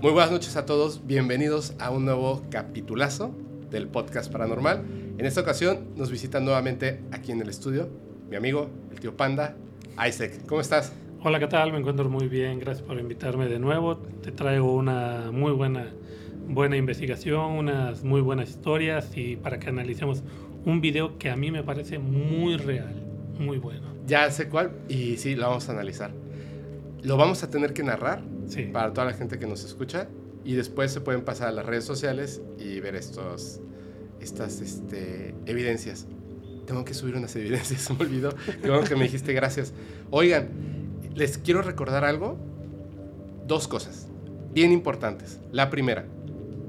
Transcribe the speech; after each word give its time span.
Muy 0.00 0.12
buenas 0.12 0.30
noches 0.30 0.56
a 0.56 0.64
todos, 0.64 1.04
bienvenidos 1.08 1.74
a 1.80 1.90
un 1.90 2.04
nuevo 2.04 2.44
capitulazo 2.50 3.34
del 3.68 3.88
podcast 3.88 4.30
paranormal. 4.30 4.84
En 5.18 5.26
esta 5.26 5.40
ocasión 5.40 5.88
nos 5.96 6.12
visita 6.12 6.38
nuevamente 6.38 7.00
aquí 7.10 7.32
en 7.32 7.40
el 7.40 7.48
estudio 7.48 7.88
mi 8.30 8.36
amigo, 8.36 8.70
el 8.92 9.00
tío 9.00 9.16
Panda, 9.16 9.56
Isaac. 10.06 10.42
¿Cómo 10.46 10.60
estás? 10.60 10.92
Hola, 11.24 11.40
¿qué 11.40 11.48
tal? 11.48 11.72
Me 11.72 11.80
encuentro 11.80 12.08
muy 12.08 12.28
bien, 12.28 12.60
gracias 12.60 12.86
por 12.86 12.96
invitarme 13.00 13.48
de 13.48 13.58
nuevo. 13.58 13.96
Te 13.96 14.30
traigo 14.30 14.72
una 14.72 15.32
muy 15.32 15.50
buena, 15.50 15.92
buena 16.46 16.76
investigación, 16.76 17.54
unas 17.54 18.04
muy 18.04 18.20
buenas 18.20 18.50
historias 18.50 19.10
y 19.16 19.34
para 19.34 19.58
que 19.58 19.68
analicemos 19.68 20.22
un 20.64 20.80
video 20.80 21.18
que 21.18 21.28
a 21.28 21.34
mí 21.34 21.50
me 21.50 21.64
parece 21.64 21.98
muy 21.98 22.56
real, 22.56 23.02
muy 23.36 23.58
bueno. 23.58 23.88
Ya 24.06 24.30
sé 24.30 24.48
cuál 24.48 24.70
y 24.88 25.16
sí, 25.16 25.34
lo 25.34 25.48
vamos 25.48 25.68
a 25.68 25.72
analizar. 25.72 26.12
Lo 27.02 27.16
vamos 27.16 27.42
a 27.42 27.50
tener 27.50 27.72
que 27.72 27.82
narrar 27.82 28.22
Para 28.72 28.92
toda 28.92 29.06
la 29.06 29.12
gente 29.12 29.38
que 29.38 29.46
nos 29.46 29.64
escucha 29.64 30.08
y 30.44 30.54
después 30.54 30.92
se 30.92 31.00
pueden 31.00 31.22
pasar 31.22 31.48
a 31.48 31.52
las 31.52 31.66
redes 31.66 31.84
sociales 31.84 32.40
y 32.58 32.80
ver 32.80 32.96
estos, 32.96 33.60
estas 34.20 34.60
este, 34.60 35.34
evidencias. 35.46 36.06
Tengo 36.66 36.84
que 36.84 36.94
subir 36.94 37.16
unas 37.16 37.34
evidencias, 37.36 37.80
se 37.82 37.94
me 37.94 38.00
olvidó. 38.00 38.34
Qué 38.62 38.80
que 38.88 38.96
me 38.96 39.04
dijiste 39.04 39.32
gracias. 39.32 39.72
Oigan, 40.10 40.48
les 41.14 41.38
quiero 41.38 41.62
recordar 41.62 42.04
algo. 42.04 42.38
Dos 43.46 43.68
cosas 43.68 44.08
bien 44.52 44.72
importantes. 44.72 45.40
La 45.52 45.70
primera, 45.70 46.04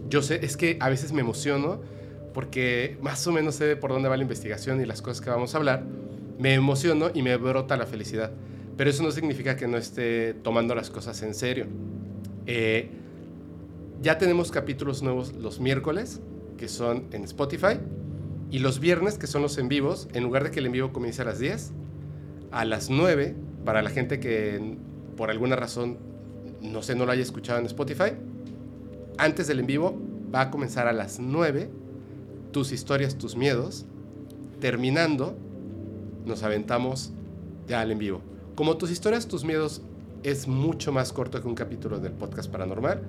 yo 0.10 0.22
sé, 0.22 0.46
es 0.46 0.58
que 0.58 0.78
a 0.80 0.90
veces 0.90 1.12
me 1.12 1.22
emociono 1.22 1.82
porque 2.34 2.98
más 3.02 3.26
o 3.28 3.32
menos 3.32 3.56
sé 3.56 3.76
por 3.76 3.92
dónde 3.92 4.10
va 4.10 4.18
la 4.18 4.24
investigación 4.24 4.82
y 4.82 4.86
las 4.86 5.02
cosas 5.02 5.22
que 5.22 5.30
vamos 5.30 5.56
a 5.56 5.58
hablar. 5.58 5.84
Me 6.38 6.54
emociono 6.54 7.10
y 7.14 7.22
me 7.22 7.36
brota 7.38 7.78
la 7.78 7.86
felicidad. 7.86 8.32
Pero 8.80 8.92
eso 8.92 9.04
no 9.04 9.12
significa 9.12 9.58
que 9.58 9.68
no 9.68 9.76
esté 9.76 10.34
tomando 10.36 10.74
las 10.74 10.90
cosas 10.90 11.22
en 11.22 11.34
serio. 11.34 11.66
Eh, 12.46 12.90
ya 14.02 14.18
tenemos 14.18 14.52
capítulos 14.52 15.04
nuevos 15.04 15.34
los 15.34 15.60
miércoles, 15.60 16.22
que 16.58 16.70
son 16.70 17.04
en 17.12 17.26
Spotify, 17.26 17.78
y 18.50 18.60
los 18.60 18.80
viernes, 18.80 19.18
que 19.18 19.28
son 19.28 19.42
los 19.42 19.58
en 19.58 19.68
vivos, 19.68 20.08
en 20.14 20.24
lugar 20.24 20.46
de 20.46 20.52
que 20.52 20.62
el 20.62 20.68
en 20.68 20.72
vivo 20.72 20.94
comience 20.94 21.22
a 21.24 21.26
las 21.26 21.40
10, 21.40 21.74
a 22.52 22.64
las 22.64 22.90
9, 22.90 23.36
para 23.66 23.82
la 23.82 23.90
gente 23.90 24.22
que 24.22 24.78
por 25.18 25.30
alguna 25.30 25.58
razón, 25.58 25.98
no 26.62 26.82
sé, 26.82 26.96
no 26.96 27.06
lo 27.06 27.12
haya 27.12 27.24
escuchado 27.24 27.60
en 27.60 27.66
Spotify, 27.66 28.14
antes 29.18 29.48
del 29.48 29.60
en 29.60 29.68
vivo 29.68 30.02
va 30.34 30.44
a 30.44 30.52
comenzar 30.52 30.88
a 30.88 30.94
las 30.94 31.20
9, 31.20 31.70
tus 32.54 32.72
historias, 32.72 33.18
tus 33.18 33.36
miedos, 33.36 33.86
terminando, 34.62 35.36
nos 36.26 36.44
aventamos 36.44 37.12
ya 37.68 37.82
al 37.82 37.92
en 37.92 38.00
vivo. 38.00 38.22
Como 38.60 38.76
tus 38.76 38.92
historias, 38.92 39.26
tus 39.26 39.46
miedos 39.46 39.82
es 40.22 40.46
mucho 40.46 40.92
más 40.92 41.14
corto 41.14 41.42
que 41.42 41.48
un 41.48 41.56
capítulo 41.56 41.98
del 41.98 42.12
podcast 42.12 42.52
paranormal, 42.52 43.02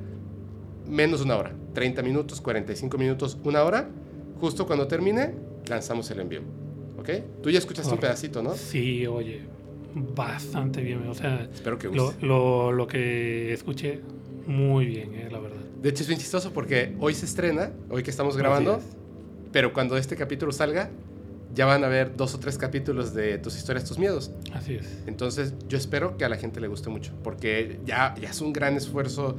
menos 0.89 1.23
una 1.23 1.37
hora, 1.37 1.53
30 1.75 2.03
minutos, 2.05 2.41
45 2.41 2.97
minutos, 2.97 3.37
una 3.43 3.65
hora, 3.65 3.89
justo 4.41 4.65
cuando 4.65 4.87
termine, 4.87 5.35
lanzamos 5.67 6.09
el 6.13 6.21
envío. 6.21 6.43
¿Ok? 7.01 7.11
Tú 7.43 7.51
ya 7.51 7.59
escuchaste 7.59 7.93
un 7.93 7.99
pedacito, 7.99 8.45
¿no? 8.45 8.55
Sí, 8.55 9.09
oye, 9.09 9.41
bastante 10.15 10.83
bien. 10.83 11.09
O 11.09 11.15
sea, 11.15 11.49
Espero 11.53 11.79
que 11.79 11.89
lo, 11.89 12.05
guste. 12.05 12.25
lo, 12.25 12.71
lo 12.71 12.87
que 12.87 13.53
escuché, 13.53 14.03
muy 14.47 14.87
bien, 14.87 15.15
eh, 15.17 15.29
la 15.33 15.41
verdad. 15.41 15.59
De 15.83 15.89
hecho, 15.89 16.05
es 16.05 16.09
bien 16.09 16.21
chistoso 16.21 16.53
porque 16.53 16.95
hoy 17.01 17.13
se 17.13 17.27
estrena, 17.27 17.73
hoy 17.89 18.05
que 18.05 18.11
estamos 18.13 18.37
grabando, 18.37 18.81
pero 19.51 19.73
cuando 19.73 19.97
este 19.97 20.15
capítulo 20.15 20.53
salga, 20.53 20.91
ya 21.55 21.67
van 21.67 21.85
a 21.85 21.87
haber 21.87 22.17
dos 22.17 22.35
o 22.35 22.39
tres 22.39 22.59
capítulos 22.59 23.15
de 23.15 23.39
tus 23.39 23.57
historias, 23.57 23.85
tus 23.85 23.99
miedos. 23.99 24.31
Así 24.53 24.75
es. 24.75 25.03
Entonces, 25.07 25.55
yo 25.69 25.79
espero 25.79 26.17
que 26.17 26.25
a 26.25 26.29
la 26.29 26.37
gente 26.37 26.61
le 26.61 26.69
guste 26.69 26.91
mucho, 26.91 27.13
porque 27.23 27.81
ya, 27.85 28.15
ya 28.21 28.31
es 28.31 28.41
un 28.41 28.53
gran 28.53 28.77
esfuerzo, 28.77 29.37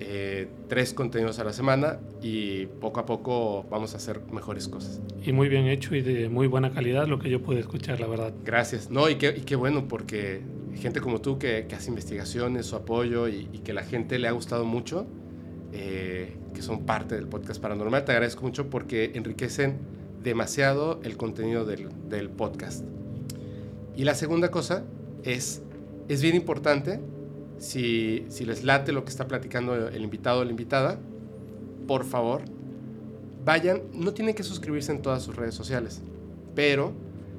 eh, 0.00 0.48
tres 0.68 0.94
contenidos 0.94 1.38
a 1.40 1.44
la 1.44 1.52
semana 1.52 1.98
y 2.22 2.66
poco 2.66 3.00
a 3.00 3.06
poco 3.06 3.64
vamos 3.70 3.94
a 3.94 3.96
hacer 3.96 4.20
mejores 4.32 4.68
cosas. 4.68 5.00
Y 5.24 5.32
muy 5.32 5.48
bien 5.48 5.66
hecho 5.66 5.94
y 5.94 6.02
de 6.02 6.28
muy 6.28 6.46
buena 6.46 6.72
calidad 6.72 7.08
lo 7.08 7.18
que 7.18 7.30
yo 7.30 7.42
pude 7.42 7.58
escuchar, 7.60 7.98
la 7.98 8.06
verdad. 8.06 8.32
Gracias. 8.44 8.90
No, 8.90 9.08
y 9.08 9.16
qué, 9.16 9.34
y 9.36 9.40
qué 9.40 9.56
bueno, 9.56 9.88
porque 9.88 10.42
gente 10.76 11.00
como 11.00 11.20
tú 11.20 11.38
que, 11.38 11.66
que 11.68 11.74
hace 11.74 11.88
investigaciones, 11.88 12.66
su 12.66 12.76
apoyo 12.76 13.26
y, 13.28 13.48
y 13.52 13.58
que 13.58 13.72
la 13.72 13.82
gente 13.82 14.18
le 14.18 14.28
ha 14.28 14.32
gustado 14.32 14.64
mucho, 14.64 15.06
eh, 15.72 16.36
que 16.54 16.62
son 16.62 16.86
parte 16.86 17.14
del 17.14 17.26
podcast 17.26 17.60
paranormal, 17.60 18.04
te 18.04 18.12
agradezco 18.12 18.42
mucho 18.42 18.70
porque 18.70 19.12
enriquecen 19.14 19.78
demasiado 20.22 21.00
el 21.02 21.16
contenido 21.16 21.64
del, 21.64 21.88
del 22.08 22.30
podcast. 22.30 22.84
Y 23.96 24.04
la 24.04 24.14
segunda 24.14 24.50
cosa 24.50 24.84
es, 25.24 25.62
es 26.08 26.22
bien 26.22 26.36
importante, 26.36 27.00
si, 27.58 28.24
si 28.28 28.44
les 28.44 28.62
late 28.62 28.92
lo 28.92 29.04
que 29.04 29.10
está 29.10 29.26
platicando 29.26 29.88
el 29.88 30.02
invitado 30.02 30.40
o 30.40 30.44
la 30.44 30.50
invitada, 30.50 30.98
por 31.86 32.04
favor, 32.04 32.42
vayan, 33.44 33.82
no 33.92 34.12
tienen 34.12 34.34
que 34.34 34.42
suscribirse 34.42 34.92
en 34.92 35.02
todas 35.02 35.22
sus 35.22 35.34
redes 35.34 35.54
sociales, 35.54 36.00
pero 36.54 36.92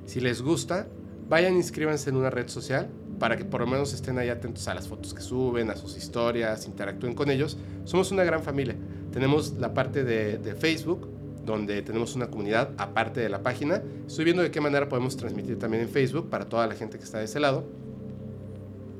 si 0.06 0.20
les 0.20 0.42
gusta, 0.42 0.88
vayan, 1.30 1.56
inscríbanse 1.56 2.10
en 2.10 2.18
una 2.18 2.30
red 2.30 2.50
social 2.50 2.90
para 3.20 3.38
que 3.38 3.46
por 3.46 3.62
lo 3.62 3.68
menos 3.68 3.94
estén 3.94 4.18
ahí 4.18 4.30
atentos 4.30 4.68
a 4.68 4.74
las 4.74 4.88
fotos 4.88 5.14
que 5.14 5.22
suben, 5.22 5.70
a 5.70 5.76
sus 5.76 5.98
historias, 5.98 6.66
interactúen 6.66 7.14
con 7.14 7.30
ellos. 7.30 7.58
Somos 7.84 8.12
una 8.12 8.24
gran 8.24 8.42
familia. 8.42 8.76
Tenemos 9.12 9.54
la 9.60 9.74
parte 9.74 10.04
de, 10.04 10.38
de 10.38 10.56
Facebook, 10.56 11.08
donde 11.50 11.82
tenemos 11.82 12.16
una 12.16 12.30
comunidad 12.30 12.72
aparte 12.78 13.20
de 13.20 13.30
la 13.30 13.44
página. 13.44 13.82
Estoy 14.08 14.26
viendo 14.26 14.44
de 14.44 14.52
qué 14.52 14.62
manera 14.62 14.88
podemos 14.88 15.18
transmitir 15.18 15.58
también 15.58 15.84
en 15.84 15.90
Facebook 15.90 16.30
para 16.30 16.48
toda 16.48 16.68
la 16.68 16.76
gente 16.76 16.98
que 16.98 17.04
está 17.04 17.20
de 17.20 17.26
ese 17.26 17.40
lado. 17.40 17.66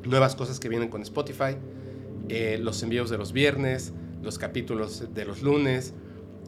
Nuevas 0.04 0.36
cosas 0.36 0.60
que 0.60 0.70
vienen 0.70 0.90
con 0.90 1.02
Spotify, 1.02 1.58
eh, 2.30 2.58
los 2.62 2.82
envíos 2.84 3.10
de 3.10 3.18
los 3.18 3.34
viernes, 3.34 3.94
los 4.24 4.38
capítulos 4.38 5.14
de 5.14 5.26
los 5.26 5.42
lunes, 5.42 5.94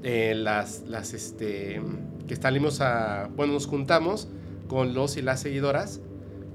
eh, 0.03 0.33
las, 0.35 0.83
las 0.87 1.13
este, 1.13 1.81
que 2.27 2.35
salimos 2.35 2.81
a, 2.81 3.29
bueno, 3.35 3.53
nos 3.53 3.67
juntamos 3.67 4.27
con 4.67 4.93
los 4.93 5.17
y 5.17 5.21
las 5.21 5.41
seguidoras 5.41 6.01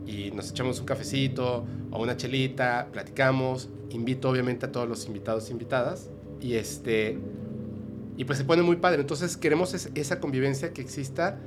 y 0.06 0.30
nos 0.30 0.50
echamos 0.50 0.80
un 0.80 0.86
cafecito 0.86 1.64
o 1.90 2.02
una 2.02 2.16
chelita, 2.16 2.88
platicamos, 2.92 3.68
invito 3.90 4.28
obviamente 4.30 4.66
a 4.66 4.72
todos 4.72 4.88
los 4.88 5.06
invitados 5.06 5.48
e 5.48 5.52
invitadas 5.52 6.10
y 6.40 6.54
este 6.54 7.18
y 8.16 8.24
pues 8.24 8.38
se 8.38 8.44
pone 8.44 8.62
muy 8.62 8.76
padre. 8.76 9.00
Entonces 9.00 9.36
queremos 9.36 9.74
es- 9.74 9.90
esa 9.94 10.20
convivencia 10.20 10.72
que 10.72 10.80
exista 10.82 11.38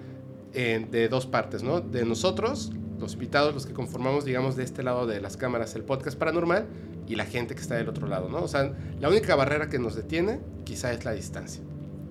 eh, 0.53 0.85
de 0.89 1.09
dos 1.09 1.25
partes, 1.27 1.61
¿no? 1.61 1.79
De 1.79 2.05
nosotros, 2.05 2.71
los 2.99 3.13
invitados, 3.13 3.53
los 3.53 3.65
que 3.67 3.73
conformamos, 3.73 4.25
digamos, 4.25 4.55
de 4.55 4.63
este 4.63 4.81
lado 4.81 5.05
de 5.05 5.21
las 5.21 5.37
cámaras, 5.37 5.75
el 5.75 5.83
podcast 5.83 6.17
paranormal 6.17 6.65
y 7.07 7.15
la 7.15 7.25
gente 7.25 7.53
que 7.55 7.61
está 7.61 7.75
del 7.75 7.87
otro 7.87 8.07
lado, 8.07 8.29
¿no? 8.29 8.39
O 8.41 8.47
sea, 8.47 8.73
la 8.99 9.09
única 9.09 9.35
barrera 9.35 9.69
que 9.69 9.77
nos 9.79 9.95
detiene 9.95 10.39
quizá 10.63 10.91
es 10.91 11.05
la 11.05 11.11
distancia. 11.11 11.61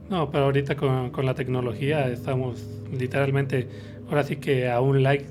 No, 0.09 0.31
pero 0.31 0.45
ahorita 0.45 0.77
con, 0.77 1.11
con 1.11 1.27
la 1.27 1.35
tecnología 1.35 2.09
estamos 2.09 2.63
literalmente, 2.97 3.69
ahora 4.09 4.23
sí 4.25 4.37
que 4.37 4.71
a 4.71 4.81
un 4.81 5.03
like, 5.03 5.27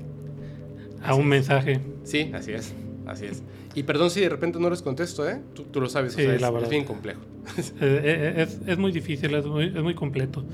a 1.02 1.10
Así 1.10 1.14
un 1.18 1.24
es. 1.24 1.28
mensaje. 1.30 1.80
Sí, 2.04 2.30
así 2.34 2.52
es, 2.52 2.72
así 3.06 3.24
es. 3.26 3.42
Y 3.78 3.84
perdón 3.84 4.10
si 4.10 4.20
de 4.22 4.28
repente 4.28 4.58
no 4.58 4.68
les 4.70 4.82
contesto, 4.82 5.28
¿eh? 5.28 5.40
Tú, 5.54 5.62
tú 5.64 5.80
lo 5.80 5.88
sabes, 5.88 6.14
Sí, 6.14 6.22
o 6.22 6.24
sea, 6.24 6.34
es, 6.34 6.40
la 6.40 6.48
es 6.48 6.54
verdad. 6.54 6.68
bien 6.70 6.84
complejo. 6.84 7.20
Eh, 7.58 7.72
eh, 7.80 8.34
es, 8.42 8.60
es 8.66 8.76
muy 8.76 8.90
difícil, 8.90 9.32
es 9.34 9.46
muy, 9.46 9.66
es 9.66 9.82
muy 9.82 9.94
completo. 9.94 10.44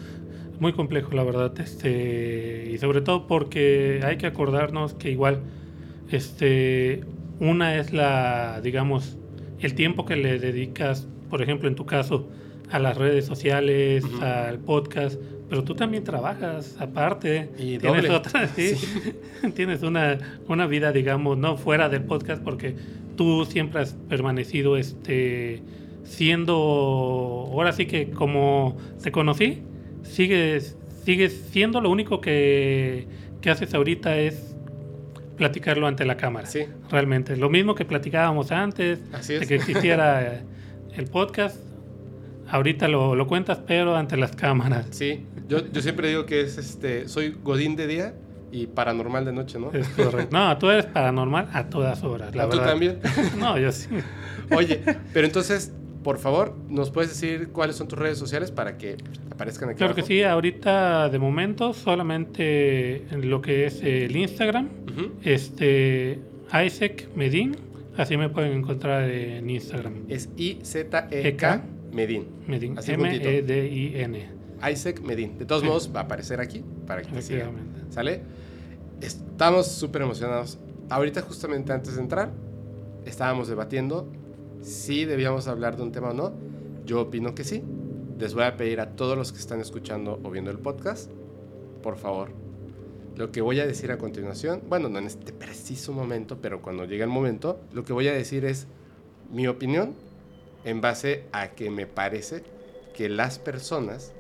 Muy 0.61 0.75
complejo, 0.75 1.13
la 1.15 1.25
verdad. 1.25 1.59
Este, 1.59 2.71
y 2.71 2.77
sobre 2.79 3.01
todo 3.01 3.27
porque 3.27 4.01
hay 4.05 4.19
que 4.19 4.27
acordarnos 4.27 4.93
que 4.93 5.11
igual, 5.11 5.41
este, 6.11 7.03
una 7.41 7.77
es 7.77 7.93
la, 7.95 8.61
digamos, 8.63 9.17
el 9.59 9.75
tiempo 9.75 10.05
que 10.05 10.17
le 10.17 10.39
dedicas, 10.39 11.09
por 11.31 11.41
ejemplo, 11.41 11.67
en 11.67 11.75
tu 11.77 11.87
caso, 11.87 12.29
a 12.71 12.79
las 12.79 12.97
redes 12.99 13.25
sociales, 13.25 14.05
al 14.21 14.59
podcast, 14.59 15.19
pero 15.49 15.65
tú 15.65 15.75
también 15.75 16.05
trabajas 16.05 16.77
aparte. 16.79 17.51
Y 17.59 17.79
tienes 17.79 18.03
doble. 18.03 18.11
otra, 18.11 18.49
sí, 18.57 18.75
tienes 19.55 19.83
una, 19.83 20.19
una 20.49 20.67
vida, 20.67 20.93
digamos, 20.93 21.39
no 21.39 21.57
fuera 21.57 21.89
del 21.89 22.05
podcast, 22.05 22.43
porque 22.43 22.77
tú 23.17 23.45
siempre 23.45 23.81
has 23.81 23.93
permanecido, 24.09 24.77
este, 24.77 25.63
siendo, 26.05 26.55
ahora 27.53 27.73
sí 27.73 27.87
que 27.87 28.11
como 28.11 28.77
te 29.03 29.11
conocí, 29.13 29.63
sigues, 30.03 30.77
sigues 31.05 31.49
siendo 31.51 31.81
lo 31.81 31.91
único 31.91 32.21
que, 32.21 33.07
que 33.41 33.51
haces 33.51 33.75
ahorita 33.75 34.17
es 34.19 34.55
platicarlo 35.37 35.87
ante 35.87 36.05
la 36.05 36.17
cámara. 36.17 36.47
Sí, 36.47 36.65
Realmente, 36.91 37.37
lo 37.37 37.51
mismo 37.51 37.75
que 37.75 37.85
platicábamos 37.85 38.53
antes, 38.53 39.01
así 39.13 39.35
de 39.35 39.41
es. 39.41 39.49
que 39.49 39.55
existiera 39.57 40.43
el 40.95 41.07
podcast, 41.07 41.59
ahorita 42.49 42.89
lo, 42.89 43.17
lo 43.17 43.27
cuentas, 43.27 43.59
pero 43.67 43.97
ante 43.97 44.17
las 44.17 44.37
cámaras. 44.37 44.87
Sí, 44.91 45.25
yo, 45.49 45.67
yo 45.73 45.83
siempre 45.83 46.09
digo 46.09 46.27
que 46.27 46.43
es 46.43 46.59
este, 46.59 47.09
soy 47.09 47.37
Godín 47.43 47.77
de 47.77 47.87
día 47.87 48.15
y 48.55 48.67
paranormal 48.69 49.25
de 49.25 49.33
noche, 49.33 49.59
¿no? 49.59 49.73
Es 49.73 49.89
correcto. 49.89 50.29
No, 50.37 50.57
tú 50.59 50.71
eres 50.71 50.87
paranormal 50.87 51.49
a 51.53 51.69
todas 51.69 52.03
horas, 52.05 52.35
la 52.35 52.45
¿Tú 52.45 52.51
verdad. 52.51 52.67
también? 52.71 53.01
No, 53.39 53.59
yo 53.59 53.73
sí. 53.73 53.89
Oye, 54.57 54.81
pero 55.13 55.27
entonces, 55.27 55.73
por 56.05 56.19
favor, 56.19 56.55
¿nos 56.69 56.91
puedes 56.91 57.11
decir 57.11 57.49
cuáles 57.49 57.75
son 57.77 57.89
tus 57.89 57.99
redes 57.99 58.17
sociales 58.19 58.51
para 58.53 58.77
que 58.79 58.97
aparezcan 59.33 59.71
aquí 59.71 59.79
Claro 59.79 59.95
que 59.95 60.03
sí, 60.03 60.23
ahorita 60.23 61.09
de 61.09 61.19
momento 61.19 61.73
solamente 61.75 63.07
en 63.13 63.29
lo 63.29 63.41
que 63.43 63.67
es 63.67 63.83
el 63.83 64.15
Instagram, 64.15 64.69
este 65.23 66.21
Isaac 66.65 67.09
Medin, 67.17 67.57
Así 67.97 68.17
me 68.17 68.29
pueden 68.29 68.53
encontrar 68.55 69.09
en 69.09 69.49
Instagram. 69.49 69.95
Es 70.09 70.29
I-Z-E-K 70.37 71.63
Medin. 71.93 72.27
Medin. 72.49 72.77
Así 72.77 72.93
juntito. 72.95 73.29
M-E-D-I-N. 73.29 74.29
Isaac 74.73 75.01
Medin. 75.01 75.39
De 75.39 75.45
todos 75.47 75.63
Sí. 75.63 75.69
modos, 75.69 75.91
va 75.95 76.01
a 76.01 76.03
aparecer 76.03 76.41
aquí 76.41 76.65
para 76.89 77.03
que 77.03 77.13
te 77.13 77.23
sigan. 77.23 77.53
¿Sale? 77.91 78.21
Estamos 79.05 79.67
súper 79.67 80.01
emocionados. 80.01 80.57
Ahorita, 80.89 81.21
justamente 81.21 81.75
antes 81.75 81.97
de 81.97 82.01
entrar, 82.01 82.31
estábamos 83.05 83.49
debatiendo 83.49 84.11
si 84.63 85.05
debíamos 85.05 85.47
hablar 85.47 85.77
de 85.77 85.83
un 85.83 85.93
tema 85.93 86.11
o 86.11 86.15
no. 86.15 86.33
Yo 86.87 87.03
opino 87.03 87.35
que 87.35 87.45
sí. 87.45 87.63
Les 88.19 88.33
voy 88.33 88.45
a 88.45 88.57
pedir 88.57 88.81
a 88.81 88.97
todos 88.97 89.19
los 89.19 89.31
que 89.31 89.39
están 89.39 89.61
escuchando 89.61 90.19
o 90.23 90.31
viendo 90.31 90.51
el 90.51 90.59
podcast, 90.59 91.11
por 91.83 91.99
favor, 91.99 92.31
lo 93.17 93.31
que 93.31 93.43
voy 93.43 93.61
a 93.61 93.67
decir 93.67 93.93
a 93.93 93.99
continuación, 93.99 94.63
bueno, 94.69 94.89
no 94.89 94.99
en 95.01 95.07
este 95.07 95.35
preciso 95.35 95.93
momento, 95.93 96.39
pero 96.41 96.63
cuando 96.63 96.87
llegue 96.87 97.03
el 97.03 97.11
momento, 97.11 97.61
lo 97.75 97.85
que 97.85 97.93
voy 97.93 98.09
a 98.09 98.15
decir 98.15 98.47
es 98.47 98.69
mi 99.31 99.49
opinión 99.49 99.95
en 100.65 100.81
base 100.81 101.25
a 101.33 101.49
que 101.49 101.71
me 101.71 101.87
parece 101.87 102.43
que 102.95 103.11
las 103.11 103.39
personas, 103.39 104.13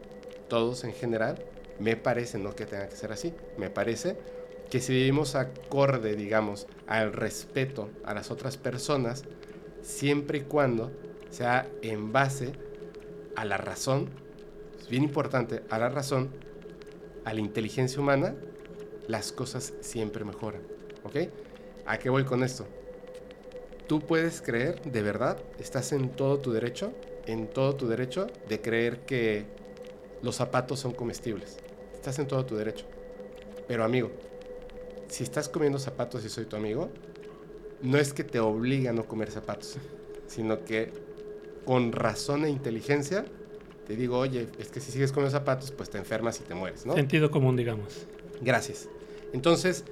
todos 0.48 0.84
en 0.84 0.92
general, 0.92 1.42
me 1.78 1.96
parece, 1.96 2.38
no 2.38 2.54
que 2.54 2.66
tenga 2.66 2.88
que 2.88 2.96
ser 2.96 3.12
así, 3.12 3.32
me 3.56 3.70
parece 3.70 4.16
que 4.74 4.80
si 4.80 4.92
vivimos 4.92 5.36
acorde, 5.36 6.16
digamos, 6.16 6.66
al 6.88 7.12
respeto 7.12 7.90
a 8.04 8.12
las 8.12 8.32
otras 8.32 8.56
personas, 8.56 9.22
siempre 9.82 10.38
y 10.38 10.40
cuando 10.40 10.90
sea 11.30 11.70
en 11.82 12.10
base 12.10 12.54
a 13.36 13.44
la 13.44 13.56
razón, 13.56 14.08
es 14.80 14.88
bien 14.88 15.04
importante, 15.04 15.62
a 15.70 15.78
la 15.78 15.90
razón, 15.90 16.30
a 17.24 17.32
la 17.32 17.38
inteligencia 17.38 18.00
humana, 18.00 18.34
las 19.06 19.30
cosas 19.30 19.74
siempre 19.78 20.24
mejoran. 20.24 20.62
¿Ok? 21.04 21.18
¿A 21.86 22.00
qué 22.00 22.10
voy 22.10 22.24
con 22.24 22.42
esto? 22.42 22.66
Tú 23.86 24.00
puedes 24.00 24.42
creer, 24.42 24.82
de 24.82 25.02
verdad, 25.02 25.38
estás 25.60 25.92
en 25.92 26.08
todo 26.08 26.40
tu 26.40 26.50
derecho, 26.50 26.92
en 27.26 27.46
todo 27.46 27.76
tu 27.76 27.86
derecho 27.86 28.26
de 28.48 28.60
creer 28.60 29.02
que 29.06 29.44
los 30.20 30.34
zapatos 30.34 30.80
son 30.80 30.94
comestibles. 30.94 31.58
Estás 31.94 32.18
en 32.18 32.26
todo 32.26 32.44
tu 32.44 32.56
derecho. 32.56 32.86
Pero 33.68 33.84
amigo, 33.84 34.10
si 35.14 35.22
estás 35.22 35.48
comiendo 35.48 35.78
zapatos 35.78 36.24
y 36.24 36.28
soy 36.28 36.44
tu 36.44 36.56
amigo, 36.56 36.90
no 37.82 37.98
es 37.98 38.12
que 38.12 38.24
te 38.24 38.40
obliga 38.40 38.90
a 38.90 38.92
no 38.92 39.06
comer 39.06 39.30
zapatos, 39.30 39.76
sino 40.26 40.64
que 40.64 40.90
con 41.64 41.92
razón 41.92 42.44
e 42.44 42.50
inteligencia 42.50 43.24
te 43.86 43.94
digo, 43.94 44.18
oye, 44.18 44.48
es 44.58 44.70
que 44.70 44.80
si 44.80 44.90
sigues 44.90 45.12
comiendo 45.12 45.30
zapatos, 45.30 45.70
pues 45.70 45.88
te 45.88 45.98
enfermas 45.98 46.40
y 46.40 46.42
te 46.42 46.54
mueres, 46.54 46.84
¿no? 46.84 46.94
Sentido 46.94 47.30
común, 47.30 47.54
digamos. 47.54 48.06
Gracias. 48.40 48.88
Entonces, 49.32 49.84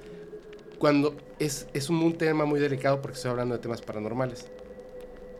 cuando 0.77 1.15
es, 1.39 1.67
es 1.73 1.89
un, 1.89 2.03
un 2.03 2.17
tema 2.17 2.43
muy 2.43 2.59
delicado 2.59 3.01
porque 3.01 3.15
estoy 3.15 3.31
hablando 3.31 3.55
de 3.55 3.61
temas 3.61 3.81
paranormales. 3.81 4.47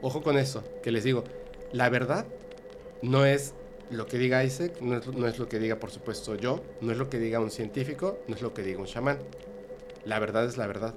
Ojo 0.02 0.24
con 0.24 0.38
eso, 0.38 0.64
que 0.82 0.92
les 0.92 1.04
digo, 1.04 1.26
la 1.74 1.90
verdad 1.90 2.26
no 3.02 3.26
es 3.26 3.54
lo 3.90 4.06
que 4.06 4.18
diga 4.18 4.46
Isaac, 4.46 4.80
no 4.80 4.98
es, 4.98 5.08
no 5.08 5.28
es 5.28 5.40
lo 5.40 5.50
que 5.50 5.60
diga, 5.60 5.76
por 5.78 5.92
supuesto, 5.92 6.36
yo, 6.36 6.64
no 6.80 6.94
es 6.94 6.98
lo 6.98 7.10
que 7.10 7.20
diga 7.20 7.42
un 7.42 7.52
científico, 7.52 8.20
no 8.30 8.36
es 8.36 8.42
lo 8.42 8.54
que 8.54 8.64
diga 8.64 8.80
un 8.80 8.86
chamán. 8.86 9.18
La 10.06 10.20
verdad 10.20 10.46
es 10.46 10.58
la 10.58 10.68
verdad. 10.68 10.96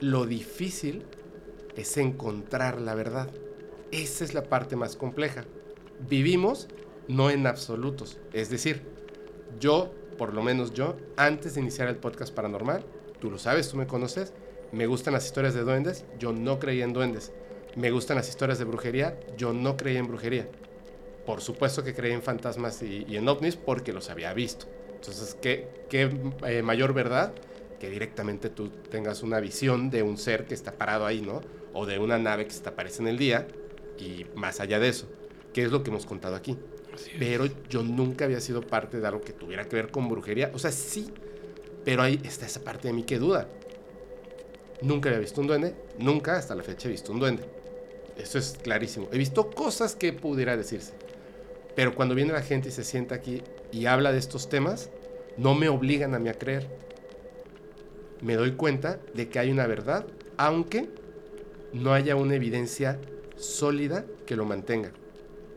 Lo 0.00 0.26
difícil 0.26 1.04
es 1.76 1.96
encontrar 1.96 2.80
la 2.80 2.94
verdad. 2.94 3.30
Esa 3.90 4.24
es 4.24 4.34
la 4.34 4.44
parte 4.44 4.76
más 4.76 4.96
compleja. 4.96 5.44
Vivimos 6.08 6.68
no 7.08 7.30
en 7.30 7.46
absolutos. 7.46 8.18
Es 8.32 8.50
decir, 8.50 8.82
yo, 9.60 9.92
por 10.18 10.34
lo 10.34 10.42
menos 10.42 10.74
yo, 10.74 10.96
antes 11.16 11.54
de 11.54 11.60
iniciar 11.60 11.88
el 11.88 11.96
podcast 11.96 12.34
paranormal, 12.34 12.84
tú 13.20 13.30
lo 13.30 13.38
sabes, 13.38 13.70
tú 13.70 13.76
me 13.76 13.86
conoces, 13.86 14.32
me 14.72 14.86
gustan 14.86 15.14
las 15.14 15.26
historias 15.26 15.54
de 15.54 15.62
duendes, 15.62 16.04
yo 16.18 16.32
no 16.32 16.58
creía 16.58 16.84
en 16.84 16.92
duendes. 16.92 17.32
Me 17.76 17.90
gustan 17.90 18.16
las 18.16 18.28
historias 18.28 18.58
de 18.58 18.64
brujería, 18.64 19.18
yo 19.36 19.52
no 19.52 19.76
creía 19.76 20.00
en 20.00 20.08
brujería. 20.08 20.48
Por 21.24 21.40
supuesto 21.40 21.82
que 21.82 21.94
creía 21.94 22.14
en 22.14 22.22
fantasmas 22.22 22.82
y, 22.82 23.16
en 23.16 23.28
ovnis 23.28 23.56
porque 23.56 23.92
los 23.92 24.10
había 24.10 24.32
visto. 24.32 24.66
Entonces, 24.94 25.36
¿qué, 25.40 25.68
qué 25.88 26.10
eh, 26.46 26.62
mayor 26.62 26.94
verdad 26.94 27.32
que 27.78 27.90
directamente 27.90 28.50
tú 28.50 28.68
tengas 28.90 29.22
una 29.22 29.40
visión 29.40 29.90
de 29.90 30.02
un 30.02 30.18
ser 30.18 30.46
que 30.46 30.54
está 30.54 30.72
parado 30.72 31.06
ahí, 31.06 31.20
¿no? 31.20 31.40
O 31.72 31.86
de 31.86 31.98
una 31.98 32.18
nave 32.18 32.46
que 32.46 32.52
se 32.52 32.60
te 32.60 32.68
aparece 32.68 33.02
en 33.02 33.08
el 33.08 33.18
día 33.18 33.46
y 33.98 34.26
más 34.34 34.60
allá 34.60 34.78
de 34.78 34.88
eso, 34.88 35.08
que 35.52 35.64
es 35.64 35.70
lo 35.70 35.82
que 35.82 35.90
hemos 35.90 36.06
contado 36.06 36.36
aquí. 36.36 36.56
Pero 37.18 37.46
yo 37.68 37.82
nunca 37.82 38.24
había 38.24 38.40
sido 38.40 38.62
parte 38.62 39.00
de 39.00 39.06
algo 39.06 39.20
que 39.20 39.32
tuviera 39.32 39.64
que 39.64 39.76
ver 39.76 39.90
con 39.90 40.08
brujería. 40.08 40.50
O 40.54 40.58
sea, 40.58 40.72
sí, 40.72 41.12
pero 41.84 42.02
ahí 42.02 42.20
está 42.24 42.46
esa 42.46 42.64
parte 42.64 42.88
de 42.88 42.94
mí 42.94 43.04
que 43.04 43.18
duda. 43.18 43.48
Nunca 44.82 45.08
había 45.08 45.20
visto 45.20 45.40
un 45.40 45.46
duende, 45.46 45.74
nunca 45.98 46.36
hasta 46.36 46.54
la 46.54 46.62
fecha 46.62 46.88
he 46.88 46.92
visto 46.92 47.12
un 47.12 47.20
duende. 47.20 47.44
Eso 48.16 48.38
es 48.38 48.58
clarísimo. 48.62 49.08
He 49.12 49.18
visto 49.18 49.50
cosas 49.50 49.94
que 49.94 50.12
pudiera 50.12 50.56
decirse. 50.56 50.92
Pero 51.74 51.94
cuando 51.94 52.14
viene 52.14 52.32
la 52.32 52.42
gente 52.42 52.70
y 52.70 52.72
se 52.72 52.84
sienta 52.84 53.14
aquí 53.14 53.42
y 53.70 53.86
habla 53.86 54.12
de 54.12 54.18
estos 54.18 54.48
temas, 54.48 54.90
no 55.36 55.54
me 55.54 55.68
obligan 55.68 56.14
a 56.14 56.18
mí 56.18 56.30
a 56.30 56.34
creer. 56.34 56.66
Me 58.20 58.34
doy 58.36 58.52
cuenta 58.52 58.98
de 59.14 59.28
que 59.28 59.38
hay 59.38 59.50
una 59.50 59.66
verdad, 59.66 60.06
aunque 60.36 60.88
no 61.72 61.92
haya 61.92 62.16
una 62.16 62.34
evidencia 62.34 62.98
sólida 63.36 64.06
que 64.26 64.36
lo 64.36 64.44
mantenga. 64.44 64.92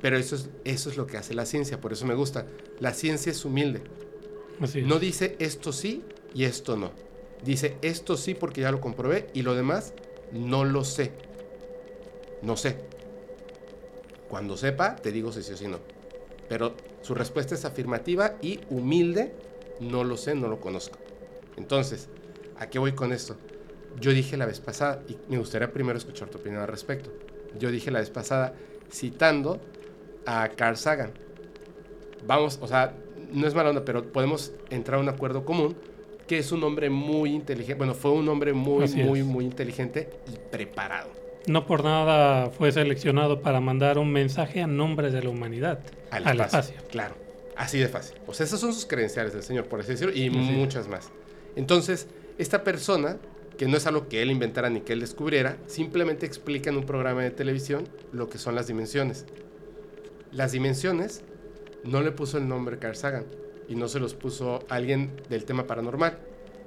Pero 0.01 0.17
eso 0.17 0.35
es, 0.35 0.49
eso 0.63 0.89
es 0.89 0.97
lo 0.97 1.07
que 1.07 1.17
hace 1.17 1.33
la 1.33 1.45
ciencia, 1.45 1.81
por 1.81 1.93
eso 1.93 2.05
me 2.05 2.13
gusta. 2.15 2.45
La 2.79 2.93
ciencia 2.93 3.31
es 3.31 3.43
humilde. 3.45 3.81
Así 4.61 4.79
es. 4.79 4.87
No 4.87 4.99
dice 4.99 5.35
esto 5.39 5.71
sí 5.71 6.03
y 6.33 6.45
esto 6.45 6.77
no. 6.77 6.91
Dice 7.43 7.77
esto 7.81 8.17
sí 8.17 8.33
porque 8.33 8.61
ya 8.61 8.71
lo 8.71 8.81
comprobé 8.81 9.27
y 9.33 9.41
lo 9.41 9.55
demás 9.55 9.93
no 10.31 10.65
lo 10.65 10.83
sé. 10.83 11.11
No 12.41 12.55
sé. 12.57 12.77
Cuando 14.29 14.57
sepa, 14.57 14.95
te 14.95 15.11
digo 15.11 15.31
si 15.31 15.43
sí 15.43 15.53
o 15.53 15.57
si 15.57 15.67
no. 15.67 15.79
Pero 16.47 16.75
su 17.01 17.15
respuesta 17.15 17.55
es 17.55 17.65
afirmativa 17.65 18.35
y 18.41 18.59
humilde. 18.69 19.33
No 19.79 20.03
lo 20.03 20.17
sé, 20.17 20.35
no 20.35 20.47
lo 20.47 20.59
conozco. 20.59 20.97
Entonces, 21.57 22.09
¿a 22.59 22.69
qué 22.69 22.77
voy 22.79 22.91
con 22.91 23.11
esto? 23.11 23.35
Yo 23.99 24.11
dije 24.11 24.37
la 24.37 24.45
vez 24.45 24.59
pasada, 24.59 25.01
y 25.07 25.17
me 25.31 25.37
gustaría 25.39 25.71
primero 25.73 25.97
escuchar 25.97 26.29
tu 26.29 26.37
opinión 26.37 26.61
al 26.61 26.67
respecto. 26.67 27.11
Yo 27.57 27.71
dije 27.71 27.89
la 27.89 27.99
vez 27.99 28.09
pasada, 28.11 28.53
citando 28.91 29.59
a 30.25 30.49
Carl 30.49 30.77
Sagan. 30.77 31.11
Vamos, 32.27 32.59
o 32.61 32.67
sea, 32.67 32.93
no 33.31 33.47
es 33.47 33.53
mala 33.55 33.69
onda, 33.69 33.83
pero 33.85 34.03
podemos 34.11 34.53
entrar 34.69 34.99
a 34.99 35.01
un 35.01 35.09
acuerdo 35.09 35.45
común 35.45 35.75
que 36.27 36.37
es 36.37 36.51
un 36.51 36.63
hombre 36.63 36.91
muy 36.91 37.31
inteligente. 37.33 37.73
Bueno, 37.75 37.95
fue 37.95 38.11
un 38.11 38.29
hombre 38.29 38.53
muy, 38.53 38.83
Así 38.83 39.01
muy, 39.01 39.21
es. 39.21 39.25
muy 39.25 39.45
inteligente 39.45 40.09
y 40.31 40.37
preparado. 40.51 41.09
No 41.47 41.65
por 41.65 41.83
nada 41.83 42.51
fue 42.51 42.71
seleccionado 42.71 43.41
para 43.41 43.59
mandar 43.59 43.97
un 43.97 44.11
mensaje 44.11 44.61
a 44.61 44.67
nombre 44.67 45.09
de 45.09 45.23
la 45.23 45.29
humanidad 45.29 45.79
Al, 46.11 46.27
al 46.27 46.39
espacio. 46.41 46.59
espacio. 46.75 46.89
Claro, 46.91 47.15
así 47.55 47.79
de 47.79 47.87
fácil. 47.87 48.17
O 48.27 48.33
sea, 48.35 48.45
esas 48.45 48.59
son 48.59 48.73
sus 48.73 48.85
credenciales 48.85 49.33
del 49.33 49.41
señor, 49.41 49.65
por 49.65 49.79
así 49.79 49.89
decirlo, 49.93 50.13
y 50.13 50.27
Así 50.27 50.37
es. 50.37 50.57
muchas 50.57 50.87
más. 50.87 51.09
Entonces, 51.55 52.07
esta 52.39 52.63
persona, 52.63 53.17
que 53.57 53.67
no 53.67 53.75
es 53.75 53.85
algo 53.85 54.07
que 54.07 54.21
él 54.21 54.31
inventara 54.31 54.69
ni 54.69 54.79
que 54.79 54.93
él 54.93 55.01
descubriera, 55.01 55.57
simplemente 55.67 56.25
explica 56.25 56.69
en 56.69 56.77
un 56.77 56.85
programa 56.85 57.21
de 57.21 57.31
televisión 57.31 57.83
lo 58.13 58.29
que 58.29 58.37
son 58.37 58.55
las 58.55 58.67
dimensiones. 58.67 59.25
Las 60.31 60.53
dimensiones 60.53 61.21
no 61.83 62.01
le 62.01 62.13
puso 62.13 62.37
el 62.37 62.47
nombre 62.47 62.79
Carl 62.79 62.95
Sagan 62.95 63.25
y 63.67 63.75
no 63.75 63.89
se 63.89 63.99
los 63.99 64.13
puso 64.13 64.63
alguien 64.69 65.11
del 65.27 65.43
tema 65.43 65.67
paranormal, 65.67 66.17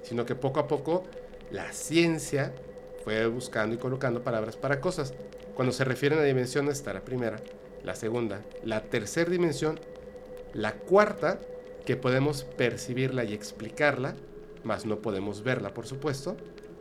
sino 0.02 0.26
que 0.26 0.35
poco 0.35 0.61
a 0.61 0.69
poco 0.69 1.05
la 1.50 1.73
ciencia 1.73 2.55
fue 3.02 3.26
buscando 3.26 3.75
y 3.75 3.79
colocando 3.79 4.23
palabras 4.23 4.59
para 4.59 4.79
cosas. 4.79 5.14
Cuando 5.55 5.73
se 5.73 5.85
refieren 5.85 6.19
a 6.19 6.23
dimensiones 6.23 6.76
está 6.76 6.93
la 6.93 7.00
primera, 7.00 7.38
la 7.83 7.95
segunda, 7.95 8.43
la 8.62 8.83
tercera 8.83 9.31
dimensión, 9.31 9.81
la 10.52 10.75
cuarta, 10.75 11.41
que 11.87 11.97
podemos 11.97 12.45
percibirla 12.45 13.25
y 13.25 13.33
explicarla, 13.33 14.14
más 14.64 14.87
no 14.87 14.99
podemos 15.00 15.42
verla, 15.42 15.75
por 15.75 15.87
supuesto. 15.87 16.37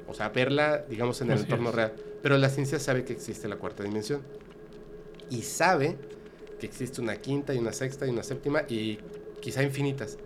O 0.07 0.13
sea, 0.13 0.29
verla, 0.29 0.85
digamos, 0.89 1.21
en 1.21 1.27
el 1.27 1.35
Así 1.35 1.43
entorno 1.43 1.69
es. 1.69 1.75
real. 1.75 1.93
Pero 2.21 2.38
la 2.38 2.50
ciencia 2.50 2.79
sabe 2.79 3.05
que 3.05 3.13
existe 3.13 3.47
la 3.47 3.55
cuarta 3.57 3.83
dimensión. 3.83 4.21
Y 5.29 5.43
sabe 5.43 5.97
que 6.59 6.65
existe 6.65 7.01
una 7.01 7.15
quinta 7.15 7.53
y 7.53 7.57
una 7.57 7.71
sexta 7.73 8.05
y 8.05 8.09
una 8.09 8.23
séptima 8.23 8.63
y 8.67 9.00
quizá 9.39 9.63
infinitas. 9.63 10.17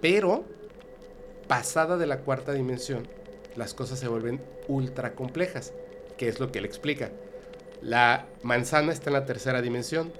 Pero, 0.00 0.44
pasada 1.48 1.96
de 1.96 2.06
la 2.06 2.20
cuarta 2.20 2.52
dimensión, 2.52 3.06
las 3.56 3.74
cosas 3.74 3.98
se 3.98 4.08
vuelven 4.08 4.40
ultra 4.68 5.14
complejas, 5.14 5.72
que 6.16 6.28
es 6.28 6.40
lo 6.40 6.50
que 6.50 6.60
él 6.60 6.64
explica. 6.64 7.10
La 7.82 8.26
manzana 8.42 8.92
está 8.92 9.10
en 9.10 9.14
la 9.14 9.26
tercera 9.26 9.60
dimensión, 9.60 10.12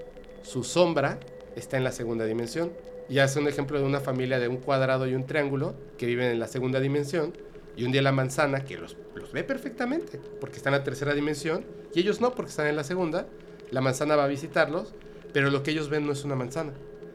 su 0.43 0.63
sombra 0.63 1.19
está 1.55 1.77
en 1.77 1.83
la 1.85 1.91
segunda 1.91 2.25
dimensión, 2.25 2.71
y 3.13 3.19
hace 3.19 3.39
un 3.39 3.47
ejemplo 3.47 3.77
de 3.77 3.85
una 3.85 3.99
familia 3.99 4.39
de 4.39 4.47
un 4.47 4.57
cuadrado 4.57 5.05
y 5.05 5.13
un 5.13 5.27
triángulo 5.27 5.75
que 5.99 6.07
viven 6.07 6.31
en 6.31 6.39
la 6.39 6.47
segunda 6.47 6.79
dimensión, 6.79 7.31
y 7.77 7.83
un 7.83 7.91
día 7.91 8.01
la 8.01 8.11
manzana, 8.11 8.65
que 8.65 8.75
los, 8.75 8.97
los 9.13 9.31
ve 9.31 9.43
perfectamente, 9.43 10.19
porque 10.41 10.57
está 10.57 10.69
en 10.69 10.77
la 10.77 10.83
tercera 10.83 11.13
dimensión, 11.13 11.63
y 11.93 11.99
ellos 11.99 12.21
no, 12.21 12.33
porque 12.33 12.49
están 12.49 12.65
en 12.65 12.75
la 12.75 12.83
segunda, 12.83 13.27
la 13.69 13.81
manzana 13.81 14.15
va 14.15 14.23
a 14.23 14.27
visitarlos, 14.27 14.95
pero 15.31 15.51
lo 15.51 15.61
que 15.61 15.69
ellos 15.69 15.89
ven 15.89 16.07
no 16.07 16.11
es 16.13 16.23
una 16.23 16.33
manzana, 16.33 16.71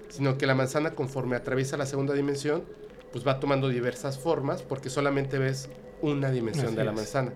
sino 0.08 0.38
que 0.38 0.46
la 0.46 0.54
manzana 0.54 0.92
conforme 0.92 1.34
atraviesa 1.34 1.76
la 1.76 1.84
segunda 1.84 2.14
dimensión, 2.14 2.62
pues 3.10 3.26
va 3.26 3.40
tomando 3.40 3.68
diversas 3.68 4.20
formas, 4.20 4.62
porque 4.62 4.90
solamente 4.90 5.38
ves 5.38 5.68
una 6.00 6.30
dimensión 6.30 6.66
Así 6.68 6.76
de 6.76 6.84
la 6.84 6.92
es. 6.92 6.96
manzana. 6.96 7.32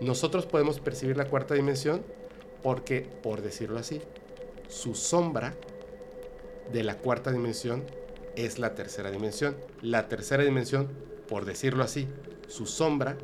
Nosotros 0.00 0.46
podemos 0.46 0.80
percibir 0.80 1.18
la 1.18 1.26
cuarta 1.26 1.52
dimensión 1.52 2.00
porque, 2.62 3.06
por 3.22 3.42
decirlo 3.42 3.78
así, 3.78 4.00
su 4.68 4.94
sombra 4.94 5.54
de 6.72 6.84
la 6.84 6.96
cuarta 6.98 7.32
dimensión 7.32 7.84
es 8.36 8.58
la 8.58 8.74
tercera 8.74 9.10
dimensión. 9.10 9.56
La 9.82 10.08
tercera 10.08 10.44
dimensión, 10.44 10.88
por 11.28 11.44
decirlo 11.44 11.82
así, 11.82 12.08
su 12.48 12.66
sombra 12.66 13.16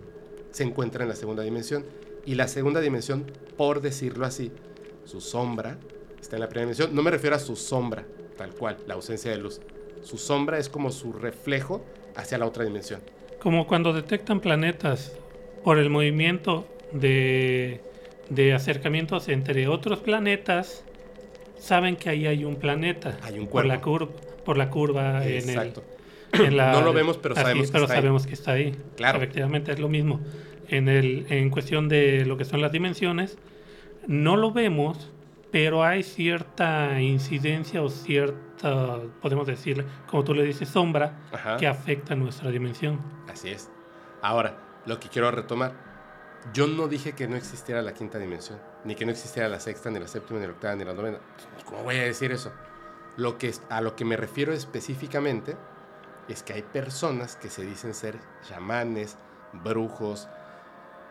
se 0.50 0.65
encuentra 0.65 1.03
en 1.03 1.09
la 1.09 1.17
segunda 1.17 1.43
dimensión. 1.43 1.85
Y 2.25 2.35
la 2.35 2.49
segunda 2.49 2.81
dimensión, 2.81 3.25
por 3.57 3.81
decirlo 3.81 4.26
así, 4.26 4.50
su 5.05 5.21
sombra 5.21 5.79
está 6.21 6.37
en 6.37 6.41
la 6.41 6.49
primera 6.49 6.67
dimensión. 6.67 6.95
No 6.95 7.03
me 7.03 7.11
refiero 7.11 7.37
a 7.37 7.38
su 7.38 7.55
sombra, 7.57 8.05
tal 8.37 8.53
cual, 8.55 8.79
la 8.87 8.95
ausencia 8.95 9.31
de 9.31 9.38
luz. 9.38 9.61
Su 10.03 10.19
sombra 10.19 10.59
es 10.59 10.69
como 10.69 10.91
su 10.91 11.12
reflejo 11.12 11.85
hacia 12.17 12.38
la 12.38 12.47
otra 12.47 12.65
dimensión. 12.65 13.00
Como 13.41 13.67
cuando 13.67 13.93
detectan 13.93 14.41
planetas 14.41 15.17
por 15.62 15.79
el 15.79 15.91
movimiento 15.91 16.67
de, 16.93 17.81
de 18.29 18.55
acercamientos 18.55 19.29
entre 19.29 19.69
otros 19.69 20.00
planetas, 20.00 20.85
saben 21.58 21.96
que 21.96 22.08
ahí 22.10 22.26
hay 22.26 22.44
un 22.44 22.56
planeta. 22.56 23.18
Hay 23.22 23.38
un 23.38 23.46
por 23.46 23.64
la, 23.66 23.80
cuerpo. 23.80 24.14
curva, 24.14 24.30
por 24.44 24.56
la 24.58 24.70
curva 24.70 25.25
en 25.26 25.32
el, 25.32 25.50
Exacto. 25.50 25.84
en 26.32 26.56
la- 26.56 26.72
No 26.72 26.82
lo 26.82 26.92
vemos, 26.92 27.18
pero 27.18 27.34
así, 27.34 27.42
sabemos 27.42 27.66
que 27.66 27.72
pero 27.72 27.84
está 27.84 27.94
ahí. 27.94 28.00
sabemos 28.00 28.26
que 28.26 28.34
está 28.34 28.52
ahí. 28.52 28.76
Claro. 28.96 29.18
Efectivamente 29.18 29.72
es 29.72 29.78
lo 29.78 29.88
mismo. 29.88 30.20
En, 30.68 30.88
el, 30.88 31.26
en 31.30 31.50
cuestión 31.50 31.88
de 31.88 32.25
lo 32.26 32.36
que 32.36 32.44
son 32.44 32.60
las 32.60 32.72
dimensiones, 32.72 33.38
no 34.08 34.36
lo 34.36 34.52
vemos, 34.52 35.10
pero 35.52 35.84
hay 35.84 36.02
cierta 36.02 37.00
incidencia 37.00 37.82
o 37.82 37.88
cierta, 37.88 38.98
podemos 39.22 39.46
decirle, 39.46 39.84
como 40.08 40.25
tú 40.25 40.34
le 40.34 40.42
dices, 40.44 40.68
sombra 40.68 41.20
Ajá. 41.32 41.56
que 41.56 41.66
afecta 41.68 42.14
nuestra 42.16 42.50
dimensión. 42.50 43.00
Así 43.28 43.48
es. 43.50 43.70
Ahora, 44.22 44.58
lo 44.86 44.98
que 44.98 45.08
quiero 45.08 45.30
retomar. 45.30 45.86
Yo 46.53 46.67
no 46.67 46.88
dije 46.88 47.12
que 47.12 47.26
no 47.26 47.37
existiera 47.37 47.83
la 47.83 47.93
quinta 47.93 48.19
dimensión, 48.19 48.61
ni 48.85 48.95
que 48.95 49.05
no 49.05 49.12
existiera 49.12 49.49
la 49.49 49.61
sexta, 49.61 49.91
ni 49.91 49.99
la 49.99 50.07
séptima, 50.07 50.38
ni 50.38 50.47
la 50.47 50.53
octava, 50.53 50.76
ni 50.76 50.85
la 50.85 50.95
novena. 50.95 51.19
¿Cómo 51.65 51.83
voy 51.83 51.97
a 51.97 52.03
decir 52.03 52.33
eso? 52.33 52.53
Lo 53.17 53.38
que, 53.38 53.53
a 53.69 53.81
lo 53.81 53.97
que 53.97 54.05
me 54.05 54.17
refiero 54.17 54.53
específicamente 54.53 55.57
es 56.29 56.43
que 56.43 56.53
hay 56.53 56.62
personas 56.62 57.37
que 57.37 57.50
se 57.50 57.62
dicen 57.62 57.95
ser 57.95 58.19
chamanes, 58.49 59.17
brujos, 59.53 60.29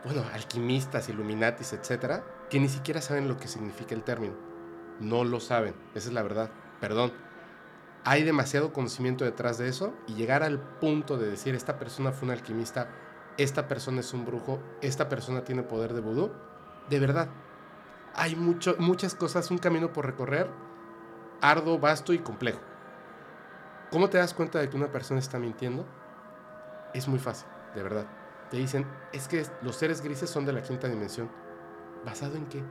bueno, 0.04 0.24
alquimistas, 0.34 1.10
illuminatis, 1.10 1.74
etcétera, 1.74 2.24
que 2.50 2.60
ni 2.60 2.70
siquiera 2.70 3.02
saben 3.02 3.28
lo 3.28 3.38
que 3.38 3.48
significa 3.48 3.96
el 3.96 4.04
término. 4.04 4.36
No 5.00 5.24
lo 5.24 5.40
saben, 5.40 5.74
esa 5.96 6.08
es 6.10 6.14
la 6.14 6.24
verdad. 6.24 6.50
Perdón. 6.80 7.12
Hay 8.04 8.24
demasiado 8.24 8.72
conocimiento 8.72 9.26
detrás 9.26 9.58
de 9.58 9.68
eso 9.68 9.96
y 10.08 10.14
llegar 10.14 10.44
al 10.44 10.60
punto 10.60 11.18
de 11.18 11.28
decir 11.28 11.56
esta 11.56 11.80
persona 11.80 12.12
fue 12.12 12.28
un 12.28 12.34
alquimista, 12.34 12.88
esta 13.38 13.68
persona 13.68 14.00
es 14.00 14.14
un 14.14 14.26
brujo, 14.26 14.60
esta 14.82 15.10
persona 15.10 15.44
tiene 15.44 15.64
poder 15.64 15.94
de 15.94 16.02
vudú, 16.02 16.32
de 16.90 17.00
verdad. 17.00 17.30
Hay 18.14 18.36
mucho, 18.36 18.76
muchas 18.80 19.16
cosas, 19.16 19.52
un 19.52 19.58
camino 19.58 19.92
por 19.92 20.06
recorrer, 20.06 20.50
arduo, 21.42 21.80
vasto 21.80 22.14
y 22.14 22.20
complejo. 22.20 22.60
¿Cómo 23.92 24.10
te 24.10 24.18
das 24.18 24.34
cuenta 24.34 24.60
de 24.60 24.70
que 24.70 24.78
una 24.78 24.92
persona 24.92 25.20
está 25.20 25.38
mintiendo? 25.38 25.86
Es 26.94 27.08
muy 27.08 27.20
fácil, 27.20 27.48
de 27.76 27.84
verdad. 27.84 28.06
Te 28.50 28.58
dicen, 28.58 28.86
es 29.12 29.28
que 29.28 29.46
los 29.62 29.76
seres 29.76 30.02
grises 30.02 30.30
son 30.30 30.46
de 30.46 30.54
la 30.54 30.62
quinta 30.62 30.88
dimensión. 30.88 31.30
¿Basado 32.06 32.36
en 32.36 32.46
qué? 32.46 32.64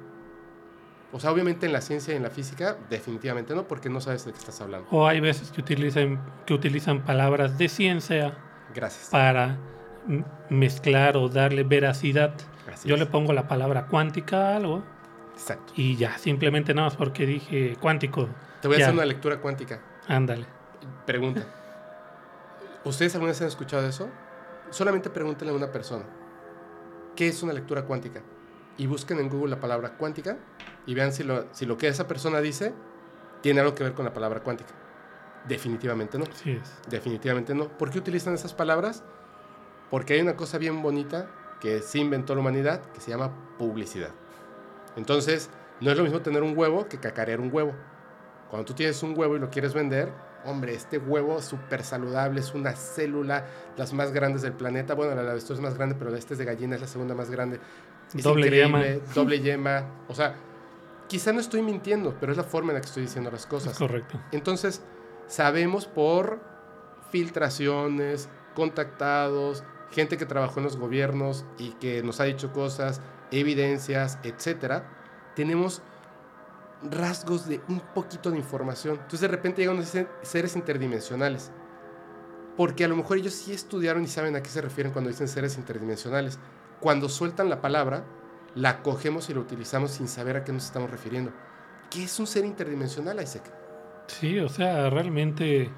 O 1.13 1.21
sea, 1.21 1.31
obviamente 1.31 1.67
en 1.67 1.73
la 1.73 1.81
ciencia 1.81 2.15
y 2.15 2.17
en 2.17 2.23
la 2.23 2.31
física, 2.31 2.77
definitivamente 2.91 3.55
no, 3.55 3.69
porque 3.69 3.89
no 3.89 4.01
sabes 4.01 4.25
de 4.25 4.33
qué 4.33 4.39
estás 4.39 4.61
hablando. 4.61 4.89
O 4.91 5.07
hay 5.07 5.21
veces 5.21 5.53
que 5.53 5.61
utilizan, 5.61 6.21
que 6.47 6.55
utilizan 6.55 7.05
palabras 7.05 7.57
de 7.59 7.69
ciencia 7.69 8.37
Gracias. 8.75 9.11
para 9.11 9.59
mezclar 10.51 11.17
o 11.17 11.29
darle 11.29 11.63
veracidad. 11.65 12.35
Así 12.73 12.89
Yo 12.89 12.95
es. 12.95 13.01
le 13.01 13.07
pongo 13.07 13.33
la 13.33 13.49
palabra 13.49 13.87
cuántica 13.87 14.49
a 14.51 14.57
algo 14.57 14.83
Exacto. 15.35 15.73
y 15.77 15.97
ya, 15.97 16.17
simplemente 16.19 16.75
nada 16.75 16.89
más 16.89 16.97
porque 16.97 17.27
dije 17.27 17.77
cuántico. 17.81 18.29
Te 18.61 18.69
voy 18.69 18.79
a 18.79 18.85
hacer 18.85 18.95
una 18.95 19.05
lectura 19.05 19.39
cuántica. 19.39 19.81
Ándale. 20.09 20.47
Pregunta. 21.07 21.45
¿Ustedes 22.85 23.15
alguna 23.15 23.33
vez 23.33 23.41
han 23.41 23.49
escuchado 23.49 23.87
eso? 23.87 24.09
Solamente 24.71 25.11
pregúntenle 25.11 25.53
a 25.53 25.57
una 25.57 25.73
persona. 25.73 26.05
¿Qué 27.17 27.29
es 27.29 27.43
una 27.43 27.53
lectura 27.53 27.85
cuántica? 27.85 28.21
Y 28.77 28.87
busquen 28.87 29.19
en 29.21 29.29
Google 29.29 29.51
la 29.51 29.61
palabra 29.61 29.91
cuántica 29.91 30.37
y 30.87 30.95
vean 30.95 31.13
si 31.13 31.23
lo, 31.23 31.47
si 31.53 31.65
lo 31.65 31.79
que 31.79 31.89
esa 31.89 32.07
persona 32.09 32.41
dice 32.41 32.75
tiene 33.41 33.61
algo 33.61 33.75
que 33.75 33.85
ver 33.85 33.95
con 33.95 34.05
la 34.05 34.13
palabra 34.13 34.41
cuántica. 34.41 34.71
Definitivamente 35.47 36.19
no. 36.19 36.25
Así 36.25 36.53
es. 36.53 36.81
Definitivamente 36.89 37.55
no. 37.55 37.69
¿Por 37.69 37.91
qué 37.91 37.99
utilizan 37.99 38.35
esas 38.35 38.55
palabras? 38.55 39.05
Porque 39.91 40.15
hay 40.15 40.21
una 40.21 40.37
cosa 40.37 40.59
bien 40.59 40.83
bonita 40.83 41.29
que 41.61 41.81
sí 41.81 42.01
inventó 42.01 42.35
la 42.35 42.41
humanidad 42.41 42.83
que 42.93 43.01
se 43.01 43.11
llama 43.11 43.31
publicidad. 43.59 44.11
Entonces, 44.97 45.51
no 45.81 45.91
es 45.91 45.97
lo 45.97 46.05
mismo 46.05 46.21
tener 46.21 46.43
un 46.43 46.57
huevo 46.57 46.89
que 46.89 46.99
cacarear 46.99 47.41
un 47.41 47.51
huevo. 47.53 47.73
Cuando 48.51 48.65
tú 48.67 48.75
tienes 48.75 49.03
un 49.03 49.19
huevo 49.19 49.37
y 49.37 49.39
lo 49.41 49.51
quieres 49.51 49.75
vender, 49.75 50.13
hombre, 50.45 50.75
este 50.75 50.99
huevo 50.99 51.39
es 51.39 51.45
súper 51.47 51.83
saludable, 51.83 52.41
es 52.41 52.55
una 52.55 52.73
célula, 52.73 53.47
las 53.77 53.93
más 53.93 54.13
grandes 54.13 54.43
del 54.43 54.53
planeta. 54.53 54.95
Bueno, 54.95 55.15
la 55.21 55.33
de 55.33 55.39
esto 55.39 55.55
es 55.55 55.61
más 55.61 55.75
grande, 55.77 55.95
pero 55.99 56.15
este 56.15 56.35
es 56.35 56.39
de 56.39 56.45
gallina, 56.45 56.75
es 56.77 56.81
la 56.83 56.87
segunda 56.87 57.15
más 57.15 57.31
grande. 57.31 57.59
Es 58.15 58.23
Doble 58.23 58.51
yema. 58.51 58.83
Doble 59.15 59.41
yema. 59.41 59.85
O 60.09 60.15
sea, 60.15 60.35
quizá 61.09 61.33
no 61.33 61.41
estoy 61.41 61.63
mintiendo, 61.63 62.15
pero 62.21 62.31
es 62.33 62.39
la 62.39 62.45
forma 62.45 62.71
en 62.71 62.75
la 62.75 62.81
que 62.81 62.87
estoy 62.89 63.03
diciendo 63.05 63.31
las 63.31 63.41
Es 63.43 63.47
cosas. 63.47 63.79
correcto. 63.79 64.21
Entonces, 64.33 64.83
sabemos 65.27 65.87
por 65.87 66.39
filtraciones, 67.11 68.29
contactados, 68.55 69.65
gente 69.95 70.17
que 70.19 70.27
trabajó 70.27 70.61
en 70.61 70.65
los 70.65 70.77
gobiernos 70.77 71.45
y 71.59 71.71
que 71.73 72.03
nos 72.03 72.21
ha 72.21 72.25
dicho 72.25 72.53
cosas, 72.53 73.01
evidencias, 73.31 74.19
etcétera, 74.23 74.89
tenemos 75.35 75.83
rasgos 76.83 77.49
de 77.49 77.61
un 77.69 77.81
poquito 77.81 78.31
de 78.31 78.37
información. 78.39 78.95
Entonces, 78.97 79.21
de 79.23 79.29
repente 79.29 79.63
llegan 79.63 79.77
unos 79.77 79.89
se- 79.89 80.09
seres 80.23 80.57
interdimensionales. 80.57 81.51
Porque 82.57 82.85
a 82.85 82.89
lo 82.89 82.97
mejor 82.97 83.17
ellos 83.17 83.33
sí 83.35 83.53
estudiaron 83.53 84.05
y 84.05 84.07
saben 84.07 84.37
a 84.37 84.43
qué 84.43 84.49
se 84.51 84.61
refieren 84.61 84.93
cuando 84.93 85.11
dicen 85.11 85.27
seres 85.29 85.57
interdimensionales. 85.57 86.39
Cuando 86.81 87.09
sueltan 87.09 87.49
la 87.49 87.61
palabra, 87.61 88.05
la 88.55 88.83
cogemos 88.83 89.29
y 89.31 89.35
la 89.35 89.41
utilizamos 89.41 89.93
sin 89.93 90.07
saber 90.07 90.37
a 90.37 90.45
qué 90.45 90.53
nos 90.53 90.65
estamos 90.67 90.91
refiriendo. 90.91 91.33
¿Qué 91.91 92.05
es 92.05 92.19
un 92.21 92.27
ser 92.27 92.45
interdimensional, 92.45 93.21
Isaac? 93.23 93.51
Sí, 94.07 94.39
o 94.39 94.49
sea, 94.49 94.91
realmente 94.91 95.71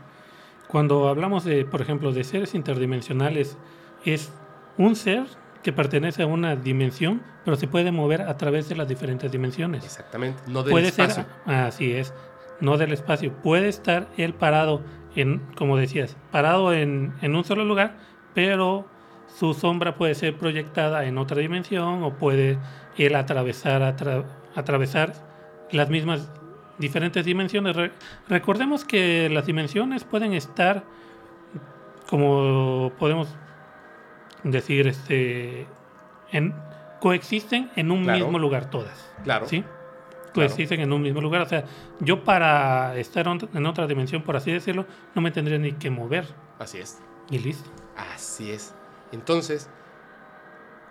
cuando 0.69 1.09
hablamos 1.09 1.45
de, 1.45 1.65
por 1.65 1.81
ejemplo, 1.81 2.13
de 2.13 2.25
seres 2.25 2.55
interdimensionales, 2.55 3.57
es 4.05 4.33
un 4.79 4.95
ser 4.97 5.25
que 5.63 5.73
pertenece 5.73 6.23
a 6.23 6.27
una 6.27 6.55
dimensión, 6.55 7.23
pero 7.45 7.57
se 7.57 7.67
puede 7.67 7.91
mover 7.91 8.23
a 8.23 8.37
través 8.37 8.69
de 8.69 8.77
las 8.77 8.87
diferentes 8.89 9.33
dimensiones. 9.33 9.85
Exactamente. 9.85 10.41
No 10.47 10.63
del 10.63 10.71
puede 10.71 10.89
espacio. 10.89 11.25
ser, 11.45 11.55
así 11.55 11.93
es, 11.93 12.15
no 12.61 12.77
del 12.77 12.93
espacio. 12.93 13.33
Puede 13.33 13.69
estar 13.69 14.07
él 14.17 14.33
parado 14.35 14.83
en, 15.17 15.41
como 15.57 15.77
decías, 15.77 16.17
parado 16.31 16.73
en, 16.73 17.15
en 17.21 17.35
un 17.35 17.43
solo 17.45 17.65
lugar, 17.65 17.97
pero 18.35 18.87
su 19.27 19.55
sombra 19.55 19.97
puede 19.97 20.15
ser 20.15 20.37
proyectada 20.37 21.05
en 21.07 21.19
otra 21.19 21.39
dimensión 21.39 22.03
o 22.05 22.15
puede 22.15 22.59
él 22.97 23.17
atravesar, 23.17 23.83
atra- 23.83 24.25
atravesar 24.55 25.15
las 25.73 25.91
mismas 25.91 26.31
diferentes 26.79 27.25
dimensiones. 27.25 27.75
Re- 27.75 27.93
recordemos 28.29 28.85
que 28.85 29.29
las 29.31 29.47
dimensiones 29.47 30.05
pueden 30.05 30.33
estar, 30.33 30.85
como 32.09 32.93
podemos 32.99 33.29
decir, 34.43 34.87
este, 34.87 35.67
en, 36.33 36.55
coexisten 37.01 37.71
en 37.77 37.91
un 37.91 38.05
Claro. 38.05 38.25
mismo 38.25 38.39
lugar 38.39 38.71
todas. 38.71 39.11
Claro. 39.25 39.47
¿sí? 39.47 39.65
Coexisten 40.35 40.81
en 40.81 40.93
un 40.93 41.03
mismo 41.03 41.21
lugar. 41.21 41.43
O 41.43 41.47
sea, 41.47 41.65
yo 42.01 42.25
para 42.25 42.97
estar 42.97 43.27
en 43.27 43.67
otra 43.67 43.87
dimensión, 43.87 44.23
por 44.23 44.37
así 44.37 44.53
decirlo, 44.53 44.87
no 45.15 45.23
me 45.23 45.31
tendría 45.31 45.59
ni 45.59 45.73
que 45.73 45.91
mover. 45.91 46.27
Así 46.59 46.79
es. 46.79 46.99
Y 47.31 47.39
listo. 47.39 47.71
Así 47.97 48.51
es. 48.51 48.75
Entonces, 49.13 49.71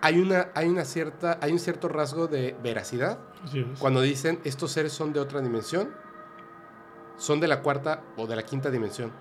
hay, 0.01 0.19
una, 0.19 0.49
hay, 0.55 0.67
una 0.67 0.83
cierta, 0.85 1.37
hay 1.41 1.51
un 1.51 1.59
cierto 1.59 1.87
rasgo 1.87 2.27
de 2.27 2.55
veracidad 2.63 3.19
cuando 3.79 4.01
dicen 4.01 4.39
estos 4.43 4.71
seres 4.71 4.91
son 4.93 5.13
de 5.13 5.19
otra 5.19 5.41
dimensión, 5.41 5.91
son 7.17 7.39
de 7.39 7.47
la 7.47 7.61
cuarta 7.61 8.01
o 8.17 8.27
de 8.27 8.35
la 8.35 8.43
quinta 8.43 8.69
dimensión. 8.71 9.11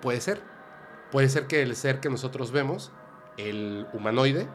Puede 0.00 0.20
ser. 0.20 0.40
Puede 1.10 1.28
ser 1.28 1.46
que 1.46 1.62
el 1.62 1.76
ser 1.76 2.00
que 2.00 2.08
nosotros 2.10 2.50
vemos, 2.52 2.92
el 3.36 3.86
humanoide, 3.92 4.48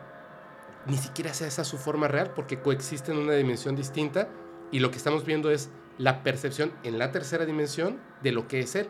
ni 0.88 0.98
siquiera 0.98 1.34
sea 1.34 1.48
esa 1.48 1.64
su 1.64 1.78
forma 1.78 2.08
real 2.08 2.32
porque 2.36 2.60
coexiste 2.60 3.12
en 3.12 3.20
una 3.20 3.34
dimensión 3.34 3.76
distinta 3.76 4.30
y 4.72 4.80
lo 4.80 4.90
que 4.90 4.98
estamos 4.98 5.26
viendo 5.26 5.52
es 5.52 5.70
la 5.98 6.24
percepción 6.24 6.74
en 6.84 6.98
la 6.98 7.12
tercera 7.12 7.46
dimensión 7.46 8.00
de 8.24 8.32
lo 8.32 8.48
que 8.48 8.62
es 8.62 8.76
él. 8.76 8.90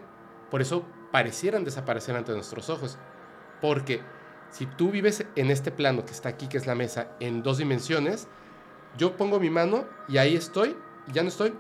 Por 0.50 0.62
eso 0.62 0.86
parecieran 1.12 1.64
desaparecer 1.64 2.16
ante 2.16 2.32
nuestros 2.34 2.70
ojos. 2.70 2.98
Porque 3.62 4.02
si 4.50 4.66
tú 4.66 4.92
vives 4.92 5.26
en 5.36 5.52
este 5.52 5.72
plano 5.72 6.06
que 6.06 6.12
está 6.12 6.30
aquí, 6.30 6.48
que 6.48 6.58
es 6.58 6.68
la 6.68 6.76
mesa, 6.76 7.16
en 7.20 7.44
dos 7.44 7.58
dimensiones, 7.58 8.28
yo 8.98 9.18
pongo 9.18 9.40
mi 9.40 9.50
mano 9.50 9.86
y 10.08 10.18
ahí 10.18 10.36
estoy, 10.36 10.76
y 11.08 11.12
ya 11.14 11.24
no 11.24 11.30
estoy. 11.30 11.54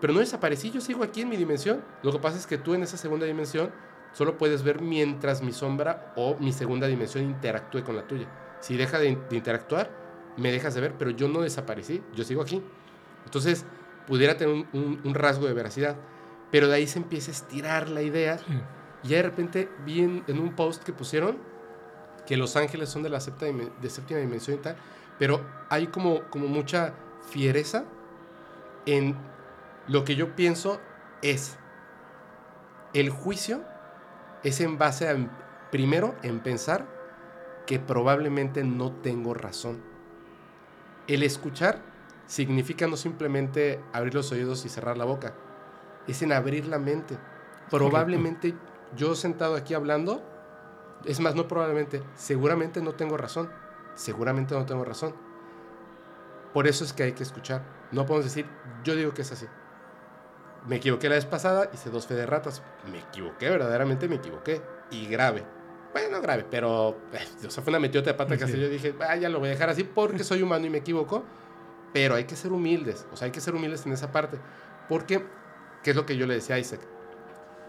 Pero 0.00 0.12
no 0.12 0.20
desaparecí, 0.20 0.70
yo 0.70 0.80
sigo 0.80 1.02
aquí 1.02 1.22
en 1.22 1.28
mi 1.28 1.36
dimensión. 1.36 1.82
Lo 2.02 2.12
que 2.12 2.18
pasa 2.18 2.38
es 2.38 2.46
que 2.46 2.58
tú 2.58 2.74
en 2.74 2.82
esa 2.82 2.96
segunda 2.96 3.26
dimensión 3.26 3.72
solo 4.12 4.36
puedes 4.38 4.62
ver 4.62 4.80
mientras 4.80 5.42
mi 5.42 5.52
sombra 5.52 6.12
o 6.16 6.36
mi 6.40 6.52
segunda 6.52 6.86
dimensión 6.86 7.24
interactúe 7.24 7.82
con 7.84 7.96
la 7.96 8.02
tuya. 8.06 8.26
Si 8.60 8.76
deja 8.76 8.98
de, 8.98 9.16
de 9.30 9.36
interactuar, 9.36 9.90
me 10.36 10.50
dejas 10.52 10.74
de 10.74 10.80
ver, 10.80 10.94
pero 10.98 11.10
yo 11.10 11.28
no 11.28 11.40
desaparecí, 11.40 12.02
yo 12.14 12.24
sigo 12.24 12.42
aquí. 12.42 12.62
Entonces, 13.24 13.64
pudiera 14.06 14.36
tener 14.36 14.54
un, 14.54 14.66
un- 14.72 15.00
un 15.04 15.14
rasgo 15.14 15.46
de 15.46 15.52
veracidad, 15.52 15.96
pero 16.50 16.68
de 16.68 16.74
ahí 16.76 16.86
se 16.86 16.98
empieza 16.98 17.30
a 17.30 17.34
estirar 17.34 17.88
la 17.88 18.02
idea. 18.02 18.38
Sí. 18.38 18.44
Y 19.04 19.08
de 19.10 19.22
repente 19.22 19.68
vi 19.84 20.00
en, 20.00 20.24
en 20.26 20.38
un 20.40 20.54
post 20.56 20.82
que 20.82 20.92
pusieron 20.92 21.38
que 22.26 22.36
los 22.36 22.56
ángeles 22.56 22.88
son 22.88 23.02
de 23.02 23.08
la 23.10 23.20
séptima, 23.20 23.50
dimen- 23.52 23.70
de 23.80 23.90
séptima 23.90 24.20
dimensión 24.20 24.56
y 24.58 24.60
tal, 24.60 24.76
pero 25.18 25.40
hay 25.68 25.86
como, 25.88 26.22
como 26.30 26.46
mucha 26.48 26.94
fiereza 27.30 27.84
en 28.86 29.16
lo 29.86 30.04
que 30.04 30.14
yo 30.16 30.34
pienso 30.36 30.80
es 31.22 31.56
el 32.94 33.10
juicio 33.10 33.62
es 34.42 34.60
en 34.60 34.78
base 34.78 35.08
a, 35.08 35.16
primero, 35.70 36.14
en 36.22 36.40
pensar 36.40 36.86
que 37.66 37.78
probablemente 37.78 38.64
no 38.64 38.92
tengo 38.92 39.34
razón. 39.34 39.82
El 41.06 41.22
escuchar 41.22 41.82
significa 42.26 42.86
no 42.86 42.96
simplemente 42.96 43.80
abrir 43.92 44.14
los 44.14 44.30
oídos 44.32 44.64
y 44.64 44.68
cerrar 44.68 44.96
la 44.96 45.04
boca, 45.04 45.34
es 46.06 46.22
en 46.22 46.32
abrir 46.32 46.66
la 46.66 46.78
mente. 46.78 47.18
Probablemente 47.70 48.54
yo 48.96 49.14
sentado 49.14 49.54
aquí 49.56 49.74
hablando, 49.74 50.22
es 51.04 51.20
más, 51.20 51.34
no 51.34 51.48
probablemente, 51.48 52.02
seguramente 52.16 52.80
no 52.80 52.94
tengo 52.94 53.16
razón, 53.16 53.50
seguramente 53.94 54.54
no 54.54 54.64
tengo 54.64 54.84
razón. 54.84 55.14
Por 56.52 56.66
eso 56.66 56.84
es 56.84 56.92
que 56.92 57.02
hay 57.02 57.12
que 57.12 57.22
escuchar. 57.22 57.62
No 57.92 58.06
podemos 58.06 58.24
decir, 58.24 58.46
yo 58.84 58.94
digo 58.94 59.12
que 59.12 59.22
es 59.22 59.32
así. 59.32 59.46
Me 60.68 60.76
equivoqué 60.76 61.08
la 61.08 61.14
vez 61.16 61.24
pasada, 61.24 61.70
hice 61.72 61.90
dos 61.90 62.06
fe 62.06 62.14
de 62.14 62.26
ratas. 62.26 62.62
Me 62.92 62.98
equivoqué, 62.98 63.48
verdaderamente 63.48 64.08
me 64.08 64.16
equivoqué. 64.16 64.60
Y 64.90 65.06
grave. 65.06 65.44
Bueno, 65.92 66.10
no 66.16 66.20
grave, 66.22 66.44
pero 66.50 66.96
eh, 67.12 67.26
o 67.46 67.50
sea, 67.50 67.62
fue 67.62 67.70
una 67.70 67.80
metiota 67.80 68.10
de 68.10 68.14
pata 68.14 68.36
que 68.36 68.44
Sí. 68.46 68.52
así 68.52 68.60
yo 68.60 68.68
dije, 68.68 68.94
ah, 69.00 69.16
ya 69.16 69.28
lo 69.28 69.38
voy 69.38 69.48
a 69.48 69.52
dejar 69.52 69.70
así 69.70 69.84
porque 69.84 70.22
soy 70.24 70.42
humano 70.42 70.66
y 70.66 70.70
me 70.70 70.78
equivoco. 70.78 71.24
Pero 71.92 72.14
hay 72.16 72.24
que 72.24 72.36
ser 72.36 72.52
humildes, 72.52 73.06
o 73.12 73.16
sea, 73.16 73.26
hay 73.26 73.32
que 73.32 73.40
ser 73.40 73.54
humildes 73.54 73.86
en 73.86 73.92
esa 73.92 74.12
parte. 74.12 74.38
Porque, 74.90 75.24
¿qué 75.82 75.90
es 75.90 75.96
lo 75.96 76.04
que 76.04 76.18
yo 76.18 76.26
le 76.26 76.34
decía 76.34 76.56
a 76.56 76.58
Isaac? 76.58 76.80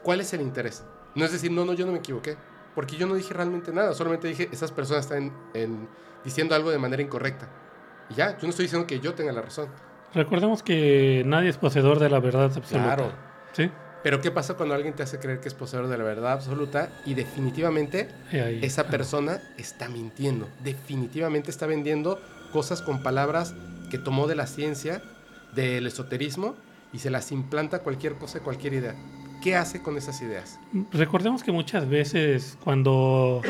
¿Cuál 0.04 0.20
es 0.20 0.34
el 0.34 0.42
interés? 0.42 0.84
No 1.16 1.24
es 1.24 1.32
decir, 1.32 1.52
no, 1.52 1.64
no, 1.64 1.72
yo 1.74 1.86
no 1.86 1.94
me 1.94 2.00
equivoqué. 2.00 2.36
Porque 2.76 2.98
yo 2.98 3.08
no 3.08 3.16
dije 3.16 3.34
realmente 3.34 3.72
nada, 3.72 3.94
solamente 3.94 4.28
dije, 4.28 4.50
esas 4.52 4.72
personas 4.74 5.06
están 5.06 5.34
en- 5.54 5.88
diciendo 6.24 6.54
algo 6.54 6.70
de 6.70 6.78
manera 6.78 7.02
incorrecta. 7.02 7.48
Y 8.10 8.16
ya, 8.16 8.32
yo 8.38 8.44
no 8.44 8.50
estoy 8.50 8.66
diciendo 8.66 8.86
que 8.86 9.00
yo 9.00 9.14
tenga 9.14 9.32
la 9.32 9.42
razón. 9.42 9.70
Recordemos 10.14 10.64
que 10.64 11.24
nadie 11.26 11.50
es 11.50 11.58
poseedor 11.58 12.00
de 12.00 12.10
la 12.10 12.20
verdad 12.20 12.46
absoluta. 12.56 12.96
Claro. 12.96 13.12
¿Sí? 13.54 13.70
Pero 14.02 14.22
¿qué 14.22 14.32
pasa 14.32 14.54
cuando 14.56 14.76
alguien 14.76 14.94
te 14.96 15.04
hace 15.04 15.20
creer 15.20 15.42
que 15.42 15.50
es 15.50 15.54
poseedor 15.54 15.88
de 15.88 15.98
la 15.98 16.04
verdad 16.06 16.32
absoluta 16.32 16.90
y 17.06 17.16
definitivamente 17.16 18.08
ahí- 18.32 18.60
esa 18.64 18.88
persona 18.88 19.42
está 19.58 19.90
mintiendo? 19.90 20.48
Definitivamente 20.64 21.52
está 21.52 21.66
vendiendo 21.66 22.20
cosas 22.54 22.82
con 22.82 23.04
palabras 23.04 23.54
que 23.92 23.98
tomó 23.98 24.28
de 24.28 24.36
la 24.36 24.48
ciencia, 24.48 25.02
del 25.54 25.86
esoterismo 25.88 26.56
y 26.94 27.00
se 27.00 27.10
las 27.10 27.32
implanta 27.32 27.78
a 27.78 27.80
cualquier 27.82 28.14
cosa, 28.16 28.40
cualquier 28.40 28.74
idea. 28.74 28.96
¿Qué 29.44 29.56
hace 29.56 29.82
con 29.82 29.98
esas 29.98 30.22
ideas? 30.22 30.60
Recordemos 30.94 31.44
que 31.44 31.52
muchas 31.52 31.88
veces 31.90 32.58
cuando 32.64 33.42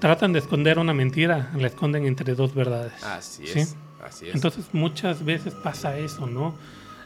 tratan 0.00 0.32
de 0.32 0.38
esconder 0.40 0.78
una 0.78 0.92
mentira, 0.94 1.50
la 1.56 1.66
esconden 1.68 2.04
entre 2.06 2.34
dos 2.34 2.54
verdades. 2.54 3.02
Así 3.04 3.46
¿Sí? 3.46 3.64
Así 4.04 4.28
es. 4.28 4.34
Entonces 4.34 4.66
muchas 4.72 5.24
veces 5.24 5.54
pasa 5.54 5.98
eso, 5.98 6.26
¿no? 6.26 6.54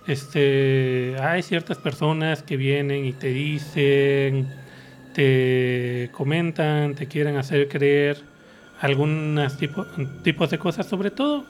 Este, 0.07 1.17
hay 1.21 1.43
ciertas 1.43 1.79
personas 1.79 2.43
que 2.43 2.57
vienen 2.57 3.05
y 3.05 3.13
te 3.13 3.29
dicen, 3.29 4.49
te 5.15 6.09
comentan, 6.13 6.95
te 6.95 7.07
quieren 7.07 7.37
hacer 7.37 7.69
creer 7.69 8.23
algunos 8.81 9.57
tipo, 9.59 9.85
tipos 10.23 10.51
de 10.51 10.59
cosas, 10.59 10.87
sobre 10.87 11.11
todo, 11.11 11.45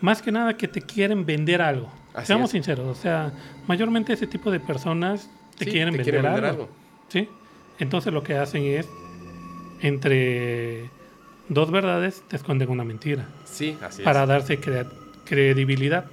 más 0.00 0.22
que 0.22 0.32
nada 0.32 0.56
que 0.56 0.68
te 0.68 0.80
quieren 0.80 1.26
vender 1.26 1.60
algo. 1.60 1.92
Así 2.14 2.28
Seamos 2.28 2.46
es. 2.48 2.52
sinceros, 2.52 2.86
o 2.86 3.00
sea, 3.00 3.32
mayormente 3.66 4.12
ese 4.12 4.26
tipo 4.26 4.50
de 4.50 4.60
personas 4.60 5.28
te 5.58 5.64
Sí, 5.66 5.70
quieren 5.72 5.92
te 5.92 5.98
vender, 5.98 6.04
quieren 6.14 6.22
vender 6.32 6.44
algo. 6.50 6.62
algo. 6.64 6.74
¿sí? 7.08 7.28
Entonces 7.78 8.12
lo 8.12 8.22
que 8.22 8.36
hacen 8.36 8.62
es, 8.64 8.88
entre 9.82 10.88
dos 11.48 11.70
verdades, 11.70 12.22
te 12.28 12.36
esconden 12.36 12.68
una 12.70 12.84
mentira 12.84 13.26
Sí, 13.44 13.76
así 13.82 14.02
para 14.02 14.22
es. 14.22 14.28
darse 14.28 14.58
crea- 14.60 14.86
credibilidad, 15.24 16.04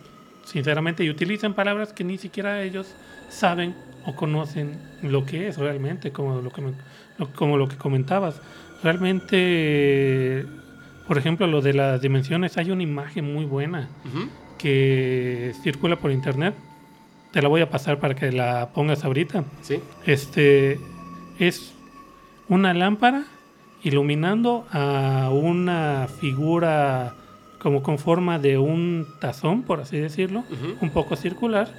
sinceramente, 0.45 1.03
y 1.03 1.09
utilizan 1.09 1.53
palabras 1.53 1.93
que 1.93 2.03
ni 2.03 2.17
siquiera 2.17 2.61
ellos 2.63 2.93
saben 3.29 3.75
o 4.05 4.15
conocen 4.15 4.77
lo 5.01 5.25
que 5.25 5.47
es 5.47 5.57
realmente, 5.57 6.11
como 6.11 6.41
lo 6.41 6.51
que, 6.51 6.61
me- 6.61 6.73
lo- 7.17 7.31
como 7.33 7.57
lo 7.57 7.67
que 7.67 7.75
comentabas. 7.77 8.41
Realmente, 8.83 10.45
por 11.07 11.17
ejemplo, 11.17 11.47
lo 11.47 11.61
de 11.61 11.73
las 11.73 12.01
dimensiones, 12.01 12.57
hay 12.57 12.71
una 12.71 12.83
imagen 12.83 13.31
muy 13.33 13.45
buena 13.45 13.89
Ujú. 14.05 14.27
que 14.57 15.53
circula 15.63 15.95
por 15.97 16.11
internet. 16.11 16.53
Te 17.31 17.41
la 17.41 17.47
voy 17.49 17.61
a 17.61 17.69
pasar 17.69 17.99
para 17.99 18.15
que 18.15 18.31
la 18.31 18.69
pongas 18.73 19.03
ahorita. 19.03 19.43
Sí, 19.61 19.79
Este 20.05 20.79
es 21.39 21.73
una 22.47 22.73
lámpara 22.73 23.25
iluminando 23.85 24.65
a 24.71 25.29
una 25.31 26.07
figura 26.19 27.13
como 27.59 27.81
con 27.81 27.97
forma 27.97 28.37
de 28.39 28.57
un 28.57 29.07
tazón, 29.21 29.63
por 29.63 29.79
así 29.79 29.97
decirlo, 29.97 30.43
un 30.81 30.89
poco 30.89 31.15
circular, 31.15 31.69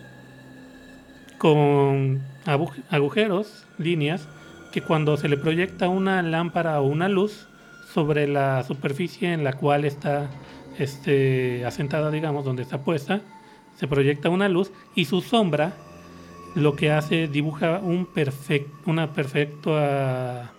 con 1.39 2.23
agu- 2.47 2.73
agujeros, 2.91 3.67
líneas, 3.79 4.29
que 4.73 4.81
cuando 4.83 5.17
se 5.17 5.29
le 5.29 5.37
proyecta 5.37 5.89
una 5.89 6.23
lámpara 6.23 6.81
o 6.81 6.87
una 6.87 7.09
luz 7.09 7.47
sobre 7.93 8.27
la 8.27 8.63
superficie 8.65 9.33
en 9.33 9.45
la 9.45 9.53
cual 9.53 9.85
está 9.85 10.29
este, 10.79 11.65
asentada, 11.65 12.11
digamos, 12.11 12.45
donde 12.45 12.63
está 12.63 12.79
puesta, 12.83 13.21
se 13.77 13.87
proyecta 13.87 14.29
una 14.29 14.49
luz 14.49 14.73
y 14.95 15.05
su 15.05 15.21
sombra 15.21 15.73
lo 16.55 16.75
que 16.75 16.91
hace 16.91 17.29
dibuja 17.29 17.81
un 17.83 18.07
perfect, 18.07 18.69
una 18.87 19.13
perfecta, 19.13 20.53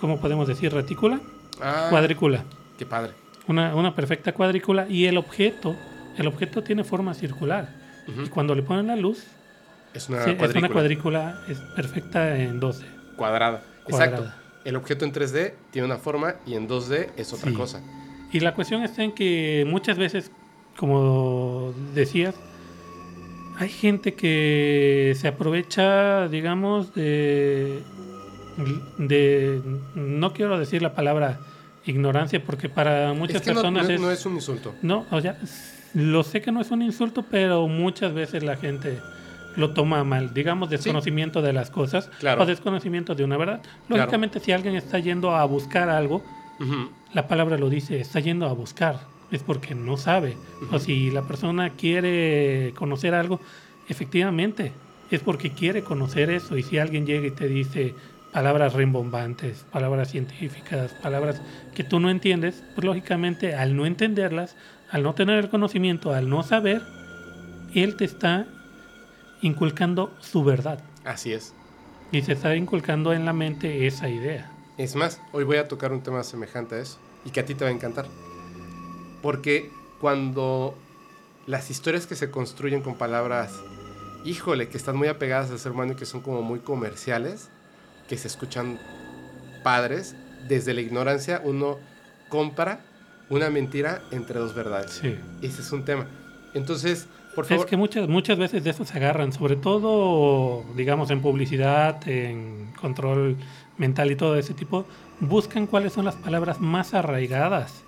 ¿cómo 0.00 0.20
podemos 0.20 0.46
decir? 0.48 0.72
Retícula, 0.72 1.20
Ah, 1.60 1.86
cuadrícula, 1.90 2.44
Qué 2.78 2.84
padre. 2.84 3.12
una, 3.48 3.74
una 3.74 3.94
perfecta 3.94 4.32
cuadrícula 4.32 4.86
y 4.88 5.06
el 5.06 5.16
objeto, 5.16 5.74
el 6.18 6.26
objeto 6.26 6.62
tiene 6.62 6.84
forma 6.84 7.14
circular 7.14 7.68
y 8.06 8.28
cuando 8.28 8.54
le 8.54 8.62
ponen 8.62 8.86
la 8.88 8.96
luz 8.96 9.24
Es 9.94 10.08
una 10.10 10.22
sí, 10.24 10.30
es 10.30 10.36
cuadrícula 10.36 10.66
una 10.66 10.72
cuadrícula 10.74 11.40
es 11.48 11.58
perfecta 11.74 12.36
en 12.38 12.60
12. 12.60 12.84
cuadrada. 13.16 13.62
Cuadrada. 13.84 14.16
Exacto. 14.16 14.42
El 14.64 14.76
objeto 14.76 15.04
en 15.04 15.12
3D 15.12 15.54
tiene 15.70 15.86
una 15.86 15.96
forma 15.96 16.34
y 16.44 16.54
en 16.54 16.68
2D 16.68 17.10
es 17.16 17.32
otra 17.32 17.50
Sí. 17.50 17.56
cosa. 17.56 17.80
Y 18.32 18.40
la 18.40 18.52
cuestión 18.54 18.82
está 18.82 19.02
en 19.04 19.12
que 19.12 19.64
muchas 19.66 19.96
veces, 19.96 20.30
como 20.76 21.72
decías, 21.94 22.34
hay 23.58 23.68
gente 23.70 24.14
que 24.14 25.14
se 25.16 25.28
aprovecha, 25.28 26.28
digamos, 26.28 26.94
de, 26.94 27.80
de 28.98 29.60
no 29.94 30.32
quiero 30.32 30.58
decir 30.58 30.82
la 30.82 30.94
palabra 30.94 31.38
ignorancia, 31.84 32.42
porque 32.44 32.68
para 32.68 33.12
muchas 33.12 33.36
es 33.36 33.42
que 33.42 33.52
personas 33.52 33.86
no- 33.88 33.94
es, 33.94 34.00
no 34.00 34.10
es 34.10 34.26
un 34.26 34.34
insulto. 34.34 34.74
no, 34.82 35.06
o 35.10 35.20
sea, 35.20 35.38
lo 35.94 36.22
sé 36.24 36.40
que 36.42 36.50
no 36.52 36.60
es 36.60 36.70
un 36.70 36.82
insulto, 36.82 37.24
pero 37.30 37.68
muchas 37.68 38.12
veces 38.12 38.42
la 38.42 38.56
gente 38.56 38.98
lo 39.56 39.70
toma 39.70 40.04
mal, 40.04 40.34
digamos, 40.34 40.68
desconocimiento 40.68 41.40
de 41.40 41.52
las 41.54 41.70
cosas 41.70 42.10
Claro. 42.18 42.42
o 42.42 42.46
desconocimiento 42.46 43.14
de 43.14 43.24
una 43.24 43.36
verdad. 43.38 43.62
Lógicamente, 43.88 44.38
si 44.40 44.52
alguien 44.52 44.74
está 44.76 44.98
yendo 44.98 45.34
a 45.34 45.44
buscar 45.46 45.88
algo, 45.88 46.22
la 47.14 47.26
palabra 47.28 47.56
lo 47.56 47.70
dice, 47.70 47.98
está 48.00 48.20
yendo 48.20 48.46
a 48.46 48.52
buscar, 48.52 49.00
es 49.30 49.42
porque 49.42 49.74
no 49.74 49.96
sabe. 49.96 50.36
O 50.72 50.78
si 50.78 51.10
la 51.10 51.22
persona 51.22 51.70
quiere 51.70 52.72
conocer 52.76 53.14
algo, 53.14 53.40
efectivamente, 53.88 54.72
es 55.10 55.20
porque 55.20 55.50
quiere 55.52 55.82
conocer 55.82 56.28
eso. 56.30 56.58
Y 56.58 56.62
si 56.62 56.78
alguien 56.78 57.06
llega 57.06 57.26
y 57.26 57.30
te 57.30 57.48
dice 57.48 57.94
palabras 58.36 58.74
rimbombantes, 58.74 59.64
palabras 59.72 60.10
científicas, 60.10 60.92
palabras 61.00 61.40
que 61.74 61.84
tú 61.84 62.00
no 62.00 62.10
entiendes, 62.10 62.62
pues 62.74 62.84
lógicamente 62.84 63.54
al 63.54 63.74
no 63.74 63.86
entenderlas, 63.86 64.56
al 64.90 65.04
no 65.04 65.14
tener 65.14 65.38
el 65.38 65.48
conocimiento, 65.48 66.12
al 66.12 66.28
no 66.28 66.42
saber, 66.42 66.82
él 67.74 67.96
te 67.96 68.04
está 68.04 68.46
inculcando 69.40 70.14
su 70.20 70.44
verdad. 70.44 70.80
Así 71.06 71.32
es. 71.32 71.54
Y 72.12 72.20
se 72.20 72.34
está 72.34 72.54
inculcando 72.54 73.14
en 73.14 73.24
la 73.24 73.32
mente 73.32 73.86
esa 73.86 74.10
idea. 74.10 74.52
Es 74.76 74.96
más, 74.96 75.18
hoy 75.32 75.44
voy 75.44 75.56
a 75.56 75.66
tocar 75.66 75.94
un 75.94 76.02
tema 76.02 76.22
semejante 76.22 76.74
a 76.74 76.80
eso 76.80 76.98
y 77.24 77.30
que 77.30 77.40
a 77.40 77.46
ti 77.46 77.54
te 77.54 77.64
va 77.64 77.70
a 77.70 77.72
encantar. 77.72 78.04
Porque 79.22 79.70
cuando 79.98 80.76
las 81.46 81.70
historias 81.70 82.06
que 82.06 82.16
se 82.16 82.30
construyen 82.30 82.82
con 82.82 82.96
palabras, 82.96 83.54
híjole, 84.26 84.68
que 84.68 84.76
están 84.76 84.94
muy 84.94 85.08
apegadas 85.08 85.50
al 85.50 85.58
ser 85.58 85.72
humano 85.72 85.92
y 85.92 85.96
que 85.96 86.04
son 86.04 86.20
como 86.20 86.42
muy 86.42 86.58
comerciales, 86.58 87.48
que 88.08 88.16
se 88.16 88.28
escuchan 88.28 88.78
padres, 89.62 90.14
desde 90.48 90.74
la 90.74 90.80
ignorancia 90.80 91.40
uno 91.44 91.78
compra 92.28 92.80
una 93.28 93.50
mentira 93.50 94.02
entre 94.12 94.38
dos 94.38 94.54
verdades. 94.54 94.92
Sí. 94.92 95.16
Ese 95.42 95.62
es 95.62 95.72
un 95.72 95.84
tema. 95.84 96.06
Entonces, 96.54 97.08
por 97.34 97.44
favor, 97.44 97.64
Es 97.64 97.70
que 97.70 97.76
muchas, 97.76 98.08
muchas 98.08 98.38
veces 98.38 98.64
de 98.64 98.70
eso 98.70 98.84
se 98.84 98.96
agarran, 98.96 99.32
sobre 99.32 99.56
todo, 99.56 100.64
digamos, 100.74 101.10
en 101.10 101.20
publicidad, 101.20 102.06
en 102.08 102.72
control 102.80 103.36
mental 103.76 104.10
y 104.10 104.16
todo 104.16 104.36
ese 104.36 104.54
tipo, 104.54 104.86
buscan 105.20 105.66
cuáles 105.66 105.92
son 105.92 106.04
las 106.04 106.14
palabras 106.14 106.60
más 106.60 106.94
arraigadas 106.94 107.82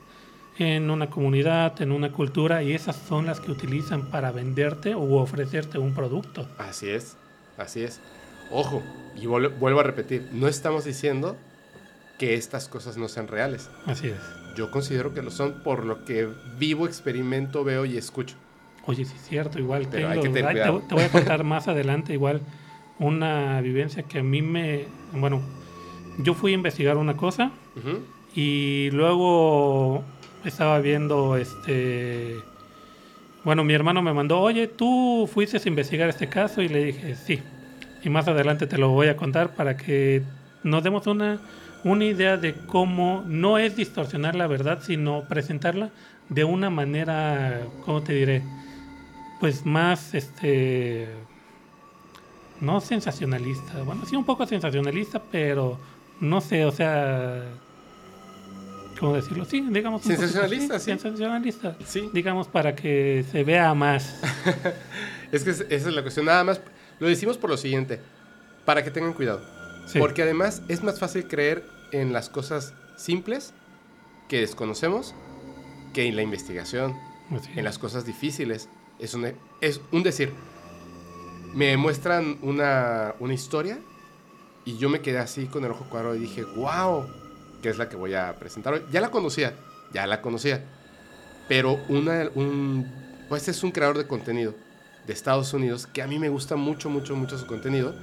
en 0.59 0.91
una 0.91 1.09
comunidad, 1.09 1.81
en 1.81 1.93
una 1.93 2.13
cultura, 2.13 2.63
y 2.63 2.73
esas 2.73 2.97
son 2.97 3.27
las 3.27 3.41
que 3.41 3.51
utilizan 3.51 4.11
para 4.11 4.33
venderte 4.33 4.95
u 4.95 5.15
ofrecerte 5.15 5.79
un 5.79 5.95
producto. 5.95 6.47
Así 6.59 6.91
es, 6.91 7.17
así 7.57 7.85
es. 7.85 8.01
Ojo, 8.51 8.83
y 9.17 9.27
vuelvo 9.27 9.81
a 9.81 9.83
repetir, 9.83 10.29
no 10.33 10.49
estamos 10.49 10.85
diciendo 10.85 11.37
que 12.19 12.35
estas 12.35 12.69
cosas 12.69 12.97
no 12.97 13.09
sean 13.09 13.29
reales. 13.29 13.71
Así 13.87 14.09
es. 14.09 14.21
Yo 14.57 14.71
considero 14.71 15.15
que 15.15 15.23
lo 15.23 15.31
son 15.31 15.63
por 15.63 15.85
lo 15.85 16.05
que 16.05 16.29
vivo, 16.59 16.87
experimento, 16.87 17.63
veo 17.65 17.85
y 17.85 17.97
escucho. 17.97 18.37
Oye, 18.87 19.05
sí 19.05 19.15
es 19.15 19.29
cierto, 19.29 19.59
igual 19.59 19.87
Pero 19.91 20.09
hay 20.09 20.21
que 20.21 20.31
tener 20.31 20.55
te, 20.55 20.63
te, 20.89 20.95
voy 20.95 21.05
a 21.05 21.11
contar 21.11 21.45
más 21.45 21.69
adelante 21.69 22.13
igual 22.13 22.41
una 22.99 23.61
vivencia 23.61 24.03
que 24.03 24.19
a 24.19 24.23
mí 24.23 24.43
me... 24.43 24.87
Bueno, 25.13 25.41
yo 26.19 26.35
fui 26.35 26.53
a 26.53 26.55
investigar 26.55 26.97
una 26.97 27.17
cosa 27.17 27.53
y 28.35 28.91
luego 28.93 30.03
estaba 30.45 30.81
viendo 30.81 31.37
este... 31.37 32.37
Bueno, 33.45 33.63
mi 33.63 33.75
hermano 33.75 34.03
me 34.03 34.13
mandó, 34.13 34.41
oye, 34.41 34.67
tú 34.67 35.29
fuiste 35.33 35.59
a 35.59 35.69
investigar 35.69 36.09
este 36.09 36.29
caso 36.29 36.61
y 36.61 36.69
le 36.69 36.85
dije, 36.85 37.15
sí. 37.15 37.41
Y 38.03 38.09
más 38.11 38.29
adelante 38.29 38.67
te 38.67 38.79
lo 38.79 38.91
voy 38.91 39.09
a 39.09 39.17
contar 39.17 39.55
para 39.55 39.77
que 39.77 40.23
nos 40.63 40.83
demos 40.83 41.07
una, 41.07 41.41
una 41.85 42.05
idea 42.05 42.37
de 42.37 42.55
cómo 42.55 43.25
no 43.27 43.59
es 43.59 43.77
distorsionar 43.77 44.35
la 44.35 44.47
verdad, 44.47 44.81
sino 44.83 45.25
presentarla 45.29 45.91
de 46.29 46.45
una 46.45 46.71
manera, 46.71 47.61
¿cómo 47.85 48.03
te 48.03 48.13
diré? 48.13 48.43
Pues 49.41 49.65
más, 49.65 50.15
este, 50.15 51.09
no 52.61 52.81
sensacionalista. 52.81 53.83
Bueno, 53.83 54.05
sí 54.07 54.17
un 54.17 54.25
poco 54.25 54.47
sensacionalista, 54.47 55.23
pero 55.31 55.79
no 56.21 56.41
sé, 56.41 56.65
o 56.65 56.73
sea, 56.73 57.45
¿cómo 58.99 59.15
decirlo? 59.15 59.45
Sí, 59.45 59.65
digamos. 59.71 60.03
Sensacionalista, 60.03 60.79
sí, 60.79 60.87
Sensacionalista. 60.87 61.77
Sí. 61.85 62.11
Digamos 62.13 62.49
para 62.49 62.75
que 62.75 63.25
se 63.31 63.45
vea 63.45 63.73
más. 63.75 64.21
es 65.33 65.45
que 65.45 65.51
esa 65.51 65.65
es 65.69 65.87
la 65.87 66.03
cuestión. 66.03 66.27
Nada 66.27 66.45
más, 66.45 66.61
lo 66.99 67.09
decimos 67.09 67.39
por 67.39 67.51
lo 67.51 67.57
siguiente, 67.57 68.01
para 68.65 68.83
que 68.83 68.91
tengan 68.91 69.13
cuidado. 69.13 69.43
Porque 69.99 70.23
además 70.23 70.63
es 70.69 70.83
más 70.83 70.99
fácil 70.99 71.27
creer 71.27 71.65
en 71.93 72.13
las 72.13 72.29
cosas 72.29 72.75
simples 72.97 73.55
que 74.29 74.41
desconocemos 74.41 75.15
que 75.95 76.07
en 76.07 76.17
la 76.17 76.23
investigación, 76.23 76.95
en 77.57 77.65
las 77.65 77.79
cosas 77.79 78.05
difíciles. 78.05 78.69
Es 78.99 79.15
un, 79.15 79.33
es 79.61 79.81
un 79.91 80.03
decir, 80.03 80.33
me 81.55 81.77
muestran 81.77 82.39
una, 82.43 83.15
una 83.21 83.33
historia 83.33 83.79
y 84.65 84.77
yo 84.77 84.91
me 84.91 85.01
quedé 85.01 85.19
así 85.19 85.47
con 85.47 85.65
el 85.65 85.71
ojo 85.71 85.87
cuadrado 85.89 86.15
y 86.15 86.19
dije, 86.19 86.45
wow, 86.45 87.07
que 87.63 87.71
es 87.71 87.79
la 87.79 87.89
que 87.89 87.97
voy 87.97 88.15
a 88.15 88.35
presentar 88.39 88.75
hoy. 88.75 88.83
Ya 88.93 89.01
la 89.01 89.11
conocía, 89.11 89.55
ya 89.93 90.07
la 90.07 90.21
conocía. 90.21 90.65
Pero 91.49 91.81
una, 91.89 92.29
un, 92.35 92.87
pues 93.31 93.49
es 93.49 93.63
un 93.63 93.71
creador 93.71 93.97
de 93.97 94.07
contenido 94.07 94.55
de 95.09 95.15
Estados 95.15 95.55
Unidos 95.55 95.87
que 95.87 96.03
a 96.03 96.07
mí 96.07 96.19
me 96.19 96.29
gusta 96.29 96.55
mucho, 96.55 96.91
mucho, 96.91 97.17
mucho 97.17 97.39
su 97.39 97.47
contenido. 97.47 97.95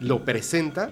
Lo 0.00 0.24
presenta 0.24 0.90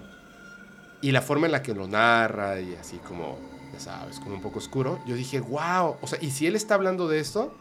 y 1.03 1.11
la 1.11 1.21
forma 1.21 1.47
en 1.47 1.53
la 1.53 1.63
que 1.63 1.75
lo 1.75 1.87
narra 1.89 2.61
y 2.61 2.75
así 2.77 2.99
como, 2.99 3.39
ya 3.73 3.81
sabes, 3.81 4.21
como 4.21 4.37
un 4.37 4.41
poco 4.41 4.61
oscuro. 4.61 5.01
Yo 5.07 5.17
dije, 5.17 5.41
wow, 5.41 5.97
o 6.01 6.07
sea, 6.07 6.19
y 6.23 6.31
si 6.31 6.47
él 6.47 6.55
está 6.55 6.77
hablando 6.77 7.09
de 7.09 7.19
esto, 7.19 7.53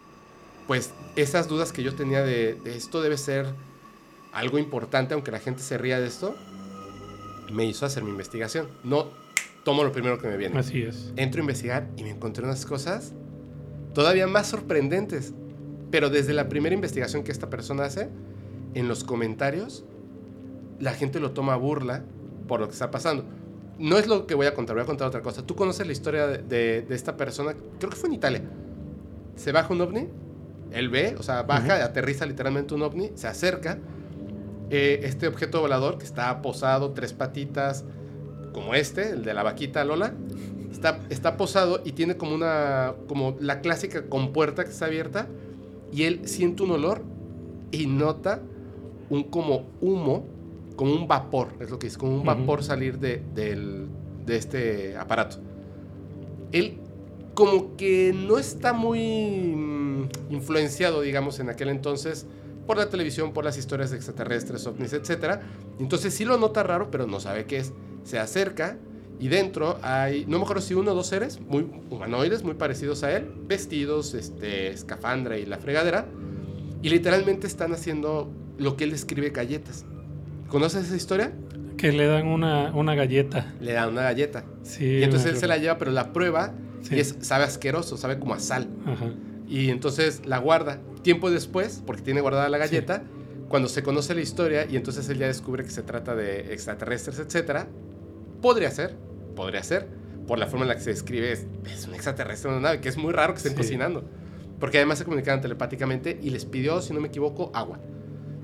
pues 0.68 0.94
esas 1.16 1.50
dudas 1.50 1.74
que 1.74 1.82
yo 1.84 1.96
tenía 1.96 2.22
de, 2.22 2.54
de 2.54 2.78
esto 2.78 3.02
debe 3.02 3.18
ser 3.18 3.48
algo 4.32 4.60
importante, 4.60 5.16
aunque 5.16 5.32
la 5.32 5.40
gente 5.40 5.64
se 5.64 5.78
ría 5.80 6.00
de 6.00 6.08
esto, 6.08 6.36
me 7.52 7.66
hizo 7.66 7.88
hacer 7.88 8.04
mi 8.04 8.12
investigación. 8.12 8.70
No 8.84 9.08
tomo 9.64 9.84
lo 9.84 9.92
primero 9.92 10.20
que 10.20 10.28
me 10.28 10.38
viene. 10.38 10.60
Así 10.60 10.84
es. 10.84 11.12
Entro 11.16 11.40
a 11.40 11.42
investigar 11.42 11.90
y 11.98 12.04
me 12.04 12.12
encontré 12.12 12.46
unas 12.46 12.68
cosas 12.68 13.14
todavía 13.96 14.28
más 14.28 14.48
sorprendentes. 14.48 15.34
Pero 15.94 16.10
desde 16.10 16.34
la 16.34 16.50
primera 16.50 16.74
investigación 16.74 17.24
que 17.24 17.32
esta 17.32 17.52
persona 17.52 17.86
hace, 17.86 18.10
en 18.74 18.88
los 18.88 19.04
comentarios, 19.04 19.86
la 20.80 20.92
gente 20.96 21.20
lo 21.20 21.34
toma 21.34 21.54
a 21.54 21.56
burla 21.56 22.02
por 22.48 22.60
lo 22.60 22.66
que 22.66 22.74
está 22.74 22.90
pasando. 22.90 23.26
No 23.78 24.00
es 24.00 24.08
lo 24.08 24.26
que 24.26 24.34
voy 24.34 24.48
a 24.48 24.56
contar, 24.56 24.76
voy 24.76 24.82
a 24.82 24.88
contar 24.88 25.08
otra 25.08 25.22
cosa. 25.22 25.46
Tú 25.46 25.56
conoces 25.56 25.86
la 25.86 25.94
historia 25.94 26.26
de, 26.26 26.88
esta 26.90 27.16
persona, 27.16 27.54
creo 27.78 27.92
que 27.92 27.96
fue 27.96 28.10
en 28.10 28.16
Italia. 28.16 28.42
Se 29.36 29.52
baja 29.52 29.72
un 29.72 29.82
ovni, 29.82 30.08
él 30.72 30.90
ve, 30.90 31.16
o 31.20 31.22
sea, 31.22 31.44
baja, 31.44 31.86
aterriza 31.86 32.26
literalmente 32.26 32.74
un 32.74 32.82
ovni, 32.82 33.12
se 33.14 33.28
acerca 33.28 33.78
eh, 34.72 35.02
este 35.04 35.28
objeto 35.28 35.62
volador 35.62 36.00
que 36.00 36.06
está 36.06 36.42
posado, 36.42 36.94
tres 36.94 37.14
patitas, 37.14 37.86
como 38.52 38.74
este, 38.74 39.12
el 39.12 39.24
de 39.24 39.36
la 39.36 39.44
vaquita 39.44 39.86
Lola, 39.86 40.16
está, 40.72 41.02
está 41.12 41.38
posado 41.38 41.84
y 41.86 41.92
tiene 41.92 42.18
como 42.18 42.34
una, 42.34 42.96
como 43.08 43.38
la 43.40 43.62
clásica 43.62 44.10
compuerta 44.10 44.64
que 44.64 44.72
está 44.72 44.86
abierta 44.86 45.28
y 45.94 46.04
él 46.04 46.28
siente 46.28 46.64
un 46.64 46.72
olor 46.72 47.04
y 47.72 47.88
nota 47.88 48.42
un 49.10 49.24
como 49.24 49.68
humo, 49.82 50.26
como 50.76 50.94
un 50.94 51.08
vapor, 51.08 51.50
es 51.60 51.70
lo 51.70 51.78
que 51.78 51.88
dice, 51.88 51.98
como 51.98 52.16
un 52.16 52.26
vapor 52.26 52.64
salir 52.64 53.00
de, 53.00 53.22
de 54.26 54.36
este 54.36 54.98
aparato. 54.98 55.38
Él 56.52 56.80
como 57.34 57.76
que 57.76 58.14
no 58.14 58.38
está 58.38 58.74
muy 58.74 59.00
mm, 59.56 60.10
influenciado, 60.30 61.02
digamos, 61.02 61.40
en 61.40 61.50
aquel 61.50 61.70
entonces 61.70 62.28
por 62.68 62.78
la 62.78 62.90
televisión, 62.90 63.34
por 63.34 63.44
las 63.44 63.58
historias 63.58 63.92
de 63.92 63.98
extraterrestres, 63.98 64.66
ovnis, 64.68 64.94
etc. 64.94 65.42
Entonces 65.80 66.14
sí 66.14 66.26
lo 66.26 66.38
nota 66.38 66.64
raro, 66.64 66.90
pero 66.92 67.08
no 67.08 67.20
sabe 67.20 67.46
qué 67.46 67.58
es. 67.58 67.74
Se 68.04 68.20
acerca 68.20 68.78
y 69.20 69.28
dentro 69.28 69.80
hay, 69.82 70.26
no 70.28 70.38
me 70.38 70.44
acuerdo 70.44 70.62
si 70.62 70.74
uno 70.74 70.92
o 70.92 70.96
dos 70.96 71.08
seres 71.08 71.40
muy 71.40 71.66
humanoides, 71.90 72.44
muy 72.44 72.56
parecidos 72.56 73.04
a 73.04 73.16
él, 73.16 73.30
vestidos, 73.48 74.14
este, 74.14 74.70
escafandra 74.70 75.38
y 75.38 75.46
la 75.46 75.58
fregadera, 75.58 76.08
y 76.82 76.90
literalmente 76.90 77.48
están 77.48 77.74
haciendo 77.74 78.30
lo 78.58 78.76
que 78.76 78.84
él 78.84 78.92
describe 78.92 79.30
galletas. 79.30 79.86
¿Conoces 80.48 80.86
esa 80.86 80.96
historia? 80.96 81.34
Que 81.78 81.92
le 81.92 82.06
dan 82.06 82.28
una, 82.28 82.72
una 82.74 82.96
galleta. 82.96 83.54
Le 83.62 83.74
dan 83.74 83.90
una 83.90 84.04
galleta. 84.04 84.46
Sí. 84.64 84.86
Y 84.86 85.04
entonces 85.04 85.32
él 85.32 85.38
se 85.38 85.48
la 85.48 85.58
lleva, 85.58 85.78
pero 85.78 85.92
la 85.92 86.14
prueba 86.14 86.54
y 86.92 87.00
es, 87.00 87.16
sabe 87.22 87.46
asqueroso, 87.46 87.98
sabe 87.98 88.20
como 88.20 88.34
a 88.34 88.40
sal. 88.40 88.68
Ajá. 88.86 89.12
Y 89.48 89.70
entonces 89.70 90.26
la 90.26 90.38
guarda. 90.38 90.80
Tiempo 91.02 91.30
después, 91.30 91.82
porque 91.86 92.02
tiene 92.02 92.22
guardada 92.22 92.50
la 92.50 92.58
galleta, 92.58 93.04
cuando 93.50 93.70
se 93.70 93.84
conoce 93.84 94.16
la 94.16 94.22
historia 94.22 94.66
y 94.70 94.78
entonces 94.78 95.08
él 95.10 95.20
ya 95.20 95.28
descubre 95.28 95.64
que 95.64 95.70
se 95.70 95.84
trata 95.84 96.16
de 96.16 96.54
extraterrestres, 96.54 97.20
etc., 97.20 97.68
podría 98.44 98.70
ser, 98.70 98.96
podría 99.36 99.64
ser, 99.64 99.88
por 100.28 100.38
la 100.38 100.46
forma 100.46 100.66
en 100.66 100.70
la 100.70 100.76
que 100.76 100.82
se 100.82 100.92
describe, 100.92 101.32
es, 101.32 101.48
un 101.88 101.96
extraterrestre 101.96 102.52
en 102.52 102.58
una 102.58 102.70
nave, 102.70 102.82
que 102.82 102.90
es 102.90 102.98
muy 102.98 103.12
raro 103.12 103.34
que 103.34 103.40
estén 103.40 103.56
cocinando. 103.56 104.04
Porque 104.60 104.78
además 104.78 105.00
se 105.00 105.06
comunicaban 105.06 105.42
telepáticamente 105.42 106.20
y 106.22 106.30
les 106.30 106.46
pidió, 106.46 106.80
si 106.82 106.94
no 106.94 107.02
me 107.02 107.08
equivoco, 107.08 107.50
agua. 107.56 107.80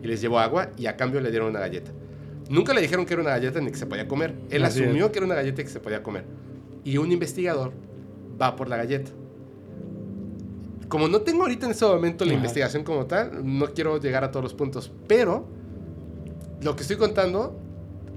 Y 0.01 0.07
les 0.07 0.21
llevó 0.21 0.39
agua 0.39 0.71
y 0.75 0.87
a 0.87 0.97
cambio 0.97 1.21
le 1.21 1.29
dieron 1.29 1.49
una 1.49 1.59
galleta. 1.59 1.91
Nunca 2.49 2.73
le 2.73 2.81
dijeron 2.81 3.05
que 3.05 3.13
era 3.13 3.21
una 3.21 3.31
galleta 3.31 3.61
ni 3.61 3.69
que 3.69 3.77
se 3.77 3.85
podía 3.85 4.07
comer. 4.07 4.33
Él 4.49 4.65
asumió 4.65 5.11
que 5.11 5.19
era 5.19 5.27
una 5.27 5.35
galleta 5.35 5.61
y 5.61 5.65
que 5.65 5.69
se 5.69 5.79
podía 5.79 6.01
comer. 6.01 6.25
Y 6.83 6.97
un 6.97 7.11
investigador 7.11 7.73
va 8.41 8.55
por 8.55 8.67
la 8.67 8.77
galleta 8.77 9.11
como 10.89 11.07
no 11.07 11.21
tengo 11.21 11.43
ahorita 11.43 11.67
en 11.67 11.71
ese 11.71 11.85
momento 11.85 12.25
la 12.25 12.33
investigación 12.33 12.83
como 12.83 13.05
tal, 13.05 13.45
no 13.45 13.67
quiero 13.73 13.99
llegar 13.99 14.23
a 14.23 14.31
todos 14.31 14.43
los 14.43 14.55
puntos, 14.55 14.91
pero 15.07 15.45
lo 16.61 16.75
que 16.75 16.81
estoy 16.81 16.97
contando, 16.97 17.55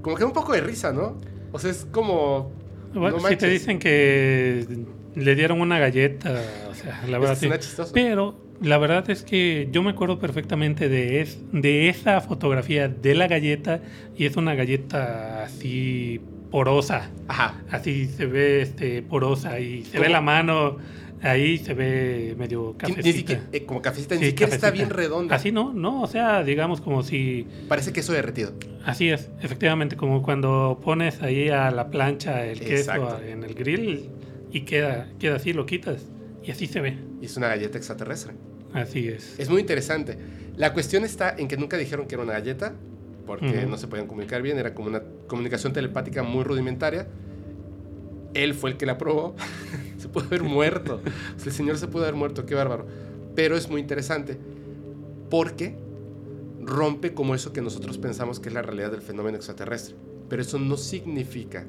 como 0.01 0.17
que 0.17 0.25
un 0.25 0.33
poco 0.33 0.53
de 0.53 0.61
risa, 0.61 0.91
¿no? 0.91 1.15
O 1.53 1.59
sea, 1.59 1.71
es 1.71 1.87
como... 1.89 2.51
Bueno, 2.93 3.19
si 3.21 3.37
te 3.37 3.47
dicen 3.47 3.79
que 3.79 4.67
le 5.15 5.35
dieron 5.35 5.61
una 5.61 5.79
galleta, 5.79 6.41
o 6.69 6.75
sea, 6.75 7.01
la 7.07 7.17
verdad 7.17 7.37
sí. 7.37 7.49
Pero 7.93 8.37
la 8.61 8.77
verdad 8.77 9.09
es 9.09 9.23
que 9.23 9.67
yo 9.71 9.81
me 9.81 9.91
acuerdo 9.91 10.19
perfectamente 10.19 10.89
de, 10.89 11.21
es, 11.21 11.39
de 11.51 11.89
esa 11.89 12.21
fotografía 12.21 12.87
de 12.87 13.15
la 13.15 13.27
galleta 13.27 13.81
y 14.15 14.25
es 14.25 14.37
una 14.37 14.53
galleta 14.55 15.43
así 15.43 16.21
porosa. 16.51 17.09
Ajá. 17.27 17.61
Así 17.71 18.07
se 18.07 18.25
ve 18.25 18.61
este, 18.61 19.01
porosa 19.01 19.59
y 19.59 19.83
se 19.85 19.99
ve 19.99 20.09
la 20.09 20.21
mano 20.21 20.77
Ahí 21.23 21.57
se 21.57 21.73
ve 21.73 22.35
medio 22.37 22.75
cafecita. 22.77 23.41
Eh, 23.53 23.65
como 23.65 23.81
cafecita, 23.81 24.15
ni 24.15 24.25
siquiera 24.25 24.53
está 24.53 24.71
bien 24.71 24.89
redonda. 24.89 25.35
Así 25.35 25.53
no, 25.53 25.73
no, 25.73 26.01
o 26.01 26.07
sea, 26.07 26.43
digamos 26.43 26.81
como 26.81 27.01
si... 27.01 27.47
Parece 27.69 27.93
queso 27.93 28.11
derretido. 28.11 28.53
Así 28.83 29.09
es, 29.09 29.29
efectivamente, 29.41 29.95
como 29.95 30.21
cuando 30.21 30.81
pones 30.83 31.21
ahí 31.21 31.47
a 31.47 31.71
la 31.71 31.89
plancha 31.89 32.45
el 32.45 32.59
queso 32.59 33.21
en 33.21 33.43
el 33.45 33.53
grill 33.55 34.09
y 34.51 34.61
queda, 34.61 35.07
queda 35.17 35.37
así, 35.37 35.53
lo 35.53 35.65
quitas 35.65 36.05
y 36.43 36.51
así 36.51 36.67
se 36.67 36.81
ve. 36.81 36.97
Y 37.21 37.25
es 37.25 37.37
una 37.37 37.47
galleta 37.47 37.77
extraterrestre. 37.77 38.33
Así 38.73 39.07
es. 39.07 39.39
Es 39.39 39.49
muy 39.49 39.61
interesante. 39.61 40.17
La 40.57 40.73
cuestión 40.73 41.05
está 41.05 41.35
en 41.37 41.47
que 41.47 41.55
nunca 41.55 41.77
dijeron 41.77 42.05
que 42.05 42.15
era 42.15 42.23
una 42.23 42.33
galleta, 42.33 42.73
porque 43.25 43.65
no 43.65 43.77
se 43.77 43.87
podían 43.87 44.07
comunicar 44.07 44.41
bien, 44.41 44.57
era 44.57 44.73
como 44.73 44.89
una 44.89 45.01
comunicación 45.27 45.71
telepática 45.71 46.21
muy 46.21 46.43
rudimentaria. 46.43 47.07
Él 48.33 48.53
fue 48.53 48.71
el 48.71 48.77
que 48.77 48.85
la 48.85 48.97
probó. 48.97 49.35
se 50.03 50.09
puede 50.09 50.27
haber 50.27 50.43
muerto. 50.43 51.01
el 51.45 51.51
señor 51.51 51.77
se 51.77 51.87
puede 51.87 52.05
haber 52.05 52.17
muerto, 52.17 52.45
qué 52.45 52.55
bárbaro. 52.55 52.85
Pero 53.35 53.57
es 53.57 53.69
muy 53.69 53.81
interesante 53.81 54.37
porque 55.29 55.75
rompe 56.61 57.13
como 57.13 57.35
eso 57.35 57.53
que 57.53 57.61
nosotros 57.61 57.97
pensamos 57.97 58.39
que 58.39 58.49
es 58.49 58.53
la 58.53 58.61
realidad 58.61 58.91
del 58.91 59.01
fenómeno 59.01 59.37
extraterrestre. 59.37 59.95
Pero 60.29 60.41
eso 60.41 60.59
no 60.59 60.77
significa 60.77 61.65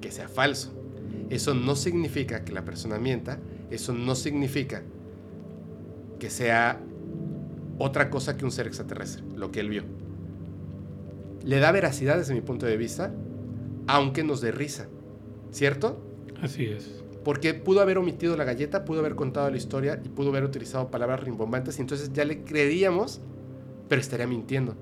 que 0.00 0.10
sea 0.10 0.28
falso. 0.28 0.72
Eso 1.30 1.54
no 1.54 1.74
significa 1.76 2.44
que 2.44 2.52
la 2.52 2.64
persona 2.64 2.98
mienta. 2.98 3.38
eso 3.70 3.92
no 3.92 4.14
significa 4.14 4.82
que 6.20 6.30
sea 6.30 6.80
otra 7.78 8.10
cosa 8.10 8.36
que 8.36 8.44
un 8.44 8.50
ser 8.50 8.66
extraterrestre, 8.66 9.22
lo 9.34 9.50
que 9.50 9.60
él 9.60 9.68
vio. 9.68 9.84
Le 11.44 11.58
da 11.58 11.72
veracidad 11.72 12.16
desde 12.16 12.34
mi 12.34 12.40
punto 12.40 12.66
de 12.66 12.76
vista, 12.76 13.12
aunque 13.86 14.24
nos 14.24 14.40
dé 14.40 14.52
risa, 14.52 14.88
¿cierto? 15.50 16.00
Así 16.40 16.64
es. 16.64 17.05
Porque 17.26 17.54
pudo 17.54 17.80
haber 17.80 17.98
omitido 17.98 18.36
la 18.36 18.44
galleta, 18.44 18.84
pudo 18.84 19.00
haber 19.00 19.16
contado 19.16 19.50
la 19.50 19.56
historia 19.56 20.00
y 20.04 20.08
pudo 20.08 20.28
haber 20.28 20.44
utilizado 20.44 20.92
palabras 20.92 21.24
rimbombantes 21.24 21.76
y 21.78 21.80
entonces 21.80 22.12
ya 22.12 22.24
le 22.24 22.44
creeríamos, 22.44 23.20
pero 23.88 24.00
estaría 24.00 24.28
mintiendo. 24.28 24.76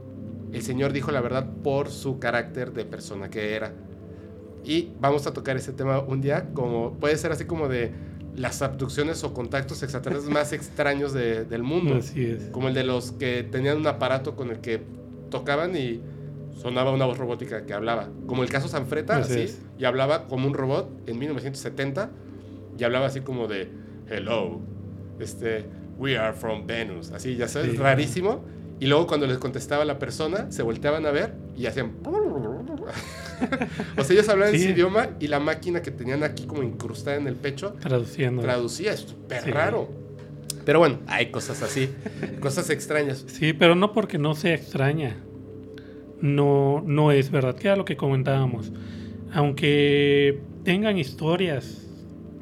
El 0.52 0.61
Señor 0.61 0.92
dijo 0.92 1.11
la 1.11 1.22
verdad 1.22 1.48
por 1.62 1.88
su 1.88 2.18
carácter 2.18 2.74
de 2.74 2.85
persona 2.85 3.30
que 3.30 3.54
era. 3.54 3.72
Y 4.62 4.90
vamos 5.00 5.26
a 5.26 5.33
tocar 5.33 5.57
ese 5.57 5.72
tema 5.72 6.00
un 6.00 6.20
día, 6.20 6.50
como 6.52 6.92
puede 7.00 7.16
ser 7.16 7.33
así 7.33 7.46
como 7.46 7.66
de 7.66 7.92
las 8.37 8.61
abducciones 8.61 9.24
o 9.24 9.33
contactos 9.33 9.83
extraterrestres 9.83 10.30
más 10.30 10.52
extraños 10.52 11.14
del 11.14 11.62
mundo. 11.62 11.94
Así 11.94 12.26
es. 12.26 12.50
Como 12.50 12.68
el 12.68 12.74
de 12.74 12.85
los 12.85 13.12
que 13.12 13.42
tenían 13.42 13.78
un 13.78 13.87
aparato 13.87 14.37
con 14.37 14.50
el 14.50 14.61
que 14.61 14.83
tocaban 15.30 15.74
y 15.78 16.02
sonaba 16.61 16.92
una 16.92 17.07
voz 17.07 17.16
robótica 17.16 17.64
que 17.64 17.72
hablaba. 17.72 18.11
Como 18.26 18.42
el 18.42 18.50
caso 18.50 18.68
Sanfreta, 18.68 19.16
Así 19.16 19.33
así, 19.33 19.42
es. 19.44 19.62
y 19.78 19.87
hablaba 19.87 20.26
como 20.26 20.46
un 20.46 20.52
robot 20.52 21.09
en 21.09 21.18
1970 21.18 22.11
y 22.78 22.84
hablaba 22.84 23.06
así 23.06 23.20
como 23.20 23.46
de 23.48 23.68
hello, 24.08 24.60
este, 25.20 25.64
we 25.98 26.16
are 26.18 26.32
from 26.34 26.66
Venus, 26.66 27.10
así, 27.12 27.37
ya 27.37 27.48
sabes, 27.48 27.72
Sí. 27.72 27.76
rarísimo. 27.76 28.44
Y 28.80 28.87
luego 28.87 29.06
cuando 29.06 29.26
les 29.28 29.38
contestaba 29.38 29.84
la 29.84 29.98
persona, 30.00 30.50
se 30.50 30.62
volteaban 30.64 31.06
a 31.06 31.12
ver 31.12 31.34
y 31.56 31.66
hacían... 31.66 31.92
o 33.96 34.02
sea, 34.04 34.14
ellos 34.14 34.28
hablaban 34.28 34.52
Sí. 34.54 34.60
ese 34.62 34.70
idioma 34.70 35.10
y 35.20 35.28
la 35.28 35.38
máquina 35.40 35.80
que 35.80 35.90
tenían 35.92 36.22
aquí 36.24 36.44
como 36.44 36.62
incrustada 36.62 37.16
en 37.16 37.26
el 37.28 37.37
pecho 37.37 37.74
Traduciendo. 37.80 38.42
traducía, 38.42 38.92
es 38.92 39.00
súper 39.00 39.42
Sí. 39.42 39.50
raro. 39.50 39.88
Pero 40.64 40.78
bueno, 40.80 40.98
hay 41.06 41.30
cosas 41.30 41.62
así, 41.62 41.88
cosas 42.40 42.68
extrañas. 42.70 43.24
Sí, 43.28 43.52
pero 43.52 43.74
no 43.74 43.92
porque 43.92 44.18
no 44.18 44.34
sea 44.34 44.54
extraña. 44.54 45.16
No, 46.20 46.82
no 46.87 47.12
es 47.12 47.30
verdad, 47.30 47.54
que 47.54 47.68
era 47.68 47.76
lo 47.76 47.84
que 47.84 47.96
comentábamos. 47.96 48.72
Aunque 49.32 50.40
tengan 50.64 50.96
historias, 50.96 51.83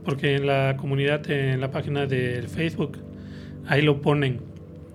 porque 0.04 0.36
en 0.36 0.46
la 0.46 0.76
comunidad, 0.78 1.28
en 1.30 1.60
la 1.60 1.70
página 1.70 2.06
del 2.06 2.48
Facebook, 2.48 2.98
ahí 3.66 3.82
lo 3.82 4.00
ponen. 4.00 4.40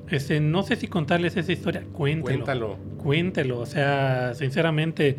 Este, 0.09 0.39
no 0.39 0.63
sé 0.63 0.75
si 0.77 0.87
contarles 0.87 1.35
esa 1.35 1.51
historia, 1.51 1.83
cuéntelo. 1.91 2.23
Cuéntalo. 2.45 2.77
Cuéntelo, 2.97 3.59
o 3.59 3.65
sea, 3.65 4.33
sinceramente, 4.35 5.17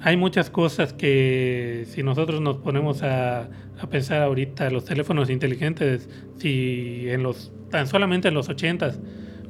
hay 0.00 0.16
muchas 0.16 0.50
cosas 0.50 0.92
que 0.92 1.84
si 1.88 2.02
nosotros 2.02 2.40
nos 2.40 2.58
ponemos 2.58 3.02
a, 3.02 3.48
a 3.80 3.86
pensar 3.90 4.22
ahorita, 4.22 4.70
los 4.70 4.84
teléfonos 4.84 5.30
inteligentes, 5.30 6.08
si 6.38 7.06
en 7.08 7.22
los, 7.24 7.52
tan 7.70 7.86
solamente 7.88 8.28
en 8.28 8.34
los 8.34 8.48
80 8.48 8.92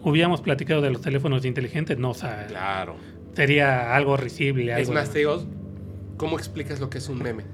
hubiéramos 0.02 0.40
platicado 0.40 0.80
de 0.80 0.90
los 0.90 1.02
teléfonos 1.02 1.44
inteligentes, 1.44 1.98
no, 1.98 2.10
o 2.10 2.14
sea, 2.14 2.46
Claro. 2.48 2.96
sería 3.34 3.94
algo 3.94 4.16
risible. 4.16 4.80
Es 4.80 4.88
más, 4.90 5.10
te 5.12 5.18
digo, 5.20 5.42
¿cómo 6.16 6.38
explicas 6.38 6.80
lo 6.80 6.88
que 6.88 6.98
es 6.98 7.08
un 7.10 7.18
meme 7.22 7.44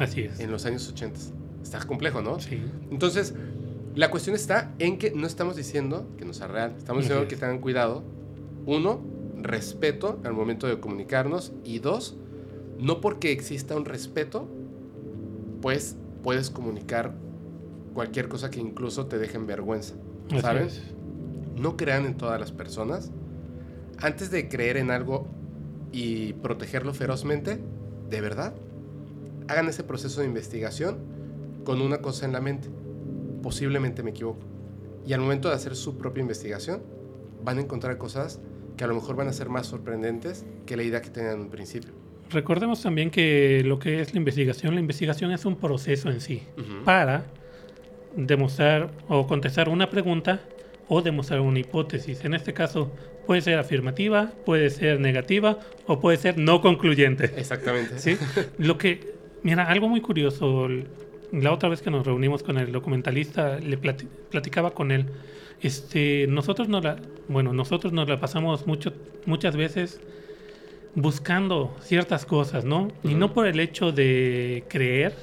Así 0.00 0.22
es. 0.22 0.40
en 0.40 0.50
los 0.50 0.66
años 0.66 0.88
80? 0.88 1.18
Está 1.62 1.86
complejo, 1.86 2.22
¿no? 2.22 2.40
Sí, 2.40 2.60
Entonces, 2.90 3.34
la 3.94 4.10
cuestión 4.10 4.34
está 4.34 4.72
en 4.78 4.98
que 4.98 5.10
no 5.12 5.26
estamos 5.26 5.56
diciendo 5.56 6.08
que 6.16 6.24
no 6.24 6.32
sea 6.32 6.48
real, 6.48 6.74
estamos 6.76 7.02
diciendo 7.02 7.24
es. 7.24 7.28
que 7.28 7.36
tengan 7.36 7.58
cuidado. 7.58 8.02
Uno, 8.66 9.00
respeto 9.42 10.20
al 10.24 10.32
momento 10.32 10.66
de 10.66 10.80
comunicarnos. 10.80 11.52
Y 11.64 11.78
dos, 11.78 12.16
no 12.78 13.00
porque 13.00 13.32
exista 13.32 13.76
un 13.76 13.84
respeto, 13.84 14.48
pues 15.60 15.96
puedes 16.22 16.50
comunicar 16.50 17.14
cualquier 17.94 18.28
cosa 18.28 18.50
que 18.50 18.60
incluso 18.60 19.06
te 19.06 19.18
deje 19.18 19.36
en 19.36 19.46
vergüenza. 19.46 19.94
¿Saben? 20.40 20.68
no 21.56 21.76
crean 21.76 22.06
en 22.06 22.16
todas 22.16 22.40
las 22.40 22.52
personas. 22.52 23.10
Antes 23.98 24.30
de 24.30 24.48
creer 24.48 24.76
en 24.76 24.90
algo 24.90 25.26
y 25.92 26.32
protegerlo 26.34 26.94
ferozmente, 26.94 27.60
de 28.08 28.20
verdad, 28.20 28.54
hagan 29.50 29.68
ese 29.68 29.82
proceso 29.82 30.20
de 30.20 30.26
investigación 30.26 30.98
con 31.64 31.80
una 31.82 31.98
cosa 31.98 32.24
en 32.24 32.32
la 32.32 32.40
mente. 32.40 32.68
Posiblemente 33.42 34.02
me 34.02 34.10
equivoco. 34.10 34.46
Y 35.06 35.12
al 35.12 35.20
momento 35.20 35.48
de 35.48 35.54
hacer 35.54 35.74
su 35.74 35.98
propia 35.98 36.20
investigación, 36.20 36.82
van 37.42 37.58
a 37.58 37.62
encontrar 37.62 37.98
cosas 37.98 38.40
que 38.76 38.84
a 38.84 38.86
lo 38.86 38.94
mejor 38.94 39.16
van 39.16 39.28
a 39.28 39.32
ser 39.32 39.48
más 39.48 39.66
sorprendentes 39.66 40.44
que 40.66 40.76
la 40.76 40.82
idea 40.82 41.02
que 41.02 41.10
tenían 41.10 41.34
en 41.34 41.40
un 41.40 41.50
principio. 41.50 41.90
Recordemos 42.30 42.80
también 42.80 43.10
que 43.10 43.62
lo 43.64 43.78
que 43.80 44.00
es 44.00 44.14
la 44.14 44.18
investigación, 44.18 44.74
la 44.74 44.80
investigación 44.80 45.32
es 45.32 45.44
un 45.44 45.56
proceso 45.56 46.10
en 46.10 46.20
sí. 46.20 46.42
Para 46.84 47.24
demostrar 48.14 48.90
o 49.08 49.26
contestar 49.26 49.68
una 49.68 49.90
pregunta 49.90 50.40
o 50.88 51.02
demostrar 51.02 51.40
una 51.40 51.58
hipótesis. 51.58 52.24
En 52.24 52.34
este 52.34 52.52
caso 52.52 52.92
puede 53.26 53.40
ser 53.40 53.58
afirmativa, 53.58 54.32
puede 54.44 54.70
ser 54.70 55.00
negativa 55.00 55.58
o 55.86 56.00
puede 56.00 56.18
ser 56.18 56.38
no 56.38 56.60
concluyente. 56.60 57.32
Exactamente. 57.36 57.98
¿sí? 57.98 58.16
Lo 58.58 58.78
que, 58.78 59.19
mira, 59.42 59.64
algo 59.68 59.88
muy 59.88 60.00
curioso, 60.00 60.68
la 61.32 61.52
otra 61.52 61.68
vez 61.68 61.82
que 61.82 61.90
nos 61.90 62.06
reunimos 62.06 62.42
con 62.42 62.58
el 62.58 62.72
documentalista, 62.72 63.58
le 63.58 63.80
plati- 63.80 64.08
platicaba 64.30 64.72
con 64.72 64.90
él, 64.92 65.06
este, 65.62 66.26
nosotros 66.28 66.68
nos 66.68 66.82
la, 66.84 66.96
bueno, 67.28 67.52
nosotros 67.52 67.92
nos 67.92 68.08
la 68.08 68.18
pasamos 68.18 68.66
mucho, 68.66 68.92
muchas 69.26 69.56
veces 69.56 70.00
buscando 70.94 71.74
ciertas 71.82 72.26
cosas, 72.26 72.64
¿no? 72.64 72.88
Y 73.04 73.14
no 73.14 73.32
por 73.32 73.46
el 73.46 73.60
hecho 73.60 73.92
de 73.92 74.64
creer, 74.68 75.14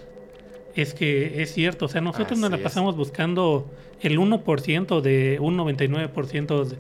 es 0.75 0.93
que 0.93 1.41
es 1.41 1.53
cierto, 1.53 1.85
o 1.85 1.87
sea, 1.87 2.01
nosotros 2.01 2.39
nos 2.39 2.51
la 2.51 2.57
es. 2.57 2.63
pasamos 2.63 2.95
buscando 2.95 3.69
el 4.01 4.17
1% 4.19 5.01
de 5.01 5.39
un 5.41 5.57
99% 5.57 6.65
de, 6.65 6.77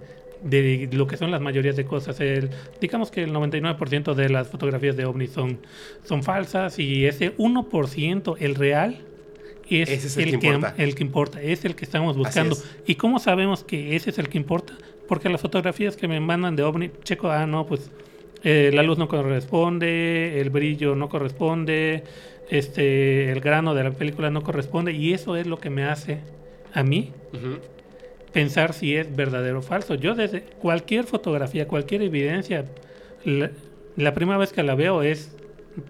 de 0.49 0.89
lo 0.91 1.07
que 1.07 1.17
son 1.17 1.31
las 1.31 1.41
mayorías 1.41 1.75
de 1.75 1.85
cosas. 1.85 2.19
El, 2.19 2.49
digamos 2.79 3.11
que 3.11 3.23
el 3.23 3.33
99% 3.33 4.13
de 4.13 4.29
las 4.29 4.47
fotografías 4.47 4.95
de 4.95 5.05
ovnis 5.05 5.31
son, 5.31 5.59
son 6.03 6.23
falsas 6.23 6.79
y 6.79 7.05
ese 7.05 7.35
1%, 7.37 8.35
el 8.39 8.55
real, 8.55 9.01
es, 9.69 9.89
Ese 9.89 10.07
es 10.07 10.17
el 10.17 10.23
el, 10.29 10.39
que 10.39 10.47
importa. 10.47 10.75
el 10.77 10.95
que 10.95 11.03
importa, 11.03 11.41
es 11.41 11.65
el 11.65 11.75
que 11.75 11.85
estamos 11.85 12.15
buscando. 12.15 12.55
es. 12.55 12.65
¿Y 12.85 12.95
cómo 12.95 13.19
sabemos 13.19 13.63
que 13.63 13.95
ese 13.95 14.11
es 14.11 14.19
el 14.19 14.29
que 14.29 14.37
importa? 14.37 14.73
Porque 15.07 15.29
las 15.29 15.41
fotografías 15.41 15.97
que 15.97 16.07
me 16.07 16.19
mandan 16.19 16.55
de 16.55 16.63
ovni, 16.63 16.89
checo, 17.03 17.29
ah, 17.29 17.45
no, 17.45 17.65
pues 17.65 17.91
eh, 18.43 18.71
la 18.73 18.83
luz 18.83 18.97
no 18.97 19.07
corresponde, 19.07 20.39
el 20.39 20.49
brillo 20.49 20.95
no 20.95 21.09
corresponde, 21.09 22.03
este, 22.49 23.31
el 23.31 23.41
grano 23.41 23.73
de 23.73 23.83
la 23.83 23.91
película 23.91 24.29
no 24.29 24.41
corresponde 24.41 24.93
y 24.93 25.13
eso 25.13 25.35
es 25.35 25.47
lo 25.47 25.57
que 25.57 25.69
me 25.69 25.83
hace 25.83 26.19
a 26.73 26.83
mí. 26.83 27.11
Pensar 28.37 28.73
si 28.73 28.95
es 28.95 29.07
verdadero 29.15 29.59
o 29.59 29.61
falso. 29.61 29.95
Yo 29.95 30.13
desde 30.13 30.41
cualquier 30.41 31.05
fotografía, 31.05 31.67
cualquier 31.67 32.01
evidencia, 32.03 32.65
la, 33.25 33.49
la 33.95 34.13
primera 34.13 34.37
vez 34.37 34.53
que 34.53 34.61
la 34.63 34.75
veo 34.75 35.01
es, 35.01 35.35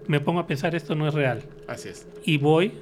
me 0.06 0.18
pongo 0.20 0.40
a 0.40 0.46
pensar 0.46 0.74
esto 0.74 0.94
no 0.94 1.06
es 1.08 1.14
real 1.14 1.42
Así 1.66 1.88
es. 1.90 2.06
y 2.24 2.38
voy 2.38 2.72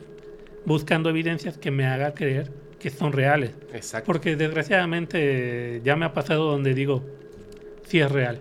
buscando 0.65 1.09
evidencias 1.11 1.57
que 1.59 1.71
me 1.71 1.85
haga 1.87 2.15
creer 2.15 2.51
que 2.81 2.91
son 2.91 3.13
reales. 3.13 3.51
Exacto. 3.73 4.07
Porque 4.07 4.37
desgraciadamente 4.37 5.81
ya 5.85 5.97
me 5.97 6.05
ha 6.05 6.13
pasado 6.13 6.51
donde 6.51 6.75
digo, 6.75 7.03
sí 7.89 8.01
es 8.01 8.11
real. 8.11 8.39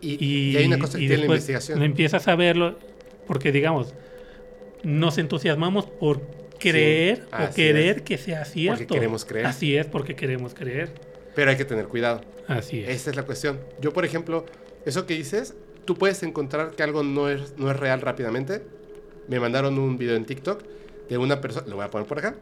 Y, 0.00 0.12
Y, 0.24 0.50
y 0.52 0.56
hay 0.56 0.66
una 0.66 0.78
cosa 0.78 0.98
que 0.98 1.04
y 1.04 1.08
tiene 1.08 1.14
la 1.16 1.20
después 1.22 1.48
investigación. 1.48 1.82
empiezas 1.82 2.28
a 2.28 2.36
verlo, 2.36 2.78
porque 3.26 3.50
digamos, 3.52 3.94
nos 4.84 5.18
entusiasmamos 5.18 5.86
por 5.86 6.20
creer 6.70 7.26
o 7.32 7.54
querer 7.54 7.96
es. 7.98 8.02
que 8.02 8.18
sea 8.18 8.44
cierto. 8.44 8.86
queremos 8.86 9.24
creer. 9.24 9.46
Así 9.46 9.76
es, 9.76 9.86
porque 9.86 10.14
queremos 10.14 10.54
creer. 10.54 10.90
Pero 11.34 11.50
hay 11.50 11.56
que 11.56 11.64
tener 11.64 11.86
cuidado. 11.88 12.20
Así 12.46 12.80
es. 12.80 12.88
Esa 12.88 13.10
es 13.10 13.16
la 13.16 13.24
cuestión. 13.24 13.60
Yo, 13.80 13.92
por 13.92 14.04
ejemplo, 14.04 14.44
eso 14.84 15.06
que 15.06 15.14
dices, 15.14 15.54
tú 15.84 15.96
puedes 15.96 16.22
encontrar 16.22 16.72
que 16.72 16.82
algo 16.82 17.02
no 17.02 17.28
es, 17.28 17.56
no 17.56 17.70
es 17.70 17.76
real 17.76 18.00
rápidamente. 18.00 18.62
Me 19.28 19.40
mandaron 19.40 19.78
un 19.78 19.96
video 19.96 20.16
en 20.16 20.24
TikTok 20.24 20.62
de 21.08 21.18
una 21.18 21.40
persona, 21.40 21.66
lo 21.68 21.76
voy 21.76 21.84
a 21.84 21.90
poner 21.90 22.06
por 22.06 22.18
acá, 22.18 22.34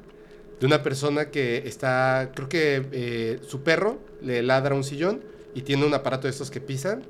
de 0.60 0.66
una 0.66 0.82
persona 0.82 1.30
que 1.30 1.58
está, 1.66 2.30
creo 2.34 2.48
que 2.48 2.86
eh, 2.92 3.40
su 3.46 3.62
perro 3.62 3.98
le 4.20 4.42
ladra 4.42 4.74
un 4.74 4.84
sillón 4.84 5.22
y 5.54 5.62
tiene 5.62 5.84
un 5.84 5.94
aparato 5.94 6.26
de 6.26 6.30
estos 6.30 6.50
que 6.50 6.60
pisan 6.60 7.02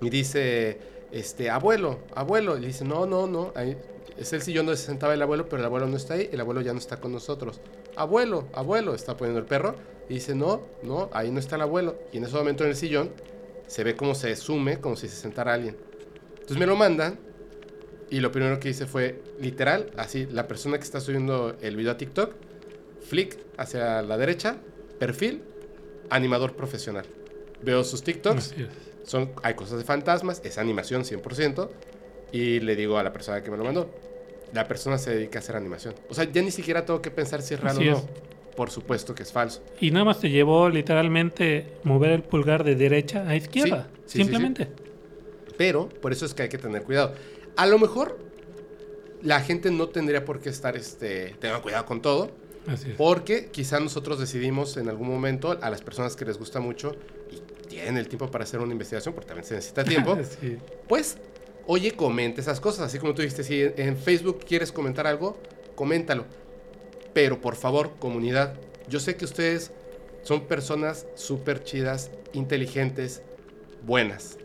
y 0.00 0.10
dice, 0.10 0.78
este, 1.10 1.50
abuelo, 1.50 2.00
abuelo, 2.14 2.56
y 2.56 2.60
le 2.60 2.66
dice, 2.68 2.84
no, 2.84 3.06
no, 3.06 3.26
no, 3.26 3.52
ahí 3.56 3.76
es 4.18 4.32
el 4.32 4.42
sillón 4.42 4.66
donde 4.66 4.78
se 4.78 4.86
sentaba 4.86 5.14
el 5.14 5.22
abuelo, 5.22 5.48
pero 5.48 5.60
el 5.60 5.66
abuelo 5.66 5.86
no 5.86 5.96
está 5.96 6.14
ahí, 6.14 6.28
el 6.32 6.40
abuelo 6.40 6.60
ya 6.60 6.72
no 6.72 6.78
está 6.78 6.98
con 6.98 7.12
nosotros. 7.12 7.60
Abuelo, 7.96 8.48
abuelo, 8.52 8.94
está 8.94 9.16
poniendo 9.16 9.40
el 9.40 9.46
perro 9.46 9.76
y 10.08 10.14
dice, 10.14 10.34
no, 10.34 10.62
no, 10.82 11.08
ahí 11.12 11.30
no 11.30 11.38
está 11.38 11.56
el 11.56 11.62
abuelo. 11.62 11.98
Y 12.12 12.18
en 12.18 12.24
ese 12.24 12.34
momento 12.34 12.64
en 12.64 12.70
el 12.70 12.76
sillón 12.76 13.12
se 13.66 13.84
ve 13.84 13.94
como 13.94 14.14
se 14.14 14.34
sume, 14.36 14.80
como 14.80 14.96
si 14.96 15.08
se 15.08 15.16
sentara 15.16 15.54
alguien. 15.54 15.76
Entonces 16.32 16.58
me 16.58 16.66
lo 16.66 16.76
mandan 16.76 17.18
y 18.10 18.20
lo 18.20 18.32
primero 18.32 18.58
que 18.58 18.70
hice 18.70 18.86
fue, 18.86 19.22
literal, 19.38 19.90
así, 19.96 20.26
la 20.26 20.48
persona 20.48 20.78
que 20.78 20.84
está 20.84 21.00
subiendo 21.00 21.56
el 21.60 21.76
video 21.76 21.92
a 21.92 21.96
TikTok, 21.96 22.34
flick 23.02 23.38
hacia 23.56 24.02
la 24.02 24.16
derecha, 24.16 24.56
perfil, 24.98 25.42
animador 26.10 26.56
profesional. 26.56 27.04
Veo 27.62 27.84
sus 27.84 28.02
TikToks, 28.02 28.54
son, 29.04 29.32
hay 29.42 29.54
cosas 29.54 29.78
de 29.78 29.84
fantasmas, 29.84 30.40
es 30.44 30.58
animación 30.58 31.02
100%, 31.02 31.68
y 32.32 32.60
le 32.60 32.76
digo 32.76 32.98
a 32.98 33.02
la 33.02 33.12
persona 33.12 33.42
que 33.42 33.50
me 33.50 33.56
lo 33.56 33.64
mandó, 33.64 33.90
la 34.52 34.66
persona 34.66 34.98
se 34.98 35.10
dedica 35.14 35.38
a 35.38 35.42
hacer 35.42 35.56
animación. 35.56 35.94
O 36.08 36.14
sea, 36.14 36.24
ya 36.24 36.42
ni 36.42 36.50
siquiera 36.50 36.84
tengo 36.84 37.02
que 37.02 37.10
pensar 37.10 37.42
si 37.42 37.54
es 37.54 37.60
real 37.60 37.76
Así 37.76 37.88
o 37.88 37.92
no. 37.92 37.98
es. 37.98 38.04
Por 38.56 38.70
supuesto 38.70 39.14
que 39.14 39.22
es 39.22 39.30
falso. 39.30 39.62
Y 39.80 39.90
nada 39.92 40.04
más 40.04 40.18
te 40.18 40.30
llevó 40.30 40.68
literalmente 40.68 41.74
mover 41.84 42.10
el 42.10 42.22
pulgar 42.22 42.64
de 42.64 42.74
derecha 42.74 43.28
a 43.28 43.36
izquierda. 43.36 43.88
Sí, 43.88 43.98
sí, 43.98 44.02
sí, 44.06 44.18
simplemente. 44.24 44.68
Pero 45.56 45.88
por 45.88 46.12
eso 46.12 46.26
es 46.26 46.34
que 46.34 46.42
hay 46.42 46.48
que 46.48 46.58
tener 46.58 46.82
cuidado. 46.82 47.14
A 47.56 47.66
lo 47.66 47.78
mejor 47.78 48.18
la 49.22 49.40
gente 49.40 49.70
no 49.70 49.88
tendría 49.88 50.24
por 50.24 50.40
qué 50.40 50.48
estar, 50.48 50.76
este, 50.76 51.36
tenga 51.40 51.60
cuidado 51.60 51.84
con 51.86 52.00
todo, 52.02 52.30
Así 52.66 52.90
es. 52.90 52.96
porque 52.96 53.48
quizá 53.50 53.80
nosotros 53.80 54.18
decidimos 54.18 54.76
en 54.76 54.88
algún 54.88 55.08
momento 55.08 55.58
a 55.60 55.70
las 55.70 55.82
personas 55.82 56.16
que 56.16 56.24
les 56.24 56.38
gusta 56.38 56.60
mucho 56.60 56.96
y 57.30 57.40
tienen 57.68 57.96
el 57.96 58.08
tiempo 58.08 58.30
para 58.30 58.44
hacer 58.44 58.60
una 58.60 58.72
investigación, 58.72 59.14
porque 59.14 59.28
también 59.28 59.44
se 59.46 59.54
necesita 59.54 59.84
tiempo, 59.84 60.16
pues, 60.88 61.18
oye, 61.68 61.92
comente 61.92 62.40
esas 62.40 62.60
cosas. 62.60 62.86
Así 62.86 62.98
como 62.98 63.14
tú 63.14 63.22
dijiste, 63.22 63.44
si 63.44 63.62
en- 63.62 63.96
Facebook 63.96 64.40
quieres 64.44 64.72
comentar 64.72 65.06
algo, 65.06 65.38
coméntalo. 65.76 66.24
Pero 67.12 67.40
por 67.40 67.54
favor, 67.54 67.92
comunidad, 68.00 68.54
yo 68.88 68.98
sé 68.98 69.14
que 69.16 69.24
ustedes 69.24 69.70
son 70.22 70.46
personas 70.46 71.06
súper 71.14 71.62
chidas, 71.62 72.10
inteligentes, 72.32 73.22
buenas. 73.86 74.38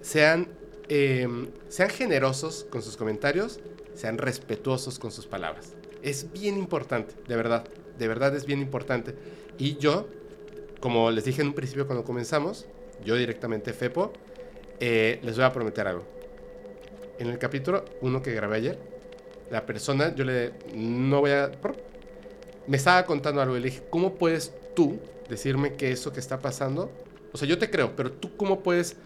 Sean, 0.00 0.48
eh, 0.88 1.28
sean 1.68 1.90
generosos 1.90 2.64
con 2.70 2.82
sus 2.82 2.96
comentarios, 2.96 3.60
sean 3.94 4.18
respetuosos 4.18 4.98
con 4.98 5.10
sus 5.12 5.26
palabras. 5.26 5.74
Es 6.02 6.32
bien 6.32 6.58
importante, 6.58 7.14
de 7.28 7.36
verdad, 7.36 7.64
de 7.98 8.08
verdad 8.08 8.34
es 8.34 8.46
bien 8.46 8.60
importante. 8.60 9.14
Y 9.58 9.76
yo, 9.76 10.08
como 10.80 11.10
les 11.10 11.24
dije 11.24 11.42
en 11.42 11.48
un 11.48 11.54
principio 11.54 11.86
cuando 11.86 12.04
comenzamos, 12.04 12.66
yo 13.04 13.16
directamente 13.16 13.72
Fepo, 13.72 14.12
eh, 14.84 15.20
les 15.22 15.36
voy 15.36 15.44
a 15.44 15.52
prometer 15.52 15.86
algo. 15.86 16.02
En 17.20 17.28
el 17.28 17.38
capítulo 17.38 17.84
1 18.00 18.20
que 18.20 18.32
grabé 18.32 18.56
ayer, 18.56 18.78
la 19.48 19.64
persona, 19.64 20.12
yo 20.12 20.24
le 20.24 20.54
no 20.74 21.20
voy 21.20 21.30
a... 21.30 21.52
Me 22.66 22.78
estaba 22.78 23.06
contando 23.06 23.40
algo 23.40 23.56
y 23.56 23.60
le 23.60 23.66
dije, 23.66 23.84
¿cómo 23.90 24.14
puedes 24.14 24.52
tú 24.74 24.98
decirme 25.28 25.74
que 25.74 25.92
eso 25.92 26.12
que 26.12 26.18
está 26.18 26.40
pasando? 26.40 26.90
O 27.32 27.38
sea, 27.38 27.46
yo 27.46 27.58
te 27.58 27.70
creo, 27.70 27.94
pero 27.94 28.10
tú 28.10 28.36
cómo 28.36 28.64
puedes, 28.64 28.96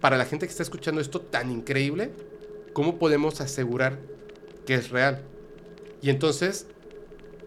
para 0.00 0.16
la 0.16 0.24
gente 0.24 0.46
que 0.46 0.50
está 0.50 0.64
escuchando 0.64 1.00
esto 1.00 1.20
tan 1.20 1.52
increíble, 1.52 2.10
¿cómo 2.72 2.98
podemos 2.98 3.40
asegurar 3.40 4.00
que 4.66 4.74
es 4.74 4.90
real? 4.90 5.22
Y 6.00 6.10
entonces 6.10 6.66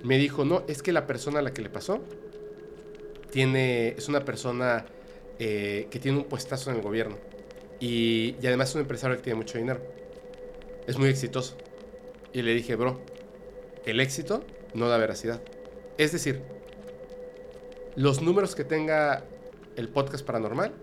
me 0.02 0.18
dijo, 0.18 0.46
no, 0.46 0.64
es 0.70 0.82
que 0.82 0.94
la 0.94 1.08
persona 1.08 1.40
a 1.40 1.42
la 1.42 1.52
que 1.52 1.62
le 1.62 1.70
pasó 1.70 2.00
tiene, 3.32 3.90
es 3.90 4.08
una 4.08 4.24
persona 4.24 4.86
eh, 5.40 5.88
que 5.92 6.00
tiene 6.00 6.20
un 6.20 6.24
puestazo 6.24 6.70
en 6.70 6.78
el 6.78 6.82
gobierno. 6.82 7.18
Y, 7.86 8.36
y 8.42 8.48
además 8.48 8.70
es 8.70 8.76
un 8.76 8.82
empresario 8.82 9.16
que 9.16 9.22
tiene 9.22 9.38
mucho 9.38 9.60
dinero. 9.60 9.80
Es 10.88 10.98
muy 10.98 11.08
exitoso. 11.08 11.56
Y 12.34 12.42
le 12.42 12.56
dije, 12.56 12.76
bro, 12.76 13.00
el 13.86 14.00
éxito 14.00 14.44
no 14.74 14.90
da 14.90 14.98
veracidad. 14.98 15.40
Es 16.00 16.12
decir, 16.12 16.42
los 17.96 18.24
números 18.24 18.56
que 18.56 18.64
tenga 18.64 19.24
el 19.76 19.88
podcast 19.90 20.26
paranormal 20.26 20.74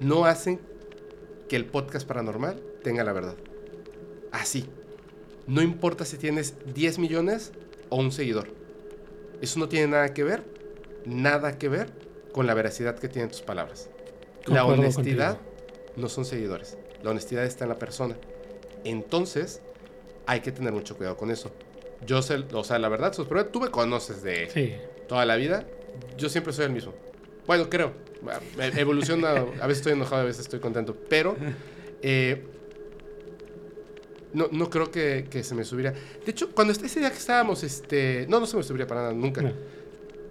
no 0.00 0.24
hacen 0.24 0.60
que 1.50 1.56
el 1.56 1.66
podcast 1.66 2.08
paranormal 2.08 2.62
tenga 2.82 3.04
la 3.04 3.12
verdad. 3.12 3.36
Así. 4.30 4.64
No 5.46 5.60
importa 5.60 6.06
si 6.06 6.16
tienes 6.16 6.54
10 6.72 7.00
millones 7.00 7.52
o 7.90 7.96
un 7.96 8.12
seguidor. 8.12 8.48
Eso 9.42 9.58
no 9.58 9.68
tiene 9.68 9.88
nada 9.88 10.14
que 10.14 10.24
ver, 10.24 10.42
nada 11.04 11.58
que 11.58 11.68
ver 11.68 11.92
con 12.32 12.46
la 12.46 12.54
veracidad 12.54 12.98
que 12.98 13.08
tienen 13.08 13.30
tus 13.30 13.42
palabras. 13.42 13.90
la 14.46 14.64
honestidad 14.64 15.36
contigo. 15.36 15.51
No 15.96 16.08
son 16.08 16.24
seguidores. 16.24 16.76
La 17.02 17.10
honestidad 17.10 17.44
está 17.44 17.64
en 17.64 17.70
la 17.70 17.78
persona. 17.78 18.16
Entonces, 18.84 19.60
hay 20.26 20.40
que 20.40 20.52
tener 20.52 20.72
mucho 20.72 20.96
cuidado 20.96 21.16
con 21.16 21.30
eso. 21.30 21.50
Yo 22.06 22.20
sé, 22.22 22.44
o 22.52 22.64
sea, 22.64 22.78
la 22.78 22.88
verdad, 22.88 23.12
tú 23.52 23.60
me 23.60 23.70
conoces 23.70 24.22
de 24.22 24.48
Sí. 24.50 24.74
toda 25.08 25.24
la 25.24 25.36
vida. 25.36 25.66
Yo 26.16 26.28
siempre 26.28 26.52
soy 26.52 26.64
el 26.66 26.72
mismo. 26.72 26.92
Bueno, 27.46 27.68
creo. 27.68 27.92
E- 28.58 28.80
Evoluciona. 28.80 29.30
a 29.32 29.66
veces 29.66 29.78
estoy 29.78 29.92
enojado, 29.92 30.22
a 30.22 30.24
veces 30.24 30.42
estoy 30.42 30.60
contento. 30.60 30.96
Pero 31.08 31.36
eh, 32.02 32.44
no, 34.32 34.48
no 34.50 34.70
creo 34.70 34.90
que, 34.90 35.26
que 35.30 35.44
se 35.44 35.54
me 35.54 35.64
subiría. 35.64 35.92
De 35.92 36.30
hecho, 36.30 36.50
cuando 36.54 36.72
ese 36.72 36.98
día 37.00 37.10
que 37.10 37.18
estábamos, 37.18 37.62
este, 37.62 38.26
no, 38.28 38.40
no 38.40 38.46
se 38.46 38.56
me 38.56 38.62
subiría 38.62 38.86
para 38.86 39.02
nada, 39.02 39.12
nunca. 39.12 39.42
No. 39.42 39.52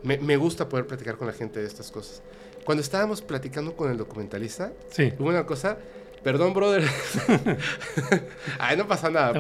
Me, 0.04 0.18
me 0.18 0.36
gusta 0.38 0.68
poder 0.68 0.88
platicar 0.88 1.18
con 1.18 1.28
la 1.28 1.34
gente 1.34 1.60
de 1.60 1.68
estas 1.68 1.92
cosas. 1.92 2.22
Cuando 2.66 2.82
estábamos 2.82 3.22
platicando 3.22 3.76
con 3.76 3.92
el 3.92 3.98
documentalista, 3.98 4.72
Sí. 4.92 5.12
hubo 5.20 5.30
una 5.30 5.46
cosa. 5.46 5.78
Perdón, 6.24 6.54
brother. 6.54 6.84
Ay, 8.60 8.78
no 8.78 8.88
pasa 8.88 9.10
nada. 9.10 9.34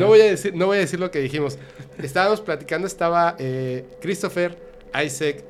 No, 0.00 0.06
voy 0.08 0.20
a 0.20 0.24
decir, 0.24 0.54
no 0.54 0.66
voy 0.66 0.78
a 0.78 0.80
decir 0.80 0.98
lo 0.98 1.10
que 1.12 1.20
dijimos. 1.20 1.58
Estábamos 2.02 2.40
platicando, 2.40 2.86
estaba 2.88 3.36
eh, 3.38 3.84
Christopher, 4.00 4.58
Isaac, 5.04 5.44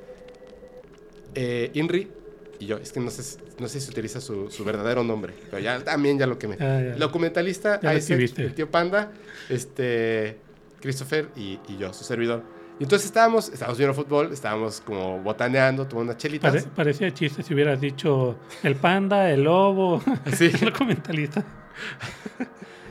eh, 1.34 1.70
Inri 1.74 2.10
y 2.58 2.66
yo. 2.66 2.76
Es 2.76 2.92
que 2.92 3.00
no 3.00 3.10
sé, 3.10 3.22
si- 3.22 3.38
no 3.58 3.68
sé 3.68 3.80
si 3.80 3.90
utiliza 3.90 4.20
su, 4.20 4.50
su 4.50 4.62
verdadero 4.64 5.02
nombre, 5.04 5.32
pero 5.50 5.58
ya 5.62 5.82
también 5.82 6.18
ya 6.18 6.26
lo 6.26 6.38
quemé. 6.38 6.56
Ah, 6.60 6.80
ya. 6.82 6.94
Documentalista, 6.96 7.80
Ya 7.80 7.94
Isaac, 7.94 8.20
el 8.36 8.54
tío 8.54 8.70
Panda, 8.70 9.10
este, 9.48 10.36
Christopher 10.80 11.28
y, 11.36 11.58
y 11.68 11.78
yo, 11.78 11.92
su 11.94 12.04
servidor. 12.04 12.42
Y 12.80 12.84
entonces 12.84 13.06
estábamos, 13.06 13.48
estábamos 13.48 13.76
viendo 13.78 13.94
fútbol, 13.94 14.32
estábamos 14.32 14.80
como 14.80 15.18
botaneando, 15.20 15.86
tomando 15.86 16.12
unas 16.12 16.22
chelitas. 16.22 16.52
Pare- 16.52 16.66
parecía 16.76 17.12
chiste 17.12 17.42
si 17.42 17.52
hubieras 17.52 17.80
dicho 17.80 18.38
el 18.62 18.76
panda, 18.76 19.30
el 19.30 19.42
lobo, 19.44 20.00
Sí. 20.36 20.50
el 20.60 20.70
documentalista. 20.72 21.44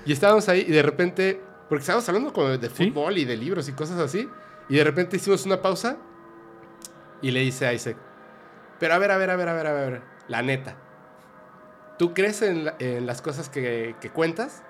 Y 0.06 0.12
estábamos 0.12 0.48
ahí 0.50 0.66
y 0.68 0.72
de 0.72 0.82
repente, 0.82 1.42
porque 1.70 1.82
estábamos 1.82 2.08
hablando 2.10 2.34
como 2.34 2.50
de 2.50 2.70
Sí. 2.70 2.90
fútbol 2.92 3.18
y 3.18 3.26
de 3.26 3.38
libros 3.38 3.68
y 3.70 3.74
cosas 3.74 4.00
así, 4.00 4.28
y 4.70 4.76
de 4.76 4.84
repente 4.84 5.16
hicimos 5.18 5.46
una 5.46 5.62
pausa 5.62 5.98
y 7.22 7.32
le 7.32 7.40
dice 7.40 7.66
a 7.66 7.74
Isaac, 7.74 7.96
pero 8.80 8.94
a 8.94 8.98
ver, 8.98 9.12
a 9.12 9.18
ver, 9.18 9.30
a 9.30 9.36
ver, 9.38 9.48
a 9.50 9.54
ver, 9.54 9.68
a 9.68 9.74
ver, 9.74 9.84
a 9.84 9.90
ver, 9.90 10.02
la 10.28 10.42
neta, 10.42 10.76
¿tú 11.98 12.14
crees 12.14 12.42
en, 12.42 12.66
la- 12.66 12.76
en 12.80 13.06
las 13.06 13.22
cosas 13.22 13.48
que, 13.50 13.96
que 14.02 14.10
cuentas? 14.10 14.64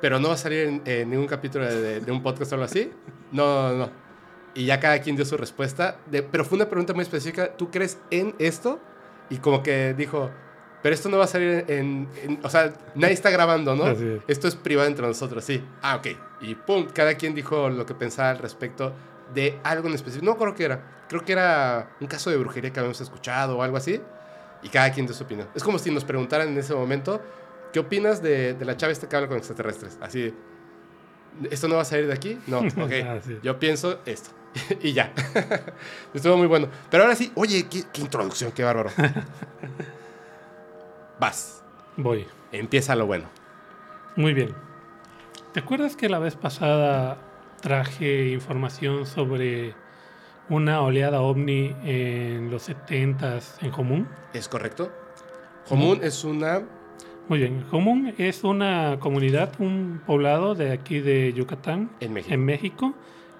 Pero 0.00 0.18
no 0.18 0.28
va 0.28 0.34
a 0.34 0.38
salir 0.38 0.66
en, 0.66 0.82
en 0.84 1.08
ningún 1.10 1.26
capítulo 1.26 1.64
de, 1.66 1.80
de- 1.80 2.00
de 2.00 2.12
un 2.12 2.22
podcast 2.22 2.52
o 2.52 2.54
algo 2.56 2.64
así. 2.64 2.90
No, 3.32 3.70
no, 3.70 3.76
no. 3.86 4.03
Y 4.54 4.66
ya 4.66 4.78
cada 4.80 5.00
quien 5.00 5.16
dio 5.16 5.24
su 5.24 5.36
respuesta, 5.36 5.96
de- 6.06 6.22
pero 6.22 6.44
fue 6.44 6.56
una 6.56 6.68
pregunta 6.68 6.92
muy 6.94 7.02
específica, 7.02 7.56
¿tú 7.56 7.70
crees 7.70 7.98
en 8.10 8.34
esto? 8.38 8.80
Y 9.30 9.38
como 9.38 9.62
que 9.62 9.94
dijo, 9.94 10.30
pero 10.82 10.94
esto 10.94 11.08
no 11.08 11.18
va 11.18 11.24
a 11.24 11.28
salir 11.28 11.64
en, 11.68 12.08
en- 12.22 12.40
o 12.42 12.48
sea, 12.50 12.72
nadie 12.94 13.14
está 13.14 13.30
grabando, 13.30 13.74
¿no? 13.74 13.88
Es. 13.88 13.98
Esto 14.28 14.46
es 14.48 14.54
privado 14.54 14.86
entre 14.88 15.06
nosotros, 15.06 15.44
sí. 15.44 15.64
Ah, 15.82 15.96
ok. 15.96 16.06
Y 16.42 16.54
pum, 16.54 16.86
cada 16.92 17.14
quien 17.14 17.34
dijo 17.34 17.68
lo 17.70 17.84
que 17.86 17.94
pensaba 17.94 18.30
al 18.30 18.38
respecto 18.38 18.92
de 19.34 19.58
algo 19.64 19.88
en 19.88 19.94
específico. 19.94 20.24
No 20.30 20.36
creo 20.36 20.54
que 20.54 20.64
era. 20.64 21.04
Creo 21.08 21.24
que 21.24 21.32
era 21.32 21.90
un 22.00 22.06
caso 22.06 22.30
de 22.30 22.36
brujería 22.36 22.72
que 22.72 22.78
habíamos 22.80 23.00
escuchado 23.00 23.58
o 23.58 23.62
algo 23.62 23.76
así. 23.76 24.00
Y 24.62 24.68
cada 24.68 24.90
quien 24.92 25.06
dio 25.06 25.14
su 25.14 25.24
opinión. 25.24 25.48
Es 25.54 25.62
como 25.64 25.78
si 25.78 25.90
nos 25.90 26.04
preguntaran 26.04 26.48
en 26.48 26.56
ese 26.58 26.74
momento, 26.74 27.20
¿qué 27.72 27.80
opinas 27.80 28.22
de, 28.22 28.54
de 28.54 28.64
la 28.64 28.76
chava 28.76 28.92
esta 28.92 29.08
que 29.08 29.16
habla 29.16 29.28
con 29.28 29.36
extraterrestres? 29.38 29.98
Así, 30.00 30.32
¿esto 31.50 31.68
no 31.68 31.76
va 31.76 31.82
a 31.82 31.84
salir 31.84 32.06
de 32.06 32.12
aquí? 32.14 32.38
No, 32.46 32.58
ok. 32.60 32.92
Ah, 33.04 33.18
sí. 33.24 33.38
Yo 33.42 33.58
pienso 33.58 34.00
esto. 34.06 34.30
y 34.82 34.92
ya. 34.92 35.12
Estuvo 36.14 36.36
muy 36.36 36.46
bueno. 36.46 36.68
Pero 36.90 37.04
ahora 37.04 37.16
sí, 37.16 37.32
oye, 37.34 37.66
qué, 37.68 37.82
qué 37.92 38.02
introducción, 38.02 38.52
qué 38.52 38.62
bárbaro. 38.62 38.90
Vas. 41.20 41.62
Voy. 41.96 42.26
Empieza 42.52 42.96
lo 42.96 43.06
bueno. 43.06 43.26
Muy 44.16 44.34
bien. 44.34 44.54
¿Te 45.52 45.60
acuerdas 45.60 45.96
que 45.96 46.08
la 46.08 46.18
vez 46.18 46.36
pasada 46.36 47.18
traje 47.60 48.30
información 48.30 49.06
sobre 49.06 49.74
una 50.48 50.82
oleada 50.82 51.20
ovni 51.20 51.74
en 51.84 52.50
los 52.50 52.68
70s 52.68 53.62
en 53.62 53.70
Común? 53.70 54.08
¿Es 54.32 54.48
correcto? 54.48 54.92
Homún 55.70 56.00
es 56.02 56.24
una... 56.24 56.62
Muy 57.28 57.38
bien. 57.38 57.62
Común 57.70 58.14
es 58.18 58.44
una 58.44 58.98
comunidad, 59.00 59.52
un 59.58 60.02
poblado 60.04 60.54
de 60.54 60.72
aquí 60.72 61.00
de 61.00 61.32
Yucatán, 61.32 61.90
En 62.00 62.12
México. 62.12 62.34
en 62.34 62.44
México, 62.44 62.94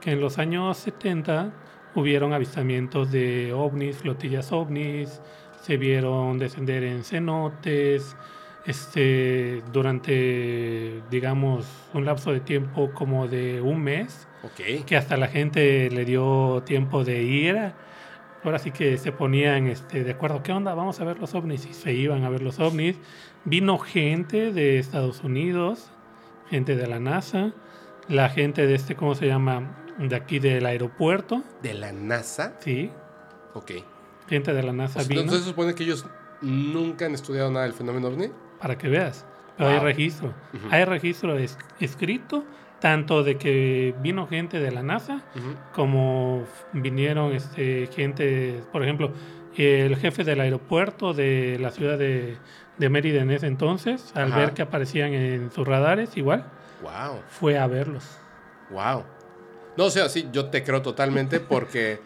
que 0.05 0.12
en 0.12 0.20
los 0.20 0.38
años 0.38 0.76
70 0.76 1.50
hubieron 1.94 2.34
avistamientos 2.34 3.11
de 3.11 3.55
ovnis, 3.55 3.96
flotillas 3.96 4.52
ovnis, 4.52 5.22
se 5.62 5.78
vieron 5.78 6.38
descender 6.38 6.84
en 6.84 7.05
cenotes, 7.05 8.14
este, 8.66 9.62
durante, 9.72 11.00
digamos, 11.11 11.66
un 11.94 12.05
lapso 12.05 12.32
de 12.32 12.40
tiempo 12.40 12.90
como 12.92 13.28
de 13.28 13.62
un 13.62 13.82
mes, 13.82 14.28
que 14.86 14.96
hasta 14.98 15.16
la 15.16 15.28
gente 15.28 15.88
le 15.90 16.05
dio 16.05 16.62
tiempo 16.66 17.02
de 17.02 17.22
ir. 17.22 17.72
Ahora 18.42 18.59
sí 18.59 18.72
que 18.72 18.98
se 18.98 19.11
ponían 19.11 19.68
este, 19.68 20.05
de 20.05 20.11
acuerdo, 20.11 20.42
¿qué 20.42 20.52
onda? 20.52 20.74
Vamos 20.74 21.00
a 21.00 21.05
ver 21.05 21.18
los 21.18 21.34
ovnis. 21.34 21.64
Y 21.64 21.72
se 21.72 21.94
iban 21.94 22.24
a 22.24 22.28
ver 22.28 22.42
los 22.42 22.61
ovnis. 22.61 22.98
Vino 23.46 23.78
gente 23.78 24.52
de 24.52 24.78
Estados 24.78 25.24
Unidos, 25.24 25.90
gente 26.50 26.76
de 26.76 26.86
la 26.86 27.00
NASA, 27.00 27.55
la 28.07 28.28
gente 28.28 28.66
de 28.66 28.74
este, 28.74 28.96
¿cómo 28.96 29.14
se 29.14 29.26
llama? 29.28 29.84
De 29.99 30.16
aquí 30.16 30.38
del 30.38 30.66
aeropuerto, 30.66 31.42
De 31.62 31.74
la 31.74 31.92
NASA. 31.92 32.55
sí. 32.61 32.90
Ok. 33.55 33.70
Gente 34.28 34.53
de 34.55 34.62
la 34.62 34.72
NASA 34.72 34.99
O 34.99 35.03
sea, 35.03 35.09
vino 35.09 35.20
Entonces 35.20 35.45
se 35.45 35.51
supone 35.51 35.74
que 35.74 35.84
ellos 35.84 36.05
nunca 36.40 37.07
han 37.07 37.14
estudiado 37.14 37.51
nada 37.51 37.64
del 37.64 37.74
fenómeno 37.74 38.09
ovni. 38.09 38.28
para 38.61 38.76
que 38.78 38.88
veas. 38.88 39.24
Pero 39.57 39.70
hay 39.70 39.78
registro. 39.78 40.34
Hay 40.70 40.84
registro 40.84 41.36
es- 41.38 41.57
escrito, 41.78 42.45
tanto 42.80 43.22
de 43.22 43.36
que 43.38 43.95
vino 44.01 44.26
gente 44.26 44.59
de 44.59 44.70
la 44.72 44.82
NASA, 44.82 45.22
como 45.74 46.45
vinieron 46.72 47.32
este, 47.32 47.86
gente, 47.95 48.62
por 48.72 48.82
ejemplo, 48.82 49.12
el 49.57 49.97
jefe 49.97 50.24
del 50.24 50.40
aeropuerto 50.40 51.12
de 51.14 51.59
la 51.61 51.70
ciudad 51.70 51.97
de, 51.99 52.36
de 52.78 52.88
Mérida 52.88 53.22
en 53.22 53.30
ese 53.30 53.47
entonces, 53.47 54.11
al 54.16 54.28
Ajá. 54.32 54.38
ver 54.40 54.53
que 54.55 54.62
aparecían 54.62 55.12
en 55.14 55.53
sus 55.53 55.66
radares, 55.68 56.16
igual, 56.16 56.45
Wow. 56.82 57.20
fue 57.28 57.57
a 57.59 57.66
verlos. 57.68 58.18
Wow. 58.70 59.05
No, 59.77 59.85
o 59.87 59.91
sea, 59.91 60.09
sí, 60.09 60.29
yo 60.33 60.47
te 60.51 60.62
creo 60.62 60.83
totalmente 60.83 61.41
porque 61.41 62.01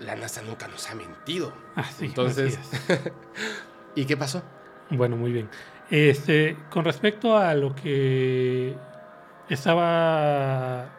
la 0.00 0.16
NASA 0.16 0.42
nunca 0.42 0.68
nos 0.68 0.88
ha 0.90 0.94
mentido. 0.94 1.52
Así, 1.74 2.06
Entonces- 2.06 2.58
así 2.58 2.92
es. 2.92 3.12
¿Y 3.94 4.04
qué 4.04 4.16
pasó? 4.16 4.42
Bueno, 4.90 5.16
muy 5.16 5.32
bien. 5.32 5.48
Este, 5.90 6.56
con 6.70 6.84
respecto 6.84 7.36
a 7.36 7.54
lo 7.54 7.74
que 7.74 8.76
estaba 9.48 10.90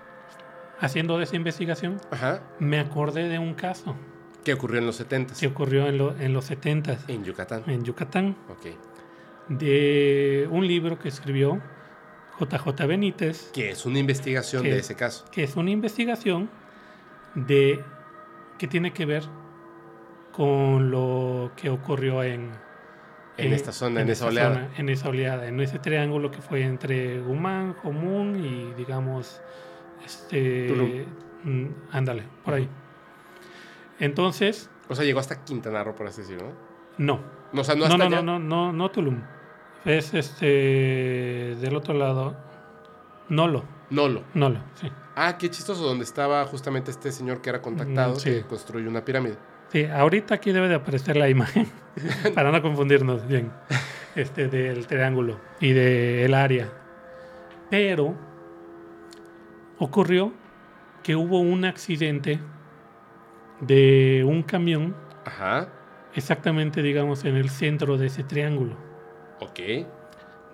haciendo 0.79 1.17
de 1.17 1.23
esa 1.23 1.35
investigación, 1.35 1.99
Ajá. 2.11 2.41
me 2.59 2.79
acordé 2.79 3.27
de 3.29 3.39
un 3.39 3.53
caso 3.53 3.95
¿Qué 4.43 4.53
ocurrió 4.53 4.79
en 4.79 4.87
los 4.87 4.95
70 4.95 5.35
que 5.39 5.47
ocurrió 5.47 5.87
en, 5.87 5.97
lo- 5.99 6.17
en 6.19 6.33
los 6.33 6.45
70 6.45 6.97
En 7.07 7.23
Yucatán. 7.23 7.63
en 7.67 7.83
Yucatán, 7.85 8.35
Ok. 8.49 8.75
de 9.49 10.47
un 10.49 10.65
libro 10.67 10.97
que 10.97 11.09
escribió 11.09 11.61
JJ 12.49 12.85
Benítez, 12.87 13.51
Que 13.53 13.69
es 13.71 13.85
una 13.85 13.99
investigación 13.99 14.63
de 14.63 14.79
ese 14.79 14.95
caso. 14.95 15.25
que 15.31 15.43
es 15.43 15.55
una 15.55 15.69
investigación 15.71 16.49
de 17.35 17.83
que 18.57 18.67
tiene 18.67 18.91
que 18.93 19.05
ver 19.05 19.23
con 20.31 20.91
lo 20.91 21.51
que 21.55 21.69
ocurrió 21.69 22.23
en, 22.23 22.51
En 23.37 23.51
eh, 23.51 23.55
esta 23.55 23.71
zona, 23.71 24.01
en, 24.01 24.09
esa 24.09 24.23
esa 24.25 24.27
oleada. 24.31 24.53
zona, 24.55 24.69
en 24.77 24.89
esa 24.89 25.09
oleada, 25.09 25.47
en 25.47 25.59
ese 25.59 25.79
triángulo 25.79 26.31
que 26.31 26.41
fue 26.41 26.63
entre 26.63 27.21
Humán, 27.21 27.73
Jomún 27.75 28.43
y 28.43 28.73
digamos, 28.75 29.41
este, 30.05 30.67
Tulum. 30.67 30.91
mm, 31.43 31.67
ándale, 31.91 32.23
por 32.43 32.53
ahí. 32.55 32.67
Entonces, 33.99 34.69
O 34.89 34.95
sea, 34.95 35.05
llegó 35.05 35.19
hasta 35.19 35.43
Quintana 35.43 35.83
Roo, 35.83 35.95
por 35.95 36.07
así 36.07 36.21
decirlo, 36.21 36.49
¿no? 36.97 37.17
no, 37.17 37.23
No, 37.53 37.61
o 37.61 37.63
sea, 37.63 37.75
no 37.75 37.85
hasta 37.85 37.97
no, 37.97 38.09
no, 38.09 38.21
no, 38.23 38.39
no, 38.39 38.73
no 38.73 38.91
Tulum, 38.91 39.21
es 39.85 40.13
este, 40.13 40.45
del 41.59 41.75
otro 41.75 41.93
lado, 41.93 42.35
Nolo, 43.29 43.63
Nolo. 43.89 44.23
Nolo, 44.33 44.59
sí. 44.75 44.91
Ah, 45.15 45.37
qué 45.37 45.49
chistoso, 45.49 45.83
donde 45.83 46.03
estaba 46.03 46.45
justamente 46.45 46.91
este 46.91 47.11
señor 47.11 47.41
que 47.41 47.49
era 47.49 47.61
contactado, 47.61 48.13
Mm, 48.13 48.17
sí. 48.19 48.29
que 48.31 48.41
construyó 48.43 48.89
una 48.89 49.03
pirámide. 49.03 49.37
Sí, 49.71 49.85
ahorita 49.85 50.35
aquí 50.35 50.51
debe 50.51 50.67
de 50.67 50.75
aparecer 50.75 51.15
la 51.17 51.29
imagen, 51.29 51.67
para 52.35 52.51
no 52.51 52.61
confundirnos 52.61 53.27
bien, 53.27 53.51
este, 54.15 54.47
del 54.47 54.85
triángulo 54.87 55.39
y 55.59 55.71
del 55.73 56.33
área. 56.33 56.69
Pero 57.69 58.15
ocurrió 59.79 60.33
que 61.03 61.15
hubo 61.15 61.39
un 61.39 61.65
accidente 61.65 62.39
de 63.61 64.23
un 64.27 64.43
camión, 64.43 64.95
Ajá. 65.25 65.69
exactamente, 66.15 66.81
digamos, 66.81 67.23
en 67.25 67.35
el 67.35 67.49
centro 67.49 67.97
de 67.97 68.07
ese 68.07 68.23
triángulo. 68.23 68.75
Ok. 69.41 69.59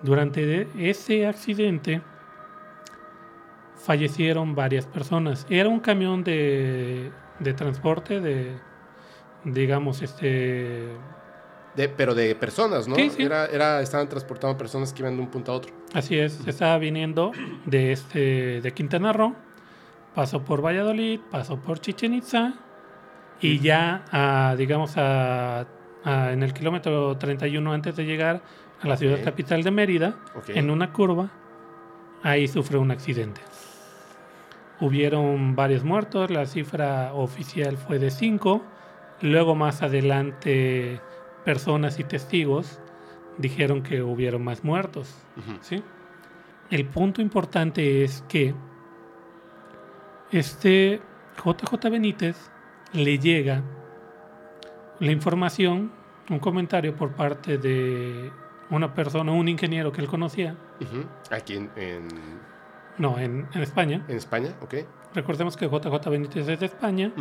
Durante 0.02 0.44
de- 0.44 0.68
ese 0.90 1.26
accidente 1.26 2.02
fallecieron 3.76 4.54
varias 4.54 4.86
personas. 4.86 5.46
Era 5.48 5.68
un 5.68 5.80
camión 5.80 6.24
de, 6.24 7.10
de 7.38 7.54
transporte 7.54 8.20
de, 8.20 8.56
digamos, 9.44 10.02
este... 10.02 10.88
De, 11.74 11.88
pero 11.88 12.14
de 12.14 12.34
personas, 12.34 12.88
¿no? 12.88 12.96
Sí, 12.96 13.10
sí. 13.10 13.22
Era, 13.22 13.46
era, 13.46 13.80
estaban 13.80 14.08
transportando 14.08 14.56
personas 14.58 14.92
que 14.92 15.02
iban 15.02 15.16
de 15.16 15.22
un 15.22 15.28
punto 15.28 15.52
a 15.52 15.54
otro. 15.56 15.72
Así 15.94 16.18
es, 16.18 16.44
estaba 16.46 16.76
viniendo 16.78 17.30
de, 17.66 17.92
este, 17.92 18.60
de 18.60 18.72
Quintana 18.72 19.12
Roo, 19.12 19.36
pasó 20.14 20.44
por 20.44 20.60
Valladolid, 20.64 21.20
pasó 21.30 21.56
por 21.60 21.78
Chichen 21.80 22.14
Itza 22.14 22.54
y 23.40 23.60
ya, 23.60 24.04
a, 24.10 24.56
digamos, 24.56 24.96
a, 24.96 25.66
a- 26.04 26.32
en 26.32 26.42
el 26.42 26.52
kilómetro 26.52 27.16
31 27.16 27.72
antes 27.72 27.94
de 27.94 28.04
llegar 28.06 28.42
a 28.80 28.86
la 28.88 28.96
ciudad 28.96 29.22
capital 29.24 29.62
de 29.62 29.70
Mérida, 29.70 30.16
en 30.48 30.70
una 30.70 30.92
curva, 30.92 31.30
ahí 32.22 32.48
sufrió 32.48 32.80
un 32.80 32.90
accidente. 32.90 33.40
Hubieron 34.80 35.56
varios 35.56 35.82
muertos, 35.82 36.30
la 36.30 36.46
cifra 36.46 37.12
oficial 37.14 37.76
fue 37.76 37.98
de 37.98 38.10
5, 38.10 38.62
luego 39.22 39.54
más 39.54 39.82
adelante 39.82 41.00
personas 41.44 41.98
y 41.98 42.04
testigos 42.04 42.80
dijeron 43.38 43.82
que 43.82 44.02
hubieron 44.02 44.44
más 44.44 44.64
muertos. 44.64 45.14
¿sí? 45.60 45.82
El 46.70 46.84
punto 46.86 47.22
importante 47.22 48.04
es 48.04 48.22
que 48.28 48.54
este 50.30 51.00
JJ 51.42 51.90
Benítez 51.90 52.50
le 52.92 53.18
llega 53.18 53.62
la 55.00 55.12
información, 55.12 55.92
un 56.28 56.38
comentario 56.38 56.94
por 56.94 57.12
parte 57.12 57.56
de 57.56 58.30
una 58.70 58.94
persona, 58.94 59.32
un 59.32 59.48
ingeniero 59.48 59.92
que 59.92 60.00
él 60.00 60.08
conocía, 60.08 60.56
Ujú. 60.80 61.04
Aquí 61.30 61.54
en, 61.56 61.70
en, 61.76 62.08
no, 62.98 63.18
en, 63.18 63.46
en 63.54 63.62
España. 63.62 64.04
en 64.08 64.16
España, 64.16 64.54
ok. 64.60 64.74
Recordemos 65.14 65.56
que 65.56 65.66
JJ 65.68 66.08
Benítez 66.10 66.46
es 66.48 66.60
de 66.60 66.66
España, 66.66 67.12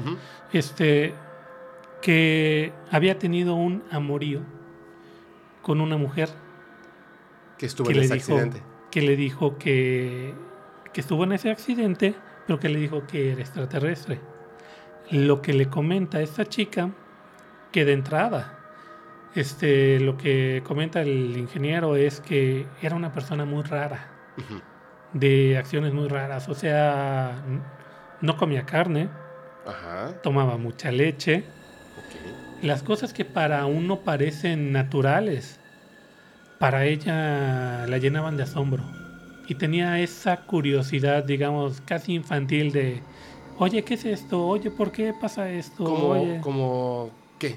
este, 0.52 1.14
que 2.02 2.74
había 2.92 3.18
tenido 3.18 3.56
un 3.56 3.84
amorío 3.92 4.42
con 5.62 5.80
una 5.82 5.98
mujer 5.98 6.30
Que 7.58 7.66
estuvo 7.66 7.88
que 7.88 7.94
en 7.94 8.00
ese 8.04 8.14
dijo 8.16 8.34
accidente. 8.34 8.62
que 8.92 9.02
le 9.02 9.16
dijo 9.16 9.58
que, 9.58 10.34
que 10.94 11.02
estuvo 11.02 11.24
en 11.24 11.32
ese 11.32 11.50
accidente, 11.50 12.14
pero 12.46 12.60
que 12.60 12.70
le 12.70 12.80
dijo 12.80 13.06
que 13.08 13.32
era 13.32 13.42
extraterrestre. 13.42 14.20
Lo 15.12 15.42
que 15.42 15.54
le 15.54 15.68
comenta 15.70 16.22
esta 16.22 16.46
chica, 16.46 16.90
que 17.72 17.86
de 17.86 17.94
entrada, 17.94 18.57
este, 19.36 20.00
lo 20.00 20.18
que 20.18 20.64
comenta 20.66 21.02
el 21.02 21.38
ingeniero 21.38 21.96
es 21.96 22.20
que 22.22 22.66
era 22.82 22.96
una 22.96 23.12
persona 23.12 23.46
muy 23.46 23.64
rara, 23.64 24.14
de 25.14 25.58
acciones 25.58 25.94
muy 25.94 26.08
raras, 26.08 26.50
o 26.50 26.56
sea, 26.56 27.42
no 28.22 28.38
comía 28.38 28.66
carne, 28.66 29.10
Ajá. 29.66 30.22
tomaba 30.22 30.58
mucha 30.58 30.92
leche, 30.92 31.44
las 32.62 32.84
cosas 32.84 33.14
que 33.14 33.26
para 33.26 33.66
uno 33.66 34.00
parecen 34.02 34.72
naturales, 34.72 35.60
para 36.60 36.86
ella 36.86 37.86
la 37.88 37.98
llenaban 37.98 38.38
de 38.38 38.44
asombro. 38.44 38.84
Y 39.48 39.56
tenía 39.56 40.00
esa 40.00 40.46
curiosidad, 40.46 41.24
digamos, 41.24 41.80
casi 41.82 42.14
infantil 42.16 42.72
de, 42.74 43.02
oye, 43.58 43.84
¿qué 43.84 43.94
es 43.94 44.06
esto? 44.06 44.46
Oye, 44.46 44.72
¿por 44.72 44.92
qué 44.92 45.14
pasa 45.20 45.50
esto? 45.50 45.86
Oye, 45.86 46.40
como, 46.42 47.12
¿qué? 47.40 47.56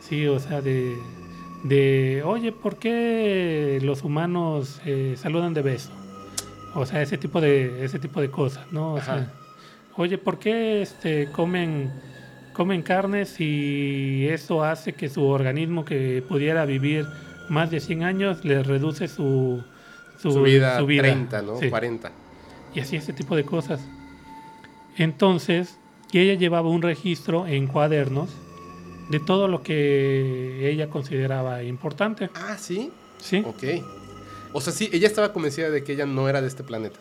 Sí, 0.00 0.26
o 0.26 0.38
sea, 0.38 0.60
de, 0.60 0.96
de, 1.62 2.22
oye, 2.24 2.52
¿por 2.52 2.76
qué 2.76 3.78
los 3.82 4.02
humanos 4.02 4.80
eh, 4.84 5.14
saludan 5.16 5.54
de 5.54 5.62
beso? 5.62 5.90
O 6.74 6.86
sea, 6.86 7.02
ese 7.02 7.18
tipo 7.18 7.40
de, 7.40 7.84
ese 7.84 7.98
tipo 7.98 8.20
de 8.20 8.30
cosas, 8.30 8.70
¿no? 8.72 8.94
O 8.94 9.00
sea, 9.00 9.32
oye, 9.96 10.18
¿por 10.18 10.38
qué 10.38 10.82
este, 10.82 11.30
comen, 11.32 11.92
comen 12.52 12.82
carnes 12.82 13.40
y 13.40 14.26
eso 14.28 14.64
hace 14.64 14.92
que 14.92 15.08
su 15.08 15.24
organismo 15.24 15.84
que 15.84 16.22
pudiera 16.26 16.64
vivir 16.64 17.06
más 17.48 17.70
de 17.70 17.80
100 17.80 18.04
años 18.04 18.44
le 18.44 18.62
reduce 18.62 19.08
su, 19.08 19.62
Su, 20.18 20.42
vida, 20.42 20.78
su 20.78 20.86
vida? 20.86 21.02
30, 21.02 21.42
¿no? 21.42 21.56
Sí. 21.58 21.68
40. 21.68 22.12
Y 22.74 22.80
así 22.80 22.96
ese 22.96 23.12
tipo 23.12 23.34
de 23.34 23.44
cosas. 23.44 23.80
Entonces, 24.96 25.78
ella 26.12 26.34
llevaba 26.34 26.68
un 26.68 26.82
registro 26.82 27.46
en 27.46 27.66
cuadernos 27.66 28.30
de 29.10 29.20
todo 29.20 29.48
lo 29.48 29.62
que 29.62 30.70
ella 30.70 30.88
consideraba 30.88 31.62
importante. 31.62 32.30
Ah, 32.34 32.56
¿sí? 32.58 32.90
Sí, 33.18 33.42
Ok. 33.46 33.64
O 34.52 34.60
sea, 34.60 34.72
sí, 34.72 34.88
ella 34.92 35.06
estaba 35.06 35.32
convencida 35.32 35.70
de 35.70 35.84
que 35.84 35.92
ella 35.92 36.06
no 36.06 36.28
era 36.28 36.40
de 36.40 36.48
este 36.48 36.64
planeta. 36.64 36.98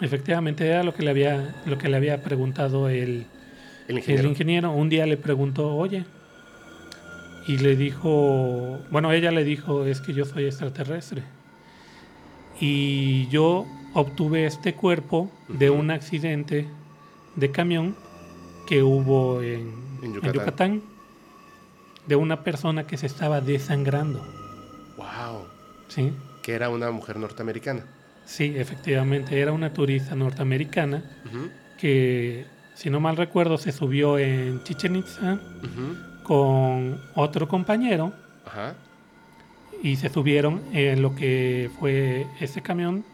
efectivamente 0.00 0.66
era 0.66 0.82
lo 0.84 0.94
que 0.94 1.02
le 1.02 1.10
había, 1.10 1.62
lo 1.66 1.76
que 1.76 1.88
le 1.88 1.96
había 1.96 2.22
preguntado 2.22 2.88
el, 2.88 2.98
El 2.98 3.26
el 3.88 3.98
ingeniero. 3.98 4.28
ingeniero. 4.28 4.72
Un 4.72 4.88
día 4.88 5.04
le 5.06 5.16
preguntó, 5.18 5.74
oye, 5.76 6.04
y 7.46 7.58
le 7.58 7.76
dijo, 7.76 8.78
bueno, 8.90 9.12
ella 9.12 9.30
le 9.32 9.44
dijo, 9.44 9.84
es 9.84 10.00
que 10.00 10.14
yo 10.14 10.24
soy 10.24 10.44
extraterrestre. 10.46 11.22
Y 12.60 13.28
yo 13.28 13.66
obtuve 13.94 14.46
este 14.46 14.74
cuerpo 14.74 15.30
de 15.48 15.70
un 15.70 15.90
accidente 15.90 16.66
de 17.36 17.50
camión 17.50 17.96
que 18.66 18.82
hubo 18.82 19.42
en, 19.42 19.72
En 20.02 20.14
en 20.24 20.32
Yucatán. 20.32 20.82
De 22.08 22.16
una 22.16 22.42
persona 22.42 22.86
que 22.86 22.96
se 22.96 23.06
estaba 23.06 23.40
desangrando. 23.40 24.20
Wow. 24.96 25.46
¿sí? 25.88 26.12
Que 26.42 26.54
era 26.54 26.68
una 26.70 26.90
mujer 26.90 27.18
norteamericana. 27.18 27.84
sí, 28.24 28.54
efectivamente, 28.56 29.40
era 29.40 29.52
una 29.52 29.72
turista 29.72 30.14
norteamericana 30.14 31.02
que, 31.78 32.46
si 32.74 32.90
no 32.90 32.98
mal 33.00 33.16
recuerdo, 33.16 33.56
se 33.58 33.72
subió 33.72 34.18
en 34.18 34.62
Chichen 34.64 34.96
Itza 34.96 35.38
con 36.24 37.00
otro 37.14 37.48
compañero 37.48 38.12
Ajá. 38.44 38.74
y 39.82 39.96
se 39.96 40.08
subieron 40.10 40.62
en 40.72 41.00
lo 41.02 41.14
que 41.14 41.70
fue 41.78 42.26
ese 42.40 42.60
camión 42.62 43.04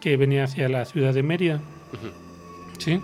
que 0.00 0.16
venía 0.18 0.44
hacia 0.44 0.68
la 0.68 0.84
ciudad 0.84 1.14
de 1.14 1.22
Mérida. 1.22 1.60
¿Sí? 2.78 3.00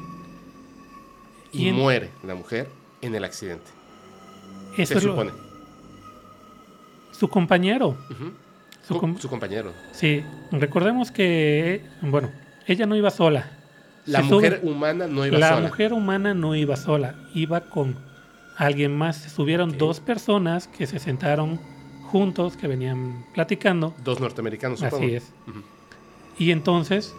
Y, 1.52 1.64
Y 1.64 1.68
en- 1.68 1.76
muere 1.76 2.10
la 2.22 2.34
mujer 2.34 2.68
en 3.00 3.14
el 3.14 3.24
accidente. 3.24 3.70
Eso 4.76 4.92
se 4.94 4.98
es 4.98 5.04
lo- 5.04 5.12
supone. 5.12 5.30
su 7.12 7.28
compañero. 7.28 7.96
Su 8.86 8.94
Su, 8.94 9.00
com- 9.00 9.18
su 9.18 9.28
compañero. 9.28 9.72
Sí, 9.92 10.24
recordemos 10.52 11.10
que, 11.10 11.84
bueno, 12.02 12.30
ella 12.66 12.86
no 12.86 12.96
iba 12.96 13.10
sola. 13.10 13.50
La 14.06 14.18
Se 14.20 14.24
mujer 14.24 14.60
sube- 14.62 14.70
humana 14.70 15.06
no 15.06 15.26
iba 15.26 15.38
la 15.38 15.48
sola. 15.50 15.68
mujer 15.68 15.92
humana 15.92 16.34
no 16.34 16.54
iba 16.56 16.76
sola, 16.76 17.14
iba 17.34 17.60
con 17.68 17.96
alguien 18.56 18.96
más. 18.96 19.16
Se 19.18 19.28
subieron 19.30 19.76
dos 19.78 20.00
personas 20.00 20.66
que 20.66 20.86
se 20.86 20.98
sentaron 20.98 21.60
juntos, 22.04 22.56
que 22.56 22.66
venían 22.66 23.24
platicando. 23.34 23.94
Dos 24.02 24.18
norteamericanos, 24.18 24.80
supongo. 24.80 25.04
Así 25.04 25.14
es. 25.14 25.32
Y 26.38 26.50
entonces, 26.50 27.14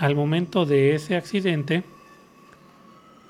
al 0.00 0.16
momento 0.16 0.64
de 0.64 0.94
ese 0.94 1.14
accidente, 1.16 1.84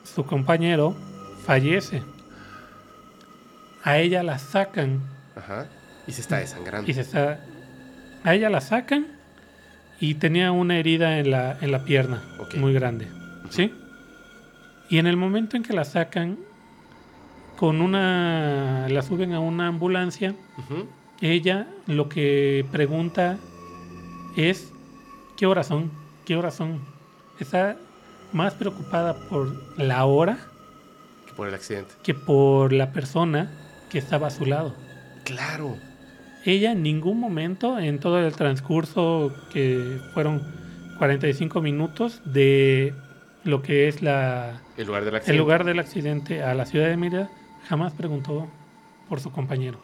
su 0.04 0.24
compañero 0.24 0.96
fallece. 1.44 2.02
A 3.84 3.98
ella 3.98 4.22
la 4.22 4.38
sacan 4.38 5.00
Ajá. 5.36 5.66
Y 6.06 6.12
se 6.12 6.20
está 6.22 6.38
desangrando. 6.38 6.90
y 6.90 6.94
se 6.94 7.02
está. 7.02 7.40
A 8.24 8.34
ella 8.34 8.50
la 8.50 8.60
sacan 8.60 9.06
y 10.00 10.14
tenía 10.14 10.52
una 10.52 10.78
herida 10.78 11.18
en 11.18 11.30
la, 11.30 11.56
en 11.60 11.70
la 11.72 11.84
pierna 11.84 12.22
muy 12.56 12.72
grande. 12.72 13.06
¿Sí? 13.50 13.72
Y 14.90 14.98
en 14.98 15.06
el 15.06 15.16
momento 15.16 15.56
en 15.56 15.62
que 15.62 15.72
la 15.72 15.84
sacan, 15.84 16.38
con 17.56 17.80
una. 17.80 18.86
la 18.88 19.02
suben 19.02 19.32
a 19.32 19.40
una 19.40 19.66
ambulancia, 19.68 20.34
ella 21.20 21.66
lo 21.86 22.08
que 22.08 22.64
pregunta 22.72 23.36
es: 24.36 24.72
¿qué 25.36 25.46
horas 25.46 25.66
son? 25.66 25.90
¿Qué 26.24 26.36
horas 26.36 26.54
son? 26.54 26.80
Está 27.38 27.76
más 28.32 28.54
preocupada 28.54 29.14
por 29.28 29.54
la 29.78 30.04
hora 30.04 30.38
Que 31.26 31.32
Por 31.32 31.48
el 31.48 31.54
accidente. 31.54 31.94
que 32.02 32.14
por 32.14 32.72
la 32.72 32.92
persona 32.92 33.50
que 33.88 33.98
estaba 33.98 34.28
a 34.28 34.30
su 34.30 34.46
lado. 34.46 34.74
Claro. 35.24 35.76
Ella 36.44 36.72
en 36.72 36.82
ningún 36.82 37.18
momento 37.20 37.78
en 37.78 37.98
todo 37.98 38.18
el 38.20 38.34
transcurso 38.34 39.34
que 39.52 39.98
fueron 40.14 40.42
45 40.98 41.60
minutos 41.60 42.22
de 42.24 42.94
lo 43.44 43.62
que 43.62 43.88
es 43.88 44.02
la, 44.02 44.62
El 44.76 44.86
lugar 44.86 45.04
del 45.04 45.14
accidente. 45.16 45.32
el 45.32 45.38
lugar 45.38 45.64
del 45.64 45.78
accidente 45.78 46.42
a 46.42 46.54
la 46.54 46.64
ciudad 46.66 46.88
de 46.88 46.96
Mérida, 46.96 47.30
jamás 47.68 47.92
preguntó 47.92 48.48
por 49.08 49.20
su 49.20 49.30
compañero. 49.30 49.78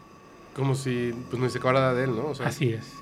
Como 0.54 0.74
si 0.74 1.12
pues 1.30 1.40
no 1.42 1.48
se 1.48 1.58
acordara 1.58 1.94
de 1.94 2.04
él, 2.04 2.16
¿no? 2.16 2.26
O 2.28 2.34
sea, 2.34 2.46
Así 2.46 2.72
es. 2.72 2.92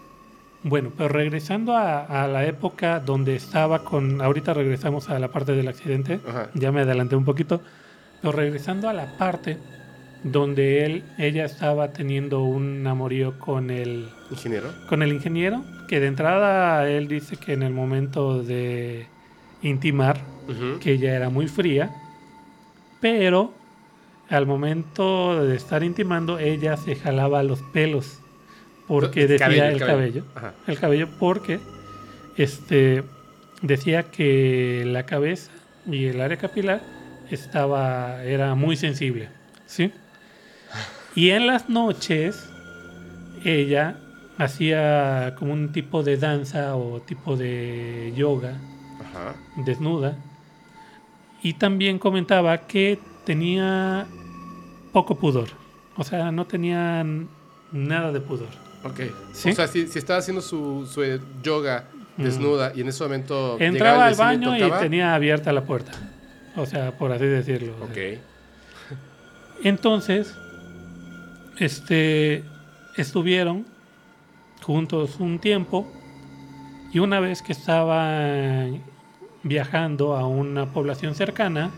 Bueno, 0.64 0.92
pero 0.96 1.09
regresando 1.09 1.76
a, 1.76 2.05
a 2.22 2.28
la 2.28 2.46
época 2.46 3.00
donde 3.00 3.34
estaba 3.34 3.82
con... 3.84 4.22
Ahorita 4.22 4.55
regresamos 4.55 5.11
a 5.11 5.18
la 5.18 5.28
parte 5.28 5.53
del 5.53 5.66
accidente. 5.68 6.20
Ajá. 6.26 6.50
Ya 6.55 6.70
me 6.70 6.82
adelanté 6.82 7.16
un 7.16 7.24
poquito. 7.24 7.61
Pero 8.20 8.32
regresando 8.32 8.88
a 8.88 8.92
la 8.92 9.16
parte 9.18 9.59
donde 10.25 10.85
él, 10.85 11.05
ella 11.18 11.45
estaba 11.45 11.93
teniendo 11.93 12.43
un 12.43 12.87
amorío 12.87 13.39
con 13.39 13.70
el, 13.70 14.09
Ingeniero. 14.31 14.73
con 14.89 15.03
el 15.03 15.12
ingeniero, 15.12 15.64
que 15.89 16.01
de 16.01 16.07
entrada 16.07 16.89
él 16.89 17.09
dice 17.09 17.37
que 17.37 17.53
en 17.53 17.62
el 17.62 17.73
momento 17.73 18.43
de 18.43 19.07
intimar, 19.62 20.18
que 20.81 20.93
ella 20.93 21.14
era 21.14 21.31
muy 21.31 21.49
fría, 21.49 21.91
pero 23.01 23.53
al 24.29 24.47
momento 24.47 25.45
de 25.45 25.57
estar 25.57 25.83
intimando, 25.83 26.39
ella 26.39 26.77
se 26.77 26.97
jalaba 26.97 27.43
los 27.43 27.61
pelos, 27.73 28.18
porque 28.87 29.23
El 29.23 29.29
decía 29.29 29.47
cabello, 29.47 29.64
el 29.64 29.73
el 29.73 29.79
cabello, 29.81 30.25
cabello. 30.35 30.55
El 30.66 30.79
cabello, 30.79 31.09
porque 31.18 31.61
este 32.37 33.03
decía 33.61 34.05
que 34.05 34.85
la 34.87 35.05
cabeza 35.05 35.51
y 35.87 36.07
el 36.07 36.20
área 36.20 36.37
capilar 36.37 36.83
estaba 37.31 38.25
era 38.25 38.55
muy 38.55 38.77
sensible, 38.77 39.29
¿sí? 39.66 39.93
Y 41.14 41.31
en 41.31 41.47
las 41.47 41.68
noches 41.68 42.49
ella 43.45 43.97
hacía 44.39 45.35
como 45.39 45.53
un 45.53 45.73
tipo 45.73 46.03
de 46.03 46.16
danza 46.16 46.75
o 46.77 47.01
tipo 47.01 47.37
de 47.37 48.12
yoga 48.16 48.57
Ajá. 49.01 49.35
desnuda 49.64 50.16
y 51.43 51.55
también 51.55 51.99
comentaba 51.99 52.57
que 52.66 52.99
tenía 53.25 54.07
poco 54.93 55.16
pudor, 55.18 55.49
o 55.97 56.05
sea, 56.05 56.31
no 56.33 56.47
tenía 56.47 57.05
nada 57.73 58.12
de 58.12 58.20
pudor. 58.20 58.49
Ok. 58.85 59.01
¿Sí? 59.33 59.51
O 59.51 59.55
sea, 59.55 59.66
si, 59.68 59.87
si 59.87 59.99
estaba 59.99 60.18
haciendo 60.20 60.41
su, 60.43 60.87
su 60.87 61.03
yoga 61.43 61.85
Mm. 62.16 62.25
desnuda 62.25 62.73
y 62.75 62.83
en 62.83 62.89
ese 62.89 63.03
momento. 63.05 63.57
Entraba 63.59 64.05
al 64.05 64.14
baño 64.14 64.55
y 64.55 64.70
tenía 64.81 65.14
abierta 65.14 65.51
la 65.51 65.64
puerta, 65.64 65.93
o 66.57 66.66
sea, 66.66 66.93
por 66.99 67.11
así 67.11 67.25
decirlo. 67.25 67.73
o 67.81 67.87
sea. 67.87 67.87
Ok. 67.87 68.18
Entonces, 69.64 70.35
este, 71.63 72.45
estuvieron 72.97 73.67
juntos 74.63 75.17
un 75.19 75.39
tiempo 75.39 75.91
y 76.93 76.99
una 76.99 77.21
vez 77.21 77.43
que 77.43 77.53
estaban 77.53 78.83
viajando 79.43 80.17
a 80.17 80.27
una 80.27 80.67
población 80.73 81.15
cercana, 81.15 81.71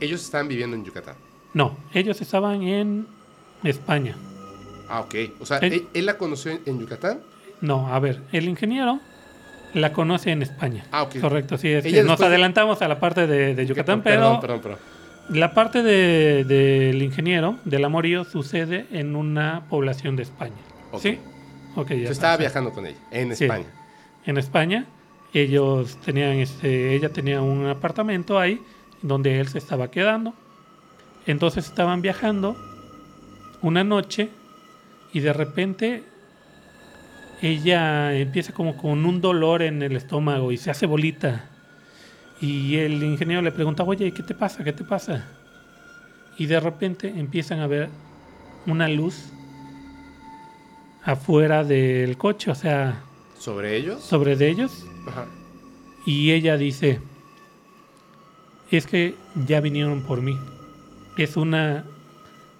Ellos 0.00 0.22
estaban 0.22 0.48
viviendo 0.48 0.76
en 0.76 0.84
Yucatán. 0.84 1.16
no, 1.54 1.76
ellos 1.92 2.20
estaban 2.20 2.62
en 2.62 3.06
España. 3.62 4.16
Ah, 4.88 5.00
ok. 5.00 5.14
O 5.40 5.46
sea, 5.46 5.58
El- 5.58 5.72
él, 5.72 5.86
él 5.94 6.06
la 6.06 6.18
conoció 6.18 6.52
en, 6.66 6.78
Yucatán. 6.80 7.20
No, 7.60 7.88
a 7.92 7.98
ver, 7.98 8.20
el 8.32 8.48
ingeniero 8.48 9.00
la 9.72 9.92
conoce 9.92 10.30
en 10.30 10.42
España. 10.42 10.84
Ah, 10.92 11.02
ok. 11.04 11.20
Correcto, 11.20 11.56
sí, 11.58 11.68
es 11.68 11.82
que 11.84 12.02
nos 12.02 12.20
adelantamos 12.20 12.82
a 12.82 12.88
la 12.88 13.00
parte 13.00 13.26
de, 13.26 13.54
de 13.54 13.66
Yucatán, 13.66 14.02
Perdón, 14.02 14.38
pero 14.40 14.60
perdón, 14.60 14.60
perdón. 14.60 14.78
La 15.30 15.54
parte 15.54 15.82
de- 15.82 16.44
del 16.44 17.02
ingeniero, 17.02 17.58
del 17.64 17.84
amorío, 17.84 18.24
sucede 18.24 18.86
en 18.92 19.16
una 19.16 19.64
población 19.68 20.16
de 20.16 20.22
España. 20.24 20.52
¿Sí? 20.98 21.18
Ok, 21.76 21.90
ya. 21.90 21.96
Yo 21.96 22.10
estaba 22.10 22.34
o 22.34 22.36
sea, 22.36 22.44
viajando 22.46 22.72
con 22.72 22.86
ella 22.86 22.98
en 23.10 23.34
Sí. 23.34 23.44
España. 23.44 23.66
En 24.26 24.36
España, 24.38 24.86
ellos 25.32 25.98
tenían, 26.04 26.32
este, 26.38 26.94
ella 26.94 27.08
tenía 27.08 27.42
un 27.42 27.66
apartamento 27.66 28.38
ahí 28.38 28.60
donde 29.02 29.40
él 29.40 29.48
se 29.48 29.58
estaba 29.58 29.90
quedando. 29.90 30.34
Entonces 31.26 31.66
estaban 31.66 32.00
viajando 32.02 32.56
una 33.62 33.82
noche 33.82 34.28
y 35.12 35.20
de 35.20 35.32
repente 35.32 36.02
ella 37.42 38.14
empieza 38.16 38.52
como 38.52 38.76
con 38.76 39.04
un 39.04 39.20
dolor 39.20 39.62
en 39.62 39.82
el 39.82 39.96
estómago 39.96 40.52
y 40.52 40.56
se 40.56 40.70
hace 40.70 40.86
bolita. 40.86 41.50
Y 42.40 42.76
el 42.76 43.02
ingeniero 43.02 43.42
le 43.42 43.52
pregunta, 43.52 43.82
oye, 43.84 44.12
¿qué 44.12 44.22
te 44.22 44.34
pasa? 44.34 44.64
¿Qué 44.64 44.72
te 44.72 44.84
pasa? 44.84 45.24
Y 46.36 46.46
de 46.46 46.58
repente 46.60 47.08
empiezan 47.08 47.60
a 47.60 47.66
ver 47.66 47.88
una 48.66 48.88
luz 48.88 49.30
afuera 51.02 51.64
del 51.64 52.16
coche, 52.16 52.50
o 52.50 52.54
sea, 52.54 53.02
¿Sobre 53.38 53.76
ellos? 53.76 54.02
sobre 54.02 54.36
de 54.36 54.48
ellos. 54.48 54.86
Ajá. 55.06 55.26
Y 56.06 56.32
ella 56.32 56.56
dice, 56.56 57.00
es 58.70 58.86
que 58.86 59.14
ya 59.46 59.60
vinieron 59.60 60.02
por 60.02 60.22
mí. 60.22 60.36
Es 61.16 61.36
una, 61.36 61.84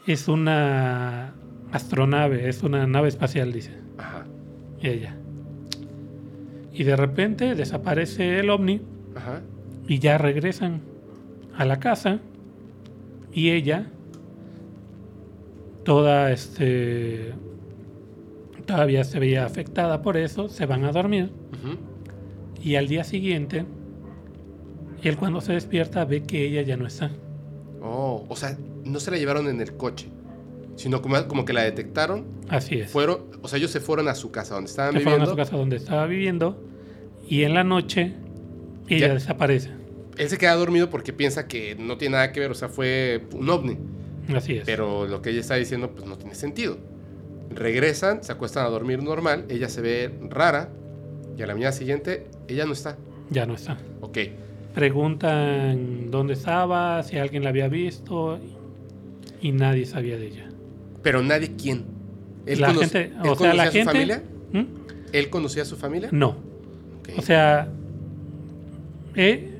es 0.06 0.28
una 0.28 1.32
astronave, 1.72 2.48
es 2.48 2.62
una 2.62 2.86
nave 2.86 3.08
espacial, 3.08 3.52
dice 3.52 3.76
Ajá. 3.98 4.24
ella. 4.80 5.16
Y 6.72 6.84
de 6.84 6.96
repente 6.96 7.54
desaparece 7.54 8.38
el 8.40 8.50
ovni 8.50 8.80
Ajá. 9.16 9.40
Y 9.86 9.98
ya 9.98 10.18
regresan 10.18 10.80
a 11.56 11.64
la 11.64 11.78
casa 11.78 12.20
y 13.32 13.50
ella 13.50 13.86
toda 15.84 16.32
este 16.32 17.34
todavía 18.66 19.04
se 19.04 19.18
veía 19.18 19.44
afectada 19.44 20.00
por 20.00 20.16
eso, 20.16 20.48
se 20.48 20.64
van 20.66 20.84
a 20.84 20.92
dormir 20.92 21.30
y 22.62 22.76
al 22.76 22.88
día 22.88 23.04
siguiente 23.04 23.66
él 25.02 25.16
cuando 25.18 25.40
se 25.42 25.52
despierta 25.52 26.04
ve 26.06 26.22
que 26.22 26.46
ella 26.46 26.62
ya 26.62 26.78
no 26.78 26.86
está. 26.86 27.10
Oh, 27.82 28.24
o 28.26 28.36
sea, 28.36 28.56
no 28.84 28.98
se 29.00 29.10
la 29.10 29.18
llevaron 29.18 29.48
en 29.48 29.60
el 29.60 29.76
coche, 29.76 30.08
sino 30.76 31.02
como, 31.02 31.28
como 31.28 31.44
que 31.44 31.52
la 31.52 31.62
detectaron. 31.62 32.24
Así 32.48 32.76
es. 32.76 32.90
Fueron, 32.90 33.18
o 33.42 33.48
sea, 33.48 33.58
ellos 33.58 33.70
se 33.70 33.80
fueron 33.80 34.08
a 34.08 34.14
su 34.14 34.30
casa 34.30 34.54
donde 34.54 34.70
estaban 34.70 34.94
Se 34.94 35.00
fueron 35.00 35.20
a 35.20 35.24
viviendo. 35.24 35.30
su 35.30 35.36
casa 35.36 35.56
donde 35.58 35.76
estaba 35.76 36.06
viviendo 36.06 36.58
y 37.28 37.42
en 37.42 37.52
la 37.52 37.64
noche 37.64 38.14
ella 38.88 39.08
Ya. 39.08 39.14
desaparece. 39.14 39.70
Él 40.16 40.28
se 40.28 40.38
queda 40.38 40.54
dormido 40.54 40.90
porque 40.90 41.12
piensa 41.12 41.48
que 41.48 41.74
no 41.76 41.96
tiene 41.98 42.12
nada 42.14 42.32
que 42.32 42.40
ver, 42.40 42.50
o 42.50 42.54
sea, 42.54 42.68
fue 42.68 43.22
un 43.32 43.48
ovni. 43.50 43.76
Así 44.34 44.56
es. 44.56 44.64
Pero 44.64 45.06
lo 45.06 45.20
que 45.22 45.30
ella 45.30 45.40
está 45.40 45.56
diciendo, 45.56 45.90
pues 45.90 46.06
no 46.06 46.16
tiene 46.16 46.34
sentido. 46.34 46.78
Regresan, 47.50 48.22
se 48.24 48.32
acuestan 48.32 48.64
a 48.66 48.68
dormir 48.68 49.02
normal, 49.02 49.44
ella 49.48 49.68
se 49.68 49.80
ve 49.80 50.10
rara 50.30 50.70
y 51.36 51.42
a 51.42 51.46
la 51.46 51.54
mañana 51.54 51.72
siguiente 51.72 52.26
ella 52.48 52.64
no 52.66 52.72
está. 52.72 52.96
ya 53.30 53.44
no 53.46 53.54
está. 53.54 53.76
Ok. 54.00 54.18
Preguntan 54.74 56.10
dónde 56.10 56.34
estaba, 56.34 57.02
si 57.02 57.16
alguien 57.18 57.42
la 57.42 57.50
había 57.50 57.68
visto 57.68 58.38
y 59.40 59.52
nadie 59.52 59.86
sabía 59.86 60.16
de 60.16 60.26
ella. 60.28 60.48
Pero 61.02 61.22
nadie 61.22 61.52
quién. 61.60 61.84
¿Él, 62.46 62.60
La 62.60 62.72
gente- 62.74 63.12
él 63.22 63.28
o 63.28 63.34
sea, 63.36 63.54
la 63.54 63.64
conocía 63.64 63.64
a 63.64 63.66
su 63.66 63.72
gente- 63.72 63.84
familia? 63.92 64.22
¿Mm? 64.52 64.64
¿Él 65.12 65.30
conocía 65.30 65.62
a 65.62 65.66
su 65.66 65.76
familia? 65.76 66.08
No. 66.12 66.36
O 67.16 67.22
sea, 67.22 67.68
eh, 69.16 69.50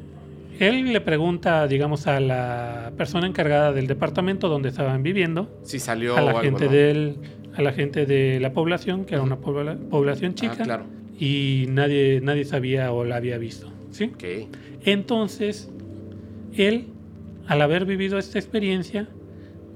él 0.61 0.93
le 0.93 1.01
pregunta, 1.01 1.67
digamos, 1.67 2.07
a 2.07 2.21
la 2.21 2.93
persona 2.97 3.27
encargada 3.27 3.73
del 3.73 3.87
departamento 3.87 4.49
donde 4.49 4.69
estaban 4.69 5.03
viviendo, 5.03 5.51
si 5.65 5.79
salió 5.79 6.17
a 6.17 6.21
la 6.21 6.27
o 6.27 6.29
algo, 6.39 6.41
gente 6.43 6.67
¿no? 6.67 6.71
del, 6.73 7.17
a 7.55 7.63
la 7.63 7.73
gente 7.73 8.07
de 8.07 8.39
la 8.41 8.53
población, 8.53 9.05
que 9.05 9.15
era 9.15 9.23
una 9.25 9.37
pobla- 9.41 9.77
población 9.91 10.35
chica, 10.35 10.57
Ah, 10.61 10.65
claro. 10.65 10.85
y 11.19 11.67
nadie, 11.71 12.21
nadie 12.23 12.45
sabía 12.45 12.93
o 12.93 13.05
la 13.05 13.17
había 13.17 13.37
visto. 13.39 13.69
¿sí? 13.91 14.13
Ok. 14.15 14.25
Entonces, 14.85 15.71
él, 16.57 16.87
al 17.47 17.61
haber 17.63 17.85
vivido 17.85 18.19
esta 18.19 18.39
experiencia, 18.39 19.09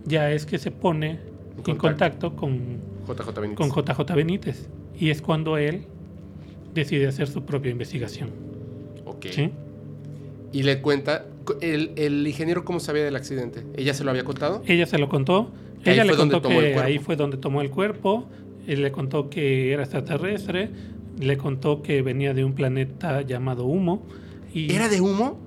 ya 0.04 0.30
es 0.32 0.46
que 0.46 0.58
se 0.58 0.70
pone 0.70 1.18
en 1.66 1.76
contacto. 1.76 2.36
con, 2.36 2.78
JJ 3.06 3.40
Benítez. 3.40 3.56
con 3.56 3.70
JJ 3.70 4.14
Benítez. 4.14 4.68
Y 4.98 5.10
es 5.10 5.22
cuando 5.22 5.56
él 5.58 5.86
decide 6.74 7.08
hacer 7.08 7.26
su 7.28 7.44
propia 7.44 7.70
investigación. 7.72 8.30
Ok. 9.06 9.26
¿sí? 9.30 9.50
Y 10.52 10.62
le 10.62 10.80
cuenta, 10.80 11.26
el, 11.60 11.92
el 11.96 12.26
ingeniero 12.26 12.64
cómo 12.64 12.80
sabía 12.80 13.04
del 13.04 13.16
accidente. 13.16 13.64
¿Ella 13.76 13.92
se 13.94 14.04
lo 14.04 14.10
había 14.10 14.24
contado? 14.24 14.62
Ella 14.66 14.86
se 14.86 14.98
lo 14.98 15.08
contó. 15.08 15.50
Que 15.84 15.92
Ella 15.92 16.04
le 16.04 16.16
contó 16.16 16.42
que 16.42 16.74
ahí 16.76 16.98
fue 16.98 17.16
donde 17.16 17.36
tomó 17.36 17.60
el 17.60 17.70
cuerpo. 17.70 18.26
Él 18.66 18.82
le 18.82 18.90
contó 18.92 19.30
que 19.30 19.72
era 19.72 19.82
extraterrestre. 19.82 20.70
Le 21.20 21.36
contó 21.36 21.82
que 21.82 22.02
venía 22.02 22.34
de 22.34 22.44
un 22.44 22.54
planeta 22.54 23.22
llamado 23.22 23.64
Humo. 23.66 24.02
Y 24.54 24.72
¿Era 24.72 24.88
de 24.88 25.00
humo? 25.00 25.38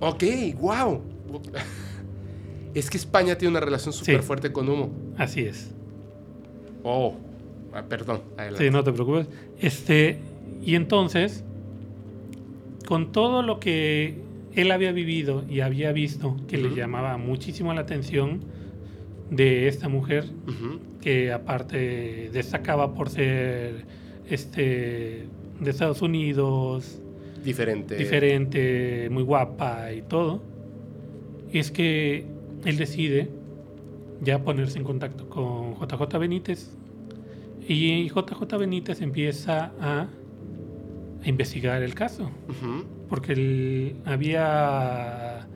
Ok, 0.00 0.24
wow. 0.60 1.00
Es 2.74 2.90
que 2.90 2.96
España 2.98 3.36
tiene 3.36 3.50
una 3.52 3.60
relación 3.60 3.92
súper 3.92 4.20
Sí. 4.20 4.26
fuerte 4.26 4.52
con 4.52 4.68
humo. 4.68 4.90
Así 5.16 5.40
es. 5.40 5.70
Oh, 6.84 7.14
ah, 7.72 7.82
perdón. 7.88 8.20
adelante. 8.36 8.64
Sí, 8.64 8.70
no 8.70 8.84
te 8.84 8.92
preocupes. 8.92 9.26
Este, 9.58 10.18
y 10.62 10.74
entonces, 10.74 11.44
con 12.88 13.12
todo 13.12 13.42
lo 13.42 13.60
que 13.60 14.14
él 14.54 14.70
había 14.70 14.92
vivido 14.92 15.44
y 15.46 15.60
había 15.60 15.92
visto 15.92 16.38
que 16.48 16.56
le 16.56 16.74
llamaba 16.74 17.18
muchísimo 17.18 17.74
la 17.74 17.82
atención 17.82 18.40
de 19.30 19.68
esta 19.68 19.90
mujer, 19.90 20.24
que 21.02 21.30
aparte 21.30 22.30
destacaba 22.32 22.94
por 22.94 23.10
ser 23.10 23.84
este 24.30 25.26
de 25.60 25.70
Estados 25.70 26.00
Unidos, 26.00 26.98
Diferente. 27.44 27.94
diferente, 27.94 29.08
muy 29.10 29.22
guapa 29.22 29.92
y 29.92 30.00
todo, 30.00 30.40
es 31.52 31.70
que 31.70 32.24
él 32.64 32.78
decide 32.78 33.28
ya 34.22 34.42
ponerse 34.42 34.78
en 34.78 34.84
contacto 34.84 35.28
con 35.28 35.74
JJ 35.74 36.18
Benítez. 36.18 36.74
Y 37.68 38.08
JJ 38.08 38.56
Benítez 38.58 39.02
empieza 39.02 39.72
a, 39.78 40.08
a 41.24 41.28
investigar 41.28 41.82
el 41.82 41.94
caso, 41.94 42.30
porque 43.08 43.32
él- 43.32 43.96
había 44.04 45.46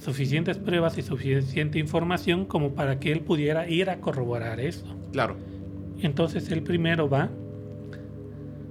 suficientes 0.00 0.56
pruebas 0.58 0.96
y 0.98 1.02
suficiente 1.02 1.78
información 1.78 2.44
como 2.46 2.74
para 2.74 2.98
que 3.00 3.12
él 3.12 3.20
pudiera 3.20 3.68
ir 3.68 3.90
a 3.90 4.00
corroborar 4.00 4.60
esto. 4.60 4.94
Claro. 5.12 5.36
Entonces 6.00 6.50
él 6.50 6.62
primero 6.62 7.08
va. 7.08 7.30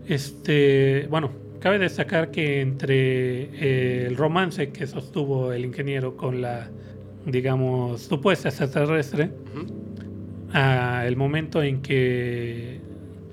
Este, 0.07 1.07
bueno, 1.09 1.31
cabe 1.59 1.77
destacar 1.77 2.31
que 2.31 2.61
entre 2.61 3.41
eh, 3.43 4.05
el 4.07 4.15
romance 4.17 4.69
que 4.71 4.87
sostuvo 4.87 5.53
el 5.53 5.65
ingeniero 5.65 6.17
con 6.17 6.41
la, 6.41 6.69
digamos, 7.25 8.01
supuesta 8.03 8.49
extraterrestre, 8.49 9.29
a 10.51 11.03
el 11.05 11.15
momento 11.15 11.61
en 11.61 11.81
que, 11.83 12.81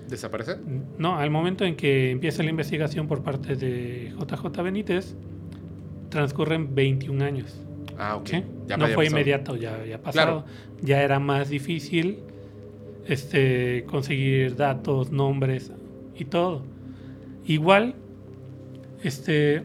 ¿Desaparece? 0.09 0.57
no, 0.99 1.19
al 1.19 1.31
momento 1.31 1.65
en 1.65 1.77
que 1.77 2.11
empieza 2.11 2.43
la 2.43 2.51
investigación 2.51 3.09
por 3.09 3.23
parte 3.23 3.57
de 3.57 4.13
JJ 4.19 4.63
Benítez, 4.63 5.17
transcurren 6.11 6.75
21 6.75 7.25
años. 7.25 7.61
Ah, 7.99 8.17
ok. 8.17 8.27
¿sí? 8.29 8.45
Ya 8.67 8.77
no 8.77 8.87
fue 8.87 8.97
pasado. 8.97 9.11
inmediato, 9.11 9.57
ya 9.57 9.75
había 9.75 10.01
pasado. 10.03 10.45
Ya 10.83 11.03
era 11.03 11.19
más 11.19 11.49
difícil 11.49 12.19
este, 13.07 13.85
conseguir 13.87 14.57
datos, 14.57 15.11
nombres 15.11 15.73
y 16.15 16.25
todo. 16.27 16.63
Igual, 17.47 17.95
este, 19.03 19.63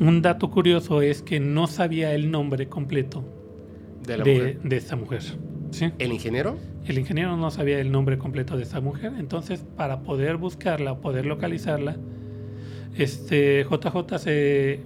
un 0.00 0.22
dato 0.22 0.50
curioso 0.50 1.02
es 1.02 1.22
que 1.22 1.40
no 1.40 1.66
sabía 1.66 2.14
el 2.14 2.30
nombre 2.30 2.68
completo 2.68 3.24
De 4.04 4.18
la 4.18 4.24
de, 4.24 4.34
mujer. 4.34 4.60
de 4.62 4.76
esta 4.76 4.96
mujer. 4.96 5.22
¿sí? 5.70 5.90
¿El 5.98 6.12
ingeniero? 6.12 6.56
El 6.86 6.98
ingeniero 6.98 7.36
no 7.36 7.50
sabía 7.50 7.78
el 7.80 7.92
nombre 7.92 8.18
completo 8.18 8.56
de 8.56 8.64
esta 8.64 8.80
mujer, 8.80 9.12
entonces 9.18 9.64
para 9.76 10.00
poder 10.00 10.36
buscarla, 10.36 10.96
poder 10.98 11.26
localizarla, 11.26 11.96
este 12.96 13.64
JJ 13.64 14.18
se, 14.18 14.80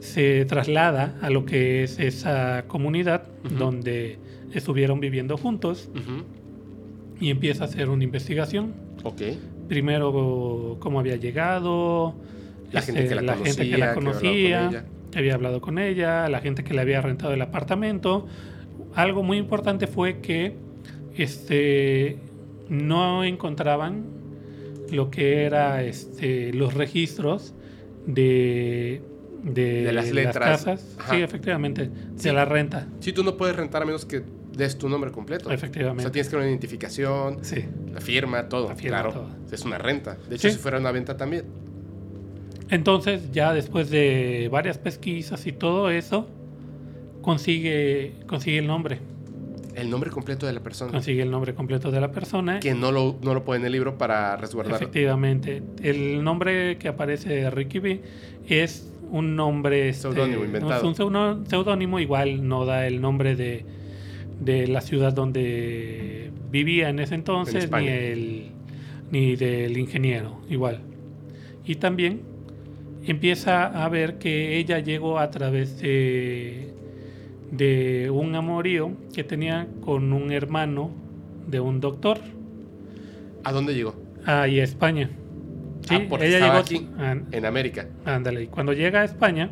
se 0.00 0.44
traslada 0.46 1.16
a 1.20 1.30
lo 1.30 1.44
que 1.44 1.82
es 1.84 1.98
esa 1.98 2.64
comunidad 2.66 3.24
Ujú. 3.44 3.54
donde 3.56 4.18
estuvieron 4.52 5.00
viviendo 5.00 5.36
juntos 5.36 5.90
Ujú. 5.94 6.24
y 7.20 7.30
empieza 7.30 7.64
a 7.64 7.66
hacer 7.66 7.90
una 7.90 8.04
investigación. 8.04 8.74
Ok. 9.04 9.22
Primero 9.68 10.76
cómo 10.80 10.98
había 11.00 11.16
llegado, 11.16 12.14
La 12.72 12.80
gente 12.82 13.06
que 13.06 13.14
la 13.16 13.36
gente 13.36 13.68
que 13.70 13.78
la 13.78 13.94
conocía, 13.94 14.30
que 14.30 14.38
había 14.38 14.54
hablado 14.54 14.70
con 14.70 14.74
conocía, 14.74 14.84
que 15.10 15.18
había 15.18 15.34
hablado 15.34 15.60
con 15.60 15.78
ella, 15.78 16.28
la 16.28 16.40
gente 16.40 16.64
que 16.64 16.74
le 16.74 16.80
había 16.80 17.00
rentado 17.02 17.32
el 17.34 17.42
apartamento. 17.42 18.26
Algo 18.94 19.22
muy 19.22 19.36
importante 19.38 19.86
fue 19.86 20.20
que 20.20 20.56
este, 21.22 22.18
no 22.68 23.24
encontraban 23.24 24.04
lo 24.90 25.10
que 25.10 25.42
era 25.44 25.82
este, 25.82 26.52
los 26.52 26.74
registros 26.74 27.54
de, 28.06 29.02
de, 29.42 29.82
De 29.84 29.92
las 29.92 30.10
letras. 30.12 30.64
casas. 30.64 30.96
Sí, 31.10 31.16
efectivamente, 31.16 31.90
Sí. 32.16 32.28
de 32.28 32.32
la 32.34 32.44
renta. 32.44 32.86
Sí, 33.00 33.12
tú 33.12 33.24
no 33.24 33.36
puedes 33.36 33.56
rentar 33.56 33.82
a 33.82 33.84
menos 33.86 34.04
que 34.04 34.22
des 34.56 34.78
tu 34.78 34.88
nombre 34.88 35.10
completo. 35.12 35.50
Efectivamente. 35.50 36.00
O 36.00 36.02
sea, 36.02 36.12
tienes 36.12 36.28
que 36.30 36.36
una 36.36 36.46
identificación, 36.46 37.38
Sí. 37.44 37.64
la 37.92 38.00
firma, 38.00 38.48
todo. 38.48 38.68
La 38.68 38.74
firma, 38.76 39.00
claro. 39.02 39.12
todo. 39.12 39.28
Es 39.52 39.64
una 39.64 39.78
renta. 39.78 40.16
De 40.28 40.36
hecho, 40.36 40.48
Sí. 40.48 40.54
si 40.54 40.60
fuera 40.60 40.78
una 40.78 40.92
venta 40.92 41.16
también. 41.16 41.44
Entonces, 42.70 43.30
ya 43.32 43.52
después 43.52 43.90
de 43.90 44.48
varias 44.50 44.78
pesquisas 44.78 45.46
y 45.46 45.52
todo 45.52 45.90
eso, 45.90 46.26
consigue, 47.22 48.14
consigue 48.26 48.58
el 48.58 48.66
nombre. 48.66 48.98
El 49.76 49.90
nombre 49.90 50.10
completo 50.10 50.46
de 50.46 50.52
la 50.54 50.60
persona. 50.60 50.90
Consigue 50.90 51.22
el 51.22 51.30
nombre 51.30 51.54
completo 51.54 51.90
de 51.90 52.00
la 52.00 52.10
persona. 52.10 52.60
Que 52.60 52.74
no 52.74 52.90
lo, 52.90 53.18
no 53.22 53.34
lo 53.34 53.44
pone 53.44 53.60
en 53.60 53.66
el 53.66 53.72
libro 53.72 53.98
para 53.98 54.36
resguardarlo. 54.36 54.78
Efectivamente. 54.78 55.62
El 55.82 56.24
nombre 56.24 56.78
que 56.78 56.88
aparece 56.88 57.28
de 57.28 57.50
Ricky 57.50 57.78
B 57.78 58.02
es 58.48 58.90
un 59.10 59.36
nombre... 59.36 59.90
este, 59.90 60.02
Seudónimo, 60.02 60.44
inventado. 60.44 60.76
Es 60.76 60.98
un 60.98 61.46
seudónimo, 61.46 62.00
igual 62.00 62.48
no 62.48 62.64
da 62.64 62.86
el 62.86 63.00
nombre 63.00 63.36
de, 63.36 63.64
de 64.40 64.66
la 64.66 64.80
ciudad 64.80 65.12
donde 65.12 66.30
vivía 66.50 66.88
en 66.88 66.98
ese 66.98 67.14
entonces, 67.14 67.70
ni, 67.70 67.86
el, 67.86 68.52
ni 69.10 69.36
del 69.36 69.76
ingeniero, 69.76 70.40
igual. 70.48 70.80
Y 71.64 71.76
también 71.76 72.22
empieza 73.04 73.66
a 73.84 73.88
ver 73.88 74.18
que 74.18 74.56
ella 74.56 74.78
llegó 74.78 75.18
a 75.18 75.30
través 75.30 75.78
de, 75.80 76.74
de 77.50 78.10
un 78.10 78.34
amorío 78.34 78.92
que 79.14 79.24
tenía 79.24 79.68
con 79.84 80.12
un 80.12 80.32
hermano 80.32 80.90
de 81.46 81.60
un 81.60 81.80
doctor 81.80 82.18
¿A 83.44 83.52
dónde 83.52 83.74
llegó? 83.74 83.94
ahí 84.24 84.58
a 84.60 84.64
España. 84.64 85.10
Sí, 85.88 85.94
Ah, 85.94 86.02
porque 86.08 86.26
ella 86.26 86.40
llegó 86.40 86.58
aquí. 86.58 86.88
En 87.30 87.44
América. 87.46 87.86
ándale, 88.04 88.42
y 88.44 88.46
cuando 88.48 88.72
llega 88.72 89.02
a 89.02 89.04
España, 89.04 89.50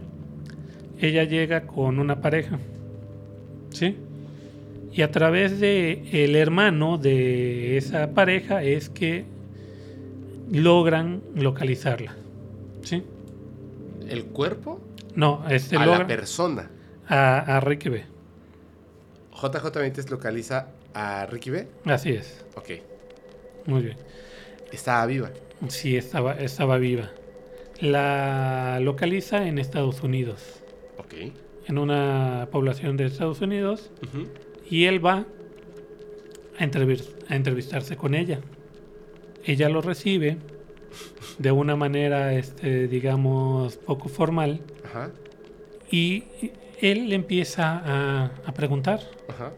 ella 1.00 1.22
llega 1.24 1.66
con 1.68 2.00
una 2.00 2.20
pareja. 2.20 2.58
¿Sí? 3.70 3.96
Y 4.92 5.02
a 5.02 5.10
través 5.12 5.60
de 5.60 6.24
el 6.24 6.34
hermano 6.34 6.98
de 6.98 7.76
esa 7.76 8.10
pareja 8.14 8.64
es 8.64 8.88
que 8.88 9.24
logran 10.50 11.22
localizarla. 11.34 12.14
¿Sí? 12.82 13.02
¿El 14.08 14.24
cuerpo? 14.26 14.80
No, 15.14 15.44
este 15.48 15.76
a 15.76 15.86
la 15.86 16.06
persona. 16.06 16.70
A, 17.08 17.56
a 17.56 17.60
Ricky 17.60 17.88
B. 17.88 18.04
JJ 19.34 19.78
Benítez 19.78 20.10
localiza 20.10 20.68
a 20.94 21.26
Ricky 21.26 21.50
B. 21.50 21.66
Así 21.84 22.10
es. 22.10 22.44
Ok. 22.54 22.70
Muy 23.66 23.82
bien. 23.82 23.96
Estaba 24.72 25.06
viva. 25.06 25.30
Sí, 25.68 25.96
estaba, 25.96 26.34
estaba 26.34 26.78
viva. 26.78 27.10
La 27.80 28.78
localiza 28.80 29.46
en 29.46 29.58
Estados 29.58 30.02
Unidos. 30.02 30.62
Ok. 30.98 31.14
En 31.66 31.78
una 31.78 32.48
población 32.50 32.96
de 32.96 33.06
Estados 33.06 33.40
Unidos. 33.40 33.90
Y 34.70 34.84
él 34.84 35.04
va 35.04 35.26
a, 36.58 36.62
a 36.62 37.34
entrevistarse 37.34 37.96
con 37.96 38.14
ella. 38.14 38.40
Ella 39.44 39.68
lo 39.68 39.80
recibe 39.80 40.38
de 41.38 41.52
una 41.52 41.76
manera, 41.76 42.34
este, 42.34 42.88
digamos, 42.88 43.76
poco 43.76 44.08
formal. 44.08 44.60
Ajá. 44.84 45.10
Y 45.90 46.24
él 46.80 47.08
le 47.08 47.14
empieza 47.14 47.80
a, 47.84 48.24
a 48.46 48.54
preguntar. 48.54 49.00
Ajá. 49.28 49.52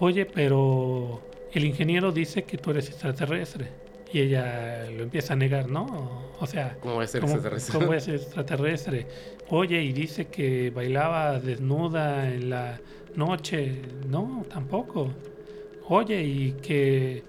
oye, 0.00 0.26
pero 0.26 1.20
el 1.52 1.64
ingeniero 1.64 2.12
dice 2.12 2.44
que 2.44 2.58
tú 2.58 2.70
eres 2.70 2.88
extraterrestre. 2.88 3.68
Y 4.10 4.20
ella 4.20 4.86
lo 4.90 5.02
empieza 5.02 5.34
a 5.34 5.36
negar, 5.36 5.68
¿no? 5.68 6.32
O 6.40 6.46
sea, 6.46 6.78
¿Cómo 6.80 6.94
voy 6.94 7.04
a 7.04 7.06
ser 7.06 7.20
¿cómo, 7.20 7.34
extraterrestre? 7.34 7.74
cómo 7.74 7.86
voy 7.88 7.96
a 7.96 8.00
ser 8.00 8.14
extraterrestre? 8.14 9.06
Oye, 9.50 9.82
y 9.82 9.92
dice 9.92 10.28
que 10.28 10.70
bailaba 10.70 11.38
desnuda 11.38 12.26
en 12.32 12.48
la 12.48 12.80
noche. 13.16 13.82
No, 14.08 14.46
tampoco. 14.48 15.10
Oye, 15.88 16.22
y 16.22 16.52
que 16.62 17.22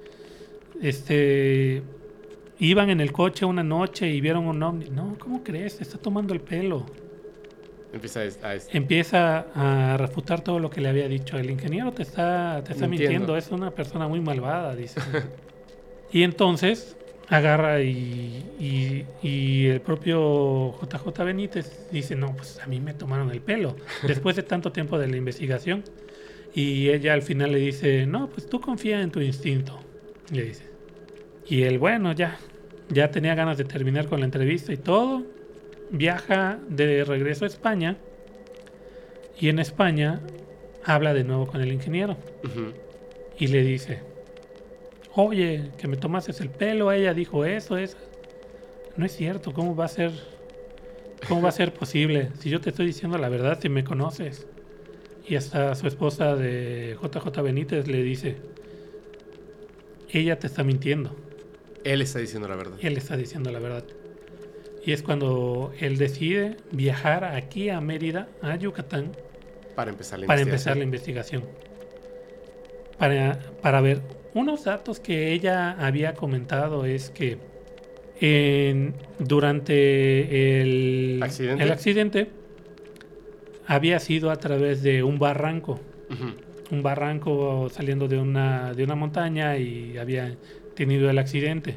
este 0.82 1.82
iban 2.60 2.90
en 2.90 3.00
el 3.02 3.12
coche 3.12 3.46
una 3.46 3.64
noche 3.64 4.08
y 4.10 4.22
vieron 4.22 4.46
un 4.48 4.62
ovni. 4.64 4.90
No, 4.90 5.18
¿cómo 5.20 5.44
crees? 5.44 5.78
Te 5.78 5.84
está 5.84 5.98
tomando 5.98 6.34
el 6.34 6.42
pelo. 6.42 6.86
Empieza 7.92 8.20
a, 8.22 8.56
Empieza 8.72 9.46
a 9.56 9.98
refutar 9.98 10.42
todo 10.42 10.60
lo 10.60 10.70
que 10.70 10.80
le 10.82 10.90
había 10.90 11.08
dicho. 11.08 11.38
El 11.38 11.50
ingeniero 11.50 11.92
te 11.92 12.04
está, 12.04 12.62
te 12.64 12.74
está 12.74 12.88
Mintiendo. 12.88 13.16
mintiendo, 13.34 13.38
es 13.38 13.50
una 13.52 13.72
persona 13.72 14.08
muy 14.08 14.20
malvada, 14.22 14.76
dice. 14.76 15.00
y 16.12 16.24
entonces 16.24 16.96
agarra 17.30 17.82
y, 17.82 18.44
y- 18.60 19.06
y 19.28 19.68
el 19.68 19.82
propio 19.82 20.74
JJ 20.82 21.24
Benítez 21.24 21.88
dice, 21.92 22.16
no, 22.16 22.36
pues 22.36 22.60
a 22.60 22.68
mí 22.68 22.80
me 22.80 22.94
tomaron 22.94 23.32
el 23.32 23.42
pelo. 23.42 23.76
Después 24.08 24.36
de 24.36 24.44
tanto 24.44 24.72
tiempo 24.72 24.98
de 25.00 25.08
la 25.08 25.18
investigación. 25.18 25.84
Y 26.54 26.90
ella 26.90 27.14
al 27.14 27.22
final 27.22 27.52
le 27.52 27.60
dice, 27.60 28.06
no, 28.08 28.28
pues 28.30 28.48
tú 28.50 28.60
confía 28.60 29.02
en 29.02 29.12
tu 29.12 29.20
instinto. 29.22 29.80
Le 30.32 30.44
dice. 30.44 30.66
Y 31.48 31.64
él, 31.64 31.78
bueno, 31.80 32.12
ya, 32.14 32.38
ya 32.90 33.10
tenía 33.12 33.34
ganas 33.36 33.58
de 33.58 33.64
terminar 33.66 34.08
con 34.08 34.20
la 34.20 34.26
entrevista 34.26 34.72
y 34.74 34.78
todo. 34.78 35.24
Viaja 35.92 36.60
de 36.68 37.04
regreso 37.04 37.46
a 37.46 37.48
España. 37.48 37.98
Y 39.40 39.50
en 39.50 39.60
España 39.60 40.22
habla 40.84 41.14
de 41.14 41.24
nuevo 41.24 41.48
con 41.48 41.62
el 41.62 41.72
ingeniero. 41.72 42.18
Y 43.38 43.48
le 43.48 43.64
dice, 43.64 44.00
oye, 45.16 45.72
que 45.78 45.88
me 45.88 45.98
tomaste 45.98 46.32
el 46.44 46.50
pelo. 46.50 46.92
Ella 46.92 47.14
dijo 47.14 47.46
eso, 47.46 47.78
eso. 47.78 47.98
No 48.98 49.06
es 49.06 49.16
cierto, 49.16 49.54
¿cómo 49.54 49.76
va 49.76 49.86
a 49.86 49.90
ser? 49.90 50.12
¿Cómo 51.28 51.42
va 51.42 51.50
a 51.50 51.54
ser 51.54 51.74
posible? 51.74 52.30
Si 52.40 52.50
yo 52.50 52.60
te 52.60 52.70
estoy 52.70 52.86
diciendo 52.86 53.18
la 53.18 53.30
verdad, 53.30 53.60
si 53.62 53.70
me 53.70 53.84
conoces. 53.84 54.48
Y 55.28 55.36
hasta 55.36 55.76
su 55.76 55.88
esposa 55.88 56.36
de 56.36 56.98
JJ 57.02 57.42
Benítez 57.42 57.88
le 57.88 58.02
dice, 58.04 58.38
ella 60.10 60.40
te 60.40 60.48
está 60.48 60.64
mintiendo. 60.64 61.16
Él 61.84 62.02
está 62.02 62.20
diciendo 62.20 62.48
la 62.48 62.56
verdad. 62.56 62.78
Él 62.82 62.98
está 62.98 63.16
diciendo 63.16 63.52
la 63.52 63.60
verdad. 63.60 63.84
Y 64.86 64.92
es 64.94 65.04
cuando 65.04 65.72
él 65.80 65.98
decide 65.98 66.56
viajar 66.72 67.24
aquí 67.26 67.70
a 67.70 67.82
Mérida, 67.82 68.28
a 68.42 68.56
Yucatán, 68.56 69.12
Para 69.76 69.92
empezar 69.92 70.20
la 70.20 70.28
para 70.28 70.42
empezar 70.42 70.78
la 70.78 70.84
investigación. 70.84 71.44
Para, 72.98 73.40
para 73.62 73.82
ver, 73.82 74.02
unos 74.34 74.66
datos 74.66 75.00
que 75.00 75.32
ella 75.34 75.72
había 75.80 76.14
comentado 76.14 76.86
es 76.86 77.10
que 77.10 77.38
en- 78.22 78.94
durante 79.20 80.62
el 80.62 81.20
¿Accidente? 81.24 81.64
el 81.64 81.72
accidente 81.72 82.30
había 83.68 84.00
sido 84.00 84.32
a 84.32 84.36
través 84.38 84.82
de 84.84 85.04
un 85.04 85.20
barranco 85.20 85.80
un 86.72 86.82
barranco 86.84 87.70
saliendo 87.72 88.08
de 88.08 88.18
una, 88.20 88.74
de 88.74 88.84
una 88.84 88.96
montaña 88.96 89.58
y 89.58 89.98
había 89.98 90.36
tenido 90.76 91.10
el 91.10 91.18
accidente. 91.18 91.76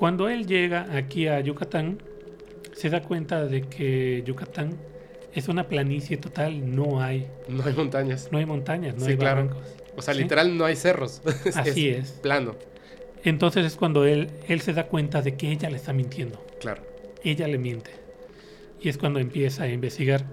Cuando 0.00 0.30
él 0.30 0.46
llega 0.46 0.86
aquí 0.96 1.26
a 1.28 1.40
Yucatán, 1.40 1.98
se 2.72 2.88
da 2.88 3.02
cuenta 3.02 3.44
de 3.44 3.60
que 3.60 4.22
Yucatán 4.24 4.78
es 5.34 5.46
una 5.48 5.68
planicie 5.68 6.16
total, 6.16 6.74
no 6.74 7.02
hay, 7.02 7.26
No 7.48 7.62
hay 7.66 7.74
montañas. 7.74 8.30
no 8.32 8.38
hay 8.38 8.46
montañas, 8.46 8.94
no 8.96 9.04
Sí, 9.04 9.10
hay 9.10 9.16
claro. 9.18 9.42
barrancos. 9.44 9.74
O 9.98 10.00
sea, 10.00 10.14
¿sí? 10.14 10.22
literal 10.22 10.56
no 10.56 10.64
hay 10.64 10.74
cerros. 10.76 11.20
Así 11.54 11.90
es. 11.90 12.12
Plano. 12.12 12.54
Entonces 13.24 13.66
es 13.66 13.76
cuando 13.76 14.06
él, 14.06 14.30
él 14.48 14.62
se 14.62 14.72
da 14.72 14.86
cuenta 14.86 15.20
de 15.20 15.34
que 15.36 15.52
ella 15.52 15.68
le 15.68 15.76
está 15.76 15.92
mintiendo. 15.92 16.42
Claro. 16.60 16.80
ella 17.22 17.46
le 17.46 17.58
miente. 17.58 17.90
Y 18.80 18.88
es 18.88 18.96
cuando 18.96 19.20
empieza 19.20 19.64
a 19.64 19.68
investigar. 19.68 20.24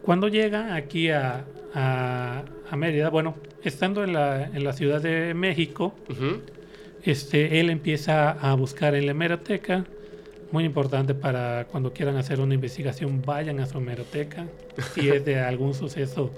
Cuando 0.00 0.28
llega 0.28 0.74
aquí 0.74 1.10
a, 1.10 1.44
a- 1.74 2.44
a 2.70 2.76
Mérida, 2.76 3.10
bueno, 3.10 3.36
estando 3.62 4.02
en 4.02 4.14
la, 4.14 4.44
en 4.44 4.64
la 4.64 4.72
Ciudad 4.72 5.02
de 5.02 5.34
México, 5.34 5.94
Ujú. 6.10 6.40
Este, 7.04 7.60
él 7.60 7.70
empieza 7.70 8.30
a 8.30 8.54
buscar 8.54 8.94
en 8.94 9.06
la 9.06 9.12
hemeroteca. 9.12 9.84
Muy 10.50 10.64
importante 10.64 11.14
para 11.14 11.66
cuando 11.70 11.92
quieran 11.92 12.16
hacer 12.16 12.40
una 12.40 12.54
investigación, 12.54 13.22
vayan 13.22 13.58
a 13.60 13.66
su 13.66 13.78
hemeroteca. 13.78 14.46
Si 14.94 15.08
es 15.08 15.24
de 15.24 15.40
algún 15.40 15.74
suceso 15.74 16.30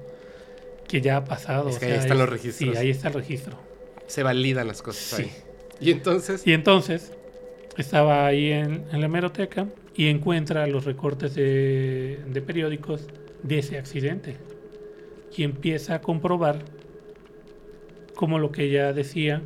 que 0.86 1.00
ya 1.00 1.16
ha 1.18 1.24
pasado. 1.24 1.68
Es 1.68 1.76
o 1.76 1.80
que 1.80 1.86
ahí 1.86 1.92
sea, 1.92 2.00
están 2.02 2.18
los 2.18 2.28
registros. 2.28 2.70
Sí, 2.72 2.76
ahí 2.78 2.90
está 2.90 3.08
el 3.08 3.14
registro. 3.14 3.58
Se 4.06 4.22
validan 4.22 4.68
las 4.68 4.82
cosas 4.82 5.02
Sí. 5.02 5.22
ahí. 5.22 5.32
Y 5.80 5.90
entonces, 5.90 6.46
Y 6.46 6.52
entonces 6.52 7.12
estaba 7.76 8.26
ahí 8.26 8.52
en, 8.52 8.84
en 8.92 9.00
la 9.00 9.06
hemeroteca 9.06 9.66
y 9.96 10.06
encuentra 10.08 10.66
los 10.68 10.84
recortes 10.84 11.34
de, 11.34 12.20
de 12.26 12.42
periódicos 12.42 13.06
de 13.42 13.58
ese 13.58 13.78
accidente. 13.78 14.36
Y 15.36 15.42
empieza 15.42 15.96
a 15.96 16.00
comprobar 16.00 16.60
cómo 18.14 18.38
lo 18.38 18.52
que 18.52 18.64
ella 18.64 18.92
decía 18.92 19.42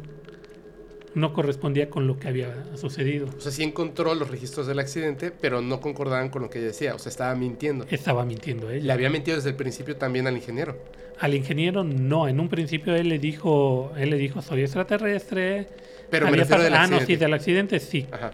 no 1.19 1.33
correspondía 1.33 1.91
con 1.91 2.07
lo 2.07 2.19
que 2.19 2.29
había 2.29 2.77
sucedido. 2.77 3.29
o 3.37 3.41
sea, 3.41 3.53
sí 3.53 3.63
encontró 3.63 4.15
los 4.15 4.31
registros 4.31 4.67
del 4.67 4.79
accidente, 4.79 5.31
pero 5.31 5.61
no 5.61 5.81
concordaban 5.81 6.31
con 6.31 6.43
lo 6.43 6.51
que 6.51 6.59
ella 6.59 6.69
decía. 6.69 6.95
O 6.95 6.99
sea, 6.99 7.11
estaba 7.11 7.35
mintiendo. 7.35 7.87
Estaba 7.91 8.25
mintiendo 8.25 8.69
Le 8.71 8.79
ella. 8.79 8.95
había 8.95 9.11
mentido 9.11 9.37
desde 9.37 9.51
el 9.51 9.57
principio 9.57 9.97
también 9.97 10.27
al 10.27 10.37
ingeniero. 10.37 10.77
Al 11.19 11.35
ingeniero 11.35 11.85
no, 11.85 12.29
en 12.29 12.41
un 12.41 12.49
principio 12.49 12.95
él 12.95 13.09
le 13.09 13.19
dijo, 13.19 13.93
él 13.97 14.11
le 14.11 14.17
dijo 14.17 14.41
soy 14.41 14.63
extraterrestre. 14.63 15.69
Pero 16.11 16.31
me 16.31 16.37
refiero 16.39 16.63
del 16.63 16.75
ah, 16.75 16.83
no, 16.87 16.97
sí, 16.97 17.03
accidente. 17.03 17.25
del 17.25 17.35
accidente 17.35 17.81
sí. 17.81 18.07
Ajá. 18.11 18.31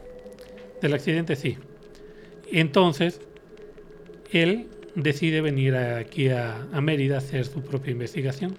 Del 0.80 0.94
accidente 0.94 1.34
sí. 1.34 1.56
Entonces, 2.52 3.20
él 4.30 4.68
decide 4.94 5.40
venir 5.40 5.74
aquí 5.74 6.28
a, 6.28 6.68
a 6.72 6.80
Mérida 6.80 7.16
a 7.16 7.18
hacer 7.18 7.46
su 7.46 7.62
propia 7.62 7.92
investigación. 7.92 8.56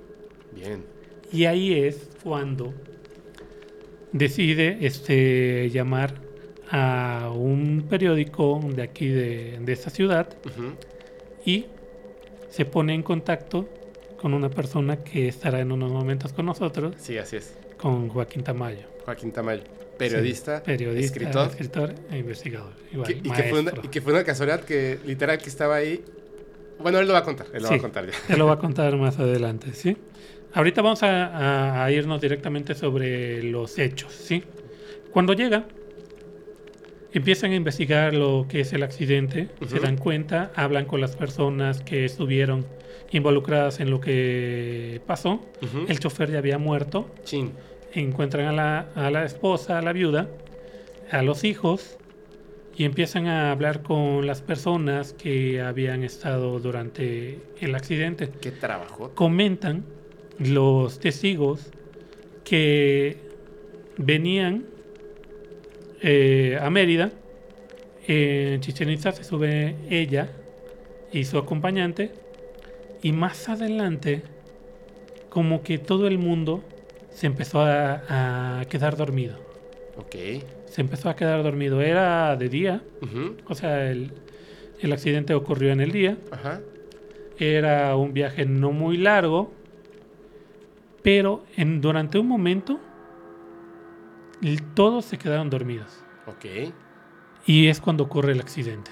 Bien. 0.54 0.84
Y 1.32 1.46
ahí 1.46 1.74
es 1.74 2.10
cuando 2.24 2.74
decide 4.18 4.78
este, 4.82 5.70
llamar 5.70 6.16
a 6.72 7.32
un 7.36 7.86
periódico 7.90 8.60
de 8.74 8.82
aquí 8.82 9.08
de, 9.08 9.60
de 9.62 9.74
esta 9.74 9.90
ciudad 9.90 10.28
y 11.46 11.66
se 12.50 12.66
pone 12.66 12.94
en 12.96 13.04
contacto 13.04 13.70
con 14.20 14.34
una 14.34 14.50
persona 14.50 15.04
que 15.04 15.28
estará 15.28 15.60
en 15.60 15.72
unos 15.72 15.92
momentos 15.92 16.34
con 16.34 16.46
nosotros, 16.46 16.96
Sí, 16.98 17.18
así 17.18 17.36
es. 17.36 17.54
con 17.78 18.08
Joaquín 18.10 18.44
Tamayo. 18.44 18.88
Joaquín 19.04 19.32
Tamayo. 19.32 19.64
Periodista, 19.98 20.58
Sí, 20.60 20.64
periodista, 20.66 21.06
escritor. 21.06 21.48
escritor 21.50 21.94
e 22.12 22.18
investigador. 22.18 22.74
Igual, 22.92 23.08
que- 23.08 23.20
y, 23.20 23.32
que 23.32 23.44
fue 23.44 23.60
una, 23.60 23.72
y 23.84 23.88
que 23.90 24.02
fue 24.02 24.14
una 24.14 24.24
casualidad 24.24 24.62
que 24.62 24.98
literal 25.06 25.38
que 25.38 25.50
estaba 25.50 25.76
ahí. 25.76 26.04
Bueno, 26.80 27.00
él 27.00 27.08
lo 27.08 27.14
va 27.14 27.20
a 27.20 27.24
contar. 27.24 27.48
Él 27.54 27.64
lo 27.64 27.70
va 27.70 27.76
a 27.76 27.80
contar 27.80 28.06
ya. 28.08 28.14
Te 28.28 28.36
lo 28.38 28.46
va 28.48 28.54
a 28.54 28.60
contar 28.60 28.98
más 28.98 29.20
adelante, 29.20 29.74
¿sí? 29.74 29.96
Ahorita 30.56 30.82
vamos 30.82 31.04
a, 31.04 31.28
a- 31.28 31.84
a 31.86 31.92
irnos 31.92 32.20
directamente 32.22 32.74
sobre 32.74 33.44
los 33.44 33.78
hechos, 33.78 34.12
¿sí? 34.14 34.44
Cuando 35.12 35.34
llega, 35.34 35.66
empiezan 37.14 37.52
a 37.52 37.56
investigar 37.56 38.14
lo 38.14 38.46
que 38.50 38.62
es 38.62 38.74
el 38.74 38.84
accidente, 38.84 39.50
se 39.68 39.80
dan 39.80 39.98
cuenta, 39.98 40.52
hablan 40.56 40.86
con 40.86 41.00
las 41.02 41.16
personas 41.16 41.82
que 41.82 42.06
estuvieron 42.06 42.66
involucradas 43.12 43.80
en 43.80 43.90
lo 43.92 44.00
que 44.02 45.02
pasó. 45.06 45.40
El 45.88 46.00
chofer 46.00 46.32
ya 46.32 46.40
había 46.40 46.58
muerto, 46.58 47.10
Chin. 47.24 47.52
encuentran 47.94 48.48
a 48.48 48.52
la, 48.52 48.88
a 48.96 49.12
la 49.12 49.24
esposa, 49.26 49.78
a 49.78 49.82
la 49.82 49.94
viuda, 49.94 50.28
a 51.12 51.22
los 51.22 51.44
hijos 51.44 51.98
y 52.78 52.84
empiezan 52.84 53.28
a 53.28 53.52
hablar 53.52 53.84
con 53.84 54.26
las 54.28 54.42
personas 54.42 55.14
que 55.14 55.62
habían 55.62 56.04
estado 56.04 56.60
durante 56.60 57.40
el 57.62 57.76
accidente. 57.76 58.30
Qué 58.42 58.52
trabajo. 58.52 59.12
Comentan 59.16 59.86
los 60.40 61.00
testigos 61.00 61.72
que 62.44 63.18
venían 63.98 64.66
eh, 66.02 66.58
a 66.62 66.70
Mérida, 66.70 67.12
en 68.08 68.62
Chichen 68.62 68.90
Itza 68.90 69.12
se 69.12 69.24
sube 69.24 69.76
ella 69.90 70.30
y 71.12 71.24
su 71.26 71.38
acompañante 71.38 72.12
y 73.02 73.12
más 73.12 73.50
adelante 73.50 74.22
como 75.30 75.64
que 75.64 75.78
todo 75.78 76.08
el 76.08 76.18
mundo 76.18 76.64
se 77.10 77.28
empezó 77.28 77.62
a, 77.62 78.60
a 78.60 78.66
quedar 78.66 78.96
dormido. 78.98 79.38
Ok. 79.98 80.16
Se 80.66 80.82
empezó 80.82 81.10
a 81.10 81.16
quedar 81.16 81.42
dormido. 81.44 81.82
Era 81.82 82.36
de 82.36 82.50
día, 82.50 82.82
o 83.48 83.56
sea, 83.56 83.90
el, 83.90 84.12
el 84.82 84.92
accidente 84.92 85.34
ocurrió 85.34 85.72
en 85.72 85.80
el 85.80 85.92
día. 85.92 86.18
Ajá. 86.32 86.62
Era 87.40 87.96
un 87.96 88.14
viaje 88.14 88.46
no 88.46 88.72
muy 88.72 88.98
largo, 88.98 89.54
pero 91.06 91.44
en, 91.56 91.82
durante 91.82 92.18
un 92.18 92.28
momento 92.28 92.80
todos 94.74 95.06
se 95.06 95.20
quedaron 95.20 95.52
dormidos. 95.52 96.04
Ok. 96.26 96.74
Y 97.46 97.68
es 97.68 97.80
cuando 97.80 98.06
ocurre 98.06 98.32
el 98.32 98.40
accidente. 98.40 98.90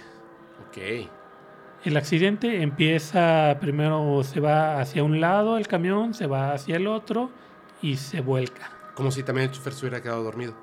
Ok. 0.67 1.09
El 1.85 1.97
accidente 1.97 2.61
empieza, 2.61 3.57
primero 3.59 4.21
se 4.23 4.39
va 4.39 4.79
hacia 4.79 5.03
un 5.03 5.21
lado 5.21 5.57
el 5.57 5.67
camión, 5.67 6.13
se 6.13 6.27
va 6.27 6.53
hacia 6.53 6.75
el 6.75 6.85
otro 6.85 7.31
y 7.81 7.97
se 7.97 8.21
vuelca. 8.21 8.69
Como 8.93 9.09
si 9.09 9.23
también 9.23 9.49
el 9.49 9.55
chofer 9.55 9.73
se 9.73 9.85
hubiera 9.87 10.03
quedado 10.03 10.21
dormido. 10.21 10.53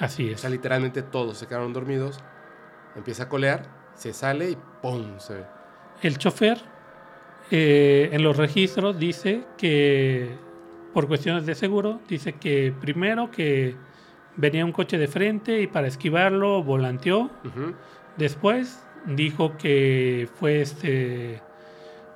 Así 0.00 0.28
O 0.28 0.32
es. 0.32 0.40
sea, 0.40 0.50
literalmente 0.50 1.02
todos 1.02 1.38
se 1.38 1.46
quedaron 1.46 1.72
dormidos. 1.72 2.18
Empieza 2.96 3.22
a 3.22 3.28
colear, 3.28 3.62
se 3.94 4.12
sale 4.12 4.50
y 4.50 4.58
¡pum! 4.82 5.20
Se 5.20 5.34
ve. 5.34 5.44
El 6.02 6.18
chofer 6.18 6.58
eh, 7.52 8.10
en 8.12 8.24
los 8.24 8.36
registros 8.36 8.98
dice 8.98 9.44
que, 9.56 10.47
por 10.98 11.06
cuestiones 11.06 11.46
de 11.46 11.54
seguro, 11.54 12.00
dice 12.08 12.32
que 12.32 12.74
primero 12.80 13.30
que 13.30 13.76
venía 14.34 14.64
un 14.64 14.72
coche 14.72 14.98
de 14.98 15.06
frente 15.06 15.60
y 15.60 15.68
para 15.68 15.86
esquivarlo 15.86 16.60
volanteó. 16.64 17.30
Después 18.16 18.84
dijo 19.06 19.56
que 19.58 20.28
fue 20.40 20.60
este 20.60 21.40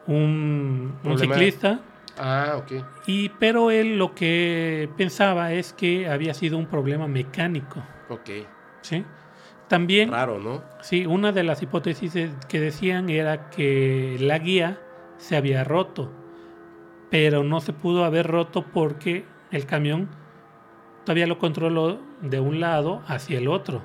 un, 0.09 0.99
ciclista. 1.17 1.79
Ah, 2.19 2.57
ok. 2.57 2.73
Y, 3.07 3.29
pero 3.29 3.71
él 3.71 3.99
lo 3.99 4.17
que 4.17 4.91
pensaba 4.97 5.53
es 5.53 5.73
que 5.73 6.09
había 6.09 6.35
sido 6.35 6.59
un 6.59 6.67
problema 6.67 7.07
mecánico. 7.07 7.85
Ok. 8.09 8.31
¿sí? 8.81 9.05
También, 9.69 10.11
Raro, 10.11 10.41
¿no? 10.41 10.61
sí, 10.81 11.07
una 11.07 11.31
de 11.31 11.45
las 11.45 11.63
hipótesis 11.63 12.15
que 12.49 12.59
decían 12.59 13.11
era 13.11 13.49
que 13.49 14.17
la 14.19 14.41
guía 14.41 14.81
se 15.19 15.37
había 15.37 15.63
roto, 15.63 16.11
pero 17.13 17.45
no 17.45 17.61
se 17.61 17.73
pudo 17.75 18.05
haber 18.05 18.27
roto 18.27 18.65
porque 18.73 19.25
el 19.51 19.67
camión 19.67 20.09
todavía 21.05 21.27
lo 21.27 21.39
controló 21.39 22.01
de 22.23 22.41
un 22.41 22.59
lado 22.59 23.03
hacia 23.07 23.37
el 23.39 23.49
otro. 23.49 23.83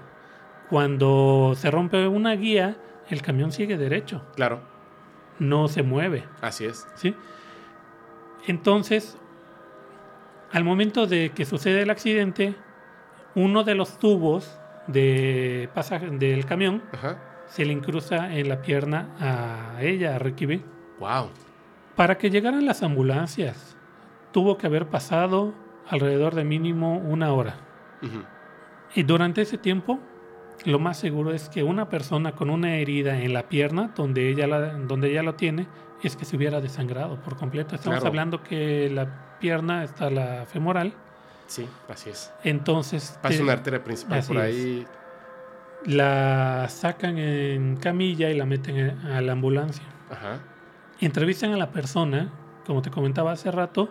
Cuando 0.69 1.51
se 1.55 1.69
rompe 1.69 2.07
una 2.07 2.31
guía, 2.35 2.77
el 3.09 3.21
camión 3.21 3.51
sigue 3.51 3.77
derecho, 3.77 4.23
Claro. 4.35 4.61
no 5.39 5.67
se 5.67 5.83
mueve. 5.83 6.23
Así 6.41 6.63
es. 6.65 6.87
¿sí? 6.95 7.15
Entonces, 8.47 9.17
al 10.51 10.63
momento 10.63 11.05
de 11.05 11.31
que 11.31 11.43
sucede 11.45 11.81
el 11.81 11.89
accidente, 11.89 12.55
uno 13.35 13.63
de 13.65 13.75
los 13.75 13.99
tubos 13.99 14.57
de 14.87 15.69
pasaje 15.73 16.07
del 16.11 16.45
camión 16.45 16.81
Ajá. 16.93 17.17
se 17.47 17.65
le 17.65 17.73
incrusta 17.73 18.33
en 18.33 18.47
la 18.47 18.61
pierna 18.61 19.09
a 19.19 19.81
ella, 19.83 20.15
a 20.15 20.19
Ricky 20.19 20.45
B. 20.45 20.61
Wow. 20.99 21.29
Para 21.97 22.17
que 22.17 22.29
llegaran 22.29 22.65
las 22.65 22.81
ambulancias, 22.83 23.75
tuvo 24.31 24.57
que 24.57 24.67
haber 24.67 24.87
pasado 24.87 25.53
alrededor 25.89 26.33
de 26.35 26.45
mínimo 26.45 26.97
una 26.99 27.33
hora. 27.33 27.55
Y 28.95 29.03
durante 29.03 29.41
ese 29.41 29.57
tiempo, 29.57 29.99
lo 30.63 30.79
más 30.79 30.97
seguro 30.97 31.31
es 31.33 31.49
que 31.49 31.63
una 31.63 31.89
persona 31.89 32.31
con 32.33 32.49
una 32.49 32.75
herida 32.75 33.19
en 33.21 33.33
la 33.33 33.49
pierna, 33.49 33.91
donde 33.95 34.29
ella, 34.29 34.47
la, 34.47 34.59
donde 34.73 35.09
ella 35.11 35.23
lo 35.23 35.35
tiene, 35.35 35.67
es 36.03 36.15
que 36.15 36.23
se 36.25 36.35
hubiera 36.37 36.61
desangrado 36.61 37.19
por 37.21 37.35
completo. 37.35 37.75
Estamos 37.75 37.97
Claro. 37.99 38.07
hablando 38.09 38.43
que 38.43 38.89
la 38.89 39.37
pierna 39.39 39.83
está 39.83 40.09
la 40.09 40.45
femoral, 40.45 40.93
Sí, 41.47 41.67
así 41.89 42.09
es. 42.11 42.31
entonces 42.43 43.17
Pasa 43.21 43.37
te- 43.37 43.43
una 43.43 43.53
arteria 43.53 43.83
principal 43.83 44.21
por 44.27 44.37
es. 44.37 44.43
ahí. 44.43 44.87
la 45.85 46.65
sacan 46.69 47.17
en 47.19 47.77
camilla 47.77 48.29
y 48.31 48.35
la 48.37 48.45
meten 48.45 48.77
en- 48.77 48.99
a 49.07 49.21
la 49.21 49.31
ambulancia. 49.33 49.83
Ajá. 50.09 50.39
Entrevistan 50.99 51.53
a 51.53 51.57
la 51.57 51.71
persona, 51.71 52.31
como 52.65 52.81
te 52.81 52.89
comentaba 52.89 53.31
hace 53.31 53.51
rato, 53.51 53.89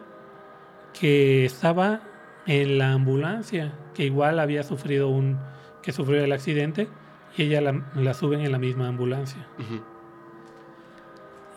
que 0.98 1.44
estaba 1.44 2.00
en 2.46 2.78
la 2.78 2.92
ambulancia, 2.92 3.72
que 3.94 4.04
igual 4.04 4.38
había 4.38 4.62
sufrido 4.62 5.08
un, 5.08 5.38
que 5.82 5.92
sufrió 5.92 6.24
el 6.24 6.32
accidente, 6.32 6.88
y 7.36 7.42
ella 7.42 7.60
la, 7.60 7.84
la 7.94 8.14
suben 8.14 8.40
en 8.40 8.50
la 8.52 8.58
misma 8.58 8.88
ambulancia. 8.88 9.46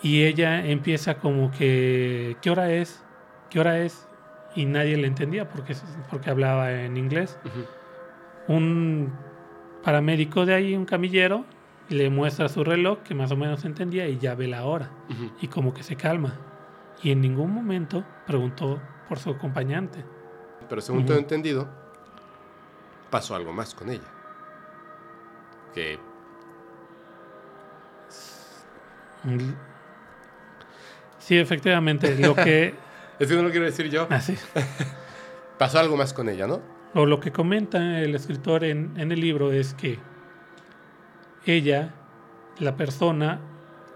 Y 0.01 0.23
ella 0.23 0.65
empieza 0.65 1.15
como 1.15 1.51
que, 1.51 2.37
¿qué 2.41 2.49
hora 2.49 2.71
es? 2.71 3.03
¿Qué 3.49 3.59
hora 3.59 3.79
es? 3.79 4.07
Y 4.55 4.65
nadie 4.65 4.97
le 4.97 5.07
entendía 5.07 5.49
porque, 5.49 5.75
porque 6.09 6.29
hablaba 6.29 6.71
en 6.71 6.97
inglés. 6.97 7.37
Un 8.47 9.13
paramédico 9.83 10.45
de 10.45 10.53
ahí, 10.53 10.75
un 10.75 10.85
camillero, 10.85 11.45
le 11.89 12.09
muestra 12.09 12.47
su 12.49 12.63
reloj, 12.63 12.99
que 12.99 13.13
más 13.15 13.31
o 13.31 13.35
menos 13.35 13.65
entendía, 13.65 14.07
y 14.07 14.17
ya 14.17 14.35
ve 14.35 14.47
la 14.47 14.65
hora. 14.65 14.89
Y 15.41 15.47
como 15.47 15.73
que 15.73 15.83
se 15.83 15.95
calma. 15.95 16.35
Y 17.01 17.11
en 17.11 17.21
ningún 17.21 17.51
momento 17.53 18.03
preguntó 18.27 18.81
por 19.07 19.19
su 19.19 19.29
acompañante. 19.31 20.03
Pero 20.67 20.81
según 20.81 20.99
Ujú. 20.99 21.07
tengo 21.07 21.19
entendido, 21.19 21.67
pasó 23.09 23.35
algo 23.35 23.51
más 23.53 23.73
con 23.73 23.89
ella. 23.89 24.07
Que. 25.73 25.99
Sí, 31.19 31.37
efectivamente, 31.37 32.15
lo 32.17 32.35
que... 32.35 32.73
es 33.19 33.27
que 33.27 33.35
no 33.35 33.43
lo 33.43 33.49
quiero 33.51 33.65
decir 33.65 33.89
yo. 33.89 34.07
así, 34.09 34.35
Pasó 35.57 35.79
algo 35.79 35.97
más 35.97 36.13
con 36.13 36.29
ella, 36.29 36.47
¿no? 36.47 36.61
o 36.95 37.05
lo 37.05 37.19
que 37.19 37.31
comenta 37.31 37.99
el 38.01 38.15
escritor 38.15 38.63
en, 38.63 38.93
en 38.99 39.11
el 39.11 39.21
libro 39.21 39.51
es 39.51 39.75
que 39.75 39.99
ella, 41.45 41.93
la 42.59 42.75
persona 42.75 43.39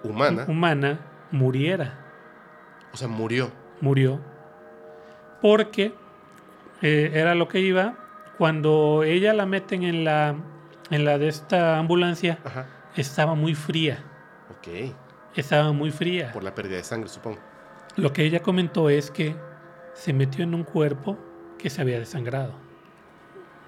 Humana. 0.04 0.46
humana, 0.48 1.00
muriera. 1.32 2.00
O 2.94 2.98
sea, 2.98 3.08
murió. 3.08 3.52
murió 3.82 4.20
porque 5.42 5.94
eh, 6.82 7.12
era 7.14 7.36
lo 7.36 7.48
que 7.48 7.60
iba 7.60 7.96
cuando 8.38 9.04
ella 9.04 9.34
la 9.34 9.46
meten 9.46 9.84
en 9.84 10.04
la 10.04 10.36
en 10.90 11.06
la 11.06 11.18
de 11.18 11.28
esta 11.28 11.78
ambulancia 11.80 12.40
Ajá. 12.46 12.68
estaba 12.96 13.36
muy 13.36 13.56
fría 13.56 14.00
Ok. 14.52 14.94
estaba 15.36 15.72
muy 15.74 15.92
fría 15.92 16.32
Por 16.32 16.44
la 16.44 16.54
pérdida 16.56 16.78
de 16.78 16.84
sangre, 16.84 17.10
supongo. 17.10 17.40
lo 17.96 18.14
que 18.14 18.24
ella 18.24 18.42
comentó 18.42 18.90
es 18.90 19.12
que 19.12 19.36
se 19.94 20.14
metió 20.14 20.44
en 20.44 20.54
un 20.56 20.64
cuerpo 20.64 21.18
que 21.58 21.70
se 21.70 21.82
había 21.82 22.00
desangrado 22.00 22.54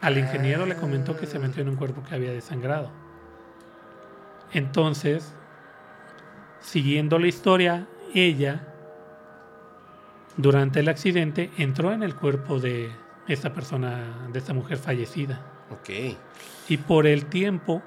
al 0.02 0.18
ingeniero 0.18 0.66
le 0.66 0.76
comentó 0.76 1.18
que 1.18 1.26
se 1.26 1.40
metió 1.40 1.62
en 1.62 1.70
un 1.70 1.76
cuerpo 1.76 2.04
que 2.08 2.16
había 2.16 2.32
desangrado 2.32 2.90
entonces 4.58 5.34
siguiendo 6.60 7.20
la 7.20 7.28
historia 7.28 7.88
ella 8.14 8.68
durante 10.38 10.80
el 10.80 10.90
accidente 10.90 11.52
entró 11.58 11.92
en 11.92 12.04
el 12.04 12.16
cuerpo 12.16 12.60
de 12.60 12.90
esta 13.28 13.54
persona, 13.54 14.28
de 14.32 14.40
esta 14.40 14.54
mujer 14.54 14.78
fallecida. 14.78 15.40
Ok. 15.72 16.18
Y 16.70 16.78
por 16.78 17.08
el 17.08 17.26
tiempo 17.28 17.82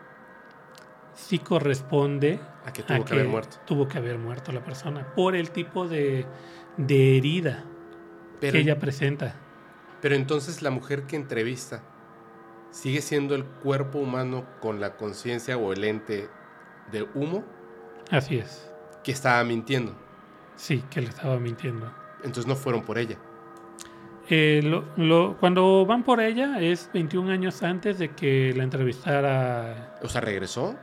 sí 1.14 1.38
corresponde 1.38 2.40
A 2.64 2.72
que 2.72 2.82
tuvo 2.82 3.04
que 3.04 3.14
haber 3.14 3.28
muerto. 3.28 3.56
tuvo 3.66 3.88
que 3.88 3.98
haber 3.98 4.18
muerto 4.18 4.52
la 4.52 4.64
persona 4.64 5.06
por 5.14 5.34
el 5.36 5.50
tipo 5.50 5.86
de, 5.88 6.26
de 6.76 7.16
herida 7.18 7.64
Pero, 8.40 8.52
que 8.52 8.58
ella 8.60 8.78
presenta. 8.78 9.34
pero 10.00 10.14
entonces 10.14 10.62
la 10.62 10.70
mujer 10.70 11.02
que 11.04 11.16
entrevista 11.16 11.82
sigue 12.70 13.00
siendo 13.00 13.34
el 13.34 13.44
cuerpo 13.44 13.98
humano 13.98 14.44
con 14.60 14.80
la 14.80 14.96
conciencia 14.96 15.56
o 15.58 15.72
el 15.72 15.84
ente 15.84 16.28
de 16.93 17.07
humo 17.14 17.45
Así 18.11 18.39
es. 18.39 18.70
que 19.05 19.12
estaba 19.12 19.43
mintiendo. 19.45 19.95
Sí, 20.57 20.82
que 20.91 21.01
le 21.01 21.09
estaba 21.09 21.39
mintiendo. 21.39 21.91
Entonces 22.18 22.47
no 22.47 22.57
fueron 22.57 22.82
por 22.82 22.99
ella. 22.99 23.16
Eh, 24.30 24.61
lo- 24.62 24.84
lo- 24.97 25.36
cuando 25.39 25.86
van 25.86 26.03
por 26.03 26.20
ella 26.20 26.61
es 26.61 26.91
21 26.93 27.30
años 27.30 27.62
antes 27.62 27.99
de 27.99 28.11
que 28.11 28.53
la 28.57 28.62
entrevistara 28.64 29.97
O 30.03 30.09
sea, 30.09 30.20
regresó. 30.20 30.74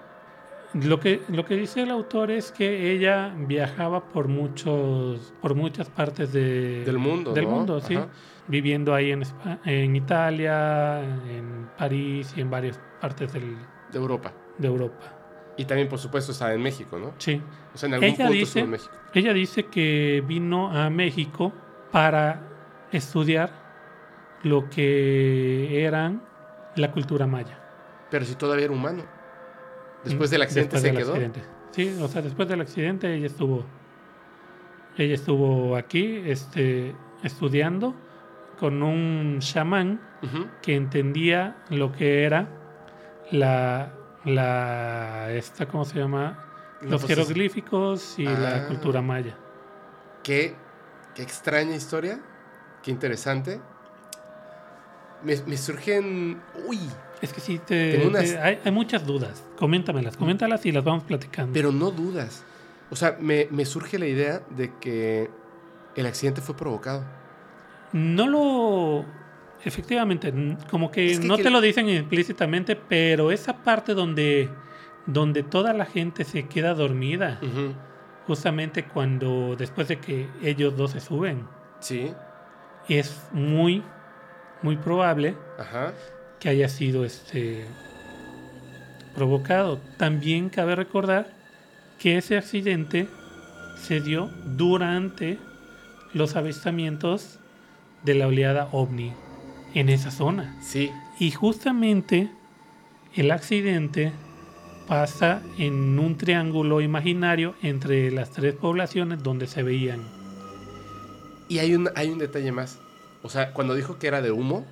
Lo 0.73 0.99
que, 0.99 1.21
lo 1.29 1.45
que 1.45 1.55
dice 1.55 1.83
el 1.83 1.91
autor 1.91 2.31
es 2.31 2.51
que 2.51 2.91
ella 2.91 3.33
viajaba 3.37 4.09
por 4.09 4.27
muchos 4.27 5.33
por 5.41 5.55
muchas 5.55 5.89
partes 5.89 6.33
de- 6.33 6.83
Del 6.83 6.97
mundo, 6.97 7.33
del 7.33 7.45
¿no? 7.45 7.51
mundo, 7.51 7.79
sí, 7.81 7.95
Ajá. 7.95 8.07
viviendo 8.47 8.93
ahí 8.93 9.11
en, 9.11 9.21
Espa- 9.21 9.59
en 9.63 9.95
Italia, 9.95 11.01
en 11.03 11.69
París 11.77 12.33
y 12.35 12.41
en 12.41 12.49
varias 12.49 12.79
partes 12.99 13.31
del- 13.31 13.55
De 13.91 13.97
Europa. 13.99 14.33
de 14.57 14.67
Europa. 14.67 15.13
Y 15.57 15.65
también, 15.65 15.87
por 15.87 15.99
supuesto, 15.99 16.31
estaba 16.33 16.53
en 16.53 16.61
México, 16.61 16.99
¿no? 16.99 17.13
Sí. 17.17 17.41
O 17.73 17.77
sea, 17.77 17.87
en 17.87 17.93
algún 17.95 18.07
Ella 18.09 18.17
punto 18.17 18.31
dice- 18.33 18.43
estuvo 18.43 18.63
en 18.65 18.69
México. 18.71 18.93
Ella 19.13 19.33
dice 19.33 19.65
que 19.67 20.23
vino 20.27 20.71
a 20.71 20.89
México 20.89 21.53
para 21.91 22.41
estudiar 22.91 23.51
lo 24.43 24.69
que 24.69 25.83
eran 25.85 26.21
la 26.75 26.91
cultura 26.91 27.25
maya. 27.25 27.59
Pero 28.11 28.25
si 28.25 28.35
todavía 28.35 28.65
era 28.65 28.73
humano. 28.73 29.03
Después 30.03 30.29
del 30.29 30.41
accidente 30.41 30.75
Después 30.75 30.81
se 30.81 30.87
del 30.89 30.97
quedó. 30.97 31.11
accidente. 31.13 31.41
Sí, 31.71 31.97
o 32.01 32.07
sea, 32.07 32.21
después 32.21 32.47
del 32.47 32.61
accidente 32.61 33.13
ella 33.13 33.25
estuvo, 33.25 33.65
ella 34.97 35.15
estuvo 35.15 35.75
aquí, 35.75 36.21
este, 36.25 36.93
estudiando 37.23 37.95
con 38.59 38.83
un 38.83 39.39
chamán 39.39 39.99
que 40.61 40.75
entendía 40.75 41.57
lo 41.69 41.91
que 41.91 42.23
era 42.23 42.47
la, 43.31 43.93
la, 44.25 45.31
esta, 45.31 45.67
¿cómo 45.67 45.85
se 45.85 45.97
llama? 45.99 46.39
No, 46.81 46.91
Los 46.91 47.01
pues, 47.05 47.15
jeroglíficos 47.15 48.19
y 48.19 48.23
la 48.25 48.63
Ah. 48.63 48.67
cultura 48.67 49.01
maya. 49.01 49.35
Qué, 50.23 50.55
qué 51.13 51.21
extraña 51.23 51.75
historia. 51.75 52.19
Qué 52.83 52.91
interesante. 52.91 53.59
Me, 55.23 55.35
me 55.47 55.57
surgen. 55.57 56.41
Uy, 56.67 56.79
Es 57.21 57.31
que 57.33 57.39
sí, 57.39 57.59
te, 57.59 57.93
Tengo 57.93 58.09
unas- 58.09 58.25
te- 58.25 58.37
hay, 58.39 58.59
hay 58.63 58.71
muchas 58.71 59.05
dudas. 59.05 59.43
Coméntamelas, 59.57 60.17
coméntalas 60.17 60.65
y 60.65 60.71
las 60.71 60.83
vamos 60.83 61.03
platicando. 61.05 61.53
Pero 61.53 61.71
no 61.71 61.89
dudas. 61.89 62.43
O 62.91 62.95
sea, 62.95 63.17
me, 63.19 63.47
me 63.51 63.65
surge 63.65 63.97
la 63.97 64.05
idea 64.05 64.41
de 64.49 64.73
que 64.79 65.29
el 65.95 66.05
accidente 66.05 66.41
fue 66.41 66.55
provocado. 66.55 67.03
No 67.93 68.27
lo. 68.27 69.05
Efectivamente, 69.65 70.31
como 70.69 70.91
que, 70.91 71.11
Es 71.11 71.19
que 71.19 71.27
no 71.27 71.37
que- 71.37 71.43
te 71.43 71.49
lo 71.49 71.59
dicen 71.59 71.89
implícitamente, 71.89 72.75
pero 72.75 73.31
esa 73.31 73.63
parte 73.63 73.93
donde, 73.95 74.49
donde 75.07 75.41
toda 75.43 75.73
la 75.73 75.85
gente 75.85 76.23
se 76.23 76.47
queda 76.47 76.73
dormida, 76.75 77.39
justamente 78.27 78.85
cuando 78.85 79.55
después 79.57 79.87
de 79.87 79.97
que 79.99 80.29
ellos 80.43 80.77
dos 80.77 80.91
se 80.91 80.99
suben, 80.99 81.47
Sí, 81.79 82.13
es 82.87 83.21
muy, 83.31 83.83
muy 84.61 84.77
probable 84.77 85.35
ajá. 85.59 85.93
que 86.39 86.49
haya 86.49 86.69
sido 86.69 87.03
este 87.03 87.65
provocado. 89.15 89.79
También 89.97 90.49
cabe 90.49 90.75
recordar 90.75 91.27
que 91.99 92.17
ese 92.17 92.37
accidente 92.37 93.07
se 93.77 93.99
dio 94.01 94.29
durante 94.45 95.37
los 96.13 96.35
avistamientos 96.35 97.39
de 98.03 98.15
la 98.15 98.27
oleada 98.27 98.69
ovni 98.71 99.13
en 99.75 99.89
esa 99.89 100.09
zona. 100.09 100.55
Sí, 100.61 100.91
Y 101.19 101.31
justamente 101.31 102.29
el 103.13 103.31
accidente 103.31 104.11
pasa 104.87 105.41
en 105.57 105.99
un 105.99 106.17
triángulo 106.17 106.81
imaginario 106.81 107.55
entre 107.61 108.11
las 108.11 108.31
tres 108.31 108.55
poblaciones 108.55 109.21
donde 109.21 109.47
se 109.47 109.63
veían. 109.63 110.01
Y 111.47 111.59
hay 111.59 111.75
un, 111.75 111.89
hay 111.95 112.09
un 112.09 112.17
detalle 112.17 112.51
más. 112.51 112.79
O 113.21 113.29
sea, 113.29 113.53
cuando 113.53 113.75
dijo 113.75 113.99
que 113.99 114.07
era 114.07 114.21
de 114.21 114.31
humo, 114.31 114.65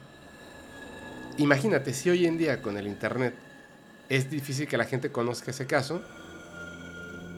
imagínate, 1.37 1.93
si 1.93 2.09
hoy 2.09 2.25
en 2.25 2.37
día 2.37 2.61
con 2.61 2.77
el 2.77 2.87
internet 2.87 3.35
es 4.09 4.29
difícil 4.29 4.67
que 4.67 4.77
la 4.77 4.85
gente 4.85 5.11
conozca 5.11 5.51
ese 5.51 5.67
caso, 5.67 6.01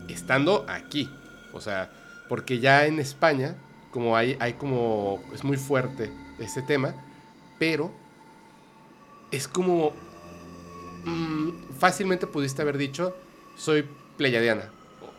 estando 0.07 0.65
aquí. 0.67 1.09
O 1.53 1.61
sea, 1.61 1.89
porque 2.29 2.59
ya 2.59 2.85
en 2.85 2.99
España, 2.99 3.55
como 3.91 4.15
hay, 4.17 4.37
hay 4.39 4.53
como, 4.53 5.23
es 5.33 5.43
muy 5.43 5.57
fuerte 5.57 6.11
este 6.39 6.61
tema, 6.61 6.95
pero 7.59 7.91
es 9.31 9.47
como, 9.47 9.93
mm, 11.05 11.49
fácilmente 11.77 12.27
pudiste 12.27 12.61
haber 12.61 12.77
dicho, 12.77 13.15
soy 13.57 13.87
pleyadiana. 14.17 14.69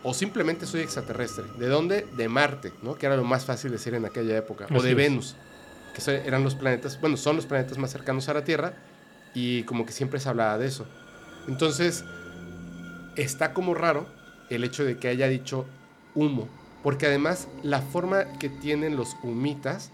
O, 0.03 0.15
simplemente 0.15 0.67
soy 0.67 0.83
extraterrestre. 0.83 1.45
¿De 1.59 1.67
dónde? 1.67 2.07
De 2.17 2.29
Marte, 2.29 2.73
¿no? 2.83 2.95
Que 2.97 3.07
era 3.07 3.17
lo 3.17 3.25
más 3.25 3.45
fácil 3.45 3.73
decir 3.73 3.95
en 3.95 4.05
aquella 4.05 4.37
época. 4.37 4.67
o 4.73 4.83
de 4.83 4.91
es. 4.91 4.97
Venus, 4.97 5.37
que 5.95 6.11
eran 6.25 6.45
los 6.45 6.55
planetas, 6.55 7.01
bueno, 7.01 7.17
son 7.17 7.37
los 7.37 7.47
planetas 7.47 7.79
más 7.79 7.91
cercanos 7.91 8.29
a 8.29 8.35
la 8.35 8.45
Tierra. 8.45 8.75
Y 9.35 9.65
como 9.65 9.85
que 9.85 9.93
siempre 9.93 10.21
se 10.21 10.29
hablaba 10.29 10.57
de 10.59 10.67
eso. 10.67 10.87
Entonces, 11.49 12.05
está 13.17 13.53
como 13.53 13.75
raro 13.75 14.07
el 14.49 14.65
hecho 14.65 14.85
de 14.85 14.97
que 14.97 15.09
haya 15.09 15.29
dicho 15.29 15.67
humo. 16.15 16.49
Porque 16.83 17.07
además, 17.07 17.49
la 17.63 17.83
forma 17.83 18.39
que 18.39 18.49
tienen 18.49 18.97
los 18.97 19.17
humitas, 19.23 19.91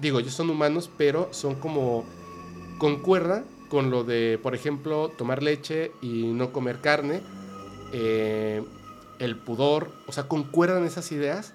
digo, 0.00 0.20
ellos 0.20 0.34
son 0.34 0.50
humanos, 0.50 0.90
pero 0.96 1.28
son 1.32 1.54
como. 1.56 2.04
concuerda 2.78 3.44
con 3.68 3.90
lo 3.90 4.04
de, 4.04 4.38
por 4.42 4.54
ejemplo, 4.54 5.10
tomar 5.10 5.42
leche 5.42 5.92
y 6.00 6.24
no 6.24 6.52
comer 6.52 6.80
carne, 6.80 7.20
eh, 7.92 8.62
el 9.18 9.36
pudor, 9.36 9.92
o 10.06 10.12
sea, 10.12 10.24
concuerdan 10.24 10.84
esas 10.84 11.12
ideas 11.12 11.54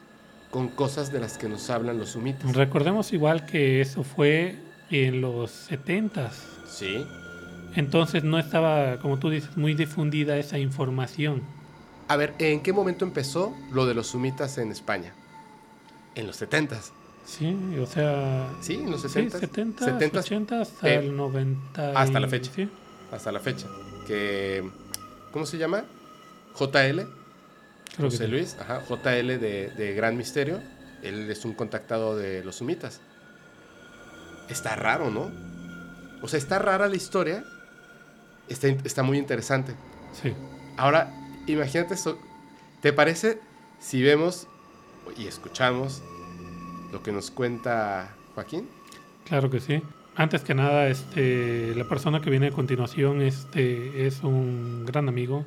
con 0.52 0.70
cosas 0.70 1.12
de 1.12 1.20
las 1.20 1.38
que 1.38 1.50
nos 1.50 1.70
hablan 1.70 1.98
los 1.98 2.16
humitas. 2.16 2.54
Recordemos 2.56 3.12
igual 3.14 3.46
que 3.46 3.82
eso 3.82 4.04
fue 4.04 4.60
en 4.92 5.22
los 5.22 5.72
70s. 5.72 6.32
Sí. 6.68 7.06
Entonces 7.76 8.24
no 8.24 8.38
estaba, 8.38 9.00
como 9.00 9.18
tú 9.18 9.32
dices, 9.32 9.58
muy 9.58 9.74
difundida 9.74 10.38
esa 10.38 10.60
información. 10.60 11.42
A 12.08 12.18
ver, 12.18 12.36
¿en 12.38 12.62
qué 12.62 12.72
momento 12.74 13.06
empezó 13.06 13.56
lo 13.72 13.88
de 13.88 13.96
los 13.96 14.14
humitas 14.14 14.60
en 14.60 14.72
España? 14.72 15.14
En 16.14 16.28
los 16.28 16.40
70s. 16.40 16.92
Sí, 17.26 17.56
o 17.82 17.86
sea, 17.86 18.50
Sí, 18.62 18.74
en 18.76 18.92
los 18.92 19.02
sí, 19.02 19.08
70s. 19.08 19.40
70, 19.40 19.86
70s, 20.00 20.18
80 20.20 20.62
hasta 20.62 20.90
eh, 20.90 20.96
el 21.00 21.16
90. 21.16 21.92
y- 21.92 21.96
hasta 21.96 22.20
la 22.20 22.28
fecha. 22.28 22.52
sí, 22.54 22.70
hasta 23.12 23.32
la 23.32 23.40
fecha. 23.40 23.68
Que, 24.08 24.70
¿Cómo 25.32 25.46
se 25.46 25.58
llama? 25.58 25.86
JL, 26.56 26.68
creo 27.96 28.10
José 28.10 28.18
que 28.20 28.26
sí. 28.26 28.28
Luis, 28.28 28.58
ajá, 28.60 28.82
JL 28.88 29.40
de, 29.40 29.72
de 29.76 29.94
Gran 29.96 30.18
Misterio. 30.18 30.62
Él 31.02 31.30
es 31.30 31.44
un 31.46 31.54
contactado 31.54 32.16
de 32.18 32.44
los 32.44 32.62
humitas. 32.62 33.00
Está 34.50 34.76
raro, 34.76 35.10
¿no? 35.10 35.32
O 36.22 36.28
sea, 36.28 36.38
está 36.38 36.60
rara 36.60 36.88
la 36.88 36.96
historia. 36.96 37.44
Está, 38.48 38.68
está 38.68 39.04
muy 39.04 39.18
interesante. 39.18 39.76
Sí. 40.22 40.34
Ahora, 40.78 41.12
imagínate 41.48 41.94
esto. 41.94 42.18
¿Te 42.82 42.94
parece 42.94 43.40
si 43.80 44.02
vemos 44.04 44.48
y 45.18 45.28
escuchamos 45.28 46.02
lo 46.94 47.04
que 47.04 47.12
nos 47.12 47.32
cuenta 47.32 48.16
Joaquín? 48.36 48.68
Claro 49.26 49.50
que 49.50 49.60
sí. 49.60 49.82
Antes 50.16 50.42
que 50.44 50.54
nada, 50.54 50.88
este, 50.88 51.74
la 51.76 51.86
persona 51.86 52.22
que 52.22 52.30
viene 52.30 52.48
a 52.48 52.52
continuación 52.52 53.22
este, 53.22 54.06
es 54.06 54.22
un 54.24 54.86
gran 54.86 55.10
amigo, 55.10 55.44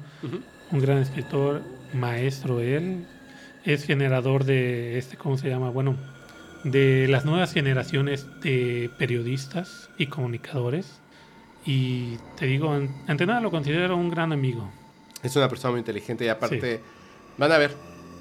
un 0.72 0.80
gran 0.80 0.99
escritor, 0.99 1.62
maestro 1.94 2.61
él. 2.61 3.07
Es 3.64 3.84
generador 3.84 4.44
de 4.44 4.99
este, 4.99 5.16
¿cómo 5.16 5.38
se 5.38 5.49
llama? 5.49 5.70
Bueno, 5.70 5.97
de 6.64 7.07
las 7.09 7.24
nuevas 7.24 7.53
generaciones 7.53 8.26
de 8.40 8.90
periodistas 8.99 9.88
y 9.99 10.07
comunicadores. 10.09 11.01
Y 11.64 12.16
te 12.36 12.47
digo, 12.47 12.72
an- 12.72 12.90
ante 13.07 13.24
nada 13.26 13.40
lo 13.40 13.51
considero 13.53 13.97
un 13.97 14.09
gran 14.11 14.32
amigo. 14.32 14.68
Es 15.22 15.34
una 15.36 15.49
persona 15.49 15.72
muy 15.72 15.78
inteligente 15.80 16.24
y 16.24 16.28
aparte 16.28 16.80
van 17.38 17.53
a 17.53 17.59
ver, 17.59 17.72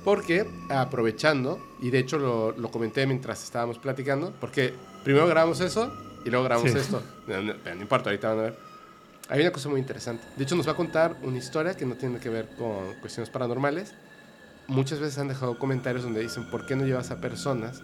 porque 0.05 0.47
aprovechando, 0.69 1.59
y 1.81 1.89
de 1.89 1.99
hecho 1.99 2.17
lo, 2.17 2.53
lo 2.53 2.71
comenté 2.71 3.05
mientras 3.05 3.43
estábamos 3.43 3.77
platicando, 3.79 4.31
porque 4.39 4.73
primero 5.03 5.27
grabamos 5.27 5.59
eso 5.59 5.91
y 6.23 6.29
luego 6.29 6.45
grabamos 6.45 6.71
Sí. 6.71 6.77
esto. 6.77 7.01
No, 7.27 7.41
no, 7.41 7.53
no 7.53 7.81
importa, 7.81 8.09
ahorita 8.11 8.29
van 8.29 8.39
a 8.39 8.41
ver. 8.43 8.57
Hay 9.27 9.41
una 9.41 9.51
cosa 9.51 9.67
muy 9.69 9.79
interesante. 9.79 10.23
De 10.37 10.43
hecho, 10.43 10.55
nos 10.55 10.67
va 10.67 10.73
a 10.73 10.75
contar 10.75 11.17
una 11.23 11.37
historia 11.39 11.75
que 11.75 11.85
no 11.85 11.95
tiene 11.95 12.19
que 12.19 12.29
ver 12.29 12.55
con 12.55 12.93
cuestiones 13.01 13.31
paranormales. 13.31 13.93
Muchas 14.67 14.99
veces 14.99 15.17
han 15.17 15.27
dejado 15.27 15.57
comentarios 15.57 16.03
donde 16.03 16.21
dicen, 16.21 16.49
¿por 16.51 16.67
qué 16.67 16.75
no 16.75 16.85
llevas 16.85 17.09
a 17.09 17.19
personas 17.19 17.81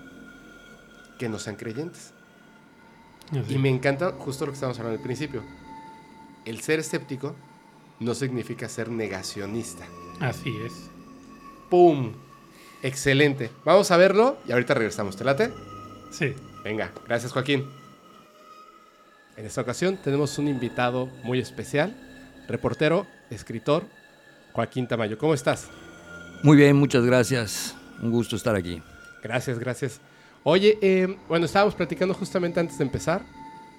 que 1.18 1.28
no 1.30 1.40
sean 1.40 1.56
creyentes? 1.56 2.14
Así. 3.32 3.56
Y 3.56 3.58
me 3.58 3.70
encanta 3.70 4.12
justo 4.12 4.46
lo 4.46 4.52
que 4.52 4.56
estábamos 4.56 4.78
hablando 4.78 5.00
al 5.00 5.04
principio. 5.04 5.42
El 6.46 6.62
ser 6.62 6.80
escéptico 6.80 7.36
no 8.00 8.14
significa 8.14 8.70
ser 8.70 8.90
negacionista. 8.90 9.86
Así 10.20 10.56
es. 10.64 10.91
¡Pum! 11.72 12.12
Excelente. 12.84 13.50
Vamos 13.64 13.92
a 13.92 13.98
verlo 13.98 14.38
y 14.46 14.52
ahorita 14.52 14.74
regresamos. 14.74 15.16
¿Te 15.16 15.24
late? 15.24 15.54
Sí. 16.12 16.36
Venga, 16.66 16.92
gracias 17.08 17.32
Joaquín. 17.32 17.66
En 19.38 19.46
esta 19.46 19.62
ocasión 19.62 19.98
tenemos 20.04 20.38
un 20.38 20.50
invitado 20.50 21.08
muy 21.24 21.40
especial, 21.40 21.96
reportero, 22.50 23.08
escritor, 23.30 23.86
Joaquín 24.52 24.86
Tamayo. 24.86 25.18
¿Cómo 25.18 25.34
estás? 25.34 25.70
Muy 26.44 26.58
bien, 26.58 26.76
muchas 26.76 27.06
gracias. 27.06 27.74
Un 28.02 28.12
gusto 28.12 28.36
estar 28.36 28.54
aquí. 28.54 28.84
Gracias, 29.24 29.58
gracias. 29.58 30.02
Oye, 30.44 30.78
eh, 30.82 31.18
bueno, 31.30 31.46
estábamos 31.46 31.74
platicando 31.74 32.14
justamente 32.14 32.60
antes 32.60 32.78
de 32.80 32.84
empezar, 32.84 33.22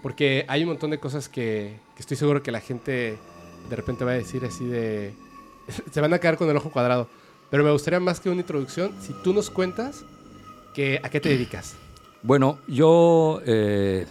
porque 0.03 0.47
hay 0.49 0.62
un 0.62 0.70
montón 0.70 0.90
de 0.90 0.99
cosas 0.99 1.28
que, 1.28 1.78
que 1.95 2.01
estoy 2.01 2.16
seguro 2.16 2.43
que 2.43 2.53
la 2.53 2.61
gente 2.61 3.18
de 3.68 3.76
repente 3.76 4.03
va 4.03 4.12
a 4.12 4.14
decir 4.14 4.43
así 4.47 4.64
de... 4.64 5.14
Se 5.93 6.01
van 6.01 6.14
a 6.14 6.18
quedar 6.18 6.38
con 6.38 6.49
el 6.49 6.57
ojo 6.57 6.70
cuadrado. 6.70 7.11
Pero 7.53 7.62
me 7.64 7.70
gustaría 7.70 8.00
más 8.00 8.18
que 8.18 8.30
una 8.30 8.40
introducción, 8.40 8.92
si 9.00 9.12
tú 9.22 9.32
nos 9.32 9.48
cuentas 9.50 10.05
que, 10.74 10.98
a 11.03 11.09
qué 11.11 11.20
te 11.20 11.28
dedicas. 11.28 11.76
Bueno, 12.22 12.59
yo 12.66 13.40
eh, 13.44 14.07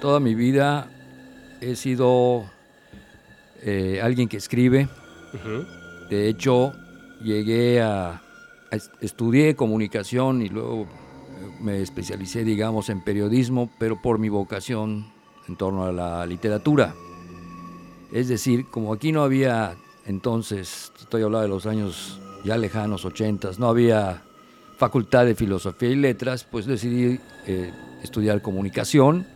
toda 0.00 0.18
mi 0.18 0.34
vida 0.34 0.90
he 1.60 1.76
sido 1.76 2.46
eh, 3.62 4.00
alguien 4.02 4.28
que 4.28 4.38
escribe. 4.38 4.88
De 6.08 6.28
hecho, 6.28 6.72
llegué 7.22 7.82
a, 7.82 8.12
a 8.70 8.76
est- 8.76 8.92
estudié 9.02 9.54
comunicación 9.56 10.40
y 10.40 10.48
luego 10.48 10.82
eh, 10.84 10.86
me 11.60 11.82
especialicé, 11.82 12.44
digamos, 12.44 12.88
en 12.88 13.04
periodismo, 13.04 13.70
pero 13.78 14.00
por 14.00 14.18
mi 14.18 14.30
vocación 14.30 15.12
en 15.48 15.56
torno 15.56 15.84
a 15.84 15.92
la 15.92 16.24
literatura. 16.24 16.94
Es 18.12 18.28
decir, 18.28 18.66
como 18.70 18.92
aquí 18.94 19.12
no 19.12 19.22
había 19.22 19.76
entonces, 20.06 20.92
estoy 20.98 21.22
hablando 21.22 21.42
de 21.42 21.48
los 21.48 21.66
años 21.66 22.20
ya 22.44 22.56
lejanos, 22.56 23.04
ochentas, 23.04 23.58
no 23.58 23.68
había 23.68 24.22
facultad 24.76 25.24
de 25.24 25.34
filosofía 25.34 25.90
y 25.90 25.96
letras, 25.96 26.44
pues 26.44 26.66
decidí 26.66 27.18
eh, 27.46 27.72
estudiar 28.02 28.42
comunicación 28.42 29.26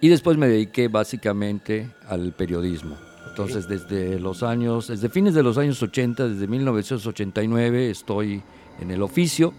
y 0.00 0.08
después 0.08 0.36
me 0.36 0.48
dediqué 0.48 0.88
básicamente 0.88 1.90
al 2.08 2.32
periodismo. 2.32 2.96
Entonces, 3.28 3.68
desde 3.68 4.18
los 4.18 4.42
años, 4.42 4.88
desde 4.88 5.08
fines 5.10 5.34
de 5.34 5.42
los 5.42 5.58
años 5.58 5.82
80, 5.82 6.28
desde 6.28 6.46
1989, 6.46 7.90
estoy 7.90 8.42
en 8.80 8.90
el 8.90 9.02
oficio 9.02 9.52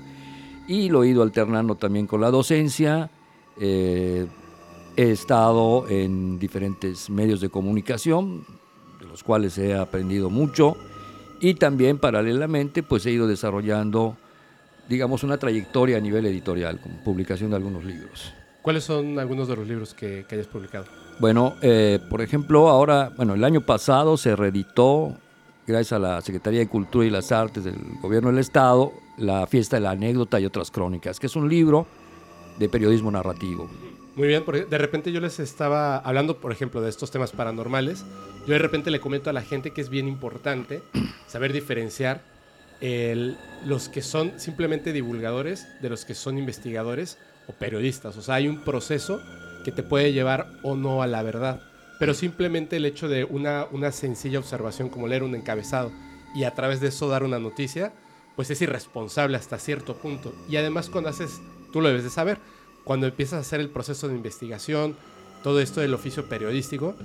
y 0.67 0.89
lo 0.89 1.03
he 1.03 1.09
ido 1.09 1.21
alternando 1.21 1.75
también 1.75 2.07
con 2.07 2.21
la 2.21 2.31
docencia. 2.31 3.09
Eh, 3.59 4.25
he 4.95 5.11
estado 5.11 5.87
en 5.89 6.39
diferentes 6.39 7.09
medios 7.09 7.39
de 7.39 7.49
comunicación, 7.49 8.45
de 8.99 9.05
los 9.05 9.23
cuales 9.23 9.57
he 9.59 9.75
aprendido 9.75 10.31
mucho, 10.31 10.75
y 11.39 11.53
también 11.55 11.97
paralelamente 11.97 12.83
pues 12.83 13.05
he 13.05 13.11
ido 13.11 13.27
desarrollando, 13.27 14.17
digamos, 14.89 15.23
una 15.23 15.37
trayectoria 15.37 15.97
a 15.97 15.99
nivel 15.99 16.25
editorial, 16.25 16.79
con 16.79 16.91
publicación 17.03 17.49
de 17.51 17.57
algunos 17.57 17.83
libros. 17.83 18.33
¿Cuáles 18.61 18.83
son 18.83 19.17
algunos 19.19 19.47
de 19.47 19.55
los 19.55 19.67
libros 19.67 19.93
que, 19.93 20.25
que 20.27 20.35
hayas 20.35 20.47
publicado? 20.47 20.85
Bueno, 21.19 21.55
eh, 21.61 21.99
por 22.09 22.21
ejemplo, 22.21 22.69
ahora, 22.69 23.11
bueno, 23.15 23.33
el 23.33 23.43
año 23.43 23.61
pasado 23.61 24.17
se 24.17 24.35
reeditó, 24.35 25.17
gracias 25.65 25.93
a 25.93 25.99
la 25.99 26.21
Secretaría 26.21 26.59
de 26.59 26.67
Cultura 26.67 27.05
y 27.05 27.09
las 27.09 27.31
Artes 27.31 27.63
del 27.63 27.75
Gobierno 28.01 28.29
del 28.29 28.39
Estado, 28.39 28.91
La 29.17 29.47
Fiesta 29.47 29.77
de 29.77 29.81
la 29.81 29.91
Anécdota 29.91 30.39
y 30.39 30.45
otras 30.45 30.69
crónicas, 30.69 31.19
que 31.19 31.27
es 31.27 31.35
un 31.35 31.49
libro 31.49 31.87
de 32.59 32.69
periodismo 32.69 33.09
narrativo. 33.09 33.69
Muy 34.15 34.27
bien, 34.27 34.43
porque 34.43 34.65
de 34.65 34.77
repente 34.77 35.11
yo 35.11 35.21
les 35.21 35.39
estaba 35.39 35.97
hablando, 35.97 36.37
por 36.39 36.51
ejemplo, 36.51 36.81
de 36.81 36.89
estos 36.89 37.11
temas 37.11 37.31
paranormales. 37.31 38.03
Yo 38.47 38.53
de 38.53 38.59
repente 38.59 38.91
le 38.91 39.01
comento 39.01 39.29
a 39.29 39.33
la 39.33 39.41
gente 39.41 39.71
que 39.71 39.81
es 39.81 39.89
bien 39.89 40.07
importante 40.07 40.81
saber 41.27 41.51
diferenciar 41.51 42.21
los 43.65 43.89
que 43.89 44.01
son 44.01 44.39
simplemente 44.39 44.93
divulgadores 44.93 45.67
de 45.81 45.89
los 45.89 46.05
que 46.05 46.15
son 46.15 46.37
investigadores 46.37 47.17
o 47.47 47.53
periodistas. 47.53 48.15
O 48.15 48.21
sea, 48.21 48.35
hay 48.35 48.47
un 48.47 48.63
proceso 48.63 49.21
que 49.65 49.71
te 49.73 49.83
puede 49.83 50.13
llevar 50.13 50.47
o 50.63 50.75
no 50.75 51.01
a 51.01 51.07
la 51.07 51.23
verdad. 51.23 51.61
Pero 51.99 52.13
simplemente 52.13 52.77
el 52.77 52.85
hecho 52.85 53.09
de 53.09 53.25
una, 53.25 53.65
una 53.71 53.91
sencilla 53.91 54.39
observación 54.39 54.87
como 54.87 55.07
leer 55.07 55.23
un 55.23 55.35
encabezado 55.35 55.91
y 56.33 56.45
a 56.45 56.53
través 56.53 56.79
de 56.79 56.87
eso 56.87 57.09
dar 57.09 57.23
una 57.23 57.39
noticia, 57.39 57.91
pues 58.37 58.49
es 58.49 58.61
irresponsable 58.61 59.35
hasta 59.35 59.57
cierto 59.57 59.97
punto. 59.97 60.33
Y 60.47 60.55
además 60.55 60.89
cuando 60.89 61.09
haces, 61.09 61.41
tú 61.73 61.81
lo 61.81 61.89
debes 61.89 62.05
de 62.05 62.11
saber, 62.11 62.37
cuando 62.85 63.07
empiezas 63.07 63.33
a 63.33 63.41
hacer 63.41 63.59
el 63.59 63.69
proceso 63.69 64.07
de 64.07 64.15
investigación, 64.15 64.95
todo 65.43 65.59
esto 65.59 65.81
del 65.81 65.93
oficio 65.93 66.29
periodístico, 66.29 66.95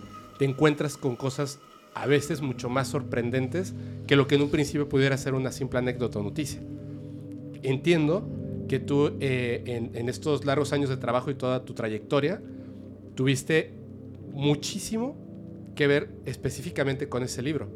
te 0.42 0.48
encuentras 0.48 0.96
con 0.96 1.14
cosas 1.14 1.60
a 1.94 2.04
veces 2.08 2.42
mucho 2.42 2.68
más 2.68 2.88
sorprendentes 2.88 3.74
que 4.08 4.16
lo 4.16 4.26
que 4.26 4.34
en 4.34 4.42
un 4.42 4.50
principio 4.50 4.88
pudiera 4.88 5.16
ser 5.16 5.34
una 5.34 5.52
simple 5.52 5.78
anécdota 5.78 6.18
o 6.18 6.22
noticia. 6.24 6.60
Entiendo 7.62 8.28
que 8.66 8.80
tú 8.80 9.12
eh, 9.20 9.62
en, 9.66 9.92
en, 9.94 10.08
estos 10.08 10.44
largos 10.44 10.72
años 10.72 10.90
de 10.90 10.96
trabajo 10.96 11.30
y 11.30 11.36
toda 11.36 11.64
tu 11.64 11.74
trayectoria 11.74 12.42
tuviste 13.14 13.70
muchísimo 14.32 15.16
que 15.76 15.86
ver 15.86 16.10
específicamente 16.26 17.08
con 17.08 17.22
ese 17.22 17.40
libro 17.40 17.68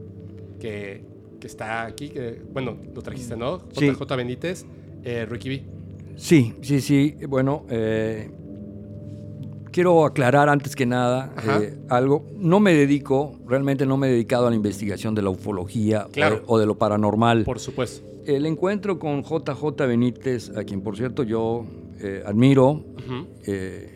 que, 0.59 1.05
que 1.39 1.47
está 1.47 1.87
aquí, 1.87 2.09
que, 2.09 2.43
bueno, 2.53 2.79
lo 2.97 3.01
trajiste, 3.01 3.37
¿no? 3.37 3.61
Sí. 3.79 3.87
JJ 3.87 4.17
Benítez, 4.17 4.67
eh, 5.05 5.25
Ricky 5.25 5.49
B. 5.51 5.63
Sí, 6.17 6.53
sí, 6.63 6.81
sí. 6.81 7.15
Bueno, 7.29 7.65
eh, 7.71 8.29
quiero 9.77 10.07
aclarar 10.07 10.49
antes 10.49 10.75
que 10.75 10.87
nada 10.87 11.35
eh, 11.61 11.77
algo. 11.91 12.25
No 12.39 12.61
me 12.61 12.73
dedico, 12.73 13.39
realmente 13.47 13.85
no 13.85 13.99
me 13.99 14.07
he 14.07 14.11
dedicado 14.11 14.47
a 14.47 14.51
la 14.51 14.57
investigación 14.57 15.15
de 15.15 15.21
la 15.21 15.29
ufología 15.29 16.09
Claro. 16.13 16.43
o, 16.47 16.55
o 16.55 16.59
de 16.59 16.65
lo 16.65 16.77
paranormal. 16.79 17.45
Por 17.45 17.59
supuesto. 17.59 18.03
El 18.25 18.47
encuentro 18.47 18.99
con 18.99 19.23
JJ 19.23 19.77
Benítez, 19.87 20.51
a 20.57 20.65
quien 20.65 20.81
por 20.81 20.97
cierto 20.97 21.25
yo 21.25 21.67
eh, 22.01 22.23
admiro, 22.25 22.85
eh, 23.47 23.96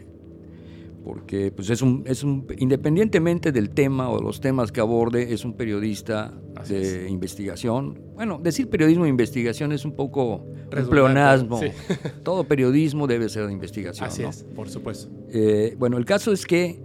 porque 1.05 1.51
pues 1.51 1.71
es 1.71 1.81
un, 1.83 2.03
es 2.07 2.23
un, 2.23 2.47
independientemente 2.59 3.53
del 3.53 3.71
tema 3.71 4.11
o 4.11 4.19
de 4.19 4.23
los 4.25 4.41
temas 4.41 4.71
que 4.73 4.81
aborde, 4.81 5.33
es 5.33 5.45
un 5.45 5.55
periodista 5.55 6.33
Así 6.57 6.75
de 6.75 7.09
investigación. 7.09 7.99
Bueno, 8.15 8.39
decir 8.43 8.69
periodismo 8.69 9.05
de 9.05 9.11
investigación 9.11 9.73
es 9.73 9.85
un 9.85 9.93
poco 9.93 10.45
un 10.77 10.89
pleonasmo. 10.91 11.59
sí. 11.61 11.69
Todo 12.23 12.45
periodismo 12.45 13.07
debe 13.07 13.29
ser 13.29 13.47
de 13.47 13.53
investigación. 13.53 14.07
Así 14.09 14.23
¿no? 14.23 14.29
es, 14.31 14.45
por 14.55 14.69
supuesto. 14.69 15.11
Eh, 15.31 15.75
bueno, 15.79 15.97
el 15.97 16.05
caso 16.05 16.33
es 16.33 16.45
que 16.47 16.79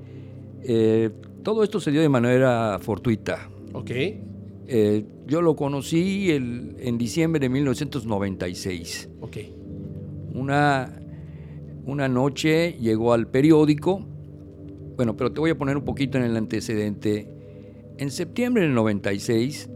eh, 0.64 1.10
todo 1.44 1.64
esto 1.64 1.80
se 1.80 1.92
dio 1.92 2.02
de 2.02 2.10
manera 2.10 2.80
fortuita. 2.82 3.50
Ok. 3.74 3.92
Eh, 4.68 5.06
yo 5.28 5.42
lo 5.44 5.56
conocí 5.56 6.32
el- 6.32 6.76
en 6.80 6.98
diciembre 6.98 7.40
de 7.40 7.50
1996. 7.50 9.10
Ok. 9.22 9.38
Una, 10.34 10.92
una 11.86 12.08
noche 12.08 12.78
llegó 12.80 13.14
al 13.14 13.28
periódico, 13.28 14.06
bueno, 14.96 15.16
pero 15.16 15.32
te 15.32 15.40
voy 15.40 15.52
a 15.52 15.58
poner 15.58 15.78
un 15.78 15.84
poquito 15.84 16.18
en 16.18 16.24
el 16.24 16.36
antecedente. 16.36 17.30
En 17.98 18.12
septiembre 18.12 18.64
del 18.64 18.74
96 18.74 19.70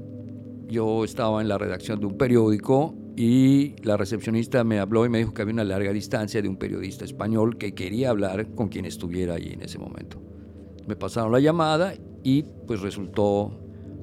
yo 0.67 1.03
estaba 1.03 1.41
en 1.41 1.47
la 1.47 1.57
redacción 1.57 1.99
de 1.99 2.05
un 2.05 2.17
periódico 2.17 2.95
y 3.15 3.75
la 3.83 3.97
recepcionista 3.97 4.63
me 4.63 4.79
habló 4.79 5.05
y 5.05 5.09
me 5.09 5.17
dijo 5.17 5.33
que 5.33 5.41
había 5.41 5.53
una 5.53 5.63
larga 5.63 5.91
distancia 5.91 6.41
de 6.41 6.47
un 6.47 6.55
periodista 6.55 7.05
español 7.05 7.57
que 7.57 7.73
quería 7.73 8.11
hablar 8.11 8.53
con 8.55 8.69
quien 8.69 8.85
estuviera 8.85 9.35
ahí 9.35 9.51
en 9.53 9.61
ese 9.61 9.77
momento. 9.77 10.21
Me 10.87 10.95
pasaron 10.95 11.31
la 11.31 11.39
llamada 11.39 11.93
y 12.23 12.43
pues 12.65 12.81
resultó 12.81 13.59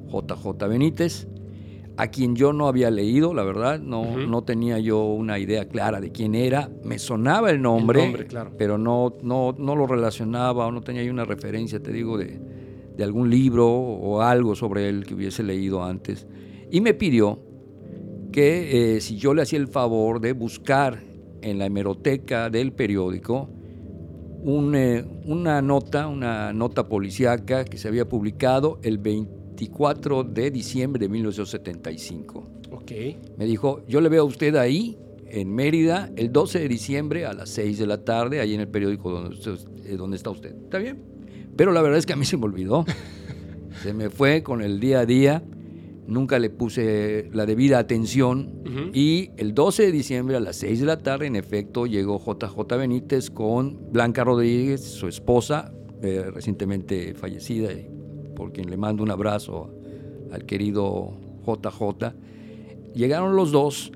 JJ 0.08 0.68
Benítez, 0.68 1.26
a 1.96 2.08
quien 2.08 2.36
yo 2.36 2.52
no 2.52 2.68
había 2.68 2.90
leído, 2.90 3.32
la 3.32 3.42
verdad, 3.42 3.80
no, 3.80 4.16
no 4.18 4.42
tenía 4.42 4.78
yo 4.78 5.04
una 5.04 5.38
idea 5.38 5.66
clara 5.66 6.00
de 6.00 6.12
quién 6.12 6.34
era, 6.34 6.70
me 6.84 6.98
sonaba 6.98 7.50
el 7.50 7.62
nombre, 7.62 8.00
El 8.00 8.06
nombre, 8.06 8.26
claro. 8.26 8.52
pero 8.58 8.76
no, 8.76 9.14
no, 9.22 9.54
no 9.58 9.76
lo 9.76 9.86
relacionaba 9.86 10.66
o 10.66 10.72
no 10.72 10.82
tenía 10.82 11.02
yo 11.02 11.12
una 11.12 11.24
referencia, 11.24 11.80
te 11.80 11.92
digo, 11.92 12.18
de, 12.18 12.38
de 12.96 13.04
algún 13.04 13.30
libro 13.30 13.66
o 13.66 14.20
algo 14.20 14.54
sobre 14.54 14.88
él 14.88 15.06
que 15.06 15.14
hubiese 15.14 15.42
leído 15.42 15.82
antes. 15.82 16.26
Y 16.70 16.80
me 16.80 16.94
pidió 16.94 17.38
que 18.32 18.96
eh, 18.96 19.00
si 19.00 19.16
yo 19.16 19.32
le 19.32 19.42
hacía 19.42 19.58
el 19.58 19.68
favor 19.68 20.20
de 20.20 20.32
buscar 20.32 21.02
en 21.40 21.58
la 21.58 21.66
hemeroteca 21.66 22.50
del 22.50 22.72
periódico 22.72 23.48
un, 24.42 24.74
eh, 24.74 25.04
una 25.24 25.62
nota, 25.62 26.06
una 26.06 26.52
nota 26.52 26.88
policíaca 26.88 27.64
que 27.64 27.78
se 27.78 27.88
había 27.88 28.08
publicado 28.08 28.78
el 28.82 28.98
24 29.56 30.22
de 30.24 30.50
diciembre 30.50 31.00
de 31.00 31.08
1975. 31.08 32.46
Ok. 32.72 32.92
Me 33.38 33.46
dijo, 33.46 33.80
yo 33.88 34.00
le 34.00 34.08
veo 34.08 34.22
a 34.22 34.24
usted 34.26 34.54
ahí, 34.56 34.98
en 35.28 35.52
Mérida, 35.54 36.10
el 36.16 36.30
12 36.30 36.60
de 36.60 36.68
diciembre 36.68 37.24
a 37.26 37.32
las 37.32 37.48
6 37.50 37.78
de 37.78 37.86
la 37.86 38.04
tarde, 38.04 38.40
ahí 38.40 38.54
en 38.54 38.60
el 38.60 38.68
periódico 38.68 39.10
donde, 39.10 39.30
usted- 39.30 39.58
eh, 39.86 39.96
donde 39.96 40.16
está 40.16 40.30
usted. 40.30 40.54
¿Está 40.54 40.78
bien? 40.78 40.98
Pero 41.56 41.72
la 41.72 41.80
verdad 41.82 41.98
es 41.98 42.06
que 42.06 42.12
a 42.12 42.16
mí 42.16 42.24
se 42.26 42.36
me 42.36 42.44
olvidó. 42.44 42.84
se 43.82 43.92
me 43.94 44.10
fue 44.10 44.42
con 44.42 44.60
el 44.62 44.78
día 44.78 45.00
a 45.00 45.06
día, 45.06 45.42
nunca 46.06 46.38
le 46.38 46.50
puse 46.50 47.28
la 47.32 47.46
debida 47.46 47.78
atención 47.78 48.52
y 48.92 49.30
el 49.38 49.54
12 49.54 49.84
de 49.84 49.92
diciembre 49.92 50.36
a 50.36 50.40
las 50.40 50.56
6 50.56 50.80
de 50.80 50.86
la 50.86 50.98
tarde, 50.98 51.26
en 51.26 51.34
efecto, 51.36 51.86
llegó 51.86 52.18
JJ 52.18 52.76
Benítez 52.76 53.30
con 53.30 53.90
Blanca 53.90 54.22
Rodríguez, 54.22 54.82
su 54.82 55.08
esposa, 55.08 55.72
eh, 56.02 56.26
recientemente 56.32 57.14
fallecida, 57.14 57.72
y 57.72 57.88
por 58.36 58.52
quien 58.52 58.70
le 58.70 58.76
mando 58.76 59.02
un 59.02 59.10
abrazo 59.10 59.68
al 60.30 60.44
querido 60.44 61.10
JJ. 61.44 62.12
Llegaron 62.94 63.34
los 63.34 63.50
dos 63.50 63.90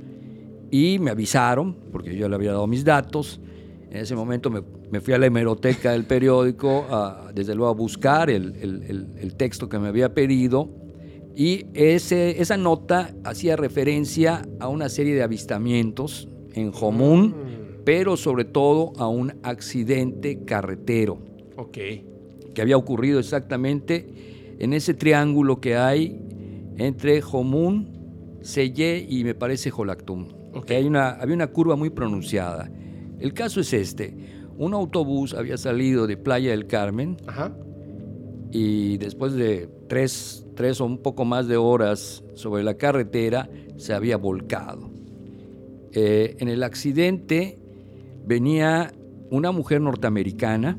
y 0.70 0.98
me 0.98 1.10
avisaron, 1.10 1.76
porque 1.92 2.16
yo 2.16 2.28
le 2.28 2.34
había 2.34 2.52
dado 2.52 2.66
mis 2.66 2.84
datos. 2.84 3.40
En 3.90 3.98
ese 3.98 4.14
momento 4.14 4.50
me, 4.50 4.62
me 4.90 5.00
fui 5.00 5.14
a 5.14 5.18
la 5.18 5.26
hemeroteca 5.26 5.92
del 5.92 6.04
periódico, 6.04 6.86
a, 6.90 7.30
desde 7.34 7.54
luego 7.54 7.70
a 7.70 7.74
buscar 7.74 8.30
el, 8.30 8.54
el- 8.60 8.82
el- 8.88 9.06
el 9.20 9.34
texto 9.36 9.68
que 9.68 9.78
me 9.78 9.88
había 9.88 10.12
pedido. 10.14 10.68
Y 11.36 11.66
ese, 11.74 12.40
esa 12.40 12.56
nota 12.56 13.14
hacía 13.24 13.56
referencia 13.56 14.42
a 14.58 14.68
una 14.68 14.88
serie 14.88 15.14
de 15.14 15.22
avistamientos 15.22 16.28
en 16.54 16.72
Jomún, 16.72 17.28
Mm. 17.28 17.82
pero 17.84 18.16
sobre 18.16 18.44
todo 18.44 18.92
a 18.98 19.08
un 19.08 19.32
accidente 19.42 20.44
carretero 20.44 21.18
Ok. 21.56 21.78
que 22.54 22.60
había 22.62 22.76
ocurrido 22.76 23.18
exactamente 23.18 24.06
en 24.60 24.72
ese 24.74 24.94
triángulo 24.94 25.60
que 25.60 25.76
hay 25.76 26.20
entre 26.76 27.20
Jomún, 27.20 28.38
Selle 28.42 29.04
y 29.08 29.24
me 29.24 29.34
parece 29.34 29.70
Jolactum. 29.70 30.28
Hay 30.68 30.86
una, 30.86 31.10
había 31.10 31.34
una 31.34 31.48
curva 31.48 31.76
muy 31.76 31.90
pronunciada. 31.90 32.70
El 33.18 33.32
caso 33.34 33.60
es 33.60 33.72
este. 33.72 34.14
Un 34.56 34.74
autobús 34.74 35.34
había 35.34 35.56
salido 35.56 36.06
de 36.06 36.16
Playa 36.16 36.50
del 36.50 36.66
Carmen 36.66 37.16
Ajá. 37.26 37.52
y 38.50 38.98
después 38.98 39.32
de 39.34 39.68
tres, 39.88 40.46
tres 40.54 40.80
o 40.80 40.84
un 40.84 40.98
poco 40.98 41.24
más 41.24 41.48
de 41.48 41.56
horas 41.56 42.22
sobre 42.34 42.62
la 42.62 42.74
carretera 42.74 43.48
se 43.76 43.94
había 43.94 44.16
volcado. 44.16 44.90
Eh, 45.92 46.36
en 46.38 46.48
el 46.48 46.62
accidente 46.62 47.58
venía 48.26 48.92
una 49.30 49.52
mujer 49.52 49.80
norteamericana 49.80 50.78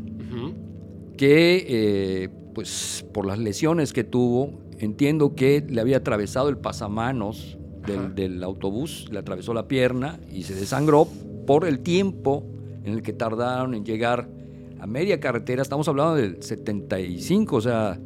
que, 1.18 1.66
eh, 1.68 2.30
pues 2.54 3.06
por 3.14 3.26
las 3.26 3.40
lesiones 3.40 3.94
que 3.94 4.04
tuvo, 4.04 4.60
entiendo 4.80 5.36
que 5.36 5.66
le 5.68 5.82
había 5.82 5.98
atravesado 5.98 6.50
el 6.50 6.58
pasamanos 6.58 7.58
del, 7.86 8.16
del 8.16 8.44
autobús, 8.44 9.08
le 9.12 9.20
atravesó 9.20 9.54
la 9.54 9.68
pierna 9.68 10.20
y 10.32 10.44
se 10.44 10.56
desangró 10.56 11.08
por 11.48 11.66
el 11.66 11.80
tiempo 11.80 12.46
en 12.84 12.94
el 12.94 13.02
que 13.02 13.14
tardaron 13.14 13.74
en 13.74 13.86
llegar 13.86 14.30
a 14.80 14.88
media 14.88 15.20
carretera. 15.20 15.62
Estamos 15.62 15.88
hablando 15.88 16.16
del 16.16 16.42
75, 16.42 17.56
o 17.56 17.62
sea, 17.62 18.00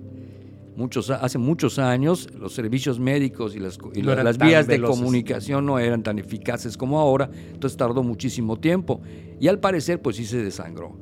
muchos, 0.75 1.09
hace 1.09 1.37
muchos 1.37 1.79
años 1.79 2.29
los 2.37 2.53
servicios 2.53 2.99
médicos 2.99 3.55
y 3.55 3.59
las, 3.59 3.79
y 3.93 4.01
No 4.01 4.15
vías 4.37 4.67
de 4.67 4.75
veloces. 4.75 4.99
comunicación 4.99 5.65
no 5.65 5.79
eran 5.79 6.03
tan 6.03 6.19
eficaces 6.19 6.77
como 6.77 6.99
ahora, 6.99 7.29
entonces 7.53 7.77
tardó 7.77 8.03
muchísimo 8.03 8.57
tiempo 8.57 9.01
y 9.39 9.47
al 9.47 9.59
parecer 9.59 10.01
pues 10.01 10.17
sí 10.17 10.25
se 10.25 10.43
desangró. 10.43 10.97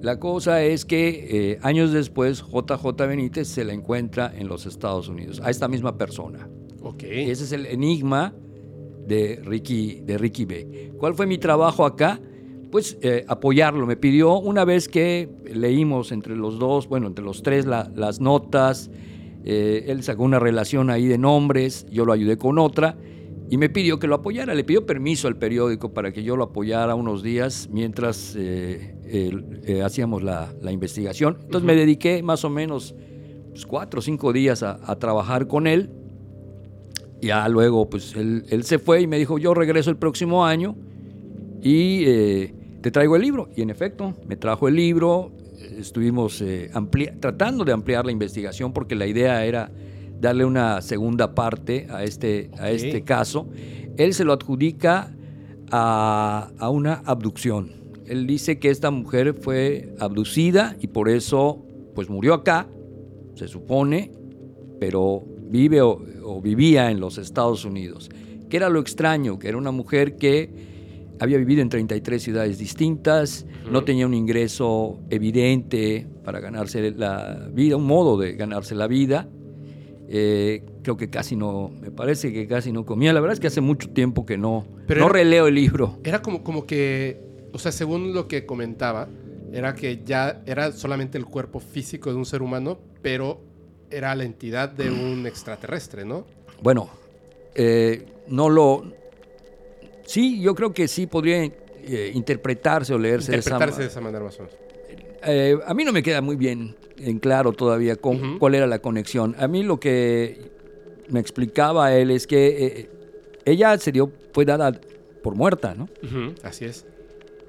La 0.00 0.18
cosa 0.20 0.62
es 0.62 0.84
que 0.84 1.52
eh, 1.52 1.58
años 1.62 1.92
después 1.92 2.42
JJ 2.42 2.86
Benítez 3.08 3.48
se 3.48 3.64
la 3.64 3.72
encuentra 3.72 4.32
en 4.36 4.46
los 4.48 4.64
Estados 4.66 5.08
Unidos, 5.08 5.40
a 5.42 5.50
esta 5.50 5.66
misma 5.68 5.98
persona. 5.98 6.48
Ok. 6.82 7.02
Ese 7.04 7.44
es 7.44 7.52
el 7.52 7.66
enigma 7.66 8.32
de 9.06 9.40
Ricky, 9.44 10.00
de 10.04 10.18
Ricky 10.18 10.44
B. 10.44 10.92
¿Cuál 10.98 11.14
fue 11.14 11.26
mi 11.26 11.38
trabajo 11.38 11.84
acá? 11.84 12.20
Pues 12.70 12.96
eh, 13.02 13.24
apoyarlo. 13.26 13.86
Me 13.86 13.96
pidió 13.96 14.38
una 14.38 14.64
vez 14.64 14.88
que 14.88 15.28
leímos 15.52 16.12
entre 16.12 16.36
los 16.36 16.58
dos, 16.58 16.86
bueno, 16.88 17.06
entre 17.08 17.24
los 17.24 17.42
tres 17.42 17.66
la- 17.66 17.90
las 17.96 18.20
notas, 18.20 18.90
eh, 19.44 19.84
él 19.88 20.02
sacó 20.02 20.22
una 20.24 20.38
relación 20.38 20.90
ahí 20.90 21.06
de 21.06 21.18
nombres, 21.18 21.86
yo 21.90 22.04
lo 22.04 22.12
ayudé 22.12 22.36
con 22.36 22.58
otra 22.58 22.96
y 23.50 23.56
me 23.56 23.68
pidió 23.70 23.98
que 23.98 24.06
lo 24.06 24.16
apoyara. 24.16 24.54
Le 24.54 24.64
pidió 24.64 24.84
permiso 24.86 25.28
al 25.28 25.36
periódico 25.36 25.92
para 25.94 26.12
que 26.12 26.22
yo 26.22 26.36
lo 26.36 26.44
apoyara 26.44 26.94
unos 26.94 27.22
días 27.22 27.68
mientras 27.72 28.34
eh, 28.36 28.94
el- 29.06 29.60
eh, 29.64 29.82
hacíamos 29.82 30.22
la, 30.22 30.52
la 30.60 30.72
investigación. 30.72 31.38
Entonces 31.42 31.66
me 31.66 31.74
dediqué 31.74 32.22
más 32.22 32.44
o 32.44 32.50
menos 32.50 32.94
pues, 33.50 33.64
cuatro 33.66 34.00
o 34.00 34.02
cinco 34.02 34.32
días 34.32 34.62
a, 34.62 34.78
a 34.84 34.96
trabajar 34.98 35.46
con 35.46 35.66
él. 35.66 35.90
Ya 37.20 37.48
luego, 37.48 37.88
pues 37.90 38.14
él, 38.14 38.44
él 38.48 38.62
se 38.64 38.78
fue 38.78 39.00
y 39.00 39.06
me 39.06 39.18
dijo, 39.18 39.38
yo 39.38 39.52
regreso 39.54 39.90
el 39.90 39.96
próximo 39.96 40.44
año 40.46 40.76
y 41.62 42.04
eh, 42.06 42.54
te 42.80 42.90
traigo 42.92 43.16
el 43.16 43.22
libro. 43.22 43.48
Y 43.56 43.62
en 43.62 43.70
efecto, 43.70 44.14
me 44.28 44.36
trajo 44.36 44.68
el 44.68 44.76
libro, 44.76 45.32
eh, 45.58 45.78
estuvimos 45.80 46.40
eh, 46.42 46.70
tratando 47.18 47.64
de 47.64 47.72
ampliar 47.72 48.04
la 48.06 48.12
investigación 48.12 48.72
porque 48.72 48.94
la 48.94 49.06
idea 49.06 49.44
era 49.44 49.70
darle 50.20 50.44
una 50.44 50.82
segunda 50.82 51.34
parte 51.34 51.86
a 51.90 52.04
este, 52.04 52.50
a 52.58 52.70
este 52.70 53.02
caso. 53.02 53.48
Él 53.96 54.14
se 54.14 54.24
lo 54.24 54.32
adjudica 54.32 55.14
a, 55.70 56.50
a 56.58 56.70
una 56.70 57.02
abducción. 57.04 57.72
Él 58.06 58.26
dice 58.26 58.58
que 58.58 58.70
esta 58.70 58.90
mujer 58.90 59.34
fue 59.34 59.94
abducida 59.98 60.76
y 60.80 60.88
por 60.88 61.08
eso 61.08 61.64
pues 61.94 62.08
murió 62.08 62.34
acá, 62.34 62.68
se 63.34 63.48
supone, 63.48 64.12
pero 64.80 65.24
vive 65.50 65.82
o, 65.82 66.00
o 66.24 66.40
vivía 66.40 66.90
en 66.90 67.00
los 67.00 67.18
Estados 67.18 67.64
Unidos. 67.64 68.08
Que 68.48 68.56
era 68.56 68.68
lo 68.68 68.80
extraño, 68.80 69.38
que 69.38 69.48
era 69.48 69.58
una 69.58 69.72
mujer 69.72 70.16
que 70.16 70.50
había 71.20 71.38
vivido 71.38 71.62
en 71.62 71.68
33 71.68 72.22
ciudades 72.22 72.58
distintas, 72.58 73.46
no 73.70 73.84
tenía 73.84 74.06
un 74.06 74.14
ingreso 74.14 75.00
evidente 75.10 76.06
para 76.24 76.40
ganarse 76.40 76.92
la 76.92 77.48
vida, 77.52 77.76
un 77.76 77.86
modo 77.86 78.16
de 78.16 78.34
ganarse 78.34 78.74
la 78.74 78.86
vida. 78.86 79.28
Eh, 80.10 80.64
creo 80.82 80.96
que 80.96 81.10
casi 81.10 81.36
no, 81.36 81.68
me 81.80 81.90
parece 81.90 82.32
que 82.32 82.46
casi 82.48 82.72
no 82.72 82.86
comía. 82.86 83.12
La 83.12 83.20
verdad 83.20 83.34
es 83.34 83.40
que 83.40 83.46
hace 83.48 83.60
mucho 83.60 83.90
tiempo 83.90 84.24
que 84.24 84.38
no, 84.38 84.66
Pero 84.86 85.00
no 85.00 85.06
era- 85.06 85.12
releo 85.12 85.46
el 85.48 85.54
libro. 85.54 85.98
Era 86.04 86.22
como, 86.22 86.42
como 86.42 86.66
que, 86.66 87.20
o 87.52 87.58
sea, 87.58 87.72
según 87.72 88.14
lo 88.14 88.26
que 88.26 88.46
comentaba, 88.46 89.08
era 89.52 89.74
que 89.74 90.02
ya 90.04 90.42
era 90.46 90.72
solamente 90.72 91.18
el 91.18 91.26
cuerpo 91.26 91.60
físico 91.60 92.10
de 92.10 92.16
un 92.16 92.24
ser 92.24 92.40
humano, 92.42 92.78
pero 93.02 93.40
era 93.90 94.14
la 94.14 94.24
entidad 94.24 94.70
de 94.70 94.90
un 94.90 95.26
extraterrestre, 95.26 96.04
¿no? 96.04 96.26
Bueno, 96.62 96.88
eh, 97.54 98.06
no 98.28 98.48
lo... 98.48 98.84
Sí, 100.06 100.40
yo 100.40 100.54
creo 100.54 100.72
que 100.72 100.88
sí 100.88 101.06
podría 101.06 101.44
eh, 101.44 102.10
interpretarse 102.14 102.94
o 102.94 102.98
leerse 102.98 103.32
de 103.32 103.38
esa 103.38 103.58
de 103.58 103.86
esa 103.86 104.00
manera 104.00 104.24
más 104.24 104.38
o 104.40 104.44
menos. 104.44 104.56
Eh, 105.26 105.58
a 105.66 105.74
mí 105.74 105.84
no 105.84 105.92
me 105.92 106.02
queda 106.02 106.20
muy 106.22 106.36
bien 106.36 106.76
en 107.00 107.18
claro 107.18 107.52
todavía 107.52 107.96
con, 107.96 108.38
cuál 108.38 108.54
era 108.54 108.66
la 108.66 108.80
conexión. 108.80 109.34
A 109.38 109.48
mí 109.48 109.62
lo 109.62 109.78
que 109.80 110.50
me 111.08 111.20
explicaba 111.20 111.94
él 111.94 112.10
es 112.10 112.26
que 112.26 112.66
eh, 112.66 112.90
ella 113.44 113.76
se 113.78 113.92
dio, 113.92 114.10
fue 114.32 114.44
dada 114.44 114.72
por 115.22 115.34
muerta, 115.34 115.74
¿no? 115.74 115.88
Así 116.42 116.64
es. 116.64 116.86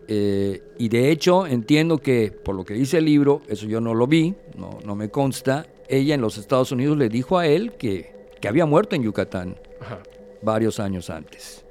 Eh, 0.08 0.64
y 0.78 0.90
de 0.90 1.12
hecho 1.12 1.46
entiendo 1.46 2.00
que, 2.00 2.32
por 2.32 2.56
lo 2.56 2.66
que 2.66 2.74
dice 2.74 2.98
el 2.98 3.06
libro, 3.06 3.42
eso 3.48 3.68
yo 3.68 3.80
no 3.80 3.94
lo 3.94 4.08
vi, 4.08 4.34
no, 4.58 4.80
no 4.84 4.96
me 4.96 5.10
consta, 5.10 5.68
ella 5.88 6.16
en 6.16 6.22
los 6.22 6.38
Estados 6.38 6.72
Unidos 6.72 6.98
le 6.98 7.10
dijo 7.10 7.38
a 7.38 7.46
él 7.46 7.74
que, 7.74 8.12
que 8.42 8.48
había 8.48 8.66
muerto 8.66 8.96
en 8.96 9.04
Yucatán 9.04 9.56
Ajá. 9.80 10.00
varios 10.42 10.80
años 10.80 11.10
antes. 11.10 11.64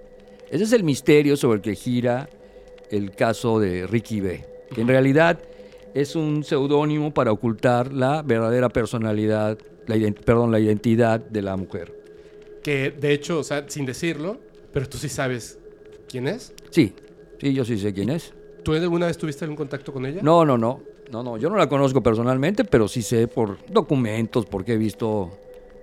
Ese 0.50 0.64
es 0.64 0.72
el 0.72 0.84
misterio 0.84 1.36
sobre 1.36 1.56
el 1.56 1.62
que 1.62 1.74
gira 1.74 2.28
el 2.90 3.10
caso 3.10 3.58
de 3.58 3.86
Ricky 3.86 4.20
B, 4.20 4.44
que 4.74 4.80
en 4.80 4.88
realidad 4.88 5.40
es 5.94 6.16
un 6.16 6.44
seudónimo 6.44 7.12
para 7.12 7.32
ocultar 7.32 7.92
la 7.92 8.22
verdadera 8.22 8.68
personalidad, 8.68 9.58
la 9.86 9.96
perdón, 10.24 10.50
la 10.52 10.60
identidad 10.60 11.20
de 11.20 11.42
la 11.42 11.56
mujer. 11.56 11.94
Que 12.62 12.90
de 12.90 13.12
hecho, 13.12 13.38
o 13.38 13.44
sea, 13.44 13.64
sin 13.68 13.86
decirlo, 13.86 14.38
pero 14.72 14.88
tú 14.88 14.98
sí 14.98 15.08
sabes 15.08 15.58
quién 16.08 16.28
es. 16.28 16.52
Sí, 16.70 16.92
sí, 17.40 17.52
yo 17.52 17.64
sí 17.64 17.78
sé 17.78 17.92
quién 17.92 18.10
es. 18.10 18.32
¿Tú 18.62 18.72
alguna 18.74 19.06
vez 19.06 19.16
tuviste 19.16 19.44
algún 19.44 19.56
contacto 19.56 19.92
con 19.92 20.04
ella? 20.04 20.20
No, 20.22 20.44
no, 20.44 20.58
no, 20.58 20.82
no, 21.10 21.22
no, 21.22 21.38
yo 21.38 21.48
no 21.48 21.56
la 21.56 21.68
conozco 21.68 22.02
personalmente, 22.02 22.64
pero 22.64 22.88
sí 22.88 23.02
sé 23.02 23.28
por 23.28 23.58
documentos, 23.66 24.44
porque 24.46 24.74
he 24.74 24.76
visto 24.76 25.30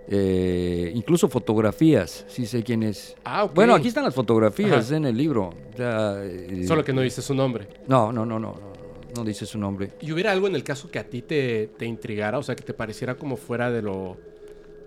eh, 0.08 0.92
incluso 0.94 1.28
fotografías, 1.28 2.26
sí 2.28 2.46
sé 2.46 2.64
quién 2.64 2.84
es. 2.84 3.16
Ah, 3.24 3.46
ok. 3.46 3.56
Bueno, 3.56 3.74
aquí 3.74 3.88
están 3.88 4.04
las 4.04 4.14
fotografías 4.14 4.88
Ajá. 4.88 4.98
en 4.98 5.06
el 5.06 5.18
libro. 5.18 5.50
O 5.74 5.78
sea, 5.78 6.24
eh, 6.24 6.64
Solo 6.68 6.84
que 6.84 6.94
no 6.94 7.02
dice 7.02 7.22
su 7.22 7.34
nombre. 7.34 7.68
No, 7.88 8.12
no, 8.12 8.26
no, 8.26 8.40
no, 8.40 8.54
no, 8.54 8.75
no 9.16 9.24
dice 9.24 9.46
su 9.46 9.58
nombre. 9.58 9.92
¿Y 10.02 10.12
hubiera 10.12 10.32
algo 10.32 10.48
en 10.48 10.56
el 10.56 10.64
caso 10.64 10.90
que 10.92 11.00
a 11.00 11.04
ti 11.04 11.22
te, 11.22 11.68
te 11.78 11.86
intrigara? 11.86 12.38
O 12.38 12.44
sea, 12.44 12.56
que 12.56 12.64
te 12.64 12.74
pareciera 12.74 13.16
como 13.16 13.38
fuera 13.38 13.72
de 13.72 13.82
lo, 13.82 14.18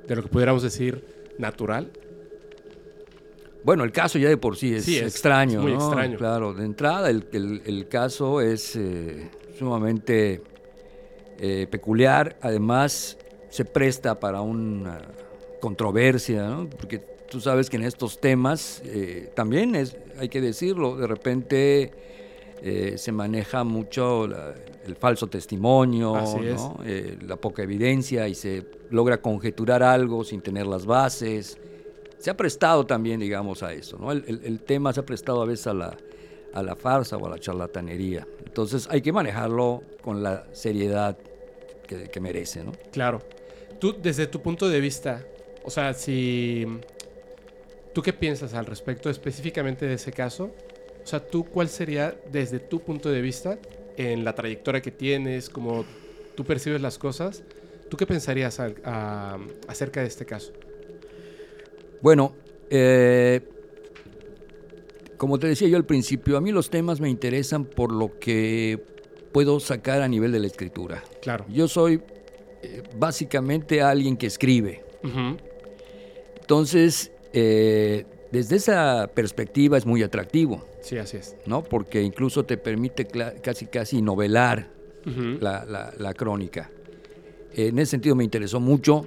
de 0.06 0.16
lo 0.16 0.22
que 0.22 0.28
pudiéramos 0.28 0.62
decir 0.62 1.02
natural. 1.38 1.90
Bueno, 3.64 3.84
el 3.84 3.92
caso 3.92 4.18
ya 4.18 4.28
de 4.28 4.36
por 4.36 4.56
sí 4.56 4.74
es, 4.74 4.84
Sí, 4.84 4.96
es- 4.96 5.02
extraño, 5.02 5.58
es 5.58 5.62
muy 5.62 5.72
¿no? 5.72 5.78
extraño. 5.78 6.16
Claro, 6.18 6.54
de 6.54 6.64
entrada 6.64 7.10
el, 7.10 7.26
el- 7.32 7.62
el 7.66 7.88
caso 7.88 8.40
es 8.40 8.76
eh, 8.76 9.28
sumamente 9.58 10.40
eh, 11.40 11.66
peculiar. 11.70 12.36
Además, 12.40 13.18
se 13.50 13.64
presta 13.64 14.18
para 14.20 14.40
una 14.40 15.00
controversia, 15.60 16.48
¿no? 16.48 16.68
Porque 16.70 16.98
tú 17.30 17.40
sabes 17.40 17.68
que 17.68 17.76
en 17.76 17.82
estos 17.82 18.20
temas 18.20 18.80
eh, 18.86 19.30
también 19.34 19.74
es, 19.74 19.96
hay 20.18 20.28
que 20.28 20.40
decirlo, 20.40 20.96
de 20.96 21.06
repente 21.06 21.90
eh, 22.62 22.94
se 22.98 23.12
maneja 23.12 23.64
mucho 23.64 24.26
la- 24.26 24.54
el 24.86 24.96
falso 24.96 25.26
testimonio. 25.26 26.12
Eh, 26.84 27.18
la 27.26 27.36
poca 27.36 27.62
evidencia 27.62 28.26
y 28.28 28.34
se 28.34 28.64
logra 28.90 29.20
conjeturar 29.20 29.82
algo 29.82 30.24
sin 30.24 30.40
tener 30.40 30.66
las 30.66 30.86
bases. 30.86 31.58
Se 32.18 32.30
ha 32.30 32.36
prestado 32.36 32.84
también, 32.86 33.20
digamos, 33.20 33.62
a 33.62 33.72
eso, 33.72 33.98
¿no? 33.98 34.10
El, 34.12 34.24
el- 34.26 34.40
el 34.44 34.60
tema 34.60 34.92
se 34.92 35.00
ha 35.00 35.06
prestado 35.06 35.42
a 35.42 35.44
veces 35.46 35.66
a 35.68 35.74
la, 35.74 35.96
a 36.52 36.62
la 36.62 36.74
farsa 36.74 37.16
o 37.16 37.26
a 37.26 37.30
la 37.30 37.38
charlatanería. 37.38 38.26
Entonces 38.46 38.88
hay 38.90 39.02
que 39.02 39.12
manejarlo 39.12 39.82
con 40.00 40.22
la 40.22 40.46
seriedad 40.52 41.16
que, 41.86 42.08
que 42.08 42.20
merece, 42.20 42.64
¿no? 42.64 42.72
Claro. 42.90 43.20
Tú, 43.78 43.94
desde 44.02 44.26
tu 44.26 44.40
punto 44.42 44.68
de 44.68 44.80
vista, 44.80 45.24
o 45.64 45.70
sea, 45.70 45.94
si... 45.94 46.66
¿Tú 47.94 48.02
qué 48.02 48.12
piensas 48.12 48.54
al 48.54 48.66
respecto 48.66 49.10
específicamente 49.10 49.86
de 49.86 49.94
ese 49.94 50.12
caso? 50.12 50.50
O 51.08 51.10
sea, 51.10 51.20
¿tú 51.20 51.42
cuál 51.42 51.70
sería, 51.70 52.14
desde 52.30 52.58
tu 52.58 52.80
punto 52.80 53.10
de 53.10 53.22
vista, 53.22 53.58
en 53.96 54.24
la 54.24 54.34
trayectoria 54.34 54.82
que 54.82 54.90
tienes, 54.90 55.48
como 55.48 55.86
tú 56.34 56.44
percibes 56.44 56.82
las 56.82 56.98
cosas, 56.98 57.42
¿tú 57.88 57.96
qué 57.96 58.04
pensarías 58.04 58.60
a- 58.60 59.38
acerca 59.66 60.02
de 60.02 60.06
este 60.06 60.26
caso? 60.26 60.52
Bueno, 62.02 62.34
eh, 62.68 63.40
como 65.16 65.38
te 65.38 65.46
decía 65.46 65.66
yo 65.68 65.78
al 65.78 65.86
principio, 65.86 66.36
a 66.36 66.42
mí 66.42 66.52
los 66.52 66.68
temas 66.68 67.00
me 67.00 67.08
interesan 67.08 67.64
por 67.64 67.90
lo 67.90 68.18
que 68.18 68.78
puedo 69.32 69.60
sacar 69.60 70.02
a 70.02 70.08
nivel 70.08 70.30
de 70.30 70.40
la 70.40 70.46
escritura. 70.48 71.02
Claro. 71.22 71.46
Yo 71.48 71.68
soy 71.68 72.02
eh, 72.62 72.82
básicamente 72.98 73.80
alguien 73.80 74.18
que 74.18 74.26
escribe. 74.26 74.82
Entonces, 76.42 77.10
eh, 77.32 78.04
desde 78.30 78.56
esa 78.56 79.10
perspectiva 79.14 79.78
es 79.78 79.86
muy 79.86 80.02
atractivo, 80.02 80.66
Sí, 80.88 80.96
así 80.98 81.18
es. 81.18 81.36
¿no? 81.46 81.62
Porque 81.62 82.02
incluso 82.02 82.44
te 82.44 82.56
permite 82.56 83.06
casi 83.42 83.66
casi 83.66 84.00
novelar 84.02 84.68
la, 85.40 85.64
la- 85.64 85.92
la 85.98 86.14
crónica. 86.14 86.70
En 87.54 87.78
ese 87.78 87.90
sentido 87.92 88.14
me 88.14 88.24
interesó 88.24 88.58
mucho. 88.60 89.06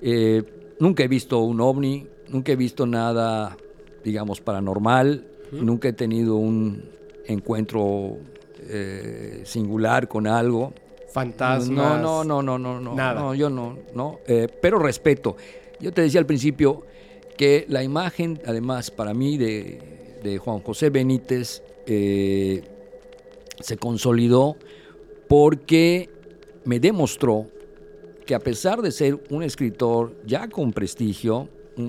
Eh, 0.00 0.42
nunca 0.78 1.02
he 1.02 1.08
visto 1.08 1.38
un 1.40 1.60
ovni, 1.60 2.06
nunca 2.28 2.52
he 2.52 2.56
visto 2.56 2.86
nada, 2.86 3.56
digamos, 4.04 4.40
paranormal, 4.40 5.26
nunca 5.52 5.88
he 5.88 5.92
tenido 5.92 6.36
un 6.36 6.82
encuentro 7.26 8.16
eh, 8.68 9.42
singular 9.44 10.08
con 10.08 10.26
algo. 10.26 10.72
Fantasmas. 11.12 11.68
No, 11.68 12.24
no, 12.24 12.24
no, 12.24 12.42
no, 12.42 12.58
no, 12.58 12.80
no. 12.80 12.94
Nada. 12.94 13.20
No, 13.20 13.34
yo 13.34 13.50
no, 13.50 13.78
no. 13.94 14.20
Eh, 14.26 14.48
pero 14.60 14.78
respeto. 14.78 15.36
Yo 15.80 15.92
te 15.92 16.00
decía 16.02 16.20
al 16.20 16.26
principio 16.26 16.82
que 17.36 17.66
la 17.68 17.82
imagen, 17.82 18.40
además, 18.46 18.90
para 18.90 19.12
mí, 19.14 19.36
de, 19.36 19.78
de 20.22 20.38
Juan 20.38 20.60
José 20.60 20.90
Benítez, 20.90 21.62
eh, 21.86 22.62
se 23.60 23.76
consolidó 23.76 24.56
porque 25.28 26.08
me 26.64 26.78
demostró 26.80 27.46
que 28.26 28.34
a 28.34 28.38
pesar 28.38 28.82
de 28.82 28.92
ser 28.92 29.18
un 29.30 29.42
escritor 29.42 30.14
ya 30.24 30.48
con 30.48 30.72
prestigio, 30.72 31.48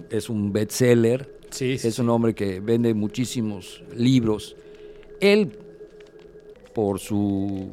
es 0.10 0.30
un 0.30 0.51
bestseller, 0.51 1.31
Sí, 1.49 1.77
sí. 1.77 1.88
es 1.88 1.99
un 1.99 2.10
hombre 2.10 2.34
que 2.34 2.60
vende 2.60 2.93
muchísimos 2.93 3.84
libros, 3.95 4.55
él, 5.19 5.51
por 6.73 6.99
su 6.99 7.69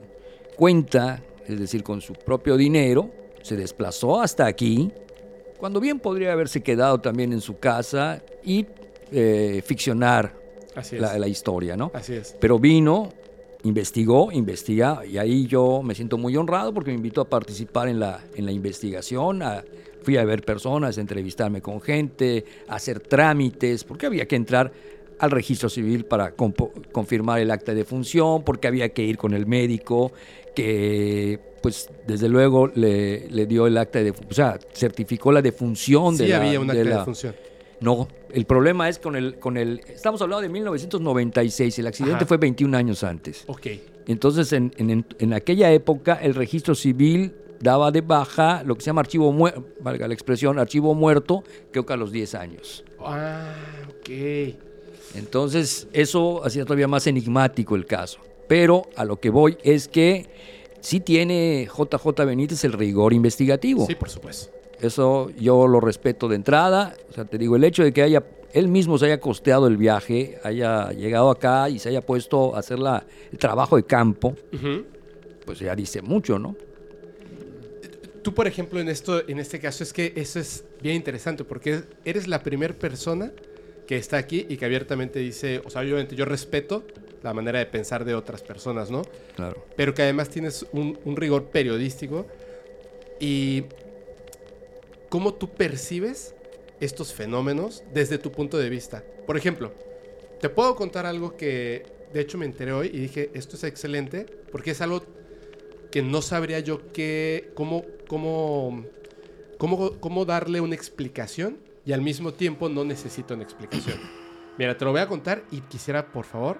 cuenta, 0.56 1.22
es 1.46 1.58
decir, 1.58 1.82
con 1.82 2.00
su 2.02 2.12
propio 2.12 2.56
dinero, 2.56 3.10
se 3.42 3.56
desplazó 3.56 4.20
hasta 4.20 4.44
aquí, 4.46 4.90
cuando 5.58 5.80
bien 5.80 5.98
podría 6.00 6.32
haberse 6.32 6.62
quedado 6.62 7.00
también 7.00 7.32
en 7.32 7.40
su 7.40 7.58
casa 7.58 8.22
y 8.44 8.66
eh, 9.12 9.62
ficcionar 9.64 10.39
la, 10.92 11.18
la, 11.18 11.28
historia, 11.28 11.76
¿no? 11.76 11.90
Así 11.94 12.14
es. 12.14 12.36
Pero 12.40 12.58
vino, 12.58 13.10
investigó, 13.64 14.32
investiga, 14.32 15.04
y 15.04 15.18
ahí 15.18 15.46
yo 15.46 15.82
me 15.82 15.94
siento 15.94 16.18
muy 16.18 16.36
honrado 16.36 16.72
porque 16.72 16.90
me 16.90 16.96
invitó 16.96 17.20
a 17.20 17.28
participar 17.28 17.88
en 17.88 18.00
la, 18.00 18.20
en 18.34 18.46
la 18.46 18.52
investigación, 18.52 19.42
fui 20.02 20.16
a 20.16 20.24
ver 20.24 20.42
personas, 20.42 20.96
a 20.96 21.00
entrevistarme 21.00 21.60
con 21.60 21.80
gente, 21.80 22.44
a 22.68 22.76
hacer 22.76 23.00
trámites, 23.00 23.84
porque 23.84 24.06
había 24.06 24.26
que 24.26 24.36
entrar 24.36 24.72
al 25.18 25.30
registro 25.30 25.68
civil 25.68 26.06
para 26.06 26.34
confirmar 26.34 27.40
el 27.40 27.50
acta 27.50 27.74
de 27.74 27.84
función, 27.84 28.42
porque 28.42 28.68
había 28.68 28.88
que 28.90 29.02
ir 29.02 29.18
con 29.18 29.34
el 29.34 29.46
médico, 29.46 30.12
que 30.54 31.38
pues 31.62 31.90
desde 32.06 32.28
luego 32.30 32.68
le, 32.68 33.28
le 33.28 33.44
dio 33.44 33.66
el 33.66 33.76
acta 33.76 34.02
de, 34.02 34.12
o 34.12 34.32
sea, 34.32 34.58
certificó 34.72 35.30
la 35.30 35.42
defunción 35.42 36.16
sí, 36.16 36.22
de 36.22 36.30
la, 36.30 36.38
había 36.38 36.58
un 36.58 36.70
acta 36.70 36.82
de, 36.82 36.88
de 36.88 37.04
función. 37.04 37.34
No, 37.80 38.08
el 38.32 38.44
problema 38.44 38.88
es 38.88 38.98
con 38.98 39.16
el, 39.16 39.38
con 39.38 39.56
el, 39.56 39.80
estamos 39.88 40.20
hablando 40.22 40.42
de 40.42 40.48
1996, 40.48 41.78
el 41.78 41.86
accidente 41.86 42.16
Ajá. 42.16 42.26
fue 42.26 42.36
21 42.36 42.76
años 42.76 43.04
antes. 43.04 43.44
Ok. 43.46 43.66
Entonces, 44.06 44.52
en, 44.52 44.72
en, 44.76 45.04
en, 45.18 45.32
aquella 45.32 45.72
época, 45.72 46.14
el 46.14 46.34
registro 46.34 46.74
civil 46.74 47.34
daba 47.60 47.90
de 47.90 48.00
baja 48.00 48.62
lo 48.64 48.74
que 48.74 48.80
se 48.80 48.86
llama 48.86 49.02
archivo 49.02 49.32
muerto, 49.32 49.64
valga 49.80 50.08
la 50.08 50.14
expresión, 50.14 50.58
archivo 50.58 50.94
muerto, 50.94 51.44
creo 51.70 51.86
que 51.86 51.92
a 51.92 51.96
los 51.96 52.10
10 52.10 52.34
años. 52.34 52.84
Ah, 52.98 53.54
ok. 53.88 54.10
Entonces, 55.14 55.88
eso 55.92 56.44
hacía 56.44 56.64
todavía 56.64 56.88
más 56.88 57.06
enigmático 57.06 57.76
el 57.76 57.86
caso. 57.86 58.20
Pero 58.48 58.88
a 58.96 59.04
lo 59.04 59.20
que 59.20 59.30
voy 59.30 59.56
es 59.62 59.86
que 59.86 60.26
sí 60.80 61.00
tiene 61.00 61.68
JJ 61.68 62.24
Benítez 62.24 62.64
el 62.64 62.72
rigor 62.72 63.12
investigativo. 63.12 63.86
Sí, 63.86 63.94
por 63.94 64.10
supuesto. 64.10 64.59
Eso 64.80 65.30
yo 65.38 65.66
lo 65.66 65.80
respeto 65.80 66.28
de 66.28 66.36
entrada. 66.36 66.94
O 67.10 67.12
sea, 67.12 67.24
te 67.24 67.38
digo, 67.38 67.56
el 67.56 67.64
hecho 67.64 67.84
de 67.84 67.92
que 67.92 68.02
haya 68.02 68.22
él 68.52 68.68
mismo 68.68 68.98
se 68.98 69.06
haya 69.06 69.20
costeado 69.20 69.66
el 69.66 69.76
viaje, 69.76 70.38
haya 70.42 70.90
llegado 70.92 71.30
acá 71.30 71.68
y 71.68 71.78
se 71.78 71.88
haya 71.88 72.00
puesto 72.00 72.56
a 72.56 72.60
hacer 72.60 72.78
la, 72.78 73.04
el 73.30 73.38
trabajo 73.38 73.76
de 73.76 73.84
campo, 73.84 74.34
uh 74.52 74.56
-huh. 74.56 74.84
pues 75.44 75.60
ya 75.60 75.74
dice 75.74 76.02
mucho, 76.02 76.38
¿no? 76.38 76.56
Tú, 78.22 78.34
por 78.34 78.46
ejemplo, 78.46 78.80
en, 78.80 78.88
esto, 78.88 79.26
en 79.28 79.38
este 79.38 79.60
caso 79.60 79.82
es 79.82 79.92
que 79.92 80.12
eso 80.16 80.40
es 80.40 80.64
bien 80.82 80.96
interesante 80.96 81.44
porque 81.44 81.84
eres 82.04 82.28
la 82.28 82.42
primera 82.42 82.74
persona 82.74 83.32
que 83.86 83.96
está 83.96 84.18
aquí 84.18 84.46
y 84.48 84.56
que 84.56 84.66
abiertamente 84.66 85.20
dice, 85.20 85.62
o 85.64 85.70
sea, 85.70 85.80
obviamente 85.80 86.14
yo 86.16 86.26
respeto 86.26 86.84
la 87.22 87.32
manera 87.32 87.58
de 87.58 87.66
pensar 87.66 88.04
de 88.04 88.14
otras 88.14 88.42
personas, 88.42 88.90
¿no? 88.90 89.02
Claro. 89.36 89.64
Pero 89.74 89.94
que 89.94 90.02
además 90.02 90.28
tienes 90.28 90.66
un, 90.72 90.98
un 91.04 91.16
rigor 91.16 91.44
periodístico 91.44 92.26
y 93.18 93.64
cómo 95.10 95.34
tú 95.34 95.50
percibes 95.50 96.34
estos 96.80 97.12
fenómenos 97.12 97.84
desde 97.92 98.16
tu 98.16 98.32
punto 98.32 98.56
de 98.56 98.70
vista. 98.70 99.04
Por 99.26 99.36
ejemplo, 99.36 99.74
te 100.40 100.48
puedo 100.48 100.74
contar 100.76 101.04
algo 101.04 101.36
que 101.36 101.84
de 102.14 102.20
hecho 102.20 102.38
me 102.38 102.46
enteré 102.46 102.72
hoy 102.72 102.90
y 102.92 102.98
dije, 102.98 103.30
esto 103.34 103.56
es 103.56 103.64
excelente, 103.64 104.24
porque 104.50 104.70
es 104.70 104.80
algo 104.80 105.02
que 105.90 106.02
no 106.02 106.22
sabría 106.22 106.60
yo 106.60 106.92
qué, 106.92 107.50
cómo, 107.54 107.84
cómo, 108.08 108.86
cómo, 109.58 110.00
cómo 110.00 110.24
darle 110.24 110.60
una 110.60 110.74
explicación 110.74 111.58
y 111.84 111.92
al 111.92 112.00
mismo 112.00 112.32
tiempo 112.32 112.68
no 112.68 112.84
necesito 112.84 113.34
una 113.34 113.42
explicación. 113.42 113.98
Mira, 114.58 114.78
te 114.78 114.84
lo 114.84 114.92
voy 114.92 115.00
a 115.00 115.08
contar 115.08 115.44
y 115.50 115.60
quisiera, 115.62 116.12
por 116.12 116.24
favor, 116.24 116.58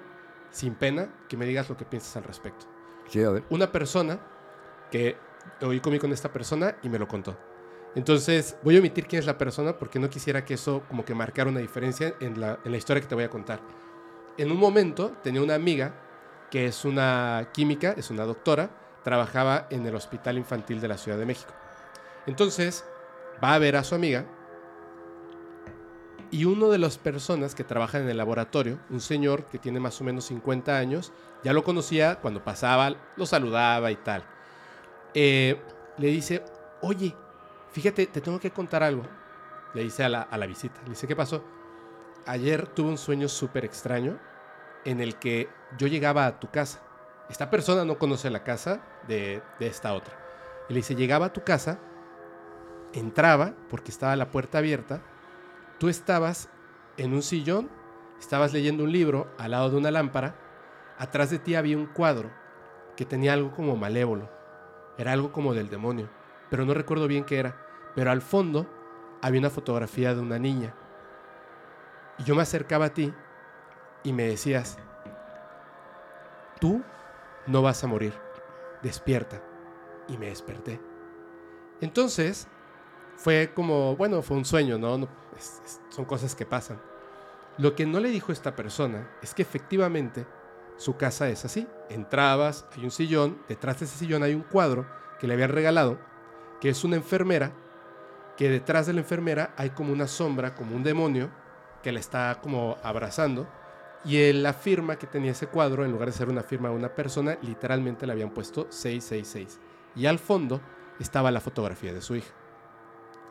sin 0.51 0.74
pena, 0.74 1.14
que 1.28 1.36
me 1.36 1.47
digas 1.47 1.68
lo 1.68 1.77
que 1.77 1.85
piensas 1.85 2.16
al 2.16 2.24
respecto. 2.24 2.66
Sí, 3.09 3.22
a 3.22 3.31
ver. 3.31 3.44
Una 3.51 3.70
persona 3.70 4.20
que 4.90 5.16
hoy 5.62 5.81
comí 5.81 5.98
con 5.98 6.12
esta 6.12 6.32
persona 6.32 6.77
y 6.82 6.89
me 6.89 6.98
lo 6.98 7.06
contó. 7.06 7.36
Entonces, 7.94 8.56
voy 8.62 8.76
a 8.76 8.78
omitir 8.78 9.06
quién 9.06 9.20
es 9.20 9.26
la 9.26 9.36
persona 9.36 9.76
porque 9.76 9.98
no 9.98 10.08
quisiera 10.08 10.44
que 10.44 10.54
eso 10.54 10.82
como 10.88 11.04
que 11.04 11.14
marcara 11.14 11.50
una 11.50 11.60
diferencia 11.60 12.14
en 12.20 12.40
la, 12.40 12.58
en 12.64 12.70
la, 12.70 12.78
historia 12.78 13.00
que 13.00 13.08
te 13.08 13.14
voy 13.14 13.24
a 13.24 13.30
contar. 13.30 13.60
En 14.38 14.50
un 14.50 14.58
momento 14.58 15.12
tenía 15.22 15.42
una 15.42 15.54
amiga 15.54 15.94
que 16.50 16.66
es 16.66 16.84
una 16.84 17.48
química, 17.52 17.94
es 17.96 18.10
una 18.10 18.24
doctora, 18.24 18.70
trabajaba 19.02 19.66
en 19.70 19.84
el 19.86 19.94
Hospital 19.94 20.38
Infantil 20.38 20.80
de 20.80 20.88
la 20.88 20.98
Ciudad 20.98 21.18
de 21.18 21.26
México. 21.26 21.52
Entonces, 22.26 22.84
va 23.42 23.54
a 23.54 23.58
ver 23.58 23.76
a 23.76 23.84
su 23.84 23.94
amiga 23.94 24.24
y 26.30 26.44
uno 26.44 26.68
de 26.68 26.78
las 26.78 26.96
personas 26.96 27.54
que 27.54 27.64
trabajan 27.64 28.02
en 28.02 28.10
el 28.10 28.16
laboratorio, 28.16 28.78
un 28.88 29.00
señor 29.00 29.46
que 29.46 29.58
tiene 29.58 29.80
más 29.80 30.00
o 30.00 30.04
menos 30.04 30.26
50 30.26 30.78
años, 30.78 31.12
ya 31.42 31.52
lo 31.52 31.64
conocía 31.64 32.20
cuando 32.20 32.44
pasaba, 32.44 32.94
lo 33.16 33.26
saludaba 33.26 33.90
y 33.90 33.96
tal. 33.96 34.22
Eh, 35.12 35.60
le 35.98 36.06
dice, 36.06 36.44
oye, 36.82 37.16
Fíjate, 37.72 38.06
te 38.06 38.20
tengo 38.20 38.40
que 38.40 38.51
contar 38.51 38.82
algo. 38.82 39.02
Le 39.74 39.82
dice 39.82 40.05
a 40.05 40.09
la, 40.09 40.47
visita. 40.47 40.80
Le 40.82 40.90
dice, 40.90 41.06
¿qué 41.06 41.14
pasó? 41.14 41.44
Ayer 42.26 42.66
tuve 42.66 42.88
un 42.88 42.98
sueño 42.98 43.28
súper 43.28 43.64
extraño 43.64 44.18
en 44.84 45.01
el 45.01 45.16
que 45.16 45.48
yo 45.78 45.86
llegaba 45.86 46.26
a 46.26 46.40
tu 46.40 46.51
casa. 46.51 46.80
Esta 47.28 47.48
persona 47.48 47.84
no 47.84 47.98
conoce 47.98 48.28
la 48.28 48.42
casa 48.42 48.80
de, 49.06 49.42
de 49.60 49.66
esta 49.68 49.94
otra. 49.94 50.14
Y 50.68 50.72
le 50.72 50.78
dice, 50.78 50.97
llegaba 50.97 51.26
a 51.26 51.32
tu 51.32 51.44
casa, 51.44 51.78
entraba 52.92 53.55
porque 53.68 53.92
estaba 53.92 54.16
la 54.16 54.30
puerta 54.30 54.59
abierta, 54.59 55.01
tú 55.78 55.88
estabas 55.88 56.48
en 56.97 57.14
un 57.14 57.22
sillón, 57.22 57.70
estabas 58.18 58.52
leyendo 58.52 58.82
un 58.82 58.90
libro 58.92 59.32
al 59.38 59.52
lado 59.52 59.70
de 59.70 59.76
una 59.76 59.92
lámpara, 59.92 60.34
atrás 60.98 61.30
de 61.30 61.38
ti 61.38 61.55
había 61.55 61.76
un 61.76 61.86
cuadro 61.86 62.30
que 62.97 63.05
tenía 63.05 63.32
algo 63.32 63.52
como 63.52 63.76
malévolo, 63.76 64.28
era 64.98 65.12
algo 65.12 65.30
como 65.30 65.55
del 65.55 65.70
demonio 65.70 66.09
pero 66.51 66.66
no 66.66 66.74
recuerdo 66.74 67.06
bien 67.06 67.24
qué 67.24 67.39
era. 67.39 67.56
Pero 67.94 68.10
al 68.10 68.20
fondo 68.20 68.66
había 69.22 69.40
una 69.40 69.51
fotografía 69.51 70.14
de 70.14 70.20
una 70.20 70.39
niña. 70.39 70.74
Y 72.18 72.24
yo 72.24 72.35
me 72.35 72.43
acercaba 72.43 72.86
a 72.86 72.94
ti 72.94 73.12
y 74.02 74.12
me 74.12 74.24
decías, 74.24 74.78
tú 76.60 76.82
no 77.47 77.62
vas 77.62 77.82
a 77.85 77.86
morir, 77.86 78.12
despierta. 78.82 79.40
Y 80.09 80.18
me 80.18 80.27
desperté. 80.27 80.81
Entonces, 81.81 82.48
fue 83.14 83.52
como, 83.55 83.94
bueno, 83.97 84.22
fue 84.22 84.36
un 84.36 84.44
sueño, 84.44 84.77
¿no? 84.77 84.98
no 84.98 85.09
es, 85.39 85.62
es, 85.64 85.81
son 85.89 86.05
cosas 86.05 86.35
que 86.35 86.44
pasan. 86.44 86.81
Lo 87.59 87.77
que 87.77 87.86
no 87.86 88.01
le 88.01 88.09
dijo 88.09 88.32
esta 88.32 88.56
persona 88.56 89.09
es 89.22 89.35
que 89.35 89.43
efectivamente 89.43 90.27
su 90.77 90.97
casa 90.97 91.28
es 91.28 91.44
así. 91.44 91.68
Entrabas, 91.90 92.66
hay 92.77 92.85
un 92.85 92.90
sillón, 92.90 93.40
detrás 93.48 93.78
de 93.78 93.85
ese 93.85 93.98
sillón 93.98 94.24
hay 94.24 94.35
un 94.35 94.43
cuadro 94.43 94.86
que 95.20 95.28
le 95.28 95.35
habían 95.35 95.51
regalado 95.51 95.98
que 96.60 96.68
es 96.68 96.84
una 96.84 96.96
enfermera, 96.96 97.52
que 98.36 98.48
detrás 98.48 98.86
de 98.86 98.92
la 98.92 99.00
enfermera 99.00 99.54
hay 99.56 99.70
como 99.70 99.92
una 99.92 100.06
sombra, 100.06 100.54
como 100.54 100.76
un 100.76 100.82
demonio, 100.82 101.30
que 101.82 101.92
la 101.92 102.00
está 102.00 102.38
como 102.42 102.76
abrazando. 102.82 103.48
Y 104.04 104.32
la 104.32 104.54
firma 104.54 104.96
que 104.96 105.06
tenía 105.06 105.32
ese 105.32 105.46
cuadro, 105.46 105.84
en 105.84 105.92
lugar 105.92 106.08
de 106.08 106.16
ser 106.16 106.28
una 106.28 106.42
firma 106.42 106.70
de 106.70 106.74
una 106.74 106.94
persona, 106.94 107.36
literalmente 107.42 108.06
le 108.06 108.12
habían 108.12 108.30
puesto 108.30 108.66
666. 108.70 109.60
Y 109.94 110.06
al 110.06 110.18
fondo 110.18 110.60
estaba 110.98 111.30
la 111.30 111.40
fotografía 111.40 111.92
de 111.92 112.00
su 112.00 112.16
hija. 112.16 112.32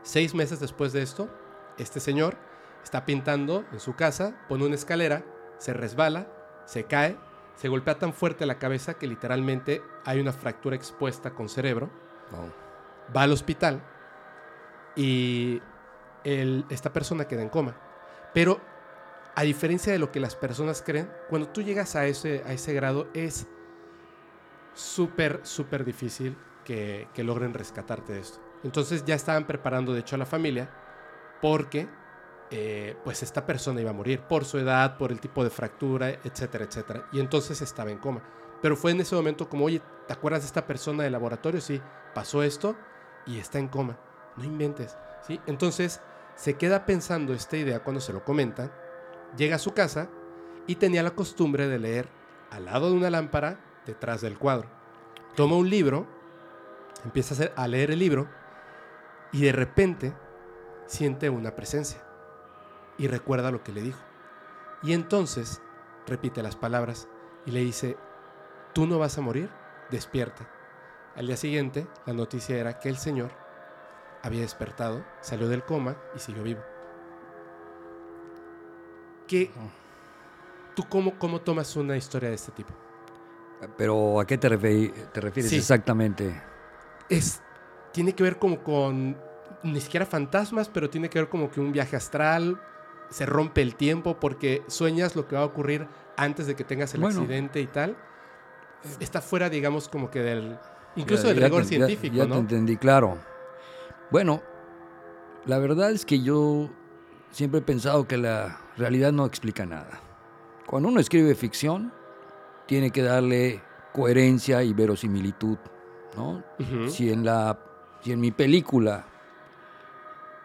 Seis 0.03 0.33
meses 0.33 0.59
después 0.59 0.93
de 0.93 1.01
esto, 1.01 1.29
este 1.77 1.99
señor 1.99 2.37
está 2.83 3.05
pintando 3.05 3.65
en 3.71 3.79
su 3.79 3.95
casa, 3.95 4.39
pone 4.47 4.65
una 4.65 4.75
escalera, 4.75 5.23
se 5.57 5.73
resbala, 5.73 6.27
se 6.65 6.85
cae, 6.85 7.17
se 7.55 7.67
golpea 7.67 7.97
tan 7.97 8.13
fuerte 8.13 8.45
la 8.45 8.59
cabeza 8.59 8.93
que 8.93 9.07
literalmente 9.07 9.81
hay 10.05 10.19
una 10.19 10.31
fractura 10.31 10.75
expuesta 10.75 11.31
con 11.31 11.49
cerebro. 11.49 11.89
Va 13.15 13.23
al 13.23 13.31
hospital 13.31 13.81
y 14.95 15.61
esta 16.23 16.91
persona 16.91 17.25
queda 17.25 17.41
en 17.41 17.49
coma. 17.49 17.75
Pero 18.33 18.59
a 19.35 19.43
diferencia 19.43 19.93
de 19.93 19.99
lo 19.99 20.11
que 20.11 20.19
las 20.19 20.35
personas 20.35 20.81
creen, 20.85 21.09
cuando 21.29 21.47
tú 21.49 21.61
llegas 21.61 21.95
a 21.95 22.05
ese, 22.05 22.43
a 22.45 22.53
ese 22.53 22.73
grado 22.73 23.07
es 23.13 23.47
súper, 24.73 25.39
súper 25.43 25.85
difícil 25.85 26.37
que, 26.63 27.07
que, 27.13 27.23
logren 27.23 27.53
rescatarte 27.53 28.13
de 28.13 28.19
esto. 28.19 28.39
Entonces 28.63 29.05
ya 29.05 29.15
estaban 29.15 29.47
preparando, 29.47 29.93
de 29.93 30.01
hecho, 30.01 30.15
a 30.15 30.19
la 30.19 30.25
familia 30.25 30.69
porque 31.41 31.87
eh, 32.51 32.95
pues 33.03 33.21
esta 33.23 33.45
persona 33.45 33.79
iba 33.79 33.91
a 33.91 33.93
morir 33.93 34.21
por 34.21 34.43
su 34.43 34.57
edad, 34.57 34.97
por 34.97 35.11
el 35.11 35.19
tipo 35.19 35.43
de 35.43 35.49
fractura, 35.49 36.09
etcétera, 36.09 36.65
etcétera. 36.65 37.07
Y 37.11 37.19
entonces 37.19 37.61
estaba 37.61 37.91
en 37.91 37.99
coma. 37.99 38.21
Pero 38.61 38.75
fue 38.75 38.91
en 38.91 39.01
ese 39.01 39.15
momento 39.15 39.47
como, 39.47 39.65
oye, 39.65 39.81
¿te 40.07 40.13
acuerdas 40.13 40.41
de 40.41 40.47
esta 40.47 40.65
persona 40.65 41.03
del 41.03 41.13
laboratorio? 41.13 41.61
Sí, 41.61 41.81
pasó 42.13 42.43
esto 42.43 42.75
y 43.29 43.37
está 43.37 43.59
en 43.59 43.67
coma. 43.67 43.97
No 44.35 44.43
inventes. 44.43 44.97
¿sí? 45.25 45.39
Entonces 45.45 46.01
se 46.35 46.55
queda 46.55 46.85
pensando 46.85 47.33
esta 47.33 47.57
idea 47.57 47.83
cuando 47.83 48.01
se 48.01 48.11
lo 48.11 48.25
comentan, 48.25 48.71
llega 49.37 49.55
a 49.55 49.59
su 49.59 49.73
casa 49.73 50.09
y 50.65 50.75
tenía 50.75 51.03
la 51.03 51.11
costumbre 51.11 51.67
de 51.67 51.79
leer 51.79 52.09
al 52.49 52.65
lado 52.65 52.89
de 52.89 52.97
una 52.97 53.09
lámpara 53.09 53.59
detrás 53.85 54.21
del 54.21 54.37
cuadro. 54.37 54.67
Toma 55.35 55.55
un 55.55 55.69
libro, 55.69 56.07
empieza 57.05 57.51
a, 57.55 57.63
a 57.63 57.67
leer 57.67 57.91
el 57.91 57.99
libro 57.99 58.27
y 59.31 59.41
de 59.43 59.51
repente 59.51 60.13
siente 60.87 61.29
una 61.29 61.55
presencia 61.55 62.01
y 62.97 63.07
recuerda 63.07 63.51
lo 63.51 63.63
que 63.63 63.71
le 63.71 63.81
dijo. 63.81 64.01
Y 64.81 64.93
entonces 64.93 65.61
repite 66.07 66.41
las 66.41 66.55
palabras 66.55 67.07
y 67.45 67.51
le 67.51 67.59
dice, 67.59 67.95
tú 68.73 68.87
no 68.87 68.97
vas 68.97 69.17
a 69.17 69.21
morir, 69.21 69.49
despierta. 69.91 70.49
Al 71.15 71.27
día 71.27 71.37
siguiente, 71.37 71.87
la 72.05 72.13
noticia 72.13 72.57
era 72.57 72.79
que 72.79 72.89
el 72.89 72.97
señor 72.97 73.31
había 74.23 74.41
despertado, 74.41 75.03
salió 75.21 75.47
del 75.47 75.63
coma 75.63 75.95
y 76.15 76.19
siguió 76.19 76.43
vivo. 76.43 76.61
¿Qué, 79.27 79.51
¿Tú 80.75 80.87
cómo, 80.87 81.17
cómo 81.19 81.41
tomas 81.41 81.75
una 81.75 81.97
historia 81.97 82.29
de 82.29 82.35
este 82.35 82.51
tipo? 82.51 82.73
Pero 83.77 84.19
¿a 84.19 84.25
qué 84.25 84.37
te, 84.37 84.49
refi- 84.49 84.93
te 85.11 85.21
refieres 85.21 85.51
Sí. 85.51 85.57
exactamente? 85.57 86.41
Es, 87.09 87.41
tiene 87.91 88.13
que 88.15 88.23
ver 88.23 88.39
como 88.39 88.63
con, 88.63 89.17
ni 89.63 89.81
siquiera 89.81 90.05
fantasmas, 90.05 90.69
pero 90.69 90.89
tiene 90.89 91.09
que 91.09 91.19
ver 91.19 91.29
como 91.29 91.51
que 91.51 91.59
un 91.59 91.71
viaje 91.71 91.95
astral, 91.95 92.59
se 93.09 93.25
rompe 93.25 93.61
el 93.61 93.75
tiempo 93.75 94.19
porque 94.19 94.63
sueñas 94.67 95.15
lo 95.15 95.27
que 95.27 95.35
va 95.35 95.41
a 95.41 95.45
ocurrir 95.45 95.87
antes 96.15 96.47
de 96.47 96.55
que 96.55 96.63
tengas 96.63 96.93
el 96.93 97.01
Bueno. 97.01 97.19
accidente 97.21 97.59
y 97.59 97.67
tal. 97.67 97.97
Está 98.99 99.21
fuera, 99.21 99.49
digamos, 99.49 99.89
como 99.89 100.09
que 100.09 100.21
del, 100.21 100.57
incluso 100.95 101.27
Ya- 101.29 101.33
ya 101.33 101.45
rigor 101.45 101.63
ya- 101.63 101.67
científico, 101.69 102.15
ya 102.15 102.25
¿no? 102.25 102.33
te 102.35 102.39
entendí, 102.39 102.77
claro. 102.77 103.17
Bueno, 104.11 104.41
la 105.45 105.59
verdad 105.59 105.91
es 105.91 106.05
que 106.05 106.21
yo 106.21 106.69
siempre 107.31 107.59
he 107.59 107.63
pensado 107.63 108.07
que 108.07 108.17
la 108.17 108.59
realidad 108.77 109.11
no 109.11 109.25
explica 109.25 109.65
nada. 109.65 109.99
Cuando 110.65 110.89
uno 110.89 110.99
escribe 110.99 111.33
ficción, 111.35 111.91
tiene 112.65 112.91
que 112.91 113.01
darle 113.01 113.61
coherencia 113.93 114.61
y 114.63 114.73
verosimilitud, 114.73 115.57
¿no? 116.15 116.43
Si 116.89 117.11
en 117.11 117.25
la 117.25 117.57
si 118.01 118.11
en 118.13 118.19
mi 118.21 118.31
película 118.31 119.05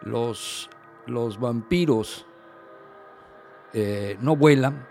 los 0.01 0.69
los 1.07 1.39
vampiros 1.39 2.25
eh, 3.73 4.17
no 4.21 4.35
vuelan 4.35 4.87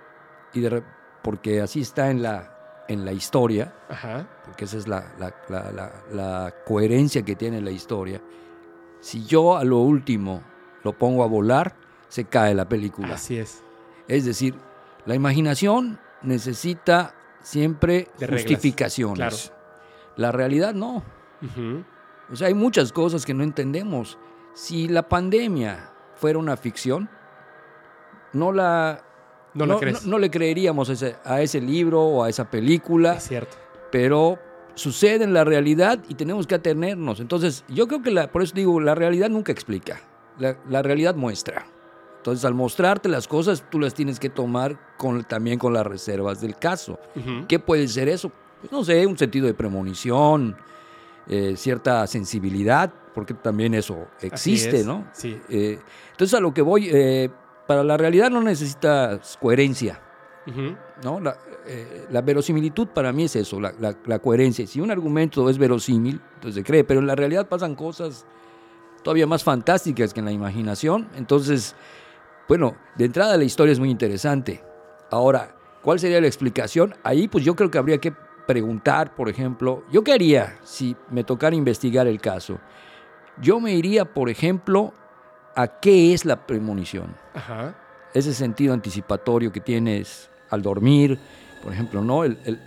y 0.52 0.60
de 0.60 0.82
porque 1.22 1.60
así 1.60 1.81
está 1.81 2.10
en 2.10 2.22
la 2.22 2.53
en 2.89 3.05
la 3.05 3.12
historia, 3.12 3.73
Ajá. 3.89 4.27
porque 4.44 4.65
esa 4.66 4.77
es 4.77 4.86
la, 4.89 5.05
la- 5.19 5.35
la- 5.48 5.93
la- 6.12 6.55
coherencia 6.66 7.23
que 7.23 7.35
tiene 7.36 7.61
la 7.61 7.70
historia. 7.70 8.20
Si 9.01 9.24
yo 9.24 9.56
a 9.56 9.65
lo 9.65 9.78
último 9.78 10.43
lo 10.82 10.93
pongo 10.97 11.23
a 11.24 11.27
volar, 11.27 11.74
se 12.09 12.24
cae 12.24 12.55
la 12.55 12.69
película. 12.69 13.15
Así 13.15 13.39
es. 13.39 13.62
Es 14.09 14.24
decir, 14.24 14.55
la 15.06 15.15
imaginación 15.15 15.98
necesita 16.23 17.15
siempre 17.43 18.09
De 18.19 18.28
justificaciones. 18.28 19.16
claro. 19.16 19.36
La 20.16 20.31
realidad 20.32 20.74
no. 20.74 21.02
Ujú. 21.43 21.85
O 22.31 22.36
sea, 22.36 22.48
hay 22.48 22.55
muchas 22.55 22.93
cosas 22.93 23.27
que 23.27 23.35
no 23.35 23.43
entendemos. 23.44 24.19
Si 24.55 24.89
la 24.89 25.09
pandemia 25.09 25.90
fuera 26.16 26.39
una 26.39 26.56
ficción, 26.56 27.09
no 28.32 28.52
la 28.52 29.02
No 29.55 29.66
no- 29.66 29.78
no 30.05 30.18
le 30.18 30.31
creeríamos 30.31 30.90
a 30.90 30.93
ese, 30.94 31.16
a 31.24 31.40
ese 31.40 31.60
libro 31.60 32.02
o 32.02 32.24
a 32.24 32.28
esa 32.28 32.51
película 32.51 33.14
Es 33.14 33.28
cierto. 33.28 33.56
pero 33.93 34.39
sucede 34.74 35.22
en 35.24 35.32
la 35.32 35.44
realidad 35.44 36.01
y 36.09 36.14
tenemos 36.14 36.47
que 36.47 36.56
atenernos. 36.56 37.20
Entonces, 37.20 37.64
yo 37.68 37.86
creo 37.86 38.02
que, 38.02 38.10
la, 38.10 38.31
por 38.32 38.43
eso 38.43 38.52
digo, 38.56 38.81
la 38.81 38.94
realidad 38.97 39.28
nunca 39.31 39.52
explica, 39.52 40.01
la, 40.39 40.56
la 40.68 40.82
realidad 40.82 41.14
muestra. 41.14 41.66
Entonces, 42.16 42.44
al 42.44 42.55
mostrarte 42.55 43.09
las 43.09 43.28
cosas, 43.28 43.64
tú 43.70 43.78
las 43.78 43.94
tienes 43.94 44.18
que 44.18 44.31
tomar 44.31 44.76
con, 44.97 45.22
también 45.24 45.59
con 45.59 45.72
las 45.74 45.86
reservas 45.86 46.40
del 46.40 46.56
caso. 46.56 46.98
¿Qué 47.47 47.59
puede 47.60 47.86
ser 47.86 48.09
eso? 48.09 48.32
Pues, 48.60 48.72
no 48.72 48.82
sé, 48.82 49.06
un 49.06 49.16
sentido 49.18 49.47
de 49.47 49.52
premonición, 49.55 50.56
eh, 51.28 51.55
cierta 51.56 52.06
sensibilidad, 52.06 52.93
porque 53.14 53.35
también 53.35 53.74
eso 53.74 54.09
existe, 54.22 54.81
es. 54.81 54.86
¿no? 54.86 55.06
Sí. 55.12 55.39
Eh, 55.48 55.78
entonces, 56.12 56.35
a 56.36 56.40
lo 56.40 56.52
que 56.55 56.62
voy, 56.62 56.89
eh, 56.93 57.31
para 57.66 57.82
la 57.85 57.97
realidad 57.97 58.31
no 58.31 58.41
necesitas 58.43 59.36
coherencia. 59.41 60.01
¿no? 61.03 61.20
La, 61.20 61.36
eh, 61.66 62.07
la 62.11 62.20
verosimilitud 62.20 62.89
para 62.89 63.12
mí 63.12 63.24
es 63.24 63.36
eso, 63.36 63.59
la, 63.61 63.73
la- 63.81 63.97
la 64.05 64.19
coherencia. 64.19 64.66
Si 64.66 64.81
un 64.81 64.91
argumento 64.91 65.49
es 65.49 65.57
verosímil, 65.57 66.20
entonces 66.35 66.57
se 66.57 66.65
cree, 66.65 66.85
pero 66.85 67.01
en 67.01 67.07
la 67.07 67.15
realidad 67.15 67.47
pasan 67.49 67.74
cosas 67.74 68.27
todavía 69.03 69.27
más 69.27 69.43
fantásticas 69.43 70.12
que 70.12 70.20
en 70.20 70.27
la 70.27 70.32
imaginación. 70.32 71.09
Entonces, 71.16 71.74
bueno, 72.49 72.77
de 72.97 73.07
entrada 73.07 73.36
la 73.39 73.45
historia 73.45 73.73
es 73.73 73.78
muy 73.81 73.91
interesante. 73.91 74.62
Ahora, 75.11 75.55
¿cuál 75.82 75.99
sería 75.99 76.20
la 76.20 76.27
explicación? 76.27 76.95
Ahí 77.03 77.27
pues 77.28 77.43
yo 77.45 77.57
creo 77.57 77.70
que 77.70 77.78
habría 77.78 77.99
que 77.99 78.12
preguntar, 78.47 79.15
por 79.15 79.31
ejemplo, 79.31 79.82
¿yo 79.91 80.05
qué 80.05 80.12
haría 80.12 80.59
si 80.62 80.95
me 81.11 81.24
tocara 81.24 81.57
investigar 81.57 82.07
el 82.07 82.20
caso? 82.20 82.59
Yo 83.41 83.61
me 83.61 83.73
iría, 83.73 84.05
por 84.05 84.28
ejemplo, 84.28 84.93
a 85.56 85.66
qué 85.81 86.12
es 86.14 86.24
la 86.24 86.47
premonición 86.47 87.14
Ajá. 87.35 87.74
ese 88.14 88.35
sentido 88.35 88.74
anticipatorio 88.74 89.52
que 89.52 89.60
tienes 89.60 90.28
al 90.51 90.62
dormir, 90.62 91.18
por 91.62 91.72
ejemplo, 91.72 92.02
¿no? 92.02 92.24
El, 92.24 92.39
el- 92.44 92.60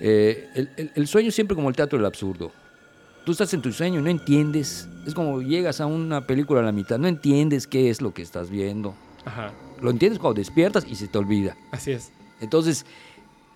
eh, 0.00 0.48
el- 0.76 0.92
el- 0.94 1.06
sueño 1.06 1.28
es 1.28 1.34
siempre 1.34 1.54
como 1.54 1.68
el 1.68 1.76
teatro 1.76 1.98
del 1.98 2.06
absurdo. 2.06 2.52
Tú 3.24 3.32
estás 3.32 3.52
en 3.54 3.62
tu 3.62 3.72
sueño 3.72 4.00
y 4.00 4.02
no 4.02 4.10
entiendes. 4.10 4.88
Es 5.06 5.14
como 5.14 5.40
llegas 5.40 5.80
a 5.80 5.86
una 5.86 6.26
película 6.26 6.60
a 6.60 6.62
la 6.62 6.72
mitad, 6.72 6.98
no 6.98 7.08
entiendes 7.08 7.66
qué 7.66 7.88
es 7.90 8.00
lo 8.02 8.12
que 8.12 8.22
estás 8.22 8.50
viendo. 8.50 8.94
Ajá. 9.24 9.52
Lo 9.80 9.90
entiendes 9.90 10.18
cuando 10.20 10.38
despiertas 10.38 10.86
y 10.86 10.94
se 10.96 11.08
te 11.08 11.18
olvida. 11.18 11.56
Así 11.72 11.92
es. 11.92 12.12
Entonces, 12.40 12.84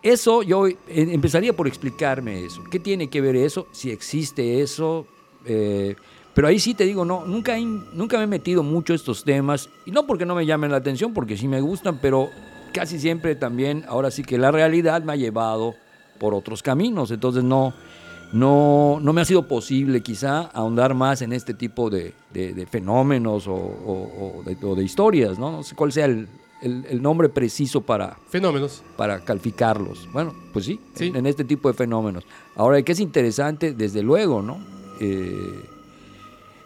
eso 0.03 0.43
yo 0.43 0.66
eh, 0.66 0.77
empezaría 0.89 1.53
por 1.55 1.69
explicarme 1.69 2.45
eso. 2.45 2.65
¿Qué 2.70 2.81
tiene 2.81 3.09
que 3.11 3.20
ver 3.20 3.37
eso? 3.37 3.69
Si 3.73 3.91
existe 3.91 4.61
eso. 4.62 5.07
Eh, 5.45 5.95
pero 6.41 6.49
ahí 6.49 6.59
sí 6.59 6.73
te 6.73 6.87
digo, 6.87 7.05
no, 7.05 7.27
nunca, 7.27 7.59
he- 7.59 7.65
nunca 7.93 8.17
me 8.17 8.25
he 8.25 8.27
metido 8.27 8.62
mucho 8.62 8.95
a 8.95 8.97
estos 8.97 9.25
temas. 9.25 9.69
Y 9.85 9.91
no 9.91 10.07
porque 10.07 10.25
no 10.25 10.35
me 10.35 10.47
llamen 10.47 10.71
la 10.71 10.79
atención, 10.79 11.12
porque 11.12 11.37
sí 11.37 11.47
me 11.47 11.61
gustan, 11.61 11.99
pero 12.01 12.31
casi 12.73 12.99
siempre 12.99 13.35
también, 13.35 13.85
ahora 13.87 14.11
sí 14.11 14.23
que 14.23 14.39
la 14.39 14.51
realidad 14.51 15.03
me 15.03 15.12
ha 15.12 15.17
llevado 15.17 15.75
por 16.19 16.33
otros 16.33 16.62
caminos. 16.62 17.11
Entonces 17.11 17.45
no, 17.45 17.75
no, 18.33 18.99
no 19.03 19.12
me 19.12 19.21
ha 19.21 19.25
sido 19.27 19.47
posible 19.49 20.01
quizá 20.03 20.41
ahondar 20.55 20.95
más 20.95 21.21
en 21.21 21.35
este 21.35 21.53
tipo 21.53 21.91
de, 21.91 22.15
de- 22.33 22.55
de 22.55 22.65
fenómenos 22.67 23.47
o, 23.47 23.53
o- 23.55 24.39
o 24.39 24.43
de, 24.43 24.57
o 24.67 24.75
de 24.75 24.83
historias. 24.83 25.39
¿no? 25.39 25.51
no 25.53 25.62
sé 25.62 25.75
cuál 25.75 25.93
sea 25.93 26.07
el, 26.07 26.27
el- 26.62 26.87
el 26.89 27.03
nombre 27.03 27.29
preciso 27.29 27.83
para, 27.83 28.17
Fenómenos. 28.31 28.83
para 28.97 29.21
calificarlos. 29.21 30.09
Bueno, 30.11 30.33
pues 30.55 30.65
sí, 30.65 30.81
Sí. 30.95 31.09
En, 31.09 31.17
en 31.17 31.27
este 31.27 31.45
tipo 31.45 31.69
de 31.69 31.75
fenómenos. 31.75 32.25
Ahora, 32.57 32.81
que 32.81 32.93
es 32.93 33.01
interesante, 33.01 33.75
desde 33.75 34.03
luego, 34.03 34.41
¿no? 34.41 34.59
Eh, 35.03 35.65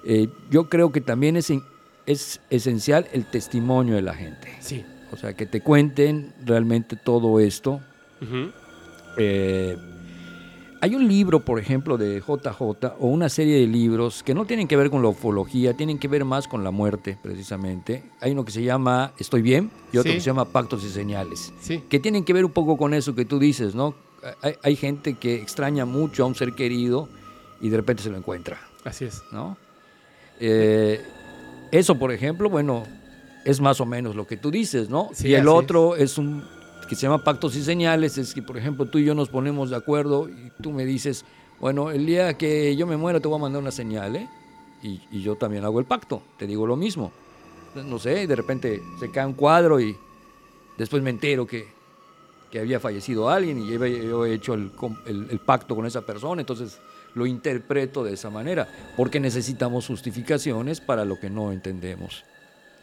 eh, 0.07 0.29
yo 0.51 0.69
creo 0.69 0.93
que 0.93 1.01
también 1.01 1.37
es, 1.37 1.53
es 2.07 2.41
esencial 2.51 3.07
el 3.13 3.25
testimonio 3.27 3.95
de 3.95 4.03
la 4.03 4.15
gente. 4.15 4.49
Sí. 4.61 4.85
O 5.13 5.17
sea, 5.17 5.35
que 5.35 5.47
te 5.47 5.61
cuenten 5.61 6.33
realmente 6.45 6.97
todo 6.97 7.39
esto. 7.41 7.81
Eh, 9.17 9.77
hay 10.81 10.95
un 10.95 11.09
libro, 11.09 11.41
por 11.45 11.59
ejemplo, 11.59 11.97
de 11.97 12.21
JJ, 12.21 12.61
o 12.99 13.07
una 13.07 13.29
serie 13.31 13.59
de 13.61 13.67
libros 13.67 14.23
que 14.23 14.35
no 14.35 14.45
tienen 14.45 14.69
que 14.69 14.77
ver 14.77 14.91
con 14.91 15.01
la 15.03 15.09
ufología, 15.09 15.75
tienen 15.75 15.99
que 15.99 16.09
ver 16.09 16.25
más 16.27 16.47
con 16.47 16.63
la 16.63 16.71
muerte, 16.71 17.17
precisamente. 17.23 18.05
Hay 18.21 18.33
uno 18.33 18.45
que 18.45 18.53
se 18.53 18.63
llama 18.63 19.13
Estoy 19.19 19.41
bien 19.41 19.71
y 19.93 19.99
otro 19.99 20.11
Sí. 20.11 20.17
que 20.17 20.21
se 20.21 20.27
llama 20.27 20.45
Pactos 20.47 20.85
y 20.85 20.91
Señales 20.91 21.53
Sí. 21.61 21.83
que 21.89 22.01
tienen 22.01 22.25
que 22.25 22.33
ver 22.35 22.45
un 22.45 22.51
poco 22.53 22.77
con 22.77 22.93
eso 22.93 23.15
que 23.15 23.25
tú 23.25 23.39
dices, 23.39 23.75
¿no? 23.75 23.95
Hay, 24.43 24.55
hay 24.63 24.77
gente 24.77 25.15
que 25.15 25.37
extraña 25.37 25.85
mucho 25.87 26.25
a 26.25 26.27
un 26.27 26.35
ser 26.35 26.55
querido 26.55 27.09
y 27.61 27.69
de 27.71 27.77
repente 27.79 28.03
se 28.03 28.11
lo 28.11 28.17
encuentra, 28.19 28.59
Así 28.85 29.05
es. 29.07 29.23
¿no? 29.33 29.57
Eh, 30.41 31.01
eso, 31.71 31.97
por 31.99 32.13
ejemplo, 32.13 32.49
bueno, 32.51 32.85
es 33.45 33.61
más 33.61 33.81
o 33.81 33.87
menos 33.87 34.15
lo 34.17 34.27
que 34.27 34.37
tú 34.37 34.51
dices, 34.51 34.89
¿no? 34.89 35.11
Sí, 35.13 35.29
y 35.29 35.35
el 35.35 35.49
otro 35.49 35.97
es. 35.97 36.19
un 36.19 36.43
que 36.89 36.95
se 36.97 37.03
llama 37.03 37.25
pactos 37.25 37.57
y 37.57 37.63
señales, 37.63 38.19
es 38.19 38.35
que, 38.35 38.43
por 38.43 38.59
ejemplo, 38.59 38.85
tú 38.85 38.99
y 38.99 39.05
yo 39.07 39.15
nos 39.15 39.31
ponemos 39.31 39.71
de 39.71 39.77
acuerdo 39.77 40.29
y 40.29 40.53
tú 40.63 40.71
me 40.71 40.85
dices, 40.85 41.25
bueno, 41.59 41.91
el 41.91 42.05
día 42.05 42.35
que 42.37 42.77
yo 42.77 42.87
me 42.87 42.99
muera 42.99 43.21
te 43.21 43.29
voy 43.29 43.39
a 43.39 43.41
mandar 43.41 43.63
una 43.63 43.71
señal, 43.71 44.17
¿eh? 44.17 44.29
Y, 44.83 45.01
y 45.11 45.23
yo 45.23 45.35
también 45.37 45.65
hago 45.65 45.79
el 45.81 45.87
pacto, 45.87 46.21
te 46.39 46.47
digo 46.47 46.67
lo 46.67 46.77
mismo. 46.77 47.11
No 47.75 47.99
sé, 47.99 48.27
de 48.27 48.37
repente 48.37 48.83
se 49.01 49.11
cae 49.11 49.25
un 49.25 49.33
cuadro 49.33 49.81
y 49.81 49.97
después 50.77 51.03
me 51.03 51.09
entero 51.09 51.47
que, 51.47 51.67
que 52.51 52.59
había 52.61 52.79
fallecido 52.79 53.31
alguien 53.31 53.59
y 53.61 53.67
yo, 53.73 53.83
he- 53.83 54.07
yo 54.07 54.27
he 54.27 54.35
hecho 54.35 54.53
el, 54.53 54.71
el- 55.07 55.27
el 55.31 55.39
pacto 55.39 55.75
con 55.75 55.87
esa 55.87 56.03
persona, 56.03 56.43
entonces 56.43 56.79
lo 57.15 57.27
interpreto 57.27 58.03
de 58.05 58.15
esa 58.15 58.31
manera, 58.31 58.69
porque 58.97 59.21
necesitamos 59.21 59.87
justificaciones 59.87 60.81
para 60.81 61.05
lo 61.05 61.19
que 61.19 61.31
no 61.31 61.53
entendemos. 61.53 62.25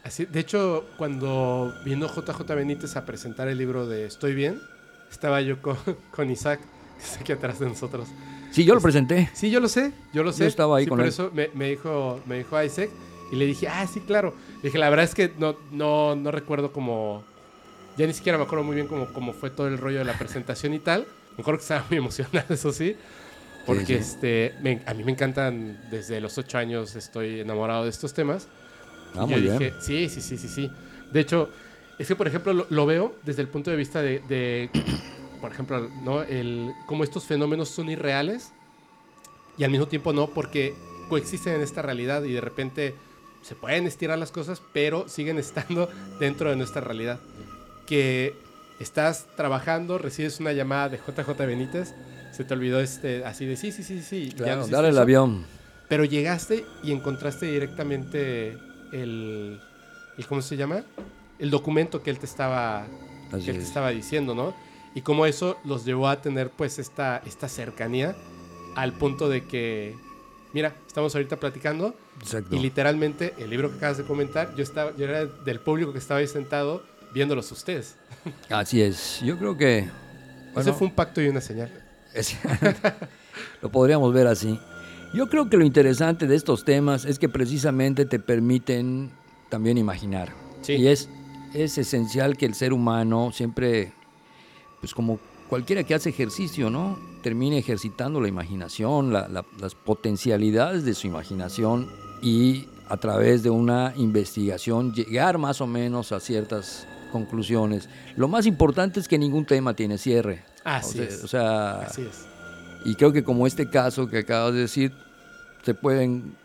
Así, 0.04 0.26
de 0.26 0.40
hecho, 0.40 0.86
cuando 0.98 1.74
vino 1.86 2.08
JJ 2.08 2.42
Benítez 2.56 2.96
a 2.96 3.06
presentar 3.06 3.48
el 3.48 3.58
libro 3.58 3.86
de 3.88 4.06
Estoy 4.06 4.34
bien, 4.34 4.60
estaba 5.12 5.42
yo 5.42 5.62
con, 5.62 5.78
con 6.16 6.32
Isaac, 6.32 6.60
que 6.98 7.04
está 7.04 7.20
aquí 7.20 7.32
atrás 7.34 7.60
de 7.60 7.68
nosotros. 7.68 8.08
Sí, 8.52 8.66
yo 8.66 8.74
lo 8.76 8.82
presenté. 8.82 9.30
Sí, 9.34 9.50
yo 9.52 9.60
lo 9.60 9.68
sé, 9.70 9.94
yo 10.14 10.24
lo 10.24 10.32
sé. 10.34 10.40
Yo 10.44 10.48
estaba 10.48 10.78
ahí 10.78 10.84
Sí, 10.86 10.90
con 10.90 10.98
por 10.98 11.06
él. 11.06 11.10
eso 11.10 11.32
me, 11.34 11.50
me 11.54 11.70
dijo, 11.70 12.20
me 12.26 12.40
dijo 12.40 12.62
Isaac 12.62 12.90
y 13.32 13.36
le 13.36 13.46
dije, 13.46 13.68
ah, 13.68 13.86
sí, 13.88 14.02
claro. 14.02 14.34
Le 14.58 14.64
dije, 14.70 14.78
la 14.78 14.90
verdad 14.90 15.06
es 15.06 15.16
que 15.16 15.32
no, 15.38 15.56
no, 15.72 16.16
no 16.16 16.32
recuerdo 16.32 16.74
cómo, 16.74 17.24
ya 17.98 18.06
ni 18.08 18.14
siquiera 18.14 18.38
me 18.38 18.44
acuerdo 18.44 18.64
muy 18.66 18.76
bien 18.76 18.88
cómo, 18.88 19.08
cómo 19.14 19.32
fue 19.34 19.50
todo 19.52 19.68
el 19.68 19.78
rollo 19.78 20.00
de 20.00 20.06
la 20.06 20.18
presentación 20.18 20.74
y 20.74 20.80
tal. 20.80 21.06
Me 21.38 21.42
acuerdo 21.42 21.60
que 21.60 21.64
estaba 21.64 21.86
muy 21.90 21.98
emocionado, 22.00 22.54
eso 22.54 22.72
sí. 22.74 22.96
Porque 23.66 23.86
sí. 23.86 23.94
este, 23.94 24.56
me- 24.62 24.82
a 24.86 24.94
mí 24.94 25.04
me 25.04 25.12
encantan, 25.12 25.78
desde 25.92 26.20
los 26.20 26.38
ocho 26.38 26.58
años 26.58 26.96
estoy 26.96 27.42
enamorado 27.42 27.84
de 27.84 27.90
estos 27.90 28.14
temas. 28.14 28.48
Ah, 29.16 29.26
Y 29.26 29.30
yo 29.30 29.38
muy 29.38 29.42
bien. 29.42 29.58
dije, 29.60 29.74
sí, 29.80 30.10
sí, 30.10 30.22
sí, 30.22 30.38
sí, 30.38 30.48
sí. 30.48 30.72
De 31.12 31.20
hecho, 31.20 31.50
es 32.00 32.08
que, 32.08 32.16
por 32.16 32.28
ejemplo, 32.28 32.54
lo, 32.54 32.66
lo 32.70 32.86
veo 32.86 33.16
desde 33.24 33.42
el 33.42 33.48
punto 33.50 33.70
de 33.70 33.78
vista 33.78 34.02
de, 34.02 34.20
de, 34.28 34.70
por 35.40 35.52
ejemplo, 35.52 35.90
¿no? 36.04 36.24
El, 36.24 36.72
cómo 36.88 37.04
estos 37.04 37.26
fenómenos 37.26 37.70
son 37.70 37.90
irreales 37.90 38.52
y 39.58 39.64
al 39.64 39.70
mismo 39.72 39.88
tiempo 39.88 40.14
no, 40.14 40.28
porque 40.28 40.74
coexisten 41.10 41.56
en 41.56 41.62
esta 41.62 41.82
realidad 41.82 42.24
y 42.24 42.32
de 42.32 42.42
repente 42.42 42.96
se 43.44 43.56
pueden 43.56 43.86
estirar 43.86 44.18
las 44.18 44.32
cosas, 44.32 44.62
pero 44.74 45.08
siguen 45.10 45.38
estando 45.40 45.90
dentro 46.20 46.50
de 46.50 46.56
nuestra 46.56 46.82
realidad. 46.82 47.20
Que 47.86 48.34
estás 48.80 49.28
trabajando, 49.36 49.98
recibes 49.98 50.40
una 50.40 50.54
llamada 50.54 50.90
de 50.90 50.98
JJ 50.98 51.46
Benítez, 51.46 51.94
se 52.32 52.44
te 52.44 52.54
olvidó 52.54 52.80
este, 52.80 53.26
así 53.26 53.46
de 53.46 53.56
sí, 53.56 53.72
sí, 53.72 53.84
sí, 53.84 54.02
sí. 54.02 54.34
Claro, 54.36 54.68
dale 54.68 54.90
el 54.90 54.98
avión. 54.98 55.46
Pero 55.88 56.06
llegaste 56.06 56.66
y 56.84 56.92
encontraste 56.92 57.46
directamente 57.48 58.52
el, 58.94 59.60
el, 60.18 60.28
¿cómo 60.28 60.42
se 60.42 60.56
llama? 60.56 60.84
El 61.38 61.50
documento 61.50 62.02
que 62.02 62.10
él 62.10 62.20
te 62.20 62.26
estaba, 62.26 62.88
que 63.32 63.52
él 63.52 63.58
te 63.58 63.64
estaba 63.64 63.90
diciendo, 63.90 64.34
¿no? 64.34 64.56
Y 64.96 65.02
cómo 65.02 65.26
eso 65.26 65.58
los 65.66 65.86
llevó 65.86 66.08
a 66.08 66.22
tener 66.22 66.50
pues 66.50 66.80
esta, 66.80 67.22
esta 67.26 67.50
cercanía 67.50 68.16
al 68.76 68.94
punto 68.94 69.28
de 69.28 69.46
que, 69.46 69.96
mira, 70.54 70.74
estamos 70.88 71.14
ahorita 71.16 71.38
platicando 71.38 71.96
y 72.52 72.60
literalmente 72.60 73.34
el 73.38 73.50
libro 73.50 73.70
que 73.70 73.78
acabas 73.78 73.98
de 73.98 74.04
comentar, 74.04 74.56
yo, 74.56 74.64
estaba, 74.64 74.96
yo 74.96 75.06
era 75.06 75.26
del 75.26 75.60
público 75.60 75.92
que 75.92 76.00
estaba 76.00 76.20
ahí 76.22 76.28
sentado 76.28 76.84
viéndolos 77.14 77.52
ustedes. 77.52 77.98
Así 78.50 78.82
es, 78.82 79.20
yo 79.22 79.38
creo 79.38 79.58
que... 79.58 79.90
Ese 80.56 80.74
fue 80.74 80.88
un 80.88 80.96
pacto 80.96 81.22
y 81.22 81.28
una 81.28 81.42
señal. 81.42 81.72
lo 83.62 83.72
podríamos 83.72 84.14
ver 84.14 84.28
así. 84.28 84.60
Yo 85.14 85.28
creo 85.28 85.50
que 85.50 85.58
lo 85.58 85.66
interesante 85.66 86.26
de 86.26 86.36
estos 86.36 86.64
temas 86.64 87.06
es 87.06 87.20
que 87.20 87.28
precisamente 87.28 88.06
te 88.06 88.20
permiten 88.20 89.12
también 89.50 89.78
imaginar. 89.78 90.34
Y 90.68 90.88
es, 90.88 91.10
es 91.54 91.78
esencial 91.78 92.38
que 92.38 92.46
el 92.46 92.54
ser 92.54 92.72
humano 92.72 93.32
siempre, 93.34 93.94
pues 94.80 94.94
como 94.94 95.20
cualquiera 95.50 95.84
que 95.84 95.94
hace 95.94 96.10
ejercicio, 96.10 96.70
¿no? 96.70 96.98
Termine 97.24 97.58
ejercitando 97.58 98.22
la 98.22 98.30
imaginación, 98.30 99.12
las 99.12 99.76
potencialidades 99.76 100.86
de 100.86 100.94
su 100.94 101.08
imaginación 101.08 101.90
y 102.22 102.68
a 102.88 102.98
través 102.98 103.44
de 103.44 103.50
una 103.50 103.94
investigación 103.98 104.94
llegar 104.94 105.38
más 105.38 105.60
o 105.60 105.68
menos 105.68 106.12
a 106.14 106.20
ciertas 106.20 106.88
conclusiones. 107.12 107.90
Lo 108.16 108.28
más 108.28 108.46
importante 108.46 109.00
es 109.00 109.08
que 109.08 109.18
ningún 109.18 109.46
tema 109.46 109.74
tiene 109.76 109.98
cierre. 109.98 110.44
Así 110.64 111.02
es. 111.02 111.24
O 111.24 111.28
sea, 111.28 111.82
Así 111.82 112.02
es. 112.02 112.26
Y 112.84 112.96
creo 112.96 113.12
que 113.12 113.24
como 113.24 113.46
este 113.46 113.70
caso 113.70 114.08
que 114.08 114.20
acabas 114.20 114.54
de 114.54 114.62
decir, 114.62 114.92
se 115.64 115.74
pueden 115.74 116.36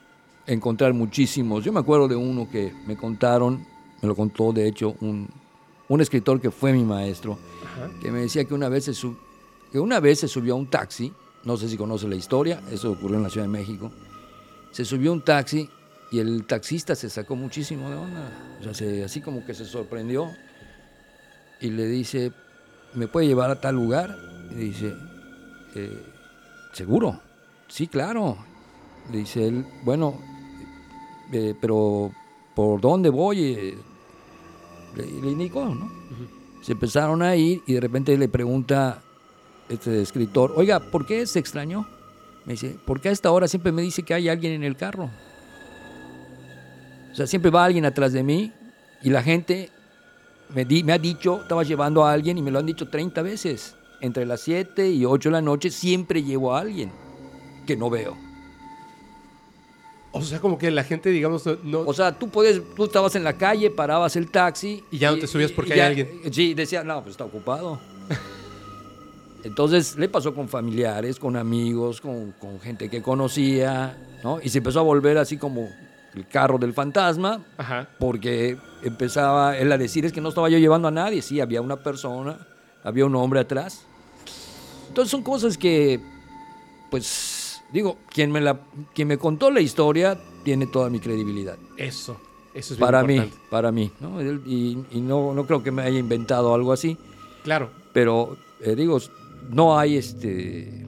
encontrar 0.46 0.92
muchísimos. 0.92 1.64
Yo 1.64 1.72
me 1.72 1.80
acuerdo 1.80 2.08
de 2.08 2.16
uno 2.16 2.48
que 2.50 2.72
me 2.86 2.96
contaron, 2.96 3.66
me 4.02 4.08
lo 4.08 4.14
contó 4.14 4.52
de 4.52 4.68
hecho 4.68 4.96
un, 5.00 5.28
un 5.88 6.00
escritor 6.00 6.40
que 6.40 6.50
fue 6.50 6.72
mi 6.72 6.84
maestro, 6.84 7.38
que 8.02 8.10
me 8.10 8.20
decía 8.20 8.44
que 8.44 8.54
una, 8.54 8.68
vez 8.68 8.84
se 8.84 8.92
que 9.72 9.78
una 9.78 10.00
vez 10.00 10.20
se 10.20 10.28
subió 10.28 10.54
a 10.54 10.56
un 10.56 10.68
taxi, 10.68 11.12
no 11.44 11.56
sé 11.56 11.68
si 11.68 11.76
conoce 11.76 12.08
la 12.08 12.16
historia, 12.16 12.62
eso 12.70 12.92
ocurrió 12.92 13.16
en 13.16 13.22
la 13.22 13.30
Ciudad 13.30 13.46
de 13.46 13.52
México, 13.52 13.90
se 14.72 14.84
subió 14.84 15.10
a 15.10 15.14
un 15.14 15.24
taxi 15.24 15.68
y 16.12 16.18
el 16.18 16.44
taxista 16.46 16.94
se 16.94 17.08
sacó 17.08 17.34
muchísimo 17.34 17.88
de 17.90 17.96
onda, 17.96 18.58
o 18.68 18.74
sea, 18.74 19.04
así 19.04 19.20
como 19.20 19.44
que 19.44 19.54
se 19.54 19.64
sorprendió 19.64 20.30
y 21.60 21.70
le 21.70 21.86
dice, 21.86 22.32
¿me 22.96 23.06
puede 23.06 23.26
llevar 23.26 23.50
a 23.50 23.60
tal 23.60 23.76
lugar? 23.76 24.16
Y 24.50 24.54
dice, 24.56 24.94
eh, 25.74 26.02
¿seguro? 26.72 27.20
Sí, 27.68 27.86
claro. 27.86 28.36
Le 29.12 29.18
dice 29.18 29.46
él, 29.46 29.64
bueno, 29.84 30.18
eh, 31.32 31.54
pero 31.60 32.10
¿por 32.54 32.80
dónde 32.80 33.10
voy? 33.10 33.44
Eh, 33.44 33.78
le, 34.96 35.30
indicó, 35.30 35.66
¿no? 35.66 35.88
Se 36.62 36.72
empezaron 36.72 37.22
a 37.22 37.36
ir 37.36 37.62
y 37.66 37.74
de 37.74 37.80
repente 37.80 38.16
le 38.16 38.28
pregunta 38.28 39.02
este 39.68 40.00
escritor, 40.00 40.54
oiga, 40.56 40.80
¿por 40.80 41.06
qué 41.06 41.26
se 41.26 41.38
extrañó? 41.38 41.86
Me 42.44 42.54
dice, 42.54 42.76
porque 42.86 43.08
a 43.08 43.12
esta 43.12 43.30
hora 43.30 43.46
siempre 43.46 43.72
me 43.72 43.82
dice 43.82 44.02
que 44.02 44.14
hay 44.14 44.28
alguien 44.28 44.52
en 44.54 44.64
el 44.64 44.76
carro. 44.76 45.10
O 47.12 47.14
sea, 47.14 47.26
siempre 47.26 47.50
va 47.50 47.64
alguien 47.64 47.84
atrás 47.84 48.12
de 48.12 48.22
mí 48.22 48.52
y 49.02 49.10
la 49.10 49.22
gente 49.22 49.70
me, 50.54 50.64
me 50.64 50.92
ha 50.92 50.98
dicho, 50.98 51.40
estaba 51.42 51.62
llevando 51.62 52.04
a 52.04 52.12
alguien 52.12 52.38
y 52.38 52.42
me 52.42 52.50
lo 52.50 52.58
han 52.58 52.66
dicho 52.66 52.88
30 52.88 53.22
veces. 53.22 53.76
Entre 54.00 54.26
las 54.26 54.40
7 54.42 54.90
y 54.90 55.04
8 55.04 55.28
de 55.28 55.32
la 55.32 55.42
noche 55.42 55.70
siempre 55.70 56.22
llevo 56.22 56.54
a 56.54 56.60
alguien 56.60 56.90
que 57.66 57.76
no 57.76 57.90
veo. 57.90 58.16
O 60.12 60.22
sea, 60.22 60.40
como 60.40 60.56
que 60.56 60.70
la 60.70 60.84
gente, 60.84 61.10
digamos, 61.10 61.44
no... 61.62 61.80
O 61.80 61.92
sea, 61.92 62.18
tú 62.18 62.30
puedes, 62.30 62.62
tú 62.74 62.84
estabas 62.84 63.14
en 63.16 63.24
la 63.24 63.34
calle, 63.34 63.70
parabas 63.70 64.16
el 64.16 64.30
taxi... 64.30 64.82
Y 64.90 64.98
ya 64.98 65.10
no 65.10 65.18
te 65.18 65.26
subías 65.26 65.52
porque 65.52 65.74
hay 65.74 65.80
alguien. 65.80 66.08
Sí, 66.32 66.54
decía, 66.54 66.82
no, 66.82 67.02
pues 67.02 67.12
está 67.12 67.24
ocupado. 67.24 67.78
Entonces 69.44 69.96
le 69.96 70.08
pasó 70.08 70.34
con 70.34 70.48
familiares, 70.48 71.18
con 71.18 71.36
amigos, 71.36 72.00
con, 72.00 72.32
con, 72.32 72.58
gente 72.60 72.88
que 72.88 73.02
conocía, 73.02 73.96
¿no? 74.24 74.40
Y 74.42 74.48
se 74.48 74.58
empezó 74.58 74.80
a 74.80 74.82
volver 74.82 75.18
así 75.18 75.36
como 75.36 75.68
el 76.16 76.26
carro 76.26 76.58
del 76.58 76.72
fantasma, 76.72 77.44
Ajá. 77.58 77.88
porque 77.98 78.56
empezaba 78.82 79.56
él 79.56 79.70
a 79.70 79.78
decir, 79.78 80.04
es 80.04 80.12
que 80.12 80.20
no 80.20 80.30
estaba 80.30 80.48
yo 80.48 80.58
llevando 80.58 80.88
a 80.88 80.90
nadie, 80.90 81.22
sí, 81.22 81.40
había 81.40 81.60
una 81.60 81.76
persona, 81.76 82.38
había 82.82 83.04
un 83.06 83.14
hombre 83.14 83.40
atrás. 83.40 83.84
Entonces 84.88 85.10
son 85.10 85.22
cosas 85.22 85.58
que, 85.58 86.00
pues, 86.90 87.62
digo, 87.72 87.98
quien 88.08 88.32
me, 88.32 88.40
la, 88.40 88.58
quien 88.94 89.08
me 89.08 89.18
contó 89.18 89.50
la 89.50 89.60
historia 89.60 90.18
tiene 90.42 90.66
toda 90.66 90.88
mi 90.88 91.00
credibilidad. 91.00 91.58
Eso, 91.76 92.18
eso 92.54 92.74
es 92.74 92.80
Para 92.80 93.02
mí, 93.02 93.30
para 93.50 93.70
mí, 93.70 93.92
¿no? 94.00 94.22
Y, 94.22 94.82
no, 94.94 95.34
no 95.34 95.46
creo 95.46 95.62
que 95.62 95.70
me 95.70 95.82
haya 95.82 95.98
inventado 95.98 96.54
algo 96.54 96.72
así. 96.72 96.96
Claro. 97.44 97.70
Pero, 97.92 98.36
eh, 98.60 98.74
digo, 98.74 98.98
no 99.50 99.78
hay 99.78 99.96
este 99.96 100.86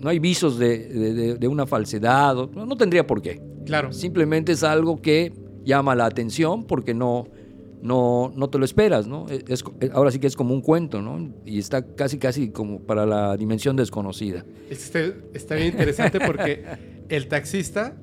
no 0.00 0.10
hay 0.10 0.18
visos 0.18 0.58
de, 0.58 1.36
de, 1.36 1.48
una 1.48 1.66
falsedad, 1.66 2.34
no, 2.34 2.66
no, 2.66 2.76
tendría 2.76 3.06
por 3.06 3.20
qué. 3.20 3.40
Claro. 3.68 3.92
Simplemente 3.92 4.52
es 4.52 4.64
algo 4.64 5.00
que 5.00 5.32
llama 5.64 5.94
la 5.94 6.06
atención 6.06 6.64
porque 6.64 6.94
no, 6.94 7.28
no, 7.82 8.32
no 8.34 8.50
te 8.50 8.58
lo 8.58 8.64
esperas, 8.64 9.06
¿no? 9.06 9.26
Es, 9.28 9.62
ahora 9.92 10.10
sí 10.10 10.18
que 10.18 10.26
es 10.26 10.36
como 10.36 10.54
un 10.54 10.62
cuento, 10.62 11.02
¿no? 11.02 11.32
Y 11.44 11.58
está 11.58 11.82
casi, 11.82 12.18
casi 12.18 12.50
como 12.50 12.80
para 12.80 13.06
la 13.06 13.36
dimensión 13.36 13.76
desconocida. 13.76 14.44
Este, 14.70 15.14
está 15.34 15.54
bien 15.54 15.68
interesante 15.68 16.18
porque 16.20 16.64
el 17.08 17.28
taxista 17.28 17.94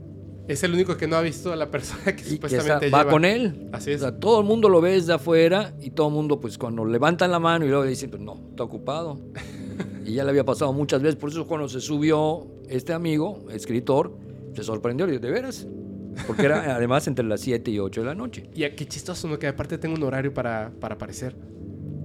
es 0.48 0.64
el 0.64 0.74
único 0.74 0.96
que 0.96 1.08
no 1.08 1.16
ha 1.16 1.22
visto 1.22 1.52
a 1.52 1.56
la 1.56 1.72
persona 1.72 2.16
que 2.16 2.24
supuestamente 2.24 2.90
va 2.90 3.08
con 3.08 3.26
él. 3.26 3.70
Así 3.72 3.92
es. 3.92 3.98
O 3.98 4.06
sea, 4.06 4.20
todo 4.20 4.40
el 4.40 4.46
mundo 4.46 4.70
lo 4.70 4.80
ve 4.82 4.92
desde 4.92 5.14
afuera 5.14 5.74
y 5.82 5.90
todo 5.90 6.08
el 6.08 6.14
mundo, 6.14 6.40
pues 6.40 6.58
cuando 6.58 6.86
levantan 6.86 7.32
la 7.32 7.40
mano 7.40 7.66
y 7.66 7.70
luego 7.70 7.84
dicen, 7.84 8.10
pues 8.10 8.22
no, 8.22 8.40
está 8.52 8.64
ocupado. 8.64 9.20
y 10.06 10.14
ya 10.14 10.24
le 10.24 10.30
había 10.30 10.46
pasado 10.46 10.72
muchas 10.72 11.02
veces. 11.02 11.16
Por 11.16 11.32
eso 11.32 11.48
cuando 11.48 11.68
se 11.68 11.82
subió 11.82 12.48
este 12.70 12.94
amigo, 12.94 13.44
escritor, 13.52 14.16
se 14.56 14.64
sorprendió. 14.64 15.12
Y 15.12 15.18
¿de 15.18 15.32
veras? 15.32 15.68
Porque 16.28 16.46
era 16.46 16.76
además 16.76 17.08
entre 17.08 17.26
las 17.26 17.42
7 17.42 17.70
y 17.72 17.80
8 17.80 18.02
de 18.02 18.08
la 18.08 18.16
noche. 18.16 18.50
Y 18.54 18.68
qué 18.70 18.88
chistoso, 18.88 19.28
¿no? 19.28 19.38
Que 19.38 19.48
aparte 19.48 19.78
tengo 19.78 19.96
un 19.96 20.04
horario 20.04 20.34
para, 20.34 20.72
para 20.80 20.96
aparecer. 20.96 21.36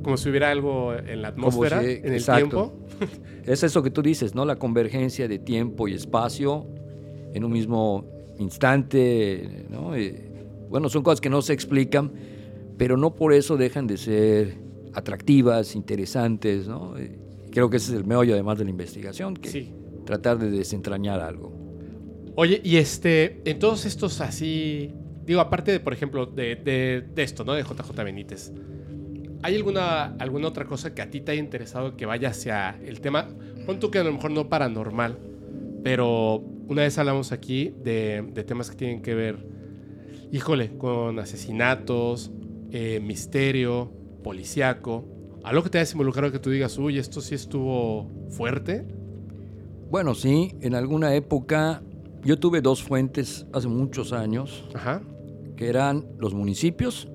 Como 0.03 0.17
si 0.17 0.31
hubiera 0.31 0.51
algo 0.51 0.95
en 0.95 1.23
la 1.23 1.29
atmósfera, 1.29 1.83
en 1.83 2.13
el 2.13 2.25
tiempo. 2.25 2.87
es 3.45 3.63
eso 3.63 3.83
que 3.83 3.91
tú 3.91 4.03
dices, 4.03 4.35
¿no? 4.35 4.45
La 4.45 4.57
convergencia 4.57 5.29
de 5.29 5.39
tiempo 5.39 5.89
y 5.89 5.95
espacio 5.95 6.67
en 7.35 7.45
un 7.45 7.53
mismo 7.53 8.07
instante, 8.39 9.67
¿no? 9.69 9.93
bueno, 10.71 10.89
son 10.89 11.03
cosas 11.03 11.21
que 11.21 11.29
no 11.29 11.43
se 11.43 11.53
explican, 11.53 12.13
pero 12.79 12.97
no 12.97 13.15
por 13.15 13.35
eso 13.35 13.57
dejan 13.57 13.87
de 13.87 13.99
ser 13.99 14.57
atractivas, 14.95 15.77
interesantes, 15.77 16.67
¿no? 16.67 16.95
Creo 17.51 17.69
que 17.69 17.77
ese 17.77 17.93
es 17.93 17.99
el 17.99 18.05
meollo 18.07 18.33
además 18.33 18.59
de 18.59 18.65
la 18.65 18.71
investigación, 18.71 19.35
que 19.35 19.73
tratar 20.07 20.39
de 20.39 20.51
desentrañar 20.51 21.21
algo. 21.21 21.60
Oye, 22.43 22.59
y 22.65 22.79
este, 22.79 23.43
en 23.45 23.59
todos 23.59 23.85
estos 23.85 24.23
así, 24.23 24.95
digo, 25.27 25.43
aparte 25.43 25.73
de, 25.73 25.79
por 25.79 25.93
ejemplo, 25.93 26.25
de, 26.25 27.05
esto, 27.17 27.45
¿no? 27.45 27.53
De 27.53 27.63
JJ 27.63 28.03
Benítez, 28.03 28.51
¿hay 29.43 29.57
alguna, 29.57 30.15
alguna 30.15 30.49
otra 30.49 30.65
cosa 30.65 30.95
que 30.95 31.03
a 31.03 31.11
ti 31.11 31.21
te 31.21 31.33
haya 31.33 31.43
interesado 31.43 31.99
que 31.99 32.07
vaya 32.07 32.31
hacia 32.31 32.81
el 32.83 33.03
tema? 33.03 33.29
Pon 33.67 33.79
tú 33.79 33.91
que 33.91 33.99
a 33.99 34.05
lo 34.05 34.13
mejor 34.15 34.31
no 34.31 34.49
paranormal, 34.49 35.19
pero 35.85 36.37
una 36.67 36.81
vez 36.81 36.97
hablamos 36.97 37.31
aquí 37.31 37.75
de, 37.85 38.27
de 38.33 38.43
temas 38.43 38.71
que 38.71 38.77
tienen 38.77 39.03
que 39.03 39.15
ver, 39.15 39.47
híjole, 40.33 40.79
con 40.79 41.19
asesinatos, 41.19 42.31
eh, 42.71 43.01
misterio, 43.01 43.93
policiaco. 44.25 45.07
¿Algo 45.45 45.63
que 45.63 45.69
te 45.69 45.79
haya 45.79 45.93
involucrado 45.93 46.33
que 46.33 46.39
tú 46.39 46.49
digas, 46.49 46.79
uy, 46.79 46.97
esto 46.97 47.21
sí 47.21 47.35
estuvo 47.35 48.11
fuerte? 48.31 48.87
Bueno, 49.91 50.15
sí, 50.15 50.55
en 50.63 50.75
alguna 50.75 51.15
época 51.15 51.83
yo 52.25 52.39
tuve 52.39 52.61
dos 52.61 52.83
fuentes 52.83 53.47
hace 53.53 53.69
muchos 53.69 54.13
años, 54.13 54.65
que 55.57 55.69
eran 55.69 56.07
los 56.19 56.35
municipios. 56.35 57.09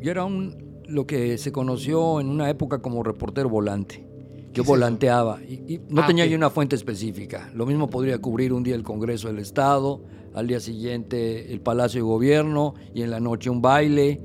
Yo 0.00 0.10
era 0.10 0.24
un, 0.24 0.82
lo 0.86 1.06
que 1.06 1.38
se 1.38 1.52
conoció 1.52 2.20
en 2.20 2.28
una 2.28 2.48
época 2.48 2.78
como 2.78 3.02
reportero 3.02 3.48
volante. 3.48 4.04
Yo 4.52 4.64
volanteaba 4.64 5.42
y, 5.42 5.80
no 5.90 6.00
ah, 6.02 6.06
tenía 6.06 6.24
yo 6.24 6.36
una 6.36 6.48
fuente 6.48 6.76
específica. 6.76 7.50
Lo 7.54 7.66
mismo 7.66 7.90
podría 7.90 8.18
cubrir 8.18 8.54
un 8.54 8.62
día 8.62 8.74
el 8.74 8.84
Congreso 8.84 9.28
del 9.28 9.38
Estado, 9.38 10.02
al 10.34 10.46
día 10.46 10.60
siguiente 10.60 11.52
el 11.52 11.60
Palacio 11.60 11.98
de 12.00 12.04
Gobierno 12.04 12.74
y 12.94 13.02
en 13.02 13.10
la 13.10 13.20
noche 13.20 13.50
un 13.50 13.60
baile. 13.60 14.20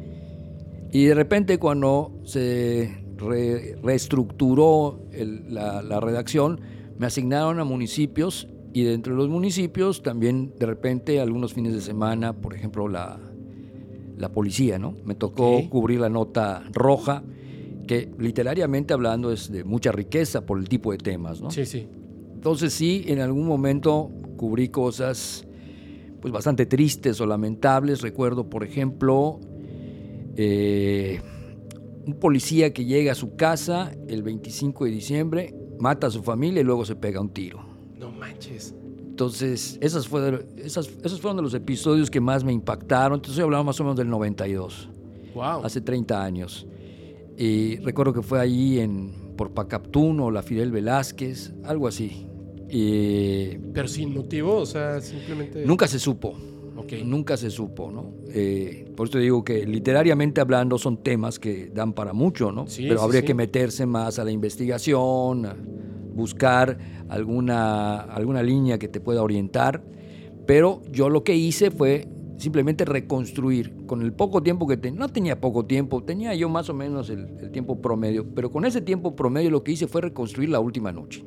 Y 0.94 1.06
de 1.06 1.16
repente 1.16 1.58
cuando 1.58 2.14
se 2.24 3.04
reestructuró 3.18 5.02
la 5.50 6.00
redacción, 6.00 6.62
me 6.98 7.08
asignaron 7.08 7.60
a 7.60 7.66
municipios 7.66 8.48
Y 8.74 8.84
dentro 8.84 9.14
de 9.14 9.18
los 9.18 9.30
municipios 9.30 10.02
también 10.02 10.54
de 10.58 10.66
repente 10.66 11.20
algunos 11.20 11.54
fines 11.54 11.74
de 11.74 11.82
semana, 11.82 12.34
por 12.34 12.54
ejemplo, 12.54 12.88
la, 12.88 13.20
la 14.18 14.30
policía, 14.30 14.80
¿no? 14.80 14.96
Me 15.04 15.16
tocó 15.16 15.62
cubrir 15.70 16.00
la 16.00 16.10
nota 16.10 16.64
roja, 16.72 17.24
que 17.88 18.10
literariamente 18.18 18.94
hablando 18.94 19.32
es 19.32 19.52
de 19.52 19.64
mucha 19.64 19.92
riqueza 19.92 20.46
por 20.46 20.60
el 20.60 20.70
tipo 20.70 20.92
de 20.92 21.00
temas, 21.00 21.42
¿no? 21.42 21.52
Sí, 21.52 21.66
sí. 21.66 21.88
Entonces 22.34 22.74
sí, 22.74 23.04
en 23.08 23.20
algún 23.20 23.46
momento 23.46 24.10
cubrí 24.38 24.70
cosas 24.70 25.46
pues 26.22 26.32
bastante 26.32 26.66
tristes 26.66 27.20
o 27.20 27.26
lamentables. 27.26 28.02
Recuerdo, 28.02 28.50
por 28.50 28.64
ejemplo, 28.64 29.40
eh, 30.38 31.20
un 32.06 32.14
policía 32.14 32.74
que 32.74 32.86
llega 32.86 33.12
a 33.12 33.16
su 33.16 33.36
casa 33.36 33.92
el 34.08 34.24
25 34.24 34.86
de 34.86 34.92
diciembre, 34.92 35.56
mata 35.80 36.08
a 36.08 36.12
su 36.12 36.24
familia 36.24 36.62
y 36.62 36.64
luego 36.64 36.86
se 36.86 36.96
pega 36.96 37.20
un 37.20 37.30
tiro. 37.30 37.71
Manches. 38.22 38.74
Entonces, 39.10 39.78
esas 39.82 40.08
fueron, 40.08 40.46
esas, 40.58 40.90
esos 41.04 41.20
fueron 41.20 41.36
de 41.38 41.44
los 41.44 41.54
episodios 41.54 42.10
que 42.10 42.22
más 42.22 42.44
me 42.46 42.54
impactaron. 42.54 43.18
Entonces, 43.18 43.44
hablando 43.44 43.66
más 43.66 43.80
o 43.80 43.84
menos 43.84 43.98
del 43.98 44.10
92 44.10 44.90
Wow. 45.36 45.66
hace 45.66 45.82
30 45.82 46.24
años. 46.24 46.66
Y 47.38 47.78
recuerdo 47.78 48.14
que 48.14 48.22
fue 48.22 48.40
allí 48.40 48.80
en, 48.80 49.34
por 49.36 49.52
Pacaptún 49.54 50.20
o 50.22 50.32
la 50.32 50.42
Fidel 50.44 50.72
Velázquez, 50.72 51.52
algo 51.64 51.88
así. 51.88 52.28
Y 52.70 53.58
Pero 53.74 53.88
sin 53.88 54.14
motivo, 54.14 54.56
o 54.58 54.66
sea, 54.66 55.02
simplemente. 55.02 55.66
nunca 55.66 55.88
se 55.88 56.00
supo, 56.00 56.38
Ok. 56.78 56.94
nunca 57.04 57.36
se 57.38 57.50
supo, 57.50 57.92
¿no? 57.92 58.14
Eh, 58.30 58.91
por 59.02 59.08
eso 59.08 59.18
te 59.18 59.24
digo 59.24 59.44
que 59.44 59.66
literariamente 59.66 60.42
hablando 60.42 60.78
son 60.78 60.98
temas 60.98 61.40
que 61.40 61.72
dan 61.74 61.94
para 61.94 62.14
mucho, 62.14 62.52
¿no? 62.52 62.68
Sí, 62.68 62.86
Pero 62.88 63.00
sí, 63.00 63.04
habría 63.04 63.22
sí. 63.22 63.26
que 63.26 63.34
meterse 63.34 63.88
más 63.88 64.20
a 64.20 64.24
la 64.24 64.30
investigación, 64.30 65.48
a 65.48 65.56
buscar 66.14 66.78
alguna, 67.10 68.02
alguna 68.02 68.44
línea 68.44 68.78
que 68.78 68.88
te 68.88 69.00
pueda 69.00 69.24
orientar. 69.24 69.84
Pero 70.46 70.84
yo 70.92 71.10
lo 71.10 71.24
que 71.24 71.36
hice 71.36 71.72
fue 71.72 72.08
simplemente 72.38 72.86
reconstruir 72.86 73.88
con 73.88 74.04
el 74.04 74.14
poco 74.14 74.44
tiempo 74.44 74.68
que 74.68 74.78
tenía. 74.78 75.00
No 75.00 75.10
tenía 75.10 75.42
poco 75.42 75.66
tiempo, 75.66 76.04
tenía 76.04 76.36
yo 76.36 76.48
más 76.48 76.70
o 76.70 76.76
menos 76.76 77.10
el, 77.10 77.28
el 77.40 77.50
tiempo 77.50 77.82
promedio, 77.82 78.24
pero 78.36 78.52
con 78.52 78.66
ese 78.66 78.82
tiempo 78.82 79.16
promedio 79.16 79.50
lo 79.50 79.64
que 79.64 79.72
hice 79.72 79.88
fue 79.88 80.02
reconstruir 80.02 80.50
la 80.50 80.60
última 80.60 80.92
noche. 80.92 81.26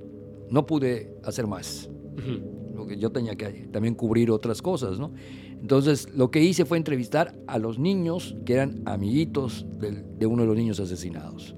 No 0.48 0.64
pude 0.64 1.16
hacer 1.24 1.48
más 1.48 1.90
lo 2.16 2.63
que 2.86 2.98
yo 2.98 3.10
tenía 3.10 3.36
que 3.36 3.68
también 3.72 3.94
cubrir 3.94 4.30
otras 4.30 4.60
cosas, 4.60 4.98
¿no? 4.98 5.12
Entonces, 5.60 6.08
lo 6.14 6.30
que 6.30 6.42
hice 6.42 6.64
fue 6.64 6.76
entrevistar 6.76 7.34
a 7.46 7.58
los 7.58 7.78
niños 7.78 8.36
que 8.44 8.54
eran 8.54 8.82
amiguitos 8.84 9.66
de 9.78 10.26
uno 10.26 10.42
de 10.42 10.48
los 10.48 10.56
niños 10.56 10.80
asesinados. 10.80 11.56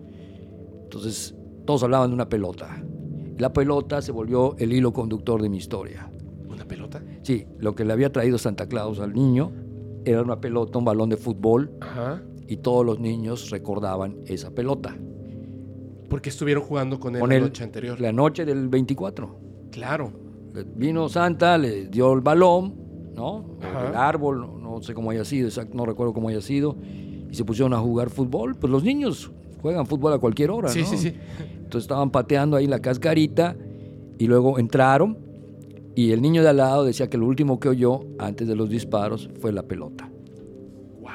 Entonces, 0.85 1.35
todos 1.65 1.83
hablaban 1.83 2.11
de 2.11 2.15
una 2.15 2.29
pelota. 2.29 2.83
La 3.39 3.53
pelota 3.53 4.01
se 4.01 4.13
volvió 4.13 4.57
el 4.59 4.73
hilo 4.73 4.93
conductor 4.93 5.43
de 5.43 5.49
mi 5.49 5.57
historia. 5.57 6.11
¿Una 6.49 6.65
pelota? 6.67 7.03
Sí, 7.23 7.47
lo 7.59 7.75
que 7.75 7.85
le 7.85 7.93
había 7.93 8.13
traído 8.13 8.39
Santa 8.39 8.69
Claus 8.69 9.01
al 9.01 9.13
niño 9.13 9.53
era 10.05 10.23
una 10.23 10.41
pelota, 10.41 10.79
un 10.79 10.85
balón 10.85 11.09
de 11.09 11.17
fútbol, 11.17 11.73
Ajá. 11.81 12.23
y 12.47 12.59
todos 12.59 12.87
los 12.87 13.01
niños 13.01 13.51
recordaban 13.51 14.17
esa 14.27 14.51
pelota. 14.55 14.97
Porque 16.09 16.29
estuvieron 16.29 16.63
jugando 16.63 17.01
con 17.01 17.17
él 17.17 17.21
Con 17.21 17.31
la 17.31 17.41
noche 17.41 17.65
anterior. 17.65 18.01
La 18.01 18.13
noche 18.13 18.45
del 18.45 18.69
24. 18.69 19.41
Claro. 19.73 20.13
Vino 20.65 21.09
Santa, 21.09 21.59
le 21.59 21.87
dio 21.89 22.13
el 22.13 22.21
balón, 22.21 22.75
¿no? 23.15 23.45
Ajá. 23.63 23.89
El 23.89 23.95
árbol, 23.97 24.41
no, 24.41 24.59
no 24.59 24.83
sé 24.83 24.95
cómo 24.95 25.11
haya 25.11 25.25
sido, 25.25 25.49
exact- 25.49 25.73
no 25.73 25.85
recuerdo 25.87 26.13
cómo 26.13 26.29
haya 26.29 26.41
sido, 26.41 26.77
y 27.31 27.35
se 27.35 27.45
pusieron 27.45 27.75
a 27.75 27.79
jugar 27.79 28.11
fútbol. 28.11 28.55
Pues 28.57 28.71
los 28.71 28.83
niños 28.85 29.31
juegan 29.63 29.87
fútbol 29.87 30.13
a 30.13 30.19
cualquier 30.19 30.51
hora, 30.51 30.69
Sí, 30.69 30.81
¿no? 30.83 30.87
sí, 30.87 30.97
sí. 30.99 31.15
Entonces 31.57 31.83
estaban 31.83 32.11
pateando 32.11 32.57
ahí 32.57 32.67
la 32.67 32.79
cascarita 32.81 33.57
y 34.19 34.27
luego 34.27 34.59
entraron 34.59 35.19
y 35.95 36.13
el 36.13 36.21
niño 36.23 36.43
de 36.43 36.51
al 36.51 36.59
lado 36.59 36.85
decía 36.85 37.09
que 37.11 37.17
lo 37.19 37.27
último 37.27 37.59
que 37.59 37.69
oyó 37.71 38.01
antes 38.19 38.47
de 38.47 38.55
los 38.55 38.69
disparos 38.69 39.29
fue 39.41 39.51
la 39.53 39.63
pelota. 39.63 40.09
Wow. 41.01 41.11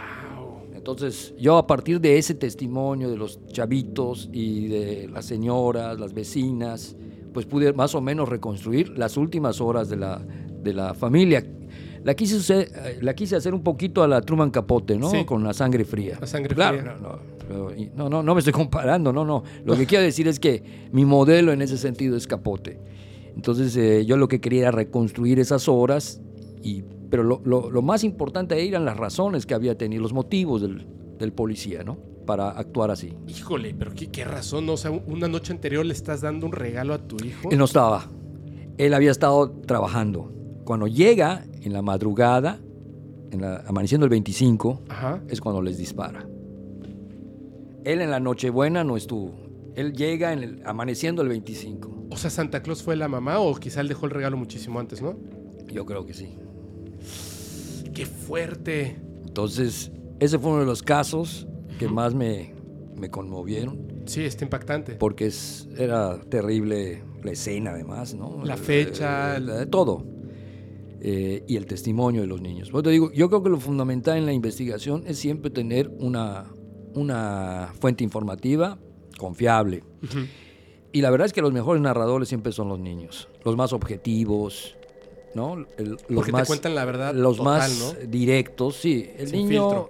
Entonces, 0.75 1.33
yo 1.39 1.57
a 1.57 1.67
partir 1.67 2.01
de 2.01 2.17
ese 2.17 2.33
testimonio 2.35 3.09
de 3.09 3.17
los 3.17 3.39
chavitos 3.47 4.29
y 4.33 4.67
de 4.67 5.07
las 5.07 5.25
señoras, 5.25 5.99
las 5.99 6.13
vecinas, 6.13 6.95
pues 7.33 7.45
pude 7.45 7.73
más 7.73 7.95
o 7.95 8.01
menos 8.01 8.27
reconstruir 8.29 8.97
las 8.97 9.17
últimas 9.17 9.61
horas 9.61 9.89
de 9.89 9.97
la, 9.97 10.21
de 10.63 10.73
la 10.73 10.93
familia. 10.93 11.45
La 12.03 12.15
quise, 12.15 12.37
hacer, 12.37 12.69
eh, 12.73 12.99
la 13.01 13.13
quise 13.13 13.35
hacer 13.35 13.53
un 13.53 13.61
poquito 13.63 14.01
a 14.01 14.07
la 14.07 14.21
Truman 14.21 14.49
Capote, 14.49 14.97
¿no? 14.97 15.09
Sí. 15.11 15.23
Con 15.23 15.43
la 15.43 15.53
sangre 15.53 15.85
fría. 15.85 16.17
La 16.19 16.25
sangre 16.27 16.55
Claro, 16.55 16.79
fría. 16.79 16.95
No, 16.99 17.19
no, 17.49 17.69
no, 17.95 18.09
no, 18.09 18.23
no 18.23 18.33
me 18.33 18.39
estoy 18.39 18.53
comparando, 18.53 19.13
no, 19.13 19.23
no. 19.23 19.43
Lo 19.65 19.75
que 19.77 19.85
quiero 19.85 20.03
decir 20.03 20.27
es 20.27 20.39
que 20.39 20.63
mi 20.91 21.05
modelo 21.05 21.51
en 21.51 21.61
ese 21.61 21.77
sentido 21.77 22.17
es 22.17 22.25
Capote. 22.25 22.79
Entonces, 23.35 23.75
eh, 23.77 24.03
yo 24.05 24.17
lo 24.17 24.27
que 24.27 24.41
quería 24.41 24.61
era 24.63 24.71
reconstruir 24.71 25.39
esas 25.39 25.69
horas, 25.69 26.21
y, 26.63 26.83
pero 27.09 27.23
lo, 27.23 27.39
lo- 27.45 27.69
lo 27.69 27.81
más 27.83 28.03
importante 28.03 28.67
eran 28.67 28.83
las 28.83 28.97
razones 28.97 29.45
que 29.45 29.53
había 29.53 29.77
tenido, 29.77 30.01
los 30.01 30.13
motivos 30.13 30.61
del, 30.63 30.87
del 31.19 31.31
policía, 31.33 31.83
¿no? 31.83 31.97
Para 32.31 32.51
actuar 32.51 32.91
así. 32.91 33.13
Híjole, 33.27 33.75
pero 33.77 33.93
qué, 33.93 34.09
qué 34.09 34.23
razón. 34.23 34.69
O 34.69 34.77
sea, 34.77 34.89
una 34.89 35.27
noche 35.27 35.51
anterior 35.51 35.85
le 35.85 35.91
estás 35.91 36.21
dando 36.21 36.45
un 36.45 36.53
regalo 36.53 36.93
a 36.93 36.97
tu 36.97 37.17
hijo. 37.25 37.49
Él 37.51 37.57
no 37.57 37.65
estaba. 37.65 38.05
Él 38.77 38.93
había 38.93 39.11
estado 39.11 39.51
trabajando. 39.51 40.31
Cuando 40.63 40.87
llega 40.87 41.43
en 41.61 41.73
la 41.73 41.81
madrugada, 41.81 42.61
en 43.31 43.41
la, 43.41 43.65
amaneciendo 43.67 44.05
el 44.05 44.11
25, 44.11 44.83
Ajá. 44.87 45.21
es 45.27 45.41
cuando 45.41 45.61
les 45.61 45.77
dispara. 45.77 46.25
Él 47.83 47.99
en 47.99 48.09
la 48.09 48.21
Nochebuena 48.21 48.85
no 48.85 48.95
estuvo. 48.95 49.35
Él 49.75 49.91
llega 49.91 50.31
en 50.31 50.39
el, 50.41 50.61
amaneciendo 50.65 51.21
el 51.21 51.27
25. 51.27 52.05
O 52.11 52.15
sea, 52.15 52.29
Santa 52.29 52.63
Claus 52.63 52.81
fue 52.81 52.95
la 52.95 53.09
mamá 53.09 53.39
o 53.39 53.53
quizá 53.55 53.81
él 53.81 53.89
dejó 53.89 54.05
el 54.05 54.11
regalo 54.13 54.37
muchísimo 54.37 54.79
antes, 54.79 55.01
¿no? 55.01 55.17
Yo 55.67 55.85
creo 55.85 56.05
que 56.05 56.13
sí. 56.13 56.29
Qué 57.93 58.05
fuerte. 58.05 59.01
Entonces, 59.25 59.91
ese 60.21 60.39
fue 60.39 60.51
uno 60.51 60.61
de 60.61 60.65
los 60.65 60.81
casos 60.81 61.45
que 61.87 61.93
más 61.93 62.13
me, 62.13 62.53
me 62.97 63.09
conmovieron, 63.09 63.79
Sí, 64.05 64.23
está 64.23 64.43
impactante. 64.45 64.93
porque 64.95 65.25
es, 65.27 65.67
era 65.77 66.19
terrible 66.21 67.03
la 67.23 67.31
escena 67.31 67.71
además, 67.71 68.13
¿no? 68.13 68.43
La 68.43 68.57
fecha, 68.57 69.35
Eh, 69.35 69.37
el- 69.37 69.69
todo. 69.69 70.03
Eh, 71.03 71.43
y 71.47 71.55
el 71.57 71.65
testimonio 71.65 72.21
de 72.21 72.27
los 72.27 72.41
niños. 72.41 72.69
Por 72.69 72.79
eso 72.79 72.83
te 72.83 72.89
digo, 72.91 73.11
yo 73.11 73.27
creo 73.29 73.41
que 73.41 73.49
lo 73.49 73.59
fundamental 73.59 74.17
en 74.17 74.25
la 74.27 74.33
investigación 74.33 75.03
es 75.07 75.17
siempre 75.17 75.49
tener 75.49 75.89
una, 75.99 76.45
una 76.93 77.73
fuente 77.79 78.03
informativa 78.03 78.77
confiable. 79.17 79.83
Y 80.91 81.01
la 81.01 81.09
verdad 81.09 81.25
es 81.25 81.33
que 81.33 81.41
los 81.41 81.53
mejores 81.53 81.81
narradores 81.81 82.27
siempre 82.29 82.51
son 82.51 82.69
los 82.69 82.79
niños, 82.79 83.29
los 83.43 83.55
más 83.57 83.73
objetivos, 83.73 84.75
¿no? 85.33 85.55
Los 85.77 86.01
Porque 86.07 86.31
más, 86.31 86.43
te 86.43 86.47
cuentan 86.47 86.75
la 86.75 86.85
verdad 86.85 87.15
los 87.15 87.37
total, 87.37 87.51
más 87.71 87.79
¿no? 88.03 88.07
directos, 88.07 88.75
sí. 88.75 89.09
El 89.17 89.29
Sin 89.29 89.47
niño, 89.47 89.87
filtro. 89.87 89.89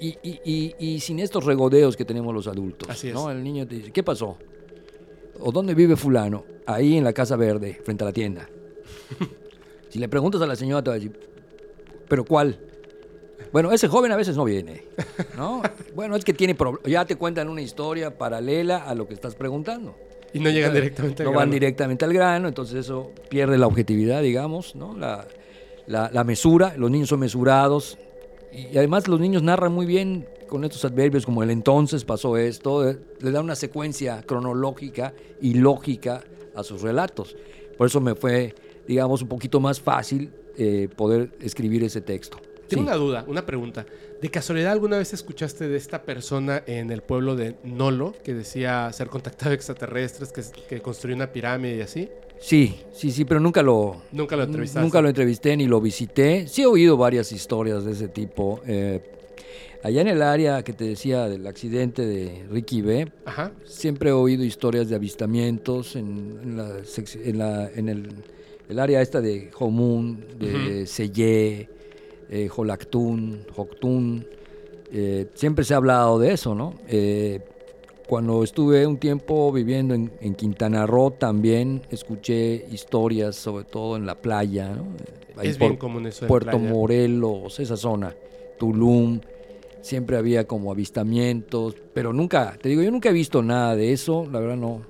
Y, 0.00 0.08
y- 0.22 0.40
y- 0.44 0.74
y 0.78 1.00
sin 1.00 1.18
estos 1.18 1.44
regodeos 1.44 1.96
que 1.96 2.04
tenemos 2.04 2.34
los 2.34 2.46
adultos, 2.46 2.88
Así 2.90 3.08
es. 3.08 3.14
¿no? 3.14 3.30
El 3.30 3.42
niño 3.42 3.66
te 3.66 3.76
dice, 3.76 3.90
¿qué 3.92 4.02
pasó? 4.02 4.36
¿O 5.40 5.52
dónde 5.52 5.74
vive 5.74 5.96
fulano? 5.96 6.44
Ahí 6.66 6.96
en 6.96 7.04
la 7.04 7.12
Casa 7.12 7.36
Verde, 7.36 7.80
frente 7.84 8.04
a 8.04 8.06
la 8.06 8.12
tienda. 8.12 8.48
si 9.88 9.98
le 9.98 10.08
preguntas 10.08 10.40
a 10.42 10.46
la 10.46 10.56
señora, 10.56 10.82
te 10.82 10.90
va 10.90 10.96
a 10.96 10.98
decir, 10.98 11.18
¿pero 12.08 12.24
cuál? 12.24 12.58
Bueno, 13.52 13.72
ese 13.72 13.88
joven 13.88 14.12
a 14.12 14.16
veces 14.16 14.36
no 14.36 14.44
viene, 14.44 14.84
¿no? 15.36 15.62
bueno, 15.94 16.16
es 16.16 16.24
que 16.24 16.34
tiene. 16.34 16.56
Ya 16.84 17.04
te 17.06 17.16
cuentan 17.16 17.48
una 17.48 17.62
historia 17.62 18.18
paralela 18.18 18.78
a 18.78 18.94
lo 18.94 19.06
que 19.08 19.14
estás 19.14 19.34
preguntando. 19.34 19.96
Y 20.34 20.40
no 20.40 20.50
llegan 20.50 20.74
directamente 20.74 21.22
al 21.22 21.26
No 21.26 21.30
van 21.32 21.38
grano. 21.48 21.52
directamente 21.54 22.04
al 22.04 22.12
grano, 22.12 22.48
entonces 22.48 22.76
eso 22.84 23.12
pierde 23.30 23.56
la 23.56 23.66
objetividad, 23.66 24.20
digamos, 24.20 24.74
¿no? 24.74 24.94
La, 24.96 25.26
la- 25.86 26.10
la 26.12 26.24
mesura, 26.24 26.74
los 26.76 26.90
niños 26.90 27.08
son 27.08 27.20
mesurados 27.20 27.96
y, 28.52 28.76
además 28.76 29.08
los 29.08 29.20
niños 29.20 29.42
narran 29.42 29.72
muy 29.72 29.86
bien 29.86 30.28
con 30.48 30.64
estos 30.64 30.84
adverbios 30.84 31.26
como 31.26 31.42
el 31.42 31.50
entonces 31.50 32.04
pasó 32.04 32.36
esto, 32.36 32.88
eh, 32.88 32.98
le 33.20 33.30
da 33.30 33.40
una 33.40 33.54
secuencia 33.54 34.22
cronológica 34.22 35.12
y 35.40 35.54
lógica 35.54 36.22
a 36.54 36.62
sus 36.64 36.82
relatos. 36.82 37.36
Por 37.76 37.86
eso 37.86 38.00
me 38.00 38.14
fue, 38.14 38.54
digamos, 38.86 39.22
un 39.22 39.28
poquito 39.28 39.60
más 39.60 39.80
fácil 39.80 40.30
eh, 40.56 40.88
poder 40.96 41.30
escribir 41.40 41.84
ese 41.84 42.00
texto. 42.00 42.38
Tengo 42.66 42.82
Sí. 42.82 42.88
una 42.88 42.96
duda, 42.96 43.24
una 43.28 43.46
pregunta. 43.46 43.86
¿De 44.20 44.28
casualidad 44.30 44.72
alguna 44.72 44.98
vez 44.98 45.12
escuchaste 45.14 45.68
de 45.68 45.76
esta 45.76 46.02
persona 46.02 46.62
en 46.66 46.90
el 46.90 47.02
pueblo 47.02 47.36
de 47.36 47.56
Nolo 47.62 48.12
que 48.24 48.34
decía 48.34 48.90
ser 48.92 49.08
contactado 49.08 49.52
extraterrestres, 49.54 50.32
que, 50.32 50.42
que 50.68 50.82
construyó 50.82 51.14
una 51.14 51.32
pirámide 51.32 51.76
y 51.76 51.80
así? 51.80 52.08
Sí, 52.40 52.76
sí, 52.92 53.10
sí, 53.10 53.24
pero 53.24 53.40
nunca 53.40 53.62
lo, 53.62 53.96
Nunca 54.12 54.36
lo 54.36 54.44
entrevistaste. 54.44 54.80
Nunca 54.84 55.00
lo 55.00 55.08
entrevisté 55.08 55.56
ni 55.56 55.66
lo 55.66 55.80
visité. 55.80 56.46
Sí 56.46 56.62
he 56.62 56.66
oído 56.66 56.96
varias 56.96 57.32
historias 57.32 57.84
de 57.84 57.92
ese 57.92 58.08
tipo. 58.08 58.60
Eh, 58.66 59.00
allá 59.82 60.00
en 60.00 60.08
el 60.08 60.22
área 60.22 60.62
que 60.62 60.72
te 60.72 60.84
decía 60.84 61.28
del 61.28 61.46
accidente 61.46 62.06
de 62.06 62.44
Ricky 62.50 62.82
B, 62.82 63.10
Ajá. 63.24 63.52
siempre 63.64 64.10
he 64.10 64.12
oído 64.12 64.44
historias 64.44 64.88
de 64.88 64.94
avistamientos 64.96 65.96
en, 65.96 66.38
en 66.42 66.56
la, 66.56 66.70
en 67.24 67.38
la- 67.38 67.70
en 67.74 67.88
el, 67.88 68.08
el 68.68 68.78
área 68.78 69.02
esta 69.02 69.20
de 69.20 69.50
Jomun, 69.52 70.24
de 70.38 70.86
Sellé, 70.86 71.68
eh, 72.30 72.48
Jolactún, 72.48 73.40
Joctún. 73.54 74.26
Eh, 74.92 75.26
siempre 75.34 75.64
se 75.64 75.74
ha 75.74 75.78
hablado 75.78 76.18
de 76.18 76.32
eso, 76.32 76.54
¿no? 76.54 76.74
Eh, 76.88 77.40
cuando 78.08 78.42
estuve 78.42 78.86
un 78.86 78.96
tiempo 78.96 79.52
viviendo 79.52 79.94
en, 79.94 80.10
en 80.20 80.34
Quintana 80.34 80.86
Roo 80.86 81.10
también 81.10 81.82
escuché 81.90 82.66
historias, 82.72 83.36
sobre 83.36 83.64
todo 83.64 83.96
en 83.96 84.06
la 84.06 84.14
playa, 84.14 84.70
¿no? 84.70 84.86
Ahí 85.36 85.48
Es 85.48 85.58
por 85.58 85.68
bien 85.68 85.78
común 85.78 86.06
eso 86.06 86.24
en 86.24 86.28
Puerto 86.28 86.52
playa. 86.52 86.72
Morelos, 86.72 87.60
esa 87.60 87.76
zona, 87.76 88.14
Tulum, 88.58 89.20
siempre 89.82 90.16
había 90.16 90.46
como 90.46 90.72
avistamientos, 90.72 91.76
pero 91.92 92.14
nunca, 92.14 92.56
te 92.60 92.70
digo, 92.70 92.82
yo 92.82 92.90
nunca 92.90 93.10
he 93.10 93.12
visto 93.12 93.42
nada 93.42 93.76
de 93.76 93.92
eso, 93.92 94.26
la 94.32 94.40
verdad 94.40 94.56
no, 94.56 94.80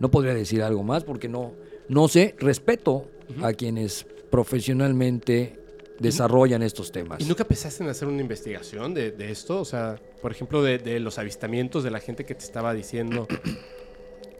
no 0.00 0.10
podría 0.10 0.34
decir 0.34 0.62
algo 0.62 0.82
más 0.82 1.04
porque 1.04 1.28
no, 1.28 1.52
no 1.88 2.08
sé, 2.08 2.34
respeto 2.38 3.06
a 3.40 3.52
quienes 3.52 4.04
profesionalmente 4.30 5.61
desarrollan 6.02 6.62
estos 6.62 6.90
temas. 6.92 7.20
¿Y 7.20 7.24
nunca 7.24 7.44
pensaste 7.44 7.82
en 7.84 7.90
hacer 7.90 8.08
una 8.08 8.20
investigación 8.20 8.92
de, 8.94 9.10
de 9.12 9.30
esto? 9.30 9.60
O 9.60 9.64
sea, 9.64 9.96
por 10.20 10.30
ejemplo, 10.32 10.62
de, 10.62 10.78
de 10.78 11.00
los 11.00 11.18
avistamientos 11.18 11.84
de 11.84 11.90
la 11.90 12.00
gente 12.00 12.24
que 12.26 12.34
te 12.34 12.44
estaba 12.44 12.74
diciendo, 12.74 13.26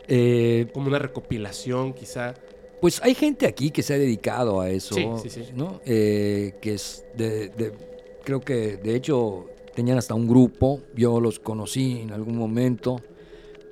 Eh, 0.08 0.66
como 0.74 0.88
una 0.88 0.98
recopilación 0.98 1.92
quizá. 1.94 2.34
Pues 2.80 3.00
hay 3.04 3.14
gente 3.14 3.46
aquí 3.46 3.70
que 3.70 3.82
se 3.84 3.94
ha 3.94 3.98
dedicado 3.98 4.60
a 4.60 4.68
eso, 4.68 4.96
Sí, 4.96 5.06
sí, 5.22 5.30
sí. 5.30 5.44
¿no? 5.54 5.80
Eh, 5.86 6.54
que 6.60 6.74
es 6.74 7.04
de, 7.16 7.48
de- 7.50 7.72
creo 8.24 8.40
que 8.40 8.76
de 8.78 8.96
hecho 8.96 9.46
tenían 9.76 9.98
hasta 9.98 10.14
un 10.14 10.26
grupo, 10.26 10.80
yo 10.96 11.20
los 11.20 11.38
conocí 11.38 12.00
en 12.02 12.10
algún 12.12 12.36
momento, 12.36 13.00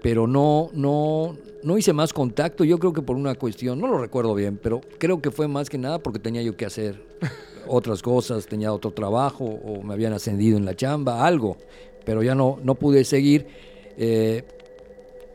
pero 0.03 0.27
no, 0.27 0.71
no, 0.73 1.37
no 1.63 1.79
hice 1.79 1.93
más 1.93 2.13
contacto, 2.13 2.65
yo 2.65 2.79
creo 2.79 2.93
que 2.93 3.03
por 3.03 3.17
una 3.17 3.35
cuestión, 3.35 3.81
no 3.81 3.87
lo 3.87 3.99
recuerdo 3.99 4.35
bien, 4.35 4.59
pero 4.63 4.81
creo 4.99 5.21
que 5.21 5.31
fue 5.31 5.49
más 5.49 5.69
que 5.69 5.79
nada 5.79 5.99
porque 5.99 6.19
tenía 6.19 6.43
yo 6.43 6.57
que 6.57 6.67
hacer 6.67 7.03
otras 7.69 8.03
cosas, 8.03 8.47
tenía 8.47 8.73
otro 8.73 8.91
trabajo 8.93 9.45
o 9.45 9.83
me 9.83 9.95
habían 9.95 10.13
ascendido 10.13 10.57
en 10.57 10.65
la 10.65 10.75
chamba, 10.75 11.27
algo, 11.27 11.57
pero 12.05 12.23
ya 12.23 12.35
no, 12.35 12.59
no 12.63 12.75
pude 12.75 13.05
seguir. 13.05 13.47
Eh, 13.97 14.45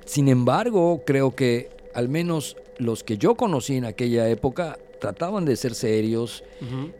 sin 0.05 0.27
embargo, 0.27 1.03
creo 1.05 1.35
que 1.35 1.69
al 1.93 2.09
menos 2.09 2.57
los 2.77 3.03
que 3.03 3.17
yo 3.17 3.35
conocí 3.35 3.75
en 3.75 3.85
aquella 3.85 4.29
época 4.29 4.77
trataban 4.99 5.45
de 5.45 5.55
ser 5.55 5.75
serios. 5.75 6.43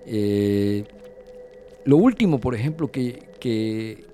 Eh, 0.06 0.86
lo 1.86 1.98
último, 1.98 2.40
por 2.40 2.56
ejemplo, 2.56 2.92
que, 2.92 3.24
que, 3.40 4.06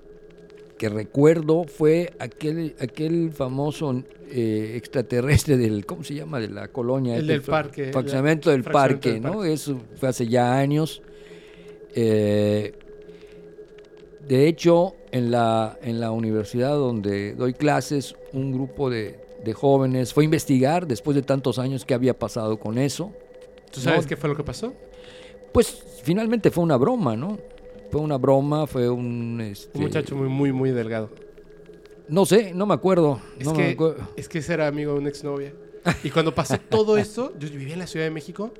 que 0.82 0.88
recuerdo 0.88 1.62
fue 1.62 2.12
aquel, 2.18 2.74
aquel 2.80 3.30
famoso 3.30 4.02
eh, 4.28 4.72
extraterrestre 4.74 5.56
del, 5.56 5.86
¿cómo 5.86 6.02
se 6.02 6.16
llama? 6.16 6.40
De 6.40 6.48
la 6.48 6.66
colonia. 6.66 7.14
El 7.14 7.20
este, 7.20 7.32
del 7.34 7.42
parque, 7.42 7.92
Fraccionamiento 7.92 8.50
del 8.50 8.64
parque, 8.64 9.12
del 9.12 9.22
¿no? 9.22 9.34
parque. 9.34 9.52
Eso 9.52 9.80
fue 9.94 10.08
hace 10.08 10.26
ya 10.26 10.58
años. 10.58 11.00
Eh, 11.94 12.72
de 14.26 14.48
hecho, 14.48 14.96
en 15.12 15.30
la, 15.30 15.78
en 15.84 16.00
la 16.00 16.10
universidad 16.10 16.70
donde 16.74 17.34
doy 17.36 17.54
clases, 17.54 18.16
un 18.32 18.50
grupo 18.50 18.90
de, 18.90 19.20
de 19.44 19.52
jóvenes 19.52 20.12
fue 20.12 20.24
a 20.24 20.26
investigar 20.26 20.88
después 20.88 21.14
de 21.14 21.22
tantos 21.22 21.60
años 21.60 21.84
qué 21.84 21.94
había 21.94 22.18
pasado 22.18 22.58
con 22.58 22.76
eso. 22.76 23.12
¿Tú 23.70 23.78
sabes 23.78 24.02
No. 24.02 24.08
qué 24.08 24.16
fue 24.16 24.28
lo 24.28 24.34
que 24.34 24.42
pasó? 24.42 24.72
Pues 25.52 25.80
finalmente 26.02 26.50
fue 26.50 26.64
una 26.64 26.76
broma, 26.76 27.14
¿no? 27.14 27.38
Fue 27.92 28.00
una 28.00 28.16
broma, 28.18 28.66
fue 28.66 28.88
un... 28.90 29.38
este, 29.40 29.76
Un 29.78 29.84
muchacho 29.84 30.16
muy, 30.16 30.28
muy, 30.28 30.50
muy 30.52 30.70
delgado. 30.70 31.10
No 32.08 32.26
sé, 32.26 32.52
no 32.54 32.66
me 32.66 32.74
acuerdo. 32.74 33.20
Es, 33.38 33.44
no 33.46 33.52
me 33.54 33.66
que, 33.66 33.72
acuerdo. 33.72 34.08
es 34.16 34.28
que 34.28 34.38
ese 34.38 34.54
era 34.54 34.66
amigo 34.66 34.94
de 34.94 34.98
una 34.98 35.08
exnovia. 35.10 35.52
Y 36.02 36.10
cuando 36.10 36.34
pasó 36.34 36.56
todo 36.68 36.96
esto, 36.96 37.32
yo 37.38 37.48
vivía 37.50 37.74
en 37.74 37.78
la 37.80 37.86
Ciudad 37.86 38.06
de 38.06 38.10
México. 38.10 38.52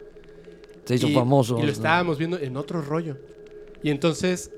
Se 0.85 0.95
hizo 0.97 1.09
y, 1.09 1.15
famoso. 1.15 1.57
Y 1.57 1.61
lo 1.61 1.67
¿no? 1.67 1.73
estábamos 1.73 2.19
viendo 2.19 2.39
en 2.39 2.57
otro 2.57 2.83
rollo. 2.83 3.17
Y 3.83 3.91
entonces 3.91 4.51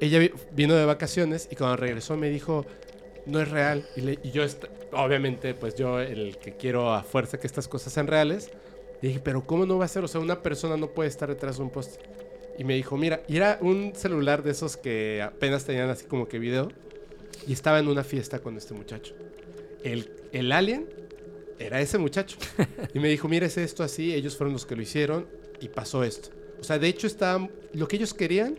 ella 0.00 0.18
vi- 0.18 0.32
vino 0.54 0.74
de 0.74 0.84
vacaciones 0.84 1.48
y 1.50 1.56
cuando 1.56 1.76
regresó 1.76 2.16
me 2.16 2.28
dijo, 2.28 2.66
no 3.26 3.40
es 3.40 3.50
real. 3.50 3.86
Y, 3.96 4.00
le- 4.02 4.18
y 4.22 4.30
yo, 4.30 4.42
obviamente, 4.92 5.54
pues 5.54 5.74
yo, 5.74 6.00
el 6.00 6.36
que 6.38 6.56
quiero 6.56 6.92
a 6.92 7.02
fuerza 7.02 7.38
que 7.40 7.46
estas 7.46 7.66
cosas 7.66 7.92
sean 7.92 8.06
reales, 8.08 8.50
le 9.00 9.08
dije, 9.08 9.20
pero 9.20 9.44
¿cómo 9.46 9.64
no 9.66 9.78
va 9.78 9.86
a 9.86 9.88
ser? 9.88 10.04
O 10.04 10.08
sea, 10.08 10.20
una 10.20 10.42
persona 10.42 10.76
no 10.76 10.88
puede 10.88 11.08
estar 11.08 11.28
detrás 11.28 11.56
de 11.56 11.62
un 11.62 11.70
poste. 11.70 11.98
Y 12.62 12.64
me 12.64 12.74
dijo, 12.76 12.96
mira, 12.96 13.24
y 13.26 13.38
era 13.38 13.58
un 13.60 13.92
celular 13.96 14.44
de 14.44 14.52
esos 14.52 14.76
que 14.76 15.20
apenas 15.20 15.64
tenían 15.64 15.90
así 15.90 16.06
como 16.06 16.28
que 16.28 16.38
video. 16.38 16.68
Y 17.44 17.54
estaba 17.54 17.80
en 17.80 17.88
una 17.88 18.04
fiesta 18.04 18.38
con 18.38 18.56
este 18.56 18.72
muchacho. 18.72 19.16
El, 19.82 20.08
el 20.30 20.52
alien 20.52 20.88
era 21.58 21.80
ese 21.80 21.98
muchacho. 21.98 22.36
Y 22.94 23.00
me 23.00 23.08
dijo, 23.08 23.26
mira, 23.26 23.46
es 23.46 23.58
esto 23.58 23.82
así, 23.82 24.14
ellos 24.14 24.36
fueron 24.36 24.52
los 24.52 24.64
que 24.64 24.76
lo 24.76 24.82
hicieron 24.82 25.26
y 25.60 25.70
pasó 25.70 26.04
esto. 26.04 26.28
O 26.60 26.62
sea, 26.62 26.78
de 26.78 26.86
hecho, 26.86 27.08
estaban, 27.08 27.50
lo 27.72 27.88
que 27.88 27.96
ellos 27.96 28.14
querían, 28.14 28.56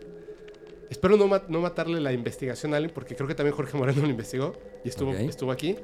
espero 0.90 1.16
no, 1.16 1.26
no 1.48 1.60
matarle 1.62 1.98
la 1.98 2.12
investigación 2.12 2.74
a 2.74 2.76
alguien, 2.76 2.92
porque 2.92 3.16
creo 3.16 3.26
que 3.26 3.34
también 3.34 3.56
Jorge 3.56 3.74
Moreno 3.78 4.02
lo 4.02 4.08
investigó 4.10 4.52
y 4.84 4.90
estuvo, 4.90 5.14
estuvo 5.14 5.50
aquí. 5.50 5.76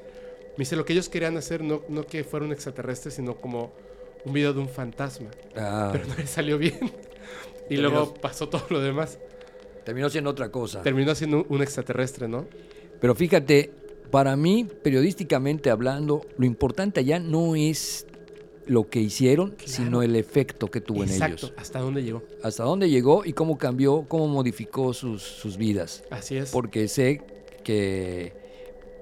Me 0.59 0.59
dice, 0.59 0.77
lo 0.77 0.85
que 0.85 0.93
ellos 0.93 1.09
querían 1.09 1.39
hacer 1.39 1.65
no, 1.65 1.85
no 1.89 2.05
que 2.05 2.23
fuera 2.23 2.45
un 2.45 2.53
extraterrestre, 2.53 3.11
sino 3.11 3.41
como 3.41 3.73
un 4.27 4.33
video 4.35 4.53
de 4.53 4.61
un 4.61 4.69
fantasma. 4.69 5.31
Ah, 5.57 5.89
Pero 5.91 6.07
no 6.07 6.17
le 6.17 6.27
salió 6.27 6.59
bien. 6.59 6.93
Y 7.69 7.77
luego 7.77 8.15
pasó 8.15 8.49
todo 8.49 8.65
lo 8.71 8.81
demás. 8.81 9.19
terminó 9.85 10.11
siendo 10.11 10.31
otra 10.31 10.51
cosa. 10.51 10.83
Terminó 10.83 11.15
siendo 11.15 11.45
un, 11.49 11.63
extraterrestre, 11.63 12.29
¿no? 12.29 12.47
Pero 13.01 13.15
fíjate, 13.15 13.71
para 14.11 14.37
mí, 14.37 14.67
periodísticamente 14.83 15.71
hablando, 15.71 16.27
lo 16.37 16.45
importante 16.47 17.01
allá 17.01 17.19
no 17.19 17.57
es 17.57 18.07
lo 18.67 18.89
que 18.89 19.01
hicieron, 19.01 19.51
Claro. 19.51 19.73
sino 19.73 20.03
el 20.03 20.15
efecto 20.17 20.69
que 20.71 20.81
tuvo 20.81 21.03
en 21.05 21.11
ellos. 21.11 21.53
¿Hasta 21.57 21.81
dónde 21.81 22.03
llegó? 22.03 22.23
Hasta 22.43 22.63
dónde 22.65 22.89
llegó 22.91 23.25
y 23.25 23.33
cómo 23.33 23.57
cambió, 23.59 24.05
cómo 24.07 24.29
modificó 24.29 24.93
sus, 24.93 25.23
sus 25.23 25.57
vidas. 25.57 26.05
Así 26.11 26.37
es. 26.37 26.51
Porque 26.51 26.87
sé 26.87 27.23
que, 27.65 28.33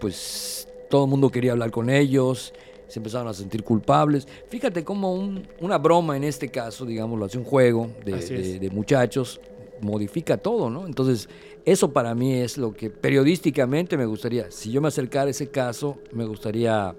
pues, 0.01 0.69
todo 0.89 1.05
el 1.05 1.11
mundo 1.11 1.31
quería 1.31 1.53
hablar 1.53 1.71
con 1.71 1.91
ellos, 1.91 2.55
se 2.89 2.99
empezaron 2.99 3.29
a 3.29 3.35
sentir 3.35 3.63
culpables. 3.63 4.27
Fíjate 4.49 4.83
cómo 4.85 5.15
un- 5.15 5.47
una 5.61 5.79
broma 5.79 6.17
en 6.17 6.25
este 6.25 6.49
caso, 6.49 6.85
digámoslo 6.87 7.27
así, 7.27 7.39
un 7.39 7.45
juego 7.45 7.89
de, 8.05 8.13
de- 8.43 8.59
de 8.59 8.71
muchachos, 8.71 9.41
modifica 9.81 10.37
todo, 10.39 10.71
¿no? 10.71 10.87
Entonces, 10.87 11.29
eso 11.65 11.93
para 11.93 12.15
mí 12.15 12.35
es 12.35 12.59
lo 12.59 12.73
que 12.73 12.91
periodísticamente 12.91 13.97
me 13.97 14.07
gustaría, 14.07 14.51
si 14.51 14.73
yo 14.73 14.81
me 14.81 14.89
acercara 14.89 15.27
a 15.27 15.31
ese 15.31 15.49
caso, 15.49 15.99
me 16.13 16.25
gustaría, 16.25 16.95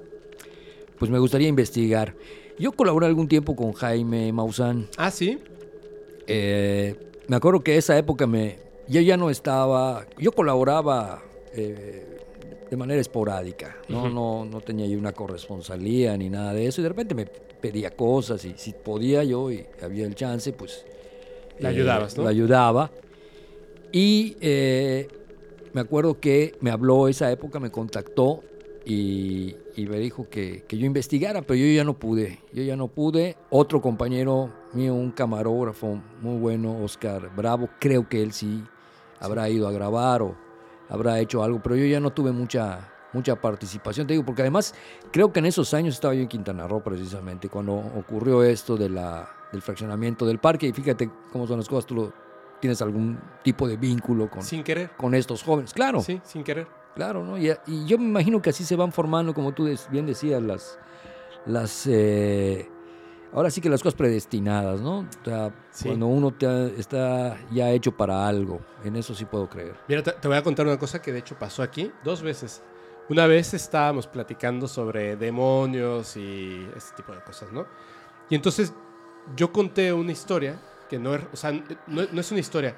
pues 0.98 1.12
me 1.12 1.20
gustaría 1.20 1.48
investigar. 1.48 2.16
Yo 2.58 2.72
colaboré 2.72 3.06
algún 3.08 3.28
tiempo 3.28 3.56
con 3.56 3.74
Jaime 3.74 4.32
Maussan. 4.32 4.88
Ah, 4.98 5.12
sí. 5.12 5.40
Eh, 6.28 6.96
me 7.28 7.36
acuerdo 7.36 7.62
que 7.62 7.78
esa 7.78 7.98
época 7.98 8.28
me, 8.28 8.58
yo 8.88 9.02
ya 9.02 9.18
no 9.18 9.30
estaba, 9.30 10.06
yo 10.18 10.32
colaboraba 10.32 11.22
eh, 11.54 12.06
de 12.70 12.78
manera 12.78 13.02
esporádica, 13.02 13.78
¿no? 13.88 14.10
No, 14.10 14.46
no 14.46 14.62
tenía 14.62 14.86
yo 14.86 14.98
una 14.98 15.12
corresponsalía 15.12 16.16
ni 16.18 16.30
nada 16.30 16.54
de 16.54 16.68
eso, 16.68 16.82
y 16.82 16.84
de 16.84 16.90
repente 16.90 17.16
me 17.16 17.26
pedía 17.26 17.92
cosas 17.92 18.46
y 18.46 18.54
si 18.58 18.74
podía 18.74 19.24
yo 19.24 19.52
y 19.52 19.66
había 19.82 20.06
el 20.06 20.16
chance, 20.16 20.54
pues... 20.54 20.86
Le 21.60 21.68
ayudabas, 21.68 22.18
¿no? 22.18 22.24
Le 22.24 22.30
ayudaba. 22.30 22.92
Y 23.92 24.38
eh, 24.40 25.08
me 25.74 25.82
acuerdo 25.82 26.20
que 26.20 26.56
me 26.62 26.72
habló 26.72 27.08
esa 27.08 27.32
época, 27.32 27.60
me 27.60 27.70
contactó 27.70 28.44
y, 28.86 29.56
y 29.76 29.86
me 29.88 30.00
dijo 30.00 30.30
que, 30.30 30.64
que 30.68 30.78
yo 30.78 30.86
investigara, 30.86 31.42
pero 31.42 31.56
yo 31.56 31.66
ya 31.66 31.84
no 31.84 32.00
pude. 32.00 32.40
Yo 32.54 32.64
ya 32.64 32.78
no 32.78 32.88
pude. 32.88 33.36
Otro 33.50 33.82
compañero 33.82 34.52
mío, 34.74 34.94
un 34.94 35.12
camarógrafo 35.12 36.02
muy 36.22 36.38
bueno, 36.38 36.82
Oscar 36.84 37.30
Bravo, 37.36 37.68
creo 37.80 38.08
que 38.08 38.22
él 38.22 38.32
sí 38.32 38.64
habrá 39.20 39.50
ido 39.50 39.68
a 39.68 39.72
grabar 39.72 40.22
o 40.22 40.36
habrá 40.90 41.20
hecho 41.20 41.44
algo, 41.44 41.62
pero 41.62 41.76
yo 41.76 41.86
ya 41.86 42.00
no 42.00 42.12
tuve 42.12 42.32
mucha 42.32 42.92
mucha 43.12 43.36
participación, 43.36 44.06
te 44.06 44.14
digo, 44.14 44.24
porque 44.24 44.44
además 44.44 44.76
creo 45.12 45.34
que 45.34 45.40
en 45.40 45.48
esos 45.48 45.74
años 45.74 45.96
estaba 45.96 46.14
yo 46.14 46.22
en 46.22 46.28
Quintana 46.28 46.68
Roo 46.68 46.84
precisamente, 46.84 47.50
cuando 47.50 47.74
ocurrió 47.74 48.44
esto 48.44 48.78
de 48.78 48.88
la, 48.88 49.28
del 49.52 49.64
fraccionamiento 49.64 50.28
del 50.28 50.38
parque, 50.38 50.68
y 50.68 50.74
fíjate 50.74 51.10
cómo 51.32 51.48
son 51.48 51.58
las 51.58 51.68
cosas, 51.68 51.88
tú 51.88 51.96
lo- 51.96 52.14
tienes 52.60 52.82
algún 52.84 53.18
tipo 53.42 53.68
de 53.68 53.78
vínculo 53.78 54.30
con, 54.30 54.44
Sin 54.44 54.64
querer. 54.64 54.92
con 54.96 55.16
estos 55.16 55.42
jóvenes, 55.42 55.74
claro, 55.74 56.02
Sí, 56.02 56.22
sin 56.24 56.44
querer. 56.44 56.68
Claro, 56.94 57.24
¿no? 57.26 57.36
Y, 57.38 57.50
y 57.66 57.86
yo 57.88 57.98
me 57.98 58.04
imagino 58.06 58.42
que 58.44 58.52
así 58.52 58.64
se 58.64 58.76
van 58.76 58.92
formando, 58.92 59.34
como 59.34 59.54
tú 59.54 59.68
bien 59.90 60.06
decías, 60.06 60.44
las, 60.44 60.78
las 61.48 61.88
eh, 61.88 62.70
ahora 63.34 63.50
sí 63.50 63.62
que 63.62 63.70
las 63.70 63.82
cosas 63.82 63.96
predestinadas, 63.96 64.82
¿no? 64.82 65.00
O 65.00 65.06
sea, 65.26 65.54
Sí. 65.72 65.88
cuando 65.90 66.08
uno 66.08 66.32
te- 66.32 66.80
está 66.80 67.38
ya 67.52 67.70
hecho 67.72 67.92
para 67.96 68.28
algo, 68.28 68.60
en 68.84 68.96
eso 68.96 69.14
sí 69.16 69.26
puedo 69.26 69.48
creer. 69.50 69.76
Mira, 69.88 70.02
te, 70.04 70.12
te 70.14 70.28
voy 70.28 70.38
a 70.38 70.44
contar 70.44 70.66
una 70.68 70.78
cosa 70.80 71.02
que 71.02 71.12
de 71.14 71.20
hecho 71.20 71.36
pasó 71.38 71.62
aquí 71.64 71.92
dos 72.04 72.22
veces. 72.22 72.62
Una 73.10 73.26
vez 73.26 73.54
estábamos 73.54 74.06
platicando 74.08 74.68
sobre 74.68 75.16
demonios 75.16 76.16
y 76.18 76.68
ese 76.76 76.94
tipo 76.96 77.12
de 77.14 77.22
cosas, 77.22 77.52
¿no? 77.52 77.66
Y 78.30 78.36
entonces 78.36 78.74
yo 79.36 79.52
conté 79.52 79.92
una 79.94 80.12
historia 80.12 80.60
que 80.90 81.00
no 81.00 81.16
es, 81.16 81.22
o 81.34 81.36
sea, 81.36 81.52
no, 81.52 82.04
no 82.12 82.22
es 82.22 82.32
una 82.32 82.40
historia. 82.40 82.76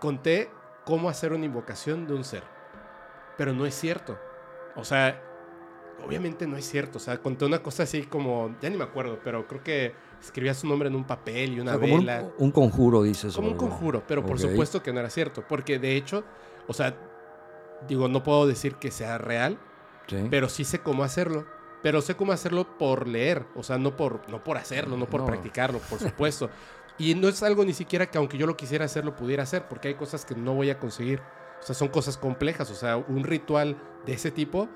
Conté 0.00 0.50
cómo 0.84 1.08
hacer 1.08 1.32
una 1.32 1.44
invocación 1.46 2.06
de 2.06 2.14
un 2.14 2.24
ser. 2.24 2.42
Pero 3.38 3.52
no 3.54 3.64
es 3.66 3.74
cierto. 3.74 4.18
O 4.76 4.84
sea, 4.84 5.20
obviamente 6.06 6.46
no 6.46 6.56
es 6.56 6.68
cierto. 6.68 6.98
O 6.98 7.00
sea, 7.00 7.18
conté 7.18 7.44
una 7.44 7.62
cosa 7.62 7.82
así 7.84 8.02
como, 8.02 8.54
ya 8.60 8.68
ni 8.70 8.76
me 8.76 8.84
acuerdo, 8.84 9.18
pero 9.24 9.46
creo 9.46 9.62
que 9.62 9.94
escribía 10.20 10.54
su 10.54 10.66
nombre 10.66 10.88
en 10.88 10.94
un 10.94 11.04
papel 11.04 11.54
y 11.54 11.58
O 11.60 11.62
una 11.62 11.72
sea, 11.72 11.80
como 11.80 11.94
un, 11.94 12.00
vela. 12.00 12.24
un 12.38 12.50
conjuro, 12.50 13.02
dices. 13.02 13.34
Como 13.34 13.48
un 13.48 13.54
o- 13.54 13.58
conjuro, 13.58 14.02
pero 14.06 14.22
por 14.22 14.32
Ok. 14.36 14.42
supuesto 14.42 14.82
que 14.82 14.92
no 14.92 15.00
era 15.00 15.10
cierto, 15.10 15.44
porque 15.48 15.78
de 15.78 15.96
hecho, 15.96 16.24
o 16.66 16.72
sea, 16.72 16.94
digo, 17.88 18.08
no 18.08 18.22
puedo 18.22 18.46
decir 18.46 18.76
que 18.76 18.90
sea 18.90 19.18
real, 19.18 19.58
Sí. 20.06 20.26
pero 20.30 20.48
sí 20.48 20.64
sé 20.64 20.80
cómo 20.80 21.04
hacerlo. 21.04 21.46
Pero 21.82 22.00
sé 22.00 22.14
cómo 22.14 22.30
hacerlo 22.32 22.78
por 22.78 23.08
leer, 23.08 23.44
o 23.56 23.64
sea, 23.64 23.76
no 23.76 23.96
por, 23.96 24.28
no 24.30 24.44
por 24.44 24.56
hacerlo, 24.56 24.96
no 24.96 25.06
por 25.06 25.20
No. 25.22 25.26
practicarlo, 25.26 25.78
por 25.80 25.98
supuesto. 26.20 26.48
Y 26.98 27.14
no 27.16 27.26
es 27.28 27.42
algo 27.42 27.64
ni 27.64 27.72
siquiera 27.72 28.06
que 28.06 28.18
aunque 28.18 28.38
yo 28.38 28.46
lo 28.46 28.56
quisiera 28.56 28.84
hacer, 28.84 29.04
lo 29.04 29.16
pudiera 29.16 29.42
hacer, 29.42 29.66
porque 29.66 29.88
hay 29.88 29.94
cosas 29.94 30.24
que 30.24 30.36
no 30.36 30.54
voy 30.54 30.70
a 30.70 30.78
conseguir. 30.78 31.20
O 31.60 31.62
sea, 31.64 31.74
son 31.74 31.88
cosas 31.88 32.16
complejas. 32.16 32.70
O 32.70 32.74
sea, 32.74 32.96
un 32.98 33.24
ritual 33.24 33.76
de 34.06 34.12
ese 34.12 34.30
tipo 34.30 34.68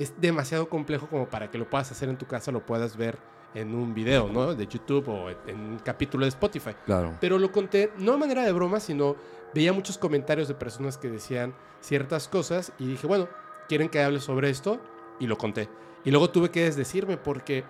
es 0.00 0.18
demasiado 0.18 0.68
complejo 0.68 1.06
como 1.06 1.28
para 1.28 1.50
que 1.50 1.58
lo 1.58 1.68
puedas 1.68 1.92
hacer 1.92 2.08
en 2.08 2.16
tu 2.16 2.26
casa, 2.26 2.50
lo 2.50 2.64
puedas 2.64 2.96
ver 2.96 3.18
en 3.54 3.74
un 3.74 3.92
video, 3.92 4.28
¿no? 4.28 4.54
De 4.54 4.66
YouTube 4.66 5.08
o 5.08 5.28
en 5.28 5.60
un 5.60 5.78
capítulo 5.78 6.24
de 6.24 6.30
Spotify. 6.30 6.70
Claro. 6.86 7.14
Pero 7.20 7.38
lo 7.38 7.52
conté 7.52 7.92
no 7.98 8.12
de 8.12 8.18
manera 8.18 8.42
de 8.42 8.52
broma, 8.52 8.80
sino 8.80 9.16
veía 9.54 9.74
muchos 9.74 9.98
comentarios 9.98 10.48
de 10.48 10.54
personas 10.54 10.96
que 10.96 11.10
decían 11.10 11.54
ciertas 11.80 12.28
cosas 12.28 12.72
y 12.78 12.86
dije, 12.86 13.06
bueno, 13.06 13.28
quieren 13.68 13.90
que 13.90 14.02
hable 14.02 14.20
sobre 14.20 14.48
esto 14.48 14.80
y 15.18 15.26
lo 15.26 15.36
conté. 15.36 15.68
Y 16.02 16.10
luego 16.10 16.30
tuve 16.30 16.50
que 16.50 16.64
desdecirme 16.64 17.18
porque 17.18 17.64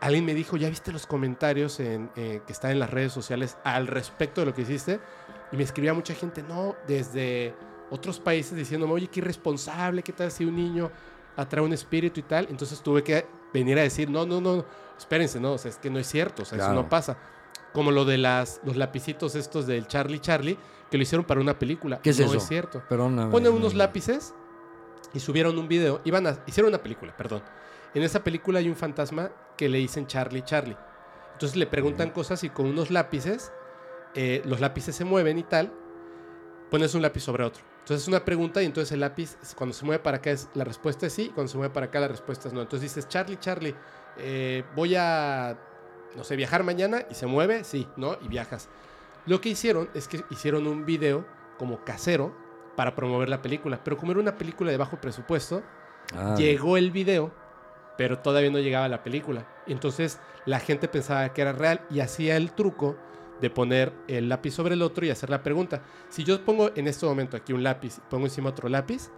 alguien 0.00 0.24
me 0.24 0.34
dijo, 0.34 0.56
¿ya 0.56 0.68
viste 0.68 0.90
los 0.90 1.06
comentarios 1.06 1.78
en, 1.78 2.10
eh, 2.16 2.40
que 2.44 2.52
están 2.52 2.72
en 2.72 2.80
las 2.80 2.90
redes 2.90 3.12
sociales 3.12 3.56
al 3.62 3.86
respecto 3.86 4.40
de 4.40 4.46
lo 4.46 4.54
que 4.54 4.62
hiciste? 4.62 4.98
Y 5.52 5.56
me 5.56 5.62
escribía 5.62 5.94
mucha 5.94 6.14
gente, 6.14 6.42
no, 6.42 6.74
desde 6.88 7.54
otros 7.90 8.18
países 8.18 8.56
diciéndome, 8.56 8.94
oye, 8.94 9.06
qué 9.06 9.20
irresponsable, 9.20 10.02
qué 10.02 10.12
tal 10.12 10.32
si 10.32 10.44
un 10.44 10.56
niño 10.56 10.90
atrae 11.36 11.62
un 11.64 11.72
espíritu 11.72 12.20
y 12.20 12.22
tal. 12.22 12.46
Entonces 12.50 12.80
tuve 12.82 13.02
que 13.02 13.26
venir 13.52 13.78
a 13.78 13.82
decir, 13.82 14.10
no, 14.10 14.26
no, 14.26 14.40
no, 14.40 14.64
espérense, 14.98 15.38
no, 15.40 15.52
o 15.52 15.58
sea, 15.58 15.70
es 15.70 15.76
que 15.78 15.90
no 15.90 15.98
es 15.98 16.06
cierto, 16.06 16.42
o 16.42 16.44
sea, 16.44 16.56
eso 16.58 16.66
Claro. 16.68 16.82
no 16.82 16.88
pasa. 16.88 17.16
Como 17.72 17.90
lo 17.90 18.04
de 18.04 18.18
las, 18.18 18.60
los 18.64 18.76
lapicitos 18.76 19.34
estos 19.34 19.66
del 19.66 19.86
Charlie 19.86 20.18
Charlie, 20.18 20.58
que 20.90 20.96
lo 20.96 21.02
hicieron 21.02 21.24
para 21.26 21.40
una 21.40 21.58
película. 21.58 22.00
¿Qué 22.00 22.10
es 22.10 22.18
no 22.20 22.26
eso? 22.26 22.36
es 22.36 22.46
cierto. 22.46 22.82
Perdóname. 22.88 23.30
Ponen 23.30 23.52
unos 23.52 23.72
no. 23.74 23.78
lápices 23.78 24.34
y 25.12 25.20
subieron 25.20 25.58
un 25.58 25.68
video. 25.68 26.00
Iban 26.04 26.26
a, 26.26 26.38
hicieron 26.46 26.68
una 26.70 26.82
película, 26.82 27.14
perdón. 27.16 27.42
En 27.94 28.02
esa 28.02 28.22
película 28.24 28.58
hay 28.60 28.68
un 28.68 28.76
fantasma 28.76 29.30
que 29.56 29.68
le 29.68 29.78
dicen 29.78 30.06
Charlie 30.06 30.42
Charlie. 30.42 30.76
Entonces 31.32 31.56
le 31.56 31.66
preguntan 31.66 32.10
cosas 32.10 32.44
y 32.44 32.50
con 32.50 32.66
unos 32.66 32.90
lápices, 32.90 33.52
eh, 34.14 34.42
los 34.46 34.60
lápices 34.60 34.96
se 34.96 35.04
mueven 35.04 35.36
y 35.38 35.42
tal, 35.42 35.70
pones 36.70 36.94
un 36.94 37.02
lápiz 37.02 37.20
sobre 37.20 37.44
otro. 37.44 37.62
Entonces 37.86 38.02
es 38.02 38.08
una 38.08 38.24
pregunta 38.24 38.60
y 38.64 38.66
entonces 38.66 38.90
el 38.90 38.98
lápiz, 38.98 39.36
cuando 39.54 39.72
se 39.72 39.84
mueve 39.84 40.02
para 40.02 40.16
acá, 40.16 40.32
es, 40.32 40.48
la 40.54 40.64
respuesta 40.64 41.06
es 41.06 41.12
sí, 41.12 41.26
y 41.26 41.28
cuando 41.28 41.52
se 41.52 41.56
mueve 41.56 41.72
para 41.72 41.86
acá, 41.86 42.00
la 42.00 42.08
respuesta 42.08 42.48
es 42.48 42.54
no. 42.54 42.60
Entonces 42.60 42.92
dices, 42.92 43.08
Charlie, 43.08 43.38
Charlie, 43.38 43.76
eh, 44.18 44.64
voy 44.74 44.96
a, 44.96 45.56
no 46.16 46.24
sé, 46.24 46.34
viajar 46.34 46.64
mañana 46.64 47.04
y 47.08 47.14
se 47.14 47.26
mueve, 47.26 47.62
sí, 47.62 47.86
¿no? 47.96 48.16
Y 48.22 48.26
viajas. 48.26 48.68
Lo 49.24 49.40
que 49.40 49.50
hicieron 49.50 49.88
es 49.94 50.08
que 50.08 50.24
hicieron 50.30 50.66
un 50.66 50.84
video 50.84 51.24
como 51.58 51.84
casero 51.84 52.34
para 52.74 52.96
promover 52.96 53.28
la 53.28 53.40
película, 53.40 53.78
pero 53.84 53.96
como 53.96 54.10
era 54.10 54.20
una 54.20 54.36
película 54.36 54.72
de 54.72 54.76
bajo 54.76 55.00
presupuesto, 55.00 55.62
Ah, 56.14 56.34
llegó 56.36 56.76
el 56.76 56.90
video, 56.90 57.32
pero 57.96 58.18
todavía 58.18 58.50
no 58.50 58.58
llegaba 58.58 58.88
la 58.88 59.02
película. 59.02 59.46
Entonces 59.66 60.18
la 60.44 60.60
gente 60.60 60.88
pensaba 60.88 61.32
que 61.32 61.42
era 61.42 61.52
real 61.52 61.80
y 61.90 62.00
hacía 62.00 62.36
el 62.36 62.52
truco 62.52 62.96
de 63.40 63.50
poner 63.50 63.92
el 64.08 64.28
lápiz 64.28 64.52
sobre 64.52 64.74
el 64.74 64.82
otro 64.82 65.04
y 65.04 65.10
hacer 65.10 65.30
la 65.30 65.42
pregunta. 65.42 65.82
Si 66.08 66.24
yo 66.24 66.44
pongo 66.44 66.70
en 66.74 66.86
este 66.88 67.06
momento 67.06 67.36
aquí 67.36 67.52
un 67.52 67.62
lápiz 67.62 67.98
y 67.98 68.00
pongo 68.10 68.26
encima 68.26 68.50
otro 68.50 68.68
lápiz, 68.68 69.10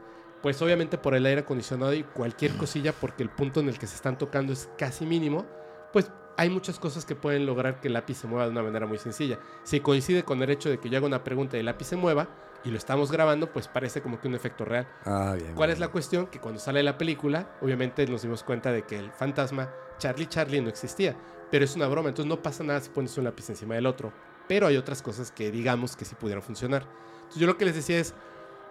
pues 0.43 0.61
obviamente 0.62 0.99
por 0.99 1.15
el 1.15 1.27
aire 1.27 1.43
acondicionado 1.43 1.93
y 1.95 2.03
cualquier 2.03 2.57
cosilla, 2.57 2.93
porque 2.93 3.23
el 3.23 3.31
punto 3.31 3.61
en 3.61 3.69
el 3.69 3.78
que 3.78 3.86
se 3.86 3.97
están 3.97 4.19
tocando 4.19 4.53
es 4.53 4.69
casi 4.78 5.05
mínimo, 5.05 5.47
pues 5.93 6.11
hay 6.36 6.51
muchas 6.51 6.78
cosas 6.78 7.05
que 7.05 7.16
pueden 7.16 7.47
lograr 7.47 7.81
que 7.81 7.89
el 7.89 7.95
lápiz 7.95 8.19
se 8.19 8.28
mueva 8.28 8.45
de 8.45 8.51
una 8.53 8.62
manera 8.62 8.86
muy 8.86 8.99
sencilla. 8.99 9.40
Si 9.65 9.81
coincide 9.81 10.23
con 10.23 10.40
el 10.43 10.51
hecho 10.51 10.70
de 10.70 10.78
que 10.78 10.89
yo 10.89 10.99
haga 10.99 11.07
una 11.07 11.24
pregunta 11.24 11.57
y 11.57 11.61
el 11.61 11.66
lápiz 11.66 11.86
se 11.86 11.97
mueva 11.97 12.28
y 12.65 12.70
lo 12.70 12.77
estamos 12.77 13.11
grabando, 13.11 13.53
pues 13.53 13.66
parece 13.66 14.03
como 14.03 14.20
que 14.20 14.28
un 14.28 14.35
efecto 14.36 14.65
real. 14.65 14.86
ah, 15.05 15.35
bien. 15.36 15.55
¿Cuál 15.55 15.69
bien. 15.69 15.74
es 15.74 15.81
la 15.81 15.89
cuestión? 15.89 16.28
Que 16.28 16.39
cuando 16.39 16.61
sale 16.61 16.82
la 16.85 16.97
película, 16.97 17.57
obviamente 17.61 18.07
nos 18.07 18.23
dimos 18.23 18.45
cuenta 18.45 18.70
de 18.70 18.82
que 18.82 18.99
el 18.99 19.11
fantasma 19.11 19.70
Charlie 19.99 20.27
Charlie 20.27 20.61
no 20.61 20.69
existía. 20.69 21.16
Pero 21.50 21.64
es 21.64 21.74
una 21.76 21.86
broma, 21.88 22.08
entonces 22.10 22.28
no 22.28 22.42
pasa 22.42 22.62
nada 22.64 22.80
si 22.80 22.90
pones 22.90 23.16
un 23.18 23.24
lápiz 23.24 23.48
encima 23.50 23.74
del 23.74 23.86
otro. 23.86 24.12
Pero 24.48 24.66
hay 24.66 24.76
otras 24.76 25.02
cosas 25.02 25.30
que 25.30 25.50
digamos 25.50 25.96
que 25.96 26.04
sí 26.04 26.14
pudieron 26.14 26.42
funcionar. 26.42 26.82
Entonces 27.16 27.40
yo 27.40 27.46
lo 27.46 27.56
que 27.58 27.64
les 27.64 27.74
decía 27.74 27.98
es, 27.98 28.14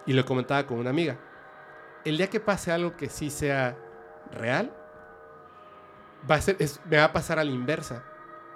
y 0.06 0.12
lo 0.12 0.24
comentaba 0.24 0.66
con 0.66 0.78
una 0.78 0.90
amiga, 0.90 1.18
el 2.04 2.16
día 2.16 2.28
que 2.30 2.40
pase 2.40 2.70
algo 2.72 2.96
que 2.96 3.08
sí 3.08 3.30
sea 3.30 3.76
real, 4.32 4.72
va 6.30 6.36
a 6.36 6.40
ser, 6.40 6.56
es- 6.58 6.80
me 6.88 6.96
va 6.98 7.04
a 7.04 7.12
pasar 7.12 7.38
a 7.38 7.44
la 7.44 7.50
inversa. 7.50 8.02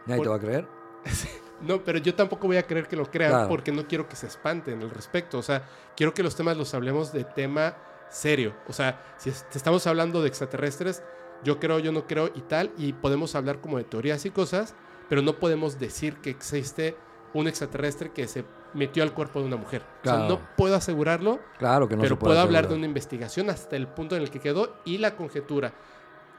¿Nadie 0.06 0.16
por- 0.18 0.24
te 0.24 0.30
va 0.30 0.36
a 0.36 0.40
creer? 0.40 0.66
No, 1.62 1.84
pero 1.84 1.98
yo 1.98 2.12
tampoco 2.16 2.48
voy 2.48 2.56
a 2.56 2.66
creer 2.66 2.88
que 2.88 2.96
lo 2.96 3.08
crean 3.08 3.30
Claro. 3.30 3.48
porque 3.48 3.70
no 3.70 3.86
quiero 3.86 4.08
que 4.08 4.16
se 4.16 4.26
espanten 4.26 4.82
al 4.82 4.90
respecto. 4.90 5.38
O 5.38 5.42
sea, 5.42 5.62
quiero 5.94 6.12
que 6.12 6.24
los 6.24 6.34
temas 6.34 6.56
los 6.56 6.74
hablemos 6.74 7.12
de 7.12 7.22
tema 7.22 7.76
serio. 8.10 8.52
O 8.66 8.72
sea, 8.72 9.00
si 9.16 9.30
es- 9.30 9.46
si 9.48 9.58
estamos 9.58 9.86
hablando 9.86 10.20
de 10.22 10.26
extraterrestres, 10.28 11.04
yo 11.44 11.58
creo, 11.58 11.78
yo 11.78 11.92
no 11.92 12.06
creo 12.06 12.30
y 12.34 12.40
tal, 12.42 12.72
y 12.78 12.92
podemos 12.92 13.34
hablar 13.34 13.60
como 13.60 13.78
de 13.78 13.84
teorías 13.84 14.24
y 14.26 14.30
cosas, 14.30 14.74
pero 15.08 15.22
no 15.22 15.38
podemos 15.38 15.78
decir 15.78 16.16
que 16.16 16.30
existe 16.30 16.96
un 17.34 17.48
extraterrestre 17.48 18.12
que 18.12 18.28
se 18.28 18.44
metió 18.74 19.02
al 19.02 19.12
cuerpo 19.14 19.40
de 19.40 19.46
una 19.46 19.56
mujer. 19.56 19.82
O 19.82 20.04
sea, 20.04 20.16
Claro. 20.16 20.28
no 20.28 20.40
puedo 20.56 20.76
asegurarlo, 20.76 21.40
Claro 21.58 21.88
que 21.88 21.96
no 21.96 22.02
pero 22.02 22.18
puedo 22.18 22.38
hablar 22.40 22.68
de 22.68 22.74
una 22.74 22.86
investigación 22.86 23.50
hasta 23.50 23.76
el 23.76 23.88
punto 23.88 24.16
en 24.16 24.22
el 24.22 24.30
que 24.30 24.38
quedó 24.40 24.76
y 24.84 24.98
la 24.98 25.16
conjetura. 25.16 25.72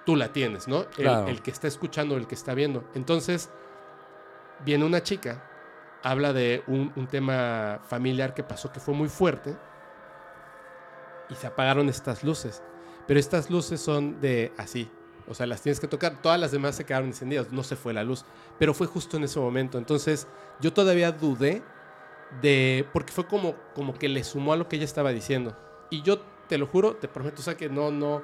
Tú 0.06 0.16
la 0.16 0.32
tienes, 0.34 0.68
¿no? 0.68 0.82
El, 0.82 0.88
Claro. 0.90 1.28
el 1.28 1.42
que 1.42 1.52
está 1.52 1.68
escuchando, 1.68 2.16
el 2.18 2.28
que 2.28 2.36
está 2.36 2.54
viendo. 2.54 2.84
Entonces, 2.94 3.50
viene 4.66 4.86
una 4.86 5.02
chica, 5.02 5.44
habla 6.04 6.34
de 6.34 6.64
un, 6.68 6.92
un 6.96 7.08
tema 7.08 7.80
familiar 7.88 8.34
que 8.34 8.44
pasó 8.44 8.72
que 8.72 8.80
fue 8.80 8.94
muy 8.94 9.10
fuerte 9.10 9.56
y 11.30 11.36
se 11.36 11.48
apagaron 11.48 11.90
estas 11.90 12.24
luces. 12.24 12.62
Pero 13.08 13.20
estas 13.20 13.50
luces 13.50 13.82
son 13.82 14.20
de 14.22 14.52
así. 14.58 14.90
O 15.28 15.34
sea, 15.34 15.46
las 15.46 15.62
tienes 15.62 15.80
que 15.80 15.88
tocar. 15.88 16.22
Todas 16.22 16.40
las 16.40 16.52
demás 16.52 16.76
se 16.76 16.86
quedaron 16.86 17.08
encendidas. 17.08 17.52
No 17.52 17.64
se 17.64 17.76
fue 17.76 17.94
la 17.94 18.04
luz. 18.04 18.26
Pero 18.60 18.74
fue 18.74 18.88
justo 18.88 19.18
en 19.18 19.24
ese 19.24 19.40
momento. 19.40 19.78
Entonces, 19.78 20.28
yo 20.60 20.74
todavía 20.74 21.12
dudé 21.12 21.62
de. 22.42 22.86
Porque 22.94 23.12
fue 23.14 23.26
como, 23.28 23.56
como 23.76 23.94
que 23.94 24.10
le 24.10 24.24
sumó 24.24 24.54
a 24.54 24.58
lo 24.58 24.68
que 24.68 24.76
ella 24.76 24.86
estaba 24.86 25.12
diciendo. 25.12 25.56
Y 25.90 26.02
yo 26.02 26.20
te 26.48 26.58
lo 26.58 26.68
juro, 26.68 26.96
te 26.96 27.08
prometo, 27.08 27.42
o 27.42 27.44
sea, 27.44 27.56
que 27.56 27.70
no, 27.70 27.92
no. 27.92 28.22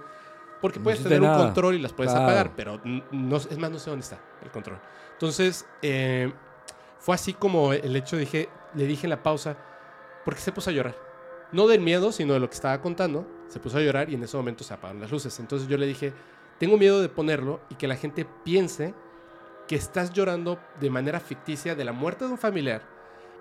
Porque 0.61 0.79
No 0.79 0.83
puedes 0.83 0.99
hiciste 0.99 1.15
tener 1.15 1.29
un 1.29 1.37
control 1.37 1.75
y 1.75 1.79
las 1.79 1.93
puedes 1.93 2.11
Claro. 2.11 2.25
apagar, 2.25 2.51
pero 2.55 2.81
no, 2.83 3.37
es 3.37 3.57
más, 3.57 3.71
no 3.71 3.79
sé 3.79 3.89
dónde 3.89 4.03
está 4.03 4.19
el 4.43 4.51
control. 4.51 4.77
Entonces, 5.13 5.65
eh, 5.81 6.33
fue 6.97 7.15
así 7.15 7.33
como 7.33 7.71
el 7.71 7.95
hecho, 7.95 8.17
dije, 8.17 8.49
le 8.73 8.85
dije 8.85 9.05
en 9.05 9.11
la 9.11 9.23
pausa, 9.23 9.55
porque 10.25 10.41
se 10.41 10.51
puso 10.51 10.69
a 10.69 10.73
llorar. 10.73 10.97
No 11.53 11.65
del 11.67 11.79
miedo, 11.79 12.11
sino 12.11 12.33
de 12.33 12.41
lo 12.41 12.49
que 12.49 12.55
estaba 12.55 12.81
contando. 12.81 13.25
Se 13.49 13.59
puso 13.59 13.77
a 13.77 13.81
llorar 13.81 14.09
y 14.09 14.15
en 14.15 14.23
ese 14.23 14.37
momento 14.37 14.63
se 14.63 14.73
apagaron 14.73 15.01
las 15.01 15.11
luces. 15.11 15.37
Entonces 15.39 15.67
yo 15.67 15.77
le 15.77 15.85
dije, 15.85 16.13
tengo 16.59 16.77
miedo 16.77 17.01
de 17.01 17.09
ponerlo 17.09 17.59
y 17.69 17.75
que 17.75 17.87
la 17.87 17.95
gente 17.95 18.25
piense 18.45 18.93
que 19.67 19.75
estás 19.75 20.13
llorando 20.13 20.59
de 20.79 20.89
manera 20.89 21.19
ficticia 21.19 21.75
de 21.75 21.83
la 21.83 21.91
muerte 21.91 22.25
de 22.25 22.31
un 22.31 22.37
familiar 22.37 22.81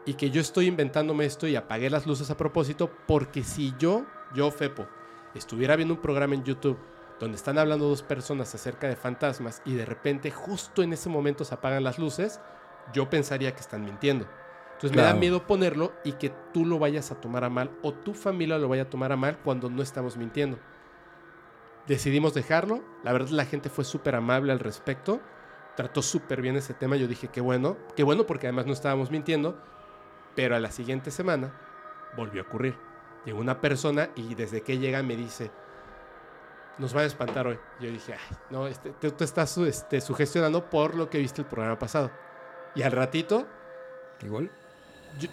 y 0.05 0.15
que 0.15 0.31
yo 0.31 0.41
estoy 0.41 0.67
inventándome 0.67 1.27
esto 1.27 1.47
y 1.47 1.57
apagué 1.57 1.91
las 1.91 2.07
luces 2.07 2.31
a 2.31 2.37
propósito 2.37 2.91
porque 3.07 3.45
si 3.45 3.75
yo, 3.79 4.07
yo 4.35 4.51
Fepo, 4.51 4.87
estuviera 5.35 5.77
viendo 5.77 5.95
un 5.95 6.01
programa 6.01 6.35
en 6.35 6.45
YouTube 6.45 6.79
donde 7.21 7.37
están 7.37 7.59
hablando 7.59 7.89
dos 7.89 8.03
personas 8.03 8.55
acerca 8.55 8.89
de 8.89 8.97
fantasmas 8.97 9.61
y 9.65 9.75
de 9.75 9.85
repente 9.85 10.31
justo 10.31 10.83
en 10.83 10.93
ese 10.93 11.09
momento 11.09 11.45
se 11.45 11.55
apagan 11.55 11.85
las 11.85 11.99
luces, 11.99 12.41
yo 12.93 13.11
pensaría 13.11 13.53
que 13.55 13.61
están 13.61 13.85
mintiendo. 13.85 14.27
Entonces 14.79 14.97
me 14.97 15.03
da 15.03 15.13
miedo 15.13 15.45
ponerlo 15.45 15.93
y 16.05 16.13
que 16.13 16.33
tú 16.53 16.65
lo 16.65 16.79
vayas 16.79 17.11
a 17.11 17.21
tomar 17.21 17.43
a 17.43 17.51
mal 17.51 17.69
o 17.83 17.93
tu 17.93 18.15
familia 18.15 18.59
lo 18.59 18.69
vaya 18.69 18.83
a 18.83 18.89
tomar 18.91 19.11
a 19.11 19.17
mal 19.17 19.37
cuando 19.43 19.69
no 19.69 19.83
estamos 19.83 20.17
mintiendo. 20.17 20.57
Decidimos 21.89 22.33
dejarlo. 22.33 22.85
La 23.03 23.13
verdad 23.13 23.31
la 23.31 23.45
gente 23.45 23.71
fue 23.71 23.85
súper 23.85 24.15
amable 24.15 24.53
al 24.53 24.61
respecto. 24.61 25.21
Trató 25.75 26.01
súper 26.01 26.41
bien 26.43 26.55
ese 26.55 26.75
tema. 26.75 26.95
Yo 26.95 27.09
dije, 27.09 27.27
qué 27.27 27.41
bueno. 27.41 27.77
Qué 27.97 28.05
bueno 28.05 28.25
porque 28.25 28.47
además 28.47 28.67
no 28.67 28.73
estábamos 28.73 29.11
mintiendo. 29.11 29.61
Pero 30.37 30.55
a 30.55 30.61
la 30.61 30.71
siguiente 30.71 31.11
semana 31.11 31.53
volvió 32.17 32.43
a 32.43 32.47
ocurrir. 32.47 32.77
Llegó 33.25 33.41
una 33.41 33.61
persona 33.61 34.11
y 34.15 34.37
desde 34.37 34.61
que 34.61 34.79
llega 34.79 35.03
me 35.03 35.17
dice, 35.17 35.51
nos 36.79 36.95
van 36.95 37.03
a 37.03 37.07
espantar 37.09 37.49
hoy. 37.49 37.59
Yo 37.81 37.91
dije, 37.91 38.13
ay, 38.15 38.37
no, 38.51 38.69
este, 38.69 38.91
tú 38.91 39.11
te 39.11 39.25
estás 39.25 39.59
este, 39.59 40.01
sugestionando 40.01 40.71
por 40.71 40.95
lo 40.95 41.11
que 41.11 41.19
viste 41.19 41.41
el 41.41 41.49
programa 41.49 41.81
pasado. 41.81 42.13
Y 42.77 42.83
al 42.83 42.93
ratito 42.93 43.49
Igual. 44.23 44.51
Yo 45.21 45.29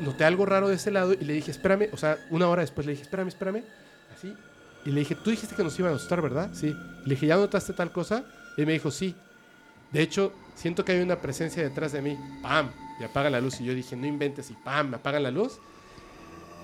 noté 0.00 0.24
algo 0.24 0.44
raro 0.46 0.68
de 0.68 0.74
ese 0.76 0.90
lado 0.90 1.12
y 1.12 1.18
le 1.24 1.32
dije, 1.34 1.50
espérame, 1.50 1.88
o 1.92 1.96
sea, 1.96 2.18
una 2.30 2.48
hora 2.48 2.62
después 2.62 2.86
le 2.86 2.92
dije, 2.92 3.02
espérame, 3.04 3.28
espérame, 3.28 3.62
así. 4.16 4.34
Y 4.84 4.90
le 4.90 5.00
dije, 5.00 5.14
tú 5.14 5.30
dijiste 5.30 5.54
que 5.54 5.64
nos 5.64 5.78
iban 5.78 5.92
a 5.92 5.96
asustar, 5.96 6.20
¿verdad? 6.20 6.50
Sí. 6.52 6.74
Le 7.04 7.10
dije, 7.14 7.26
¿ya 7.26 7.36
notaste 7.36 7.72
tal 7.72 7.90
cosa? 7.92 8.24
Y 8.56 8.66
me 8.66 8.72
dijo, 8.72 8.90
sí. 8.90 9.14
De 9.92 10.02
hecho, 10.02 10.32
siento 10.54 10.84
que 10.84 10.92
hay 10.92 11.00
una 11.00 11.20
presencia 11.20 11.62
detrás 11.62 11.92
de 11.92 12.02
mí. 12.02 12.18
¡Pam! 12.42 12.70
Y 13.00 13.04
apaga 13.04 13.30
la 13.30 13.40
luz. 13.40 13.60
Y 13.60 13.64
yo 13.64 13.74
dije, 13.74 13.96
no 13.96 14.06
inventes. 14.06 14.50
Y 14.50 14.54
¡pam! 14.54 14.90
Me 14.90 14.96
apagan 14.96 15.22
la 15.22 15.30
luz. 15.30 15.58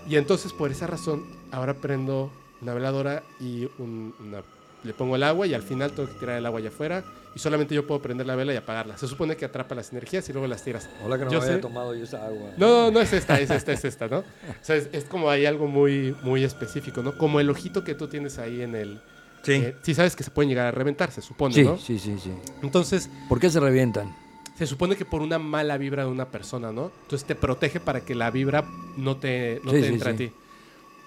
Y 0.06 0.16
entonces, 0.16 0.52
por 0.52 0.70
esa 0.70 0.86
razón, 0.86 1.24
ahora 1.52 1.74
prendo 1.74 2.30
una 2.60 2.74
veladora 2.74 3.22
y 3.40 3.64
un- 3.78 4.14
una- 4.20 4.42
le 4.82 4.92
pongo 4.94 5.16
el 5.16 5.22
agua 5.22 5.46
y 5.46 5.54
al 5.54 5.62
final 5.62 5.92
tengo 5.92 6.08
que 6.08 6.18
tirar 6.18 6.36
el 6.36 6.44
agua 6.46 6.58
allá 6.60 6.68
afuera. 6.68 7.04
Y 7.34 7.38
solamente 7.38 7.74
yo 7.74 7.86
puedo 7.86 8.02
prender 8.02 8.26
la 8.26 8.34
vela 8.34 8.52
y 8.52 8.56
apagarla. 8.56 8.96
Se 8.98 9.06
supone 9.06 9.36
que 9.36 9.44
atrapa 9.44 9.74
las 9.76 9.92
energías 9.92 10.28
y 10.28 10.32
luego 10.32 10.48
las 10.48 10.64
tiras. 10.64 10.88
Hola 11.04 11.16
que 11.16 11.24
no 11.26 11.30
Yo 11.30 11.38
me 11.38 11.44
había 11.44 11.56
sé. 11.56 11.62
tomado 11.62 11.94
yo 11.94 12.02
esa 12.04 12.24
agua. 12.26 12.50
No, 12.56 12.90
no 12.90 13.00
es 13.00 13.12
esta, 13.12 13.38
es 13.40 13.50
esta, 13.50 13.72
es 13.72 13.84
esta, 13.84 14.08
¿no? 14.08 14.18
O 14.18 14.24
sea, 14.62 14.74
es, 14.76 14.88
es 14.92 15.04
como 15.04 15.30
hay 15.30 15.46
algo 15.46 15.68
muy, 15.68 16.16
muy 16.22 16.42
específico, 16.42 17.02
¿no? 17.02 17.16
Como 17.16 17.38
el 17.38 17.48
ojito 17.48 17.84
que 17.84 17.94
tú 17.94 18.08
tienes 18.08 18.38
ahí 18.38 18.62
en 18.62 18.74
el, 18.74 19.00
Sí. 19.42 19.52
Eh, 19.52 19.76
sí 19.80 19.94
sabes 19.94 20.16
que 20.16 20.22
se 20.22 20.30
pueden 20.30 20.50
llegar 20.50 20.66
a 20.66 20.70
reventar, 20.70 21.10
se 21.12 21.22
supone, 21.22 21.54
Sí, 21.54 21.62
¿no? 21.64 21.78
sí, 21.78 21.98
sí, 21.98 22.16
sí. 22.22 22.30
Entonces, 22.62 23.08
¿Por 23.28 23.40
qué 23.40 23.48
se 23.48 23.58
revientan? 23.58 24.14
se 24.58 24.66
supone 24.66 24.96
que 24.96 25.06
por 25.06 25.22
una 25.22 25.38
mala 25.38 25.78
vibra 25.78 26.04
de 26.04 26.10
una 26.10 26.26
persona, 26.30 26.70
¿no? 26.72 26.92
Entonces 27.04 27.26
te 27.26 27.34
protege 27.34 27.80
para 27.80 28.00
que 28.02 28.14
la 28.14 28.30
vibra 28.30 28.64
no 28.98 29.16
te, 29.16 29.60
no 29.64 29.70
Sí, 29.70 29.76
te 29.80 29.86
sí, 29.86 29.92
entre 29.94 30.10
sí. 30.10 30.14
a 30.14 30.18
ti. 30.28 30.32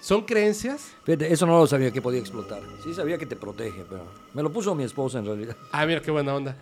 Son 0.04 0.20
creencias. 0.26 0.88
Fíjate, 1.04 1.32
eso 1.32 1.46
no 1.46 1.58
lo 1.58 1.66
sabía 1.66 1.90
que 1.90 2.02
podía 2.02 2.20
explotar. 2.20 2.60
Sí 2.82 2.92
sabía 2.92 3.16
que 3.16 3.24
te 3.24 3.36
protege, 3.36 3.86
pero 3.88 4.06
me 4.34 4.42
lo 4.42 4.52
puso 4.52 4.74
mi 4.74 4.84
esposa 4.84 5.18
en 5.18 5.24
realidad. 5.24 5.56
Ah, 5.72 5.86
mira 5.86 6.02
qué 6.02 6.10
buena 6.10 6.34
onda. 6.34 6.56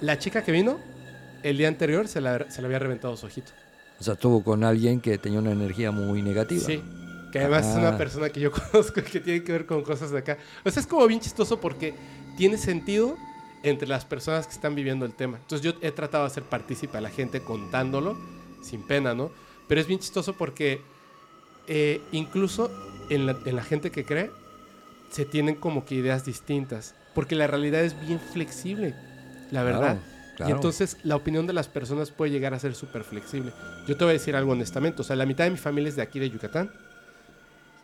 La 0.00 0.18
chica 0.18 0.42
que 0.42 0.50
vino 0.50 0.80
el 1.44 1.56
día 1.56 1.68
anterior 1.68 2.08
se, 2.08 2.20
la- 2.20 2.50
se 2.50 2.60
le 2.60 2.66
había 2.66 2.80
reventado 2.80 3.16
su 3.16 3.26
ojito. 3.26 3.52
O 4.00 4.02
sea, 4.02 4.14
estuvo 4.14 4.42
con 4.42 4.64
alguien 4.64 5.00
que 5.00 5.18
tenía 5.18 5.38
una 5.38 5.52
energía 5.52 5.92
muy 5.92 6.20
negativa. 6.20 6.64
Sí. 6.66 6.82
Que 7.30 7.38
además 7.38 7.64
es 7.64 7.76
Ah. 7.76 7.78
una 7.78 7.96
persona 7.96 8.28
que 8.30 8.40
yo 8.40 8.50
conozco 8.72 9.00
que 9.04 9.20
tiene 9.20 9.44
que 9.44 9.52
ver 9.52 9.66
con 9.66 9.82
cosas 9.82 10.10
de 10.10 10.18
acá. 10.18 10.38
O 10.64 10.70
sea, 10.70 10.80
es 10.80 10.86
como 10.88 11.06
bien 11.06 11.20
chistoso 11.20 11.60
porque 11.60 11.94
tiene 12.36 12.58
sentido 12.58 13.16
entre 13.62 13.86
las 13.86 14.04
personas 14.04 14.48
que 14.48 14.52
están 14.54 14.74
viviendo 14.74 15.04
el 15.06 15.14
tema. 15.14 15.36
Entonces 15.36 15.60
yo 15.64 15.78
he 15.80 15.92
tratado 15.92 16.24
de 16.24 16.28
hacer 16.32 16.42
partícipe 16.42 16.98
a 16.98 17.00
la 17.00 17.10
gente 17.10 17.40
contándolo 17.40 18.18
sin 18.64 18.82
pena, 18.84 19.14
¿no? 19.14 19.30
Pero 19.68 19.80
es 19.80 19.86
bien 19.86 20.00
chistoso 20.00 20.32
porque 20.32 20.80
eh, 21.66 22.02
incluso 22.12 22.70
en 23.10 23.26
la, 23.26 23.36
en 23.44 23.56
la 23.56 23.62
gente 23.62 23.90
que 23.90 24.04
cree 24.04 24.30
se 25.10 25.24
tienen 25.24 25.54
como 25.54 25.84
que 25.84 25.94
ideas 25.94 26.24
distintas. 26.24 26.94
Porque 27.14 27.36
la 27.36 27.46
realidad 27.46 27.82
es 27.84 27.98
bien 28.06 28.18
flexible, 28.18 28.94
la 29.50 29.60
Claro, 29.62 29.66
verdad. 29.66 29.98
claro. 30.36 30.50
Y 30.50 30.52
entonces 30.54 30.96
la 31.04 31.14
opinión 31.14 31.46
de 31.46 31.52
las 31.52 31.68
personas 31.68 32.10
puede 32.10 32.32
llegar 32.32 32.54
a 32.54 32.58
ser 32.58 32.74
súper 32.74 33.04
flexible. 33.04 33.52
Yo 33.86 33.96
te 33.96 34.04
voy 34.04 34.10
a 34.10 34.14
decir 34.14 34.34
algo 34.34 34.52
honestamente. 34.52 35.02
O 35.02 35.04
sea, 35.04 35.14
la 35.14 35.26
mitad 35.26 35.44
de 35.44 35.50
mi 35.50 35.56
familia 35.56 35.88
es 35.90 35.96
de 35.96 36.02
aquí 36.02 36.18
de 36.18 36.30
Yucatán. 36.30 36.72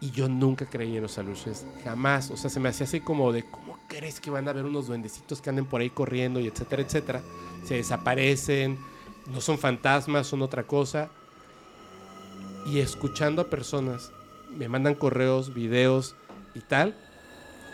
Y 0.00 0.10
yo 0.12 0.28
nunca 0.28 0.64
creí 0.66 0.96
en 0.96 1.02
los 1.02 1.18
aluches. 1.18 1.64
Jamás. 1.84 2.30
O 2.30 2.36
sea, 2.36 2.48
se 2.50 2.58
me 2.58 2.70
hacía 2.70 2.86
así 2.86 3.00
como 3.00 3.32
de, 3.32 3.44
¿cómo 3.48 3.78
crees 3.86 4.18
que 4.18 4.30
van 4.30 4.48
a 4.48 4.50
haber 4.50 4.64
unos 4.64 4.86
duendecitos 4.88 5.40
que 5.42 5.50
anden 5.50 5.66
por 5.66 5.82
ahí 5.82 5.90
corriendo 5.90 6.40
y 6.40 6.46
etcétera, 6.48 6.82
etcétera? 6.82 7.22
Se 7.64 7.74
desaparecen, 7.74 8.78
no 9.26 9.40
son 9.42 9.58
fantasmas, 9.58 10.26
son 10.26 10.40
otra 10.42 10.62
cosa. 10.64 11.10
Y 12.66 12.80
escuchando 12.80 13.42
a 13.42 13.50
personas, 13.50 14.12
me 14.50 14.68
mandan 14.68 14.94
correos, 14.94 15.54
videos 15.54 16.14
y 16.54 16.60
tal, 16.60 16.94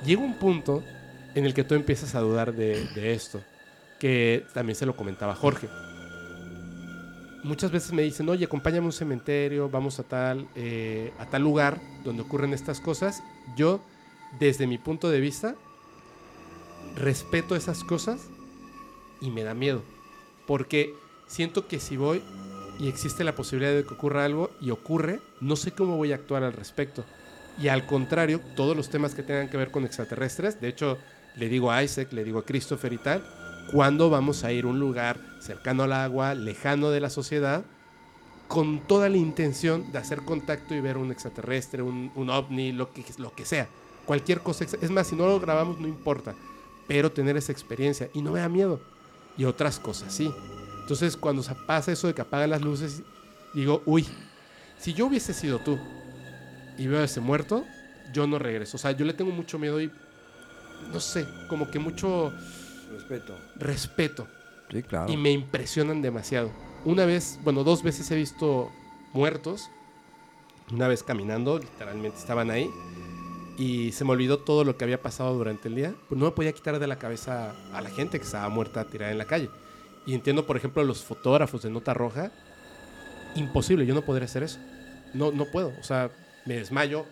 llega 0.04 0.22
un 0.22 0.38
punto 0.38 0.82
en 1.34 1.44
el 1.44 1.54
que 1.54 1.64
tú 1.64 1.74
empiezas 1.74 2.14
a 2.14 2.20
dudar 2.20 2.54
de, 2.54 3.12
esto, 3.12 3.42
que 3.98 4.46
también 4.54 4.76
se 4.76 4.86
lo 4.86 4.96
comentaba 4.96 5.34
Jorge. 5.34 5.68
Muchas 7.42 7.70
veces 7.70 7.92
me 7.92 8.02
dicen, 8.02 8.28
oye, 8.28 8.46
acompáñame 8.46 8.84
a 8.84 8.86
un 8.86 8.92
cementerio, 8.92 9.68
vamos 9.68 10.00
a 10.00 10.02
tal, 10.02 10.48
eh, 10.56 11.12
a 11.18 11.26
tal 11.26 11.42
lugar 11.42 11.80
donde 12.04 12.22
ocurren 12.22 12.52
estas 12.52 12.80
cosas. 12.80 13.22
Yo, 13.56 13.80
desde 14.40 14.66
mi 14.66 14.78
punto 14.78 15.10
de 15.10 15.20
vista, 15.20 15.54
respeto 16.96 17.54
esas 17.54 17.84
cosas 17.84 18.28
y 19.20 19.30
me 19.30 19.44
da 19.44 19.54
miedo. 19.54 19.82
Porque 20.46 20.94
siento 21.26 21.68
que 21.68 21.78
si 21.78 21.96
voy 21.96 22.22
y 22.78 22.88
existe 22.88 23.24
la 23.24 23.34
posibilidad 23.34 23.74
de 23.74 23.84
que 23.84 23.94
ocurra 23.94 24.24
algo 24.24 24.50
y 24.60 24.70
ocurre, 24.70 25.20
no 25.40 25.56
sé 25.56 25.72
cómo 25.72 25.96
voy 25.96 26.12
a 26.12 26.16
actuar 26.16 26.44
al 26.44 26.52
respecto. 26.52 27.04
Y 27.58 27.68
al 27.68 27.86
contrario, 27.86 28.40
todos 28.54 28.76
los 28.76 28.90
temas 28.90 29.14
que 29.14 29.22
tengan 29.22 29.48
que 29.48 29.56
ver 29.56 29.70
con 29.70 29.84
extraterrestres, 29.84 30.60
de 30.60 30.68
hecho, 30.68 30.98
le 31.36 31.48
digo 31.48 31.70
a 31.70 31.82
Isaac, 31.82 32.12
le 32.12 32.24
digo 32.24 32.38
a 32.38 32.44
Christopher 32.44 32.92
y 32.92 32.98
tal, 32.98 33.24
¿cuándo 33.72 34.10
vamos 34.10 34.44
a 34.44 34.52
ir 34.52 34.64
a 34.64 34.68
un 34.68 34.78
lugar 34.78 35.18
cercano 35.40 35.84
al 35.84 35.92
agua, 35.92 36.34
lejano 36.34 36.90
de 36.90 37.00
la 37.00 37.10
sociedad, 37.10 37.64
con 38.48 38.86
toda 38.86 39.08
la 39.08 39.16
intención 39.16 39.90
de 39.90 39.98
hacer 39.98 40.22
contacto 40.22 40.74
y 40.74 40.80
ver 40.80 40.98
un 40.98 41.10
extraterrestre, 41.10 41.82
un, 41.82 42.12
un 42.14 42.30
ovni, 42.30 42.72
lo 42.72 42.92
que, 42.92 43.04
lo 43.18 43.34
que 43.34 43.44
sea? 43.44 43.68
Cualquier 44.04 44.40
cosa. 44.40 44.64
Es 44.64 44.90
más, 44.90 45.08
si 45.08 45.16
no 45.16 45.26
lo 45.26 45.40
grabamos, 45.40 45.80
no 45.80 45.88
importa. 45.88 46.34
Pero 46.86 47.10
tener 47.10 47.36
esa 47.36 47.50
experiencia 47.50 48.08
y 48.14 48.22
no 48.22 48.32
me 48.32 48.40
da 48.40 48.48
miedo. 48.48 48.80
Y 49.36 49.44
otras 49.44 49.80
cosas, 49.80 50.14
sí. 50.14 50.32
Entonces, 50.86 51.16
cuando 51.16 51.42
se 51.42 51.52
pasa 51.52 51.90
eso 51.90 52.06
de 52.06 52.14
que 52.14 52.20
apagan 52.20 52.48
las 52.50 52.62
luces, 52.62 53.02
digo, 53.52 53.82
uy, 53.86 54.06
si 54.78 54.94
yo 54.94 55.06
hubiese 55.06 55.34
sido 55.34 55.58
tú 55.58 55.80
y 56.78 56.86
veo 56.86 57.00
a 57.00 57.04
ese 57.06 57.18
muerto, 57.20 57.64
yo 58.12 58.28
no 58.28 58.38
regreso. 58.38 58.76
O 58.76 58.78
sea, 58.78 58.92
yo 58.92 59.04
le 59.04 59.12
tengo 59.12 59.32
mucho 59.32 59.58
miedo 59.58 59.80
y, 59.80 59.90
no 60.92 61.00
sé, 61.00 61.26
como 61.48 61.68
que 61.72 61.80
mucho 61.80 62.32
Respeto. 62.92 63.36
respeto. 63.56 64.28
Sí, 64.70 64.80
claro. 64.84 65.12
Y 65.12 65.16
me 65.16 65.32
impresionan 65.32 66.02
demasiado. 66.02 66.52
Una 66.84 67.04
vez, 67.04 67.40
bueno, 67.42 67.64
dos 67.64 67.82
veces 67.82 68.08
he 68.12 68.14
visto 68.14 68.70
muertos. 69.12 69.68
Una 70.70 70.86
vez 70.86 71.02
caminando, 71.02 71.58
literalmente 71.58 72.16
estaban 72.16 72.48
ahí. 72.52 72.70
Y 73.58 73.90
se 73.90 74.04
me 74.04 74.12
olvidó 74.12 74.38
todo 74.38 74.62
lo 74.62 74.76
que 74.76 74.84
había 74.84 75.02
pasado 75.02 75.34
durante 75.34 75.66
el 75.66 75.74
día. 75.74 75.96
Pues 76.08 76.16
no 76.16 76.26
me 76.26 76.30
podía 76.30 76.52
quitar 76.52 76.78
de 76.78 76.86
la 76.86 76.96
cabeza 76.96 77.56
a 77.72 77.80
la 77.80 77.90
gente 77.90 78.20
que 78.20 78.24
estaba 78.24 78.48
muerta 78.50 78.84
tirada 78.84 79.10
en 79.10 79.18
la 79.18 79.24
calle. 79.24 79.50
Y 80.06 80.14
entiendo, 80.14 80.46
por 80.46 80.56
ejemplo, 80.56 80.82
los 80.84 81.02
fotógrafos 81.04 81.62
de 81.62 81.70
Nota 81.70 81.92
Roja. 81.94 82.30
Imposible, 83.34 83.84
yo 83.86 83.94
no 83.94 84.02
podría 84.02 84.24
hacer 84.26 84.42
eso. 84.44 84.58
No, 85.12 85.30
no 85.32 85.46
puedo. 85.46 85.72
O 85.80 85.82
sea, 85.82 86.10
me 86.46 86.54
desmayo. 86.54 87.04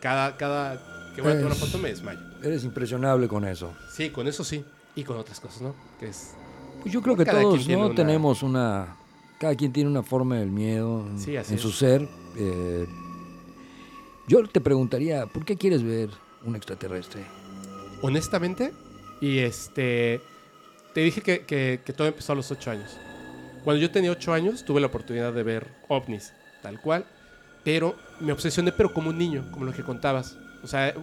Cada, 0.00 0.36
cada 0.36 1.12
que 1.14 1.22
voy 1.22 1.30
a 1.32 1.34
tomar 1.36 1.52
una 1.52 1.54
foto 1.54 1.78
me 1.78 1.90
desmayo. 1.90 2.18
Eres 2.42 2.64
impresionable 2.64 3.28
con 3.28 3.44
eso. 3.44 3.72
Sí, 3.92 4.10
con 4.10 4.26
eso 4.26 4.42
sí. 4.44 4.64
Y 4.96 5.04
con 5.04 5.16
otras 5.18 5.38
cosas, 5.40 5.60
¿no? 5.62 5.74
Que 6.00 6.08
es 6.08 6.32
Pues 6.82 6.92
yo 6.92 7.02
creo 7.02 7.16
que 7.16 7.24
todos 7.24 7.68
no 7.68 7.86
una- 7.86 7.94
tenemos 7.94 8.42
una... 8.42 8.96
Cada 9.38 9.54
quien 9.54 9.70
tiene 9.72 9.90
una 9.90 10.02
forma 10.02 10.36
del 10.38 10.50
miedo 10.50 11.06
en, 11.06 11.20
Sí, 11.20 11.36
es. 11.36 11.46
su 11.60 11.70
ser. 11.70 12.08
eh, 12.38 12.86
yo 14.28 14.42
te 14.48 14.60
preguntaría, 14.60 15.26
¿por 15.26 15.44
qué 15.44 15.56
quieres 15.56 15.82
ver 15.84 16.08
un 16.44 16.56
extraterrestre? 16.56 17.24
honestamente, 18.02 18.72
y 19.20 19.38
este, 19.38 20.20
te 20.96 21.02
dije 21.02 21.20
que, 21.20 21.40
que- 21.44 21.80
que 21.84 21.92
todo 21.92 22.08
empezó 22.08 22.32
a 22.32 22.36
los 22.36 22.50
8 22.50 22.70
años. 22.70 22.96
Cuando 23.64 23.82
yo 23.82 23.90
tenía 23.90 24.10
8 24.10 24.32
años, 24.32 24.64
tuve 24.64 24.80
la 24.80 24.86
oportunidad 24.86 25.30
de 25.34 25.42
ver 25.42 25.66
ovnis, 25.88 26.32
tal 26.62 26.80
cual, 26.80 27.04
pero 27.62 27.94
me 28.18 28.32
obsesioné, 28.32 28.72
pero 28.72 28.94
como 28.94 29.10
un 29.10 29.18
niño, 29.18 29.44
como 29.52 29.66
lo 29.66 29.72
que 29.74 29.82
contabas. 29.82 30.38
O 30.64 30.66
sea, 30.66 30.94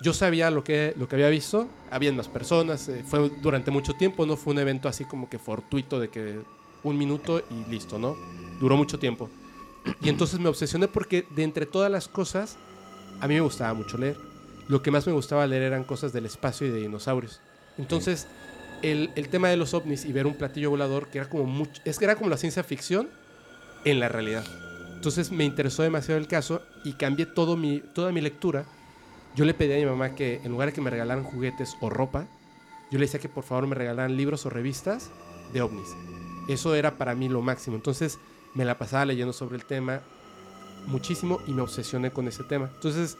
yo 0.00 0.12
sabía 0.12 0.50
lo 0.50 0.64
que, 0.64 0.92
lo 0.98 1.06
que 1.06 1.14
había 1.14 1.28
visto, 1.28 1.68
habían 1.88 2.16
más 2.16 2.26
personas, 2.26 2.88
eh, 2.88 3.04
fue 3.06 3.30
durante 3.40 3.70
mucho 3.70 3.92
tiempo, 3.92 4.26
no 4.26 4.36
fue 4.36 4.54
un 4.54 4.58
evento 4.58 4.88
así 4.88 5.04
como 5.04 5.30
que 5.30 5.38
fortuito 5.38 6.00
de 6.00 6.08
que 6.08 6.40
un 6.82 6.98
minuto 6.98 7.44
y 7.48 7.70
listo, 7.70 7.96
¿no? 7.96 8.16
Duró 8.58 8.76
mucho 8.76 8.98
tiempo. 8.98 9.30
Y 10.02 10.08
entonces 10.08 10.40
me 10.40 10.48
obsesioné 10.48 10.88
porque 10.88 11.26
de 11.30 11.44
entre 11.44 11.64
todas 11.64 11.92
las 11.92 12.08
cosas, 12.08 12.56
a 13.20 13.28
mí 13.28 13.34
me 13.34 13.40
gustaba 13.40 13.72
mucho 13.72 13.98
leer. 13.98 14.16
Lo 14.66 14.82
que 14.82 14.90
más 14.90 15.06
me 15.06 15.12
gustaba 15.12 15.46
leer 15.46 15.62
eran 15.62 15.84
cosas 15.84 16.12
del 16.12 16.26
espacio 16.26 16.66
y 16.66 16.70
de 16.70 16.80
dinosaurios. 16.80 17.40
Entonces, 17.78 18.26
el, 18.82 19.10
el 19.14 19.28
tema 19.28 19.48
de 19.48 19.56
los 19.56 19.74
ovnis 19.74 20.04
y 20.04 20.12
ver 20.12 20.26
un 20.26 20.34
platillo 20.34 20.70
volador, 20.70 21.08
que 21.08 21.18
era 21.18 21.28
como 21.28 21.44
mucho, 21.44 21.80
es 21.84 21.98
que 21.98 22.04
era 22.04 22.16
como 22.16 22.30
la 22.30 22.36
ciencia 22.36 22.62
ficción 22.62 23.08
en 23.84 24.00
la 24.00 24.08
realidad. 24.08 24.44
Entonces 24.94 25.30
me 25.30 25.44
interesó 25.44 25.82
demasiado 25.82 26.20
el 26.20 26.26
caso 26.26 26.62
y 26.84 26.92
cambié 26.92 27.26
todo 27.26 27.56
mi, 27.56 27.80
toda 27.80 28.12
mi 28.12 28.20
lectura. 28.20 28.66
Yo 29.34 29.44
le 29.44 29.54
pedí 29.54 29.72
a 29.72 29.76
mi 29.76 29.86
mamá 29.86 30.14
que 30.14 30.40
en 30.44 30.50
lugar 30.50 30.68
de 30.68 30.74
que 30.74 30.80
me 30.80 30.90
regalaran 30.90 31.24
juguetes 31.24 31.74
o 31.80 31.88
ropa, 31.88 32.26
yo 32.90 32.98
le 32.98 33.06
decía 33.06 33.20
que 33.20 33.28
por 33.28 33.44
favor 33.44 33.66
me 33.66 33.74
regalaran 33.74 34.16
libros 34.16 34.44
o 34.44 34.50
revistas 34.50 35.10
de 35.52 35.62
ovnis. 35.62 35.88
Eso 36.48 36.74
era 36.74 36.98
para 36.98 37.14
mí 37.14 37.28
lo 37.28 37.40
máximo. 37.40 37.76
Entonces 37.76 38.18
me 38.54 38.64
la 38.64 38.76
pasaba 38.76 39.06
leyendo 39.06 39.32
sobre 39.32 39.56
el 39.56 39.64
tema 39.64 40.02
muchísimo 40.86 41.40
y 41.46 41.52
me 41.52 41.62
obsesioné 41.62 42.10
con 42.10 42.28
ese 42.28 42.44
tema. 42.44 42.70
Entonces, 42.74 43.16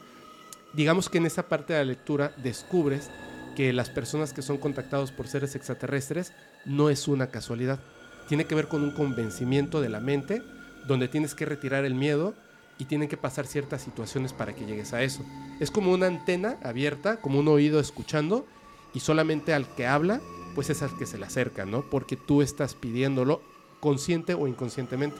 digamos 0.73 1.09
que 1.09 1.17
en 1.17 1.25
esa 1.25 1.47
parte 1.47 1.73
de 1.73 1.79
la 1.79 1.85
lectura 1.85 2.33
descubres 2.37 3.09
que 3.55 3.73
las 3.73 3.89
personas 3.89 4.33
que 4.33 4.41
son 4.41 4.57
contactados 4.57 5.11
por 5.11 5.27
seres 5.27 5.55
extraterrestres 5.55 6.33
no 6.65 6.89
es 6.89 7.07
una 7.07 7.27
casualidad. 7.27 7.79
Tiene 8.27 8.45
que 8.45 8.55
ver 8.55 8.67
con 8.67 8.83
un 8.83 8.91
convencimiento 8.91 9.81
de 9.81 9.89
la 9.89 9.99
mente 9.99 10.41
donde 10.87 11.07
tienes 11.07 11.35
que 11.35 11.45
retirar 11.45 11.85
el 11.85 11.95
miedo 11.95 12.33
y 12.77 12.85
tienen 12.85 13.09
que 13.09 13.17
pasar 13.17 13.45
ciertas 13.45 13.81
situaciones 13.81 14.33
para 14.33 14.55
que 14.55 14.65
llegues 14.65 14.93
a 14.93 15.03
eso. 15.03 15.23
Es 15.59 15.69
como 15.69 15.91
una 15.91 16.07
antena 16.07 16.57
abierta, 16.63 17.21
como 17.21 17.39
un 17.39 17.47
oído 17.47 17.79
escuchando 17.79 18.47
y 18.93 19.01
solamente 19.01 19.53
al 19.53 19.67
que 19.75 19.85
habla, 19.85 20.21
pues 20.55 20.69
es 20.69 20.81
al 20.81 20.97
que 20.97 21.05
se 21.05 21.17
le 21.17 21.25
acerca, 21.25 21.65
¿no? 21.65 21.83
Porque 21.89 22.17
tú 22.17 22.41
estás 22.41 22.73
pidiéndolo 22.73 23.41
consciente 23.79 24.33
o 24.33 24.47
inconscientemente. 24.47 25.17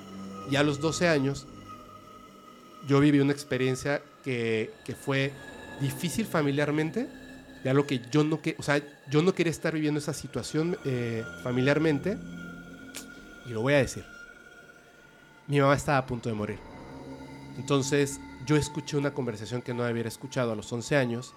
Y 0.49 0.55
a 0.55 0.63
los 0.63 0.79
12 0.79 1.07
años 1.07 1.47
yo 2.87 2.99
viví 2.99 3.19
una 3.19 3.31
experiencia 3.31 4.01
que, 4.23 4.73
que 4.83 4.95
fue 4.95 5.31
difícil 5.79 6.25
familiarmente, 6.25 7.09
de 7.63 7.69
algo 7.69 7.85
que 7.85 8.01
yo 8.11 8.23
no, 8.23 8.41
que, 8.41 8.55
o 8.57 8.63
sea, 8.63 8.81
yo 9.09 9.21
no 9.21 9.33
quería 9.33 9.51
estar 9.51 9.73
viviendo 9.73 9.99
esa 9.99 10.13
situación 10.13 10.77
eh, 10.85 11.23
familiarmente, 11.43 12.17
y 13.45 13.49
lo 13.49 13.61
voy 13.61 13.73
a 13.73 13.77
decir. 13.77 14.05
Mi 15.47 15.59
mamá 15.59 15.75
estaba 15.75 15.97
a 15.97 16.05
punto 16.05 16.29
de 16.29 16.35
morir. 16.35 16.59
Entonces 17.57 18.19
yo 18.45 18.55
escuché 18.55 18.97
una 18.97 19.13
conversación 19.13 19.61
que 19.61 19.73
no 19.73 19.83
había 19.83 20.07
escuchado 20.07 20.51
a 20.51 20.55
los 20.55 20.71
11 20.71 20.95
años, 20.95 21.33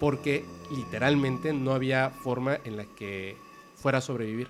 porque 0.00 0.44
literalmente 0.74 1.52
no 1.52 1.72
había 1.72 2.10
forma 2.10 2.58
en 2.64 2.76
la 2.76 2.84
que 2.96 3.36
fuera 3.76 3.98
a 3.98 4.00
sobrevivir. 4.00 4.48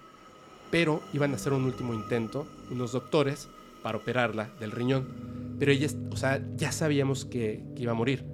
Pero 0.71 1.03
iban 1.13 1.33
a 1.33 1.37
hacer 1.37 1.53
un 1.53 1.65
último 1.65 1.93
intento, 1.95 2.47
unos 2.71 2.93
doctores, 2.93 3.49
para 3.83 3.99
operarla 3.99 4.49
del 4.61 4.71
riñón. 4.71 5.57
Pero 5.59 5.73
ella, 5.73 5.89
o 6.11 6.17
sea, 6.17 6.41
ya 6.57 6.73
sabíamos 6.73 7.25
que, 7.25 7.63
que 7.77 7.83
iba 7.83 7.93
a 7.93 7.97
morir. 7.97 8.25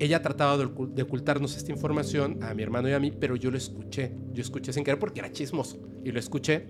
Ella 0.00 0.22
trataba 0.22 0.56
de, 0.56 1.02
ocultarnos 1.02 1.56
esta 1.56 1.70
información 1.70 2.42
a 2.42 2.54
mi 2.54 2.62
hermano 2.62 2.88
y 2.88 2.92
a 2.92 2.98
mí, 2.98 3.12
pero 3.12 3.36
yo 3.36 3.50
lo 3.50 3.58
escuché. 3.58 4.12
Yo 4.32 4.40
escuché 4.40 4.72
sin 4.72 4.82
querer 4.82 4.98
porque 4.98 5.20
era 5.20 5.30
chismoso. 5.30 5.78
Y 6.04 6.10
lo 6.10 6.18
escuché. 6.18 6.68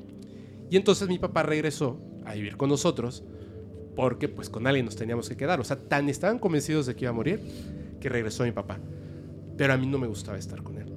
Y 0.68 0.76
entonces 0.76 1.08
mi 1.08 1.18
papá 1.18 1.44
regresó 1.44 2.00
a 2.24 2.34
vivir 2.34 2.56
con 2.56 2.68
nosotros 2.68 3.22
porque 3.94 4.28
pues 4.28 4.50
con 4.50 4.66
alguien 4.66 4.84
nos 4.84 4.96
teníamos 4.96 5.28
que 5.28 5.36
quedar. 5.36 5.60
O 5.60 5.64
sea, 5.64 5.76
tan 5.76 6.08
estaban 6.08 6.40
convencidos 6.40 6.86
de 6.86 6.96
que 6.96 7.04
iba 7.04 7.10
a 7.10 7.14
morir 7.14 7.40
que 8.00 8.08
regresó 8.08 8.44
mi 8.44 8.52
papá. 8.52 8.80
Pero 9.56 9.72
a 9.72 9.76
mí 9.76 9.86
no 9.86 9.98
me 9.98 10.08
gustaba 10.08 10.36
estar 10.36 10.62
con 10.62 10.78
él. 10.78 10.92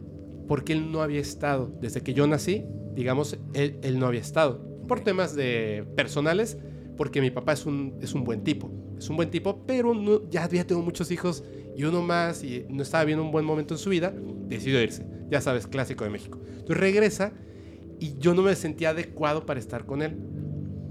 Porque 0.47 0.73
él 0.73 0.91
no 0.91 1.03
había 1.03 1.19
estado. 1.19 1.71
Desde 1.81 2.01
que 2.01 2.15
yo 2.15 2.25
nací, 2.25 2.65
digamos, 2.95 3.37
él, 3.53 3.77
él 3.83 3.99
no 3.99 4.07
había 4.07 4.21
estado. 4.21 4.59
Por 4.87 5.01
temas 5.01 5.35
de 5.35 5.85
personales, 5.95 6.57
porque 6.97 7.21
mi 7.21 7.29
papá 7.29 7.53
es 7.53 7.65
un, 7.65 7.95
es 8.01 8.13
un 8.13 8.23
buen 8.23 8.43
tipo. 8.43 8.71
Es 8.97 9.09
un 9.09 9.17
buen 9.17 9.29
tipo, 9.29 9.65
pero 9.65 9.93
no, 9.93 10.29
ya 10.29 10.43
había 10.43 10.65
tenido 10.65 10.83
muchos 10.83 11.11
hijos 11.11 11.43
y 11.75 11.83
uno 11.83 12.01
más 12.01 12.43
y 12.43 12.65
no 12.69 12.83
estaba 12.83 13.03
viendo 13.03 13.23
un 13.23 13.31
buen 13.31 13.45
momento 13.45 13.73
en 13.73 13.79
su 13.79 13.89
vida, 13.89 14.13
decidió 14.47 14.81
irse. 14.81 15.05
Ya 15.29 15.41
sabes, 15.41 15.67
clásico 15.67 16.03
de 16.03 16.09
México. 16.09 16.39
Entonces 16.47 16.77
regresa 16.77 17.33
y 17.99 18.17
yo 18.19 18.33
no 18.33 18.41
me 18.41 18.55
sentía 18.55 18.89
adecuado 18.89 19.45
para 19.45 19.59
estar 19.59 19.85
con 19.85 20.01
él. 20.01 20.17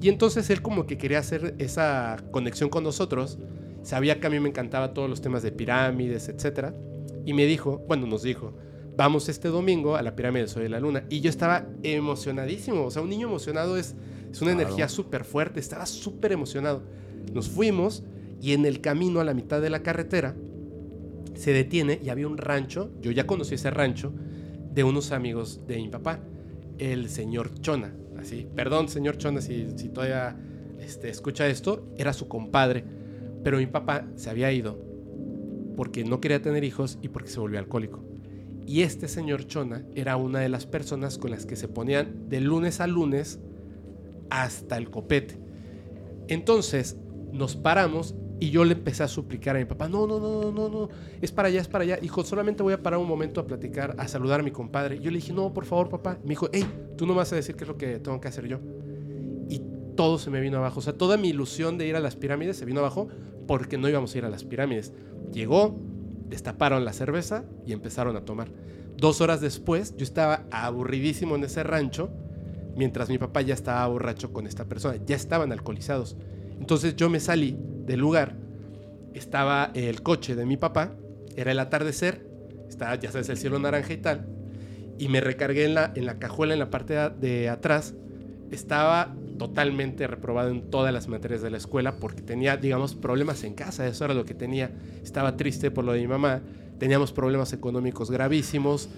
Y 0.00 0.08
entonces 0.08 0.50
él 0.50 0.62
como 0.62 0.86
que 0.86 0.98
quería 0.98 1.20
hacer 1.20 1.54
esa 1.58 2.16
conexión 2.32 2.68
con 2.68 2.82
nosotros. 2.82 3.38
Sabía 3.82 4.18
que 4.18 4.26
a 4.26 4.30
mí 4.30 4.40
me 4.40 4.48
encantaba 4.48 4.94
todos 4.94 5.08
los 5.08 5.20
temas 5.20 5.42
de 5.42 5.52
pirámides, 5.52 6.28
etc. 6.28 6.72
Y 7.24 7.34
me 7.34 7.46
dijo, 7.46 7.84
bueno, 7.86 8.06
nos 8.06 8.22
dijo, 8.22 8.52
vamos 8.96 9.28
este 9.28 9.48
domingo 9.48 9.96
a 9.96 10.02
la 10.02 10.16
pirámide 10.16 10.42
del 10.42 10.48
Sol 10.48 10.64
y 10.64 10.68
la 10.68 10.80
Luna. 10.80 11.04
Y 11.08 11.20
yo 11.20 11.30
estaba 11.30 11.66
emocionadísimo. 11.84 12.84
O 12.84 12.90
sea, 12.90 13.02
un 13.02 13.10
niño 13.10 13.28
emocionado 13.28 13.76
es, 13.76 13.94
es 14.30 14.42
una 14.42 14.52
energía 14.52 14.88
súper 14.88 15.24
fuerte. 15.24 15.60
Estaba 15.60 15.86
súper 15.86 16.32
emocionado. 16.32 16.82
Nos 17.32 17.48
fuimos 17.48 18.02
y 18.40 18.54
en 18.54 18.66
el 18.66 18.80
camino 18.80 19.20
a 19.20 19.24
la 19.24 19.34
mitad 19.34 19.60
de 19.60 19.70
la 19.70 19.84
carretera 19.84 20.34
se 21.42 21.52
detiene 21.52 21.98
y 22.00 22.08
había 22.08 22.28
un 22.28 22.38
rancho, 22.38 22.92
yo 23.00 23.10
ya 23.10 23.26
conocí 23.26 23.56
ese 23.56 23.68
rancho, 23.72 24.12
de 24.72 24.84
unos 24.84 25.10
amigos 25.10 25.66
de 25.66 25.74
mi 25.78 25.88
papá, 25.88 26.20
el 26.78 27.08
señor 27.08 27.52
Chona. 27.60 27.92
Así, 28.16 28.46
perdón, 28.54 28.88
señor 28.88 29.18
Chona, 29.18 29.40
si, 29.40 29.66
si 29.74 29.88
todavía 29.88 30.36
este, 30.78 31.08
escucha 31.08 31.48
esto, 31.48 31.92
era 31.98 32.12
su 32.12 32.28
compadre, 32.28 32.84
pero 33.42 33.58
mi 33.58 33.66
papá 33.66 34.06
se 34.14 34.30
había 34.30 34.52
ido 34.52 34.78
porque 35.76 36.04
no 36.04 36.20
quería 36.20 36.40
tener 36.40 36.62
hijos 36.62 37.00
y 37.02 37.08
porque 37.08 37.28
se 37.28 37.40
volvió 37.40 37.58
alcohólico. 37.58 38.04
Y 38.64 38.82
este 38.82 39.08
señor 39.08 39.44
Chona 39.48 39.84
era 39.96 40.16
una 40.16 40.38
de 40.38 40.48
las 40.48 40.66
personas 40.66 41.18
con 41.18 41.32
las 41.32 41.44
que 41.44 41.56
se 41.56 41.66
ponían 41.66 42.28
de 42.28 42.40
lunes 42.40 42.80
a 42.80 42.86
lunes 42.86 43.40
hasta 44.30 44.76
el 44.76 44.90
copete. 44.90 45.40
Entonces 46.28 46.96
nos 47.32 47.56
paramos 47.56 48.14
y 48.42 48.50
yo 48.50 48.64
le 48.64 48.72
empecé 48.72 49.04
a 49.04 49.08
suplicar 49.08 49.54
a 49.54 49.60
mi 49.60 49.66
papá, 49.66 49.88
no, 49.88 50.04
no, 50.04 50.18
no, 50.18 50.50
no, 50.50 50.68
no, 50.68 50.88
es 51.20 51.30
para 51.30 51.46
allá, 51.46 51.60
es 51.60 51.68
para 51.68 51.84
allá. 51.84 52.00
Hijo, 52.02 52.24
solamente 52.24 52.64
voy 52.64 52.72
a 52.72 52.82
parar 52.82 52.98
un 52.98 53.06
momento 53.06 53.40
a 53.40 53.46
platicar, 53.46 53.94
a 53.98 54.08
saludar 54.08 54.40
a 54.40 54.42
mi 54.42 54.50
compadre. 54.50 54.98
Yo 54.98 55.12
le 55.12 55.18
dije, 55.18 55.32
no, 55.32 55.54
por 55.54 55.64
favor, 55.64 55.88
papá. 55.88 56.18
Me 56.24 56.30
dijo, 56.30 56.48
hey, 56.52 56.66
tú 56.96 57.06
no 57.06 57.14
vas 57.14 57.32
a 57.32 57.36
decir 57.36 57.54
qué 57.54 57.62
es 57.62 57.68
lo 57.68 57.76
que 57.76 58.00
tengo 58.00 58.20
que 58.20 58.26
hacer 58.26 58.48
yo. 58.48 58.58
Y 59.48 59.62
todo 59.94 60.18
se 60.18 60.28
me 60.28 60.40
vino 60.40 60.58
abajo. 60.58 60.80
O 60.80 60.82
sea, 60.82 60.92
toda 60.92 61.16
mi 61.18 61.28
ilusión 61.28 61.78
de 61.78 61.86
ir 61.86 61.94
a 61.94 62.00
las 62.00 62.16
pirámides 62.16 62.56
se 62.56 62.64
vino 62.64 62.80
abajo 62.80 63.06
porque 63.46 63.78
no 63.78 63.88
íbamos 63.88 64.12
a 64.12 64.18
ir 64.18 64.24
a 64.24 64.28
las 64.28 64.42
pirámides. 64.42 64.92
Llegó, 65.32 65.78
destaparon 66.28 66.84
la 66.84 66.92
cerveza 66.92 67.44
y 67.64 67.72
empezaron 67.72 68.16
a 68.16 68.24
tomar. 68.24 68.48
Dos 68.96 69.20
horas 69.20 69.40
después, 69.40 69.96
yo 69.96 70.02
estaba 70.02 70.46
aburridísimo 70.50 71.36
en 71.36 71.44
ese 71.44 71.62
rancho, 71.62 72.10
mientras 72.74 73.08
mi 73.08 73.18
papá 73.18 73.40
ya 73.42 73.54
estaba 73.54 73.86
borracho 73.86 74.32
con 74.32 74.48
esta 74.48 74.64
persona. 74.64 74.98
Ya 75.06 75.14
estaban 75.14 75.52
alcoholizados. 75.52 76.16
Entonces 76.62 76.94
yo 76.94 77.10
me 77.10 77.18
salí 77.18 77.58
del 77.58 77.98
lugar, 77.98 78.36
estaba 79.14 79.72
el 79.74 80.00
coche 80.00 80.36
de 80.36 80.46
mi 80.46 80.56
papá, 80.56 80.94
era 81.34 81.50
el 81.50 81.58
atardecer, 81.58 82.24
estaba, 82.68 82.94
ya 82.94 83.10
sabes, 83.10 83.28
el 83.30 83.36
cielo 83.36 83.58
naranja 83.58 83.92
y 83.92 83.96
tal, 83.96 84.28
y 84.96 85.08
me 85.08 85.20
recargué 85.20 85.64
en 85.64 85.74
la, 85.74 85.92
en 85.96 86.06
la 86.06 86.20
cajuela 86.20 86.52
en 86.52 86.60
la 86.60 86.70
parte 86.70 86.94
de, 87.18 87.48
atrás, 87.48 87.94
estaba 88.52 89.12
totalmente 89.40 90.06
reprobado 90.06 90.50
en 90.50 90.70
todas 90.70 90.94
las 90.94 91.08
materias 91.08 91.42
de 91.42 91.50
la 91.50 91.56
escuela 91.56 91.96
porque 91.96 92.22
tenía, 92.22 92.56
digamos, 92.56 92.94
problemas 92.94 93.42
en 93.42 93.54
casa, 93.54 93.88
eso 93.88 94.04
era 94.04 94.14
lo 94.14 94.24
que 94.24 94.34
tenía, 94.34 94.70
estaba 95.02 95.36
triste 95.36 95.72
por 95.72 95.84
lo 95.84 95.94
de 95.94 96.00
mi 96.00 96.06
mamá, 96.06 96.42
teníamos 96.78 97.10
problemas 97.12 97.52
económicos 97.52 98.08
gravísimos, 98.08 98.88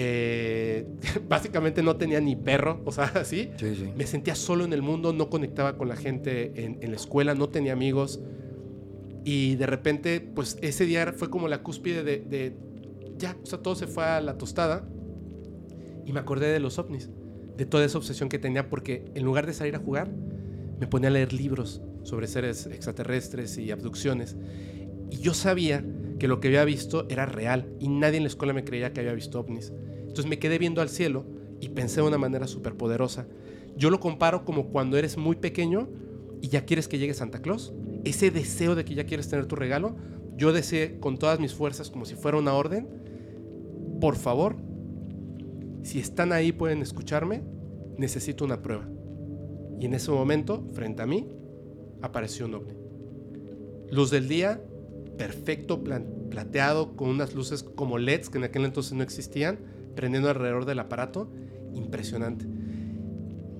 eh, 0.00 0.86
básicamente 1.28 1.82
no 1.82 1.96
tenía 1.96 2.20
ni 2.20 2.36
perro, 2.36 2.80
o 2.84 2.92
sea, 2.92 3.04
así. 3.16 3.50
Me 3.96 4.06
sentía 4.06 4.36
solo 4.36 4.64
en 4.64 4.72
el 4.72 4.80
mundo, 4.80 5.12
no 5.12 5.28
conectaba 5.28 5.76
con 5.76 5.88
la 5.88 5.96
gente 5.96 6.52
en, 6.64 6.88
la 6.88 6.96
escuela, 6.96 7.34
no 7.34 7.48
tenía 7.48 7.72
amigos. 7.72 8.20
Y 9.24 9.56
de 9.56 9.66
repente, 9.66 10.20
pues 10.20 10.56
ese 10.62 10.86
día 10.86 11.12
fue 11.12 11.30
como 11.30 11.48
la 11.48 11.64
cúspide 11.64 12.04
de, 12.04 12.54
ya, 13.18 13.36
o 13.42 13.46
sea, 13.46 13.58
todo 13.58 13.74
se 13.74 13.88
fue 13.88 14.04
a 14.04 14.20
la 14.20 14.38
tostada. 14.38 14.88
Y 16.06 16.12
me 16.12 16.20
acordé 16.20 16.46
de 16.46 16.60
los 16.60 16.78
ovnis, 16.78 17.10
de 17.56 17.66
toda 17.66 17.84
esa 17.84 17.98
obsesión 17.98 18.28
que 18.28 18.38
tenía, 18.38 18.70
porque 18.70 19.10
en 19.16 19.24
lugar 19.24 19.46
de 19.46 19.52
salir 19.52 19.74
a 19.74 19.80
jugar, 19.80 20.08
me 20.78 20.86
ponía 20.86 21.08
a 21.08 21.12
leer 21.12 21.32
libros 21.32 21.82
sobre 22.04 22.28
seres 22.28 22.66
extraterrestres 22.66 23.58
y 23.58 23.72
abducciones. 23.72 24.36
Y 25.10 25.16
yo 25.18 25.34
sabía 25.34 25.84
que 26.20 26.28
lo 26.28 26.38
que 26.38 26.48
había 26.48 26.64
visto 26.64 27.06
era 27.10 27.26
real 27.26 27.68
y 27.80 27.88
nadie 27.88 28.18
en 28.18 28.22
la 28.22 28.28
escuela 28.28 28.52
me 28.52 28.62
creía 28.62 28.92
que 28.92 29.00
había 29.00 29.12
visto 29.12 29.40
ovnis. 29.40 29.72
Entonces 30.08 30.26
me 30.26 30.38
quedé 30.38 30.58
viendo 30.58 30.80
al 30.80 30.88
cielo 30.88 31.24
y 31.60 31.68
pensé 31.68 32.00
de 32.00 32.08
una 32.08 32.18
manera 32.18 32.46
súper 32.46 32.74
poderosa. 32.74 33.26
Yo 33.76 33.90
lo 33.90 34.00
comparo 34.00 34.44
como 34.44 34.68
cuando 34.70 34.96
eres 34.96 35.16
muy 35.16 35.36
pequeño 35.36 35.88
y 36.42 36.48
ya 36.48 36.64
quieres 36.64 36.88
que 36.88 36.98
llegue 36.98 37.14
Santa 37.14 37.40
Claus. 37.40 37.72
Ese 38.04 38.30
deseo 38.30 38.74
de 38.74 38.84
que 38.84 38.94
ya 38.94 39.04
quieres 39.04 39.28
tener 39.28 39.46
tu 39.46 39.56
regalo, 39.56 39.96
yo 40.36 40.52
deseé 40.52 40.98
con 40.98 41.18
todas 41.18 41.40
mis 41.40 41.54
fuerzas 41.54 41.90
como 41.90 42.04
si 42.04 42.14
fuera 42.14 42.38
una 42.38 42.54
orden. 42.54 42.88
Por 44.00 44.16
favor, 44.16 44.56
si 45.82 45.98
están 46.00 46.32
ahí 46.32 46.52
pueden 46.52 46.82
escucharme, 46.82 47.42
necesito 47.96 48.44
una 48.44 48.62
prueba. 48.62 48.88
Y 49.80 49.86
en 49.86 49.94
ese 49.94 50.10
momento, 50.10 50.64
frente 50.72 51.02
a 51.02 51.06
mí, 51.06 51.28
apareció 52.02 52.46
un 52.46 52.54
ovni. 52.54 52.74
Luz 53.90 54.10
del 54.10 54.28
día, 54.28 54.60
perfecto, 55.16 55.82
plateado, 55.82 56.96
con 56.96 57.08
unas 57.08 57.34
luces 57.34 57.62
como 57.62 57.98
LEDs 57.98 58.30
que 58.30 58.38
en 58.38 58.44
aquel 58.44 58.64
entonces 58.64 58.92
no 58.92 59.02
existían, 59.02 59.58
prendiendo 59.98 60.30
alrededor 60.30 60.64
del 60.64 60.78
aparato. 60.78 61.28
Impresionante. 61.74 62.46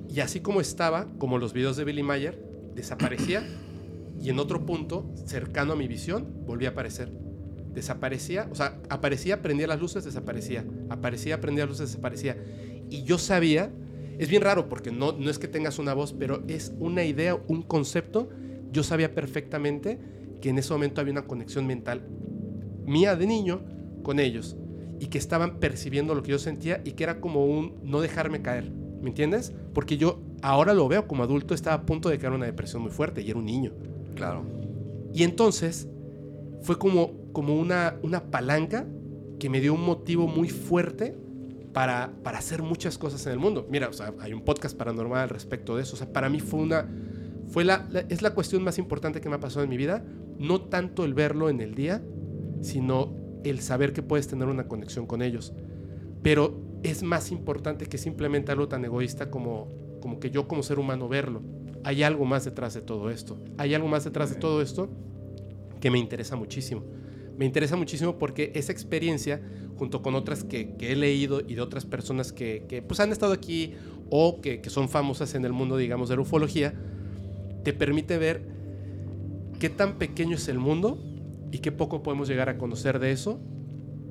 Y 0.09 0.21
así 0.21 0.39
como 0.39 0.61
estaba, 0.61 1.09
como 1.19 1.37
los 1.37 1.53
videos 1.53 1.77
de 1.77 1.83
Billy 1.83 2.05
Mayer, 2.05 2.41
desaparecía 2.77 3.43
y 4.23 4.31
en 4.31 4.39
otro 4.39 4.65
punto, 4.65 5.13
cercano 5.27 5.73
a 5.73 5.77
mi 5.77 5.89
visión, 5.89 6.45
volvía 6.47 6.69
a 6.69 6.73
aparecer. 6.73 7.11
Desaparecía, 7.75 8.49
o 8.53 8.55
sea, 8.55 8.79
aparecía, 8.89 9.43
prendía 9.43 9.67
las 9.67 9.81
luces, 9.81 10.05
desaparecía. 10.05 10.65
Aparecía, 10.91 11.41
prendía 11.41 11.65
las 11.65 11.71
luces, 11.71 11.89
desaparecía. 11.89 12.37
Y 12.89 13.03
yo 13.03 13.19
sabía, 13.19 13.73
es 14.21 14.29
bien 14.29 14.43
raro 14.43 14.69
porque 14.69 14.93
no, 14.93 15.11
no 15.11 15.31
es 15.31 15.41
que 15.41 15.49
tengas 15.49 15.81
una 15.81 15.93
voz, 15.93 16.13
pero 16.13 16.45
es 16.47 16.73
una 16.79 17.03
idea, 17.03 17.35
un 17.35 17.63
concepto. 17.63 18.29
Yo 18.71 18.85
sabía 18.85 19.13
perfectamente 19.13 19.99
que 20.41 20.51
en 20.51 20.59
ese 20.59 20.73
momento 20.73 21.01
había 21.01 21.15
una 21.15 21.27
conexión 21.27 21.67
mental 21.67 22.07
mía 22.87 23.17
de 23.17 23.27
niño 23.27 23.61
con 24.05 24.21
ellos 24.21 24.57
y 25.01 25.07
que 25.07 25.19
estaban 25.19 25.59
percibiendo 25.59 26.15
lo 26.15 26.23
que 26.23 26.33
yo 26.33 26.39
sentía 26.39 26.81
y 26.85 26.93
que 26.93 27.05
era 27.05 27.21
como 27.21 27.47
un 27.47 27.77
no 27.83 28.01
dejarme 28.01 28.43
caer, 28.43 28.71
¿me 29.01 29.09
entiendes? 29.09 29.53
Porque 29.73 29.97
yo 29.97 30.21
ahora 30.43 30.75
lo 30.75 30.89
veo 30.89 31.07
como 31.07 31.23
adulto, 31.23 31.55
estaba 31.55 31.77
a 31.77 31.83
punto 31.83 32.09
de 32.09 32.19
caer 32.19 32.33
en 32.33 32.39
una 32.39 32.47
depresión 32.47 32.83
muy 32.83 32.91
fuerte 32.91 33.23
y 33.23 33.31
era 33.31 33.39
un 33.39 33.47
niño. 33.47 33.73
Claro. 34.15 34.45
Y 35.13 35.23
entonces 35.23 35.89
fue 36.63 36.79
como, 36.79 37.13
como 37.33 37.57
una, 37.57 37.97
una 38.03 38.31
palanca 38.31 38.87
que 39.39 39.49
me 39.49 39.61
dio 39.61 39.75
un 39.75 39.85
motivo 39.85 40.27
muy 40.27 40.49
fuerte 40.49 41.17
para, 41.73 42.13
para 42.23 42.39
hacer 42.39 42.63
muchas 42.63 42.99
cosas 42.99 43.25
en 43.27 43.33
el 43.33 43.39
mundo. 43.39 43.67
Mira, 43.71 43.89
o 43.89 43.93
sea, 43.93 44.13
hay 44.21 44.33
un 44.33 44.43
podcast 44.43 44.77
paranormal 44.77 45.21
al 45.21 45.29
respecto 45.29 45.77
de 45.77 45.83
eso. 45.83 45.95
O 45.95 45.99
sea, 45.99 46.13
para 46.13 46.29
mí 46.29 46.41
fue 46.41 46.61
una... 46.61 46.89
Fue 47.47 47.65
la, 47.65 47.89
es 48.11 48.21
la 48.21 48.35
cuestión 48.35 48.63
más 48.63 48.79
importante 48.79 49.23
que 49.23 49.29
me 49.31 49.37
ha 49.37 49.41
pasado 49.41 49.63
en 49.63 49.71
mi 49.71 49.79
vida. 49.79 50.05
No 50.39 50.61
tanto 50.63 51.05
el 51.05 51.15
verlo 51.15 51.49
en 51.49 51.61
el 51.61 51.75
día, 51.75 52.03
sino 52.61 53.15
el 53.45 53.61
saber 53.61 53.93
que 53.93 54.03
puedes 54.03 54.29
tener 54.29 54.49
una 54.49 54.69
conexión 54.69 55.07
con 55.07 55.23
ellos. 55.23 55.53
Pero 56.23 56.61
es 56.83 57.03
más 57.03 57.31
importante 57.31 57.87
que 57.87 57.99
simplemente 57.99 58.53
algo 58.53 58.69
tan 58.69 58.85
egoísta 58.85 59.31
como, 59.31 59.69
como 60.01 60.21
que 60.21 60.31
yo 60.31 60.49
como 60.49 60.63
ser 60.63 60.79
humano 60.79 61.09
verlo. 61.09 61.43
Hay 61.85 62.03
algo 62.03 62.25
más 62.25 62.45
detrás 62.45 62.75
de 62.75 62.81
todo 62.81 63.11
esto. 63.11 63.39
Hay 63.57 63.75
algo 63.75 63.89
más 63.89 64.05
detrás 64.05 64.31
de 64.31 64.37
todo 64.37 64.63
esto 64.63 64.89
que 65.81 65.91
me 65.91 65.99
interesa 65.99 66.37
muchísimo. 66.37 66.83
Me 67.37 67.45
interesa 67.45 67.77
muchísimo 67.77 68.19
porque 68.19 68.51
esa 68.55 68.73
experiencia, 68.73 69.41
junto 69.77 70.03
con 70.03 70.17
otras 70.17 70.43
que, 70.43 70.75
he 70.81 70.97
leído 70.97 71.41
y 71.41 71.55
de 71.55 71.61
otras 71.61 71.87
personas 71.87 72.33
que, 72.33 72.65
que 72.69 72.83
pues 72.83 72.99
han 72.99 73.13
estado 73.13 73.33
aquí 73.33 73.75
o 74.11 74.41
que, 74.41 74.61
que 74.61 74.71
son 74.71 74.89
famosas 74.89 75.35
en 75.35 75.45
el 75.45 75.53
mundo, 75.53 75.77
digamos, 75.77 76.09
de 76.09 76.17
la 76.17 76.23
ufología, 76.23 76.75
te 77.63 77.73
permite 77.73 78.19
ver 78.19 78.43
qué 79.61 79.69
tan 79.69 79.99
pequeño 79.99 80.37
es 80.37 80.49
el 80.49 80.59
mundo 80.59 80.99
y 81.51 81.59
qué 81.59 81.73
poco 81.73 82.03
podemos 82.03 82.29
llegar 82.29 82.49
a 82.49 82.59
conocer 82.59 82.99
de 82.99 83.13
eso 83.13 83.41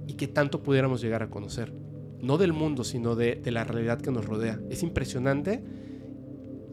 y 0.07 0.14
qué 0.14 0.27
tanto 0.27 0.64
pudiéramos 0.64 1.01
llegar 1.01 1.23
a 1.23 1.30
conocer. 1.30 1.73
No 2.22 2.38
del 2.38 2.53
mundo, 2.53 2.84
sino 2.84 3.15
de, 3.15 3.41
la 3.45 3.64
realidad 3.64 4.01
que 4.01 4.11
nos 4.11 4.26
rodea. 4.26 4.59
Es 4.69 4.81
impresionante 4.81 5.64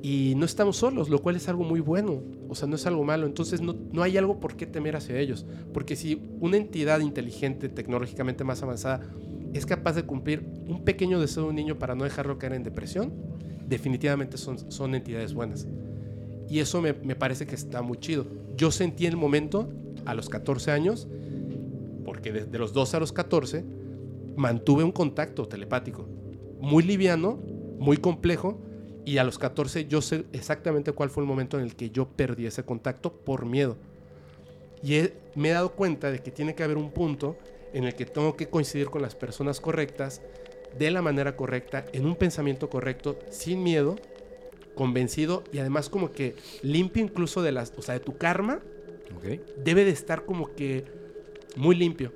y 0.02 0.34
no 0.36 0.44
estamos 0.44 0.76
solos, 0.76 1.08
lo 1.08 1.20
cual 1.20 1.36
es 1.36 1.48
algo 1.48 1.64
muy 1.64 1.80
bueno, 1.80 2.22
o 2.48 2.54
sea, 2.54 2.68
no 2.68 2.76
es 2.76 2.86
algo 2.86 3.04
malo, 3.04 3.26
entonces 3.26 3.60
no, 3.60 3.74
no 3.92 4.02
hay 4.02 4.18
algo 4.18 4.38
por 4.38 4.54
qué 4.54 4.66
temer 4.66 4.96
hacia 4.96 5.18
ellos, 5.18 5.46
porque 5.72 5.96
si 5.96 6.20
una 6.40 6.58
entidad 6.58 7.00
inteligente, 7.00 7.70
tecnológicamente 7.70 8.44
más 8.44 8.62
avanzada, 8.62 9.00
es 9.54 9.64
capaz 9.64 9.94
de 9.94 10.02
cumplir 10.02 10.44
un 10.68 10.84
pequeño 10.84 11.20
deseo 11.20 11.44
de 11.44 11.48
un 11.50 11.54
niño 11.54 11.78
para 11.78 11.94
no 11.94 12.04
dejarlo 12.04 12.38
caer 12.38 12.52
en 12.54 12.64
depresión, 12.64 13.12
definitivamente 13.66 14.36
son, 14.36 14.70
son 14.70 14.94
entidades 14.94 15.32
buenas. 15.32 15.66
Y 16.48 16.58
eso 16.58 16.82
me, 16.82 16.92
me 16.92 17.16
parece 17.16 17.46
que 17.46 17.54
está 17.54 17.80
muy 17.80 17.98
chido. 17.98 18.26
Yo 18.56 18.70
sentí 18.70 19.06
el 19.06 19.16
momento, 19.16 19.70
a 20.06 20.14
los 20.14 20.28
14 20.28 20.70
años, 20.70 21.06
porque 22.04 22.32
desde 22.32 22.58
los 22.58 22.72
12 22.72 22.96
a 22.96 23.00
los 23.00 23.12
14, 23.12 23.64
mantuve 24.36 24.84
un 24.84 24.92
contacto 24.92 25.46
telepático, 25.46 26.06
muy 26.60 26.82
liviano, 26.82 27.38
muy 27.78 27.96
complejo, 27.96 28.58
y 29.04 29.18
a 29.18 29.24
los 29.24 29.38
14 29.38 29.86
yo 29.86 30.00
sé 30.00 30.24
exactamente 30.32 30.92
cuál 30.92 31.10
fue 31.10 31.22
el 31.22 31.28
momento 31.28 31.58
en 31.58 31.64
el 31.64 31.76
que 31.76 31.90
yo 31.90 32.06
perdí 32.08 32.46
ese 32.46 32.62
contacto 32.64 33.12
por 33.12 33.44
miedo. 33.44 33.76
Y 34.82 34.94
he- 34.94 35.12
me 35.34 35.50
he 35.50 35.52
dado 35.52 35.72
cuenta 35.72 36.10
de 36.10 36.20
que 36.20 36.30
tiene 36.30 36.54
que 36.54 36.62
haber 36.62 36.76
un 36.78 36.90
punto 36.90 37.36
en 37.74 37.84
el 37.84 37.94
que 37.94 38.06
tengo 38.06 38.36
que 38.36 38.48
coincidir 38.48 38.86
con 38.88 39.02
las 39.02 39.14
personas 39.14 39.60
correctas, 39.60 40.22
de 40.78 40.90
la 40.90 41.02
manera 41.02 41.36
correcta, 41.36 41.84
en 41.92 42.06
un 42.06 42.16
pensamiento 42.16 42.68
correcto, 42.70 43.18
sin 43.30 43.62
miedo, 43.62 43.96
convencido 44.74 45.44
y 45.52 45.58
además 45.58 45.88
como 45.88 46.10
que 46.10 46.34
limpio 46.62 47.02
incluso 47.04 47.42
de 47.42 47.52
las, 47.52 47.72
o 47.76 47.82
sea, 47.82 47.94
de 47.94 48.00
tu 48.00 48.16
karma, 48.16 48.60
Debe 49.62 49.84
de 49.84 49.90
estar 49.90 50.24
como 50.24 50.54
que 50.54 50.84
muy 51.56 51.74
limpio. 51.76 52.12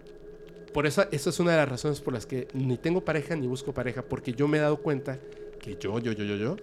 Por 0.73 0.86
eso, 0.86 1.06
esa 1.10 1.31
es 1.31 1.40
una 1.40 1.52
de 1.52 1.56
las 1.56 1.69
razones 1.69 2.01
por 2.01 2.12
las 2.12 2.27
que 2.27 2.48
ni 2.52 2.77
tengo 2.77 3.05
pareja 3.05 3.35
ni 3.35 3.47
busco 3.47 3.73
pareja, 3.73 4.02
porque 4.02 4.32
yo 4.32 4.48
me 4.48 4.59
he 4.59 4.60
dado 4.60 4.78
cuenta 4.78 5.19
que 5.60 5.77
yo, 5.77 5.98
yo, 5.98 6.12
yo, 6.12 6.24
yo, 6.24 6.36
yo, 6.36 6.56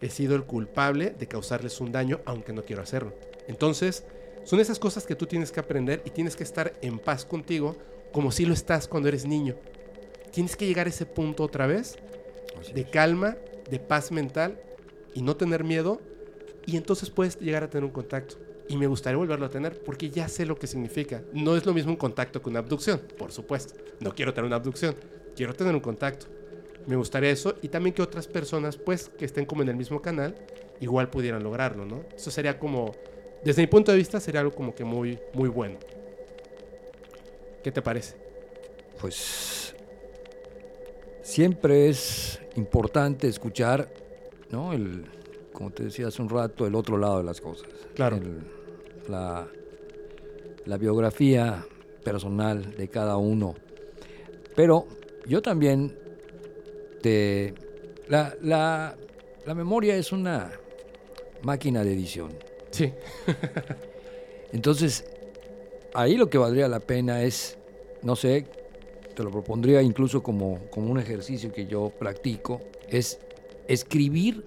he 0.00 0.10
sido 0.10 0.36
el 0.36 0.44
culpable 0.44 1.14
de 1.18 1.26
causarles 1.26 1.80
un 1.80 1.92
daño, 1.92 2.20
aunque 2.26 2.52
no 2.52 2.64
quiero 2.64 2.82
hacerlo. 2.82 3.14
Entonces, 3.48 4.04
son 4.44 4.60
esas 4.60 4.78
cosas 4.78 5.06
que 5.06 5.16
tú 5.16 5.26
tienes 5.26 5.50
que 5.50 5.60
aprender 5.60 6.02
y 6.04 6.10
tienes 6.10 6.36
que 6.36 6.44
estar 6.44 6.74
en 6.82 6.98
paz 6.98 7.24
contigo, 7.24 7.76
como 8.12 8.30
si 8.30 8.44
lo 8.44 8.54
estás 8.54 8.86
cuando 8.88 9.08
eres 9.08 9.26
niño. 9.26 9.56
Tienes 10.32 10.56
que 10.56 10.66
llegar 10.66 10.86
a 10.86 10.90
ese 10.90 11.06
punto 11.06 11.42
otra 11.42 11.66
vez 11.66 11.96
Así 12.60 12.72
de 12.72 12.82
es. 12.82 12.90
calma, 12.90 13.36
de 13.70 13.78
paz 13.78 14.12
mental 14.12 14.60
y 15.14 15.22
no 15.22 15.36
tener 15.36 15.64
miedo. 15.64 16.00
Y 16.66 16.76
entonces 16.76 17.10
puedes 17.10 17.38
llegar 17.40 17.64
a 17.64 17.70
tener 17.70 17.84
un 17.84 17.90
contacto. 17.90 18.36
Y 18.68 18.76
me 18.76 18.86
gustaría 18.86 19.16
volverlo 19.16 19.46
a 19.46 19.48
tener 19.48 19.80
porque 19.82 20.10
ya 20.10 20.28
sé 20.28 20.44
lo 20.44 20.58
que 20.58 20.66
significa. 20.66 21.22
No 21.32 21.56
es 21.56 21.64
lo 21.66 21.72
mismo 21.72 21.92
un 21.92 21.96
contacto 21.96 22.42
que 22.42 22.48
una 22.48 22.58
abducción, 22.58 23.00
por 23.16 23.32
supuesto. 23.32 23.74
No 24.00 24.14
quiero 24.14 24.34
tener 24.34 24.46
una 24.46 24.56
abducción, 24.56 24.94
quiero 25.36 25.54
tener 25.54 25.74
un 25.74 25.80
contacto. 25.80 26.26
Me 26.86 26.96
gustaría 26.96 27.30
eso 27.30 27.56
y 27.62 27.68
también 27.68 27.94
que 27.94 28.02
otras 28.02 28.26
personas, 28.26 28.76
pues, 28.76 29.08
que 29.08 29.24
estén 29.24 29.44
como 29.44 29.62
en 29.62 29.68
el 29.68 29.76
mismo 29.76 30.00
canal, 30.00 30.36
igual 30.80 31.10
pudieran 31.10 31.42
lograrlo, 31.42 31.84
¿no? 31.84 32.04
Eso 32.14 32.30
sería 32.30 32.58
como, 32.58 32.92
desde 33.44 33.62
mi 33.62 33.66
punto 33.66 33.92
de 33.92 33.98
vista, 33.98 34.20
sería 34.20 34.40
algo 34.40 34.54
como 34.54 34.74
que 34.74 34.84
muy, 34.84 35.18
muy 35.32 35.48
bueno. 35.48 35.78
¿Qué 37.62 37.72
te 37.72 37.82
parece? 37.82 38.16
Pues 39.00 39.74
siempre 41.22 41.88
es 41.88 42.40
importante 42.54 43.26
escuchar, 43.26 43.92
¿no? 44.50 44.72
El, 44.72 45.06
como 45.52 45.70
te 45.70 45.84
decía 45.84 46.06
hace 46.06 46.22
un 46.22 46.28
rato, 46.28 46.66
el 46.66 46.74
otro 46.74 46.96
lado 46.96 47.18
de 47.18 47.24
las 47.24 47.40
cosas. 47.40 47.68
Claro. 47.96 48.16
El- 48.18 48.42
la, 49.08 49.46
la 50.64 50.76
biografía 50.78 51.64
personal 52.04 52.76
de 52.76 52.88
cada 52.88 53.16
uno. 53.16 53.54
Pero 54.54 54.86
yo 55.26 55.42
también 55.42 55.96
te... 57.02 57.54
La, 58.08 58.36
la, 58.40 58.96
la 59.44 59.54
memoria 59.54 59.96
es 59.96 60.12
una 60.12 60.52
máquina 61.42 61.82
de 61.84 61.92
edición. 61.92 62.32
Sí. 62.70 62.92
Entonces, 64.52 65.04
ahí 65.94 66.16
lo 66.16 66.28
que 66.30 66.38
valdría 66.38 66.68
la 66.68 66.80
pena 66.80 67.22
es, 67.22 67.58
no 68.02 68.16
sé, 68.16 68.46
te 69.14 69.22
lo 69.22 69.30
propondría 69.30 69.82
incluso 69.82 70.22
como, 70.22 70.60
como 70.70 70.90
un 70.90 70.98
ejercicio 70.98 71.52
que 71.52 71.66
yo 71.66 71.90
practico, 71.98 72.60
es 72.88 73.18
escribir 73.66 74.44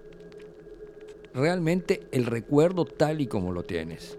realmente 1.33 2.01
el 2.11 2.25
recuerdo 2.25 2.85
tal 2.85 3.21
y 3.21 3.27
como 3.27 3.51
lo 3.51 3.63
tienes. 3.63 4.17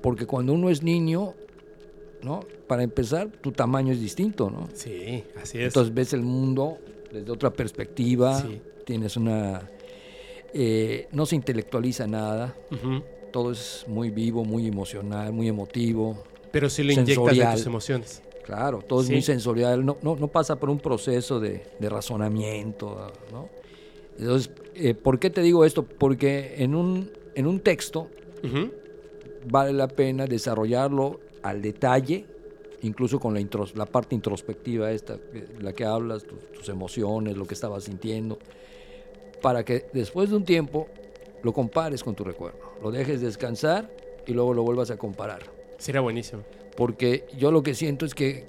Porque 0.00 0.26
cuando 0.26 0.52
uno 0.54 0.70
es 0.70 0.82
niño, 0.82 1.34
¿no? 2.22 2.40
Para 2.66 2.82
empezar, 2.82 3.28
tu 3.28 3.52
tamaño 3.52 3.92
es 3.92 4.00
distinto, 4.00 4.48
¿no? 4.50 4.68
Sí, 4.74 5.24
así 5.40 5.58
es. 5.58 5.64
Entonces 5.66 5.92
ves 5.92 6.12
el 6.12 6.22
mundo 6.22 6.78
desde 7.12 7.30
otra 7.30 7.50
perspectiva, 7.50 8.40
Sí. 8.40 8.60
tienes 8.84 9.16
una... 9.16 9.68
eh, 10.52 11.06
no 11.12 11.26
se 11.26 11.36
intelectualiza 11.36 12.06
nada, 12.06 12.56
Ujú. 12.72 13.02
todo 13.30 13.52
es 13.52 13.84
muy 13.86 14.10
vivo, 14.10 14.44
muy 14.44 14.66
emocional, 14.66 15.32
muy 15.32 15.48
emotivo. 15.48 16.24
Pero 16.50 16.68
si 16.68 16.82
lo 16.82 16.90
inyectas 16.92 17.06
de 17.08 17.14
Sensorial. 17.14 17.56
tus 17.56 17.66
emociones. 17.66 18.22
Claro, 18.44 18.80
todo 18.82 19.00
es 19.02 19.06
Sí. 19.06 19.12
muy 19.12 19.22
sensorial, 19.22 19.84
no, 19.84 19.98
no, 20.02 20.16
no 20.16 20.26
pasa 20.28 20.56
por 20.58 20.70
un 20.70 20.78
proceso 20.80 21.38
de, 21.38 21.62
de 21.78 21.88
razonamiento, 21.88 23.12
¿no? 23.30 23.48
Entonces, 24.18 24.50
eh, 24.74 24.94
¿por 24.94 25.18
qué 25.18 25.30
te 25.30 25.40
digo 25.42 25.64
esto? 25.64 25.84
Porque 25.84 26.54
en 26.58 26.74
un, 26.74 27.10
en 27.34 27.46
un 27.46 27.60
texto 27.60 28.08
vale 29.50 29.72
la 29.72 29.88
pena 29.88 30.26
desarrollarlo 30.26 31.20
al 31.42 31.62
detalle, 31.62 32.24
incluso 32.82 33.18
con 33.20 33.34
la, 33.34 33.40
intros- 33.40 33.74
la 33.74 33.86
parte 33.86 34.14
introspectiva 34.14 34.90
esta, 34.92 35.16
que- 35.16 35.46
la 35.62 35.72
que 35.72 35.84
hablas, 35.84 36.24
tus, 36.24 36.38
tus 36.52 36.68
emociones, 36.68 37.36
lo 37.36 37.46
que 37.46 37.54
estabas 37.54 37.84
sintiendo, 37.84 38.38
para 39.42 39.64
que 39.64 39.86
después 39.92 40.30
de 40.30 40.36
un 40.36 40.44
tiempo 40.44 40.88
lo 41.42 41.52
compares 41.52 42.02
con 42.04 42.14
tu 42.14 42.24
recuerdo, 42.24 42.58
lo 42.82 42.90
dejes 42.90 43.20
descansar 43.20 43.90
y 44.26 44.32
luego 44.32 44.52
lo 44.54 44.62
vuelvas 44.62 44.90
a 44.90 44.96
comparar. 44.98 45.42
Sería 45.78 46.00
buenísimo. 46.02 46.42
Porque 46.76 47.24
yo 47.38 47.50
lo 47.50 47.62
que 47.62 47.74
siento 47.74 48.04
es 48.04 48.14
que 48.14 48.44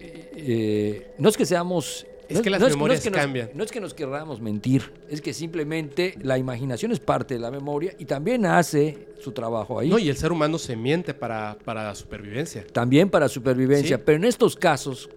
eh, 0.00 0.30
eh, 0.36 1.06
no 1.18 1.28
es 1.28 1.36
que 1.36 1.46
seamos... 1.46 2.06
Es 2.28 2.40
que 2.40 2.50
las 2.50 2.60
no 2.60 2.68
memorias 2.68 3.02
que 3.02 3.10
nos- 3.10 3.20
cambian. 3.20 3.50
no 3.54 3.64
es 3.64 3.70
que 3.70 3.80
nos 3.80 3.92
querramos 3.94 4.40
mentir, 4.40 4.82
es 5.10 5.20
que 5.20 5.34
simplemente 5.34 6.14
la 6.22 6.38
imaginación 6.38 6.90
es 6.92 7.00
parte 7.00 7.34
de 7.34 7.40
la 7.40 7.50
memoria 7.50 7.94
y 7.98 8.06
también 8.06 8.46
hace 8.46 9.08
su 9.20 9.32
trabajo 9.32 9.78
ahí. 9.78 9.88
No, 9.90 9.98
y 9.98 10.08
el 10.08 10.16
ser 10.16 10.32
humano 10.32 10.58
se 10.58 10.74
miente 10.76 11.12
para, 11.14 11.56
para 11.64 11.84
la 11.84 11.94
supervivencia. 11.94 12.64
También 12.72 13.10
para 13.10 13.28
supervivencia, 13.28 13.96
Sí. 13.98 14.02
pero 14.04 14.16
en 14.16 14.24
estos 14.24 14.56
casos, 14.56 15.10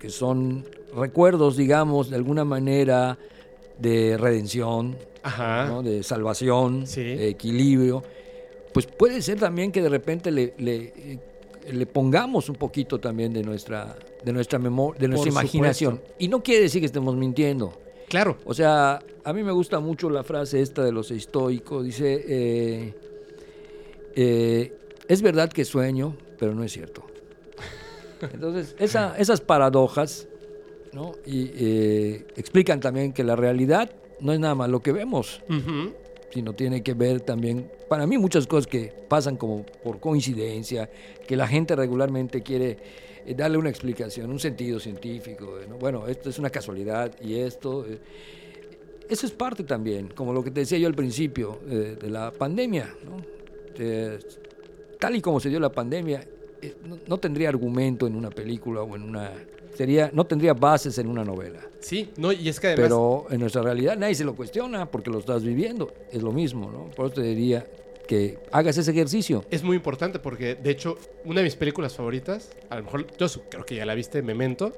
que 0.00 0.08
son 0.10 0.64
recuerdos, 0.94 1.56
digamos, 1.56 2.08
de 2.10 2.16
alguna 2.16 2.44
manera 2.44 3.18
de 3.78 4.16
redención, 4.18 4.96
Ajá. 5.22 5.66
¿no? 5.66 5.82
de 5.82 6.02
salvación. 6.02 6.86
Sí. 6.86 7.02
de 7.02 7.28
equilibrio, 7.28 8.02
pues 8.72 8.86
puede 8.86 9.20
ser 9.22 9.38
también 9.38 9.72
que 9.72 9.82
de 9.82 9.88
repente 9.88 10.30
le, 10.30 10.54
le, 10.58 10.76
eh, 10.76 11.18
le 11.72 11.86
pongamos 11.86 12.48
un 12.48 12.56
poquito 12.56 12.98
también 12.98 13.32
de 13.32 13.42
nuestra, 13.42 13.96
de 14.26 14.32
nuestra 14.32 14.58
memoria, 14.58 15.00
de 15.00 15.06
nuestra 15.06 15.30
Por 15.30 15.40
imaginación. 15.40 16.02
Y 16.18 16.26
no 16.26 16.42
quiere 16.42 16.62
decir 16.62 16.80
que 16.80 16.86
estemos 16.86 17.14
mintiendo. 17.14 17.72
Claro. 18.08 18.36
O 18.44 18.54
sea, 18.54 18.98
a 19.24 19.32
mí 19.32 19.44
me 19.44 19.52
gusta 19.52 19.78
mucho 19.78 20.10
la 20.10 20.24
frase 20.24 20.60
esta 20.60 20.84
de 20.84 20.90
los 20.90 21.12
estoicos. 21.12 21.84
Dice, 21.84 22.24
eh, 22.26 22.94
eh, 24.16 24.72
es 25.08 25.22
verdad 25.22 25.48
que 25.50 25.64
sueño, 25.64 26.16
pero 26.38 26.54
no 26.54 26.64
es 26.64 26.72
cierto. 26.72 27.04
Entonces, 28.32 28.74
esa- 28.78 29.16
esas 29.16 29.40
paradojas 29.40 30.26
¿no? 30.92 31.12
y, 31.24 31.50
eh, 31.54 32.26
explican 32.36 32.80
también 32.80 33.12
que 33.12 33.22
la 33.22 33.36
realidad 33.36 33.90
no 34.20 34.32
es 34.32 34.40
nada 34.40 34.56
más 34.56 34.68
lo 34.70 34.80
que 34.80 34.90
vemos, 34.92 35.40
sino 36.32 36.52
tiene 36.54 36.82
que 36.82 36.94
ver 36.94 37.20
también, 37.20 37.70
para 37.88 38.06
mí, 38.08 38.18
muchas 38.18 38.46
cosas 38.46 38.66
que 38.66 38.92
pasan 39.08 39.36
como 39.36 39.64
por 39.84 40.00
coincidencia, 40.00 40.88
que 41.28 41.36
la 41.36 41.46
gente 41.46 41.76
regularmente 41.76 42.42
quiere 42.42 42.78
darle 43.34 43.58
una 43.58 43.70
explicación, 43.70 44.30
un 44.30 44.40
sentido 44.40 44.78
científico. 44.78 45.58
¿no? 45.68 45.76
Bueno, 45.76 46.06
esto 46.06 46.30
es 46.30 46.38
una 46.38 46.50
casualidad 46.50 47.12
y 47.20 47.34
esto... 47.36 47.86
eh, 47.86 47.98
eso 49.08 49.26
es 49.26 49.32
parte 49.32 49.62
también, 49.62 50.08
como 50.08 50.32
lo 50.32 50.42
que 50.42 50.50
te 50.50 50.60
decía 50.60 50.78
yo 50.78 50.88
al 50.88 50.94
principio 50.94 51.60
eh, 51.68 51.96
de 52.00 52.10
la 52.10 52.32
pandemia. 52.32 52.92
¿no? 53.04 53.18
Eh, 53.78 54.18
tal 54.98 55.14
y 55.14 55.20
como 55.20 55.38
se 55.38 55.48
dio 55.48 55.60
la 55.60 55.70
pandemia, 55.70 56.26
eh, 56.60 56.74
no, 56.84 56.98
no 57.06 57.18
tendría 57.18 57.48
argumento 57.48 58.06
en 58.06 58.16
una 58.16 58.30
película 58.30 58.82
o 58.82 58.96
en 58.96 59.02
una... 59.02 59.32
Sería, 59.74 60.10
no 60.12 60.24
tendría 60.24 60.54
bases 60.54 60.96
en 60.98 61.06
una 61.06 61.22
novela. 61.22 61.60
Sí, 61.80 62.10
no, 62.16 62.32
y 62.32 62.48
es 62.48 62.58
que 62.58 62.68
además. 62.68 62.84
Pero 62.84 63.26
en 63.28 63.40
nuestra 63.40 63.60
realidad 63.60 63.96
nadie 63.98 64.14
se 64.14 64.24
lo 64.24 64.34
cuestiona 64.34 64.90
porque 64.90 65.10
lo 65.10 65.18
estás 65.18 65.44
viviendo. 65.44 65.92
Es 66.10 66.22
lo 66.22 66.32
mismo, 66.32 66.70
¿no? 66.70 66.90
Por 66.96 67.06
eso 67.06 67.16
te 67.16 67.22
diría 67.22 67.66
que 68.06 68.38
hagas 68.52 68.78
ese 68.78 68.90
ejercicio. 68.90 69.44
Es 69.50 69.62
muy 69.62 69.76
importante 69.76 70.18
porque, 70.18 70.54
de 70.54 70.70
hecho, 70.70 70.98
una 71.24 71.40
de 71.40 71.44
mis 71.44 71.56
películas 71.56 71.94
favoritas, 71.94 72.50
a 72.70 72.76
lo 72.76 72.84
mejor 72.84 73.06
yo 73.16 73.26
creo 73.50 73.64
que 73.64 73.74
ya 73.76 73.86
la 73.86 73.94
viste, 73.94 74.22
Memento, 74.22 74.72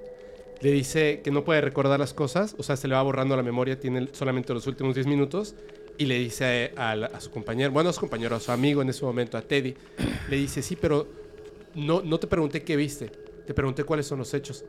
le 0.60 0.72
dice 0.72 1.20
que 1.22 1.30
no 1.30 1.44
puede 1.44 1.60
recordar 1.60 2.00
las 2.00 2.14
cosas, 2.14 2.54
o 2.58 2.62
sea, 2.62 2.76
se 2.76 2.88
le 2.88 2.94
va 2.94 3.02
borrando 3.02 3.36
la 3.36 3.42
memoria, 3.42 3.78
tiene 3.78 4.08
solamente 4.12 4.52
los 4.52 4.66
últimos 4.66 4.94
10 4.94 5.06
minutos, 5.06 5.54
y 5.98 6.06
le 6.06 6.18
dice 6.18 6.72
a, 6.76 6.92
a 6.92 7.06
a 7.06 7.20
su 7.20 7.30
compañero, 7.30 7.72
bueno, 7.72 7.90
a 7.90 7.92
su 7.92 8.00
compañero, 8.00 8.36
a 8.36 8.40
su 8.40 8.52
amigo 8.52 8.82
en 8.82 8.88
ese 8.88 9.04
momento, 9.04 9.36
a 9.36 9.42
Teddy, 9.42 9.74
le 10.28 10.36
dice, 10.36 10.62
sí, 10.62 10.76
pero 10.76 11.06
no, 11.74 12.02
no 12.02 12.18
te 12.18 12.26
pregunté 12.26 12.62
qué 12.62 12.76
viste, 12.76 13.10
te 13.46 13.54
pregunté 13.54 13.84
cuáles 13.84 14.06
son 14.06 14.18
los 14.18 14.32
hechos. 14.34 14.64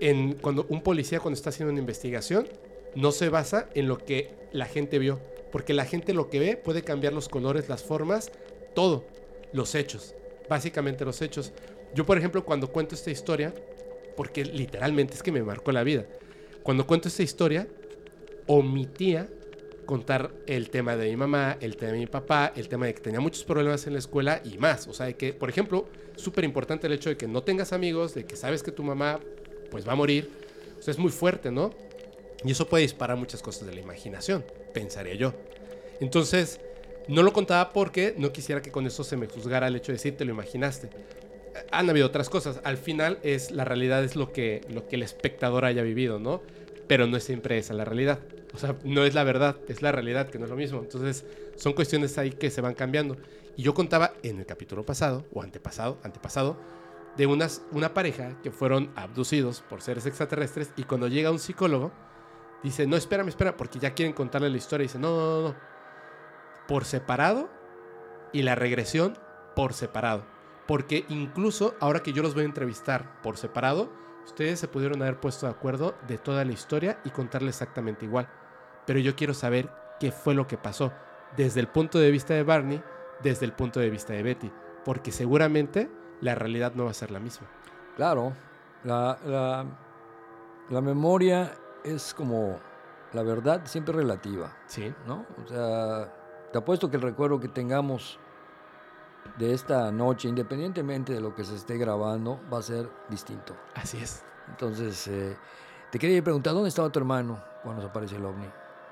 En, 0.00 0.34
cuando 0.34 0.66
un 0.68 0.82
policía, 0.82 1.20
cuando 1.20 1.36
está 1.36 1.50
haciendo 1.50 1.72
una 1.72 1.80
investigación, 1.80 2.46
no 2.94 3.12
se 3.12 3.28
basa 3.28 3.68
en 3.74 3.88
lo 3.88 3.98
que 3.98 4.30
la 4.52 4.66
gente 4.66 4.98
vio, 4.98 5.20
Porque 5.50 5.74
la 5.74 5.84
gente 5.84 6.14
lo 6.14 6.28
que 6.28 6.38
ve 6.38 6.56
puede 6.56 6.82
cambiar 6.82 7.12
los 7.12 7.28
colores, 7.28 7.68
las 7.68 7.82
formas, 7.82 8.30
todo. 8.74 9.04
Los 9.52 9.74
hechos. 9.74 10.14
Básicamente 10.48 11.04
los 11.04 11.22
hechos. 11.22 11.52
Yo, 11.94 12.04
por 12.04 12.18
ejemplo, 12.18 12.44
cuando 12.44 12.70
cuento 12.70 12.94
esta 12.94 13.10
historia, 13.10 13.54
porque 14.16 14.44
literalmente 14.44 15.14
es 15.14 15.22
que 15.22 15.32
me 15.32 15.42
marcó 15.42 15.72
la 15.72 15.82
vida. 15.82 16.06
Cuando 16.62 16.86
cuento 16.86 17.08
esta 17.08 17.22
historia, 17.22 17.66
omitía 18.46 19.28
contar 19.86 20.30
el 20.46 20.68
tema 20.68 20.96
de 20.96 21.08
mi 21.08 21.16
mamá, 21.16 21.56
el 21.62 21.76
tema 21.76 21.92
de 21.92 21.98
mi 21.98 22.06
papá, 22.06 22.52
el 22.54 22.68
tema 22.68 22.84
de 22.84 22.94
que 22.94 23.00
tenía 23.00 23.20
muchos 23.20 23.42
problemas 23.44 23.86
en 23.86 23.94
la 23.94 24.00
escuela 24.00 24.42
y 24.44 24.58
más. 24.58 24.86
O 24.86 24.92
sea, 24.92 25.10
que, 25.14 25.32
por 25.32 25.48
ejemplo, 25.48 25.88
súper 26.16 26.44
importante 26.44 26.86
el 26.86 26.92
hecho 26.92 27.08
de 27.08 27.16
que 27.16 27.26
no 27.26 27.42
tengas 27.42 27.72
amigos, 27.72 28.12
de 28.12 28.26
que 28.26 28.36
sabes 28.36 28.62
que 28.62 28.70
tu 28.70 28.82
mamá 28.82 29.18
pues 29.70 29.88
va 29.88 29.92
a 29.92 29.96
morir. 29.96 30.28
O 30.78 30.82
sea, 30.82 30.92
es 30.92 30.98
muy 30.98 31.10
fuerte, 31.10 31.50
¿no? 31.50 31.70
Y 32.44 32.52
eso 32.52 32.68
puede 32.68 32.82
disparar 32.82 33.16
muchas 33.16 33.42
cosas 33.42 33.66
de 33.66 33.74
la 33.74 33.80
imaginación, 33.80 34.44
pensaría 34.72 35.14
yo. 35.14 35.34
Entonces, 36.00 36.60
no 37.08 37.22
lo 37.22 37.32
contaba 37.32 37.72
porque 37.72 38.14
no 38.16 38.32
quisiera 38.32 38.62
que 38.62 38.70
con 38.70 38.86
eso 38.86 39.02
se 39.02 39.16
me 39.16 39.26
juzgara 39.26 39.66
el 39.66 39.76
hecho 39.76 39.92
de 39.92 39.94
decir, 39.94 40.16
te 40.16 40.24
lo 40.24 40.32
imaginaste. 40.32 40.90
Han 41.72 41.90
habido 41.90 42.06
otras 42.06 42.28
cosas. 42.30 42.60
Al 42.64 42.76
final 42.76 43.18
es 43.22 43.50
la 43.50 43.64
realidad 43.64 44.04
es 44.04 44.14
lo 44.14 44.32
que, 44.32 44.60
lo 44.68 44.86
que 44.86 44.96
el 44.96 45.02
espectador 45.02 45.64
haya 45.64 45.82
vivido, 45.82 46.20
¿no? 46.20 46.42
Pero 46.86 47.06
no 47.06 47.16
es 47.16 47.24
siempre 47.24 47.58
esa 47.58 47.74
la 47.74 47.84
realidad. 47.84 48.20
O 48.54 48.58
sea, 48.58 48.76
no 48.84 49.04
es 49.04 49.14
la 49.14 49.24
verdad, 49.24 49.56
es 49.68 49.82
la 49.82 49.90
realidad, 49.90 50.28
que 50.28 50.38
no 50.38 50.44
es 50.44 50.50
lo 50.50 50.56
mismo. 50.56 50.80
Entonces, 50.80 51.24
son 51.56 51.72
cuestiones 51.72 52.16
ahí 52.18 52.30
que 52.30 52.50
se 52.50 52.60
van 52.60 52.74
cambiando. 52.74 53.16
Y 53.56 53.62
yo 53.62 53.74
contaba 53.74 54.14
en 54.22 54.38
el 54.38 54.46
capítulo 54.46 54.86
pasado, 54.86 55.26
o 55.32 55.42
antepasado, 55.42 55.98
antepasado, 56.04 56.56
de 57.16 57.26
unas, 57.26 57.62
una 57.72 57.92
pareja 57.94 58.38
que 58.42 58.52
fueron 58.52 58.92
abducidos 58.94 59.62
por 59.68 59.82
seres 59.82 60.06
extraterrestres 60.06 60.70
y 60.76 60.84
cuando 60.84 61.08
llega 61.08 61.32
un 61.32 61.40
psicólogo, 61.40 61.90
dice, 62.62 62.86
no, 62.86 62.96
espérame, 62.96 63.28
espera, 63.28 63.56
porque 63.56 63.78
ya 63.78 63.94
quieren 63.94 64.14
contarle 64.14 64.50
la 64.50 64.56
historia. 64.56 64.82
Dice, 64.84 64.98
no, 64.98 65.10
no, 65.10 65.26
no, 65.26 65.48
no. 65.48 65.54
Por 66.66 66.84
separado 66.84 67.48
y 68.32 68.42
la 68.42 68.54
regresión 68.54 69.16
por 69.54 69.72
separado. 69.72 70.24
Porque 70.66 71.06
incluso 71.08 71.74
ahora 71.80 72.02
que 72.02 72.12
yo 72.12 72.22
los 72.22 72.34
voy 72.34 72.42
a 72.42 72.46
entrevistar 72.46 73.20
por 73.22 73.38
separado, 73.38 73.90
ustedes 74.26 74.60
se 74.60 74.68
pudieron 74.68 75.00
haber 75.02 75.18
puesto 75.18 75.46
de 75.46 75.52
acuerdo 75.52 75.94
de 76.06 76.18
toda 76.18 76.44
la 76.44 76.52
historia 76.52 77.00
y 77.04 77.10
contarle 77.10 77.48
exactamente 77.48 78.04
igual. 78.04 78.28
Pero 78.86 78.98
yo 78.98 79.16
quiero 79.16 79.34
saber 79.34 79.70
qué 79.98 80.12
fue 80.12 80.34
lo 80.34 80.46
que 80.46 80.58
pasó 80.58 80.92
desde 81.36 81.60
el 81.60 81.68
punto 81.68 81.98
de 81.98 82.10
vista 82.10 82.34
de 82.34 82.42
Barney, 82.42 82.82
desde 83.22 83.46
el 83.46 83.52
punto 83.52 83.80
de 83.80 83.90
vista 83.90 84.12
de 84.12 84.22
Betty. 84.22 84.52
Porque 84.84 85.10
seguramente 85.10 85.90
la 86.20 86.34
realidad 86.34 86.74
no 86.74 86.84
va 86.84 86.90
a 86.90 86.94
ser 86.94 87.10
la 87.10 87.20
misma. 87.20 87.48
Claro, 87.96 88.32
la, 88.84 89.18
la, 89.24 89.66
la 90.68 90.80
memoria 90.80 91.52
es 91.84 92.14
como 92.14 92.58
la 93.12 93.22
verdad 93.22 93.62
siempre 93.64 93.94
relativa. 93.94 94.56
Sí. 94.66 94.92
¿no? 95.06 95.24
O 95.44 95.48
sea, 95.48 96.12
te 96.52 96.58
apuesto 96.58 96.90
que 96.90 96.96
el 96.96 97.02
recuerdo 97.02 97.40
que 97.40 97.48
tengamos 97.48 98.18
de 99.38 99.52
esta 99.52 99.90
noche, 99.92 100.28
independientemente 100.28 101.12
de 101.12 101.20
lo 101.20 101.34
que 101.34 101.44
se 101.44 101.54
esté 101.54 101.76
grabando, 101.76 102.40
va 102.52 102.58
a 102.58 102.62
ser 102.62 102.88
distinto. 103.08 103.54
Así 103.74 103.98
es. 103.98 104.24
Entonces, 104.48 105.06
eh, 105.08 105.36
te 105.90 105.98
quería 105.98 106.22
preguntar, 106.22 106.54
¿dónde 106.54 106.68
estaba 106.68 106.90
tu 106.90 106.98
hermano 106.98 107.42
cuando 107.62 107.82
se 107.82 107.88
apareció 107.88 108.18
el 108.18 108.24
ovni? 108.24 108.46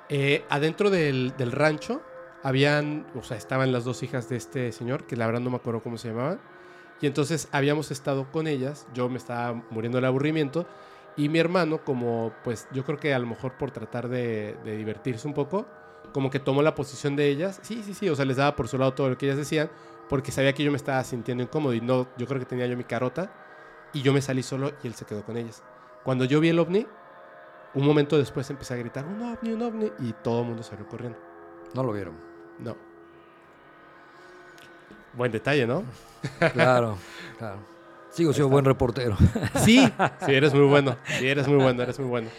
Eh, 0.08 0.44
adentro 0.48 0.90
del, 0.90 1.34
del, 1.36 1.52
rancho 1.52 2.02
habían, 2.42 3.06
o 3.16 3.22
sea, 3.22 3.36
estaban 3.36 3.72
las 3.72 3.84
dos 3.84 4.02
hijas 4.02 4.28
de 4.28 4.36
este 4.36 4.70
señor, 4.72 5.04
que 5.04 5.16
la 5.16 5.26
verdad 5.26 5.40
no 5.40 5.50
me 5.50 5.56
acuerdo 5.56 5.82
cómo 5.82 5.98
se 5.98 6.08
llamaban. 6.08 6.40
Y 7.00 7.06
entonces 7.06 7.48
habíamos 7.52 7.90
estado 7.90 8.30
con 8.30 8.46
ellas, 8.46 8.86
yo 8.94 9.08
me 9.08 9.18
estaba 9.18 9.54
muriendo 9.70 9.96
del 9.96 10.04
aburrimiento, 10.04 10.66
y 11.16 11.28
mi 11.28 11.38
hermano, 11.38 11.82
como 11.84 12.32
pues 12.44 12.68
yo 12.72 12.84
creo 12.84 12.98
que 12.98 13.14
a 13.14 13.18
lo 13.18 13.26
mejor 13.26 13.52
por 13.56 13.70
tratar 13.70 14.08
de, 14.08 14.56
de 14.64 14.76
divertirse 14.76 15.26
un 15.26 15.34
poco, 15.34 15.66
como 16.12 16.30
que 16.30 16.40
tomó 16.40 16.62
la 16.62 16.74
posición 16.74 17.16
de 17.16 17.28
ellas. 17.28 17.58
Sí, 17.62 17.82
sí, 17.84 17.94
sí, 17.94 18.08
o 18.08 18.16
sea, 18.16 18.24
les 18.24 18.36
daba 18.36 18.56
por 18.56 18.68
su 18.68 18.78
lado 18.78 18.94
todo 18.94 19.08
lo 19.08 19.18
que 19.18 19.26
ellas 19.26 19.38
decían, 19.38 19.70
porque 20.08 20.32
sabía 20.32 20.52
que 20.52 20.62
yo 20.62 20.70
me 20.70 20.76
estaba 20.76 21.02
sintiendo 21.04 21.42
incómodo 21.42 21.74
y 21.74 21.80
no, 21.80 22.08
yo 22.16 22.26
creo 22.26 22.38
que 22.38 22.46
tenía 22.46 22.66
yo 22.66 22.76
mi 22.76 22.84
carota 22.84 23.32
y 23.92 24.02
yo 24.02 24.12
me 24.12 24.20
salí 24.20 24.42
solo 24.42 24.72
y 24.82 24.86
él 24.86 24.94
se 24.94 25.04
quedó 25.04 25.24
con 25.24 25.36
ellas. 25.36 25.62
Cuando 26.04 26.24
yo 26.24 26.40
vi 26.40 26.50
el 26.50 26.58
ovni, 26.58 26.86
un 27.74 27.84
momento 27.84 28.16
después 28.16 28.48
empecé 28.50 28.74
a 28.74 28.76
gritar, 28.76 29.04
un 29.04 29.22
ovni, 29.22 29.52
un 29.52 29.62
ovni, 29.62 29.92
y 29.98 30.12
todo 30.12 30.40
el 30.40 30.46
mundo 30.46 30.62
salió 30.62 30.86
corriendo. 30.86 31.18
¿No 31.74 31.82
lo 31.82 31.92
vieron? 31.92 32.14
No. 32.58 32.76
Buen 35.12 35.32
detalle, 35.32 35.66
¿no? 35.66 35.82
Claro, 36.52 36.96
claro. 37.38 37.75
Sigo 38.16 38.32
siendo 38.32 38.48
buen 38.48 38.64
reportero. 38.64 39.14
Sí, 39.56 39.92
sí, 40.24 40.32
eres 40.32 40.54
muy 40.54 40.66
bueno. 40.66 40.96
Sí, 41.18 41.28
eres 41.28 41.46
muy 41.46 41.58
bueno, 41.58 41.82
eres 41.82 41.98
muy 41.98 42.08
bueno. 42.08 42.30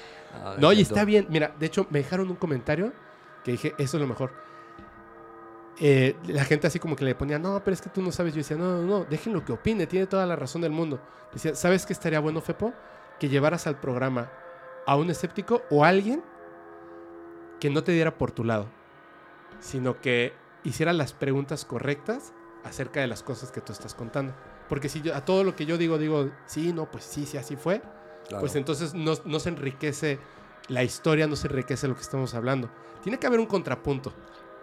No, 0.58 0.74
y 0.74 0.82
está 0.82 1.06
bien. 1.06 1.28
Mira, 1.30 1.54
de 1.60 1.68
hecho, 1.68 1.86
me 1.92 2.00
dejaron 2.00 2.32
un 2.32 2.36
comentario 2.36 2.94
que 3.44 3.52
dije, 3.52 3.76
eso 3.78 3.98
es 3.98 4.02
lo 4.02 4.08
mejor. 4.08 4.32
Eh, 5.80 6.16
la 6.26 6.44
gente 6.46 6.66
así 6.66 6.80
como 6.80 6.96
que 6.96 7.06
le 7.06 7.14
ponía, 7.14 7.38
no, 7.38 7.62
pero 7.64 7.76
es 7.76 7.82
que 7.82 7.90
tú 7.90 8.02
no 8.02 8.12
sabes. 8.12 8.34
Yo 8.34 8.40
decía, 8.40 8.58
no, 8.58 8.82
no, 8.82 8.82
no, 8.82 9.06
déjenlo 9.06 9.46
que 9.46 9.52
opine, 9.52 9.86
tiene 9.86 10.08
toda 10.08 10.26
la 10.26 10.36
razón 10.36 10.64
del 10.64 10.72
mundo. 10.72 11.00
Decía, 11.32 11.54
¿sabes 11.54 11.86
qué 11.86 11.94
estaría 11.94 12.20
bueno, 12.20 12.42
Fepo? 12.42 12.74
Que 13.20 13.30
llevaras 13.30 13.68
al 13.68 13.80
programa 13.80 14.32
a 14.88 14.96
un 14.96 15.12
escéptico 15.12 15.62
o 15.70 15.86
a 15.86 15.90
alguien 15.90 16.24
que 17.60 17.70
no 17.70 17.84
te 17.84 17.92
diera 17.92 18.18
por 18.18 18.32
tu 18.32 18.44
lado, 18.44 18.66
sino 19.60 20.02
que 20.02 20.34
hiciera 20.64 20.92
las 20.92 21.14
preguntas 21.14 21.66
correctas 21.66 22.34
acerca 22.64 23.00
de 23.00 23.08
las 23.08 23.22
cosas 23.22 23.52
que 23.52 23.62
tú 23.62 23.74
estás 23.74 23.94
contando. 23.94 24.34
Porque 24.70 24.90
si 24.90 25.02
yo, 25.02 25.16
a 25.16 25.24
todo 25.24 25.44
lo 25.44 25.56
que 25.56 25.66
yo 25.66 25.78
digo, 25.78 25.98
digo, 25.98 26.30
sí, 26.46 26.74
no, 26.74 26.90
pues 26.90 27.04
sí, 27.04 27.26
sí, 27.26 27.38
así 27.38 27.56
fue, 27.56 27.82
claro. 28.28 28.42
pues 28.42 28.56
entonces 28.56 28.94
no, 28.94 29.14
no 29.26 29.40
se 29.40 29.50
enriquece 29.50 30.20
la 30.68 30.84
historia, 30.84 31.28
no 31.28 31.36
se 31.36 31.48
enriquece 31.48 31.88
lo 31.88 31.96
que 31.96 32.02
estamos 32.02 32.34
hablando. 32.34 32.70
Tiene 33.02 33.18
que 33.18 33.28
haber 33.28 33.40
un 33.40 33.46
contrapunto. 33.46 34.14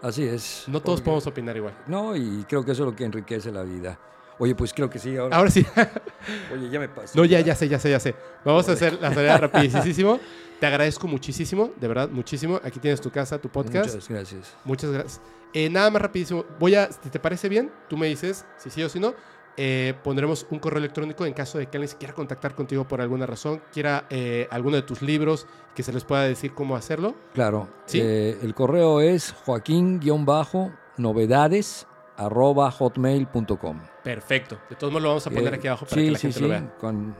Así 0.01 0.23
es. 0.23 0.65
No 0.67 0.81
todos 0.81 1.01
podemos 1.01 1.25
opinar 1.25 1.57
igual. 1.57 1.75
No, 1.87 2.15
y 2.15 2.45
creo 2.47 2.63
que 2.63 2.73
eso 2.73 2.83
es 2.83 2.89
lo 2.89 2.95
que 2.95 3.05
enriquece 3.05 3.51
la 3.51 3.63
vida. 3.63 3.99
Oye, 4.37 4.53
pues 4.53 4.73
creo 4.73 4.89
que 4.89 4.99
sí. 4.99 5.15
Ahora, 5.15 5.37
ahora 5.37 5.49
sí. 5.49 5.65
Oye, 6.53 6.69
ya 6.69 6.79
me 6.79 6.89
pasó. 6.89 7.17
No, 7.17 7.25
ya, 7.25 7.39
ya 7.39 7.55
sé, 7.55 7.67
ya 7.67 7.79
sé, 7.79 7.89
ya 7.89 7.99
sé. 7.99 8.13
Vamos 8.43 8.67
a 8.67 8.73
hacer 8.73 8.99
la 9.01 9.13
tarea 9.13 9.37
rapidísimo. 9.47 10.19
Te 10.59 10.65
agradezco 10.65 11.07
muchísimo, 11.07 11.71
de 11.79 11.87
verdad, 11.87 12.09
muchísimo. 12.09 12.59
Aquí 12.63 12.79
tienes 12.79 13.01
tu 13.01 13.11
casa, 13.11 13.39
tu 13.39 13.49
podcast. 13.49 13.95
Muchas 13.95 14.09
gracias. 14.09 14.55
Muchas 14.63 14.91
gracias. 14.91 15.21
Eh, 15.53 15.69
nada 15.69 15.89
más 15.89 16.01
rapidísimo. 16.01 16.45
Voy 16.59 16.75
a, 16.75 16.91
si 16.91 17.09
te 17.09 17.19
parece 17.19 17.49
bien, 17.49 17.71
tú 17.89 17.97
me 17.97 18.07
dices 18.07 18.45
si 18.57 18.69
sí 18.69 18.83
o 18.83 18.89
si 18.89 18.99
no. 18.99 19.13
Eh, 19.57 19.93
pondremos 20.03 20.45
un 20.49 20.59
correo 20.59 20.79
electrónico 20.79 21.25
en 21.25 21.31
caso 21.33 21.57
de 21.57 21.67
que 21.67 21.77
alguien 21.77 21.87
se 21.89 21.95
quiera 21.97 22.13
contactar 22.13 22.55
contigo 22.55 22.85
por 22.85 23.01
alguna 23.01 23.25
razón, 23.25 23.61
quiera 23.71 24.05
eh, 24.09 24.47
alguno 24.51 24.75
de 24.75 24.81
tus 24.81 25.01
libros, 25.01 25.47
que 25.73 25.81
se 25.83 25.93
les 25.93 26.03
pueda 26.03 26.23
decir 26.23 26.53
cómo 26.53 26.75
hacerlo. 26.75 27.15
Claro. 27.33 27.69
¿Sí? 27.85 28.01
Eh, 28.01 28.37
el 28.41 28.53
correo 28.53 28.99
es 29.01 29.33
joaquín-novedades 29.45 31.87
arroba 32.17 32.71
hotmail.com. 32.71 33.79
Perfecto. 34.03 34.57
De 34.69 34.75
todos 34.75 34.91
modos 34.91 35.03
lo 35.03 35.09
vamos 35.09 35.27
a 35.27 35.31
poner 35.31 35.53
aquí 35.53 35.67
abajo 35.67 35.85
para 35.85 36.01
sí, 36.01 36.05
que 36.05 36.11
la 36.11 36.17
sí, 36.17 36.21
gente 36.21 36.37
sí, 36.37 36.43
lo 36.43 36.49
vea. 36.49 36.75
Con, 36.79 37.15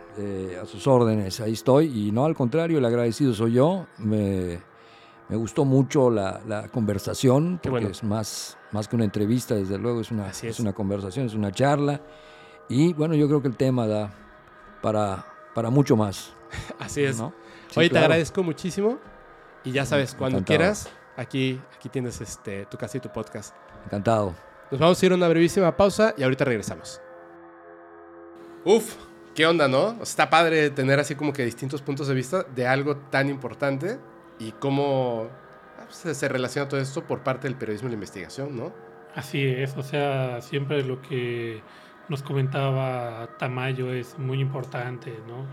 a 0.61 0.65
sus 0.65 0.87
órdenes. 0.87 1.41
Ahí 1.41 1.53
estoy. 1.53 2.07
Y 2.07 2.11
no, 2.11 2.25
al 2.25 2.35
contrario, 2.35 2.77
el 2.77 2.85
agradecido 2.85 3.33
soy 3.33 3.53
yo. 3.53 3.87
Me, 3.97 4.59
me 5.29 5.35
gustó 5.35 5.65
mucho 5.65 6.09
la, 6.09 6.41
la 6.47 6.67
conversación, 6.67 7.59
porque 7.61 7.69
bueno. 7.69 7.89
es 7.89 8.03
más, 8.03 8.57
más 8.71 8.87
que 8.87 8.95
una 8.95 9.05
entrevista, 9.05 9.55
desde 9.55 9.77
luego, 9.77 10.01
es 10.01 10.11
una, 10.11 10.29
es. 10.29 10.43
es. 10.43 10.59
una 10.59 10.73
conversación, 10.73 11.25
es 11.25 11.33
una 11.33 11.51
charla. 11.51 12.01
Y 12.69 12.93
bueno, 12.93 13.15
yo 13.15 13.27
creo 13.27 13.41
que 13.41 13.47
el 13.47 13.57
tema 13.57 13.87
da 13.87 14.13
para, 14.81 15.25
para 15.55 15.69
mucho 15.69 15.95
más. 15.95 16.33
Así 16.79 17.03
es. 17.03 17.17
¿no? 17.17 17.33
Sí, 17.69 17.79
Oye, 17.79 17.89
te 17.89 17.97
agradezco 17.97 18.43
muchísimo. 18.43 18.99
Y 19.63 19.71
ya 19.71 19.85
sabes, 19.85 20.13
cuando 20.13 20.37
Encantado. 20.37 20.57
quieras, 20.59 20.89
aquí, 21.17 21.59
aquí 21.75 21.89
tienes 21.89 22.21
este, 22.21 22.67
tu 22.67 22.77
casa 22.77 22.97
y 22.97 23.01
tu 23.01 23.09
podcast. 23.09 23.55
Encantado. 23.85 24.35
Nos 24.69 24.79
vamos 24.79 25.01
a 25.01 25.05
ir 25.05 25.11
a 25.11 25.15
una 25.15 25.27
brevísima 25.27 25.75
pausa 25.75 26.13
y 26.17 26.23
ahorita 26.23 26.45
regresamos. 26.45 27.01
Uf, 28.63 28.95
¿qué 29.33 29.47
onda, 29.47 29.67
no? 29.67 30.01
Está 30.03 30.29
padre 30.29 30.69
tener 30.69 30.99
así 30.99 31.15
como 31.15 31.33
que 31.33 31.43
distintos 31.45 31.81
puntos 31.81 32.07
de 32.07 32.13
vista 32.13 32.43
de 32.43 32.67
algo 32.67 32.97
tan 32.97 33.29
importante 33.29 33.99
y 34.39 34.51
cómo 34.53 35.29
ah, 35.79 35.85
pues, 35.85 36.17
se 36.17 36.27
relaciona 36.27 36.67
todo 36.67 36.79
esto 36.79 37.03
por 37.03 37.21
parte 37.21 37.47
del 37.47 37.57
periodismo 37.57 37.87
y 37.87 37.91
la 37.91 37.95
investigación, 37.95 38.55
¿no? 38.55 38.73
Así 39.15 39.45
es, 39.45 39.75
o 39.77 39.83
sea, 39.83 40.41
siempre 40.41 40.83
lo 40.83 41.01
que 41.01 41.61
nos 42.09 42.21
comentaba 42.21 43.29
Tamayo 43.39 43.93
es 43.93 44.19
muy 44.19 44.39
importante, 44.41 45.17
¿no? 45.27 45.45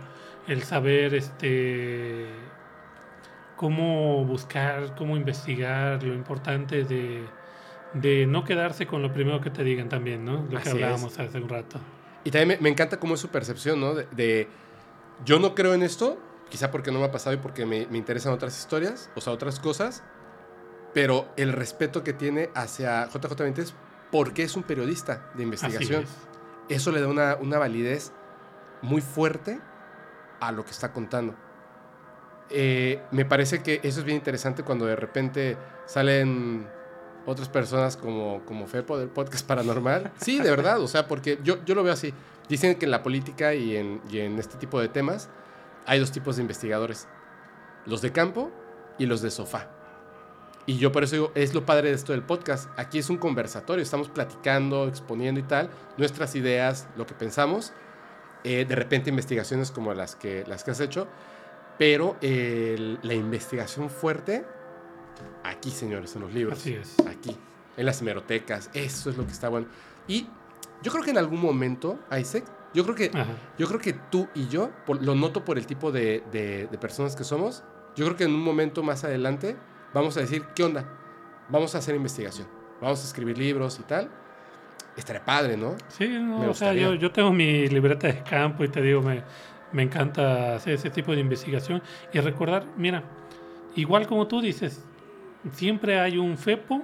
El 0.46 0.62
saber 0.64 1.14
este 1.14 2.26
cómo 3.56 4.24
buscar, 4.24 4.96
cómo 4.96 5.16
investigar, 5.16 6.02
lo 6.02 6.14
importante 6.14 6.82
de, 6.82 7.24
de 7.94 8.26
no 8.26 8.42
quedarse 8.42 8.88
con 8.88 9.02
lo 9.02 9.12
primero 9.12 9.40
que 9.40 9.50
te 9.50 9.62
digan 9.62 9.88
también, 9.88 10.24
¿no? 10.24 10.44
Lo 10.50 10.58
Así 10.58 10.64
que 10.64 10.68
es. 10.68 10.74
hablábamos 10.74 11.16
hace 11.18 11.38
un 11.38 11.48
rato. 11.48 11.78
Y 12.24 12.30
también 12.32 12.48
me, 12.48 12.64
me 12.64 12.68
encanta 12.70 12.98
cómo 12.98 13.14
es 13.14 13.20
su 13.20 13.28
percepción, 13.28 13.80
¿no? 13.80 13.94
De, 13.94 14.08
de, 14.10 14.48
yo 15.24 15.38
no 15.38 15.54
creo 15.54 15.74
en 15.74 15.82
esto, 15.84 16.18
quizá 16.52 16.70
porque 16.70 16.92
no 16.92 16.98
me 16.98 17.06
ha 17.06 17.10
pasado 17.10 17.34
y 17.34 17.38
porque 17.38 17.64
me, 17.64 17.86
me 17.86 17.96
interesan 17.96 18.34
otras 18.34 18.58
historias, 18.58 19.08
o 19.14 19.22
sea, 19.22 19.32
otras 19.32 19.58
cosas, 19.58 20.02
pero 20.92 21.26
el 21.38 21.50
respeto 21.54 22.04
que 22.04 22.12
tiene 22.12 22.50
hacia 22.54 23.06
JJ 23.08 23.34
Benítez 23.38 23.72
porque 24.10 24.42
es 24.42 24.54
un 24.54 24.62
periodista 24.62 25.30
de 25.34 25.44
investigación. 25.44 26.04
Eso 26.68 26.92
le 26.92 27.00
da 27.00 27.08
una, 27.08 27.36
una 27.40 27.58
validez 27.58 28.12
muy 28.82 29.00
fuerte 29.00 29.58
a 30.40 30.52
lo 30.52 30.62
que 30.66 30.72
está 30.72 30.92
contando. 30.92 31.34
eh, 32.50 33.00
me 33.12 33.24
parece 33.24 33.62
que 33.62 33.80
eso 33.82 34.00
es 34.00 34.04
bien 34.04 34.18
interesante 34.18 34.62
cuando 34.62 34.84
de 34.84 34.94
repente 34.96 35.56
salen 35.86 36.68
otras 37.24 37.48
personas 37.48 37.96
como, 37.96 38.42
como 38.44 38.66
Fepo 38.66 38.98
del 38.98 39.08
podcast 39.08 39.46
paranormal. 39.46 40.12
Sí, 40.20 40.38
de 40.38 40.50
verdad, 40.50 40.80
o 40.80 40.86
sea, 40.88 41.08
porque 41.08 41.38
yo, 41.42 41.64
yo 41.64 41.74
lo 41.74 41.82
veo 41.82 41.94
así. 41.94 42.12
Dicen 42.46 42.74
que 42.74 42.84
en 42.84 42.90
la 42.90 43.02
política 43.02 43.54
y 43.54 43.74
en, 43.76 44.02
y 44.10 44.18
en 44.18 44.38
este 44.38 44.58
tipo 44.58 44.78
de 44.80 44.88
temas 44.88 45.30
hay 45.86 45.98
dos 45.98 46.12
tipos 46.12 46.36
de 46.36 46.42
investigadores. 46.42 47.08
Los 47.86 48.02
de 48.02 48.12
campo 48.12 48.50
y 48.98 49.06
los 49.06 49.22
de 49.22 49.30
sofá. 49.30 49.68
Y 50.64 50.78
yo 50.78 50.92
por 50.92 51.02
eso 51.02 51.16
digo, 51.16 51.32
es 51.34 51.54
lo 51.54 51.66
padre 51.66 51.88
de 51.88 51.94
esto 51.94 52.12
del 52.12 52.22
podcast. 52.22 52.68
Aquí 52.78 52.98
es 52.98 53.10
un 53.10 53.16
conversatorio, 53.16 53.82
estamos 53.82 54.08
platicando, 54.08 54.86
exponiendo 54.86 55.40
y 55.40 55.42
tal, 55.42 55.70
nuestras 55.96 56.36
ideas, 56.36 56.86
lo 56.96 57.06
que 57.06 57.14
pensamos. 57.14 57.72
Eh, 58.44 58.64
de 58.64 58.74
repente 58.74 59.10
investigaciones 59.10 59.70
como 59.70 59.94
las 59.94 60.14
que, 60.14 60.44
las 60.46 60.62
que 60.62 60.70
has 60.70 60.80
hecho. 60.80 61.08
Pero 61.78 62.16
la 62.20 63.14
investigación 63.14 63.90
fuerte, 63.90 64.44
aquí, 65.42 65.70
señores, 65.70 66.14
en 66.14 66.22
los 66.22 66.32
libros. 66.32 66.58
Así 66.58 66.74
es. 66.74 66.94
Aquí, 67.08 67.36
en 67.76 67.86
las 67.86 68.00
hemerotecas. 68.02 68.70
Eso 68.72 69.10
es 69.10 69.16
lo 69.16 69.26
que 69.26 69.32
está 69.32 69.48
bueno. 69.48 69.66
Y 70.06 70.28
yo 70.82 70.92
creo 70.92 71.02
que 71.02 71.10
en 71.10 71.18
algún 71.18 71.40
momento, 71.40 71.98
Isaac, 72.16 72.44
yo 72.74 72.84
creo 72.84 72.94
que, 72.94 73.10
Ajá. 73.12 73.32
yo 73.58 73.66
creo 73.68 73.80
que 73.80 73.92
tú 73.92 74.28
y 74.34 74.48
yo, 74.48 74.70
por- 74.86 75.02
lo 75.02 75.14
noto 75.14 75.44
por 75.44 75.58
el 75.58 75.66
tipo 75.66 75.92
de, 75.92 76.22
de- 76.32 76.66
de 76.66 76.78
personas 76.78 77.14
que 77.16 77.24
somos, 77.24 77.62
yo 77.96 78.04
creo 78.06 78.16
que 78.16 78.24
en 78.24 78.34
un 78.34 78.42
momento 78.42 78.82
más 78.82 79.04
adelante 79.04 79.56
vamos 79.92 80.16
a 80.16 80.20
decir, 80.20 80.42
¿qué 80.54 80.64
onda? 80.64 80.84
Vamos 81.48 81.74
a 81.74 81.78
hacer 81.78 81.94
investigación. 81.94 82.46
Vamos 82.80 83.02
a 83.02 83.06
escribir 83.06 83.36
libros 83.38 83.78
y 83.78 83.82
tal. 83.82 84.10
Estaría 84.96 85.24
padre, 85.24 85.56
¿no? 85.56 85.76
Sí, 85.88 86.08
no, 86.08 86.38
Me 86.40 86.48
o 86.48 86.54
sea, 86.54 86.72
yo, 86.74 86.94
yo 86.94 87.10
tengo 87.10 87.32
mi 87.32 87.66
libreta 87.68 88.06
de 88.08 88.22
campo 88.22 88.64
y 88.64 88.68
te 88.68 88.80
digo, 88.82 89.00
me, 89.02 89.22
me 89.72 89.82
encanta 89.82 90.54
hacer 90.56 90.74
ese 90.74 90.90
tipo 90.90 91.12
de 91.12 91.20
investigación 91.20 91.82
y 92.12 92.20
recordar, 92.20 92.64
mira, 92.76 93.02
igual 93.74 94.06
como 94.06 94.26
tú 94.26 94.40
dices, 94.40 94.84
siempre 95.52 95.98
hay 96.00 96.18
un 96.18 96.36
FEPO, 96.36 96.82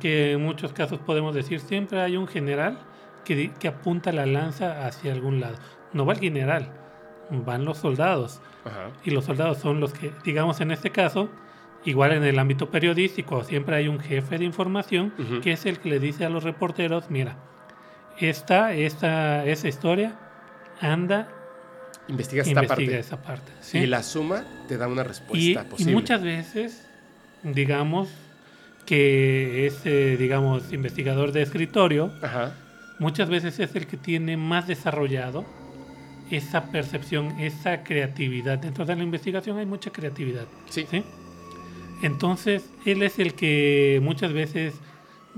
que 0.00 0.32
en 0.32 0.42
muchos 0.42 0.72
casos 0.72 0.98
podemos 1.00 1.34
decir, 1.34 1.60
siempre 1.60 2.00
hay 2.00 2.16
un 2.16 2.26
general 2.26 2.78
que, 3.24 3.68
apunta 3.68 4.12
la 4.12 4.26
lanza 4.26 4.86
hacia 4.86 5.12
algún 5.12 5.40
lado. 5.40 5.56
No 5.92 6.06
va 6.06 6.14
el 6.14 6.20
general, 6.20 6.70
van 7.30 7.64
los 7.64 7.78
soldados. 7.78 8.40
Ajá. 8.64 8.90
Y 9.04 9.10
los 9.10 9.24
soldados 9.24 9.58
son 9.58 9.80
los 9.80 9.92
que, 9.92 10.12
digamos 10.24 10.60
en 10.60 10.70
este 10.70 10.90
caso, 10.90 11.30
igual 11.84 12.12
en 12.12 12.24
el 12.24 12.38
ámbito 12.38 12.70
periodístico, 12.70 13.44
siempre 13.44 13.76
hay 13.76 13.88
un 13.88 14.00
jefe 14.00 14.38
de 14.38 14.44
información 14.44 15.12
que 15.42 15.52
es 15.52 15.64
el 15.66 15.78
que 15.78 15.88
le 15.88 15.98
dice 16.00 16.24
a 16.24 16.28
los 16.30 16.42
reporteros, 16.44 17.10
mira, 17.10 17.36
esta, 18.18 18.74
esta, 18.74 19.44
esa 19.44 19.68
historia, 19.68 20.18
anda, 20.80 21.28
Investigas 22.08 22.48
esta 22.48 22.62
investiga 22.62 22.86
parte. 22.92 22.98
esa 22.98 23.22
parte. 23.22 23.52
¿sí? 23.60 23.78
Y 23.78 23.86
la 23.86 24.02
suma 24.02 24.44
te 24.66 24.78
da 24.78 24.88
una 24.88 25.02
Y, 25.02 25.04
respuesta 25.04 25.62
y 25.62 25.70
posible. 25.70 25.92
muchas 25.92 26.22
veces, 26.22 26.88
digamos, 27.42 28.08
que 28.86 29.66
ese, 29.66 30.16
digamos, 30.16 30.72
investigador 30.72 31.32
de 31.32 31.42
escritorio, 31.42 32.10
Ajá. 32.22 32.54
Muchas 32.98 33.28
veces 33.28 33.58
es 33.58 33.74
el 33.74 33.86
que 33.86 33.96
tiene 33.96 34.36
más 34.36 34.66
desarrollado 34.66 35.44
esa 36.30 36.66
percepción, 36.70 37.38
esa 37.40 37.82
creatividad. 37.82 38.58
Dentro 38.58 38.84
de 38.84 38.96
la 38.96 39.02
investigación 39.02 39.58
hay 39.58 39.66
mucha 39.66 39.90
creatividad. 39.90 40.46
Sí. 40.68 40.86
¿sí? 40.90 41.02
Entonces, 42.02 42.68
él 42.84 43.02
es 43.02 43.18
el 43.18 43.34
que 43.34 44.00
muchas 44.02 44.32
veces 44.32 44.74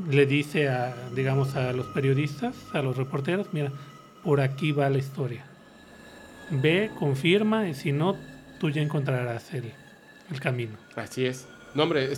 le 0.09 0.27
dice 0.27 0.69
a, 0.69 0.95
digamos, 1.15 1.57
a 1.57 1.73
los 1.73 1.87
periodistas, 1.89 2.57
a 2.73 2.83
los 2.83 2.97
reporteros, 2.97 3.49
mira, 3.53 3.73
por 4.25 4.41
aquí 4.41 4.73
va 4.73 4.91
la 4.91 4.99
historia. 4.99 5.45
Ve, 6.51 6.91
confirma, 6.99 7.69
y 7.69 7.75
si 7.75 7.93
no, 7.93 8.17
tú 8.59 8.71
ya 8.71 8.83
encontrarás 8.83 9.55
el, 9.55 9.73
el 10.31 10.41
camino. 10.41 10.77
Así 10.97 11.25
es. 11.27 11.49
No, 11.75 11.85
hombre, 11.85 12.11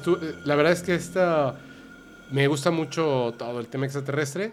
la 0.45 0.55
verdad 0.55 0.73
es 0.73 0.83
que 0.83 0.95
esta 0.95 1.61
me 2.31 2.47
gusta 2.47 2.71
mucho 2.71 3.35
todo 3.39 3.61
el 3.61 3.69
tema 3.69 3.85
extraterrestre. 3.85 4.53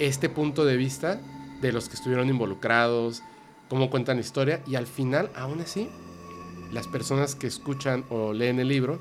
Este 0.00 0.28
punto 0.28 0.64
de 0.64 0.76
vista 0.76 1.20
de 1.60 1.72
los 1.72 1.88
que 1.88 1.94
estuvieron 1.94 2.28
involucrados, 2.28 3.22
cómo 3.68 3.90
cuentan 3.90 4.16
la 4.16 4.22
historia 4.22 4.62
y 4.66 4.74
al 4.74 4.86
final, 4.86 5.30
aún 5.36 5.60
así, 5.60 5.88
las 6.72 6.88
personas 6.88 7.34
que 7.34 7.46
escuchan 7.46 8.04
o 8.08 8.32
leen 8.32 8.58
el 8.58 8.68
libro, 8.68 9.00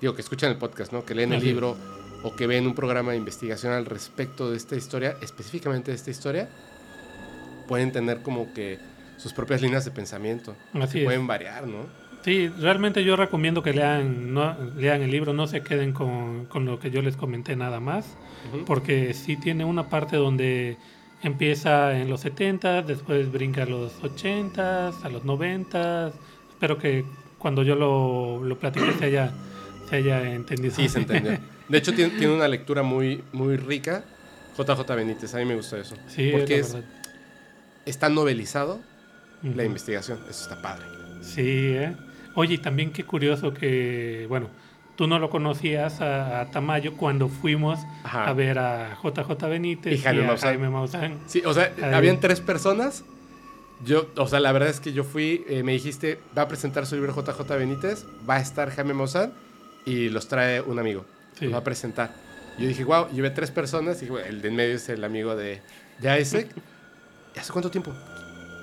digo 0.00 0.14
que 0.14 0.22
escuchan 0.22 0.50
el 0.50 0.56
podcast, 0.56 0.92
¿no? 0.92 1.04
Que 1.04 1.14
leen 1.14 1.32
el 1.32 1.44
libro 1.44 1.76
o 2.24 2.34
que 2.34 2.46
ven 2.46 2.66
un 2.66 2.74
programa 2.74 3.12
de 3.12 3.18
investigación 3.18 3.72
al 3.72 3.84
respecto 3.84 4.50
de 4.50 4.56
esta 4.56 4.74
historia, 4.74 5.16
específicamente 5.22 5.90
de 5.90 5.96
esta 5.96 6.10
historia, 6.10 6.48
pueden 7.68 7.92
tener 7.92 8.22
como 8.22 8.52
que 8.52 8.78
sus 9.18 9.32
propias 9.32 9.62
líneas 9.62 9.84
de 9.84 9.90
pensamiento. 9.90 10.56
Así 10.74 10.94
que 10.94 10.98
es. 11.00 11.04
pueden 11.04 11.26
variar, 11.26 11.66
¿no? 11.66 11.86
Sí, 12.22 12.48
realmente 12.48 13.02
yo 13.02 13.16
recomiendo 13.16 13.62
que 13.62 13.72
lean, 13.72 14.32
no, 14.32 14.56
lean 14.76 15.02
el 15.02 15.10
libro, 15.10 15.32
no 15.32 15.46
se 15.48 15.62
queden 15.62 15.92
con, 15.92 16.46
con 16.46 16.64
lo 16.64 16.78
que 16.78 16.90
yo 16.90 17.02
les 17.02 17.16
comenté 17.16 17.56
nada 17.56 17.80
más, 17.80 18.16
porque 18.64 19.12
sí 19.12 19.36
tiene 19.36 19.64
una 19.64 19.88
parte 19.88 20.16
donde 20.16 20.76
empieza 21.22 21.98
en 21.98 22.08
los 22.08 22.20
70, 22.20 22.82
después 22.82 23.30
brinca 23.30 23.64
a 23.64 23.66
los 23.66 23.92
80, 24.02 24.88
a 25.02 25.08
los 25.08 25.24
90. 25.24 26.12
Espero 26.50 26.78
que 26.78 27.04
cuando 27.38 27.64
yo 27.64 27.74
lo, 27.74 28.44
lo 28.44 28.58
platique 28.58 28.92
se 28.98 29.06
haya, 29.06 29.32
se 29.88 29.96
haya 29.96 30.32
entendido. 30.32 30.74
Sí, 30.74 30.88
se 30.88 31.00
entendió. 31.00 31.38
De 31.68 31.78
hecho, 31.78 31.92
tiene, 31.92 32.16
tiene 32.18 32.34
una 32.34 32.46
lectura 32.46 32.82
muy, 32.82 33.22
muy 33.32 33.56
rica. 33.56 34.04
JJ 34.56 34.94
Benítez, 34.94 35.34
a 35.34 35.38
mí 35.38 35.44
me 35.44 35.56
gusta 35.56 35.78
eso. 35.78 35.96
Sí, 36.06 36.30
porque 36.32 36.58
es, 36.58 36.76
está 37.86 38.08
novelizado 38.08 38.80
la 39.42 39.64
investigación. 39.64 40.20
Eso 40.28 40.44
está 40.44 40.62
padre. 40.62 40.84
Sí, 41.22 41.72
¿eh? 41.74 41.96
Oye, 42.34 42.54
y 42.54 42.58
también 42.58 42.92
qué 42.92 43.04
curioso 43.04 43.52
que, 43.52 44.26
bueno, 44.28 44.48
tú 44.96 45.06
no 45.06 45.18
lo 45.18 45.30
conocías 45.30 46.00
a, 46.00 46.40
a 46.40 46.50
Tamayo 46.50 46.94
cuando 46.96 47.28
fuimos 47.28 47.78
Ajá. 48.04 48.28
a 48.28 48.32
ver 48.32 48.58
a 48.58 48.98
JJ 49.02 49.48
Benítez 49.48 49.92
Y 49.94 49.98
Jaime 50.02 50.24
a 50.24 50.26
Maussan. 50.28 50.48
Jaime 50.50 50.68
Maussan. 50.70 51.18
Sí, 51.26 51.42
o 51.44 51.52
sea, 51.54 51.72
Ahí. 51.82 51.94
habían 51.94 52.20
tres 52.20 52.40
personas. 52.40 53.04
Yo, 53.84 54.08
o 54.16 54.28
sea, 54.28 54.38
la 54.40 54.52
verdad 54.52 54.68
es 54.68 54.78
que 54.80 54.92
yo 54.92 55.02
fui, 55.02 55.44
eh, 55.48 55.62
me 55.62 55.72
dijiste, 55.72 56.20
va 56.36 56.42
a 56.42 56.48
presentar 56.48 56.86
su 56.86 56.94
libro 56.94 57.14
JJ 57.14 57.40
Benítez, 57.56 58.06
va 58.28 58.36
a 58.36 58.40
estar 58.40 58.70
Jaime 58.70 58.94
Maussan 58.94 59.32
y 59.84 60.08
los 60.08 60.28
trae 60.28 60.60
un 60.60 60.78
amigo. 60.78 61.04
Sí. 61.38 61.46
Los 61.46 61.54
va 61.54 61.58
a 61.58 61.64
presentar. 61.64 62.14
Yo 62.58 62.68
dije, 62.68 62.84
wow, 62.84 63.08
llevé 63.10 63.30
tres 63.30 63.50
personas 63.50 63.96
y 63.96 64.00
dije, 64.02 64.12
"Bueno, 64.12 64.26
el 64.28 64.42
de 64.42 64.48
en 64.48 64.54
medio 64.56 64.74
es 64.76 64.88
el 64.88 65.02
amigo 65.04 65.34
de, 65.34 65.60
de 66.00 66.20
Isaac. 66.20 66.46
¿Y 67.34 67.38
¿Hace 67.38 67.50
cuánto 67.52 67.70
tiempo? 67.70 67.92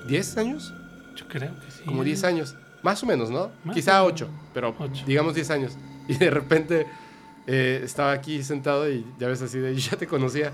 ¿10 0.08 0.38
años? 0.38 0.72
Yo 1.16 1.28
creo 1.28 1.52
que 1.60 1.72
sí. 1.72 1.84
Como 1.86 2.04
10 2.04 2.24
años. 2.24 2.56
Más 2.84 3.02
o 3.04 3.06
menos, 3.06 3.30
¿no? 3.30 3.52
Más 3.64 3.76
Quizá 3.76 4.04
o 4.04 4.08
8, 4.08 4.28
pero 4.54 4.76
Ocho. 4.80 5.04
digamos 5.06 5.36
10 5.36 5.50
años. 5.52 5.74
Y 6.10 6.16
de 6.18 6.32
repente 6.32 6.88
eh, 7.46 7.82
estaba 7.84 8.14
aquí 8.14 8.42
sentado 8.42 8.90
y 8.90 9.06
ya 9.20 9.28
ves 9.28 9.44
así 9.44 9.60
de, 9.60 9.76
yo 9.76 9.92
ya 9.92 9.98
te 9.98 10.08
conocía, 10.08 10.52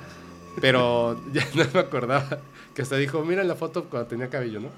pero 0.60 1.18
ya 1.34 1.46
no 1.56 1.64
me 1.74 1.80
acordaba. 1.80 2.40
Que 2.74 2.82
hasta 2.82 2.98
dijo, 2.98 3.24
mira 3.24 3.42
la 3.46 3.56
foto 3.56 3.86
cuando 3.86 4.08
tenía 4.10 4.30
cabello, 4.30 4.60
¿no? 4.60 4.70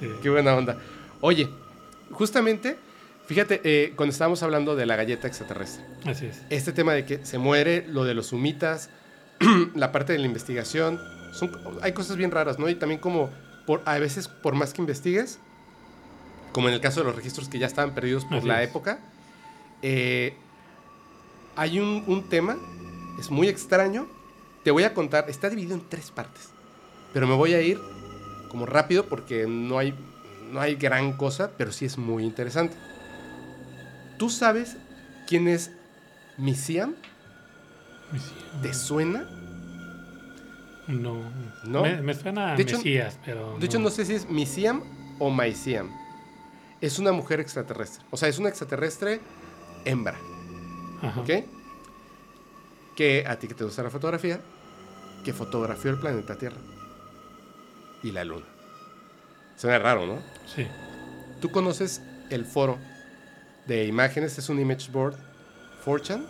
Sí. 0.00 0.08
Qué 0.22 0.28
buena 0.28 0.56
onda. 0.56 0.76
Oye, 1.20 1.48
justamente, 2.10 2.76
fíjate, 3.26 3.60
eh, 3.62 3.92
cuando 3.94 4.12
estábamos 4.12 4.42
hablando 4.42 4.74
de 4.74 4.86
la 4.86 4.96
galleta 4.96 5.28
extraterrestre, 5.28 5.84
Así 6.04 6.26
es. 6.26 6.42
este 6.50 6.72
tema 6.72 6.92
de 6.94 7.04
que 7.04 7.24
se 7.24 7.38
muere, 7.38 7.86
lo 7.88 8.02
de 8.04 8.14
los 8.14 8.32
humitas, 8.32 8.90
la 9.76 9.92
parte 9.92 10.14
de 10.14 10.18
la 10.18 10.26
investigación, 10.26 11.00
son, 11.32 11.52
hay 11.82 11.92
cosas 11.92 12.16
bien 12.16 12.32
raras, 12.32 12.58
¿no? 12.58 12.68
Y 12.68 12.74
también 12.74 13.00
como, 13.00 13.30
por, 13.66 13.82
a 13.84 13.98
veces, 14.00 14.26
por 14.26 14.56
más 14.56 14.72
que 14.72 14.82
investigues, 14.82 15.38
como 16.52 16.68
en 16.68 16.74
el 16.74 16.80
caso 16.80 17.00
de 17.00 17.06
los 17.06 17.16
registros 17.16 17.48
que 17.48 17.58
ya 17.58 17.66
estaban 17.66 17.94
perdidos 17.94 18.24
por 18.24 18.38
Así 18.38 18.46
la 18.46 18.62
es. 18.62 18.70
época, 18.70 18.98
eh, 19.82 20.34
hay 21.56 21.78
un, 21.80 22.04
un 22.06 22.28
tema, 22.28 22.56
es 23.18 23.30
muy 23.30 23.48
extraño, 23.48 24.06
te 24.64 24.70
voy 24.70 24.84
a 24.84 24.94
contar, 24.94 25.28
está 25.28 25.48
dividido 25.50 25.74
en 25.74 25.88
tres 25.88 26.10
partes, 26.10 26.50
pero 27.12 27.26
me 27.26 27.34
voy 27.34 27.54
a 27.54 27.60
ir 27.62 27.80
como 28.50 28.66
rápido 28.66 29.06
porque 29.06 29.46
no 29.46 29.78
hay, 29.78 29.94
no 30.50 30.60
hay 30.60 30.76
gran 30.76 31.12
cosa, 31.16 31.52
pero 31.56 31.72
sí 31.72 31.84
es 31.84 31.98
muy 31.98 32.24
interesante. 32.24 32.76
¿Tú 34.18 34.30
sabes 34.30 34.76
quién 35.26 35.46
es 35.48 35.70
Misiam? 36.38 36.94
¿Te 38.62 38.72
suena? 38.72 39.28
No. 40.86 41.16
¿No? 41.64 41.82
Me, 41.82 42.00
me 42.00 42.14
suena 42.14 42.52
a 42.52 42.56
De 42.56 42.62
hecho- 42.62 42.76
Mesías, 42.78 43.18
pero. 43.24 43.58
De 43.58 43.66
hecho, 43.66 43.78
no 43.78 43.90
sé 43.90 44.04
si 44.04 44.14
es 44.14 44.28
Misiam 44.30 44.82
o 45.18 45.30
Maisiam. 45.30 45.90
Es 46.80 46.98
una 46.98 47.12
mujer 47.12 47.40
extraterrestre. 47.40 48.04
O 48.10 48.16
sea, 48.16 48.28
es 48.28 48.38
una 48.38 48.48
extraterrestre 48.48 49.20
hembra. 49.84 50.16
Ajá. 51.02 51.20
¿Ok? 51.20 51.30
Que 52.96 53.24
a 53.26 53.38
ti 53.38 53.48
que 53.48 53.54
te 53.54 53.64
gusta 53.64 53.82
la 53.82 53.90
fotografía, 53.90 54.40
que 55.24 55.32
fotografió 55.32 55.90
el 55.90 55.98
planeta 55.98 56.36
Tierra 56.36 56.56
y 58.02 58.10
la 58.12 58.24
Luna. 58.24 58.46
Suena 59.56 59.78
raro, 59.78 60.06
¿no? 60.06 60.18
Sí. 60.54 60.66
¿Tú 61.40 61.50
conoces 61.50 62.02
el 62.30 62.44
foro 62.44 62.78
de 63.66 63.86
imágenes? 63.86 64.38
Es 64.38 64.48
un 64.48 64.60
image 64.60 64.90
board 64.90 65.16
4chan, 65.84 66.26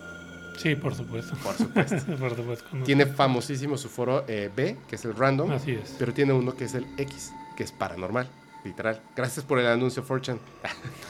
Sí, 0.57 0.75
por 0.75 0.95
supuesto. 0.95 1.35
por 1.43 1.53
supuesto. 1.55 2.17
por 2.19 2.35
supuesto. 2.35 2.65
tiene 2.83 3.05
famosísimo 3.05 3.77
su 3.77 3.89
foro 3.89 4.25
eh, 4.27 4.49
B, 4.55 4.77
que 4.87 4.95
es 4.95 5.05
el 5.05 5.15
random, 5.15 5.51
Así 5.51 5.73
es. 5.73 5.95
pero 5.99 6.13
tiene 6.13 6.33
uno 6.33 6.55
que 6.55 6.65
es 6.65 6.73
el 6.73 6.85
X, 6.97 7.31
que 7.55 7.63
es 7.63 7.71
paranormal. 7.71 8.27
Literal. 8.67 9.01
Gracias 9.15 9.45
por 9.45 9.59
el 9.59 9.67
anuncio, 9.67 10.03
Fortune. 10.03 10.39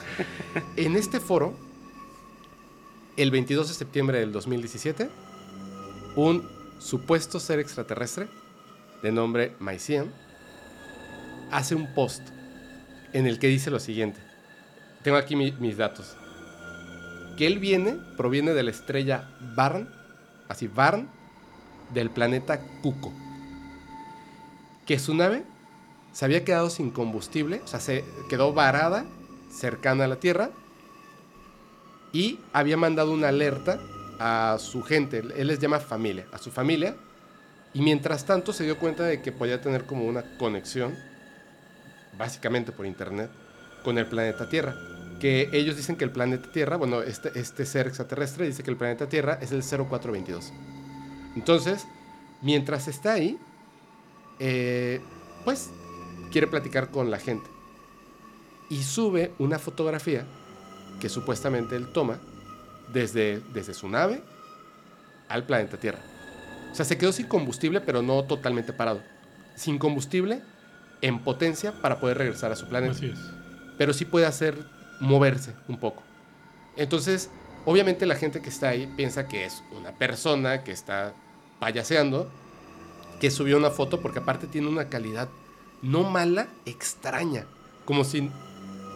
en 0.76 0.96
este 0.96 1.20
foro, 1.20 1.54
el 3.18 3.32
22 3.32 3.68
de 3.68 3.74
septiembre 3.74 4.20
del 4.20 4.32
2017, 4.32 5.10
un 6.16 6.48
supuesto 6.80 7.40
ser 7.40 7.60
extraterrestre 7.60 8.28
de 9.02 9.12
nombre 9.12 9.56
Maician 9.60 10.12
hace 11.52 11.76
un 11.76 11.94
post 11.94 12.22
en 13.14 13.26
el 13.26 13.40
que 13.40 13.48
dice 13.48 13.72
lo 13.72 13.80
siguiente. 13.80 14.20
Tengo 15.04 15.18
aquí 15.18 15.36
mis 15.36 15.78
datos. 15.78 16.16
Que 17.38 17.48
él 17.48 17.60
viene, 17.60 17.98
proviene 18.18 18.54
de 18.54 18.64
la 18.64 18.72
estrella 18.72 19.30
Barn, 19.56 19.90
así 20.50 20.68
Barn, 20.68 21.08
del 21.94 22.10
planeta 22.10 22.60
Cuco. 22.82 23.14
Que 24.86 25.00
su 25.00 25.14
nave 25.14 25.44
se 26.18 26.26
había 26.26 26.44
quedado 26.44 26.72
sin 26.72 26.90
combustible, 26.90 27.62
o 27.64 27.68
sea, 27.68 27.80
se 27.80 28.04
quedó 28.28 28.52
varada 28.52 29.06
cercana 29.52 30.06
a 30.06 30.08
la 30.08 30.16
Tierra 30.16 30.50
y 32.12 32.40
había 32.54 32.76
mandado 32.76 33.12
una 33.12 33.28
alerta 33.28 33.80
a 34.18 34.58
su 34.60 34.82
gente, 34.82 35.20
él 35.20 35.46
les 35.46 35.60
llama 35.60 35.80
familia, 35.80 36.26
a 36.32 36.40
su 36.40 36.50
familia, 36.50 36.96
y 37.72 37.82
mientras 37.82 38.26
tanto 38.26 38.52
se 38.52 38.64
dio 38.64 38.80
cuenta 38.80 39.04
de 39.04 39.22
que 39.22 39.32
podía 39.32 39.62
tener 39.62 39.86
como 39.86 40.06
una 40.06 40.24
conexión, 40.40 40.96
básicamente 42.18 42.72
por 42.72 42.88
internet, 42.88 43.30
con 43.84 44.00
el 44.00 44.08
planeta 44.08 44.50
Tierra. 44.50 44.74
Que 45.20 45.52
ellos 45.54 45.78
dicen 45.78 45.98
que 45.98 46.04
el 46.04 46.12
planeta 46.12 46.52
Tierra, 46.52 46.78
bueno, 46.78 47.04
este, 47.04 47.30
este 47.40 47.64
ser 47.64 47.86
extraterrestre 47.86 48.48
dice 48.48 48.64
que 48.64 48.72
el 48.72 48.78
planeta 48.78 49.08
Tierra 49.08 49.38
es 49.40 49.52
el 49.52 49.62
0422. 49.62 50.52
Entonces, 51.36 51.86
mientras 52.42 52.88
está 52.88 53.14
ahí, 53.14 53.38
eh, 54.40 55.00
pues 55.46 55.70
quiere 56.32 56.48
platicar 56.48 56.90
con 56.92 57.12
la 57.12 57.20
gente. 57.20 57.50
Y 58.70 58.84
sube 58.84 59.34
una 59.40 59.60
fotografía 59.60 60.26
que 61.00 61.10
supuestamente 61.10 61.76
él 61.76 61.88
toma 61.94 62.20
desde, 62.92 63.42
desde 63.54 63.74
su 63.74 63.88
nave 63.88 64.22
al 65.30 65.46
planeta 65.46 65.78
Tierra. 65.78 66.00
O 66.72 66.76
sea, 66.76 66.86
se 66.86 66.98
quedó 66.98 67.12
sin 67.12 67.28
combustible, 67.28 67.82
pero 67.82 68.02
no 68.02 68.24
totalmente 68.24 68.74
parado. 68.74 69.02
Sin 69.56 69.78
combustible, 69.78 70.42
en 71.02 71.20
potencia 71.20 71.74
para 71.82 72.00
poder 72.00 72.18
regresar 72.18 72.52
a 72.52 72.56
su 72.56 72.68
planeta. 72.68 72.94
Así 72.94 73.08
es. 73.08 73.20
Pero 73.78 73.94
sí 73.94 74.06
puede 74.06 74.26
hacer 74.26 74.58
moverse 75.00 75.54
un 75.68 75.80
poco. 75.80 76.04
Entonces, 76.76 77.30
obviamente 77.66 78.06
la 78.06 78.16
gente 78.16 78.42
que 78.42 78.50
está 78.50 78.70
ahí 78.70 78.92
piensa 78.96 79.28
que 79.28 79.46
es 79.46 79.64
una 79.72 79.92
persona 79.92 80.64
que 80.64 80.72
está 80.72 81.14
payaseando, 81.60 82.32
que 83.20 83.32
subió 83.32 83.58
una 83.58 83.72
foto 83.72 84.02
porque 84.02 84.20
aparte 84.20 84.48
tiene 84.48 84.68
una 84.68 84.90
calidad 84.90 85.30
no 85.82 86.04
mala, 86.04 86.48
extraña. 86.66 87.46
Como 87.86 88.04
si, 88.04 88.30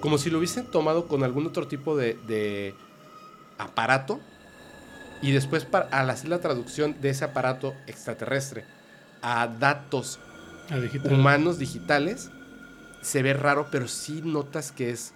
como 0.02 0.18
si 0.18 0.30
lo 0.30 0.38
hubiesen 0.40 0.66
tomado 0.70 1.08
con 1.08 1.24
algún 1.24 1.46
otro 1.48 1.68
tipo 1.68 1.96
de, 1.96 2.16
de 2.28 2.76
aparato 3.58 4.20
y 5.22 5.32
después 5.32 5.66
para, 5.66 5.88
al 5.88 6.10
hacer 6.10 6.30
la 6.30 6.40
traducción 6.40 7.00
de 7.00 7.10
ese 7.10 7.26
aparato 7.26 7.76
extraterrestre 7.88 8.66
a 9.22 9.48
datos 9.48 10.20
A 10.70 10.78
digital. 10.80 11.14
humanos 11.14 11.60
digitales, 11.60 12.32
se 13.02 13.22
ve 13.22 13.34
raro, 13.34 13.68
pero 13.72 13.88
sí 13.88 14.22
notas 14.24 14.72
que 14.72 14.90
es 14.90 15.14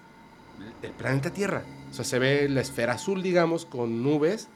el 0.81 0.91
planeta 0.91 1.31
Tierra. 1.31 1.65
O 1.89 1.93
sea, 1.93 2.05
se 2.05 2.19
ve 2.19 2.47
la 2.49 2.61
esfera 2.61 2.93
azul, 2.93 3.23
digamos, 3.23 3.65
con 3.65 4.03
nubes. 4.03 4.47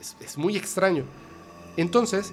Es, 0.00 0.16
es 0.20 0.36
muy 0.38 0.56
extraño. 0.56 1.04
Entonces, 1.76 2.32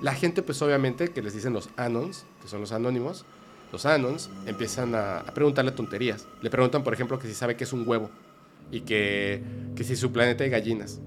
la 0.00 0.14
gente, 0.14 0.42
pues 0.42 0.60
obviamente, 0.62 1.08
que 1.08 1.22
les 1.22 1.34
dicen 1.34 1.52
los 1.52 1.70
anons, 1.76 2.26
que 2.40 2.48
son 2.48 2.60
los 2.60 2.72
anónimos, 2.72 3.26
los 3.72 3.86
anons 3.86 4.30
empiezan 4.46 4.94
a, 4.94 5.24
preguntarle 5.34 5.72
tonterías. 5.72 6.26
Le 6.42 6.50
preguntan, 6.50 6.82
por 6.82 6.92
ejemplo, 6.92 7.18
que 7.18 7.28
si 7.28 7.34
sabe 7.34 7.56
que 7.56 7.64
es 7.64 7.72
un 7.72 7.86
huevo 7.86 8.10
y 8.70 8.80
que, 8.80 9.42
que 9.74 9.84
si 9.84 9.96
su 9.96 10.12
planeta 10.12 10.44
hay 10.44 10.50
gallinas. 10.50 11.00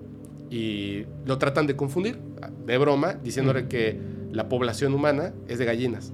Y 0.49 1.06
lo 1.26 1.38
tratan 1.38 1.68
de 1.68 1.76
confundir, 1.76 2.19
de 2.65 2.77
broma, 2.77 3.14
diciéndole 3.14 3.68
que 3.68 3.99
la 4.31 4.49
población 4.49 4.94
humana 4.94 5.34
es 5.48 5.60
de 5.60 5.65
gallinas. 5.65 6.14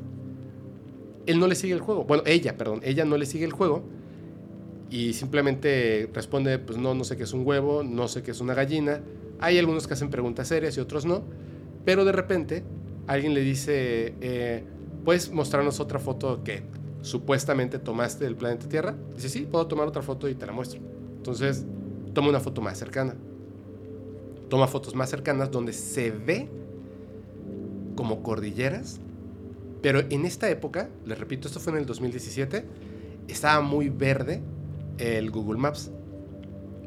Él 1.26 1.40
no 1.40 1.48
le 1.48 1.56
sigue 1.56 1.74
el 1.74 1.80
juego. 1.80 2.04
Bueno, 2.04 2.24
ella, 2.26 2.58
perdón, 2.58 2.82
ella 2.84 3.06
no 3.06 3.18
le 3.18 3.26
sigue 3.26 3.46
el 3.46 3.54
juego 3.54 3.84
y 4.90 5.14
simplemente 5.14 6.10
responde, 6.14 6.60
pues 6.60 6.78
no, 6.78 6.94
no 6.94 7.04
sé 7.04 7.18
qué 7.18 7.24
es 7.24 7.34
un 7.34 7.46
huevo, 7.46 7.84
no 7.84 8.08
sé 8.08 8.24
qué 8.24 8.32
es 8.32 8.40
una 8.40 8.54
gallina. 8.54 9.02
Hay 9.40 9.58
algunos 9.58 9.88
que 9.88 9.94
hacen 9.94 10.10
preguntas 10.10 10.48
serias 10.48 10.78
y 10.78 10.80
otros 10.80 11.06
no, 11.06 11.24
pero 11.84 12.06
de 12.06 12.12
repente 12.12 12.64
alguien 13.08 13.34
le 13.34 13.42
dice, 13.42 14.14
eh, 14.22 14.64
¿puedes 15.06 15.32
mostrarnos 15.32 15.80
otra 15.80 16.00
foto 16.00 16.44
que 16.44 16.64
supuestamente 17.02 17.80
tomaste 17.80 18.26
del 18.26 18.36
planeta 18.36 18.68
Tierra? 18.68 18.96
Dice, 19.14 19.30
sí, 19.30 19.48
puedo 19.50 19.68
tomar 19.68 19.88
otra 19.88 20.02
foto 20.02 20.28
y 20.28 20.34
te 20.34 20.46
la 20.46 20.52
muestro. 20.52 20.82
Entonces, 21.18 21.64
toma 22.14 22.30
una 22.30 22.40
foto 22.40 22.62
más 22.62 22.78
cercana. 22.78 23.16
Toma 24.50 24.68
fotos 24.68 24.96
más 24.96 25.10
cercanas 25.10 25.52
donde 25.52 25.72
se 25.72 26.12
ve 26.12 26.50
como 27.96 28.24
cordilleras, 28.24 29.00
pero 29.82 30.02
en 30.10 30.26
esta 30.26 30.50
época, 30.50 30.90
les 31.06 31.18
repito, 31.18 31.48
esto 31.48 31.60
fue 31.60 31.74
en 31.74 31.80
el 31.80 31.86
2017, 31.86 32.66
estaba 33.28 33.62
muy 33.62 33.90
verde 33.90 34.42
el 34.98 35.32
Google 35.32 35.60
Maps. 35.60 35.92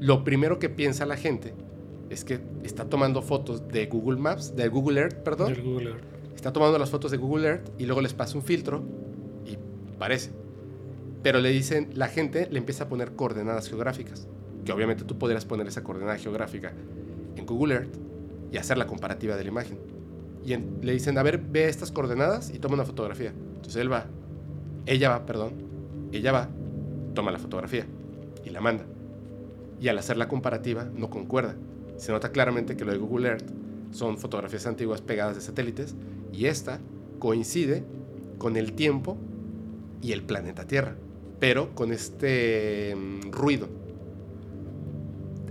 Lo 0.01 0.25
primero 0.25 0.59
que 0.59 0.69
piensa 0.69 1.07
la 1.07 1.17
gente 1.17 1.55
es 2.11 2.25
que 2.25 2.41
está 2.63 2.85
tomando 2.85 3.23
fotos 3.23 3.69
de 3.69 3.87
Google 3.87 4.19
Maps, 4.19 4.55
de 4.55 4.69
Google 4.69 5.01
Earth, 5.01 5.17
perdón. 5.23 5.55
Google 5.63 5.91
Earth. 5.91 6.18
Está 6.39 6.53
tomando 6.53 6.79
las 6.79 6.89
fotos 6.91 7.11
de 7.11 7.17
Google 7.17 7.49
Earth 7.49 7.69
y 7.79 7.87
luego 7.87 8.01
les 8.01 8.15
pasa 8.15 8.39
un 8.39 8.45
filtro 8.45 8.85
y 9.45 9.59
parece. 9.99 10.31
Pero 11.25 11.41
le 11.41 11.49
dicen, 11.51 11.91
la 11.95 12.07
gente 12.07 12.47
le 12.49 12.59
empieza 12.61 12.85
a 12.85 12.89
poner 12.89 13.17
coordenadas 13.17 13.69
geográficas, 13.69 14.29
que 14.65 14.71
obviamente 14.71 15.03
tú 15.03 15.19
podrías 15.19 15.45
poner 15.45 15.67
esa 15.67 15.83
coordenada 15.83 16.17
geográfica 16.17 16.73
en 17.35 17.45
Google 17.45 17.75
Earth 17.75 17.97
y 18.53 18.57
hacer 18.57 18.79
la 18.79 18.87
comparativa 18.87 19.35
de 19.35 19.43
la 19.43 19.49
imagen. 19.51 19.81
Y 20.45 20.53
en- 20.53 20.79
le 20.81 20.93
dicen, 20.93 21.19
a 21.19 21.25
ver, 21.25 21.39
ve 21.39 21.69
estas 21.69 21.91
coordenadas 21.91 22.51
y 22.55 22.61
toma 22.61 22.75
una 22.75 22.85
fotografía. 22.85 23.31
Entonces 23.57 23.75
él 23.75 23.91
va, 23.93 24.07
ella 24.87 25.09
va, 25.09 25.27
perdón, 25.27 25.55
ella 26.13 26.31
va, 26.31 26.51
toma 27.15 27.33
la 27.33 27.41
fotografía 27.41 27.85
y 28.45 28.51
la 28.51 28.61
manda. 28.61 28.85
Y 29.81 29.89
al 29.89 29.99
hacer 29.99 30.17
la 30.17 30.29
comparativa 30.29 30.85
no 30.95 31.11
concuerda. 31.11 31.57
Se 31.97 32.13
nota 32.13 32.31
claramente 32.31 32.77
que 32.77 32.85
lo 32.85 32.93
de 32.93 32.99
Google 32.99 33.27
Earth 33.29 33.51
son 33.91 34.19
fotografías 34.19 34.69
antiguas 34.69 35.01
pegadas 35.01 35.35
de 35.35 35.41
satélites 35.41 35.97
y 36.33 36.47
esta 36.47 36.81
coincide 37.19 37.85
con 38.39 38.57
el 38.57 38.73
tiempo 38.73 39.17
y 40.03 40.13
el 40.13 40.23
planeta 40.23 40.67
Tierra, 40.67 40.97
pero 41.41 41.75
con 41.75 41.93
este 41.93 42.95
mm, 42.95 43.33
ruido. 43.33 43.69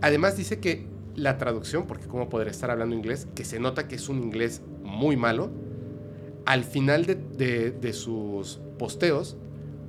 Además 0.02 0.38
dice 0.38 0.60
que 0.60 0.86
la 1.16 1.38
traducción, 1.38 1.88
porque 1.88 2.08
cómo 2.08 2.30
podría 2.30 2.52
estar 2.52 2.70
hablando 2.70 2.96
inglés, 2.96 3.28
que 3.36 3.44
se 3.44 3.60
nota 3.60 3.88
que 3.88 3.96
es 3.96 4.08
un 4.08 4.22
inglés 4.22 4.62
muy 4.84 5.18
malo, 5.18 5.50
al 6.46 6.64
final 6.64 7.06
de, 7.06 7.94
sus 7.94 8.60
posteos 8.80 9.36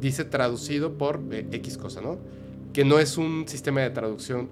dice 0.01 0.25
traducido 0.25 0.99
por 0.99 1.23
eh, 1.31 1.47
X 1.53 1.77
cosa, 1.77 2.01
¿no? 2.01 2.19
Que 2.73 2.85
no 2.85 2.99
es 2.99 3.17
un 3.17 3.47
sistema 3.47 3.81
de 3.81 3.91
traducción 3.91 4.49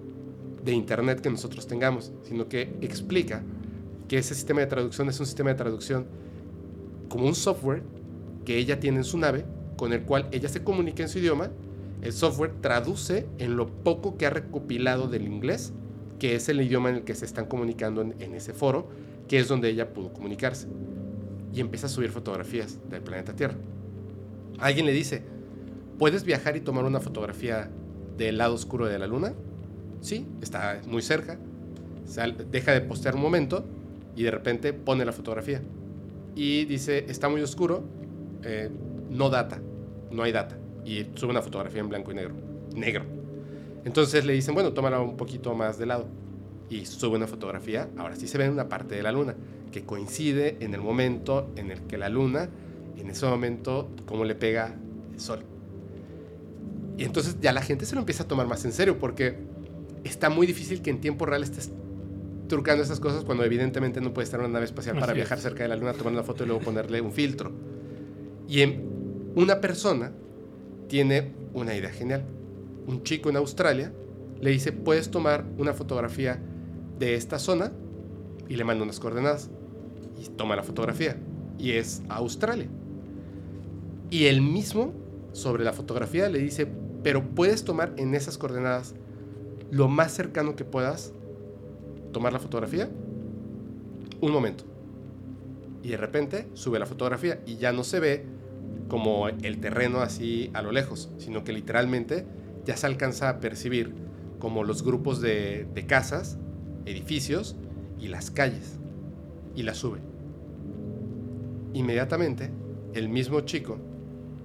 de 0.62 0.72
internet 0.72 1.20
que 1.20 1.30
nosotros 1.30 1.66
tengamos, 1.66 2.12
sino 2.22 2.48
que 2.48 2.74
explica 2.80 3.42
que 4.08 4.18
ese 4.18 4.34
sistema 4.34 4.60
de 4.60 4.66
traducción 4.66 5.08
es 5.08 5.18
un 5.18 5.26
sistema 5.26 5.50
de 5.50 5.56
traducción 5.56 6.06
como 7.08 7.26
un 7.26 7.34
software 7.34 7.82
que 8.44 8.58
ella 8.58 8.80
tiene 8.80 8.98
en 8.98 9.04
su 9.04 9.18
nave, 9.18 9.44
con 9.76 9.92
el 9.92 10.02
cual 10.02 10.28
ella 10.32 10.48
se 10.48 10.62
comunica 10.62 11.02
en 11.02 11.08
su 11.08 11.18
idioma. 11.18 11.50
El 12.02 12.12
software 12.12 12.52
traduce 12.60 13.26
en 13.38 13.56
lo 13.56 13.68
poco 13.68 14.16
que 14.16 14.26
ha 14.26 14.30
recopilado 14.30 15.08
del 15.08 15.26
inglés, 15.26 15.72
que 16.18 16.34
es 16.34 16.48
el 16.48 16.60
idioma 16.60 16.90
en 16.90 16.96
el 16.96 17.04
que 17.04 17.14
se 17.14 17.24
están 17.24 17.46
comunicando 17.46 18.02
en, 18.02 18.34
ese 18.34 18.52
foro, 18.52 18.88
que 19.28 19.38
es 19.38 19.48
donde 19.48 19.68
ella 19.68 19.92
pudo 19.92 20.12
comunicarse. 20.12 20.68
Y 21.52 21.60
empieza 21.60 21.86
a 21.86 21.90
subir 21.90 22.10
fotografías 22.10 22.78
del 22.88 23.02
planeta 23.02 23.34
Tierra. 23.34 23.56
Alguien 24.58 24.86
le 24.86 24.92
dice, 24.92 25.22
¿puedes 25.98 26.24
viajar 26.24 26.56
y 26.56 26.60
tomar 26.60 26.84
una 26.84 27.00
fotografía 27.00 27.70
del 28.16 28.38
lado 28.38 28.54
oscuro 28.54 28.86
de 28.86 28.98
la 28.98 29.06
luna? 29.06 29.34
Sí, 30.00 30.26
está 30.40 30.80
muy 30.86 31.02
cerca. 31.02 31.38
Deja 32.50 32.72
de 32.72 32.80
postear 32.82 33.16
un 33.16 33.22
momento 33.22 33.64
y 34.14 34.22
de 34.22 34.30
repente 34.30 34.72
pone 34.72 35.04
la 35.04 35.12
fotografía. 35.12 35.60
Y 36.36 36.66
dice, 36.66 37.06
está 37.08 37.30
muy 37.30 37.40
oscuro, 37.40 37.82
eh, 38.44 38.70
no 39.10 39.30
data, 39.30 39.58
no 40.10 40.22
hay 40.22 40.32
data. 40.32 40.58
Y 40.84 41.06
sube 41.14 41.30
una 41.30 41.40
fotografía 41.40 41.80
en 41.80 41.88
blanco 41.88 42.12
y 42.12 42.14
negro. 42.14 42.34
Negro. 42.74 43.04
Entonces 43.86 44.24
le 44.26 44.34
dicen, 44.34 44.54
bueno, 44.54 44.74
tómala 44.74 45.00
un 45.00 45.16
poquito 45.16 45.54
más 45.54 45.78
de 45.78 45.86
lado. 45.86 46.06
Y 46.68 46.84
sube 46.84 47.16
una 47.16 47.26
fotografía, 47.26 47.88
ahora 47.96 48.16
sí 48.16 48.28
se 48.28 48.36
ve 48.36 48.50
una 48.50 48.68
parte 48.68 48.94
de 48.94 49.02
la 49.02 49.12
luna, 49.12 49.34
que 49.72 49.84
coincide 49.84 50.58
en 50.60 50.74
el 50.74 50.82
momento 50.82 51.50
en 51.56 51.70
el 51.70 51.82
que 51.82 51.96
la 51.96 52.10
luna, 52.10 52.50
en 52.98 53.08
ese 53.08 53.24
momento, 53.24 53.88
cómo 54.04 54.24
le 54.24 54.34
pega 54.34 54.74
el 55.14 55.20
sol. 55.20 55.40
Y 56.98 57.04
entonces 57.04 57.38
ya 57.40 57.52
la 57.52 57.62
gente 57.62 57.86
se 57.86 57.94
lo 57.94 58.00
empieza 58.00 58.24
a 58.24 58.28
tomar 58.28 58.46
más 58.46 58.62
en 58.66 58.72
serio, 58.72 58.98
porque 58.98 59.38
está 60.04 60.28
muy 60.28 60.46
difícil 60.46 60.82
que 60.82 60.90
en 60.90 61.00
tiempo 61.00 61.24
real 61.24 61.42
estés 61.42 61.70
trucando 62.48 62.82
esas 62.82 63.01
cosas 63.01 63.24
cuando 63.24 63.44
evidentemente 63.44 64.01
no 64.01 64.12
puedes 64.12 64.28
estar 64.28 64.40
en 64.40 64.47
una 64.47 64.55
nave 64.55 64.66
espacial 64.66 64.94
para 64.97 65.12
Así 65.12 65.16
viajar 65.16 65.39
es. 65.39 65.44
cerca 65.44 65.62
de 65.62 65.68
la 65.68 65.77
luna, 65.77 65.93
tomar 65.93 66.12
una 66.12 66.23
foto 66.23 66.44
y 66.44 66.47
luego 66.47 66.62
ponerle 66.62 67.01
un 67.01 67.12
filtro. 67.12 67.52
Y 68.48 68.60
en 68.60 68.85
una 69.35 69.60
persona 69.60 70.12
tiene 70.89 71.32
una 71.52 71.74
idea 71.74 71.90
genial. 71.90 72.24
Un 72.86 73.02
chico 73.02 73.28
en 73.31 73.36
Australia 73.36 73.93
le 74.40 74.51
dice, 74.51 74.73
puedes 74.73 75.10
tomar 75.10 75.44
una 75.59 75.73
fotografía 75.73 76.40
de 76.98 77.14
esta 77.14 77.39
zona 77.39 77.73
y 78.48 78.56
le 78.56 78.64
manda 78.64 78.85
unas 78.85 79.01
coordenadas. 79.01 79.51
Y 80.23 80.28
toma 80.28 80.56
la 80.56 80.62
fotografía. 80.62 81.16
Y 81.59 81.73
es 81.73 82.02
Australia. 82.09 82.68
Y 84.10 84.27
él 84.27 84.40
mismo, 84.40 84.93
sobre 85.32 85.64
la 85.64 85.73
fotografía, 85.73 86.28
le 86.28 86.39
dice, 86.39 86.68
pero 87.02 87.23
puedes 87.35 87.64
tomar 87.64 87.93
en 87.97 88.14
esas 88.14 88.39
coordenadas 88.39 88.94
lo 89.70 89.89
más 89.89 90.12
cercano 90.12 90.55
que 90.55 90.64
puedas 90.64 91.12
tomar 92.12 92.32
la 92.32 92.38
fotografía. 92.38 92.88
Un 94.20 94.32
momento. 94.32 94.64
Y 95.82 95.90
de 95.90 95.96
repente 95.96 96.48
sube 96.54 96.78
la 96.78 96.86
fotografía 96.86 97.40
y 97.46 97.56
ya 97.56 97.72
no 97.72 97.84
se 97.84 98.00
ve 98.00 98.24
como 98.88 99.28
el 99.28 99.58
terreno 99.60 100.00
así 100.00 100.50
a 100.54 100.62
lo 100.62 100.72
lejos, 100.72 101.10
sino 101.18 101.44
que 101.44 101.52
literalmente 101.52 102.24
ya 102.64 102.76
se 102.76 102.86
alcanza 102.86 103.28
a 103.28 103.40
percibir 103.40 103.94
como 104.38 104.64
los 104.64 104.82
grupos 104.82 105.20
de, 105.20 105.66
de 105.74 105.86
casas, 105.86 106.38
edificios 106.86 107.56
y 107.98 108.08
las 108.08 108.30
calles. 108.30 108.78
Y 109.54 109.62
la 109.62 109.74
sube. 109.74 110.00
Inmediatamente, 111.72 112.50
el 112.94 113.08
mismo 113.08 113.40
chico 113.40 113.78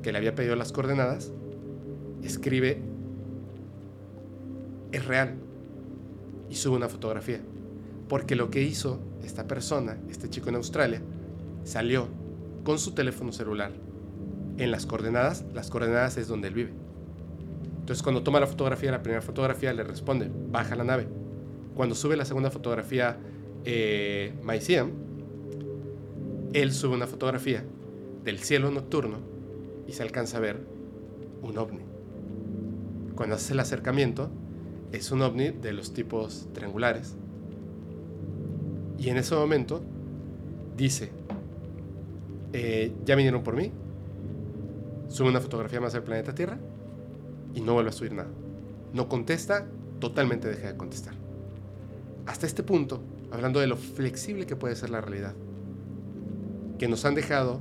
que 0.02 0.12
le 0.12 0.18
había 0.18 0.36
pedido 0.36 0.56
las 0.56 0.72
coordenadas, 0.72 1.32
escribe, 2.24 2.82
es 4.92 5.06
real, 5.06 5.36
y 6.50 6.56
sube 6.56 6.76
una 6.76 6.90
fotografía. 6.90 7.42
Porque 8.12 8.36
lo 8.36 8.50
que 8.52 8.62
hizo 8.62 9.00
esta 9.24 9.48
persona, 9.48 9.98
este 10.10 10.30
chico 10.30 10.50
en 10.50 10.56
Australia, 10.56 11.02
salió 11.64 12.10
con 12.66 12.78
su 12.78 12.92
teléfono 12.92 13.32
celular 13.32 13.72
en 14.58 14.70
las 14.70 14.86
coordenadas, 14.86 15.46
las 15.54 15.70
coordenadas 15.70 16.18
es 16.18 16.28
donde 16.28 16.50
él 16.50 16.54
vive. 16.54 16.74
Entonces 17.80 18.04
cuando 18.04 18.22
toma 18.22 18.42
la 18.42 18.48
fotografía, 18.48 18.92
la 18.92 19.02
primera 19.02 19.22
fotografía 19.22 19.72
le 19.72 19.84
responde, 19.84 20.30
baja 20.50 20.76
la 20.76 20.84
nave. 20.84 21.08
Cuando 21.74 21.96
sube 21.96 22.18
la 22.18 22.26
segunda 22.26 22.52
fotografía, 22.52 23.18
eh, 23.64 24.34
él 26.52 26.74
sube 26.74 26.94
una 26.94 27.08
fotografía 27.08 27.64
del 28.26 28.40
cielo 28.40 28.72
nocturno 28.72 29.20
y 29.88 29.94
se 29.94 30.04
alcanza 30.04 30.36
a 30.36 30.42
ver 30.42 30.60
un 31.42 31.58
ovni. 31.58 31.80
Cuando 33.16 33.38
hace 33.38 33.54
el 33.54 33.62
acercamiento, 33.62 34.30
es 34.92 35.14
un 35.14 35.22
ovni 35.22 35.52
de 35.52 35.72
los 35.72 35.94
tipos 35.94 36.50
triangulares. 36.52 37.16
Y 39.02 39.10
en 39.10 39.18
ese 39.18 39.34
momento 39.34 39.82
dice, 40.78 41.10
eh, 42.54 42.94
ya 43.04 43.16
vinieron 43.16 43.42
por 43.42 43.56
mí, 43.56 43.72
sube 45.08 45.30
una 45.30 45.42
fotografía 45.42 45.82
más 45.82 45.94
del 45.94 46.04
planeta 46.04 46.36
Tierra 46.36 46.60
y 47.56 47.62
no 47.62 47.74
vuelve 47.74 47.90
a 47.90 47.94
subir 47.94 48.14
nada. 48.14 48.30
No 48.94 49.10
contesta, 49.10 49.66
totalmente 49.98 50.50
deja 50.50 50.68
de 50.68 50.78
contestar. 50.78 51.16
Hasta 52.28 52.46
este 52.46 52.62
punto, 52.62 53.02
hablando 53.32 53.60
de 53.60 53.66
lo 53.66 53.76
flexible 53.76 54.46
que 54.46 54.56
puede 54.56 54.76
ser 54.76 54.92
la 54.92 55.02
realidad, 55.02 55.34
que 56.78 56.88
nos 56.88 57.04
han 57.04 57.16
dejado, 57.16 57.60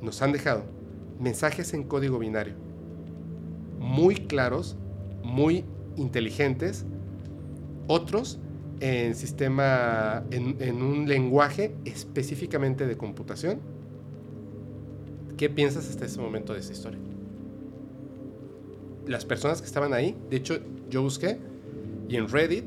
nos 0.00 0.22
han 0.22 0.32
dejado 0.32 0.62
mensajes 1.20 1.74
en 1.74 1.84
código 1.84 2.18
binario, 2.18 2.54
muy 3.78 4.14
claros, 4.14 4.78
muy 5.22 5.66
inteligentes, 5.96 6.86
otros 7.88 8.40
en 8.80 9.14
sistema, 9.14 10.24
en, 10.30 10.56
en 10.60 10.82
un 10.82 11.08
lenguaje 11.08 11.74
específicamente 11.84 12.86
de 12.86 12.96
computación. 12.96 13.60
¿Qué 15.36 15.50
piensas 15.50 15.88
hasta 15.88 16.06
ese 16.06 16.20
momento 16.20 16.52
de 16.52 16.60
esa 16.60 16.72
historia? 16.72 17.00
Las 19.06 19.24
personas 19.24 19.60
que 19.60 19.66
estaban 19.66 19.92
ahí, 19.92 20.16
de 20.30 20.36
hecho, 20.36 20.58
yo 20.90 21.02
busqué 21.02 21.38
y 22.08 22.16
en 22.16 22.28
Reddit 22.28 22.64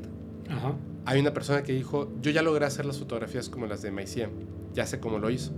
hay 1.04 1.20
una 1.20 1.32
persona 1.32 1.62
que 1.62 1.72
dijo, 1.72 2.08
yo 2.20 2.30
ya 2.30 2.42
logré 2.42 2.66
hacer 2.66 2.86
las 2.86 2.98
fotografías 2.98 3.48
como 3.48 3.66
las 3.66 3.82
de 3.82 3.90
MyCM, 3.90 4.30
ya 4.74 4.86
sé 4.86 5.00
cómo 5.00 5.18
lo 5.18 5.30
hizo. 5.30 5.52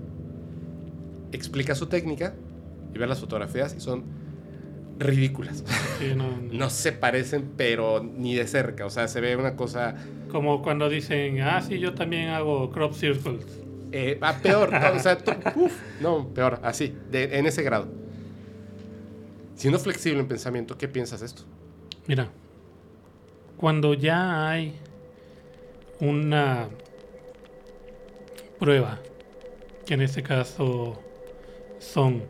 Explica 1.32 1.74
su 1.74 1.86
técnica 1.86 2.34
y 2.94 2.98
ver 2.98 3.08
las 3.08 3.20
fotografías 3.20 3.74
y 3.76 3.80
son 3.80 4.04
ridículas. 5.02 5.64
no, 6.52 6.70
se 6.70 6.92
parecen, 6.92 7.52
pero 7.56 8.02
ni 8.02 8.34
de 8.34 8.46
cerca. 8.46 8.86
O 8.86 8.90
sea, 8.90 9.08
se 9.08 9.20
ve 9.20 9.36
una 9.36 9.56
cosa. 9.56 9.94
Como 10.30 10.62
cuando 10.62 10.88
dicen, 10.88 11.40
ah, 11.40 11.60
sí, 11.60 11.78
yo 11.78 11.94
también 11.94 12.30
hago 12.30 12.70
crop 12.70 12.94
circles. 12.94 13.44
Eh, 13.92 14.18
ah, 14.22 14.38
peor. 14.42 14.74
o 14.74 14.98
sea, 14.98 15.18
no, 16.00 16.28
peor, 16.28 16.60
así, 16.62 16.94
de, 17.10 17.38
en 17.38 17.46
ese 17.46 17.62
grado. 17.62 17.88
Siendo 19.54 19.78
flexible 19.78 20.20
en 20.20 20.28
pensamiento, 20.28 20.78
¿qué 20.78 20.88
piensas 20.88 21.20
de 21.20 21.26
esto? 21.26 21.42
Mira, 22.06 22.28
cuando 23.56 23.94
ya 23.94 24.48
hay 24.48 24.74
una 26.00 26.68
prueba, 28.58 28.98
que 29.86 29.94
en 29.94 30.00
este 30.00 30.22
caso 30.22 31.00
son 31.78 32.24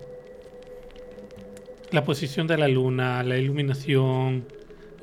la 1.92 2.04
posición 2.04 2.46
de 2.46 2.56
la 2.58 2.68
luna, 2.68 3.22
la 3.22 3.38
iluminación, 3.38 4.44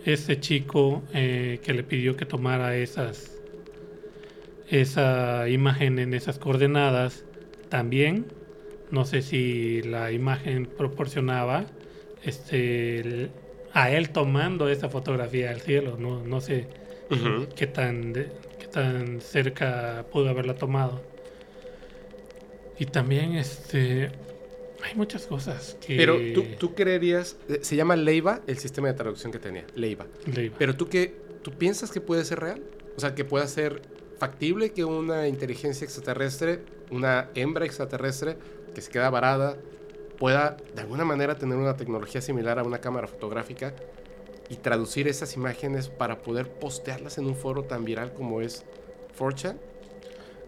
ese 0.05 0.39
chico 0.39 1.03
eh, 1.13 1.59
que 1.63 1.73
le 1.73 1.83
pidió 1.83 2.15
que 2.15 2.25
tomara 2.25 2.75
esas 2.75 3.35
esa 4.69 5.49
imagen 5.49 5.97
en 5.97 6.13
esas 6.13 6.37
coordenadas 6.37 7.25
también 7.69 8.27
no 8.91 9.03
sé 9.03 9.23
si 9.23 9.81
la 9.81 10.11
imagen 10.11 10.67
proporcionaba 10.67 11.65
este 12.23 13.29
a 13.73 13.91
él 13.91 14.11
tomando 14.11 14.69
esa 14.69 14.87
fotografía 14.89 15.49
del 15.49 15.61
cielo 15.61 15.97
no, 15.97 16.23
no 16.23 16.39
sé 16.39 16.67
qué 17.55 17.67
tan 17.67 18.13
qué 18.13 18.67
tan 18.71 19.21
cerca 19.21 20.05
pudo 20.11 20.29
haberla 20.29 20.55
tomado. 20.55 21.01
Y 22.77 22.85
también 22.85 23.33
este 23.33 24.11
hay 24.83 24.95
muchas 24.95 25.27
cosas 25.27 25.77
que... 25.85 25.97
Pero 25.97 26.17
tú, 26.33 26.45
tú 26.57 26.75
creerías, 26.75 27.37
eh, 27.47 27.59
se 27.61 27.75
llama 27.75 27.95
Leiva 27.95 28.41
el 28.47 28.57
sistema 28.57 28.87
de 28.87 28.93
traducción 28.93 29.31
que 29.31 29.39
tenía, 29.39 29.65
Leiva. 29.75 30.05
Leiva. 30.25 30.55
Pero 30.57 30.75
tú 30.75 30.87
qué, 30.87 31.15
tú 31.41 31.51
piensas 31.51 31.91
que 31.91 32.01
puede 32.01 32.23
ser 32.25 32.39
real? 32.39 32.61
O 32.95 32.99
sea, 32.99 33.15
que 33.15 33.25
pueda 33.25 33.47
ser 33.47 33.81
factible 34.17 34.71
que 34.71 34.83
una 34.83 35.27
inteligencia 35.27 35.85
extraterrestre, 35.85 36.59
una 36.91 37.29
hembra 37.35 37.65
extraterrestre 37.65 38.37
que 38.75 38.81
se 38.81 38.91
queda 38.91 39.09
varada, 39.09 39.57
pueda 40.17 40.57
de 40.75 40.81
alguna 40.81 41.05
manera 41.05 41.35
tener 41.35 41.57
una 41.57 41.77
tecnología 41.77 42.21
similar 42.21 42.59
a 42.59 42.63
una 42.63 42.79
cámara 42.79 43.07
fotográfica 43.07 43.73
y 44.49 44.55
traducir 44.55 45.07
esas 45.07 45.35
imágenes 45.35 45.87
para 45.87 46.21
poder 46.21 46.49
postearlas 46.49 47.17
en 47.17 47.25
un 47.25 47.35
foro 47.35 47.63
tan 47.63 47.85
viral 47.85 48.13
como 48.13 48.41
es 48.41 48.65
4chan? 49.17 49.57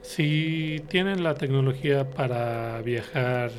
Si 0.02 0.84
tienen 0.90 1.24
la 1.24 1.36
tecnología 1.36 2.10
para 2.10 2.82
viajar 2.82 3.52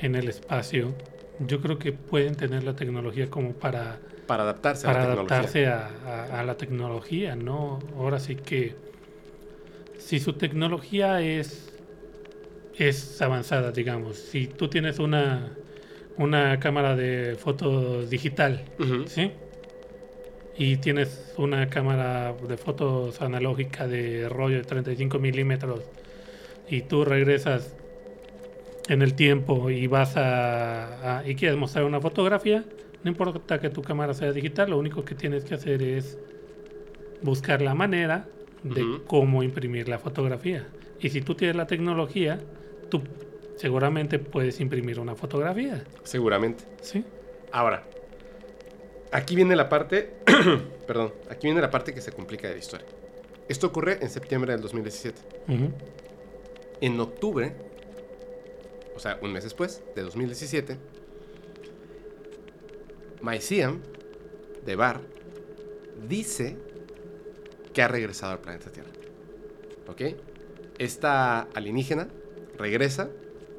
en 0.00 0.14
el 0.14 0.28
espacio, 0.28 0.94
yo 1.40 1.60
creo 1.60 1.78
que 1.78 1.92
pueden 1.92 2.34
tener 2.34 2.64
la 2.64 2.74
tecnología 2.74 3.28
como 3.28 3.52
para 3.52 3.98
para 4.26 4.42
adaptarse 4.42 4.88
a 4.88 4.92
la 4.92 5.02
adaptarse 5.02 5.66
a, 5.66 6.42
la 6.44 6.56
tecnología, 6.56 7.36
¿no? 7.36 7.78
Ahora 7.96 8.18
sí 8.18 8.34
que 8.36 8.74
si 9.98 10.18
su 10.18 10.32
tecnología 10.32 11.20
es 11.20 11.72
es 12.76 13.22
avanzada, 13.22 13.72
digamos, 13.72 14.16
si 14.16 14.48
tú 14.48 14.68
tienes 14.68 14.98
una 14.98 15.52
una 16.18 16.58
cámara 16.58 16.96
de 16.96 17.36
foto 17.36 18.02
digital, 18.02 18.64
¿sí? 19.06 19.32
Y 20.58 20.78
tienes 20.78 21.34
una 21.36 21.68
cámara 21.68 22.32
de 22.32 22.56
fotos 22.56 23.20
analógica 23.20 23.86
de 23.86 24.28
rollo 24.28 24.56
de 24.56 24.64
35 24.64 25.18
milímetros 25.18 25.82
y 26.68 26.82
tú 26.82 27.04
regresas 27.04 27.75
en 28.88 29.02
el 29.02 29.14
tiempo 29.14 29.70
y 29.70 29.86
vas 29.86 30.14
a, 30.16 31.22
y 31.26 31.34
quieres 31.34 31.58
mostrar 31.58 31.84
una 31.84 32.00
fotografía, 32.00 32.64
no 33.02 33.10
importa 33.10 33.60
que 33.60 33.70
tu 33.70 33.82
cámara 33.82 34.14
sea 34.14 34.32
digital, 34.32 34.70
lo 34.70 34.78
único 34.78 35.04
que 35.04 35.14
tienes 35.14 35.44
que 35.44 35.54
hacer 35.54 35.82
es 35.82 36.18
buscar 37.22 37.62
la 37.62 37.74
manera 37.74 38.28
de 38.62 39.00
cómo 39.06 39.42
imprimir 39.42 39.88
la 39.88 39.98
fotografía. 39.98 40.66
Y 41.00 41.10
si 41.10 41.20
tú 41.20 41.34
tienes 41.34 41.56
la 41.56 41.66
tecnología, 41.66 42.38
tú 42.88 43.02
seguramente 43.56 44.18
puedes 44.18 44.60
imprimir 44.60 44.98
una 44.98 45.14
fotografía. 45.14 45.84
Seguramente. 46.02 46.64
Sí. 46.80 47.04
Ahora, 47.52 47.84
aquí 49.12 49.36
viene 49.36 49.56
la 49.56 49.68
parte, 49.68 50.14
perdón, 50.86 51.12
aquí 51.30 51.46
viene 51.46 51.60
la 51.60 51.70
parte 51.70 51.94
que 51.94 52.00
se 52.00 52.12
complica 52.12 52.48
de 52.48 52.54
la 52.54 52.60
historia. 52.60 52.86
Esto 53.48 53.68
ocurre 53.68 53.98
en 54.00 54.10
septiembre 54.10 54.52
del 54.52 54.60
2017. 54.62 55.20
En 56.80 57.00
octubre 57.00 57.54
o 58.96 58.98
sea, 58.98 59.18
un 59.22 59.32
mes 59.32 59.44
después, 59.44 59.82
de 59.94 60.02
2017, 60.02 60.78
Mycium, 63.22 63.80
de 64.64 64.76
Bar, 64.76 65.00
dice 66.08 66.56
que 67.72 67.82
ha 67.82 67.88
regresado 67.88 68.32
al 68.32 68.40
planeta 68.40 68.70
Tierra. 68.70 68.90
¿Ok? 69.86 70.02
Esta 70.78 71.42
alienígena 71.54 72.08
regresa 72.56 73.10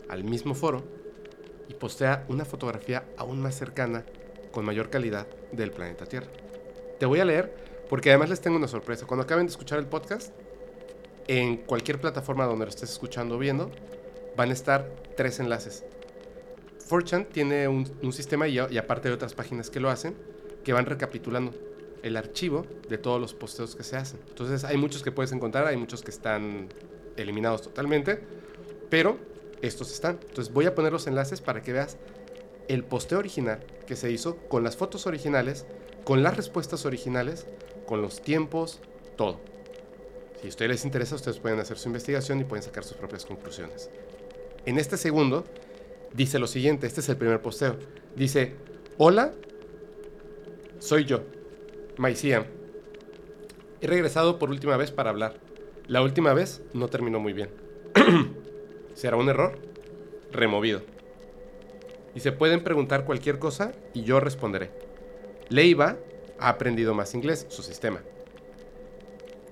al 0.09 0.23
mismo 0.23 0.55
foro 0.55 0.83
y 1.69 1.73
postea 1.75 2.25
una 2.29 2.45
fotografía 2.45 3.05
aún 3.17 3.39
más 3.39 3.55
cercana, 3.55 4.05
con 4.51 4.65
mayor 4.65 4.89
calidad, 4.89 5.27
del 5.51 5.71
planeta 5.71 6.05
Tierra. 6.05 6.27
Te 6.99 7.05
voy 7.05 7.19
a 7.19 7.25
leer 7.25 7.53
porque 7.89 8.09
además 8.09 8.29
les 8.29 8.41
tengo 8.41 8.57
una 8.57 8.67
sorpresa. 8.67 9.05
Cuando 9.05 9.23
acaben 9.23 9.45
de 9.45 9.51
escuchar 9.51 9.79
el 9.79 9.85
podcast, 9.85 10.33
en 11.27 11.57
cualquier 11.57 11.99
plataforma 11.99 12.45
donde 12.45 12.65
lo 12.65 12.69
estés 12.69 12.89
escuchando 12.89 13.35
o 13.35 13.37
viendo, 13.37 13.69
van 14.37 14.51
a 14.51 14.53
estar 14.53 14.89
tres 15.17 15.41
enlaces. 15.41 15.83
4chan 16.89 17.27
tiene 17.27 17.67
un, 17.67 18.13
sistema, 18.13 18.47
y, 18.47 18.55
y 18.55 18.77
aparte 18.77 19.09
de 19.09 19.15
otras 19.15 19.33
páginas 19.33 19.69
que 19.69 19.81
lo 19.81 19.89
hacen, 19.89 20.15
que 20.63 20.71
van 20.71 20.85
recapitulando 20.85 21.53
el 22.03 22.15
archivo 22.15 22.65
de 22.87 22.97
todos 22.97 23.19
los 23.19 23.33
posteos 23.33 23.75
que 23.75 23.83
se 23.83 23.97
hacen. 23.97 24.19
Entonces 24.29 24.63
hay 24.63 24.77
muchos 24.77 25.03
que 25.03 25.11
puedes 25.11 25.31
encontrar, 25.33 25.67
hay 25.67 25.75
muchos 25.75 26.01
que 26.01 26.11
están 26.11 26.69
eliminados 27.17 27.63
totalmente, 27.63 28.21
pero 28.89 29.17
estos 29.61 29.91
están. 29.91 30.19
Entonces 30.21 30.53
voy 30.53 30.65
a 30.65 30.75
poner 30.75 30.93
los 30.93 31.07
enlaces 31.07 31.41
para 31.41 31.61
que 31.61 31.73
veas 31.73 31.97
el 32.67 32.83
posteo 32.83 33.19
original 33.19 33.59
que 33.85 33.95
se 33.95 34.11
hizo 34.11 34.37
con 34.47 34.63
las 34.63 34.77
fotos 34.77 35.07
originales, 35.07 35.65
con 36.03 36.23
las 36.23 36.37
respuestas 36.37 36.85
originales, 36.85 37.47
con 37.85 38.01
los 38.01 38.21
tiempos, 38.21 38.79
todo. 39.15 39.39
Si 40.41 40.47
a 40.47 40.49
ustedes 40.49 40.69
les 40.69 40.85
interesa, 40.85 41.15
ustedes 41.15 41.39
pueden 41.39 41.59
hacer 41.59 41.77
su 41.77 41.89
investigación 41.89 42.39
y 42.39 42.43
pueden 42.43 42.63
sacar 42.63 42.83
sus 42.83 42.97
propias 42.97 43.25
conclusiones. 43.25 43.89
En 44.67 44.77
este 44.77 44.97
segundo 44.97 45.45
dice 46.13 46.39
lo 46.39 46.45
siguiente, 46.45 46.87
este 46.87 46.99
es 46.99 47.07
el 47.07 47.15
primer 47.15 47.41
posteo. 47.41 47.77
Dice, 48.17 48.55
hola, 48.97 49.31
soy 50.79 51.05
yo, 51.05 51.21
Maiciam. 51.95 52.43
He 53.79 53.87
regresado 53.87 54.37
por 54.37 54.49
última 54.49 54.75
vez 54.75 54.91
para 54.91 55.09
hablar. 55.09 55.35
La 55.87 56.01
última 56.01 56.33
vez 56.33 56.61
no 56.73 56.89
terminó 56.89 57.21
muy 57.21 57.31
bien. 57.31 57.49
¿Será 58.93 59.15
un 59.15 59.29
error? 59.29 59.57
Removido. 60.33 60.81
Y 62.13 62.19
se 62.19 62.33
pueden 62.33 62.61
preguntar 62.61 63.05
cualquier 63.05 63.39
cosa 63.39 63.71
y 63.93 64.03
yo 64.03 64.19
responderé. 64.19 64.71
Leiva 65.47 65.95
ha 66.39 66.49
aprendido 66.49 66.93
más 66.93 67.15
inglés, 67.15 67.45
su 67.47 67.63
sistema. 67.63 68.01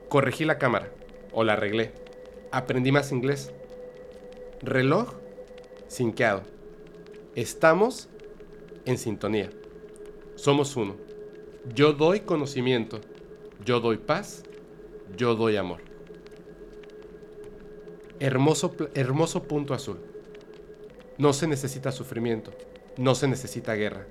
Corregí 0.10 0.44
la 0.44 0.58
cámara 0.58 0.92
o 1.32 1.46
la 1.46 1.54
arreglé. 1.54 1.94
Aprendí 2.52 2.92
más 2.92 3.14
inglés. 3.14 3.54
Reloj 4.62 5.14
sinqueado. 5.88 6.44
Estamos 7.36 8.10
en 8.86 8.98
sintonía. 8.98 9.50
Somos 10.36 10.76
uno. 10.76 10.96
Yo 11.74 11.94
doy 11.94 12.22
conocimiento. 12.22 13.02
Yo 13.64 13.80
doy 13.80 13.98
paz. 13.98 14.44
Yo 15.18 15.36
doy 15.36 15.58
amor. 15.58 15.82
Hermoso, 18.20 18.74
hermoso 18.94 19.44
punto 19.44 19.74
azul. 19.74 20.00
No 21.18 21.34
se 21.34 21.48
necesita 21.48 21.92
sufrimiento. 21.92 22.52
No 22.98 23.16
se 23.16 23.28
necesita 23.28 23.74
guerra. 23.76 24.06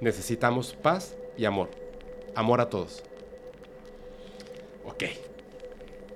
Necesitamos 0.00 0.74
paz 0.74 1.16
y 1.36 1.44
amor. 1.44 1.70
Amor 2.34 2.60
a 2.60 2.68
todos. 2.68 3.02
Ok. 4.84 5.04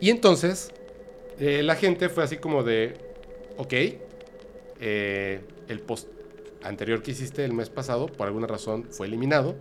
Y 0.00 0.10
entonces, 0.10 0.70
eh, 1.38 1.62
la 1.62 1.76
gente 1.76 2.08
fue 2.08 2.24
así 2.24 2.36
como 2.36 2.62
de, 2.62 2.94
ok, 3.56 3.72
eh, 4.80 5.40
el 5.68 5.80
post 5.80 6.08
anterior 6.62 7.02
que 7.02 7.12
hiciste 7.12 7.44
el 7.44 7.52
mes 7.52 7.70
pasado, 7.70 8.06
por 8.06 8.26
alguna 8.26 8.46
razón, 8.46 8.84
fue 8.90 9.06
eliminado, 9.06 9.54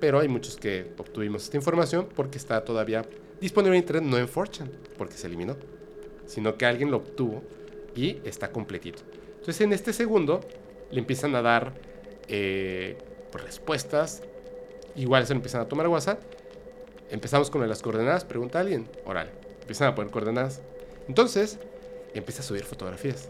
pero 0.00 0.20
hay 0.20 0.28
muchos 0.28 0.56
que 0.56 0.92
obtuvimos 0.98 1.44
esta 1.44 1.56
información 1.56 2.08
porque 2.14 2.38
está 2.38 2.64
todavía 2.64 3.04
disponible 3.40 3.76
en 3.76 3.82
internet, 3.82 4.10
no 4.10 4.18
en 4.18 4.28
Fortune, 4.28 4.70
porque 4.96 5.14
se 5.14 5.26
eliminó, 5.26 5.56
sino 6.26 6.56
que 6.56 6.66
alguien 6.66 6.90
lo 6.90 6.98
obtuvo 6.98 7.42
y 7.94 8.18
está 8.24 8.50
completito. 8.50 9.02
Entonces, 9.32 9.60
en 9.62 9.72
este 9.72 9.92
segundo, 9.92 10.40
le 10.90 10.98
empiezan 10.98 11.34
a 11.34 11.42
dar 11.42 11.74
eh, 12.28 12.98
pues, 13.32 13.44
respuestas, 13.44 14.22
igual 14.96 15.26
se 15.26 15.32
empiezan 15.32 15.62
a 15.62 15.68
tomar 15.68 15.88
WhatsApp. 15.88 16.20
Empezamos 17.10 17.50
con 17.50 17.66
las 17.66 17.82
coordenadas, 17.82 18.24
pregunta 18.24 18.58
a 18.58 18.60
alguien, 18.60 18.86
oral 19.04 19.30
empiezan 19.70 19.86
a 19.86 19.94
poner 19.94 20.10
coordenadas. 20.10 20.60
Entonces, 21.06 21.60
empieza 22.12 22.42
a 22.42 22.44
subir 22.44 22.64
fotografías. 22.64 23.28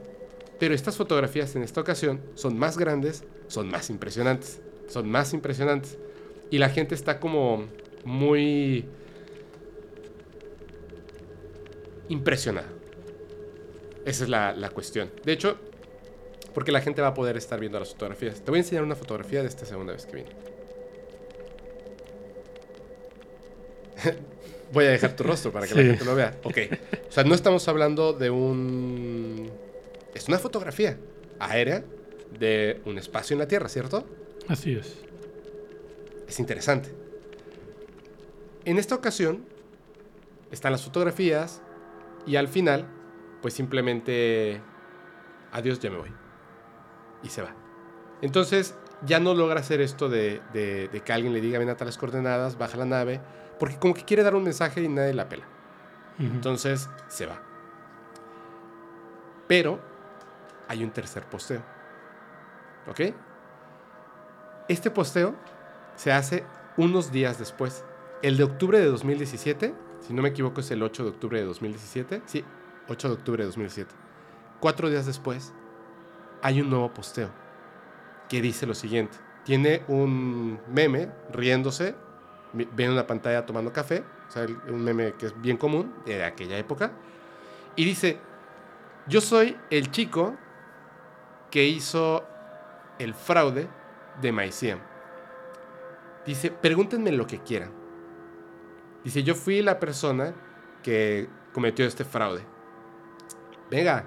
Pero 0.61 0.75
estas 0.75 0.97
fotografías 0.97 1.57
en 1.57 1.63
esta 1.63 1.81
ocasión 1.81 2.21
son 2.35 2.57
más 2.59 2.79
grandes, 2.79 3.25
son 3.49 3.69
más 3.71 3.91
impresionantes. 3.91 4.61
Son 4.89 5.09
más 5.09 5.33
impresionantes. 5.33 5.99
Y 6.51 6.59
la 6.59 6.69
gente 6.69 6.95
está 6.95 7.19
como 7.19 7.65
muy 8.05 8.85
impresionada. 12.09 12.69
Esa 14.05 14.25
es 14.25 14.31
la, 14.31 14.53
la, 14.53 14.69
cuestión. 14.69 15.11
De 15.25 15.33
hecho, 15.33 15.57
porque 16.53 16.73
la 16.73 16.83
gente 16.83 17.01
va 17.01 17.09
a 17.09 17.15
poder 17.15 17.39
estar 17.39 17.59
viendo 17.59 17.79
las 17.79 17.91
fotografías. 17.91 18.43
Te 18.43 18.51
voy 18.51 18.59
a 18.59 18.63
enseñar 18.63 18.85
una 18.85 18.97
fotografía 18.97 19.41
de 19.41 19.49
esta 19.49 19.65
segunda 19.65 19.95
vez 19.95 20.05
que 20.07 20.17
vine. 20.17 20.29
Voy 24.73 24.85
a 24.85 24.91
dejar 24.91 25.17
tu 25.17 25.25
rostro 25.25 25.51
para 25.51 25.67
que 25.67 25.75
la 25.75 25.83
gente 25.83 26.05
lo 26.05 26.15
vea. 26.15 26.37
Ok. 26.45 26.59
O 27.09 27.13
sea, 27.13 27.25
no 27.25 27.35
estamos 27.35 27.67
hablando 27.67 28.13
de 28.13 28.31
un... 28.31 29.51
Es 30.15 30.29
una 30.29 30.39
fotografía 30.39 30.99
aérea 31.39 31.85
de 32.39 32.81
un 32.85 32.99
espacio 32.99 33.35
en 33.35 33.41
la 33.41 33.49
Tierra, 33.49 33.69
¿cierto? 33.69 34.07
Así 34.49 34.75
es. 34.75 34.99
Es 36.29 36.39
interesante. 36.39 36.93
En 38.65 38.79
esta 38.79 38.95
ocasión 38.95 39.45
están 40.51 40.73
las 40.73 40.85
fotografías 40.85 41.63
y 42.27 42.37
al 42.37 42.49
final, 42.49 42.87
pues 43.43 43.55
simplemente, 43.55 44.61
adiós, 45.53 45.81
ya 45.81 45.91
me 45.91 45.99
voy. 45.99 46.13
Y 47.23 47.29
se 47.29 47.43
va. 47.43 47.55
Entonces, 48.23 48.75
ya 49.07 49.19
no 49.19 49.35
logra 49.35 49.61
hacer 49.61 49.81
esto 49.81 50.09
de, 50.09 50.41
de, 50.53 50.89
de 50.89 51.01
que 51.01 51.13
alguien 51.13 51.33
le 51.33 51.41
diga, 51.41 51.59
ven 51.59 51.71
a 51.71 51.77
tales 51.77 51.97
coordenadas, 51.97 52.59
baja 52.59 52.77
la 52.77 52.85
nave 52.85 53.21
porque 53.61 53.79
como 53.79 53.93
que 53.93 54.05
quiere 54.05 54.23
dar 54.23 54.35
un 54.35 54.43
mensaje 54.43 54.83
y 54.83 54.89
nadie 54.89 55.13
la 55.13 55.29
pela. 55.29 55.45
Uh 56.19 56.23
-huh. 56.23 56.31
Entonces 56.33 56.89
se 57.09 57.27
va. 57.27 57.43
Pero 59.47 59.79
hay 60.70 60.84
un 60.84 60.92
tercer 60.92 61.24
posteo. 61.24 61.62
¿Ok? 62.89 63.00
Este 64.68 64.89
posteo 64.89 65.34
se 65.97 66.12
hace 66.12 66.44
unos 66.76 67.10
días 67.10 67.40
después. 67.40 67.84
El 68.23 68.36
de 68.36 68.44
octubre 68.44 68.78
de 68.78 68.86
2017, 68.86 69.74
si 70.00 70.15
no 70.15 70.23
me 70.23 70.28
equivoco 70.28 70.60
es 70.60 70.70
el 70.70 70.81
8 70.84 71.02
de 71.02 71.08
octubre 71.10 71.40
de 71.40 71.44
2017. 71.44 72.23
Sí, 72.26 72.44
8 72.86 73.08
de 73.08 73.15
octubre 73.15 73.42
de 73.42 73.47
2017. 73.47 73.92
Cuatro 74.60 74.89
días 74.89 75.07
después 75.07 75.52
hay 76.40 76.60
un 76.60 76.70
nuevo 76.70 76.94
posteo 76.94 77.31
que 78.28 78.40
dice 78.40 78.65
lo 78.65 78.74
siguiente. 78.74 79.18
Tiene 79.44 79.82
un 79.89 80.60
meme 80.73 81.10
riéndose 81.32 81.97
ven 82.52 82.92
una 82.92 83.08
pantalla 83.08 83.44
tomando 83.44 83.73
café, 83.73 84.05
o 84.28 84.31
sea, 84.31 84.47
un 84.68 84.84
meme 84.84 85.15
que 85.15 85.26
es 85.26 85.40
bien 85.40 85.57
común 85.57 85.92
de 86.07 86.23
aquella 86.24 86.58
época, 86.58 86.92
y 87.74 87.84
dice, 87.84 88.18
yo 89.08 89.20
soy 89.20 89.57
el 89.70 89.90
chico 89.90 90.36
que 91.51 91.65
hizo 91.65 92.25
el 92.99 93.15
fraude 93.15 93.69
de 94.20 94.33
MyCM. 94.33 94.79
Dice, 96.27 96.51
pregúntenme 96.51 97.12
lo 97.12 97.27
que 97.27 97.41
quieran. 97.41 97.73
Dice, 99.05 99.23
yo 99.23 99.35
fui 99.35 99.62
la 99.62 99.81
persona 99.81 100.35
que 100.83 101.29
cometió 101.53 101.87
este 101.87 102.05
fraude. 102.05 102.45
Venga, 103.70 104.05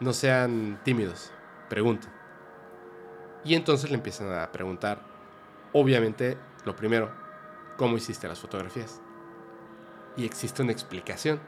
no 0.00 0.12
sean 0.12 0.80
tímidos, 0.84 1.32
pregunten. 1.68 2.10
Y 3.44 3.54
entonces 3.54 3.90
le 3.90 3.96
empiezan 3.96 4.32
a 4.32 4.50
preguntar, 4.52 5.00
obviamente, 5.72 6.36
lo 6.64 6.76
primero, 6.76 7.10
cómo 7.76 7.96
hiciste 7.96 8.28
las 8.28 8.40
fotografías. 8.40 9.00
Y 10.16 10.24
existe 10.24 10.62
una 10.62 10.72
explicación. 10.72 11.40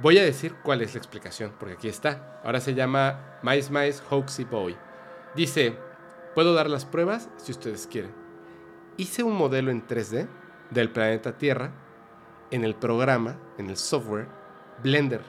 Voy 0.00 0.16
a 0.18 0.22
decir 0.22 0.54
cuál 0.62 0.80
es 0.82 0.94
la 0.94 0.98
explicación, 0.98 1.52
porque 1.58 1.74
aquí 1.74 1.88
está. 1.88 2.40
Ahora 2.44 2.60
se 2.60 2.74
llama 2.74 3.38
Mice 3.42 3.72
Mice 3.72 4.02
Hoaxy 4.08 4.44
Boy. 4.44 4.76
Dice, 5.34 5.76
puedo 6.34 6.54
dar 6.54 6.70
las 6.70 6.84
pruebas 6.84 7.28
si 7.36 7.50
ustedes 7.50 7.88
quieren. 7.88 8.12
Hice 8.96 9.24
un 9.24 9.34
modelo 9.34 9.72
en 9.72 9.86
3D 9.86 10.28
del 10.70 10.90
planeta 10.90 11.36
Tierra 11.36 11.72
en 12.50 12.64
el 12.64 12.76
programa, 12.76 13.38
en 13.58 13.70
el 13.70 13.76
software 13.76 14.28
Blender. 14.82 15.22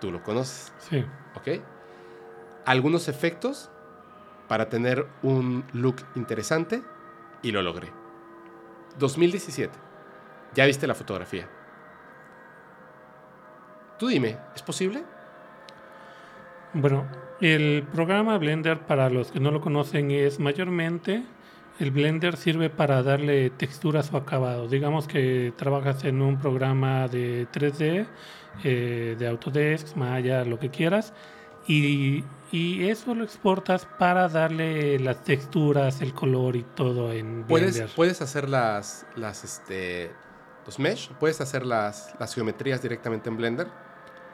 Tú 0.00 0.12
lo 0.12 0.22
conoces. 0.22 0.72
Sí. 0.78 1.04
¿Ok? 1.34 1.60
Algunos 2.64 3.08
efectos 3.08 3.70
para 4.46 4.68
tener 4.68 5.06
un 5.22 5.64
look 5.72 5.96
interesante 6.14 6.82
y 7.42 7.50
lo 7.50 7.62
logré. 7.62 7.90
2017. 8.98 9.76
Ya 10.54 10.66
viste 10.66 10.86
la 10.86 10.94
fotografía. 10.94 11.48
Tú 13.98 14.08
dime, 14.08 14.36
¿es 14.54 14.62
posible? 14.62 15.02
Bueno, 16.72 17.06
el 17.40 17.84
programa 17.92 18.36
Blender, 18.38 18.80
para 18.80 19.08
los 19.08 19.30
que 19.30 19.40
no 19.40 19.50
lo 19.50 19.60
conocen, 19.60 20.10
es 20.10 20.40
mayormente 20.40 21.24
el 21.78 21.90
Blender 21.90 22.36
sirve 22.36 22.70
para 22.70 23.02
darle 23.02 23.50
texturas 23.50 24.12
o 24.12 24.16
acabados. 24.16 24.70
Digamos 24.70 25.08
que 25.08 25.52
trabajas 25.56 26.04
en 26.04 26.22
un 26.22 26.38
programa 26.38 27.08
de 27.08 27.48
3D, 27.52 28.06
eh, 28.62 29.16
de 29.18 29.26
Autodesk, 29.26 29.96
Maya, 29.96 30.44
lo 30.44 30.58
que 30.58 30.70
quieras, 30.70 31.12
y, 31.66 32.22
y 32.52 32.88
eso 32.88 33.14
lo 33.14 33.24
exportas 33.24 33.86
para 33.98 34.28
darle 34.28 34.98
las 35.00 35.24
texturas, 35.24 36.00
el 36.00 36.14
color 36.14 36.56
y 36.56 36.62
todo 36.62 37.12
en 37.12 37.44
Puedes, 37.44 37.74
Blender. 37.74 37.94
puedes 37.96 38.22
hacer 38.22 38.48
las, 38.48 39.06
las, 39.16 39.42
este, 39.42 40.12
los 40.64 40.78
mesh, 40.78 41.10
puedes 41.20 41.40
hacer 41.40 41.64
las, 41.66 42.14
las 42.18 42.34
geometrías 42.34 42.80
directamente 42.82 43.28
en 43.28 43.36
Blender. 43.36 43.68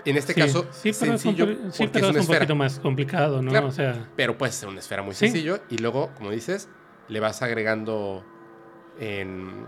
En 0.04 0.16
este 0.16 0.32
Sí, 0.32 0.40
caso, 0.40 0.66
sí, 0.70 0.92
pero 0.98 1.18
sencillo 1.18 1.44
es 1.44 1.58
un, 1.58 1.72
sí, 1.72 1.86
pero 1.92 2.08
es 2.08 2.16
es 2.16 2.28
un 2.28 2.34
poquito 2.34 2.54
más 2.56 2.78
complicado, 2.80 3.42
¿no? 3.42 3.50
Claro. 3.50 3.66
O 3.66 3.72
sea, 3.72 4.08
Pero 4.16 4.38
puede 4.38 4.50
ser 4.52 4.68
una 4.68 4.78
esfera 4.80 5.02
muy 5.02 5.14
Sí. 5.14 5.26
sencillo 5.26 5.60
y 5.68 5.76
luego, 5.78 6.10
como 6.14 6.30
dices, 6.30 6.68
le 7.08 7.20
vas 7.20 7.42
agregando 7.42 8.24
en 8.98 9.66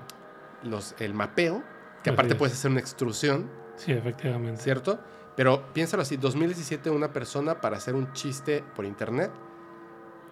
los, 0.63 0.95
el 1.01 1.13
mapeo, 1.15 1.63
que 2.03 2.11
Así 2.11 2.15
aparte 2.15 2.33
es. 2.33 2.39
puedes 2.39 2.55
hacer 2.55 2.71
una 2.71 2.81
extrusión, 2.81 3.51
sí, 3.77 3.93
efectivamente. 3.93 4.61
¿cierto? 4.63 4.99
Pero 5.37 5.73
piénsalo 5.73 6.03
así, 6.03 6.17
2017 6.17 6.89
una 6.91 7.13
persona 7.13 7.61
para 7.61 7.77
hacer 7.77 7.95
un 7.95 8.13
chiste 8.13 8.65
por 8.75 8.85
internet 8.85 9.31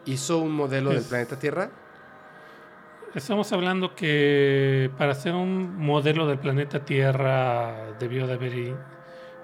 hizo 0.07 0.39
un 0.39 0.53
modelo 0.53 0.91
del 0.91 1.03
planeta 1.03 1.39
Tierra. 1.39 1.71
Estamos 3.15 3.53
hablando 3.53 3.95
que 3.95 4.91
para 4.97 5.13
hacer 5.13 5.35
un 5.35 5.77
modelo 5.79 6.27
del 6.29 6.39
planeta 6.39 6.85
Tierra 6.85 7.93
debió 7.99 8.29
de 8.29 8.35
haber, 8.35 8.75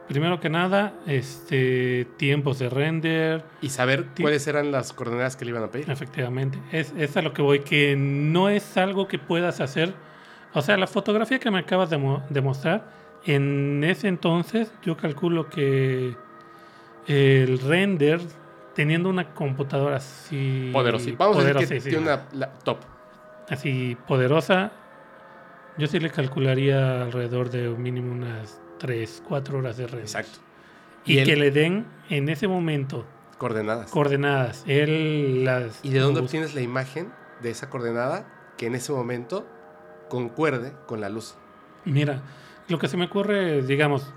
primero 0.06 0.38
que 0.38 0.48
nada, 0.48 0.94
este, 1.06 2.06
tiempos 2.16 2.60
de 2.60 2.68
render, 2.70 3.44
Y 3.60 3.70
saber 3.70 4.06
cuáles 4.20 4.46
eran 4.46 4.70
las 4.70 4.92
coordenadas 4.92 5.34
que 5.34 5.44
le 5.44 5.50
iban 5.50 5.64
a 5.64 5.70
pedir. 5.70 5.90
efectivamente. 5.90 6.60
Es, 6.70 6.94
es 6.96 7.16
a 7.16 7.22
lo 7.22 7.32
que 7.32 7.42
voy, 7.42 7.60
que 7.60 7.96
no 7.96 8.48
es 8.48 8.76
algo 8.76 9.08
que 9.08 9.18
puedas 9.18 9.60
hacer. 9.60 9.94
O 10.54 10.62
sea, 10.62 10.76
la 10.76 10.86
fotografía 10.86 11.40
que 11.40 11.50
me 11.50 11.58
acabas 11.58 11.90
de, 11.90 11.98
mo- 11.98 12.22
de 12.30 12.40
mostrar, 12.40 12.84
en 13.24 13.82
ese 13.82 14.06
entonces 14.06 14.72
yo 14.84 14.96
calculo 14.96 15.50
que 15.50 16.14
el 17.08 17.58
render, 17.58 18.20
teniendo 18.76 19.08
una 19.08 19.34
computadora 19.34 19.96
así... 19.96 20.70
Poderosa. 20.72 21.10
Vamos 21.18 21.38
a 21.38 21.40
decir 21.40 21.56
que 21.56 21.66
poderosísima, 21.66 21.90
tiene 21.90 22.36
una 22.36 22.46
top. 22.62 22.78
Así 23.48 23.96
poderosa, 24.06 24.72
yo 25.78 25.86
sí 25.86 25.98
le 26.00 26.10
calcularía 26.10 27.02
alrededor 27.02 27.50
de 27.50 27.68
mínimo 27.70 28.12
unas 28.12 28.60
3, 28.78 29.22
4 29.28 29.58
horas 29.58 29.76
de 29.76 29.86
render. 29.86 30.02
Exacto. 30.04 30.38
Y, 31.04 31.20
Y 31.20 31.24
que 31.24 31.36
le 31.36 31.50
den 31.50 31.86
en 32.08 32.28
ese 32.28 32.48
momento 32.48 33.04
Coordenadas. 33.38 33.90
coordenadas. 33.90 34.64
Él 34.66 35.44
las. 35.44 35.80
¿Y 35.84 35.90
de 35.90 36.00
dónde 36.00 36.20
busca. 36.20 36.24
obtienes 36.38 36.54
la 36.54 36.62
imagen 36.62 37.12
de 37.42 37.50
esa 37.50 37.68
coordenada 37.70 38.26
que 38.56 38.66
en 38.66 38.74
ese 38.74 38.92
momento 38.92 39.46
concuerde 40.08 40.72
con 40.86 41.00
la 41.00 41.08
luz? 41.10 41.36
Mira, 41.84 42.22
lo 42.68 42.78
que 42.78 42.88
se 42.88 42.96
me 42.96 43.04
ocurre, 43.04 43.62
digamos, 43.62 44.10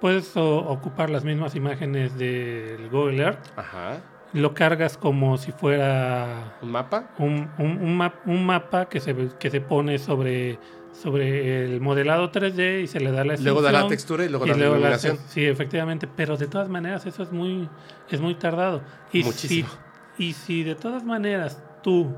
puedes 0.00 0.32
ocupar 0.36 1.10
las 1.10 1.24
mismas 1.24 1.54
imágenes 1.54 2.18
del 2.18 2.88
Google 2.90 3.22
Earth, 3.22 3.46
Ajá. 3.56 3.98
Lo 4.32 4.54
cargas 4.54 4.96
como 4.96 5.38
si 5.38 5.52
fuera 5.52 6.56
¿Un 6.62 6.70
mapa? 6.70 7.10
un, 7.18 7.50
un- 7.58 7.78
un 7.82 7.98
map- 7.98 8.20
un 8.26 8.46
mapa 8.46 8.88
que 8.88 9.00
se, 9.00 9.14
que 9.38 9.50
se 9.50 9.60
pone 9.60 9.98
sobre, 9.98 10.58
sobre 10.92 11.64
el 11.64 11.80
modelado 11.80 12.30
3D 12.30 12.82
y 12.82 12.86
se 12.86 13.00
le 13.00 13.10
da 13.10 13.24
la 13.24 13.36
Luego 13.36 13.60
da 13.62 13.72
la 13.72 13.88
textura 13.88 14.24
y 14.24 14.28
luego 14.28 14.46
Y 14.46 14.50
da 14.50 14.54
la 14.54 14.58
luego 14.58 14.74
la 14.74 14.80
iluminación. 14.80 15.18
sí, 15.28 15.44
efectivamente, 15.44 16.06
pero 16.06 16.36
de 16.36 16.46
todas 16.46 16.68
maneras 16.68 17.06
eso 17.06 17.22
es 17.22 17.32
muy, 17.32 17.68
es 18.08 18.20
muy 18.20 18.34
tardado. 18.36 18.82
Y 19.12 19.24
Muchísimo. 19.24 19.68
Si, 20.16 20.24
y 20.28 20.32
si 20.34 20.62
de 20.64 20.74
todas 20.76 21.04
maneras 21.04 21.62
tú 21.82 22.14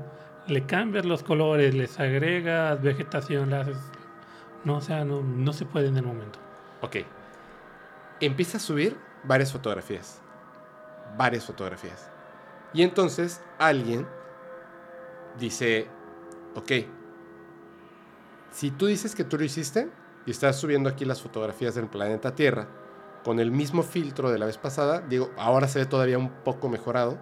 le 0.47 0.65
cambias 0.65 1.05
los 1.05 1.23
colores, 1.23 1.73
les 1.73 1.99
agregas 1.99 2.81
vegetación, 2.81 3.53
haces... 3.53 3.77
No, 4.65 4.77
o 4.77 4.81
sea, 4.81 5.03
no, 5.03 5.21
no 5.21 5.51
se 5.51 5.65
puede 5.65 5.87
en 5.87 5.97
el 5.97 6.03
momento. 6.03 6.39
Ok. 6.81 6.97
Empieza 8.19 8.57
a 8.57 8.59
subir 8.59 8.95
varias 9.23 9.51
fotografías. 9.51 10.21
Varias 11.17 11.45
fotografías. 11.45 12.09
Y 12.73 12.81
entonces 12.81 13.41
alguien 13.59 14.07
dice, 15.39 15.87
ok, 16.55 16.71
si 18.51 18.71
tú 18.71 18.85
dices 18.85 19.15
que 19.15 19.23
tú 19.23 19.37
lo 19.37 19.43
hiciste 19.43 19.89
y 20.25 20.31
estás 20.31 20.57
subiendo 20.57 20.89
aquí 20.89 21.05
las 21.05 21.21
fotografías 21.21 21.75
del 21.75 21.87
planeta 21.87 22.35
Tierra 22.35 22.67
con 23.23 23.39
el 23.39 23.51
mismo 23.51 23.83
filtro 23.83 24.31
de 24.31 24.37
la 24.37 24.45
vez 24.45 24.57
pasada, 24.57 25.01
digo, 25.01 25.31
ahora 25.37 25.67
se 25.67 25.79
ve 25.79 25.85
todavía 25.85 26.17
un 26.17 26.29
poco 26.29 26.69
mejorado, 26.69 27.17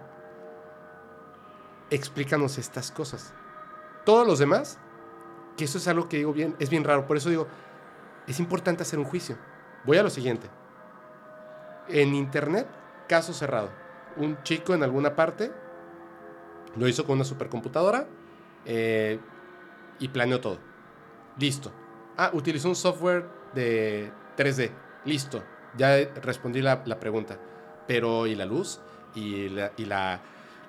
explícanos 1.90 2.58
estas 2.58 2.90
cosas. 2.90 3.32
Todos 4.04 4.26
los 4.26 4.38
demás, 4.38 4.78
que 5.56 5.64
eso 5.64 5.78
es 5.78 5.86
algo 5.88 6.08
que 6.08 6.18
digo 6.18 6.32
bien, 6.32 6.56
es 6.58 6.70
bien 6.70 6.84
raro, 6.84 7.06
por 7.06 7.16
eso 7.16 7.30
digo, 7.30 7.46
es 8.26 8.40
importante 8.40 8.82
hacer 8.82 8.98
un 8.98 9.04
juicio. 9.04 9.36
Voy 9.84 9.98
a 9.98 10.02
lo 10.02 10.10
siguiente. 10.10 10.48
En 11.88 12.14
internet, 12.14 12.66
caso 13.08 13.32
cerrado. 13.32 13.81
Un 14.16 14.42
chico 14.42 14.74
en 14.74 14.82
alguna 14.82 15.14
parte 15.16 15.52
lo 16.76 16.88
hizo 16.88 17.04
con 17.04 17.16
una 17.16 17.24
supercomputadora 17.24 18.06
eh, 18.64 19.18
y 19.98 20.08
planeó 20.08 20.40
todo. 20.40 20.58
Listo. 21.38 21.72
Ah, 22.16 22.30
utilizó 22.32 22.68
un 22.68 22.76
software 22.76 23.26
de 23.54 24.10
3D. 24.36 24.70
Listo. 25.04 25.42
Ya 25.76 25.96
respondí 26.22 26.60
la, 26.62 26.82
la 26.84 26.98
pregunta. 27.00 27.38
Pero, 27.86 28.26
¿y 28.26 28.34
la 28.34 28.44
luz? 28.44 28.80
Y 29.14 29.48
la... 29.48 29.72
Y 29.76 29.84
la, 29.86 30.20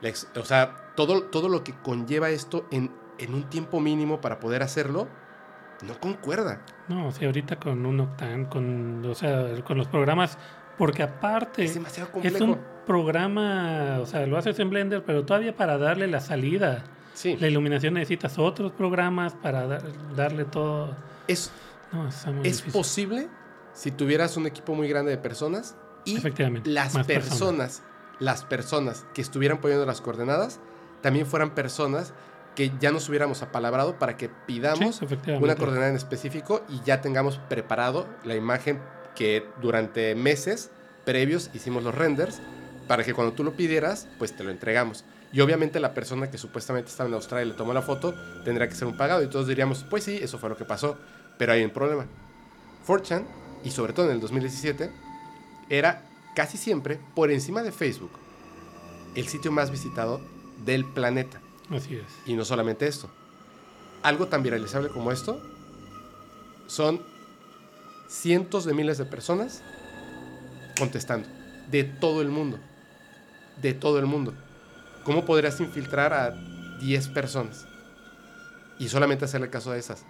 la 0.01 0.09
ex- 0.09 0.29
o 0.35 0.43
sea, 0.45 0.91
todo, 0.95 1.23
todo 1.23 1.47
lo 1.49 1.63
que 1.63 1.73
conlleva 1.73 2.29
esto 2.29 2.65
en, 2.71 2.91
en 3.17 3.33
un 3.33 3.43
tiempo 3.49 3.79
mínimo 3.79 4.19
para 4.21 4.39
poder 4.39 4.61
hacerlo, 4.63 5.07
no 5.85 5.97
concuerda. 5.99 6.61
No, 6.89 7.07
o 7.07 7.11
sea, 7.11 7.27
ahorita 7.27 7.57
con 7.59 7.85
un 7.85 7.99
Octane, 8.01 8.47
con, 8.49 9.05
o 9.05 9.15
sea, 9.15 9.61
con 9.63 9.77
los 9.77 9.87
programas, 9.87 10.37
porque 10.77 11.03
aparte 11.03 11.63
Es 11.63 11.73
demasiado 11.75 12.07
es 12.07 12.13
complejo. 12.13 12.43
un 12.45 12.59
programa, 12.85 13.99
o 14.01 14.05
sea, 14.05 14.25
lo 14.27 14.37
haces 14.37 14.59
en 14.59 14.69
Blender, 14.69 15.03
pero 15.05 15.25
todavía 15.25 15.55
para 15.55 15.77
darle 15.77 16.07
la 16.07 16.19
salida, 16.19 16.83
Sí. 17.13 17.37
la 17.37 17.47
iluminación 17.47 17.93
necesitas 17.95 18.37
otros 18.39 18.71
programas 18.71 19.33
para 19.35 19.67
dar- 19.67 19.83
darle 20.15 20.45
todo. 20.45 20.95
Es, 21.27 21.51
No, 21.91 22.07
es 22.07 22.25
difícil. 22.43 22.71
posible 22.71 23.27
si 23.73 23.91
tuvieras 23.91 24.35
un 24.37 24.47
equipo 24.47 24.73
muy 24.75 24.87
grande 24.87 25.11
de 25.11 25.17
personas 25.17 25.75
y 26.05 26.17
las 26.65 26.97
personas, 27.05 27.83
las 28.19 28.43
personas 28.43 29.05
que 29.13 29.21
estuvieran 29.21 29.59
poniendo 29.61 29.85
las 29.85 30.01
coordenadas 30.01 30.59
también 31.01 31.25
fueran 31.25 31.51
personas 31.51 32.13
que 32.55 32.71
ya 32.79 32.91
nos 32.91 33.09
hubiéramos 33.09 33.41
apalabrado 33.41 33.97
para 33.97 34.15
que 34.17 34.29
pidamos 34.29 34.97
Sí, 34.97 35.05
una 35.39 35.55
coordenada 35.55 35.89
en 35.89 35.95
específico 35.95 36.63
y 36.69 36.81
ya 36.85 37.01
tengamos 37.01 37.37
preparado 37.49 38.05
la 38.23 38.35
imagen 38.35 38.79
que 39.15 39.47
durante 39.61 40.13
meses 40.15 40.69
previos 41.05 41.49
hicimos 41.53 41.83
los 41.83 41.93
renders 41.95 42.41
para 42.87 43.03
que 43.03 43.13
cuando 43.13 43.33
tú 43.33 43.43
lo 43.43 43.53
pidieras, 43.55 44.07
pues 44.17 44.35
te 44.35 44.43
lo 44.43 44.51
entregamos. 44.51 45.05
Y 45.31 45.41
obviamente 45.41 45.79
la 45.79 45.93
persona 45.93 46.29
que 46.29 46.37
supuestamente 46.37 46.91
estaba 46.91 47.07
en 47.09 47.15
Australia 47.15 47.45
y 47.45 47.49
le 47.49 47.55
tomó 47.55 47.73
la 47.73 47.81
foto 47.81 48.13
tendría 48.45 48.69
que 48.69 48.75
ser 48.75 48.87
un 48.87 48.95
pagado 48.95 49.23
y 49.23 49.27
todos 49.27 49.47
diríamos, 49.47 49.83
pues 49.89 50.03
sí, 50.03 50.19
eso 50.21 50.37
fue 50.37 50.49
lo 50.49 50.57
que 50.57 50.65
pasó, 50.65 50.97
pero 51.37 51.53
hay 51.53 51.63
un 51.63 51.71
problema. 51.71 52.05
4chan, 52.85 53.25
y 53.63 53.71
sobre 53.71 53.93
todo 53.93 54.07
en 54.07 54.13
el 54.13 54.19
2017, 54.19 54.91
era 55.69 56.03
casi 56.35 56.57
siempre 56.57 56.99
por 57.15 57.31
encima 57.31 57.63
de 57.63 57.71
Facebook 57.71 58.11
el 59.15 59.27
sitio 59.27 59.51
más 59.51 59.71
visitado 59.71 60.21
del 60.65 60.85
planeta. 60.85 61.41
Así 61.69 61.95
es. 61.95 62.05
Y 62.25 62.35
no 62.35 62.45
solamente 62.45 62.87
esto. 62.87 63.09
Algo 64.01 64.27
tan 64.27 64.43
viralizable 64.43 64.89
como 64.89 65.11
esto 65.11 65.41
son 66.67 67.01
cientos 68.07 68.65
de 68.65 68.73
miles 68.73 68.97
de 68.97 69.05
personas 69.05 69.63
contestando. 70.77 71.27
De 71.69 71.83
todo 71.83 72.21
el 72.21 72.29
mundo. 72.29 72.59
De 73.61 73.73
todo 73.73 73.99
el 73.99 74.05
mundo. 74.05 74.33
¿Cómo 75.03 75.25
podrías 75.25 75.59
infiltrar 75.59 76.13
a 76.13 76.31
10 76.79 77.07
personas? 77.09 77.65
Y 78.79 78.89
solamente 78.89 79.25
hacerle 79.25 79.49
caso 79.49 79.71
a 79.71 79.77
esas. 79.77 80.05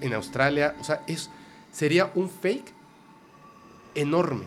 En 0.00 0.12
Australia, 0.12 0.74
o 0.80 0.84
sea, 0.84 1.02
es, 1.06 1.30
sería 1.72 2.10
un 2.14 2.28
fake 2.28 2.72
enorme, 3.94 4.44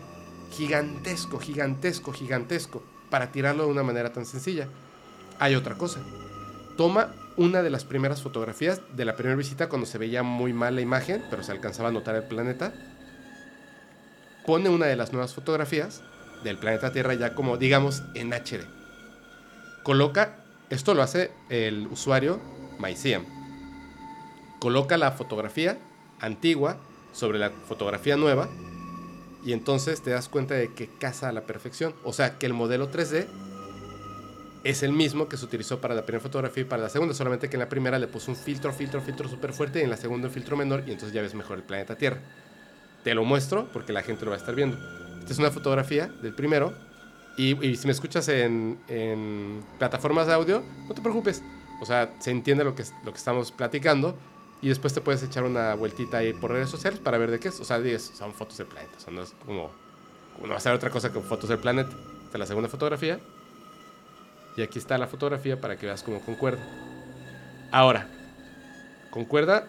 gigantesco, 0.52 1.38
gigantesco, 1.38 2.12
gigantesco, 2.12 2.82
para 3.10 3.32
tirarlo 3.32 3.64
de 3.64 3.70
una 3.70 3.82
manera 3.82 4.12
tan 4.12 4.26
sencilla. 4.26 4.68
Hay 5.38 5.54
otra 5.54 5.76
cosa. 5.76 6.00
Toma 6.76 7.14
una 7.36 7.62
de 7.62 7.70
las 7.70 7.84
primeras 7.84 8.22
fotografías 8.22 8.80
de 8.94 9.04
la 9.04 9.16
primera 9.16 9.36
visita 9.36 9.68
cuando 9.68 9.86
se 9.86 9.98
veía 9.98 10.22
muy 10.22 10.52
mal 10.52 10.74
la 10.74 10.80
imagen, 10.82 11.24
pero 11.30 11.42
se 11.42 11.52
alcanzaba 11.52 11.88
a 11.88 11.92
notar 11.92 12.14
el 12.14 12.24
planeta. 12.24 12.72
Pone 14.46 14.68
una 14.68 14.86
de 14.86 14.96
las 14.96 15.12
nuevas 15.12 15.34
fotografías 15.34 16.02
del 16.42 16.58
planeta 16.58 16.92
Tierra 16.92 17.14
ya 17.14 17.34
como, 17.34 17.56
digamos, 17.56 18.02
en 18.14 18.32
HD. 18.32 18.64
Coloca, 19.82 20.36
esto 20.68 20.94
lo 20.94 21.02
hace 21.02 21.30
el 21.48 21.86
usuario 21.88 22.40
MySeam. 22.78 23.24
Coloca 24.58 24.96
la 24.96 25.12
fotografía 25.12 25.78
antigua 26.20 26.78
sobre 27.12 27.38
la 27.38 27.50
fotografía 27.50 28.16
nueva 28.16 28.48
y 29.44 29.52
entonces 29.52 30.02
te 30.02 30.10
das 30.10 30.28
cuenta 30.28 30.54
de 30.54 30.72
que 30.74 30.88
casa 30.88 31.28
a 31.28 31.32
la 31.32 31.42
perfección. 31.42 31.94
O 32.04 32.12
sea, 32.12 32.38
que 32.38 32.46
el 32.46 32.52
modelo 32.52 32.90
3D 32.90 33.26
es 34.64 34.82
el 34.82 34.92
mismo 34.92 35.28
que 35.28 35.36
se 35.36 35.44
utilizó 35.44 35.80
para 35.80 35.94
la 35.94 36.02
primera 36.02 36.22
fotografía 36.22 36.62
y 36.62 36.66
para 36.66 36.82
la 36.82 36.88
segunda, 36.90 37.14
solamente 37.14 37.48
que 37.48 37.56
en 37.56 37.60
la 37.60 37.68
primera 37.68 37.98
le 37.98 38.06
puso 38.06 38.30
un 38.30 38.36
filtro, 38.36 38.72
filtro, 38.72 39.00
filtro 39.00 39.28
súper 39.28 39.52
fuerte 39.52 39.80
y 39.80 39.82
en 39.82 39.90
la 39.90 39.96
segunda 39.96 40.28
un 40.28 40.34
filtro 40.34 40.56
menor 40.56 40.84
y 40.86 40.92
entonces 40.92 41.12
ya 41.12 41.22
ves 41.22 41.34
mejor 41.34 41.56
el 41.56 41.64
planeta 41.64 41.96
Tierra. 41.96 42.20
Te 43.02 43.14
lo 43.14 43.24
muestro 43.24 43.68
porque 43.72 43.94
la 43.94 44.02
gente 44.02 44.24
lo 44.26 44.32
va 44.32 44.36
a 44.36 44.40
estar 44.40 44.54
viendo. 44.54 44.78
Esta 45.30 45.42
es 45.44 45.46
una 45.46 45.52
fotografía 45.52 46.08
del 46.08 46.34
primero. 46.34 46.74
Y, 47.36 47.54
si 47.76 47.86
me 47.86 47.92
escuchas 47.92 48.26
en, 48.28 48.80
en, 48.88 49.62
plataformas 49.78 50.26
de 50.26 50.32
audio, 50.32 50.64
no 50.88 50.92
te 50.92 51.00
preocupes. 51.00 51.40
O 51.80 51.86
sea, 51.86 52.12
se 52.18 52.32
entiende 52.32 52.64
lo 52.64 52.74
que, 52.74 52.82
lo 53.04 53.12
que 53.12 53.18
estamos 53.18 53.52
platicando. 53.52 54.18
Y 54.60 54.70
después 54.70 54.92
te 54.92 55.00
puedes 55.00 55.22
echar 55.22 55.44
una 55.44 55.76
vueltita 55.76 56.18
ahí 56.18 56.32
por 56.32 56.50
redes 56.50 56.68
sociales 56.68 56.98
para 56.98 57.16
ver 57.16 57.30
de 57.30 57.38
qué 57.38 57.46
es. 57.46 57.60
O 57.60 57.64
sea, 57.64 57.80
son 58.00 58.34
fotos 58.34 58.58
del 58.58 58.66
planeta. 58.66 58.92
O 58.96 59.00
sea, 59.00 59.12
no 59.12 59.22
es 59.22 59.32
como. 59.46 59.70
No 60.42 60.48
va 60.48 60.56
a 60.56 60.60
ser 60.60 60.72
otra 60.72 60.90
cosa 60.90 61.12
que 61.12 61.20
fotos 61.20 61.48
del 61.48 61.60
planeta. 61.60 61.90
Esta 62.24 62.32
es 62.32 62.40
la 62.40 62.46
segunda 62.46 62.68
fotografía. 62.68 63.20
Y 64.56 64.62
aquí 64.62 64.80
está 64.80 64.98
la 64.98 65.06
fotografía 65.06 65.60
para 65.60 65.76
que 65.76 65.86
veas 65.86 66.02
cómo 66.02 66.20
concuerda. 66.22 66.60
Ahora, 67.70 68.08
concuerda 69.12 69.68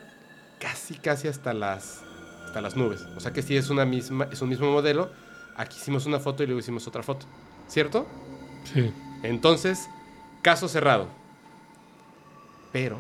casi, 0.59 0.95
casi 0.95 1.27
hasta 1.27 1.53
las, 1.53 2.01
hasta 2.47 2.61
las 2.61 2.75
nubes. 2.75 3.03
O 3.15 3.19
sea 3.19 3.31
que 3.31 3.43
sí 3.43 3.55
es, 3.55 3.69
una 3.69 3.85
misma, 3.85 4.27
es 4.31 4.41
un 4.41 4.49
mismo 4.49 4.71
modelo. 4.71 5.11
Aquí 5.55 5.77
hicimos 5.77 6.05
una 6.05 6.19
foto 6.19 6.43
y 6.43 6.47
luego 6.47 6.59
hicimos 6.59 6.87
otra 6.87 7.03
foto. 7.03 7.25
¿Cierto? 7.67 8.07
Sí. 8.73 8.93
Entonces, 9.23 9.87
caso 10.41 10.67
cerrado. 10.67 11.07
Pero, 12.71 12.97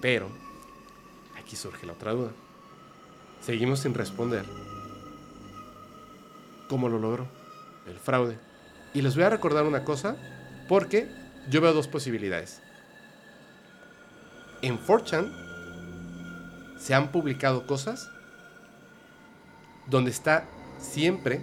pero, 0.00 0.28
aquí 1.38 1.56
surge 1.56 1.86
la 1.86 1.92
otra 1.92 2.12
duda. 2.12 2.30
Seguimos 3.40 3.80
sin 3.80 3.94
responder. 3.94 4.44
¿Cómo 6.68 6.88
lo 6.88 6.98
logró? 6.98 7.28
El 7.86 7.98
fraude. 7.98 8.38
Y 8.94 9.02
les 9.02 9.14
voy 9.14 9.24
a 9.24 9.30
recordar 9.30 9.64
una 9.64 9.84
cosa, 9.84 10.16
porque 10.68 11.10
yo 11.48 11.60
veo 11.60 11.72
dos 11.72 11.88
posibilidades. 11.88 12.62
En 14.62 14.78
4chan 14.78 15.46
se 16.78 16.94
han 16.94 17.12
publicado 17.12 17.66
cosas 17.66 18.10
donde 19.88 20.10
está 20.10 20.44
siempre 20.78 21.40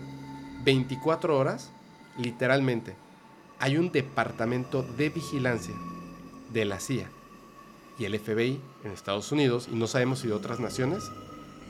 24 0.63 1.37
horas, 1.37 1.71
literalmente, 2.17 2.95
hay 3.59 3.77
un 3.77 3.91
departamento 3.91 4.83
de 4.83 5.09
vigilancia 5.09 5.75
de 6.51 6.65
la 6.65 6.79
CIA 6.79 7.09
y 7.97 8.05
el 8.05 8.19
FBI 8.19 8.61
en 8.83 8.91
Estados 8.91 9.31
Unidos, 9.31 9.69
y 9.71 9.75
no 9.75 9.87
sabemos 9.87 10.19
si 10.19 10.27
de 10.27 10.33
otras 10.33 10.59
naciones, 10.59 11.03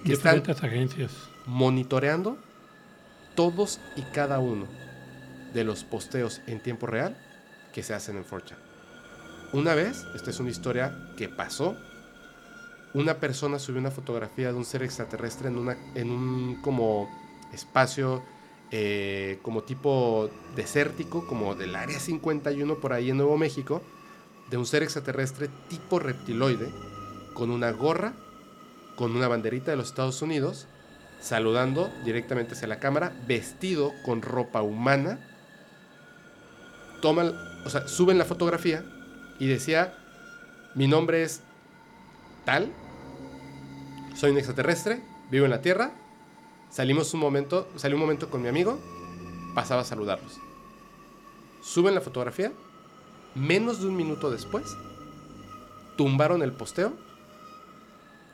que 0.03 0.13
están 0.13 0.43
agencias. 0.49 1.11
monitoreando 1.45 2.37
todos 3.35 3.79
y 3.95 4.01
cada 4.01 4.39
uno 4.39 4.67
de 5.53 5.63
los 5.63 5.83
posteos 5.83 6.41
en 6.47 6.61
tiempo 6.61 6.87
real 6.87 7.17
que 7.73 7.83
se 7.83 7.93
hacen 7.93 8.17
en 8.17 8.25
4chan. 8.25 8.57
Una 9.53 9.75
vez, 9.75 10.05
esta 10.15 10.31
es 10.31 10.39
una 10.39 10.49
historia 10.49 11.13
que 11.17 11.29
pasó, 11.29 11.77
una 12.95 13.19
persona 13.19 13.59
subió 13.59 13.81
una 13.81 13.91
fotografía 13.91 14.53
de 14.53 14.57
un 14.57 14.63
ser 14.63 14.81
extraterrestre 14.81 15.49
en, 15.49 15.57
una, 15.57 15.77
en 15.95 16.09
un 16.09 16.61
como 16.61 17.09
espacio 17.51 18.23
eh, 18.71 19.39
como 19.41 19.63
tipo 19.63 20.29
desértico, 20.55 21.27
como 21.27 21.55
del 21.55 21.75
área 21.75 21.99
51 21.99 22.75
por 22.79 22.93
ahí 22.93 23.09
en 23.09 23.17
Nuevo 23.17 23.37
México, 23.37 23.81
de 24.49 24.55
un 24.55 24.65
ser 24.65 24.81
extraterrestre 24.81 25.49
tipo 25.67 25.99
reptiloide, 25.99 26.71
con 27.33 27.51
una 27.51 27.69
gorra, 27.71 28.13
con 28.95 29.13
una 29.13 29.27
banderita 29.27 29.71
de 29.71 29.77
los 29.77 29.89
Estados 29.89 30.21
Unidos, 30.21 30.67
saludando 31.19 31.91
directamente 32.05 32.53
hacia 32.53 32.69
la 32.69 32.79
cámara, 32.79 33.13
vestido 33.27 33.91
con 34.05 34.21
ropa 34.21 34.61
humana, 34.61 35.19
toman, 37.01 37.33
o 37.65 37.69
sea, 37.69 37.89
suben 37.89 38.17
la 38.17 38.25
fotografía 38.25 38.85
y 39.37 39.47
decía, 39.47 39.97
mi 40.75 40.87
nombre 40.87 41.23
es 41.23 41.41
tal, 42.45 42.71
soy 44.15 44.31
un 44.31 44.37
extraterrestre, 44.37 45.01
vivo 45.29 45.45
en 45.45 45.51
la 45.51 45.61
Tierra, 45.61 45.91
salimos 46.69 47.13
un 47.13 47.19
momento, 47.19 47.67
salí 47.75 47.93
un 47.93 47.99
momento 47.99 48.29
con 48.29 48.41
mi 48.41 48.47
amigo, 48.47 48.79
pasaba 49.53 49.81
a 49.81 49.85
saludarlos. 49.85 50.39
Suben 51.61 51.93
la 51.93 52.01
fotografía, 52.01 52.53
menos 53.35 53.81
de 53.81 53.87
un 53.87 53.95
minuto 53.95 54.31
después, 54.31 54.75
tumbaron 55.97 56.41
el 56.41 56.53
posteo, 56.53 56.93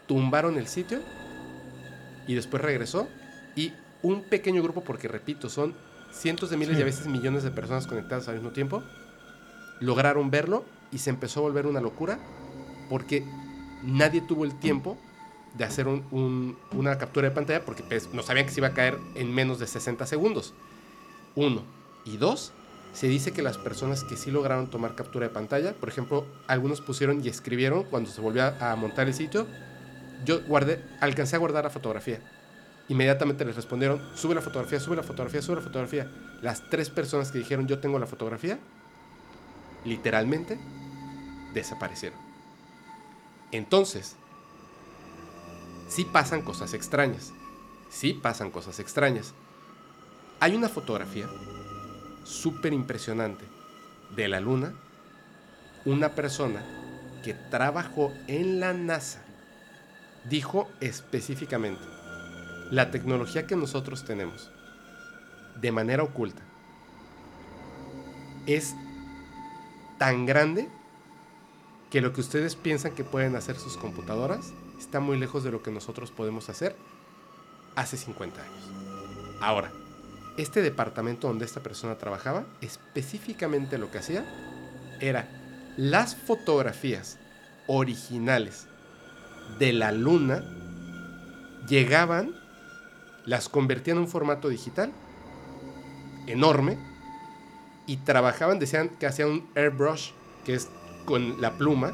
tumbaron 0.07 0.57
el 0.57 0.67
sitio 0.67 0.99
y 2.27 2.35
después 2.35 2.61
regresó 2.61 3.07
y 3.55 3.73
un 4.03 4.23
pequeño 4.23 4.61
grupo, 4.61 4.83
porque 4.83 5.07
repito, 5.07 5.49
son 5.49 5.73
cientos 6.11 6.51
de 6.51 6.57
miles 6.57 6.77
y 6.77 6.81
a 6.81 6.85
veces 6.85 7.07
millones 7.07 7.43
de 7.43 7.51
personas 7.51 7.87
conectadas 7.87 8.27
al 8.27 8.35
mismo 8.35 8.51
tiempo, 8.51 8.83
lograron 9.79 10.29
verlo 10.29 10.63
y 10.91 10.99
se 10.99 11.09
empezó 11.09 11.39
a 11.39 11.43
volver 11.43 11.65
una 11.65 11.81
locura 11.81 12.19
porque 12.89 13.25
nadie 13.81 14.21
tuvo 14.21 14.43
el 14.43 14.59
tiempo 14.59 14.97
de 15.57 15.65
hacer 15.65 15.87
una 15.87 16.97
captura 16.97 17.29
de 17.29 17.35
pantalla 17.35 17.65
porque 17.65 17.83
pues, 17.83 18.13
no 18.13 18.23
sabían 18.23 18.45
que 18.45 18.51
se 18.51 18.59
iba 18.59 18.69
a 18.69 18.73
caer 18.73 18.97
en 19.15 19.33
menos 19.33 19.59
de 19.59 19.67
60 19.67 20.05
segundos. 20.05 20.53
Uno. 21.35 21.63
Y 22.05 22.17
dos, 22.17 22.51
se 22.93 23.07
dice 23.07 23.31
que 23.31 23.41
las 23.41 23.57
personas 23.57 24.03
que 24.03 24.17
sí 24.17 24.31
lograron 24.31 24.69
tomar 24.69 24.95
captura 24.95 25.27
de 25.27 25.33
pantalla, 25.33 25.73
por 25.73 25.89
ejemplo, 25.89 26.25
algunos 26.47 26.81
pusieron 26.81 27.23
y 27.23 27.27
escribieron 27.27 27.83
cuando 27.83 28.09
se 28.09 28.21
volvió 28.21 28.53
a 28.59 28.75
montar 28.75 29.07
el 29.07 29.13
sitio, 29.13 29.45
yo 30.25 30.41
guardé, 30.43 30.83
alcancé 30.99 31.35
a 31.35 31.39
guardar 31.39 31.63
la 31.63 31.69
fotografía 31.69 32.21
Inmediatamente 32.91 33.45
les 33.45 33.55
respondieron, 33.55 34.01
sube 34.15 34.35
la 34.35 34.41
fotografía, 34.41 34.77
sube 34.77 34.97
la 34.97 35.03
fotografía, 35.03 35.41
sube 35.41 35.55
la 35.55 35.61
fotografía. 35.61 36.11
Las 36.41 36.69
tres 36.69 36.89
personas 36.89 37.31
que 37.31 37.37
dijeron 37.37 37.65
yo 37.65 37.79
tengo 37.79 37.97
la 37.97 38.05
fotografía, 38.05 38.59
literalmente 39.85 40.59
desaparecieron. 41.53 42.19
Entonces, 43.53 44.17
sí 45.91 46.05
pasan 46.05 46.41
cosas 46.41 46.73
extrañas. 46.73 47.33
Sí 47.89 48.13
pasan 48.13 48.49
cosas 48.49 48.79
extrañas. 48.79 49.33
Hay 50.39 50.55
una 50.55 50.69
fotografía 50.69 51.27
súper 52.23 52.71
impresionante 52.71 53.43
de 54.15 54.29
la 54.29 54.39
luna. 54.39 54.73
Una 55.83 56.15
persona 56.15 56.63
que 57.25 57.33
trabajó 57.33 58.13
en 58.27 58.61
la 58.61 58.71
NASA 58.71 59.21
dijo 60.29 60.69
específicamente, 60.79 61.83
la 62.71 62.89
tecnología 62.89 63.45
que 63.45 63.57
nosotros 63.57 64.05
tenemos 64.05 64.49
de 65.59 65.71
manera 65.73 66.03
oculta 66.03 66.41
es 68.45 68.73
tan 69.99 70.25
grande 70.25 70.69
que 71.89 71.99
lo 71.99 72.13
que 72.13 72.21
ustedes 72.21 72.55
piensan 72.55 72.95
que 72.95 73.03
pueden 73.03 73.35
hacer 73.35 73.57
sus 73.57 73.75
computadoras 73.75 74.53
está 74.81 74.99
muy 74.99 75.17
lejos 75.17 75.43
de 75.43 75.51
lo 75.51 75.63
que 75.63 75.71
nosotros 75.71 76.11
podemos 76.11 76.49
hacer 76.49 76.75
hace 77.75 77.97
50 77.97 78.41
años. 78.41 78.69
Ahora, 79.39 79.71
este 80.37 80.61
departamento 80.61 81.27
donde 81.27 81.45
esta 81.45 81.61
persona 81.61 81.97
trabajaba, 81.97 82.45
específicamente 82.61 83.77
lo 83.77 83.91
que 83.91 83.99
hacía 83.99 84.25
era 84.99 85.29
las 85.77 86.15
fotografías 86.15 87.17
originales 87.67 88.67
de 89.59 89.73
la 89.73 89.91
luna 89.91 90.43
llegaban 91.67 92.35
las 93.25 93.49
convertían 93.49 93.97
en 93.97 94.03
un 94.03 94.09
formato 94.09 94.49
digital 94.49 94.91
enorme 96.27 96.77
y 97.85 97.97
trabajaban, 97.97 98.59
decían 98.59 98.89
que 98.89 99.05
hacían 99.05 99.29
un 99.29 99.49
airbrush, 99.55 100.11
que 100.45 100.53
es 100.55 100.69
con 101.05 101.41
la 101.41 101.51
pluma, 101.57 101.93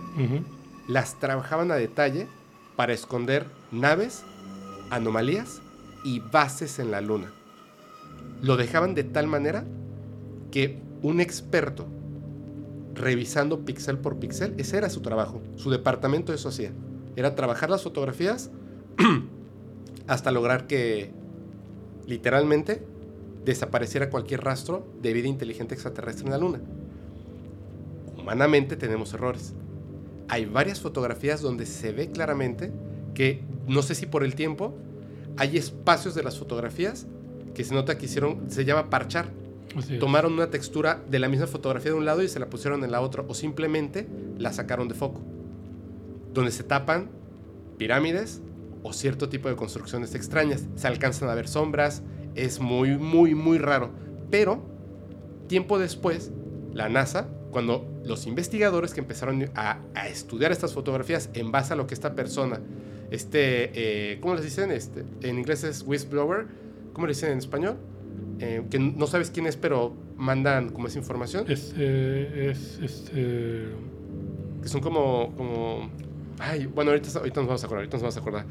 las 0.88 1.19
trabajaban 1.19 1.72
a 1.72 1.75
detalle 1.75 2.27
para 2.77 2.93
esconder 2.93 3.45
naves, 3.72 4.23
anomalías 4.89 5.61
y 6.06 6.19
bases 6.22 6.80
en 6.80 6.91
la 6.91 7.01
luna. 7.01 7.33
Lo 8.41 8.56
dejaban 8.56 8.95
de 8.95 9.03
tal 9.03 9.27
manera 9.27 9.65
que 10.51 10.80
un 11.01 11.19
experto 11.19 11.88
revisando 12.93 13.65
píxel 13.65 13.97
por 13.97 14.17
píxel, 14.17 14.53
ese 14.57 14.77
era 14.77 14.89
su 14.89 15.01
trabajo, 15.01 15.41
su 15.56 15.69
departamento 15.69 16.33
eso 16.33 16.49
hacía, 16.49 16.72
era 17.15 17.35
trabajar 17.35 17.69
las 17.69 17.83
fotografías 17.83 18.49
hasta 20.07 20.31
lograr 20.31 20.67
que 20.67 21.11
literalmente 22.06 22.85
desapareciera 23.43 24.09
cualquier 24.09 24.43
rastro 24.43 24.85
de 25.01 25.14
vida 25.14 25.27
inteligente 25.27 25.73
extraterrestre 25.73 26.25
en 26.25 26.31
la 26.31 26.38
Luna. 26.38 26.61
Humanamente 28.17 28.75
tenemos 28.75 29.14
errores. 29.14 29.53
Hay 30.30 30.45
varias 30.45 30.81
fotografías 30.81 31.41
donde 31.41 31.65
se 31.65 31.91
ve 31.91 32.11
claramente 32.11 32.72
que, 33.14 33.43
no 33.67 33.81
sé 33.81 33.95
si 33.95 34.06
por 34.06 34.23
el 34.23 34.35
tiempo, 34.35 34.75
hay 35.38 35.57
espacios 35.57 36.15
de 36.15 36.23
las 36.23 36.38
fotografías 36.38 37.07
que 37.53 37.64
se 37.64 37.73
nota 37.73 37.97
que 37.97 38.06
hicieron, 38.06 38.49
se 38.49 38.65
llama 38.65 38.89
parchar. 38.89 39.31
Tomaron 39.99 40.33
una 40.33 40.49
textura 40.49 41.01
de 41.09 41.19
la 41.19 41.30
misma 41.30 41.47
fotografía 41.47 41.91
de 41.91 41.97
un 41.97 42.06
lado 42.06 42.23
y 42.23 42.27
se 42.27 42.39
la 42.39 42.49
pusieron 42.49 42.83
en 42.83 42.91
la 42.91 43.01
otra, 43.01 43.23
o 43.27 43.33
simplemente 43.33 44.07
la 44.38 44.53
sacaron 44.53 44.88
de 44.88 44.95
foco. 44.95 45.22
Donde 46.33 46.51
se 46.51 46.64
tapan 46.64 47.09
pirámides, 47.77 48.41
o 48.83 48.93
cierto 48.93 49.30
tipo 49.30 49.49
de 49.49 49.56
construcciones 49.56 50.15
extrañas. 50.15 50.65
Se 50.75 50.88
alcanzan 50.88 51.30
a 51.30 51.35
ver 51.35 51.47
sombras, 51.47 52.03
es 52.35 52.59
muy, 52.59 52.97
muy, 52.97 53.35
muy 53.35 53.57
raro. 53.57 53.91
Pero, 54.30 54.64
tiempo 55.47 55.80
después, 55.80 56.31
la 56.73 56.89
NASA, 56.89 57.27
cuando 57.57 57.89
los 58.05 58.27
investigadores 58.27 58.93
que 58.93 58.99
empezaron 58.99 59.49
a, 59.55 59.79
estudiar 60.07 60.51
estas 60.51 60.75
fotografías 60.75 61.31
en 61.33 61.51
base 61.51 61.73
a 61.73 61.75
lo 61.75 61.87
que 61.87 61.95
esta 61.95 62.13
persona, 62.13 62.61
este, 63.09 63.71
eh, 63.73 64.19
¿cómo 64.21 64.35
les 64.35 64.43
dicen? 64.43 64.69
Este, 64.69 65.03
en 65.23 65.39
inglés 65.39 65.63
es 65.63 65.81
whistleblower, 65.81 66.45
¿cómo 66.93 67.07
le 67.07 67.13
dicen 67.13 67.31
en 67.31 67.39
español? 67.39 67.77
Eh, 68.39 68.61
que 68.69 68.77
no 68.77 69.07
sabes 69.07 69.31
quién 69.31 69.47
es, 69.47 69.57
pero 69.57 69.91
mandan 70.17 70.69
como 70.69 70.85
esa 70.85 70.99
información. 70.99 71.49
Es, 71.49 71.73
eh, 71.75 72.51
es, 72.51 72.77
este... 72.77 73.69
Que 74.61 74.67
son 74.67 74.79
como, 74.79 75.33
como... 75.35 75.89
Ay, 76.37 76.67
bueno, 76.67 76.91
ahorita, 76.91 77.09
ahorita 77.17 77.39
nos 77.39 77.47
vamos 77.47 77.63
a 77.63 77.65
acordar, 77.65 77.79
ahorita 77.79 77.95
nos 77.97 78.03
vamos 78.03 78.17
a 78.17 78.19
acordar. 78.19 78.45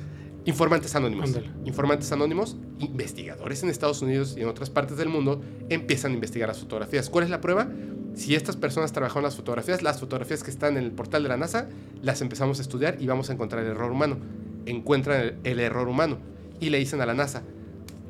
Informantes 0.46 0.96
anónimos. 0.96 1.26
Ándale. 1.26 1.50
Informantes 1.64 2.10
anónimos, 2.10 2.56
investigadores 2.78 3.62
en 3.62 3.68
Estados 3.68 4.02
Unidos 4.02 4.34
y 4.36 4.42
en 4.42 4.48
otras 4.48 4.70
partes 4.70 4.96
del 4.96 5.08
mundo 5.08 5.40
empiezan 5.68 6.10
a 6.12 6.14
investigar 6.14 6.48
las 6.48 6.58
fotografías. 6.58 7.08
¿Cuál 7.08 7.24
es 7.24 7.30
la 7.30 7.40
prueba? 7.40 7.68
Si 8.16 8.34
estas 8.34 8.56
personas 8.56 8.92
trabajaron 8.92 9.22
las 9.22 9.36
fotografías, 9.36 9.82
las 9.82 10.00
fotografías 10.00 10.42
que 10.42 10.50
están 10.50 10.76
en 10.76 10.84
el 10.84 10.90
portal 10.90 11.22
de 11.22 11.28
la 11.28 11.36
NASA, 11.36 11.68
las 12.02 12.22
empezamos 12.22 12.58
a 12.58 12.62
estudiar 12.62 12.96
y 13.00 13.06
vamos 13.06 13.30
a 13.30 13.34
encontrar 13.34 13.62
el 13.62 13.70
error 13.70 13.92
humano. 13.92 14.16
Encuentran 14.64 15.20
el, 15.20 15.36
el 15.44 15.60
error 15.60 15.86
humano 15.86 16.18
y 16.58 16.70
le 16.70 16.78
dicen 16.78 17.00
a 17.00 17.06
la 17.06 17.14
NASA, 17.14 17.42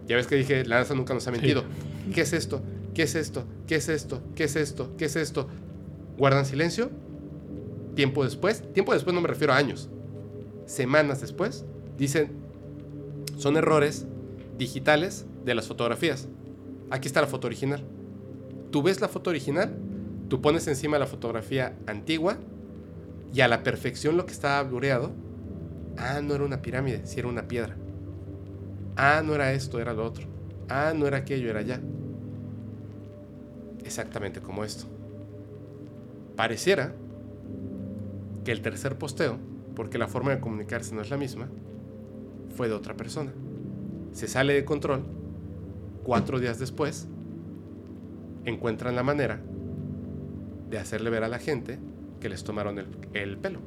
ya 0.07 0.17
ves 0.17 0.27
que 0.27 0.37
dije, 0.37 0.65
la 0.65 0.79
NASA 0.79 0.95
nunca 0.95 1.13
nos 1.13 1.27
ha 1.27 1.33
mentido. 1.33 1.65
¿Qué 2.15 2.21
es 2.21 2.33
esto? 2.33 2.63
¿Qué 2.95 3.03
es 3.03 3.15
esto? 3.15 3.45
¿Qué 3.67 3.75
es 3.75 3.89
esto? 3.89 4.23
¿Qué 4.35 4.45
es 4.45 4.57
esto? 4.57 4.97
¿Qué 4.97 5.05
es 5.07 5.17
esto? 5.17 5.49
Guardan 6.17 6.47
silencio. 6.47 6.91
Tiempo 7.97 8.25
después, 8.25 8.63
tiempo 8.73 8.93
después 8.93 9.15
no 9.15 9.21
me 9.21 9.29
refiero 9.29 9.55
a 9.55 9.57
años, 9.57 9.89
semanas 10.67 11.23
después, 11.23 11.65
dicen, 11.97 12.31
son 13.39 13.57
errores 13.57 14.07
digitales 14.59 15.25
de 15.47 15.55
las 15.55 15.67
fotografías. 15.67 16.29
Aquí 16.91 17.09
está 17.09 17.23
la 17.23 17.27
foto 17.27 17.47
original. 17.47 17.83
Tú 18.71 18.83
ves 18.83 19.01
la 19.01 19.09
foto 19.09 19.31
original, 19.31 19.75
tú 20.29 20.41
pones 20.41 20.67
encima 20.67 20.99
la 20.99 21.07
fotografía 21.07 21.77
antigua 21.87 22.39
y 23.33 23.41
a 23.41 23.49
la 23.49 23.63
perfección 23.63 24.17
lo 24.17 24.27
que 24.27 24.33
estaba 24.33 24.63
blureado, 24.63 25.13
ah, 25.97 26.21
no 26.23 26.35
era 26.35 26.45
una 26.45 26.63
pirámide, 26.63 27.07
sí 27.07 27.19
era 27.19 27.29
una 27.29 27.49
piedra. 27.49 27.77
Ah, 28.97 29.23
no 29.25 29.35
era 29.35 29.53
esto, 29.53 29.79
era 29.79 29.93
lo 29.93 30.05
otro. 30.05 30.27
Ah, 30.69 30.93
no 30.97 31.07
era 31.07 31.19
aquello, 31.19 31.51
era 31.51 31.61
allá. 31.61 31.81
Exactamente 33.85 34.41
como 34.41 34.65
esto. 34.65 34.87
Pareciera 36.35 36.95
que 38.45 38.53
el 38.53 38.63
tercer 38.63 38.97
posteo, 38.97 39.39
porque 39.75 39.99
la 39.99 40.09
forma 40.09 40.31
de 40.31 40.41
comunicarse 40.41 40.95
no 40.95 41.03
es 41.03 41.11
la 41.11 41.17
misma, 41.17 41.49
fue 42.57 42.69
de 42.69 42.75
otra 42.75 42.97
persona. 42.97 43.33
Se 44.13 44.29
sale 44.29 44.55
de 44.55 44.65
control. 44.65 45.05
Cuatro 46.05 46.39
días 46.39 46.59
después, 46.59 47.09
encuentran 48.45 48.95
la 48.95 49.03
manera 49.03 49.43
de 50.69 50.79
hacerle 50.79 51.11
ver 51.11 51.25
a 51.25 51.29
la 51.29 51.39
gente 51.39 51.79
que 52.21 52.29
les 52.29 52.45
tomaron 52.45 52.79
el, 52.79 52.87
el 53.15 53.37
pelo. 53.39 53.61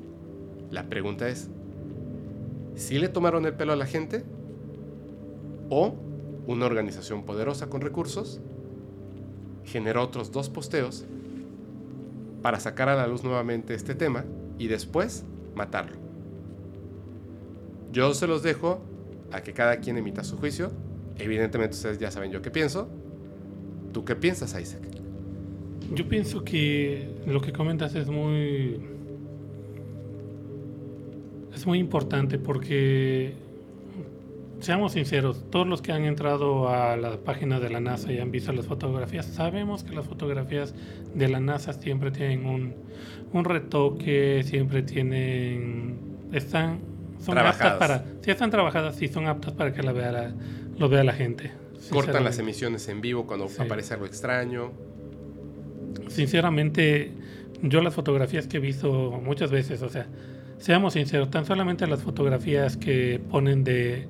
La 0.71 0.89
pregunta 0.89 1.29
es, 1.29 1.49
¿si 2.75 2.99
le 2.99 3.09
tomaron 3.09 3.45
el 3.45 3.53
pelo 3.53 3.73
a 3.73 3.75
la 3.75 3.85
gente? 3.85 4.23
¿O 5.69 5.95
una 6.47 6.65
organización 6.65 7.23
poderosa 7.23 7.69
con 7.69 7.81
recursos 7.81 8.41
generó 9.65 10.03
otros 10.03 10.31
dos 10.31 10.49
posteos 10.49 11.05
para 12.41 12.59
sacar 12.59 12.89
a 12.89 12.95
la 12.95 13.07
luz 13.07 13.23
nuevamente 13.23 13.73
este 13.73 13.95
tema 13.95 14.25
y 14.57 14.67
después 14.67 15.23
matarlo? 15.55 15.97
Yo 17.91 18.13
se 18.13 18.27
los 18.27 18.43
dejo 18.43 18.81
a 19.31 19.41
que 19.41 19.53
cada 19.53 19.77
quien 19.77 19.97
emita 19.97 20.23
su 20.23 20.37
juicio. 20.37 20.71
Evidentemente 21.17 21.75
ustedes 21.75 21.97
ya 21.99 22.11
saben 22.11 22.31
yo 22.31 22.41
qué 22.41 22.51
pienso. 22.51 22.87
¿Tú 23.91 24.05
qué 24.05 24.15
piensas, 24.15 24.59
Isaac? 24.59 24.98
Yo 25.93 26.07
pienso 26.07 26.43
que 26.43 27.09
lo 27.25 27.41
que 27.41 27.51
comentas 27.51 27.95
es 27.95 28.07
muy. 28.07 28.79
Es 31.53 31.65
muy 31.65 31.79
importante 31.79 32.37
porque. 32.39 33.33
Seamos 34.59 34.91
sinceros, 34.91 35.45
todos 35.49 35.65
los 35.65 35.81
que 35.81 35.93
han 35.93 36.03
entrado 36.03 36.67
a 36.67 36.97
la 36.97 37.15
página 37.15 37.61
de 37.61 37.69
la 37.69 37.79
NASA 37.79 38.11
y 38.11 38.19
han 38.19 38.29
visto 38.29 38.51
las 38.51 38.65
fotografías, 38.65 39.25
sabemos 39.25 39.85
que 39.85 39.95
las 39.95 40.05
fotografías 40.05 40.75
de 41.15 41.29
la 41.29 41.39
NASA 41.39 41.71
siempre 41.71 42.11
tienen 42.11 42.45
un, 42.45 42.73
un 43.31 43.45
retoque, 43.45 44.43
siempre 44.43 44.83
tienen. 44.83 45.97
Están. 46.33 46.79
Son 47.21 47.37
aptas 47.37 47.77
para. 47.77 48.03
Si 48.21 48.31
están 48.31 48.51
trabajadas, 48.51 49.01
y 49.01 49.07
son 49.07 49.27
aptas 49.27 49.53
para 49.53 49.71
que 49.73 49.81
la 49.81 49.93
vea 49.93 50.11
la, 50.11 50.33
lo 50.77 50.89
vea 50.89 51.05
la 51.05 51.13
gente. 51.13 51.51
Cortan 51.89 52.23
las 52.25 52.37
emisiones 52.37 52.87
en 52.89 52.99
vivo 52.99 53.25
cuando 53.25 53.47
Sí. 53.47 53.61
aparece 53.61 53.93
algo 53.93 54.05
extraño. 54.05 54.71
Sinceramente, 56.07 57.11
yo 57.61 57.81
las 57.81 57.93
fotografías 57.93 58.47
que 58.47 58.57
he 58.57 58.59
visto 58.59 59.19
muchas 59.23 59.51
veces, 59.51 59.81
o 59.81 59.89
sea, 59.89 60.07
seamos 60.57 60.93
sinceros, 60.93 61.29
tan 61.29 61.45
solamente 61.45 61.87
las 61.87 62.01
fotografías 62.01 62.77
que 62.77 63.21
ponen 63.29 63.63
de, 63.63 64.07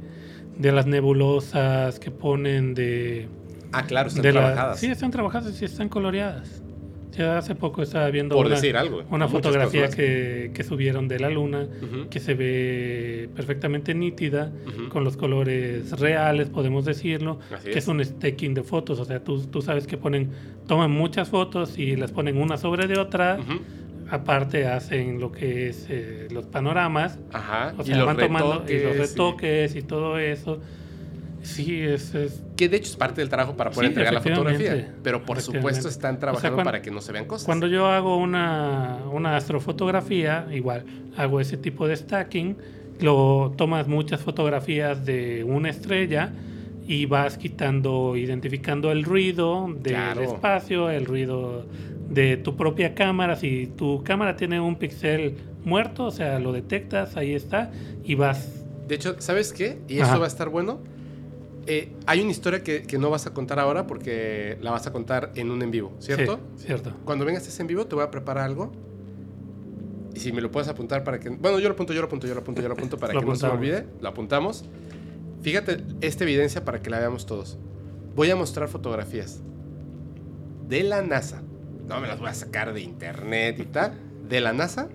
de 0.57 0.71
las 0.71 0.85
nebulosas, 0.87 1.99
que 1.99 2.11
ponen 2.11 2.73
de... 2.73 3.27
Ah, 3.71 3.83
claro, 3.85 4.07
están 4.09 4.23
de 4.23 4.33
la- 4.33 4.41
trabajadas. 4.41 4.79
sí, 4.79 4.87
están 4.87 5.11
trabajadas 5.11 5.61
y 5.61 5.65
están 5.65 5.89
coloreadas. 5.89 6.58
Ya 7.19 7.37
hace 7.37 7.53
poco 7.53 7.81
estaba 7.81 8.09
viendo 8.11 8.33
por 8.33 8.45
una, 8.45 8.55
decir 8.55 8.77
algo. 8.77 8.99
una 9.09 9.27
Muchas 9.27 9.31
fotografía 9.31 9.89
que, 9.89 10.51
que 10.53 10.63
subieron 10.63 11.09
de 11.09 11.19
la 11.19 11.29
luna, 11.29 11.67
que 12.09 12.21
se 12.21 12.33
ve 12.33 13.29
perfectamente 13.35 13.93
nítida, 13.93 14.53
con 14.87 15.03
los 15.03 15.17
colores 15.17 15.99
reales, 15.99 16.49
podemos 16.49 16.85
decirlo, 16.85 17.39
Así 17.53 17.71
que 17.71 17.79
es. 17.79 17.87
un 17.89 18.03
stacking 18.03 18.53
de 18.53 18.63
fotos, 18.63 18.99
o 19.01 19.05
sea, 19.05 19.21
tú, 19.21 19.41
tú 19.47 19.61
sabes 19.61 19.85
que 19.85 19.97
ponen, 19.97 20.29
toman 20.65 20.91
muchas 20.91 21.27
fotos 21.27 21.77
y 21.77 21.97
las 21.97 22.11
ponen 22.13 22.37
una 22.37 22.55
sobre 22.57 22.87
de 22.87 22.97
otra, 22.97 23.37
aparte 24.09 24.65
hacen 24.67 25.19
lo 25.19 25.31
que 25.31 25.67
es 25.69 25.87
eh, 25.89 26.27
los 26.31 26.45
panoramas, 26.45 27.19
Ajá. 27.33 27.73
o 27.77 27.81
y 27.81 27.85
sea, 27.85 27.97
los 27.97 28.05
van 28.07 28.17
tomando 28.17 28.63
y 28.67 28.79
los 28.79 28.97
retoques 28.97 29.75
y 29.75 29.81
todo 29.81 30.17
eso. 30.17 30.59
Sí, 31.41 31.81
es, 31.81 32.13
es- 32.15 32.41
Que 32.57 32.67
de 32.69 32.77
hecho 32.77 32.89
es 32.91 32.97
parte 32.97 33.21
del 33.21 33.29
trabajo 33.29 33.55
para 33.55 33.69
poder 33.71 33.85
Sí, 33.87 33.91
entregar 33.91 34.13
la 34.13 34.21
fotografía. 34.21 34.93
Pero 35.03 35.23
por 35.23 35.39
supuesto 35.41 35.87
están 35.87 36.19
trabajando 36.19 36.55
cuando- 36.57 36.67
para 36.67 36.81
que 36.81 36.91
no 36.91 37.01
se 37.01 37.11
vean 37.11 37.25
cosas. 37.25 37.45
Cuando 37.45 37.67
yo 37.67 37.87
hago 37.87 38.17
una, 38.17 38.97
una 39.11 39.35
astrofotografía, 39.37 40.47
igual 40.51 40.83
hago 41.17 41.39
ese 41.39 41.57
tipo 41.57 41.87
de 41.87 41.95
stacking, 41.95 42.57
lo 43.01 43.53
tomas 43.55 43.87
muchas 43.87 44.21
fotografías 44.21 45.05
de 45.05 45.43
una 45.45 45.69
estrella 45.69 46.31
y 46.87 47.05
vas 47.05 47.37
quitando, 47.37 48.15
identificando 48.17 48.91
el 48.91 49.03
ruido 49.03 49.67
del 49.79 49.93
Claro. 49.93 50.21
espacio, 50.23 50.89
el 50.89 51.05
ruido 51.05 51.65
de 52.09 52.35
tu 52.37 52.55
propia 52.57 52.95
cámara. 52.95 53.35
Si 53.35 53.67
tu 53.77 54.03
cámara 54.03 54.35
tiene 54.35 54.59
un 54.59 54.75
píxel 54.75 55.35
muerto, 55.63 56.05
o 56.05 56.11
sea, 56.11 56.39
lo 56.39 56.51
detectas, 56.51 57.15
ahí 57.15 57.33
está, 57.35 57.71
y 58.03 58.15
vas. 58.15 58.65
De 58.87 58.95
hecho, 58.95 59.15
¿sabes 59.19 59.53
qué? 59.53 59.77
Y 59.87 59.99
Ajá. 59.99 60.17
va 60.17 60.25
a 60.25 60.27
estar 60.27 60.49
bueno. 60.49 60.79
Eh, 61.67 61.93
hay 62.05 62.21
una 62.21 62.31
historia 62.31 62.63
que, 62.63 62.83
que 62.83 62.97
no 62.97 63.09
vas 63.09 63.27
a 63.27 63.33
contar 63.33 63.59
ahora 63.59 63.85
porque 63.85 64.57
la 64.61 64.71
vas 64.71 64.87
a 64.87 64.91
contar 64.91 65.31
en 65.35 65.51
un 65.51 65.61
en 65.61 65.71
vivo, 65.71 65.93
¿cierto? 65.99 66.39
Sí, 66.55 66.65
cierto. 66.67 66.93
Cuando 67.05 67.25
vengas 67.25 67.45
a 67.45 67.49
ese 67.49 67.61
en 67.61 67.67
vivo 67.67 67.85
te 67.85 67.95
voy 67.95 68.03
a 68.03 68.11
preparar 68.11 68.45
algo. 68.45 68.71
Y 70.13 70.19
si 70.19 70.31
me 70.31 70.41
lo 70.41 70.51
puedes 70.51 70.67
apuntar 70.67 71.03
para 71.03 71.19
que... 71.19 71.29
Bueno, 71.29 71.59
yo 71.59 71.69
lo 71.69 71.73
apunto, 71.75 71.93
yo 71.93 72.01
lo 72.01 72.07
apunto, 72.07 72.27
yo 72.27 72.33
lo 72.33 72.41
apunto, 72.41 72.61
yo 72.61 72.67
lo 72.67 72.73
apunto 72.73 72.97
para 72.97 73.13
Lo 73.15 73.19
que 73.21 73.25
no 73.27 73.35
se 73.35 73.45
me 73.45 73.53
apuntamos. 73.53 73.77
olvide. 73.79 74.01
Lo 74.01 74.09
apuntamos. 74.09 74.65
Fíjate 75.41 75.83
esta 76.01 76.23
evidencia 76.23 76.65
para 76.65 76.81
que 76.81 76.89
la 76.89 76.99
veamos 76.99 77.25
todos. 77.25 77.57
Voy 78.15 78.29
a 78.31 78.35
mostrar 78.35 78.67
fotografías 78.67 79.41
de 80.67 80.83
la 80.83 81.01
NASA. 81.01 81.41
No 81.87 81.99
me 81.99 82.07
las 82.07 82.19
voy 82.19 82.29
a 82.29 82.33
sacar 82.33 82.73
de 82.73 82.81
internet 82.81 83.59
y 83.59 83.65
tal. 83.65 83.93
De 84.27 84.41
la 84.41 84.53
NASA. 84.53 84.89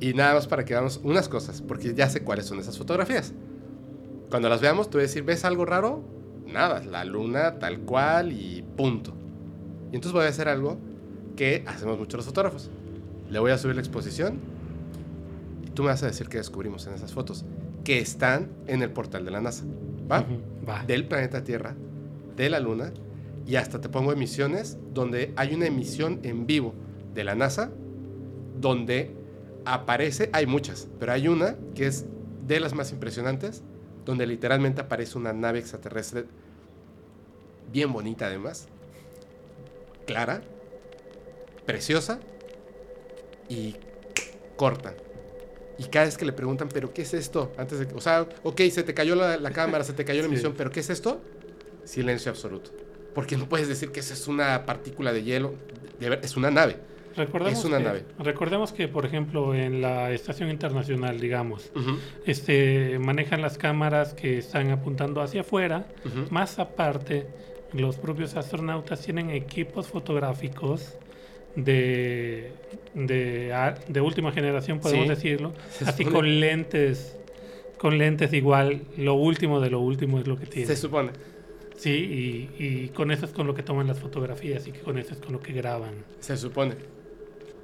Y 0.00 0.14
nada 0.14 0.34
más 0.34 0.48
para 0.48 0.64
que 0.64 0.74
veamos 0.74 1.00
unas 1.04 1.28
cosas, 1.28 1.62
porque 1.62 1.94
ya 1.94 2.08
sé 2.08 2.22
cuáles 2.22 2.46
son 2.46 2.58
esas 2.58 2.76
fotografías. 2.76 3.32
Cuando 4.32 4.48
las 4.48 4.62
veamos, 4.62 4.88
te 4.88 4.96
voy 4.96 5.00
a 5.00 5.08
decir, 5.08 5.24
¿ves 5.24 5.44
algo 5.44 5.66
raro? 5.66 6.02
Nada, 6.46 6.82
la 6.82 7.04
luna 7.04 7.58
tal 7.58 7.80
cual 7.80 8.32
y 8.32 8.64
punto. 8.78 9.12
Y 9.90 9.96
entonces 9.96 10.12
voy 10.14 10.24
a 10.24 10.28
hacer 10.28 10.48
algo 10.48 10.78
que 11.36 11.62
hacemos 11.66 11.98
muchos 11.98 12.16
los 12.16 12.24
fotógrafos. 12.24 12.70
Le 13.28 13.38
voy 13.40 13.50
a 13.50 13.58
subir 13.58 13.74
la 13.74 13.82
exposición 13.82 14.38
y 15.62 15.68
tú 15.68 15.82
me 15.82 15.88
vas 15.88 16.02
a 16.02 16.06
decir 16.06 16.30
qué 16.30 16.38
descubrimos 16.38 16.86
en 16.86 16.94
esas 16.94 17.12
fotos 17.12 17.44
que 17.84 17.98
están 17.98 18.48
en 18.68 18.80
el 18.80 18.90
portal 18.90 19.26
de 19.26 19.32
la 19.32 19.42
NASA. 19.42 19.64
¿Va? 20.10 20.20
Ujú, 20.20 20.40
va. 20.66 20.82
Del 20.86 21.06
planeta 21.06 21.44
Tierra, 21.44 21.74
de 22.34 22.48
la 22.48 22.58
Luna 22.58 22.90
y 23.46 23.56
hasta 23.56 23.82
te 23.82 23.90
pongo 23.90 24.14
emisiones 24.14 24.78
donde 24.94 25.34
hay 25.36 25.54
una 25.54 25.66
emisión 25.66 26.20
en 26.22 26.46
vivo 26.46 26.72
de 27.12 27.24
la 27.24 27.34
NASA 27.34 27.70
donde 28.58 29.14
aparece, 29.66 30.30
hay 30.32 30.46
muchas, 30.46 30.88
pero 30.98 31.12
hay 31.12 31.28
una 31.28 31.56
que 31.74 31.86
es 31.86 32.06
de 32.46 32.60
las 32.60 32.72
más 32.72 32.92
impresionantes 32.92 33.62
donde 34.04 34.26
literalmente 34.26 34.80
aparece 34.80 35.16
una 35.18 35.32
nave 35.32 35.58
extraterrestre 35.60 36.24
bien 37.70 37.92
bonita 37.92 38.26
además, 38.26 38.68
clara, 40.06 40.42
preciosa 41.66 42.18
y 43.48 43.76
corta. 44.56 44.94
Y 45.78 45.84
cada 45.84 46.04
vez 46.04 46.16
que 46.16 46.24
le 46.24 46.32
preguntan, 46.32 46.68
¿pero 46.68 46.92
qué 46.92 47.02
es 47.02 47.14
esto? 47.14 47.52
Antes 47.56 47.78
de 47.78 47.88
o 47.94 48.00
sea, 48.00 48.26
ok, 48.42 48.60
se 48.70 48.82
te 48.82 48.94
cayó 48.94 49.14
la, 49.14 49.36
la 49.36 49.50
cámara, 49.50 49.84
se 49.84 49.92
te 49.92 50.04
cayó 50.04 50.20
la 50.22 50.26
Sí. 50.28 50.32
emisión, 50.34 50.54
¿pero 50.56 50.70
qué 50.70 50.80
es 50.80 50.90
esto? 50.90 51.20
Silencio 51.84 52.30
absoluto. 52.30 52.70
Porque 53.14 53.36
no 53.36 53.48
puedes 53.48 53.68
decir 53.68 53.90
que 53.90 54.00
esa 54.00 54.14
es 54.14 54.28
una 54.28 54.64
partícula 54.66 55.12
de 55.12 55.22
hielo, 55.22 55.54
de 55.98 56.08
ver- 56.10 56.20
es 56.22 56.36
una 56.36 56.50
nave. 56.50 56.76
Recordemos 57.16 57.58
Es 57.58 57.64
una 57.64 57.78
que, 57.78 57.84
nave. 57.84 58.04
Recordemos 58.18 58.72
que, 58.72 58.88
por 58.88 59.04
ejemplo, 59.06 59.54
en 59.54 59.80
la 59.80 60.10
estación 60.12 60.50
internacional, 60.50 61.18
digamos, 61.20 61.70
este, 62.26 62.98
manejan 62.98 63.42
las 63.42 63.58
cámaras 63.58 64.14
que 64.14 64.38
están 64.38 64.70
apuntando 64.70 65.20
hacia 65.20 65.42
afuera. 65.42 65.86
Más 66.30 66.58
aparte, 66.58 67.26
los 67.72 67.96
propios 67.96 68.36
astronautas 68.36 69.00
tienen 69.00 69.30
equipos 69.30 69.86
fotográficos 69.88 70.96
de, 71.56 72.52
de, 72.94 73.74
de 73.88 74.00
última 74.00 74.32
generación, 74.32 74.78
podemos 74.80 75.04
Sí. 75.04 75.10
decirlo, 75.10 75.52
Se 75.70 75.84
así 75.84 76.04
supone- 76.04 76.12
con 76.14 76.40
lentes, 76.40 77.16
con 77.78 77.98
lentes 77.98 78.32
igual, 78.32 78.82
lo 78.96 79.14
último 79.14 79.60
de 79.60 79.70
lo 79.70 79.80
último 79.80 80.18
es 80.18 80.26
lo 80.26 80.38
que 80.38 80.46
tienen. 80.46 80.68
Se 80.68 80.76
supone. 80.76 81.10
Sí, 81.76 81.90
y, 82.58 82.64
y 82.64 82.88
con 82.90 83.10
eso 83.10 83.26
es 83.26 83.32
con 83.32 83.46
lo 83.46 83.54
que 83.54 83.62
toman 83.62 83.86
las 83.88 83.98
fotografías 83.98 84.66
y 84.68 84.72
con 84.72 84.98
eso 84.98 85.14
es 85.14 85.20
con 85.20 85.32
lo 85.32 85.40
que 85.40 85.52
graban. 85.52 85.94
Se 86.20 86.36
supone. 86.36 86.74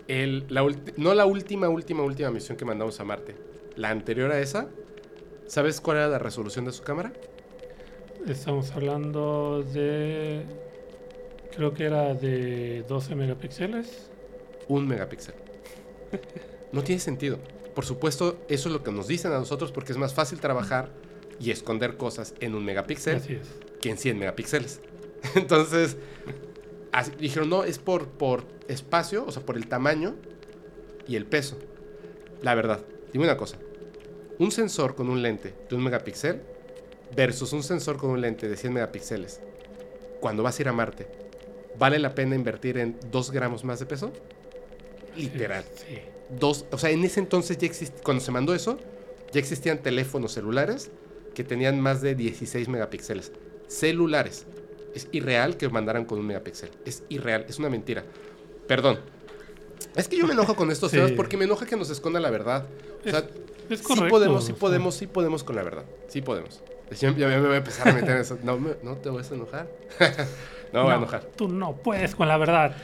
El, 0.08 0.46
la 0.48 0.66
no 0.96 1.14
la 1.14 1.26
última, 1.26 1.68
última, 1.68 2.02
última 2.02 2.30
misión 2.30 2.56
que 2.56 2.64
mandamos 2.64 2.98
a 2.98 3.04
Marte. 3.04 3.36
La 3.76 3.90
anterior 3.90 4.32
a 4.32 4.40
esa. 4.40 4.68
¿Sabes 5.46 5.80
cuál 5.80 5.98
era 5.98 6.08
la 6.08 6.18
resolución 6.18 6.64
de 6.64 6.72
su 6.72 6.82
cámara? 6.82 7.12
Estamos 8.26 8.70
hablando 8.72 9.62
de... 9.62 10.42
Creo 11.54 11.72
que 11.72 11.84
era 11.84 12.14
de 12.14 12.84
12 12.88 13.14
megapíxeles. 13.14 14.10
Un 14.66 14.86
megapíxel. 14.88 15.34
No 16.72 16.82
tiene 16.82 17.00
sentido. 17.00 17.38
Por 17.74 17.84
supuesto, 17.84 18.38
eso 18.48 18.68
es 18.68 18.72
lo 18.72 18.82
que 18.82 18.90
nos 18.92 19.08
dicen 19.08 19.32
a 19.32 19.38
nosotros 19.38 19.72
porque 19.72 19.92
es 19.92 19.98
más 19.98 20.12
fácil 20.12 20.40
trabajar 20.40 20.90
y 21.40 21.50
esconder 21.50 21.96
cosas 21.96 22.34
en 22.40 22.54
un 22.54 22.64
megapíxel 22.64 23.16
Así 23.16 23.34
es. 23.34 23.48
que 23.80 23.90
en 23.90 23.98
100 23.98 24.18
megapíxeles. 24.18 24.80
Entonces, 25.34 25.96
así- 26.92 27.12
dijeron, 27.18 27.48
no, 27.50 27.64
es 27.64 27.78
por, 27.78 28.08
por 28.08 28.44
espacio, 28.68 29.24
o 29.26 29.32
sea, 29.32 29.42
por 29.44 29.56
el 29.56 29.66
tamaño 29.68 30.14
y 31.06 31.16
el 31.16 31.26
peso. 31.26 31.58
La 32.42 32.54
verdad, 32.54 32.80
dime 33.12 33.24
una 33.24 33.36
cosa. 33.36 33.56
Un 34.38 34.52
sensor 34.52 34.94
con 34.94 35.08
un 35.08 35.22
lente 35.22 35.54
de 35.68 35.74
un 35.76 35.82
megapíxel 35.82 36.40
versus 37.16 37.52
un 37.52 37.62
sensor 37.62 37.96
con 37.96 38.10
un 38.10 38.20
lente 38.20 38.48
de 38.48 38.56
100 38.56 38.72
megapíxeles, 38.74 39.40
cuando 40.20 40.42
vas 40.42 40.58
a 40.58 40.62
ir 40.62 40.68
a 40.68 40.72
Marte, 40.72 41.06
¿vale 41.78 41.98
la 41.98 42.14
pena 42.14 42.34
invertir 42.36 42.78
en 42.78 42.96
2 43.10 43.30
gramos 43.30 43.64
más 43.64 43.80
de 43.80 43.86
peso? 43.86 44.12
Literal. 45.16 45.64
Sí. 45.74 45.98
Dos, 46.38 46.66
o 46.70 46.78
sea, 46.78 46.90
en 46.90 47.02
ese 47.04 47.20
entonces 47.20 47.56
ya 47.58 47.66
existía, 47.66 48.02
cuando 48.02 48.22
se 48.22 48.30
mandó 48.30 48.54
eso, 48.54 48.78
ya 49.32 49.40
existían 49.40 49.78
teléfonos 49.78 50.32
celulares 50.32 50.90
que 51.34 51.42
tenían 51.44 51.80
más 51.80 52.02
de 52.02 52.14
16 52.14 52.68
megapíxeles. 52.68 53.32
Celulares. 53.66 54.46
Es 54.98 55.08
irreal 55.12 55.56
que 55.56 55.68
mandaran 55.68 56.04
con 56.04 56.18
un 56.18 56.26
megapíxel. 56.26 56.70
Es 56.84 57.04
irreal, 57.08 57.44
es 57.48 57.58
una 57.60 57.68
mentira. 57.68 58.02
Perdón. 58.66 58.98
Es 59.94 60.08
que 60.08 60.16
yo 60.18 60.26
me 60.26 60.32
enojo 60.32 60.56
con 60.56 60.70
estos 60.72 60.90
Sí. 60.90 60.96
temas 60.96 61.12
porque 61.12 61.36
me 61.36 61.44
enoja 61.44 61.66
que 61.66 61.76
nos 61.76 61.88
esconda 61.90 62.18
la 62.18 62.30
verdad. 62.30 62.66
O 63.06 63.08
sea, 63.08 63.20
Es 63.70 63.78
sí 63.78 63.84
correcto. 63.84 64.08
podemos, 64.10 64.44
sí 64.44 64.50
o 64.52 64.54
sea, 64.56 64.60
podemos, 64.60 64.94
sí 64.96 65.06
podemos 65.06 65.44
con 65.44 65.54
la 65.56 65.62
verdad. 65.62 65.84
Sí 66.08 66.20
podemos. 66.20 66.62
Ya, 66.98 67.10
ya 67.16 67.28
me 67.28 67.40
voy 67.40 67.52
a 67.54 67.56
empezar 67.58 67.88
a 67.88 67.92
meter 67.92 68.10
en 68.10 68.16
eso. 68.22 68.38
No, 68.42 68.58
me- 68.58 68.76
no 68.82 68.96
te 68.96 69.08
vas 69.10 69.30
a 69.30 69.34
enojar. 69.34 69.68
no 70.72 70.80
me 70.80 70.82
voy 70.84 70.92
a 70.92 70.96
enojar. 70.96 71.22
Tú 71.36 71.46
no 71.48 71.76
puedes 71.76 72.14
con 72.16 72.26
la 72.26 72.38
verdad. 72.38 72.74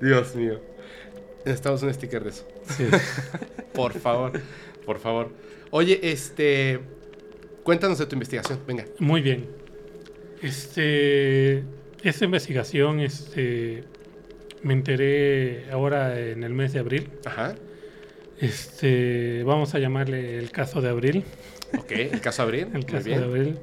Dios 0.00 0.34
mío. 0.34 0.60
Necesitamos 1.44 1.82
un 1.82 1.92
sticker 1.94 2.22
de 2.22 2.30
eso. 2.30 2.46
Sí. 2.76 2.86
Por 3.72 3.92
favor, 3.98 4.40
por 4.84 4.98
favor. 4.98 5.30
Oye, 5.70 5.98
este. 6.12 6.80
Cuéntanos 7.62 7.98
de 7.98 8.06
tu 8.06 8.14
investigación. 8.14 8.58
Venga. 8.66 8.84
Muy 8.98 9.20
bien. 9.20 9.46
Este, 10.42 11.62
esta 12.02 12.24
investigación, 12.24 13.00
este, 13.00 13.84
me 14.62 14.72
enteré 14.72 15.70
ahora 15.70 16.18
en 16.18 16.42
el 16.42 16.52
mes 16.52 16.72
de 16.72 16.80
abril. 16.80 17.10
Ajá. 17.24 17.54
Este, 18.40 19.44
vamos 19.44 19.74
a 19.74 19.78
llamarle 19.78 20.38
el 20.38 20.50
caso 20.50 20.80
de 20.80 20.88
abril. 20.88 21.24
Ok, 21.78 21.92
el 21.92 22.20
caso 22.20 22.42
Abril. 22.42 22.68
El 22.74 22.84
caso 22.84 23.08
de 23.08 23.14
abril. 23.14 23.58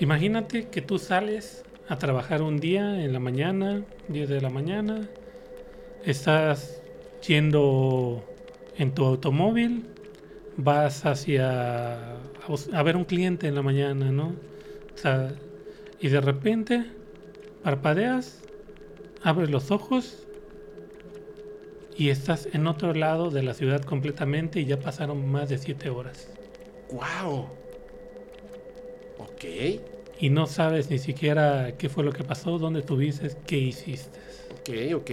Imagínate 0.00 0.68
que 0.68 0.82
tú 0.82 0.98
sales 0.98 1.62
a 1.88 1.96
trabajar 1.96 2.42
un 2.42 2.58
día 2.58 3.02
en 3.02 3.12
la 3.12 3.20
mañana, 3.20 3.82
10 4.08 4.28
de 4.28 4.40
la 4.40 4.50
mañana, 4.50 5.08
estás 6.04 6.80
yendo 7.26 8.24
en 8.76 8.94
tu 8.94 9.04
automóvil, 9.04 9.86
vas 10.56 11.04
hacia 11.06 12.16
a, 12.72 12.82
ver 12.82 12.96
un 12.96 13.04
cliente 13.04 13.46
en 13.46 13.54
la 13.54 13.62
mañana, 13.62 14.10
¿no? 14.10 14.34
O 14.94 14.98
sea, 14.98 15.34
y 16.00 16.08
de 16.08 16.20
repente 16.20 16.84
parpadeas, 17.62 18.42
abres 19.22 19.50
los 19.50 19.70
ojos 19.70 20.26
y 21.96 22.08
estás 22.08 22.48
en 22.52 22.66
otro 22.66 22.94
lado 22.94 23.30
de 23.30 23.42
la 23.42 23.54
ciudad 23.54 23.82
completamente 23.82 24.60
y 24.60 24.64
ya 24.64 24.80
pasaron 24.80 25.30
más 25.30 25.48
de 25.48 25.58
7 25.58 25.90
horas. 25.90 26.28
¡Wow! 26.90 27.48
Ok. 29.18 29.44
y 30.18 30.28
no 30.28 30.46
sabes 30.46 30.90
ni 30.90 30.98
siquiera 30.98 31.76
qué 31.78 31.88
fue 31.88 32.04
lo 32.04 32.12
que 32.12 32.24
pasó, 32.24 32.58
dónde 32.58 32.82
tuviste, 32.82 33.30
qué 33.46 33.56
hiciste. 33.56 34.18
Ok, 34.60 34.94
ok. 34.96 35.10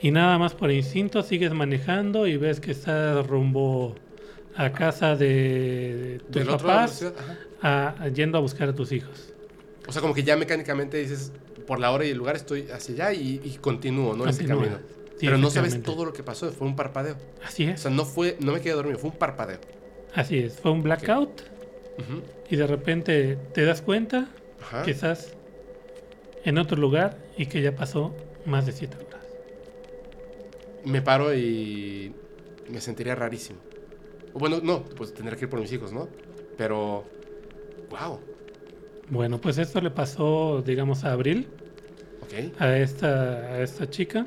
Y 0.00 0.10
nada 0.10 0.38
más 0.38 0.54
por 0.54 0.70
instinto 0.70 1.22
sigues 1.22 1.52
manejando 1.52 2.26
y 2.26 2.36
ves 2.36 2.60
que 2.60 2.72
estás 2.72 3.26
rumbo 3.26 3.94
a 4.56 4.72
casa 4.72 5.16
de 5.16 6.20
tus 6.30 6.44
de 6.44 6.50
papás, 6.50 7.04
a- 7.62 7.94
a- 7.98 8.08
yendo 8.08 8.38
a 8.38 8.40
buscar 8.40 8.68
a 8.68 8.74
tus 8.74 8.92
hijos. 8.92 9.32
O 9.86 9.92
sea, 9.92 10.00
como 10.00 10.14
que 10.14 10.22
ya 10.22 10.36
mecánicamente 10.36 10.98
dices, 10.98 11.32
por 11.66 11.80
la 11.80 11.90
hora 11.90 12.04
y 12.04 12.10
el 12.10 12.18
lugar 12.18 12.36
estoy 12.36 12.68
hacia 12.70 12.94
allá 13.08 13.12
y, 13.20 13.40
y 13.44 13.56
continúo, 13.60 14.14
¿no? 14.16 14.26
Ese 14.26 14.40
Continúa. 14.46 14.62
camino. 14.64 14.78
Sí, 15.18 15.26
Pero 15.26 15.38
no 15.38 15.48
sabes 15.50 15.80
todo 15.82 16.04
lo 16.04 16.12
que 16.12 16.22
pasó, 16.22 16.50
fue 16.52 16.66
un 16.66 16.74
parpadeo. 16.76 17.16
Así 17.44 17.66
O 17.66 17.70
es, 17.70 17.80
sea, 17.80 17.90
no 17.90 18.04
fue, 18.04 18.36
no 18.40 18.52
me 18.52 18.60
quedé 18.60 18.72
dormido, 18.74 18.98
fue 18.98 19.10
un 19.10 19.16
parpadeo. 19.16 19.58
así 20.14 20.38
es. 20.38 20.58
Fue 20.60 20.70
un 20.72 20.82
blackout 20.82 21.42
y 22.50 22.56
de 22.56 22.66
repente 22.66 23.38
te 23.54 23.64
das 23.64 23.80
cuenta 23.80 24.28
Ajá. 24.60 24.82
que 24.82 24.90
estás 24.90 25.34
en 26.44 26.58
otro 26.58 26.76
lugar 26.76 27.16
y 27.38 27.46
que 27.46 27.62
ya 27.62 27.74
pasó 27.76 28.14
más 28.44 28.66
de 28.66 28.72
siete 28.72 28.96
horas. 28.96 29.24
me 30.84 31.00
paro 31.00 31.34
y 31.34 32.12
me 32.68 32.80
sentiría 32.80 33.14
rarísimo. 33.14 33.58
Bueno, 34.34 34.60
no, 34.62 34.82
pues 34.84 35.14
tendré 35.14 35.36
que 35.36 35.44
ir 35.44 35.50
por 35.50 35.60
mis 35.60 35.72
hijos, 35.72 35.92
¿no? 35.92 36.08
Pero, 36.56 37.04
wow, 37.90 38.18
Bueno, 39.10 39.40
pues 39.40 39.58
esto 39.58 39.80
le 39.80 39.90
pasó, 39.90 40.62
digamos, 40.64 41.04
a 41.04 41.12
Abril, 41.12 41.46
ok. 42.22 42.60
a 42.60 42.76
esta, 42.78 43.08
a 43.54 43.62
esta 43.62 43.88
chica. 43.88 44.26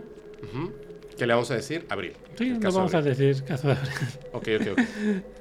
¿Qué 1.18 1.26
le 1.26 1.34
vamos 1.34 1.50
a 1.52 1.56
decir? 1.56 1.86
Abril. 1.90 2.14
Sí, 2.38 2.45
le 2.45 2.60
vamos 2.69 2.94
a 2.94 3.02
decir 3.02 3.44
caso 3.44 3.68
de 3.68 3.74
Abril. 3.74 3.92
Ok, 4.34 4.48
ok, 4.61 4.68
ok. 4.74 4.80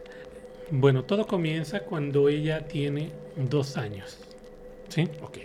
Bueno, 0.68 1.04
todo 1.04 1.28
comienza 1.28 1.80
cuando 1.84 2.28
ella 2.28 2.66
tiene 2.66 3.12
dos 3.36 3.76
años, 3.76 4.18
¿sí? 4.88 5.08
ok. 5.22 5.38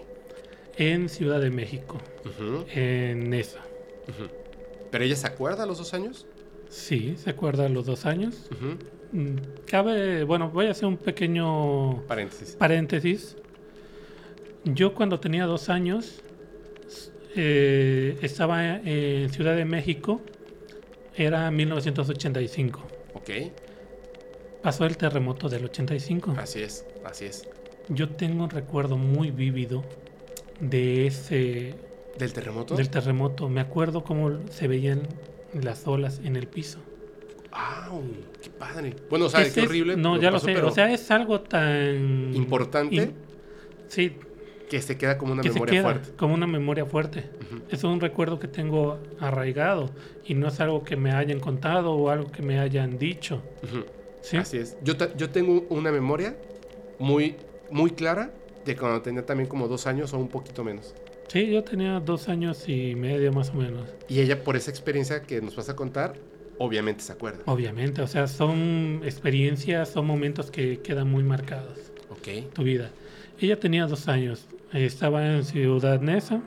En 0.78 1.10
Ciudad 1.10 1.40
de 1.40 1.52
México, 1.52 2.00
en 2.74 3.32
esa. 3.36 3.60
¿Pero 4.90 5.04
ella 5.04 5.16
se 5.16 5.28
acuerda 5.28 5.62
a 5.64 5.66
los 5.68 5.78
dos 5.78 5.94
años? 5.94 6.26
Sí, 6.70 7.16
¿se 7.18 7.30
acuerda 7.30 7.70
los 7.70 7.86
dos 7.86 8.08
años? 8.08 8.50
Cabe, 9.66 10.24
bueno, 10.24 10.50
voy 10.50 10.68
a 10.68 10.72
hacer 10.72 10.86
un 10.86 10.98
pequeño 10.98 12.04
Paréntesis. 12.08 12.56
paréntesis. 12.56 13.36
Yo 14.64 14.94
cuando 14.94 15.20
tenía 15.20 15.46
dos 15.46 15.70
años 15.70 16.22
eh, 17.36 18.18
estaba 18.22 18.78
en 18.78 19.30
Ciudad 19.30 19.56
de 19.56 19.66
México, 19.66 20.22
era 21.16 21.50
1985. 21.52 22.82
Ok, 23.16 23.30
Pasó 24.62 24.86
el 24.86 24.96
terremoto 24.96 25.50
del 25.50 25.66
85. 25.66 26.36
así 26.38 26.62
es, 26.62 26.86
así 27.04 27.26
es. 27.26 27.48
Yo 27.90 28.10
tengo 28.10 28.44
un 28.44 28.50
recuerdo 28.52 28.96
muy 28.96 29.32
vívido 29.32 29.84
de 30.60 31.08
ese 31.08 31.74
¿Del 32.20 32.32
terremoto? 32.32 32.76
del 32.76 32.90
terremoto. 32.90 33.50
Me 33.50 33.60
acuerdo 33.60 34.04
cómo 34.04 34.40
se 34.52 34.68
veían 34.68 35.02
las 35.60 35.88
olas 35.88 36.22
en 36.24 36.36
el 36.36 36.48
piso. 36.48 36.78
¡Au! 37.52 38.02
¡Qué 38.42 38.50
padre! 38.50 38.96
Bueno, 39.10 39.26
o 39.26 39.30
sea, 39.30 39.42
Ese 39.42 39.54
qué 39.56 39.60
es- 39.62 39.66
horrible. 39.68 39.98
no, 39.98 40.20
ya 40.20 40.32
lo 40.32 40.40
sé. 40.40 40.54
pero 40.54 40.68
O 40.70 40.72
sea, 40.72 40.92
es 40.92 41.10
algo 41.12 41.42
tan 41.42 42.34
Importante. 42.34 42.96
in- 42.96 43.14
sí, 43.88 44.16
que 44.70 44.82
se 44.82 44.98
queda 44.98 45.18
como 45.18 45.34
una 45.34 45.42
que 45.42 45.50
se 45.50 45.56
memoria 45.56 45.74
queda 45.82 45.84
fuerte. 45.92 46.10
como 46.16 46.34
una 46.34 46.48
memoria 46.48 46.86
fuerte. 46.86 47.26
Ujú. 47.42 47.62
Es 47.70 47.84
un 47.84 48.00
recuerdo 48.00 48.40
que 48.40 48.48
tengo 48.48 49.00
arraigado 49.20 49.90
y 50.26 50.34
no 50.34 50.48
es 50.48 50.60
algo 50.62 50.84
que 50.86 50.96
me 50.96 51.12
hayan 51.12 51.40
contado 51.42 51.92
o 51.92 52.10
algo 52.10 52.32
que 52.32 52.42
me 52.42 52.58
hayan 52.60 52.98
dicho. 52.98 53.42
¿sí? 54.22 54.38
Así 54.38 54.58
es. 54.58 54.78
Yo, 54.84 54.94
yo 55.18 55.30
tengo 55.30 55.66
una 55.70 55.92
memoria 55.92 56.38
muy, 57.00 57.36
muy 57.70 57.92
clara 57.92 58.32
de 58.64 58.78
cuando 58.78 59.02
tenía 59.02 59.26
también 59.26 59.50
como 59.50 59.68
dos 59.68 59.88
años 59.88 60.14
o 60.14 60.18
un 60.20 60.30
poquito 60.30 60.64
menos. 60.64 60.94
Sí, 61.28 61.50
yo 61.52 61.64
tenía 61.64 62.00
dos 62.00 62.30
años 62.30 62.70
y 62.70 62.94
medio 62.96 63.34
más 63.34 63.50
o 63.50 63.54
menos. 63.56 63.90
Y 64.08 64.22
ella, 64.22 64.42
por 64.44 64.56
esa 64.56 64.70
experiencia 64.72 65.22
que 65.24 65.42
nos 65.42 65.56
vas 65.56 65.68
a 65.70 65.76
contar, 65.76 66.14
obviamente 66.62 67.04
se 67.04 67.14
acuerda. 67.14 67.40
Obviamente, 67.46 68.02
o 68.02 68.08
sea, 68.08 68.28
son 68.28 69.02
experiencias, 69.04 69.90
son 69.90 70.06
momentos 70.06 70.52
que 70.52 70.80
quedan 70.80 71.10
muy 71.10 71.24
marcados. 71.24 71.92
Ok. 72.10 72.54
tu 72.54 72.64
vida. 72.64 72.92
Ella 73.40 73.60
tenía 73.60 73.88
dos 73.88 74.08
años, 74.08 74.48
estaba 74.74 75.26
en 75.26 75.44
Ciudad 75.44 76.00
Neza, 76.02 76.42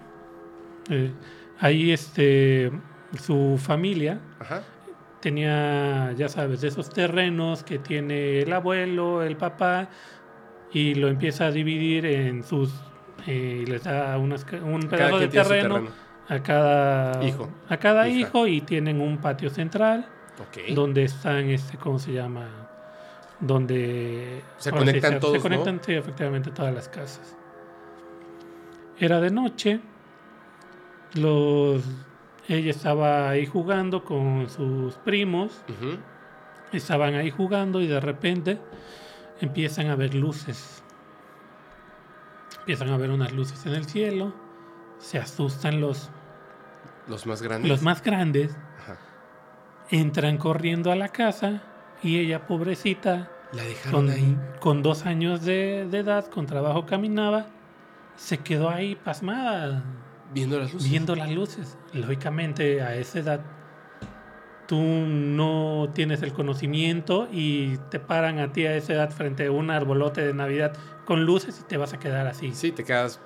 eh, 0.90 1.10
ahí 1.58 1.90
este, 1.90 2.70
su 3.20 3.58
familia 3.58 4.20
Ajá. 4.38 4.62
tenía, 5.20 6.12
ya 6.16 6.28
sabes, 6.28 6.60
de 6.60 6.68
esos 6.68 6.90
terrenos 6.90 7.64
que 7.64 7.78
tiene 7.78 8.42
el 8.42 8.52
abuelo, 8.52 9.22
el 9.22 9.36
papá, 9.36 9.88
y 10.72 10.94
lo 10.94 11.08
empieza 11.08 11.46
a 11.46 11.50
dividir 11.50 12.06
en 12.06 12.44
sus, 12.44 12.70
eh, 13.26 13.62
y 13.62 13.66
les 13.66 13.82
da 13.84 14.16
unas 14.18 14.44
un 14.62 14.82
Cada 14.82 15.08
pedazo 15.08 15.18
de 15.18 15.28
terreno. 15.28 16.03
A 16.28 16.42
cada 16.42 17.24
Hijo. 17.24 17.48
a 17.68 17.76
cada 17.76 18.08
Hija. 18.08 18.20
hijo 18.20 18.46
y 18.46 18.60
tienen 18.60 19.00
un 19.00 19.18
patio 19.18 19.50
central 19.50 20.06
donde 20.74 21.04
están 21.04 21.50
este 21.50 21.76
cómo 21.76 21.98
se 21.98 22.12
llama 22.12 22.48
donde 23.40 24.42
Se 24.58 24.70
conectan 24.70 25.14
se, 25.14 25.20
todos, 25.20 25.32
se 25.32 25.38
¿no? 25.38 25.42
conectan 25.42 25.80
sí, 25.84 25.92
efectivamente 25.92 26.50
todas 26.50 26.74
las 26.74 26.88
casas 26.88 27.36
era 28.98 29.20
de 29.20 29.30
noche 29.30 29.80
los 31.14 31.82
ella 32.48 32.70
estaba 32.70 33.30
ahí 33.30 33.46
jugando 33.46 34.04
con 34.04 34.48
sus 34.48 34.94
primos 34.96 35.62
estaban 36.72 37.14
ahí 37.14 37.30
jugando 37.30 37.80
y 37.80 37.86
de 37.86 38.00
repente 38.00 38.58
empiezan 39.40 39.88
a 39.88 39.96
ver 39.96 40.14
luces. 40.14 40.82
Empiezan 42.60 42.90
a 42.90 42.96
ver 42.96 43.10
unas 43.10 43.32
luces 43.32 43.64
en 43.66 43.74
el 43.74 43.84
cielo. 43.84 44.32
Se 44.98 45.18
asustan 45.18 45.80
los, 45.80 46.10
Los 47.08 47.26
más 47.26 47.42
grandes. 47.42 47.68
los 47.70 47.82
más 47.82 48.02
grandes. 48.02 48.56
Ajá. 48.82 48.96
Entran 49.90 50.38
corriendo 50.38 50.90
a 50.92 50.96
la 50.96 51.08
casa 51.08 51.62
y 52.02 52.18
ella, 52.18 52.46
pobrecita, 52.46 53.30
La 53.52 53.62
dejaron 53.64 54.06
con, 54.06 54.10
ahí. 54.14 54.38
con 54.60 54.82
dos 54.82 55.04
años 55.06 55.44
de, 55.44 55.86
de 55.90 55.98
edad, 55.98 56.26
con 56.26 56.46
trabajo 56.46 56.86
caminaba, 56.86 57.46
se 58.16 58.38
quedó 58.38 58.70
ahí 58.70 58.94
pasmada, 58.96 59.82
Viendo 60.32 60.58
las 60.58 60.72
luces. 60.72 60.90
viendo 60.90 61.14
las 61.16 61.30
luces. 61.30 61.78
Lógicamente, 61.92 62.82
a 62.82 62.94
esa 62.96 63.18
edad, 63.20 63.40
tú 64.66 64.80
no 64.80 65.90
tienes 65.94 66.22
el 66.22 66.32
conocimiento 66.32 67.28
y 67.30 67.76
te 67.90 68.00
paran 68.00 68.38
a 68.38 68.50
ti 68.52 68.66
a 68.66 68.74
esa 68.74 68.94
edad 68.94 69.10
frente 69.10 69.46
a 69.46 69.52
un 69.52 69.70
arbolote 69.70 70.24
de 70.24 70.32
Navidad 70.34 70.72
con 71.04 71.24
luces 71.24 71.60
y 71.60 71.64
te 71.68 71.76
vas 71.76 71.92
a 71.92 71.98
quedar 71.98 72.26
así. 72.26 72.52
Sí, 72.54 72.72
te 72.72 72.82
quedas 72.84 73.20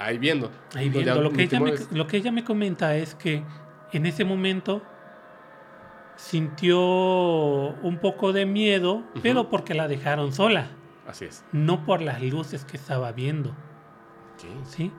ahí 0.00 0.18
viendo. 0.18 0.50
Ahí 0.74 0.88
viendo. 0.88 1.20
Lo 1.20 1.30
que, 1.30 1.42
ella 1.44 1.60
me, 1.60 1.72
lo 1.92 2.06
que 2.06 2.16
ella 2.16 2.32
me 2.32 2.42
comenta 2.44 2.96
es 2.96 3.14
que 3.14 3.44
en 3.92 4.06
ese 4.06 4.24
momento 4.24 4.82
sintió 6.16 6.78
un 6.80 7.98
poco 8.00 8.32
de 8.32 8.46
miedo, 8.46 9.02
pero 9.22 9.48
porque 9.48 9.74
la 9.74 9.88
dejaron 9.88 10.32
sola, 10.32 10.66
Así 11.06 11.24
es. 11.24 11.44
no 11.52 11.84
por 11.86 12.02
las 12.02 12.20
luces 12.22 12.64
que 12.64 12.76
estaba 12.76 13.12
viendo. 13.12 13.50
Ok. 13.50 14.66
¿sí? 14.66 14.92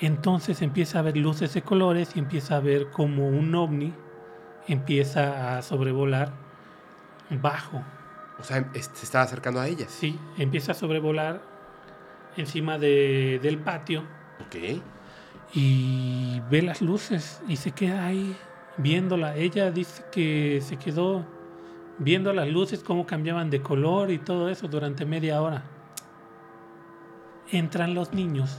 Entonces 0.00 0.62
empieza 0.62 0.98
a 0.98 1.02
ver 1.02 1.16
luces 1.16 1.52
de 1.54 1.62
colores 1.62 2.16
y 2.16 2.18
empieza 2.18 2.56
a 2.56 2.60
ver 2.60 2.90
como 2.90 3.28
un 3.28 3.54
ovni 3.54 3.92
empieza 4.68 5.56
a 5.56 5.62
sobrevolar 5.62 6.32
bajo. 7.30 7.82
O 8.38 8.42
sea, 8.42 8.68
es- 8.74 8.90
se 8.92 9.04
estaba 9.04 9.24
acercando 9.24 9.60
a 9.60 9.68
ella. 9.68 9.86
Sí, 9.88 10.18
empieza 10.38 10.72
a 10.72 10.74
sobrevolar 10.74 11.40
encima 12.36 12.76
de- 12.76 13.38
del 13.42 13.58
patio 13.58 14.02
Ok. 14.46 14.80
y 15.54 16.40
ve 16.50 16.62
las 16.62 16.82
luces 16.82 17.40
y 17.48 17.56
se 17.56 17.70
queda 17.72 18.04
ahí 18.06 18.36
viéndola. 18.76 19.36
Ella 19.36 19.70
dice 19.70 20.04
que 20.12 20.60
se 20.62 20.76
quedó 20.76 21.24
viendo 21.98 22.32
las 22.32 22.48
luces, 22.48 22.82
cómo 22.82 23.06
cambiaban 23.06 23.48
de 23.50 23.62
color 23.62 24.10
y 24.10 24.18
todo 24.18 24.48
eso 24.48 24.68
durante 24.68 25.04
media 25.06 25.40
hora. 25.40 25.62
Entran 27.50 27.94
los 27.94 28.12
niños. 28.12 28.58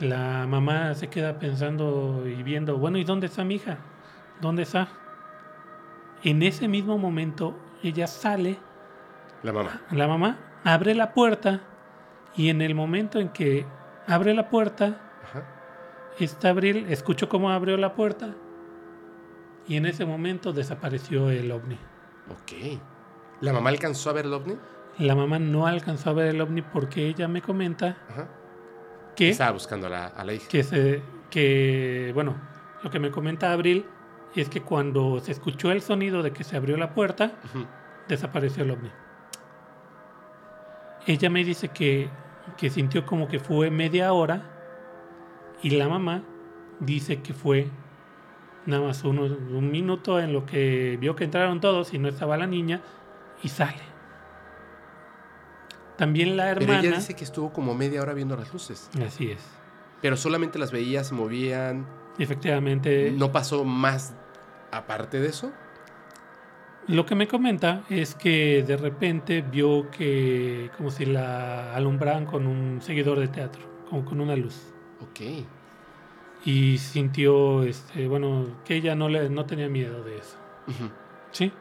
La 0.00 0.46
mamá 0.46 0.94
se 0.94 1.08
queda 1.08 1.38
pensando 1.38 2.24
y 2.26 2.42
viendo, 2.42 2.76
bueno, 2.76 2.98
¿y 2.98 3.04
dónde 3.04 3.26
está 3.28 3.44
mi 3.44 3.54
hija? 3.54 3.78
¿Dónde 4.40 4.62
está? 4.64 4.88
En 6.22 6.42
ese 6.42 6.68
mismo 6.68 6.98
momento, 6.98 7.54
ella 7.82 8.06
sale 8.06 8.58
La 9.42 9.52
mamá. 9.52 9.80
la 9.90 10.06
mamá 10.08 10.36
abre 10.64 10.94
la 10.94 11.14
puerta 11.14 11.60
y 12.36 12.48
en 12.50 12.62
el 12.62 12.74
momento 12.74 13.18
en 13.18 13.28
que 13.30 13.66
abre 14.06 14.34
la 14.34 14.48
puerta, 14.48 15.00
Ajá. 15.24 15.44
está 16.18 16.50
Abril, 16.50 16.86
escuchó 16.88 17.28
cómo 17.28 17.50
abrió 17.50 17.76
la 17.76 17.94
puerta 17.94 18.34
y 19.66 19.76
en 19.76 19.86
ese 19.86 20.04
momento 20.04 20.52
desapareció 20.52 21.30
el 21.30 21.50
ovni. 21.50 21.78
Ok. 22.30 22.80
¿La 23.40 23.52
mamá 23.52 23.70
alcanzó 23.70 24.10
a 24.10 24.12
ver 24.14 24.26
el 24.26 24.32
ovni? 24.34 24.56
La 24.98 25.14
mamá 25.14 25.38
no 25.38 25.66
alcanzó 25.66 26.10
a 26.10 26.12
ver 26.14 26.28
el 26.28 26.40
ovni 26.40 26.62
porque 26.62 27.06
ella 27.06 27.28
me 27.28 27.42
comenta 27.42 27.98
Ajá. 28.08 28.28
que, 29.14 29.30
Estaba 29.30 29.52
buscando 29.52 29.86
a 29.88 29.90
la, 29.90 30.06
a 30.06 30.24
la 30.24 30.32
hija. 30.34 30.48
que, 30.48 30.62
se, 30.62 31.02
que, 31.30 32.12
bueno, 32.14 32.34
lo 32.82 32.90
que 32.90 32.98
me 33.00 33.10
comenta 33.10 33.52
Abril 33.52 33.84
es 34.34 34.48
que 34.48 34.62
cuando 34.62 35.18
se 35.20 35.32
escuchó 35.32 35.70
el 35.72 35.82
sonido 35.82 36.22
de 36.22 36.32
que 36.32 36.44
se 36.44 36.56
abrió 36.56 36.76
la 36.76 36.94
puerta, 36.94 37.32
desapareció 38.08 38.64
el 38.64 38.70
ovni. 38.70 38.90
Ella 41.06 41.30
me 41.30 41.44
dice 41.44 41.68
que, 41.68 42.08
que 42.56 42.70
sintió 42.70 43.04
como 43.06 43.28
que 43.28 43.38
fue 43.38 43.70
media 43.70 44.12
hora 44.12 44.42
y 45.62 45.70
la 45.70 45.88
mamá 45.88 46.22
dice 46.80 47.22
que 47.22 47.32
fue 47.34 47.68
nada 48.66 48.82
más 48.82 49.04
uno- 49.04 49.22
un 49.24 49.70
minuto 49.70 50.18
en 50.20 50.32
lo 50.32 50.44
que 50.46 50.96
vio 51.00 51.14
que 51.16 51.24
entraron 51.24 51.60
todos 51.60 51.94
y 51.94 51.98
no 51.98 52.08
estaba 52.08 52.36
la 52.36 52.46
niña 52.46 52.80
y 53.42 53.48
sale. 53.48 53.82
También 55.96 56.36
la 56.36 56.44
Pero 56.54 56.62
hermana... 56.62 56.80
ella 56.80 56.96
dice 56.96 57.14
que 57.14 57.24
estuvo 57.24 57.52
como 57.52 57.74
media 57.74 58.02
hora 58.02 58.12
viendo 58.12 58.36
las 58.36 58.52
luces. 58.52 58.90
Así 59.04 59.30
es. 59.30 59.40
Pero 60.02 60.16
solamente 60.16 60.58
las 60.58 60.70
veía, 60.72 61.02
se 61.04 61.14
movían. 61.14 61.86
Efectivamente, 62.18 63.12
¿No 63.16 63.32
pasó 63.32 63.64
más 63.64 64.14
aparte 64.72 65.20
de 65.20 65.28
eso? 65.28 65.52
Lo 66.88 67.04
que 67.04 67.16
me 67.16 67.26
comenta 67.26 67.84
es 67.88 68.14
que 68.14 68.62
de 68.62 68.76
repente 68.76 69.42
vio 69.42 69.90
que 69.90 70.70
como 70.76 70.90
si 70.90 71.04
la 71.04 71.74
alumbraban 71.74 72.26
con 72.26 72.46
un 72.46 72.80
seguidor 72.80 73.18
de 73.18 73.28
teatro, 73.28 73.62
como 73.90 74.04
con 74.04 74.20
una 74.20 74.36
luz. 74.36 74.74
Ok. 75.00 75.20
Y 76.44 76.78
sintió, 76.78 77.64
este, 77.64 78.06
bueno, 78.06 78.60
que 78.64 78.76
ella 78.76 78.94
no, 78.94 79.08
le, 79.08 79.28
no 79.30 79.46
tenía 79.46 79.68
miedo 79.68 80.04
de 80.04 80.18
eso. 80.18 80.38
¿Sí? 81.32 81.52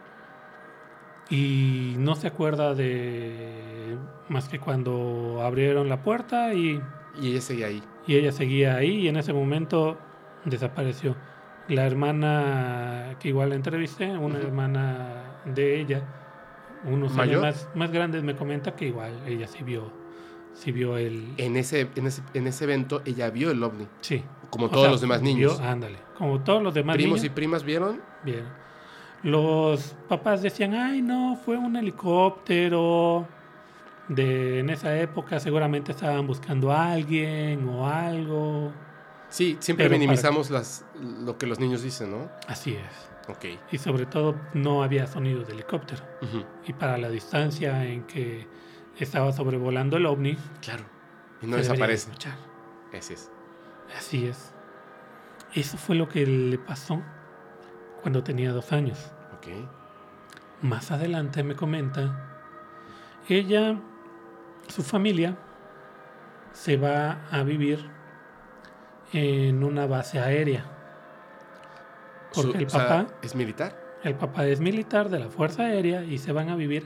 Y 1.29 1.95
no 1.97 2.15
se 2.15 2.27
acuerda 2.27 2.75
de 2.75 3.97
más 4.29 4.47
que 4.47 4.59
cuando 4.59 5.41
abrieron 5.43 5.89
la 5.89 6.03
puerta 6.03 6.53
y, 6.53 6.81
Y 7.19 7.29
ella 7.31 7.41
seguía 7.41 7.67
ahí. 7.67 7.83
y 8.05 8.15
ella 8.15 8.31
seguía 8.31 8.75
ahí 8.75 8.91
y 9.01 9.07
en 9.07 9.17
ese 9.17 9.33
momento 9.33 9.97
desapareció. 10.45 11.15
La 11.67 11.85
hermana 11.85 13.15
que 13.19 13.29
igual 13.29 13.49
la 13.49 13.55
entrevisté, 13.55 14.15
una 14.17 14.37
hermana 14.39 15.39
de 15.45 15.79
ella, 15.81 16.03
unos 16.85 17.13
¿Mayor? 17.13 17.43
años 17.45 17.55
más, 17.65 17.69
más 17.75 17.91
grandes, 17.91 18.23
me 18.23 18.35
comenta 18.35 18.75
que 18.75 18.85
igual 18.87 19.11
ella 19.25 19.47
sí 19.47 19.63
vio, 19.63 19.91
sí 20.53 20.71
vio 20.71 20.97
el... 20.97 21.33
En 21.37 21.55
ese, 21.57 21.89
en 21.95 22.05
ese, 22.05 22.21
en 22.35 22.45
ese 22.47 22.63
evento 22.65 23.01
ella 23.05 23.29
vio 23.31 23.49
el 23.49 23.63
ovni. 23.63 23.87
Sí. 24.01 24.23
Como 24.51 24.67
O 24.67 24.69
todos 24.69 24.83
sea, 24.83 24.91
los 24.91 25.01
demás 25.01 25.21
vio- 25.21 25.25
niños. 25.33 25.59
ándale. 25.59 25.97
Como 26.17 26.39
todos 26.41 26.61
los 26.61 26.73
demás 26.75 26.95
Primos 26.97 27.17
niños. 27.19 27.25
y 27.25 27.35
primas 27.35 27.63
vieron. 27.63 27.99
Bien. 28.23 28.43
Los 29.23 29.95
papás 30.07 30.43
decían, 30.43 30.75
ay 30.75 31.01
no, 31.01 31.35
fue 31.43 31.57
un 31.57 31.75
helicóptero. 31.75 33.27
De, 34.07 34.59
en 34.59 34.69
esa 34.69 34.95
época 34.99 35.39
seguramente 35.39 35.91
estaban 35.91 36.27
buscando 36.27 36.71
a 36.71 36.91
alguien 36.91 37.67
o 37.67 37.87
algo. 37.89 38.71
Sí, 39.35 39.57
siempre 39.59 39.87
Pero 39.87 39.99
minimizamos 39.99 40.49
las, 40.49 40.85
lo 40.97 41.37
que 41.37 41.45
los 41.45 41.59
niños 41.59 41.81
dicen, 41.83 42.09
¿no? 42.09 42.31
Así 42.47 42.75
es. 42.75 43.09
Ok. 43.27 43.59
Y 43.69 43.77
sobre 43.79 44.05
todo 44.05 44.33
no 44.53 44.81
había 44.81 45.07
sonido 45.07 45.43
de 45.43 45.51
helicóptero. 45.51 46.01
Y 46.65 46.71
para 46.71 46.97
la 46.97 47.09
distancia 47.09 47.83
en 47.83 48.03
que 48.03 48.47
estaba 48.97 49.33
sobrevolando 49.33 49.97
el 49.97 50.05
ovni, 50.05 50.37
Claro. 50.61 50.85
Y 51.41 51.47
no 51.47 51.57
desaparece. 51.57 52.11
escuchar. 52.11 52.37
Así 52.97 53.11
es. 53.13 53.29
Así 53.97 54.25
es. 54.25 54.53
Eso 55.53 55.77
fue 55.77 55.97
lo 55.97 56.07
que 56.07 56.25
le 56.25 56.57
pasó 56.57 57.03
cuando 58.03 58.23
tenía 58.23 58.53
dos 58.53 58.71
años. 58.71 59.11
Ok. 59.33 59.47
Más 60.61 60.91
adelante 60.91 61.43
me 61.43 61.57
comenta, 61.57 62.39
ella, 63.27 63.81
su 64.69 64.81
familia, 64.81 65.37
se 66.53 66.77
va 66.77 67.27
a 67.31 67.43
vivir 67.43 67.94
en 69.13 69.63
una 69.63 69.85
base 69.87 70.19
aérea. 70.19 70.65
Porque 72.33 72.51
Su- 72.51 72.57
el 72.57 72.65
o 72.65 72.69
sea, 72.69 72.87
papá- 72.87 73.07
¿Es 73.21 73.35
militar? 73.35 73.75
El 74.03 74.15
papá 74.15 74.45
es 74.45 74.59
militar 74.59 75.09
de 75.09 75.19
la 75.19 75.29
Fuerza 75.29 75.63
Aérea 75.63 76.03
y 76.03 76.17
se 76.19 76.31
van 76.31 76.49
a 76.49 76.55
vivir 76.55 76.85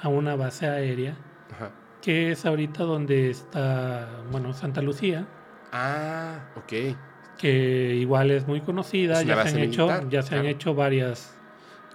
a 0.00 0.08
una 0.08 0.34
base 0.34 0.66
aérea 0.66 1.14
Ajá. 1.54 1.70
que 2.02 2.32
es 2.32 2.44
ahorita 2.46 2.82
donde 2.84 3.30
está, 3.30 4.08
bueno, 4.32 4.52
Santa 4.52 4.82
Lucía, 4.82 5.26
Ah, 5.72 6.40
ok. 6.56 6.96
que 7.38 7.94
igual 7.96 8.30
es 8.32 8.46
muy 8.48 8.60
conocida, 8.60 9.20
Es 9.20 9.26
ya 9.26 9.40
se, 9.44 9.48
han 9.50 9.58
hecho, 9.58 10.08
ya 10.08 10.22
se 10.22 10.34
han 10.36 10.46
hecho 10.46 10.74
varias, 10.74 11.37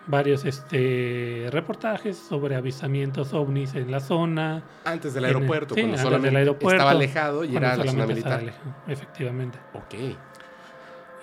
varios 0.07 0.43
este, 0.45 1.47
reportajes 1.51 2.17
sobre 2.17 2.55
avistamientos 2.55 3.33
ovnis 3.33 3.73
en 3.75 3.89
la 3.91 3.99
zona. 3.99 4.63
Antes 4.85 5.13
del 5.13 5.25
el- 5.25 5.35
aeropuerto, 5.35 5.75
sí, 5.75 5.81
cuando 5.81 5.93
antes 5.95 6.03
solamente 6.03 6.27
del 6.27 6.35
aeropuerto, 6.37 6.75
estaba 6.75 6.91
alejado 6.91 7.43
y 7.45 7.55
era 7.55 7.75
la 7.77 7.85
zona 7.85 8.05
militar. 8.05 8.39
alejado, 8.39 8.75
Efectivamente. 8.87 9.59
Ok. 9.73 9.93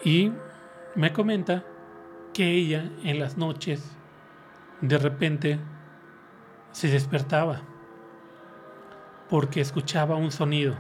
Y 0.05 0.33
me 0.95 1.13
comenta 1.13 1.63
que 2.33 2.51
ella 2.51 2.91
en 3.05 3.19
las 3.19 3.37
noches 3.37 3.97
de 4.81 4.97
repente 4.99 5.59
se 6.73 6.89
despertaba 6.89 7.61
porque 9.29 9.61
escuchaba 9.61 10.17
un 10.17 10.33
sonido 10.33 10.75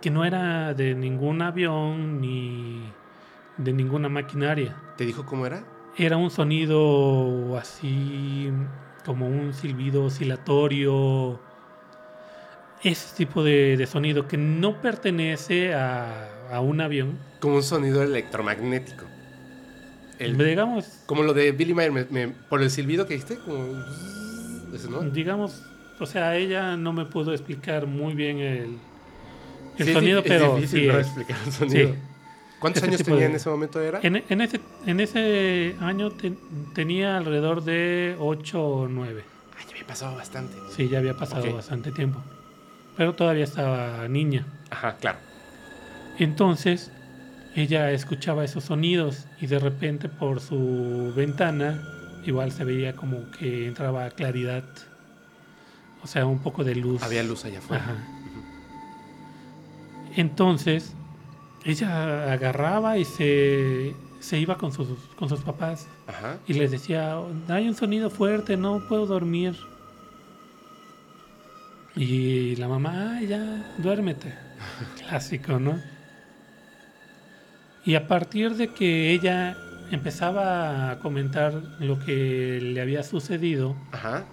que 0.00 0.10
no 0.10 0.24
era 0.24 0.72
de 0.74 0.94
ningún 0.94 1.42
avión 1.42 2.20
ni 2.20 2.92
de 3.56 3.72
ninguna 3.72 4.08
maquinaria. 4.08 4.76
¿Te 4.96 5.04
dijo 5.04 5.26
cómo 5.26 5.44
era? 5.46 5.64
Era 5.98 6.16
un 6.16 6.30
sonido 6.30 7.56
así 7.58 8.50
como 9.04 9.26
un 9.26 9.52
silbido 9.52 10.04
oscilatorio. 10.04 11.40
Ese 12.84 13.16
tipo 13.16 13.42
de, 13.42 13.76
de 13.76 13.86
sonido 13.86 14.28
que 14.28 14.36
no 14.36 14.80
pertenece 14.80 15.74
a, 15.74 16.28
a 16.52 16.60
un 16.60 16.80
avión. 16.80 17.18
Como 17.40 17.56
un 17.56 17.62
sonido 17.64 18.02
electromagnético. 18.02 19.04
El- 20.20 20.36
Digamos, 20.38 21.02
como 21.06 21.22
lo 21.24 21.34
de 21.34 21.50
Billy 21.52 21.74
Mayer, 21.74 21.92
me- 21.92 22.06
me- 22.10 22.28
por 22.48 22.62
el 22.62 22.70
silbido 22.70 23.06
que 23.06 23.14
dijiste, 23.14 23.38
como... 23.38 23.82
Ese, 24.74 24.88
¿no? 24.90 25.00
digamos, 25.00 25.62
o 25.98 26.06
sea, 26.06 26.36
ella 26.36 26.76
no 26.76 26.92
me 26.92 27.06
pudo 27.06 27.32
explicar 27.32 27.86
muy 27.86 28.14
bien 28.14 28.38
el, 28.38 28.78
el 29.78 29.86
Sí, 29.86 29.92
sonido, 29.92 30.22
di- 30.22 30.28
es 30.28 30.34
pero 30.40 30.54
difícil, 30.56 30.80
sí 30.92 30.96
explicar 30.98 31.36
un 31.46 31.52
sonido. 31.52 31.88
sí. 31.94 31.94
¿Cuántos 32.60 32.82
Ese 32.82 32.90
años 32.90 33.02
tenía 33.04 33.20
de- 33.20 33.26
en 33.26 33.34
ese 33.36 33.48
momento 33.50 33.80
era? 33.80 34.00
En, 34.02 34.22
en 34.28 34.40
ese, 34.40 34.60
en 34.86 35.00
ese 35.00 35.76
año 35.80 36.10
ten- 36.10 36.38
tenía 36.74 37.16
alrededor 37.16 37.62
de 37.62 38.16
8 38.18 38.62
o 38.66 38.88
9. 38.88 39.22
Ay, 39.58 39.64
ya 39.66 39.70
había 39.72 39.86
pasado 39.86 40.16
bastante. 40.16 40.56
Sí, 40.74 40.88
ya 40.88 40.98
había 40.98 41.14
pasado 41.14 41.52
bastante 41.54 41.92
tiempo. 41.92 42.20
Pero 42.96 43.14
todavía 43.14 43.44
estaba 43.44 44.08
niña. 44.08 44.44
Ajá, 44.70 44.96
claro. 44.96 45.18
Entonces, 46.18 46.90
ella 47.54 47.92
escuchaba 47.92 48.42
esos 48.44 48.64
sonidos 48.64 49.26
y 49.40 49.46
de 49.46 49.58
repente 49.60 50.08
por 50.08 50.40
su 50.40 51.12
ventana 51.16 51.80
igual 52.24 52.50
se 52.50 52.64
veía 52.64 52.94
como 52.96 53.30
que 53.30 53.68
entraba 53.68 54.10
claridad. 54.10 54.64
O 56.02 56.06
sea, 56.08 56.26
un 56.26 56.40
poco 56.40 56.64
de 56.64 56.74
luz. 56.74 57.02
Había 57.04 57.22
luz 57.22 57.44
allá 57.44 57.58
afuera. 57.60 57.84
Ajá. 57.84 57.94
Entonces, 60.16 60.94
ella 61.64 62.32
agarraba 62.32 62.98
y 62.98 63.04
se, 63.04 63.94
se 64.20 64.38
iba 64.38 64.56
con 64.58 64.72
sus, 64.72 64.88
con 65.16 65.28
sus 65.28 65.40
papás 65.40 65.86
Ajá. 66.06 66.38
y 66.46 66.54
les 66.54 66.70
decía, 66.70 67.16
hay 67.48 67.68
un 67.68 67.74
sonido 67.74 68.10
fuerte, 68.10 68.56
no 68.56 68.86
puedo 68.88 69.06
dormir. 69.06 69.56
Y 71.96 72.54
la 72.56 72.68
mamá, 72.68 73.16
"Ay, 73.18 73.26
ya, 73.26 73.74
duérmete. 73.78 74.34
Clásico, 75.08 75.58
¿no? 75.58 75.80
Y 77.84 77.94
a 77.94 78.06
partir 78.06 78.54
de 78.54 78.68
que 78.68 79.12
ella 79.12 79.56
empezaba 79.90 80.90
a 80.90 80.98
comentar 81.00 81.54
lo 81.80 81.98
que 81.98 82.60
le 82.60 82.80
había 82.80 83.02
sucedido, 83.02 83.74
Ajá. 83.92 84.24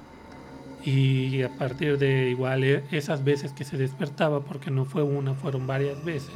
y 0.84 1.42
a 1.42 1.50
partir 1.58 1.98
de 1.98 2.30
igual 2.30 2.64
e- 2.66 2.84
esas 2.92 3.24
veces 3.24 3.54
que 3.54 3.64
se 3.64 3.78
despertaba, 3.78 4.42
porque 4.42 4.70
no 4.70 4.84
fue 4.86 5.04
una, 5.04 5.34
fueron 5.34 5.66
varias 5.66 6.04
veces, 6.04 6.34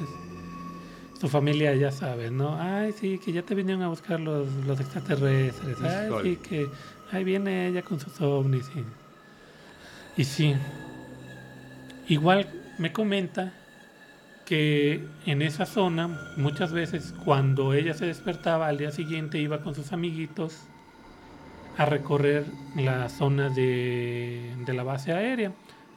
su 1.19 1.27
familia 1.27 1.75
ya 1.75 1.91
sabe, 1.91 2.31
¿no? 2.31 2.57
Ay, 2.59 2.93
sí, 2.93 3.19
que 3.19 3.31
ya 3.33 3.41
te 3.41 3.53
vinieron 3.55 3.83
a 3.83 3.89
buscar 3.89 4.19
los, 4.19 4.47
los 4.65 4.79
extraterrestres. 4.79 5.77
Ay, 5.81 6.07
Híjole. 6.07 6.29
sí, 6.29 6.35
que 6.37 6.69
ahí 7.11 7.23
viene 7.23 7.67
ella 7.67 7.81
con 7.81 7.99
sus 7.99 8.19
ovnis. 8.21 8.69
Y, 8.75 10.21
y 10.21 10.23
sí, 10.25 10.55
igual 12.07 12.47
me 12.77 12.93
comenta 12.93 13.53
que 14.45 15.05
en 15.25 15.41
esa 15.41 15.65
zona 15.65 16.07
muchas 16.37 16.71
veces 16.71 17.13
cuando 17.23 17.73
ella 17.73 17.93
se 17.93 18.05
despertaba 18.05 18.67
al 18.67 18.77
día 18.77 18.91
siguiente 18.91 19.37
iba 19.37 19.61
con 19.61 19.75
sus 19.75 19.91
amiguitos 19.91 20.57
a 21.77 21.85
recorrer 21.85 22.45
la 22.75 23.09
zona 23.09 23.49
de, 23.49 24.55
de 24.65 24.73
la 24.73 24.83
base 24.83 25.11
aérea. 25.13 25.51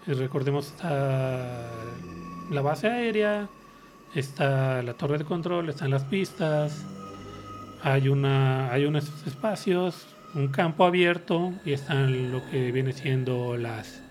Y 0.07 0.12
recordemos 0.12 0.67
está 0.67 1.70
la 2.51 2.60
base 2.60 2.89
aérea, 2.89 3.49
está 4.15 4.82
la 4.82 4.94
torre 4.94 5.18
de 5.18 5.24
control, 5.24 5.68
están 5.68 5.91
las 5.91 6.05
pistas, 6.05 6.84
hay 7.82 8.08
una 8.08 8.73
hay 8.73 8.84
unos 8.84 9.10
espacios, 9.26 10.07
un 10.34 10.49
campo 10.49 10.84
abierto 10.84 11.52
y 11.65 11.73
están 11.73 12.31
lo 12.32 12.49
que 12.50 12.73
viene 12.73 12.92
siendo 12.92 13.57
las 13.57 14.02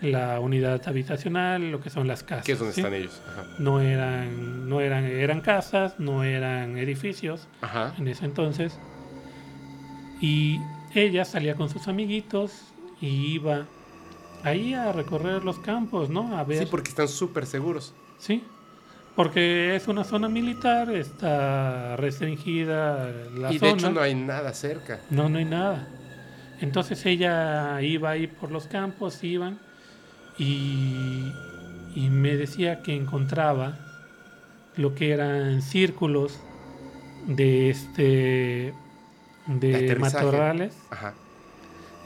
la 0.00 0.40
unidad 0.40 0.82
habitacional, 0.88 1.70
lo 1.70 1.80
que 1.80 1.88
son 1.88 2.08
las 2.08 2.24
casas. 2.24 2.44
Que 2.44 2.52
es 2.52 2.58
donde 2.58 2.74
¿sí? 2.74 2.80
están 2.80 2.94
ellos. 2.94 3.22
Ajá. 3.28 3.46
No 3.58 3.80
eran 3.80 4.68
no 4.68 4.80
eran 4.80 5.04
eran 5.04 5.40
casas, 5.40 5.98
no 5.98 6.24
eran 6.24 6.76
edificios 6.76 7.46
Ajá. 7.60 7.94
en 7.98 8.08
ese 8.08 8.24
entonces. 8.24 8.78
Y 10.20 10.58
ella 10.94 11.24
salía 11.24 11.54
con 11.54 11.68
sus 11.68 11.88
amiguitos 11.88 12.52
y 13.00 13.34
iba 13.34 13.66
ahí 14.44 14.74
a 14.74 14.92
recorrer 14.92 15.44
los 15.44 15.58
campos, 15.58 16.10
¿no? 16.10 16.36
A 16.36 16.44
ver. 16.44 16.64
Sí, 16.64 16.66
porque 16.70 16.90
están 16.90 17.08
súper 17.08 17.46
seguros. 17.46 17.94
Sí, 18.18 18.44
porque 19.14 19.76
es 19.76 19.88
una 19.88 20.04
zona 20.04 20.28
militar, 20.28 20.90
está 20.90 21.96
restringida 21.96 23.10
la 23.36 23.52
y 23.52 23.58
zona. 23.58 23.72
de 23.72 23.78
hecho 23.78 23.90
no 23.90 24.00
hay 24.00 24.14
nada 24.14 24.52
cerca. 24.54 25.00
No, 25.10 25.28
no 25.28 25.38
hay 25.38 25.44
nada. 25.44 25.86
Entonces 26.60 27.04
ella 27.06 27.80
iba 27.82 28.10
ahí 28.10 28.26
por 28.26 28.50
los 28.50 28.68
campos, 28.68 29.22
iban 29.24 29.58
y, 30.38 31.32
y 31.94 32.08
me 32.10 32.36
decía 32.36 32.82
que 32.82 32.94
encontraba 32.94 33.76
lo 34.76 34.94
que 34.94 35.12
eran 35.12 35.60
círculos 35.60 36.38
de 37.26 37.70
este 37.70 38.74
De 39.46 39.82
de 39.82 39.96
matorrales. 39.96 40.74
Ajá. 40.90 41.14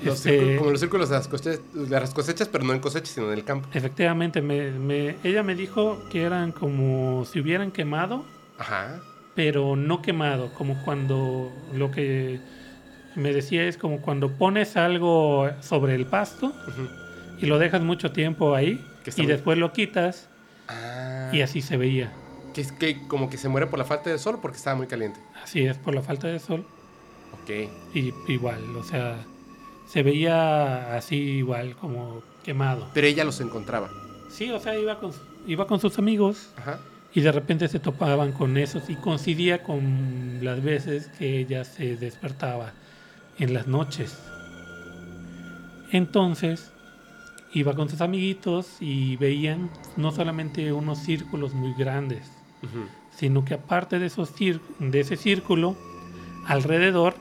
Los 0.02 0.16
Este- 0.16 0.30
círculos- 0.38 0.58
como 0.58 0.70
los 0.72 0.80
círculos 0.80 1.08
de 1.08 1.16
las, 1.16 1.28
cosechas, 1.28 1.60
de 1.72 1.88
las 2.00 2.12
cosechas, 2.12 2.48
pero 2.48 2.64
no 2.64 2.72
en 2.74 2.80
cosechas, 2.80 3.08
sino 3.10 3.26
en 3.32 3.38
el 3.38 3.44
campo. 3.44 3.68
Efectivamente, 3.72 4.42
me, 4.42 4.70
me- 4.72 5.16
ella 5.24 5.42
me 5.42 5.54
dijo 5.54 6.02
que 6.10 6.22
eran 6.22 6.52
como 6.52 7.24
si 7.24 7.40
hubieran 7.40 7.70
quemado, 7.72 8.24
Ajá. 8.58 9.00
pero 9.34 9.74
no 9.76 10.02
quemado, 10.02 10.52
como 10.54 10.82
cuando 10.84 11.50
lo 11.74 11.90
que 11.90 12.40
me 13.14 13.32
decía 13.32 13.64
es 13.66 13.78
como 13.78 14.02
cuando 14.02 14.32
pones 14.36 14.76
algo 14.76 15.48
sobre 15.60 15.94
el 15.94 16.04
pasto 16.06 16.48
Ujú. 16.48 16.88
y 17.40 17.46
lo 17.46 17.58
dejas 17.58 17.80
mucho 17.82 18.12
tiempo 18.12 18.54
ahí 18.54 18.84
y 19.06 19.10
muy- 19.22 19.26
después 19.26 19.56
lo 19.56 19.72
quitas 19.72 20.28
Ah. 20.68 21.30
y 21.32 21.40
así 21.40 21.62
se 21.62 21.78
veía. 21.78 22.12
Que 22.52 22.60
es 22.60 22.72
que 22.72 23.06
como 23.08 23.30
que 23.30 23.38
se 23.38 23.48
muere 23.48 23.66
por 23.66 23.78
la 23.78 23.84
falta 23.86 24.10
de 24.10 24.18
sol 24.18 24.38
porque 24.42 24.58
estaba 24.58 24.76
muy 24.76 24.86
caliente. 24.86 25.20
Así 25.42 25.64
es, 25.64 25.78
por 25.78 25.94
la 25.94 26.02
falta 26.02 26.26
de 26.28 26.38
sol. 26.38 26.66
Ok. 27.42 27.70
Y 27.94 28.12
igual, 28.28 28.60
o 28.76 28.82
sea, 28.82 29.16
se 29.86 30.02
veía 30.02 30.96
así 30.96 31.16
igual, 31.16 31.76
como 31.76 32.22
quemado. 32.44 32.88
Pero 32.94 33.06
ella 33.06 33.24
los 33.24 33.40
encontraba. 33.40 33.90
Sí, 34.28 34.50
o 34.50 34.58
sea, 34.58 34.78
iba 34.78 34.98
con, 34.98 35.12
iba 35.46 35.66
con 35.66 35.80
sus 35.80 35.98
amigos 35.98 36.50
Ajá. 36.56 36.80
y 37.14 37.20
de 37.20 37.32
repente 37.32 37.68
se 37.68 37.80
topaban 37.80 38.32
con 38.32 38.56
esos 38.56 38.90
y 38.90 38.96
coincidía 38.96 39.62
con 39.62 40.38
las 40.42 40.62
veces 40.62 41.08
que 41.18 41.38
ella 41.38 41.64
se 41.64 41.96
despertaba 41.96 42.72
en 43.38 43.54
las 43.54 43.66
noches. 43.66 44.18
Entonces, 45.92 46.72
iba 47.52 47.74
con 47.74 47.88
sus 47.88 48.00
amiguitos 48.00 48.76
y 48.80 49.16
veían 49.16 49.70
no 49.96 50.12
solamente 50.12 50.72
unos 50.72 50.98
círculos 50.98 51.54
muy 51.54 51.72
grandes, 51.74 52.30
sino 53.16 53.44
que 53.44 53.54
aparte 53.54 53.98
de, 53.98 54.06
esos 54.06 54.34
de 54.78 55.00
ese 55.00 55.16
círculo, 55.16 55.76
alrededor 56.46 57.14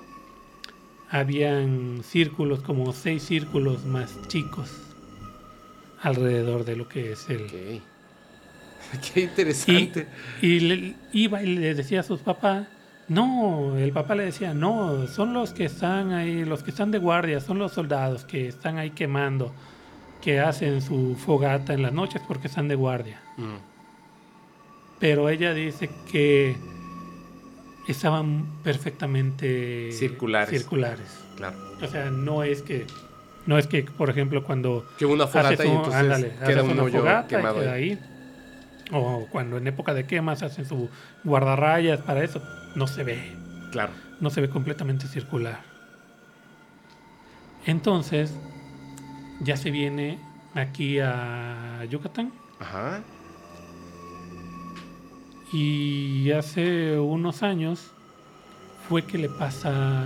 habían 1.20 2.02
círculos, 2.04 2.62
como 2.62 2.92
seis 2.92 3.24
círculos 3.24 3.86
más 3.86 4.28
chicos, 4.28 4.70
alrededor 6.02 6.66
de 6.66 6.76
lo 6.76 6.90
que 6.90 7.14
es 7.14 7.30
el... 7.30 7.46
Ok. 7.46 7.82
Qué 9.14 9.22
interesante. 9.22 10.08
Y 10.42 10.60
le, 10.60 10.96
iba 11.14 11.42
y 11.42 11.56
le 11.56 11.74
decía 11.74 12.02
a 12.02 12.04
sus 12.04 12.20
papás, 12.20 12.68
no, 13.08 13.78
el 13.78 13.92
papá 13.94 14.16
le 14.16 14.26
decía, 14.26 14.54
no, 14.54 15.08
son 15.08 15.34
los 15.34 15.54
que 15.54 15.66
están 15.66 16.12
ahí, 16.12 16.44
los 16.44 16.64
que 16.64 16.72
están 16.72 16.92
de 16.92 16.98
guardia, 16.98 17.40
son 17.40 17.60
los 17.60 17.72
soldados 17.72 18.26
que 18.26 18.50
están 18.50 18.78
ahí 18.78 18.90
quemando, 18.90 19.54
que 20.22 20.42
hacen 20.42 20.82
su 20.82 21.16
fogata 21.16 21.74
en 21.74 21.82
las 21.82 21.94
noches 21.94 22.22
porque 22.28 22.48
están 22.48 22.68
de 22.68 22.76
guardia. 22.76 23.22
Mm. 23.38 23.56
Pero 25.00 25.30
ella 25.30 25.54
dice 25.54 25.90
que 26.12 26.58
estaban 27.88 28.46
perfectamente 28.64 29.92
Circulares. 29.92 30.50
circulares. 30.50 31.20
Claro. 31.38 31.58
O 31.82 31.88
sea, 31.88 32.10
no 32.10 32.44
es 32.44 32.62
que, 32.62 32.86
no 33.46 33.58
es 33.58 33.68
que, 33.68 33.84
por 33.84 34.10
ejemplo, 34.10 34.44
cuando 34.44 34.86
Que 34.98 35.06
una 35.06 35.28
fogata 35.28 35.50
haces 35.54 35.66
y 35.66 35.70
un- 35.70 35.76
entonces 35.78 36.02
ándale, 36.02 36.32
queda 36.46 36.64
un 36.64 36.80
hoyo 36.80 37.04
quemado 37.28 37.60
queda 37.60 37.74
ahí. 37.74 38.00
O 38.92 39.28
cuando 39.32 39.58
en 39.58 39.68
época 39.68 39.94
de 39.94 40.06
quemas 40.06 40.44
hacen 40.44 40.66
su 40.66 40.90
guardarrayas 41.24 42.02
para 42.02 42.24
eso, 42.24 42.42
no 42.76 42.86
se 42.88 43.04
ve, 43.04 43.20
Claro. 43.72 43.92
no 44.20 44.30
se 44.30 44.42
ve 44.42 44.50
completamente 44.50 45.08
circular. 45.08 45.60
Entonces, 47.66 48.32
ya 49.42 49.58
se 49.58 49.72
viene 49.72 50.20
aquí 50.54 51.00
a 51.00 51.84
Yucatán. 51.90 52.32
Ajá. 52.60 53.02
Y 55.58 56.32
hace 56.34 57.00
unos 57.00 57.42
años 57.42 57.88
fue 58.90 59.04
que 59.04 59.18
le 59.18 59.30
pasa 59.30 60.04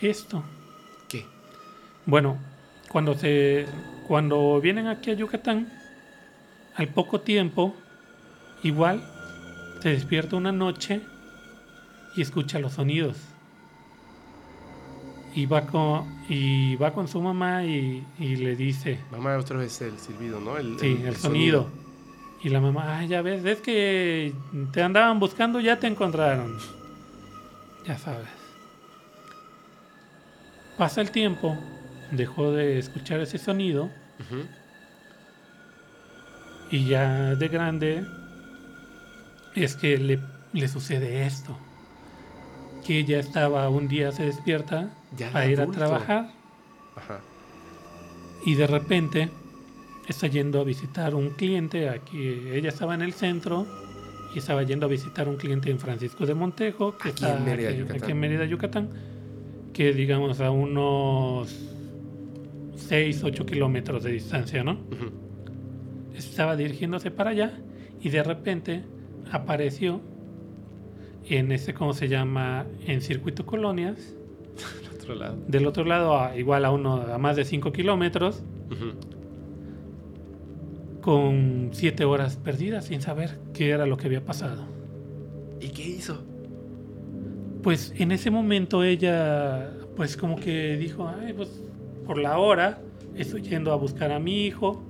esto. 0.00 0.42
¿Qué? 1.06 1.24
Bueno, 2.06 2.38
cuando 2.88 3.14
se 3.14 3.66
cuando 4.08 4.60
vienen 4.60 4.88
aquí 4.88 5.12
a 5.12 5.14
Yucatán, 5.14 5.72
al 6.74 6.88
poco 6.88 7.20
tiempo, 7.20 7.72
igual 8.64 9.08
se 9.80 9.90
despierta 9.90 10.34
una 10.34 10.50
noche 10.50 11.02
y 12.16 12.22
escucha 12.22 12.58
los 12.58 12.72
sonidos. 12.72 13.16
Y 15.36 15.46
va 15.46 15.66
con, 15.66 16.04
y 16.28 16.74
va 16.74 16.92
con 16.92 17.06
su 17.06 17.22
mamá 17.22 17.64
y, 17.64 18.04
y 18.18 18.34
le 18.34 18.56
dice, 18.56 18.98
Mamá, 19.12 19.38
otra 19.38 19.58
vez 19.58 19.80
el 19.82 19.96
silbido, 20.00 20.40
¿no? 20.40 20.56
El, 20.56 20.80
sí, 20.80 21.00
el, 21.04 21.14
sonido. 21.14 21.70
Y 22.42 22.50
la 22.50 22.60
mamá, 22.60 22.98
ah, 22.98 23.04
ya 23.04 23.20
ves, 23.22 23.44
es 23.44 23.60
que 23.60 24.32
te 24.72 24.82
andaban 24.82 25.18
buscando, 25.18 25.58
ya 25.60 25.78
te 25.78 25.86
encontraron. 25.88 26.56
Ya 27.84 27.98
sabes. 27.98 28.28
Pasa 30.76 31.00
el 31.00 31.10
tiempo, 31.10 31.56
dejó 32.12 32.52
de 32.52 32.78
escuchar 32.78 33.20
ese 33.20 33.38
sonido 33.38 33.90
y 36.70 36.86
ya 36.86 37.34
de 37.34 37.48
grande 37.48 38.04
es 39.54 39.74
que 39.74 39.98
le, 39.98 40.20
le 40.52 40.68
sucede 40.68 41.26
esto. 41.26 41.58
Que 42.86 43.00
ella 43.00 43.18
estaba 43.18 43.68
un 43.68 43.88
día 43.88 44.12
se 44.12 44.24
despierta 44.24 44.90
Ya 45.16 45.30
a 45.36 45.46
ir 45.46 45.60
a 45.60 45.66
trabajar 45.66 46.30
Ajá. 46.96 47.20
y 48.46 48.54
de 48.54 48.66
repente 48.66 49.30
está 50.08 50.26
yendo 50.26 50.60
a 50.60 50.64
visitar 50.64 51.14
un 51.14 51.30
cliente 51.30 51.88
aquí. 51.88 52.40
Ella 52.52 52.68
estaba 52.70 52.94
en 52.94 53.02
el 53.02 53.12
centro 53.12 53.66
y 54.34 54.38
estaba 54.38 54.62
yendo 54.62 54.86
a 54.86 54.88
visitar 54.88 55.28
un 55.28 55.36
cliente 55.36 55.70
en 55.70 55.78
Francisco 55.78 56.26
de 56.26 56.34
Montejo, 56.34 56.96
que 56.98 57.08
Aquí 57.10 57.24
está 57.24 57.36
en 57.38 57.44
Mérida, 57.44 57.70
aquí, 57.70 58.10
en 58.12 58.20
Mérida, 58.20 58.44
Yucatán, 58.44 58.88
que 59.72 59.92
digamos 59.92 60.40
a 60.40 60.50
unos 60.50 61.54
6, 62.76 63.22
8 63.24 63.46
kilómetros 63.46 64.04
de 64.04 64.12
distancia, 64.12 64.62
¿no? 64.64 64.78
Estaba 66.14 66.56
dirigiéndose 66.56 67.10
para 67.10 67.30
allá 67.30 67.52
y 68.00 68.08
de 68.10 68.22
repente 68.22 68.84
apareció 69.30 70.00
en 71.28 71.52
ese, 71.52 71.74
¿cómo 71.74 71.92
se 71.92 72.08
llama? 72.08 72.66
En 72.86 73.00
Circuito 73.02 73.44
Colonias, 73.46 74.14
Al 74.88 74.94
otro 74.94 75.14
lado. 75.14 75.36
del 75.46 75.66
otro 75.66 75.84
lado, 75.84 76.18
a- 76.18 76.36
igual 76.36 76.64
a, 76.64 76.70
uno, 76.70 77.02
a 77.02 77.18
más 77.18 77.36
de 77.36 77.44
5 77.44 77.72
kilómetros, 77.72 78.42
Ujú. 78.70 78.92
Con 81.08 81.70
7 81.72 82.04
horas 82.04 82.36
perdidas 82.36 82.84
sin 82.84 83.00
saber 83.00 83.38
qué 83.54 83.70
era 83.70 83.86
lo 83.86 83.96
que 83.96 84.08
había 84.08 84.22
pasado. 84.22 84.66
¿Y 85.58 85.68
qué 85.68 85.82
hizo? 85.82 86.22
Pues 87.62 87.94
en 87.96 88.12
ese 88.12 88.30
momento 88.30 88.84
ella, 88.84 89.70
pues 89.96 90.18
como 90.18 90.36
que 90.36 90.76
dijo, 90.76 91.08
ay, 91.08 91.32
pues 91.32 91.62
por 92.04 92.18
la 92.18 92.36
hora 92.36 92.82
estoy 93.16 93.40
yendo 93.40 93.72
a 93.72 93.76
buscar 93.76 94.12
a 94.12 94.18
mi 94.18 94.44
hijo 94.44 94.82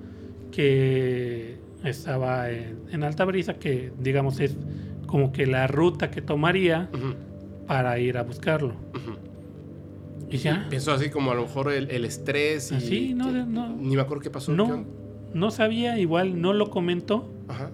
que 0.50 1.58
estaba 1.84 2.50
en, 2.50 2.80
en 2.90 3.04
Alta 3.04 3.24
Brisa, 3.24 3.54
que 3.54 3.92
digamos 4.00 4.40
es 4.40 4.56
como 5.06 5.30
que 5.30 5.46
la 5.46 5.68
ruta 5.68 6.10
que 6.10 6.20
tomaría 6.20 6.90
para 7.68 7.96
ir 8.00 8.18
a 8.18 8.24
buscarlo. 8.24 8.74
Y 10.28 10.38
ya, 10.38 10.66
Pensó 10.68 10.90
así 10.90 11.10
como 11.10 11.30
a 11.30 11.36
lo 11.36 11.42
mejor 11.42 11.72
el, 11.72 11.88
el 11.92 12.04
estrés 12.04 12.72
y... 12.72 12.74
Así, 12.74 13.14
no, 13.14 13.30
no. 13.46 13.76
Ni 13.76 13.94
me 13.94 14.02
acuerdo 14.02 14.24
qué 14.24 14.30
pasó. 14.30 14.50
¿qué 14.50 14.56
no? 14.56 15.07
No 15.34 15.50
sabía, 15.50 15.98
igual 15.98 16.40
no 16.40 16.52
lo 16.52 16.70
comentó, 16.70 17.30
Ajá. 17.48 17.70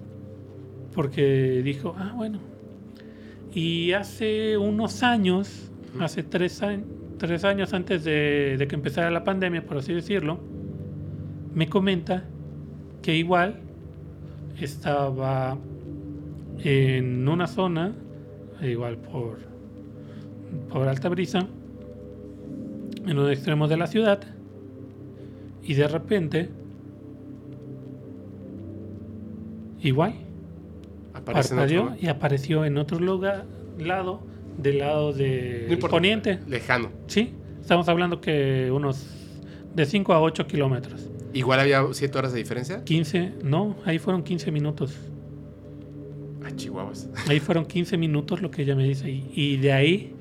porque 0.93 1.61
dijo, 1.63 1.95
ah, 1.97 2.13
bueno. 2.15 2.39
Y 3.53 3.93
hace 3.93 4.57
unos 4.57 5.03
años, 5.03 5.71
hace 5.99 6.23
tres, 6.23 6.61
años 6.61 6.85
tres 7.17 7.43
años 7.43 7.73
antes 7.73 8.03
de, 8.03 8.55
de 8.57 8.67
que 8.67 8.75
empezara 8.75 9.09
la 9.11 9.23
pandemia, 9.23 9.65
por 9.65 9.77
así 9.77 9.93
decirlo, 9.93 10.39
me 11.53 11.67
comenta 11.67 12.25
que 13.01 13.15
igual 13.15 13.59
estaba 14.59 15.57
en 16.63 17.27
una 17.27 17.47
zona, 17.47 17.93
igual 18.61 18.97
por, 18.97 19.39
por 20.69 20.87
alta 20.87 21.09
brisa, 21.09 21.47
en 23.05 23.17
un 23.17 23.29
extremo 23.29 23.67
de 23.67 23.77
la 23.77 23.87
ciudad, 23.87 24.21
y 25.63 25.73
de 25.73 25.87
repente, 25.87 26.49
igual, 29.87 30.13
Aparece 31.13 31.55
otro- 31.55 31.95
y 31.99 32.07
apareció 32.07 32.65
en 32.65 32.77
otro 32.77 32.99
lugar, 32.99 33.45
lado, 33.79 34.19
del 34.57 34.79
lado 34.79 35.13
de 35.13 35.67
No 35.69 35.79
poniente. 35.89 36.39
Lejano. 36.47 36.89
Sí, 37.07 37.33
estamos 37.61 37.87
hablando 37.89 38.19
que 38.21 38.69
unos 38.71 39.05
de 39.73 39.85
5 39.85 40.13
a 40.13 40.21
8 40.21 40.45
kilómetros. 40.47 41.09
Igual 41.33 41.59
había 41.59 41.83
7 41.91 42.17
horas 42.17 42.31
de 42.33 42.39
diferencia. 42.39 42.83
15, 42.83 43.33
no, 43.43 43.75
ahí 43.85 43.97
fueron 43.99 44.23
15 44.23 44.51
minutos. 44.51 44.93
Ah, 46.45 46.51
chihuahuas. 46.55 47.09
Ahí 47.27 47.39
fueron 47.39 47.65
15 47.65 47.97
minutos 47.97 48.41
lo 48.41 48.51
que 48.51 48.61
ella 48.61 48.75
me 48.75 48.83
dice. 48.83 49.09
Y, 49.09 49.31
y 49.33 49.57
de 49.57 49.71
ahí, 49.73 50.13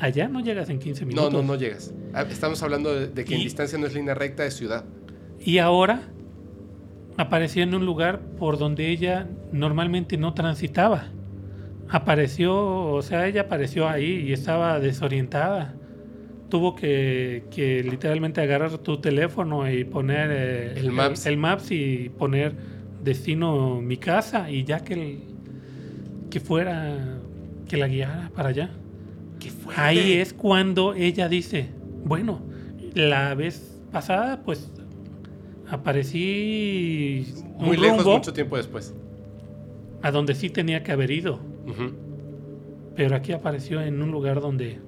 allá 0.00 0.26
no 0.26 0.40
llegas 0.40 0.70
en 0.70 0.78
15 0.78 1.02
No, 1.02 1.08
minutos. 1.08 1.32
no, 1.34 1.42
no 1.42 1.54
llegas. 1.56 1.92
Ah, 2.14 2.22
Estamos 2.22 2.62
hablando 2.62 2.94
de, 2.94 3.08
de 3.08 3.24
que 3.26 3.34
en 3.34 3.42
distancia 3.42 3.78
no 3.78 3.86
es 3.86 3.94
línea 3.94 4.14
recta, 4.14 4.46
es 4.46 4.54
ciudad. 4.54 4.84
Y 5.38 5.58
ahora 5.58 6.00
apareció 7.16 7.62
en 7.62 7.74
un 7.74 7.84
lugar 7.86 8.20
por 8.38 8.58
donde 8.58 8.88
ella 8.90 9.26
normalmente 9.52 10.16
no 10.16 10.34
transitaba. 10.34 11.04
Apareció, 11.88 12.54
o 12.92 13.02
sea, 13.02 13.26
ella 13.26 13.42
apareció 13.42 13.88
ahí 13.88 14.24
y 14.28 14.32
estaba 14.32 14.80
desorientada. 14.80 15.74
Tuvo 16.48 16.74
que, 16.74 17.44
que 17.50 17.82
literalmente 17.82 18.40
agarrar 18.40 18.78
tu 18.78 18.98
teléfono 19.00 19.70
y 19.70 19.84
poner 19.84 20.30
eh, 20.32 20.72
El 20.76 20.92
Maps. 20.92 21.26
el 21.26 21.36
Maps 21.36 21.70
y 21.70 22.10
poner 22.18 22.54
destino 23.02 23.80
mi 23.80 23.96
casa 23.96 24.50
y 24.50 24.64
ya 24.64 24.80
que, 24.80 24.94
el- 24.94 25.20
que 26.30 26.40
fuera, 26.40 27.18
que 27.68 27.76
la 27.76 27.88
guiara 27.88 28.30
para 28.34 28.48
allá. 28.50 28.70
Ahí 29.76 30.12
es 30.14 30.32
cuando 30.32 30.94
ella 30.94 31.28
dice, 31.28 31.68
bueno, 32.04 32.40
la 32.94 33.34
vez 33.34 33.80
pasada 33.92 34.42
pues 34.44 34.72
aparecí 35.68 37.26
un 37.58 37.66
Muy 37.66 37.76
lejos, 37.76 37.98
rumbo 37.98 38.14
mucho 38.18 38.32
tiempo 38.32 38.56
después. 38.56 38.94
a 40.02 40.10
donde 40.10 40.34
sí 40.34 40.50
tenía 40.50 40.82
que 40.82 40.92
haber 40.92 41.10
ido, 41.10 41.40
pero 42.94 43.16
aquí 43.16 43.32
apareció 43.32 43.80
en 43.82 44.00
un 44.02 44.10
lugar 44.10 44.40
donde 44.40 44.78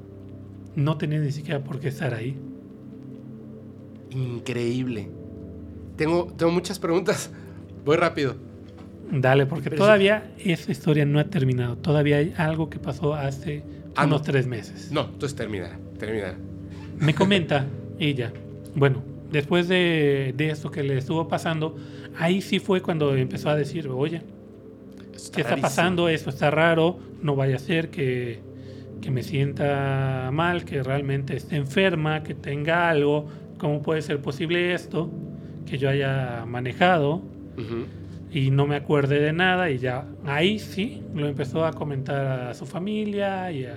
no 0.77 0.97
tenía 0.97 1.19
ni 1.21 1.33
siquiera 1.33 1.61
por 1.65 1.81
qué 1.81 1.89
estar 1.89 2.15
ahí. 2.15 2.37
Increíble. 4.11 5.09
Tengo, 5.97 6.33
tengo 6.37 6.53
muchas 6.53 6.79
preguntas. 6.79 7.31
Voy 7.85 7.97
rápido. 7.97 8.37
Dale, 9.11 9.47
porque 9.47 9.65
Pero 9.65 9.77
sí. 9.77 9.79
todavía 9.83 10.33
esa 10.39 10.71
historia 10.71 11.05
no 11.05 11.19
ha 11.19 11.25
terminado. 11.25 11.77
Todavía 11.77 12.19
hay 12.19 12.33
algo 12.37 12.69
que 12.71 12.79
pasó 12.79 13.15
hace 13.15 13.63
Ah, 13.97 14.05
unos 14.07 14.21
no. 14.21 14.25
tres 14.27 14.47
meses. 14.47 14.91
No, 14.93 15.07
entonces 15.07 15.35
terminará. 15.35 15.79
Terminará. 15.99 16.37
Me 16.99 17.15
comenta 17.15 17.67
ella, 17.99 18.33
bueno, 18.75 19.03
después 19.31 19.69
de, 19.69 20.33
de 20.37 20.51
esto 20.51 20.71
que 20.71 20.83
le 20.83 20.99
estuvo 20.99 21.29
pasando, 21.29 21.77
ahí 22.19 22.41
sí 22.41 22.59
fue 22.59 22.81
cuando 22.83 23.15
empezó 23.15 23.51
a 23.51 23.57
decir, 23.57 23.89
oye, 23.89 24.23
Esto 25.15 25.33
¿qué 25.35 25.41
está 25.43 25.51
rarísimo. 25.51 25.63
pasando? 25.63 26.09
Esto 26.09 26.31
está 26.31 26.51
raro, 26.51 26.99
no 27.23 27.37
vaya 27.37 27.57
a 27.57 27.59
ser 27.59 27.91
que, 27.91 28.41
que 29.01 29.11
me 29.11 29.23
sienta 29.23 30.31
mal, 30.33 30.65
que 30.65 30.83
realmente 30.83 31.37
esté 31.37 31.57
enferma, 31.57 32.23
que 32.23 32.35
tenga 32.35 32.89
algo, 32.89 33.27
¿cómo 33.59 33.83
puede 33.83 34.03
ser 34.03 34.21
posible 34.21 34.73
esto? 34.75 35.11
Que 35.67 35.79
yo 35.79 35.89
haya 35.91 36.45
manejado 36.47 37.23
y 38.31 38.51
no 38.51 38.67
me 38.67 38.77
acuerde 38.77 39.21
de 39.21 39.33
nada 39.33 39.71
y 39.71 39.79
ya 39.79 40.07
ahí 40.25 40.59
sí 40.59 41.03
lo 41.15 41.27
empezó 41.27 41.65
a 41.67 41.73
comentar 41.73 42.49
a 42.51 42.55
su 42.55 42.67
familia 42.67 43.51
y 43.51 43.65
a, 43.65 43.77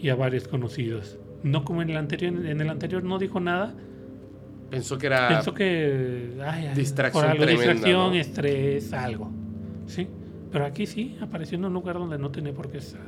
y 0.00 0.08
a 0.08 0.14
varios 0.14 0.48
conocidos. 0.48 1.18
No 1.42 1.64
como 1.64 1.82
en 1.82 1.90
el 1.90 1.96
anterior, 1.98 2.32
en 2.46 2.60
el 2.60 2.70
anterior 2.70 3.04
no 3.04 3.18
dijo 3.18 3.38
nada, 3.38 3.74
Pensó 4.70 4.98
que 4.98 5.06
era. 5.06 5.28
Pensó 5.28 5.54
que 5.54 6.32
ay, 6.44 6.70
distracción 6.74 7.22
por 7.22 7.30
algo, 7.30 7.44
tremenda, 7.44 7.72
distracción, 7.72 8.10
¿no? 8.10 8.14
estrés, 8.14 8.92
algo. 8.92 9.30
Sí, 9.86 10.08
pero 10.50 10.64
aquí 10.66 10.86
sí 10.86 11.16
apareció 11.20 11.56
en 11.58 11.64
un 11.66 11.72
lugar 11.72 11.96
donde 11.96 12.18
no 12.18 12.30
tenía 12.30 12.52
por 12.52 12.68
qué 12.70 12.78
estar. 12.78 13.00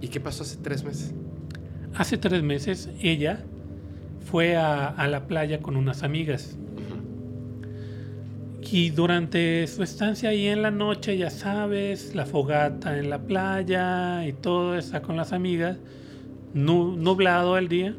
¿Y 0.00 0.08
qué 0.08 0.20
pasó 0.20 0.42
hace 0.44 0.58
tres 0.62 0.84
meses? 0.84 1.12
Hace 1.96 2.18
tres 2.18 2.42
meses 2.42 2.90
ella 3.00 3.40
fue 4.24 4.56
a, 4.56 4.86
a 4.88 5.08
la 5.08 5.26
playa 5.26 5.60
con 5.60 5.76
unas 5.76 6.02
amigas 6.02 6.56
y 8.70 8.90
durante 8.90 9.66
su 9.68 9.84
estancia 9.84 10.30
ahí 10.30 10.48
en 10.48 10.60
la 10.62 10.72
noche, 10.72 11.16
ya 11.16 11.30
sabes, 11.30 12.14
la 12.16 12.26
fogata 12.26 12.98
en 12.98 13.08
la 13.08 13.18
playa 13.20 14.26
y 14.26 14.32
todo 14.32 14.76
está 14.76 15.00
con 15.00 15.16
las 15.16 15.32
amigas, 15.32 15.76
nu- 16.54 16.96
nublado 16.96 17.56
el 17.56 17.68
día 17.68 17.94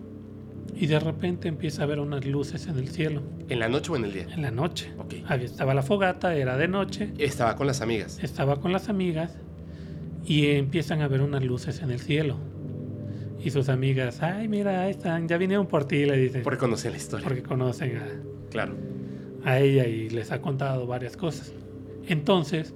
Y 0.75 0.87
de 0.87 0.99
repente 0.99 1.47
empieza 1.47 1.83
a 1.83 1.85
ver 1.85 1.99
unas 1.99 2.25
luces 2.25 2.67
en 2.67 2.77
el 2.77 2.89
cielo. 2.89 3.21
¿En 3.47 3.59
la 3.59 3.69
noche 3.69 3.91
o 3.91 3.95
en 3.95 4.03
el 4.05 4.11
día? 4.13 4.27
En 4.33 4.41
la 4.41 4.51
noche. 4.51 4.91
Ok. 4.97 5.13
Ahí 5.27 5.45
estaba 5.45 5.73
la 5.73 5.81
fogata, 5.81 6.35
era 6.35 6.57
de 6.57 6.67
noche. 6.67 7.11
Estaba 7.17 7.55
con 7.55 7.65
las 7.67 7.81
amigas. 7.81 8.19
Estaba 8.21 8.59
con 8.59 8.71
las 8.73 8.89
amigas 8.89 9.37
y 10.25 10.47
empiezan 10.47 11.01
a 11.01 11.07
ver 11.07 11.21
unas 11.21 11.43
luces 11.43 11.81
en 11.81 11.91
el 11.91 11.99
cielo. 11.99 12.35
Y 13.43 13.51
sus 13.51 13.69
amigas, 13.69 14.21
ay, 14.21 14.47
mira, 14.47 14.81
ahí 14.81 14.91
están, 14.91 15.27
ya 15.27 15.37
vinieron 15.37 15.67
por 15.67 15.85
ti, 15.85 16.03
le 16.05 16.17
dicen. 16.17 16.43
Porque 16.43 16.57
conocían 16.59 16.93
la 16.93 16.97
historia. 16.97 17.25
Porque 17.27 17.43
conocen 17.43 17.97
a, 17.97 18.07
Claro. 18.49 18.73
a 19.43 19.59
ella 19.59 19.87
y 19.87 20.09
les 20.09 20.31
ha 20.31 20.41
contado 20.41 20.87
varias 20.87 21.15
cosas. 21.15 21.53
Entonces, 22.07 22.73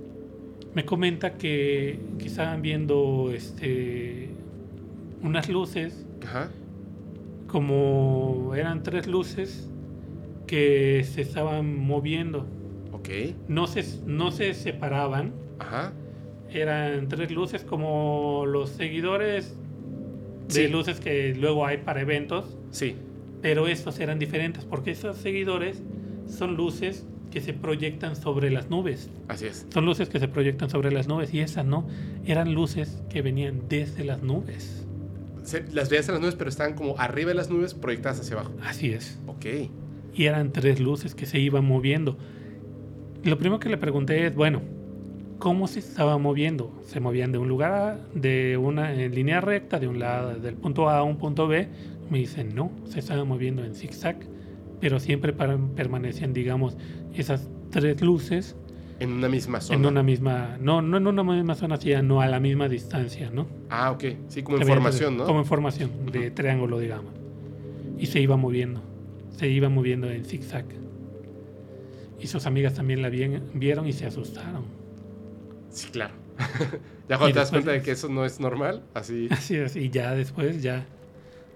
me 0.76 0.86
comenta 0.86 1.34
que, 1.38 2.00
que 2.20 2.28
estaban 2.28 2.62
viendo 2.62 3.32
este, 3.34 4.30
unas 5.24 5.50
luces, 5.50 6.06
Ajá. 6.24 6.50
Como 7.50 8.54
eran 8.56 8.84
tres 8.84 9.08
luces 9.08 9.70
que 10.48 11.04
se 11.04 11.22
estaban 11.22 11.78
moviendo. 11.78 12.46
Ok. 12.92 13.10
No 13.48 13.68
se, 13.68 13.84
no 14.06 14.32
se 14.32 14.54
separaban, 14.54 15.34
Ajá. 15.60 15.94
eran 16.52 17.08
tres 17.08 17.32
luces 17.32 17.64
como 17.64 18.46
los 18.48 18.70
seguidores 18.70 19.56
de 20.48 20.54
Sí. 20.54 20.68
luces 20.68 21.00
que 21.00 21.36
luego 21.36 21.66
hay 21.66 21.78
para 21.78 22.02
eventos, 22.02 22.58
Sí. 22.72 22.96
pero 23.42 23.68
estos 23.68 24.00
eran 24.00 24.18
diferentes 24.20 24.66
porque 24.66 24.92
esos 24.92 25.18
seguidores 25.18 25.84
son 26.28 26.56
luces 26.56 27.06
que 27.32 27.42
se 27.42 27.54
proyectan 27.54 28.16
sobre 28.16 28.50
las 28.50 28.70
nubes. 28.72 29.10
Así 29.28 29.46
es. 29.46 29.68
Son 29.72 29.86
luces 29.86 30.10
que 30.10 30.20
se 30.20 30.28
proyectan 30.28 30.70
sobre 30.72 30.92
las 30.92 31.08
nubes 31.08 31.32
y 31.34 31.42
esas 31.42 31.64
no, 31.66 31.88
eran 32.26 32.54
luces 32.56 33.04
que 33.10 33.22
venían 33.22 33.62
desde 33.70 34.04
las 34.04 34.24
nubes. 34.24 34.79
Se- 35.50 35.66
las 35.74 35.90
veías 35.90 36.08
en 36.10 36.14
las 36.16 36.22
nubes, 36.22 36.36
pero 36.36 36.50
estaban 36.50 36.74
como 36.76 36.98
arriba 37.00 37.30
de 37.30 37.36
las 37.36 37.50
nubes 37.50 37.74
proyectadas 37.74 38.20
hacia 38.20 38.36
abajo. 38.36 38.54
Así 38.64 38.92
es. 38.92 39.20
Ok. 39.28 39.46
Y 40.14 40.26
eran 40.26 40.52
tres 40.52 40.80
luces 40.80 41.16
que 41.16 41.26
se 41.26 41.40
iban 41.40 41.66
moviendo. 41.66 42.18
Lo 43.24 43.38
primero 43.38 43.60
que 43.60 43.70
le 43.70 43.78
pregunté 43.78 44.26
es, 44.28 44.36
bueno, 44.36 44.62
¿cómo 45.40 45.68
se 45.68 45.80
estaba 45.80 46.18
moviendo? 46.18 46.72
¿Se 46.86 47.00
movían 47.00 47.32
de 47.32 47.38
un 47.38 47.48
lugar, 47.48 47.72
a- 47.74 48.00
de 48.14 48.58
una 48.58 48.94
en 48.94 49.14
línea 49.16 49.42
recta, 49.42 49.80
de 49.80 49.88
un 49.88 50.00
lado, 50.00 50.36
del 50.40 50.56
punto 50.56 50.90
A 50.90 51.00
a 51.00 51.04
un 51.04 51.18
punto 51.18 51.48
B? 51.48 51.68
Me 52.10 52.18
dicen, 52.20 52.54
no, 52.56 52.72
se 52.86 53.00
estaban 53.00 53.28
moviendo 53.28 53.64
en 53.64 53.76
zigzag, 53.76 54.18
pero 54.80 55.00
siempre 55.00 55.34
para- 55.34 55.58
permanecían, 55.76 56.34
digamos, 56.34 56.78
esas 57.14 57.50
tres 57.72 58.02
luces 58.02 58.56
En 59.00 59.14
una 59.14 59.30
misma 59.30 59.62
zona. 59.62 59.80
en 59.80 59.86
una 59.86 60.04
misma, 60.04 60.58
no, 60.60 60.82
no 60.82 60.98
en 60.98 61.08
una 61.08 61.24
misma 61.24 61.56
zona, 61.56 61.78
sino 61.78 62.02
no 62.04 62.22
a 62.22 62.28
la 62.28 62.40
misma 62.40 62.68
distancia, 62.68 63.30
¿no? 63.32 63.48
Ah, 63.70 63.92
ok. 63.92 64.04
Sí, 64.28 64.44
como 64.44 64.58
Se 64.58 64.64
información, 64.64 65.14
veía- 65.14 65.20
¿no? 65.20 65.26
Como 65.28 65.40
información 65.40 65.92
de 66.12 66.32
triángulo, 66.32 66.80
digamos. 66.80 67.14
Y 67.98 68.08
se 68.08 68.20
iba 68.20 68.36
moviendo. 68.38 68.82
Se 69.38 69.48
iba 69.48 69.70
moviendo 69.70 70.10
en 70.12 70.26
zigzag. 70.26 70.66
Y 72.20 72.28
sus 72.28 72.46
amigas 72.46 72.74
también 72.74 73.02
la 73.02 73.10
vieron 73.10 73.88
y 73.88 73.94
se 73.94 74.06
asustaron. 74.06 74.66
Sí, 75.70 75.88
claro. 75.92 76.14
ya 77.10 77.18
cuando 77.18 77.34
te 77.34 77.40
das 77.40 77.50
cuenta 77.52 77.72
de 77.72 77.82
que 77.82 77.92
eso 77.92 78.10
no 78.10 78.26
es 78.26 78.40
normal, 78.42 78.84
así. 78.94 79.28
Así 79.32 79.56
es. 79.56 79.76
Y 79.78 79.90
ya 79.90 80.14
después 80.14 80.62
ya 80.62 80.86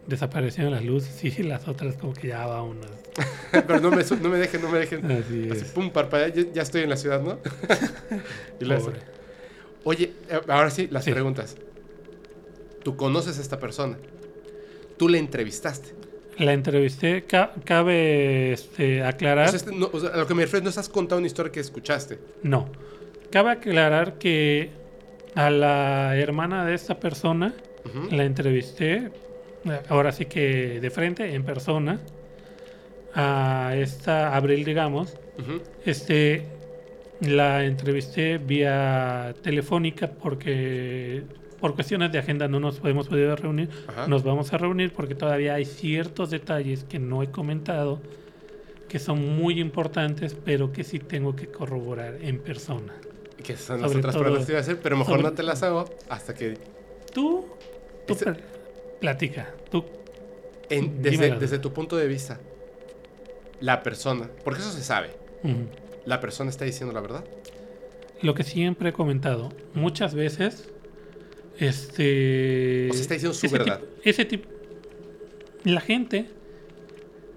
desaparecieron 0.07 0.71
las 0.73 0.83
luces 0.85 1.37
y 1.39 1.43
las 1.43 1.67
otras 1.67 1.97
como 1.97 2.13
que 2.13 2.29
ya 2.29 2.45
va 2.45 2.61
unas. 2.63 2.89
pero 3.51 3.79
no 3.79 3.91
me, 3.91 4.03
su- 4.03 4.17
no 4.17 4.29
me 4.29 4.37
dejen, 4.37 4.61
no 4.61 4.69
me 4.69 4.79
dejen. 4.79 5.05
Así 5.11 5.49
Así, 5.51 5.61
es. 5.65 5.71
pum, 5.71 5.91
parpadea, 5.91 6.29
ya, 6.29 6.43
ya 6.53 6.61
estoy 6.63 6.81
en 6.83 6.89
la 6.89 6.97
ciudad, 6.97 7.21
¿no? 7.21 7.39
y 8.59 8.65
la-. 8.65 8.79
Oye, 9.83 10.13
eh, 10.29 10.39
ahora 10.47 10.69
sí, 10.69 10.87
las 10.91 11.03
Sí. 11.05 11.11
preguntas. 11.11 11.55
Tú 12.83 12.95
conoces 12.95 13.37
a 13.37 13.41
esta 13.41 13.59
persona. 13.59 13.97
Tú 14.97 15.07
le 15.09 15.17
entrevistaste. 15.19 15.93
La 16.39 16.53
entrevisté. 16.53 17.23
Ca- 17.23 17.53
cabe 17.63 18.53
este, 18.53 19.03
O 19.03 19.07
aclarar. 19.07 19.49
sea, 19.49 19.57
este- 19.57 19.71
no, 19.75 19.89
o 19.91 19.99
sea, 19.99 20.09
a 20.09 20.17
lo 20.17 20.27
que 20.27 20.33
me 20.33 20.43
refiero, 20.43 20.63
no 20.63 20.69
estás 20.69 20.89
contando 20.89 21.19
una 21.19 21.27
historia 21.27 21.51
que 21.51 21.59
escuchaste. 21.59 22.19
No. 22.41 22.69
Cabe 23.31 23.51
aclarar 23.51 24.17
que 24.17 24.71
a 25.35 25.49
la 25.49 26.15
hermana 26.17 26.65
de 26.65 26.75
esta 26.75 26.99
persona 26.99 27.53
la 28.11 28.23
entrevisté, 28.23 29.11
eh, 29.65 29.79
ahora 29.89 30.11
sí 30.11 30.25
que 30.25 30.79
de 30.79 30.89
frente, 30.89 31.33
en 31.33 31.43
persona, 31.43 31.99
a 33.15 33.73
esta 33.75 34.35
Abril, 34.35 34.63
digamos. 34.65 35.17
Ujú. 35.39 35.61
Este, 35.85 36.45
la 37.21 37.63
entrevisté 37.65 38.37
vía 38.37 39.33
telefónica 39.41 40.07
porque 40.09 41.23
por 41.59 41.75
cuestiones 41.75 42.11
de 42.11 42.19
agenda 42.19 42.47
no 42.47 42.59
nos 42.59 42.81
hemos 42.83 43.07
podido 43.07 43.35
reunir. 43.35 43.69
Ajá. 43.87 44.07
Nos 44.07 44.23
vamos 44.23 44.51
a 44.53 44.57
reunir 44.57 44.91
porque 44.93 45.15
todavía 45.15 45.53
hay 45.55 45.65
ciertos 45.65 46.29
detalles 46.29 46.83
que 46.83 46.99
no 46.99 47.23
he 47.23 47.31
comentado 47.31 48.01
que 48.89 48.99
son 48.99 49.35
muy 49.37 49.59
importantes, 49.59 50.35
pero 50.45 50.71
que 50.71 50.83
sí 50.83 50.99
tengo 50.99 51.35
que 51.35 51.47
corroborar 51.47 52.17
en 52.21 52.39
persona. 52.39 52.93
Que 53.43 53.57
son 53.57 53.81
las 53.81 53.89
Sobre 53.89 53.99
otras 53.99 54.13
todo- 54.13 54.23
preguntas 54.23 54.45
que 54.45 54.51
iba 54.51 54.59
a 54.59 54.61
hacer, 54.61 54.79
pero 54.81 54.97
mejor 54.97 55.13
sobre- 55.17 55.23
no 55.23 55.33
te 55.33 55.43
las 55.43 55.63
hago 55.63 55.85
hasta 56.09 56.33
que. 56.35 56.57
Tú, 57.13 57.45
tú 58.05 58.15
pl- 58.15 58.35
platica, 58.99 59.49
tú 59.71 59.83
en- 60.69 61.01
desde, 61.01 61.31
desde 61.39 61.59
tu 61.59 61.73
punto 61.73 61.97
de 61.97 62.07
vista, 62.07 62.39
la 63.63 63.81
persona, 63.81 64.29
porque 64.43 64.59
eso 64.61 64.71
se 64.71 64.83
sabe, 64.83 65.11
la 66.05 66.19
persona 66.19 66.49
está 66.49 66.65
diciendo 66.65 66.93
la 66.93 66.99
verdad. 67.01 67.23
Lo 68.21 68.33
que 68.33 68.43
siempre 68.43 68.89
he 68.89 68.93
comentado, 68.93 69.49
muchas 69.73 70.13
veces, 70.15 70.69
este... 71.59 72.89
O 72.89 72.93
sea, 72.93 73.01
está 73.01 73.13
diciendo 73.13 73.33
su 73.33 73.45
ese 73.45 73.57
verdad. 73.57 73.79
tipo- 73.79 73.91
ese 74.03 74.25
tipo... 74.25 74.49
La 75.63 75.79
gente, 75.79 76.25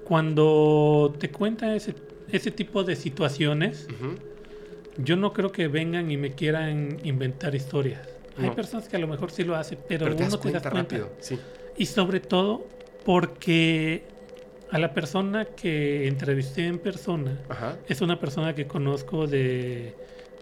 cuando 0.04 1.14
te 1.18 1.30
cuenta 1.30 1.74
ese, 1.74 1.94
ese 2.32 2.50
tipo 2.50 2.82
de 2.84 2.96
situaciones, 2.96 3.86
yo 4.98 5.16
no 5.16 5.32
creo 5.32 5.52
que 5.52 5.68
vengan 5.68 6.10
y 6.10 6.16
me 6.16 6.32
quieran 6.34 6.98
inventar 7.04 7.54
historias. 7.54 8.00
Hay 8.38 8.46
No. 8.48 8.54
personas 8.54 8.88
que 8.88 8.96
a 8.96 8.98
lo 8.98 9.06
mejor 9.08 9.30
sí 9.30 9.44
lo 9.44 9.54
hacen, 9.56 9.78
pero, 9.88 10.06
Pero 10.06 10.16
te 10.16 10.22
uno 10.24 10.32
das 10.32 10.40
te 10.40 10.50
das 10.50 10.62
cuenta 10.62 10.70
cuenta. 10.70 10.96
rápido. 10.96 11.12
Sí. 11.20 11.38
Y 11.76 11.86
sobre 11.86 12.20
todo 12.20 12.66
porque 13.04 14.04
a 14.70 14.78
la 14.78 14.92
persona 14.92 15.44
que 15.44 16.08
entrevisté 16.08 16.66
en 16.66 16.78
persona 16.78 17.40
Ajá. 17.48 17.76
es 17.88 18.00
una 18.00 18.18
persona 18.18 18.54
que 18.54 18.66
conozco 18.66 19.26
de, 19.26 19.94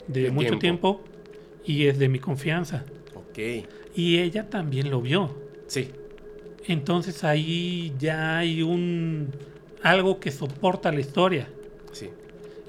de 0.08 0.22
De 0.24 0.30
mucho 0.30 0.58
tiempo. 0.58 1.00
tiempo. 1.00 1.00
y 1.66 1.86
es 1.86 1.98
de 1.98 2.08
mi 2.08 2.18
confianza. 2.18 2.84
Ok. 3.14 3.38
Y 3.94 4.18
ella 4.18 4.48
también 4.50 4.90
lo 4.90 5.00
vio. 5.00 5.34
Sí. 5.66 5.90
Entonces 6.66 7.24
ahí 7.24 7.92
ya 7.98 8.38
hay 8.38 8.62
un 8.62 9.30
algo 9.82 10.18
que 10.20 10.30
soporta 10.30 10.90
la 10.92 11.00
historia. 11.00 11.48
Sí. 11.92 12.08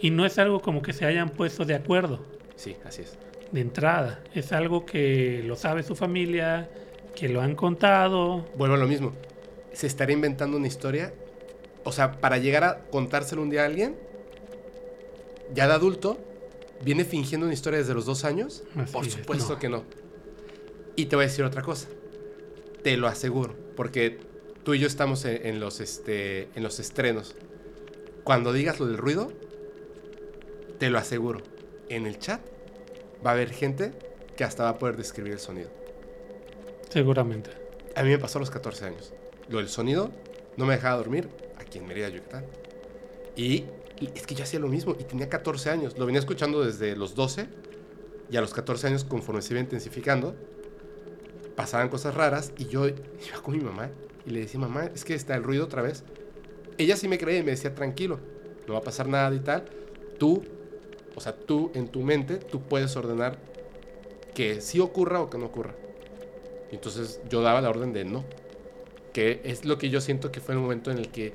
Y 0.02 0.10
no 0.12 0.26
es 0.26 0.38
algo 0.38 0.60
como 0.62 0.82
que 0.82 0.92
se 0.94 1.06
hayan 1.06 1.30
puesto 1.30 1.64
de 1.66 1.76
acuerdo 1.76 2.20
Sí, 2.58 2.76
así 2.86 3.02
es. 3.04 3.18
de 3.52 3.62
entrada. 3.62 4.22
Es 4.34 4.52
algo 4.52 4.86
que 4.86 5.42
lo 5.46 5.56
sabe 5.56 5.84
su 5.84 5.96
familia, 5.96 6.70
que 7.16 7.30
lo 7.30 7.42
han 7.42 7.56
contado. 7.56 8.46
Vuelvo 8.58 8.76
a 8.76 8.78
lo 8.78 8.88
mismo. 8.88 9.14
¿Se 9.72 9.88
estaría 9.88 10.14
inventando 10.14 10.58
una 10.58 10.68
historia? 10.68 11.14
O 11.86 11.92
sea, 11.92 12.20
para 12.20 12.38
llegar 12.40 12.64
a 12.64 12.80
contárselo 12.90 13.42
un 13.44 13.50
día 13.50 13.62
a 13.62 13.66
alguien, 13.66 13.96
ya 15.54 15.68
de 15.68 15.74
adulto, 15.74 16.18
viene 16.84 17.06
fingiendo 17.06 17.46
una 17.46 17.54
historia 17.54 17.80
desde 17.80 17.94
los 17.94 18.06
dos 18.06 18.26
años. 18.26 18.64
Así 18.76 18.92
Por 18.92 19.06
es, 19.06 19.14
supuesto 19.14 19.54
no. 19.54 19.60
que 19.60 19.70
no. 19.70 19.84
Y 20.96 21.06
te 21.06 21.16
voy 21.16 21.26
a 21.26 21.28
decir 21.28 21.46
otra 21.46 21.62
cosa. 21.62 21.88
Te 22.84 22.98
lo 22.98 23.08
aseguro, 23.08 23.56
porque 23.76 24.20
tú 24.64 24.74
y 24.74 24.80
yo 24.80 24.88
estamos 24.88 25.26
en, 25.26 25.46
en 25.46 25.60
los, 25.60 25.80
este, 25.80 26.50
en 26.56 26.64
los 26.64 26.80
estrenos. 26.80 27.36
Cuando 28.24 28.52
digas 28.52 28.80
lo 28.80 28.88
del 28.88 28.98
ruido, 28.98 29.32
te 30.80 30.90
lo 30.90 30.98
aseguro. 30.98 31.42
En 31.90 32.08
el 32.08 32.18
chat 32.18 32.42
va 33.24 33.30
a 33.30 33.34
haber 33.34 33.52
gente 33.52 33.92
que 34.36 34.44
hasta 34.44 34.64
va 34.64 34.70
a 34.70 34.80
poder 34.80 34.98
describir 34.98 35.34
el 35.34 35.40
sonido. 35.40 35.70
Seguramente. 36.90 37.52
A 37.96 38.02
mí 38.02 38.10
me 38.10 38.18
pasó 38.18 38.40
a 38.40 38.42
los 38.42 38.50
14 38.50 38.86
años. 38.86 39.14
Lo 39.50 39.60
del 39.60 39.70
sonido 39.70 40.10
no 40.58 40.66
me 40.66 40.74
dejaba 40.74 40.98
dormir 40.98 41.30
aquí 41.76 41.80
en 41.80 41.88
Mérida, 41.88 42.10
Yucatán. 42.10 42.46
Y 43.36 43.66
es 44.14 44.26
que 44.26 44.36
yo 44.36 44.44
hacía 44.44 44.60
lo 44.60 44.68
mismo 44.68 44.96
y 45.00 45.04
tenía 45.04 45.30
14 45.30 45.70
años. 45.70 45.98
Lo 45.98 46.06
venía 46.06 46.20
escuchando 46.20 46.64
desde 46.64 46.96
los 46.96 47.16
12 47.16 47.48
y 48.32 48.38
a 48.38 48.42
los 48.42 48.54
14 48.54 48.88
años, 48.88 49.04
conforme 49.04 49.42
se 49.42 49.54
iba 49.54 49.60
intensificando, 49.60 50.36
pasaban 51.56 51.90
cosas 51.90 52.16
raras 52.16 52.54
y 52.58 52.66
yo 52.68 52.88
iba 52.88 53.42
con 53.44 53.58
mi 53.58 53.64
mamá 53.64 53.90
y 54.26 54.32
le 54.32 54.42
decía, 54.42 54.60
mamá, 54.60 54.90
es 54.94 55.04
que 55.04 55.14
está 55.14 55.36
el 55.36 55.44
ruido 55.44 55.66
otra 55.66 55.82
vez. 55.82 56.04
Ella 56.78 56.98
sí 56.98 57.08
me 57.08 57.18
creía 57.18 57.40
y 57.40 57.44
me 57.44 57.52
decía, 57.52 57.76
tranquilo, 57.76 58.20
no 58.68 58.74
va 58.74 58.80
a 58.80 58.84
pasar 58.84 59.08
nada 59.08 59.34
y 59.36 59.40
tal. 59.40 59.66
Tú, 60.18 60.44
o 61.14 61.22
sea, 61.22 61.36
tú 61.36 61.72
en 61.76 61.90
tu 61.90 62.02
mente, 62.02 62.38
tú 62.38 62.62
puedes 62.62 62.96
ordenar 62.96 63.38
que 64.34 64.62
sí 64.62 64.80
ocurra 64.80 65.22
o 65.22 65.30
que 65.30 65.38
no 65.38 65.46
ocurra. 65.46 65.76
Y 66.72 66.76
entonces 66.76 67.22
yo 67.30 67.42
daba 67.42 67.62
la 67.62 67.70
orden 67.70 67.94
de 67.94 68.06
no. 68.06 68.26
Que 69.14 69.40
es 69.46 69.64
lo 69.64 69.78
que 69.78 69.90
yo 69.90 70.02
siento 70.02 70.30
que 70.30 70.42
fue 70.42 70.56
el 70.56 70.60
momento 70.60 70.92
en 70.92 70.98
el 70.98 71.10
que 71.10 71.34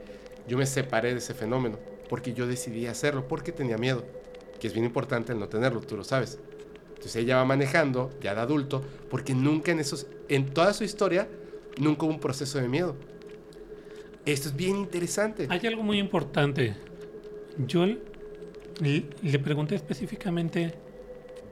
yo 0.50 0.58
me 0.58 0.66
separé 0.66 1.12
de 1.12 1.18
ese 1.18 1.32
fenómeno. 1.32 1.78
Porque 2.08 2.32
yo 2.32 2.48
decidí 2.48 2.86
hacerlo, 2.86 3.28
porque 3.28 3.52
tenía 3.52 3.78
miedo. 3.78 4.04
Que 4.58 4.66
es 4.66 4.72
bien 4.72 4.84
importante 4.84 5.32
el 5.32 5.38
no 5.38 5.48
tenerlo, 5.48 5.80
tú 5.80 5.96
lo 5.96 6.02
sabes. 6.02 6.40
Entonces 6.88 7.14
ella 7.14 7.36
va 7.36 7.44
manejando, 7.44 8.10
ya 8.20 8.34
de 8.34 8.40
adulto, 8.40 8.82
porque 9.08 9.32
nunca 9.32 9.70
en 9.70 9.78
esos, 9.78 10.08
en 10.28 10.46
toda 10.46 10.72
su 10.74 10.82
historia, 10.82 11.28
nunca 11.78 12.04
hubo 12.04 12.12
un 12.12 12.18
proceso 12.18 12.58
de 12.58 12.66
miedo. 12.66 12.96
Esto 14.26 14.48
es 14.48 14.56
bien 14.56 14.76
interesante. 14.76 15.46
Hay 15.48 15.64
algo 15.68 15.84
muy 15.84 16.00
importante. 16.00 16.74
Yo 17.56 17.86
le, 17.86 19.38
pregunté 19.38 19.76
específicamente 19.76 20.74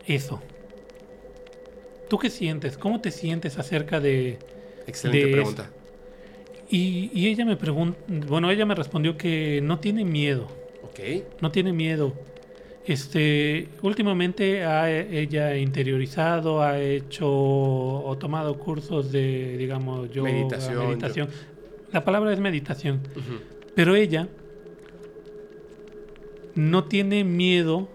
eso. 0.09 0.43
¿Tú 2.11 2.19
qué 2.19 2.31
sientes? 2.31 2.77
¿Cómo 2.77 3.01
te 3.01 3.13
sientes 3.13 3.59
acerca 3.59 4.01
de... 4.01 4.41
Excelente 4.89 5.27
de 5.27 5.33
pregunta. 5.33 5.71
Y, 6.71 7.11
y 7.15 7.29
ella 7.29 7.45
me 7.45 7.57
preguntó, 7.57 7.99
bueno, 8.29 8.51
ella 8.51 8.67
me 8.67 8.75
respondió 8.75 9.17
que 9.17 9.61
no 9.63 9.79
tiene 9.79 10.05
miedo, 10.05 10.49
Ok. 10.83 11.01
no 11.41 11.51
tiene 11.51 11.73
miedo. 11.73 12.13
Este, 12.87 13.69
últimamente 13.83 14.65
ha 14.65 14.91
ella 14.91 15.57
interiorizado, 15.57 16.63
ha 16.63 16.79
hecho 16.81 17.27
o 17.29 18.17
tomado 18.19 18.59
cursos 18.59 19.13
de, 19.13 19.57
digamos, 19.59 20.11
yoga, 20.11 20.31
Meditación, 20.33 20.89
meditación. 20.89 21.29
La 21.93 22.03
palabra 22.05 22.33
es 22.33 22.41
meditación. 22.41 23.01
Pero 23.75 23.95
ella 23.95 24.29
no 26.55 26.85
tiene 26.85 27.25
miedo 27.25 27.89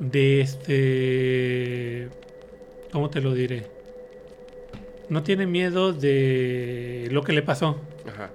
de 0.00 0.40
este. 0.40 2.08
¿Cómo 2.92 3.10
te 3.10 3.20
lo 3.20 3.32
diré? 3.32 3.66
No 5.10 5.22
tiene 5.22 5.46
miedo 5.46 5.92
de 5.92 7.08
lo 7.10 7.22
que 7.22 7.32
le 7.32 7.42
pasó. 7.42 7.80
Ajá. 8.08 8.30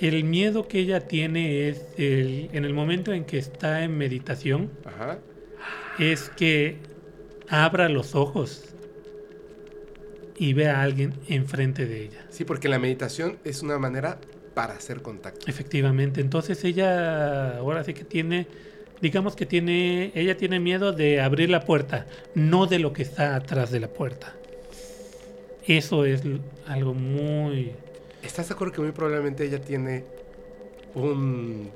El 0.00 0.24
miedo 0.24 0.66
que 0.66 0.80
ella 0.80 1.06
tiene 1.06 1.68
es 1.68 1.86
el, 1.96 2.48
en 2.52 2.64
el 2.64 2.74
momento 2.74 3.12
en 3.12 3.24
que 3.24 3.38
está 3.38 3.84
en 3.84 3.96
meditación, 3.96 4.70
Ajá. 4.84 5.18
es 5.98 6.30
que 6.30 6.78
abra 7.48 7.88
los 7.88 8.14
ojos 8.16 8.74
y 10.36 10.54
vea 10.54 10.80
a 10.80 10.82
alguien 10.82 11.12
enfrente 11.28 11.86
de 11.86 12.02
ella. 12.04 12.26
Sí, 12.30 12.44
porque 12.44 12.68
la 12.68 12.78
meditación 12.78 13.36
es 13.44 13.62
una 13.62 13.78
manera 13.78 14.18
para 14.54 14.72
hacer 14.74 15.02
contacto. 15.02 15.46
Efectivamente, 15.48 16.20
entonces 16.20 16.64
ella 16.64 17.58
ahora 17.58 17.84
sí 17.84 17.94
que 17.94 18.04
tiene, 18.04 18.46
digamos 19.00 19.36
que 19.36 19.46
tiene, 19.46 20.12
ella 20.14 20.36
tiene 20.36 20.58
miedo 20.60 20.92
de 20.92 21.20
abrir 21.20 21.50
la 21.50 21.60
puerta, 21.60 22.06
no 22.34 22.66
de 22.66 22.78
lo 22.78 22.92
que 22.92 23.02
está 23.02 23.36
atrás 23.36 23.70
de 23.70 23.80
la 23.80 23.88
puerta. 23.88 24.34
Eso 25.66 26.04
es 26.04 26.22
algo 26.66 26.94
muy... 26.94 27.72
¿Estás 28.22 28.48
de 28.48 28.54
acuerdo 28.54 28.72
que 28.74 28.80
muy 28.82 28.92
probablemente 28.92 29.44
ella 29.44 29.60
tiene 29.60 30.04
un... 30.94 31.70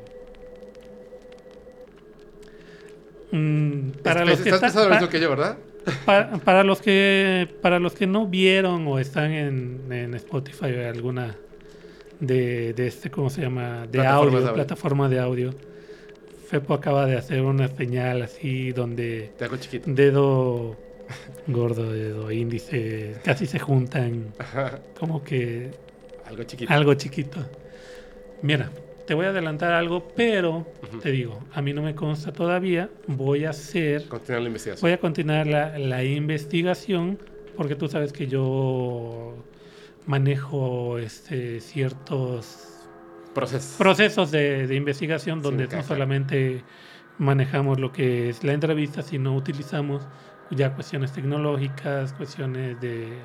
mm, 3.32 3.90
para 4.02 4.24
los 4.24 4.40
que 4.40 4.50
estás 4.50 4.54
están- 4.54 4.60
pensando 4.60 4.84
lo 4.84 4.90
pa- 4.90 4.96
mismo 4.96 5.10
que 5.10 5.20
yo, 5.20 5.30
¿verdad? 5.30 5.58
pa- 6.04 6.30
para 6.44 6.64
los 6.64 6.80
que 6.80 7.48
para 7.62 7.78
los 7.78 7.94
que 7.94 8.06
no 8.06 8.26
vieron 8.26 8.86
o 8.88 8.98
están 8.98 9.30
en, 9.32 9.80
en 9.90 10.14
Spotify 10.14 10.72
o 10.72 10.88
alguna 10.88 11.36
de, 12.20 12.72
de 12.72 12.86
este 12.86 13.10
cómo 13.10 13.30
se 13.30 13.42
llama 13.42 13.86
de 13.86 14.04
audio, 14.06 14.40
de 14.40 14.52
plataforma 14.52 15.08
de 15.08 15.20
audio 15.20 15.54
Fepo 16.48 16.74
acaba 16.74 17.06
de 17.06 17.16
hacer 17.16 17.42
una 17.42 17.66
señal 17.68 18.22
así 18.22 18.70
donde 18.72 19.32
Te 19.36 19.44
hago 19.46 19.56
chiquito. 19.56 19.90
dedo 19.90 20.76
gordo, 21.46 21.92
dedo 21.92 22.30
índice, 22.32 23.16
casi 23.24 23.46
se 23.46 23.58
juntan 23.58 24.32
como 24.98 25.22
que 25.22 25.70
Algo 26.26 26.42
chiquito. 26.44 26.72
algo 26.72 26.94
chiquito. 26.94 27.40
Mira, 28.42 28.70
te 29.06 29.14
voy 29.14 29.26
a 29.26 29.28
adelantar 29.30 29.72
algo, 29.72 30.08
pero 30.16 30.66
te 31.02 31.10
digo, 31.12 31.38
a 31.54 31.62
mí 31.62 31.72
no 31.72 31.82
me 31.82 31.94
consta 31.94 32.32
todavía, 32.32 32.90
voy 33.06 33.44
a 33.44 33.50
hacer, 33.50 34.08
Continuar 34.08 34.42
la 34.42 34.48
investigación. 34.48 34.82
voy 34.82 34.92
a 34.92 34.98
continuar 34.98 35.46
la, 35.46 35.78
la 35.78 36.02
investigación, 36.04 37.18
porque 37.56 37.76
tú 37.76 37.88
sabes 37.88 38.12
que 38.12 38.26
yo 38.26 39.34
manejo 40.06 40.98
este, 40.98 41.60
ciertos 41.60 42.72
Proceso. 43.34 43.76
procesos 43.78 44.30
de, 44.30 44.66
de 44.66 44.74
investigación 44.76 45.42
donde 45.42 45.66
no 45.68 45.82
solamente 45.82 46.62
manejamos 47.18 47.78
lo 47.78 47.92
que 47.92 48.28
es 48.30 48.42
la 48.44 48.52
entrevista, 48.52 49.02
sino 49.02 49.34
utilizamos 49.36 50.02
ya 50.50 50.74
cuestiones 50.74 51.12
tecnológicas, 51.12 52.12
cuestiones 52.12 52.80
de, 52.80 53.18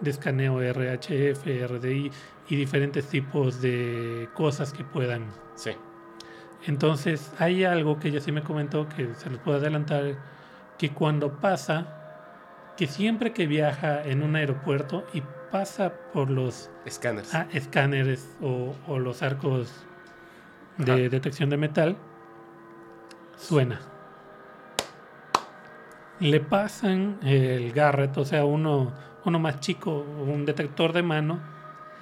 de 0.00 0.10
escaneo 0.10 0.60
RHF, 0.60 1.44
RDI 1.68 2.10
y 2.48 2.56
diferentes 2.56 3.06
tipos 3.06 3.60
de 3.60 4.28
cosas 4.34 4.72
que 4.72 4.84
puedan. 4.84 5.26
Sí. 5.54 5.72
Entonces 6.66 7.32
hay 7.38 7.64
algo 7.64 7.98
que 7.98 8.08
ella 8.08 8.20
sí 8.20 8.32
me 8.32 8.42
comentó 8.42 8.88
que 8.88 9.14
se 9.14 9.30
los 9.30 9.38
puedo 9.40 9.58
adelantar, 9.58 10.16
que 10.78 10.90
cuando 10.90 11.40
pasa, 11.40 12.74
que 12.76 12.86
siempre 12.86 13.32
que 13.32 13.46
viaja 13.46 14.02
en 14.04 14.22
un 14.22 14.36
aeropuerto 14.36 15.06
y 15.12 15.22
pasa 15.50 15.92
por 16.12 16.30
los 16.30 16.70
Escáneres. 16.84 17.34
Ah, 17.34 17.46
escáneres 17.52 18.36
o, 18.40 18.74
o 18.86 18.98
los 18.98 19.22
arcos 19.22 19.72
de 20.78 20.92
Ajá. 20.92 21.08
detección 21.08 21.50
de 21.50 21.56
metal, 21.56 21.96
suena. 23.36 23.80
Le 26.20 26.40
pasan 26.40 27.18
el 27.22 27.72
Garrett, 27.72 28.16
o 28.18 28.24
sea, 28.24 28.44
uno, 28.44 28.92
uno 29.24 29.38
más 29.38 29.60
chico, 29.60 30.04
un 30.26 30.44
detector 30.44 30.92
de 30.92 31.02
mano, 31.02 31.40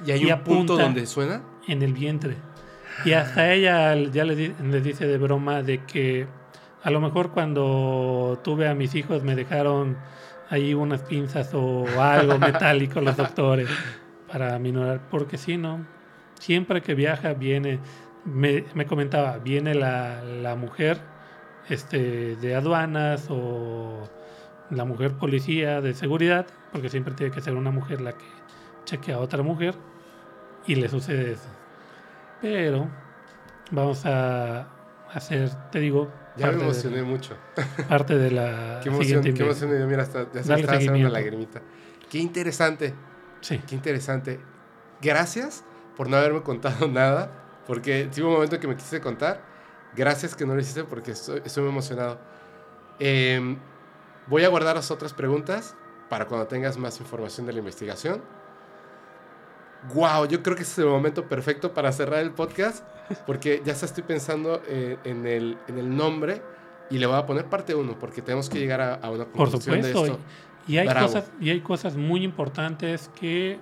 y 0.04 0.10
hay 0.10 0.28
y 0.28 0.32
un 0.32 0.40
punto 0.40 0.76
donde 0.76 1.06
suena. 1.06 1.42
en 1.68 1.82
el 1.82 1.92
vientre. 1.92 2.36
Y 3.04 3.12
hasta 3.12 3.52
ella 3.52 3.94
ya 3.94 4.24
le 4.24 4.80
dice 4.80 5.06
de 5.06 5.18
broma 5.18 5.62
de 5.62 5.84
que 5.84 6.26
a 6.82 6.90
lo 6.90 7.00
mejor 7.00 7.30
cuando 7.30 8.40
tuve 8.44 8.68
a 8.68 8.74
mis 8.74 8.94
hijos 8.94 9.22
me 9.24 9.34
dejaron 9.34 9.96
ahí 10.48 10.72
unas 10.72 11.02
pinzas 11.02 11.52
o 11.52 11.84
algo 12.00 12.38
metálico 12.38 13.00
los 13.00 13.16
doctores 13.16 13.68
para 14.30 14.58
minorar, 14.58 15.00
porque 15.10 15.36
si 15.36 15.56
no, 15.56 15.84
siempre 16.38 16.82
que 16.82 16.94
viaja 16.94 17.32
viene, 17.34 17.80
me, 18.24 18.64
me 18.74 18.86
comentaba, 18.86 19.38
viene 19.38 19.74
la, 19.74 20.22
la 20.22 20.54
mujer 20.54 21.00
este, 21.68 22.36
de 22.36 22.54
aduanas 22.54 23.26
o 23.30 24.08
la 24.70 24.84
mujer 24.84 25.12
policía 25.12 25.80
de 25.80 25.94
seguridad, 25.94 26.46
porque 26.72 26.88
siempre 26.88 27.14
tiene 27.14 27.32
que 27.32 27.40
ser 27.40 27.54
una 27.54 27.70
mujer 27.70 28.00
la 28.00 28.12
que 28.12 28.24
chequea 28.84 29.16
a 29.16 29.18
otra 29.18 29.42
mujer 29.42 29.74
y 30.66 30.74
le 30.76 30.88
sucede 30.88 31.32
eso. 31.32 31.48
Pero 32.40 32.88
vamos 33.70 34.04
a 34.06 34.68
hacer, 35.12 35.50
te 35.70 35.80
digo, 35.80 36.10
Ya 36.36 36.48
me 36.48 36.56
de, 36.56 36.62
emocioné 36.64 37.02
mucho. 37.02 37.36
parte 37.88 38.16
de 38.16 38.30
la 38.30 38.80
Qué 38.82 38.88
emoción, 38.88 39.22
siguiente 39.22 39.34
qué 39.34 39.42
emoción. 39.42 39.88
Mira, 39.88 40.02
hasta, 40.02 40.24
ya 40.32 40.42
se 40.42 40.48
me 40.48 40.48
Dale 40.48 40.60
estaba 40.60 40.78
haciendo 40.78 40.98
una 40.98 41.10
lagrimita. 41.10 41.62
Qué 42.10 42.18
interesante. 42.18 42.94
Sí, 43.40 43.60
Qué 43.66 43.74
interesante. 43.74 44.40
Gracias 45.00 45.64
por 45.96 46.08
no 46.08 46.16
haberme 46.16 46.42
contado 46.42 46.88
nada. 46.92 47.30
Porque 47.66 48.08
hubo 48.18 48.28
un 48.28 48.34
momento 48.34 48.60
que 48.60 48.68
me 48.68 48.76
quise 48.76 49.00
contar. 49.00 49.40
Gracias 49.96 50.34
que 50.34 50.44
no 50.44 50.54
lo 50.54 50.60
hiciste 50.60 50.84
porque 50.84 51.12
estoy, 51.12 51.42
estoy 51.44 51.62
muy 51.62 51.72
emocionado. 51.72 52.18
Em, 52.98 53.56
voy 54.26 54.44
a 54.44 54.48
guardar 54.48 54.76
las 54.76 54.90
otras 54.90 55.12
preguntas 55.12 55.74
para 56.08 56.26
cuando 56.26 56.46
tengas 56.46 56.76
más 56.76 57.00
información 57.00 57.46
de 57.46 57.52
la 57.52 57.58
investigación. 57.60 58.22
Wow, 59.94 60.26
yo 60.26 60.42
creo 60.42 60.56
que 60.56 60.62
ese 60.62 60.72
es 60.72 60.78
el 60.78 60.86
momento 60.86 61.28
perfecto 61.28 61.72
para 61.72 61.92
cerrar 61.92 62.20
el 62.20 62.32
podcast 62.32 62.84
porque 63.26 63.62
ya 63.64 63.72
estoy 63.72 64.02
pensando 64.02 64.60
eh, 64.66 64.98
en, 65.04 65.26
el, 65.26 65.58
en 65.68 65.78
el 65.78 65.94
nombre 65.96 66.42
y 66.90 66.98
le 66.98 67.06
voy 67.06 67.16
a 67.16 67.26
poner 67.26 67.46
parte 67.46 67.74
1 67.74 67.98
porque 67.98 68.22
tenemos 68.22 68.48
que 68.48 68.58
llegar 68.58 68.80
a, 68.80 68.94
a 68.94 69.10
una 69.10 69.24
por 69.26 69.50
conclusión 69.50 69.80
de 69.82 69.92
supuesto. 69.92 70.14
esto. 70.14 70.24
Y 70.68 70.78
hay, 70.78 70.88
Bravo. 70.88 71.06
cosas, 71.06 71.30
y 71.40 71.50
hay 71.50 71.60
cosas 71.60 71.96
muy 71.96 72.24
importantes 72.24 73.10
que 73.18 73.60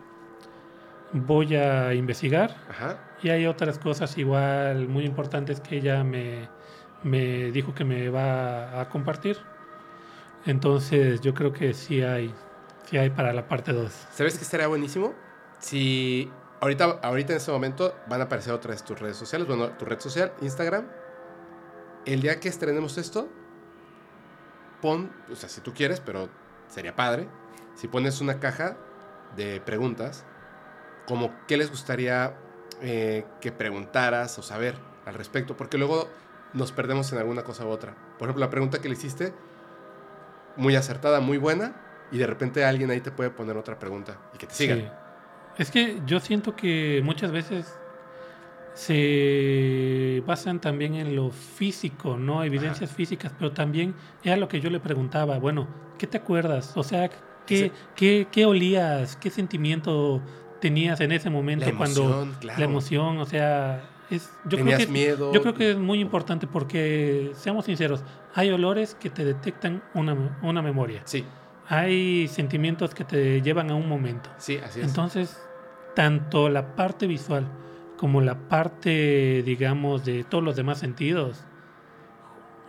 voy 1.15 1.55
a 1.57 1.95
investigar. 1.95 2.55
Ajá. 2.69 2.99
Y 3.23 3.31
hay 3.31 3.47
otras 3.47 3.79
cosas 3.79 4.19
igual 4.19 4.89
muy 4.89 5.05
importantes 5.05 5.61
que 5.61 5.79
ella 5.79 6.05
me, 6.05 6.49
me 7.03 7.51
dijo 7.53 7.75
que 7.75 7.85
me 7.85 8.11
va 8.11 8.81
a 8.81 8.89
compartir. 8.91 9.39
Entonces 10.45 11.21
yo 11.21 11.33
creo 11.33 11.53
que 11.53 11.73
sí 11.73 12.03
hay, 12.03 12.35
sí 12.89 12.99
hay 12.99 13.11
para 13.11 13.33
la 13.33 13.49
parte 13.49 13.73
2. 13.73 13.91
¿Sabes 14.13 14.37
qué 14.37 14.45
estaría 14.45 14.67
buenísimo? 14.67 15.15
Si 15.59 16.31
ahorita, 16.61 16.99
ahorita 17.03 17.33
en 17.33 17.37
este 17.39 17.53
momento 17.53 17.95
van 18.09 18.21
a 18.21 18.25
aparecer 18.25 18.53
otras 18.53 18.85
tus 18.85 18.99
redes 18.99 19.17
sociales, 19.17 19.47
bueno, 19.49 19.69
tu 19.71 19.85
red 19.85 20.01
social, 20.01 20.33
Instagram. 20.43 20.87
El 22.05 22.21
día 22.21 22.39
que 22.41 22.51
estrenemos 22.51 22.99
esto, 22.99 23.29
pon, 24.83 25.11
o 25.33 25.37
sea, 25.37 25.49
si 25.49 25.63
tú 25.63 25.73
quieres, 25.73 26.01
pero 26.01 26.29
sería 26.69 26.95
padre, 26.95 27.29
si 27.75 27.89
pones 27.89 28.21
una 28.21 28.41
caja 28.41 28.77
de 29.37 29.63
preguntas, 29.63 30.27
como 31.07 31.33
qué 31.47 31.57
les 31.57 31.71
gustaría 31.71 32.35
eh, 32.83 33.25
que 33.41 33.53
preguntaras 33.53 34.39
o 34.39 34.43
saber 34.43 34.75
al 35.07 35.15
respecto, 35.15 35.57
porque 35.57 35.79
luego 35.79 36.09
nos 36.53 36.73
perdemos 36.73 37.13
en 37.13 37.19
alguna 37.19 37.43
cosa 37.43 37.65
u 37.67 37.69
otra. 37.69 37.95
Por 38.19 38.29
ejemplo, 38.29 38.41
la 38.45 38.51
pregunta 38.51 38.81
que 38.81 38.89
le 38.89 38.95
hiciste, 38.95 39.33
muy 40.57 40.77
acertada, 40.77 41.21
muy 41.21 41.39
buena, 41.39 41.75
y 42.13 42.19
de 42.19 42.27
repente 42.27 42.65
alguien 42.65 42.91
ahí 42.91 43.01
te 43.01 43.11
puede 43.11 43.31
poner 43.31 43.57
otra 43.57 43.79
pregunta 43.79 44.19
y 44.35 44.39
que 44.39 44.47
te 44.47 44.55
sigan. 44.55 44.79
Sí. 44.79 44.87
Es 45.59 45.71
que 45.71 46.01
yo 46.07 46.21
siento 46.21 46.55
que 46.57 47.01
muchas 47.05 47.31
veces 47.33 47.77
se 48.75 50.23
basan 50.27 50.61
también 50.61 50.95
en 50.95 51.15
lo 51.15 51.31
físico, 51.31 52.17
¿no? 52.17 52.43
Evidencias 52.43 52.91
físicas, 52.91 53.33
pero 53.39 53.53
también 53.53 53.95
era 54.23 54.37
lo 54.37 54.49
que 54.49 54.61
yo 54.61 54.69
le 54.69 54.81
preguntaba, 54.81 55.39
bueno, 55.39 55.69
¿qué 55.99 56.07
te 56.07 56.19
acuerdas? 56.19 56.73
O 56.77 56.83
sea, 56.83 57.09
¿qué, 57.47 57.57
Sí. 57.57 57.73
qué, 57.95 58.27
qué 58.31 58.47
olías? 58.47 59.17
¿Qué 59.17 59.31
sentimiento 59.31 60.21
tenías 60.65 60.99
en 61.03 61.13
ese 61.13 61.29
momento 61.29 61.67
La 61.71 61.77
cuando 61.77 62.27
claro. 62.41 62.59
la 62.59 62.65
emoción, 62.65 63.19
o 63.19 63.27
sea, 63.27 63.83
es, 64.09 64.31
yo 64.45 64.57
creo 64.57 64.59
Tenías 64.61 64.79
que 64.79 64.83
es- 64.85 64.89
miedo. 64.91 65.31
yo 65.31 65.43
creo 65.43 65.53
que 65.53 65.73
es 65.73 65.77
muy 65.77 66.01
importante 66.01 66.47
porque 66.47 67.33
seamos 67.35 67.67
sinceros, 67.67 68.03
hay 68.35 68.49
olores 68.51 68.95
que 68.95 69.11
te 69.11 69.27
detectan 69.27 69.83
una, 69.93 70.39
una 70.41 70.63
memoria, 70.63 71.03
Sí, 71.05 71.23
hay 71.69 72.29
sentimientos 72.29 72.95
que 72.95 73.05
te 73.05 73.43
llevan 73.43 73.71
a 73.71 73.75
un 73.75 73.87
momento. 73.87 74.31
sí, 74.39 74.59
así 74.65 74.81
es. 74.81 74.87
Entonces, 74.87 75.39
tanto 75.95 76.49
la 76.49 76.75
parte 76.77 77.07
visual 77.07 77.47
como 77.99 78.23
la 78.23 78.49
parte, 78.49 79.43
digamos, 79.45 80.07
de 80.07 80.25
todos 80.25 80.43
los 80.43 80.57
demás 80.57 80.79
sentidos 80.79 81.45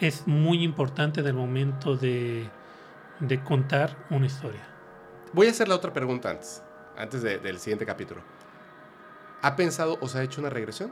es 0.01 0.27
muy 0.27 0.63
importante 0.63 1.21
en 1.21 1.27
el 1.27 1.33
momento 1.33 1.95
de, 1.95 2.49
de 3.21 3.41
contar 3.41 3.95
una 4.09 4.25
historia. 4.25 4.67
Voy 5.31 5.47
a 5.47 5.51
hacer 5.51 5.69
la 5.69 5.75
otra 5.75 5.91
pregunta 5.93 6.29
antes, 6.29 6.61
antes 6.97 7.21
de- 7.21 7.39
del 7.39 7.59
siguiente 7.59 7.85
capítulo. 7.85 8.21
¿Ha 9.41 9.55
pensado 9.55 9.97
o 10.01 10.07
se 10.07 10.19
ha 10.19 10.23
hecho 10.23 10.41
una 10.41 10.49
regresión? 10.49 10.91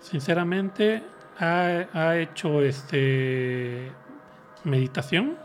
Sinceramente, 0.00 1.02
ha, 1.38 1.86
ha 1.92 2.16
hecho 2.16 2.62
este 2.62 3.90
meditación, 4.64 5.36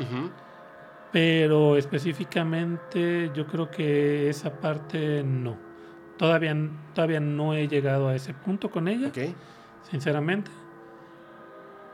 pero 1.11 1.77
específicamente 1.77 3.31
yo 3.33 3.45
creo 3.47 3.69
que 3.69 4.29
esa 4.29 4.59
parte 4.59 5.23
no. 5.23 5.57
Todavía, 6.17 6.55
todavía 6.93 7.19
no 7.19 7.53
he 7.53 7.67
llegado 7.67 8.07
a 8.07 8.15
ese 8.15 8.33
punto 8.33 8.69
con 8.71 8.87
ella. 8.87 9.07
Ok. 9.09 9.17
sinceramente. 9.89 10.49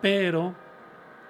Pero, 0.01 0.53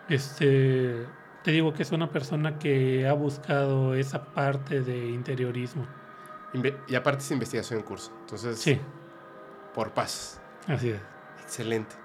este, 0.09 1.05
te 1.43 1.51
digo 1.51 1.73
que 1.73 1.83
es 1.83 1.91
una 1.91 2.09
persona 2.11 2.59
que 2.59 3.07
ha 3.07 3.13
buscado 3.13 3.95
esa 3.95 4.25
parte 4.25 4.81
de 4.81 5.07
interiorismo. 5.09 5.87
Y 6.87 6.95
aparte 6.95 7.23
es 7.23 7.31
investigación 7.31 7.79
en 7.79 7.85
curso. 7.85 8.11
Entonces, 8.21 8.59
Sí, 8.59 8.79
por 9.73 9.91
paz. 9.91 10.39
así 10.67 10.89
es. 10.91 11.01
Excelente. 11.43 11.95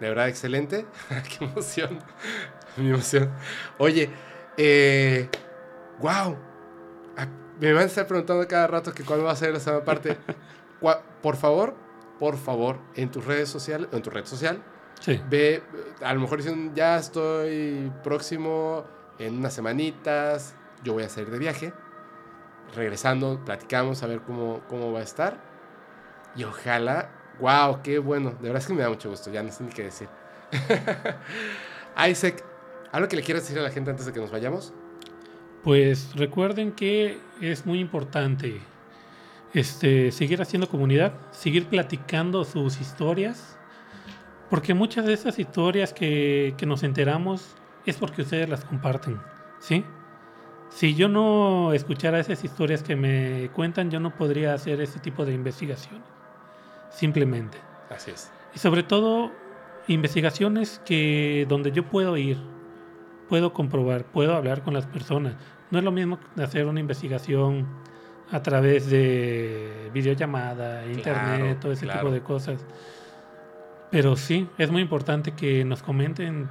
De 0.00 0.08
verdad, 0.08 0.28
excelente. 0.28 0.86
Qué 1.38 1.44
emoción. 1.44 1.98
Mi 2.76 2.90
emoción. 2.90 3.30
Oye, 3.78 4.10
eh, 4.56 5.28
wow. 6.00 6.36
Ah, 7.16 7.26
Me 7.60 7.72
van 7.72 7.82
a 7.84 7.86
estar 7.86 8.06
preguntando 8.06 8.46
cada 8.48 8.66
rato 8.66 8.92
que 8.92 9.04
cuándo 9.04 9.24
va 9.24 9.32
a 9.32 9.36
ser 9.36 9.52
la 9.52 9.60
segunda 9.60 9.84
parte. 9.84 10.16
Por 11.22 11.36
favor, 11.36 11.74
por 12.18 12.36
favor, 12.36 12.78
en 12.96 13.08
tus 13.12 13.24
redes 13.24 13.48
sociales, 13.48 13.88
en 13.92 14.02
tu 14.02 14.10
red 14.10 14.24
social, 14.24 14.60
Sí, 14.98 15.20
ve, 15.30 15.62
a 16.02 16.12
lo 16.14 16.20
mejor 16.20 16.38
dicen, 16.38 16.72
ya 16.74 16.96
estoy 16.98 17.92
próximo 18.02 18.84
en 19.20 19.38
unas 19.38 19.52
semanitas, 19.54 20.54
yo 20.82 20.94
voy 20.94 21.04
a 21.04 21.08
salir 21.08 21.30
de 21.30 21.38
viaje. 21.38 21.72
Regresando, 22.74 23.40
platicamos 23.44 24.02
a 24.02 24.06
ver 24.06 24.20
cómo, 24.20 24.60
cómo 24.68 24.92
va 24.92 25.00
a 25.00 25.02
estar. 25.02 25.38
Y 26.34 26.44
ojalá, 26.44 27.10
wow, 27.40 27.82
qué 27.82 27.98
bueno, 27.98 28.30
de 28.30 28.48
verdad 28.48 28.58
es 28.58 28.66
que 28.66 28.74
me 28.74 28.82
da 28.82 28.88
mucho 28.88 29.10
gusto, 29.10 29.30
ya 29.30 29.42
no 29.42 29.52
sé 29.52 29.64
ni 29.64 29.70
qué 29.70 29.84
decir. 29.84 30.08
Isaac, 32.08 32.42
¿algo 32.90 33.08
que 33.08 33.16
le 33.16 33.22
quieras 33.22 33.42
decir 33.42 33.58
a 33.58 33.62
la 33.62 33.70
gente 33.70 33.90
antes 33.90 34.06
de 34.06 34.12
que 34.12 34.20
nos 34.20 34.30
vayamos? 34.30 34.72
pues 35.62 36.14
recuerden 36.16 36.72
que 36.72 37.18
es 37.40 37.66
muy 37.66 37.78
importante 37.78 38.60
este, 39.54 40.10
seguir 40.10 40.42
haciendo 40.42 40.68
comunidad, 40.68 41.12
seguir 41.30 41.66
platicando 41.66 42.44
sus 42.44 42.80
historias, 42.80 43.56
porque 44.50 44.74
muchas 44.74 45.06
de 45.06 45.14
esas 45.14 45.38
historias 45.38 45.92
que, 45.92 46.54
que 46.56 46.66
nos 46.66 46.82
enteramos 46.82 47.54
es 47.86 47.96
porque 47.96 48.22
ustedes 48.22 48.48
las 48.48 48.64
comparten, 48.64 49.20
¿sí? 49.60 49.84
Si 50.74 50.94
yo 50.94 51.08
no 51.08 51.72
escuchara 51.72 52.18
esas 52.18 52.42
historias 52.44 52.82
que 52.82 52.96
me 52.96 53.50
cuentan, 53.54 53.90
yo 53.90 54.00
no 54.00 54.14
podría 54.14 54.54
hacer 54.54 54.80
ese 54.80 54.98
tipo 54.98 55.24
de 55.24 55.32
investigaciones, 55.32 56.02
simplemente. 56.90 57.58
Así 57.90 58.10
es. 58.10 58.30
Y 58.54 58.58
sobre 58.58 58.82
todo, 58.82 59.30
investigaciones 59.86 60.80
que 60.84 61.46
donde 61.48 61.72
yo 61.72 61.84
puedo 61.84 62.16
ir, 62.16 62.38
puedo 63.28 63.52
comprobar, 63.52 64.04
puedo 64.04 64.34
hablar 64.34 64.62
con 64.62 64.74
las 64.74 64.86
personas. 64.86 65.34
No 65.70 65.78
es 65.78 65.84
lo 65.84 65.92
mismo 65.92 66.18
hacer 66.38 66.66
una 66.66 66.80
investigación 66.80 67.66
a 68.30 68.42
través 68.42 68.88
de 68.90 69.90
videollamada, 69.92 70.86
internet, 70.86 71.58
todo 71.60 71.72
ese 71.72 71.84
claro. 71.84 72.00
tipo 72.00 72.12
de 72.12 72.22
cosas. 72.22 72.64
Pero 73.90 74.16
sí, 74.16 74.48
es 74.56 74.70
muy 74.70 74.80
importante 74.80 75.32
que 75.32 75.64
nos 75.64 75.82
comenten 75.82 76.48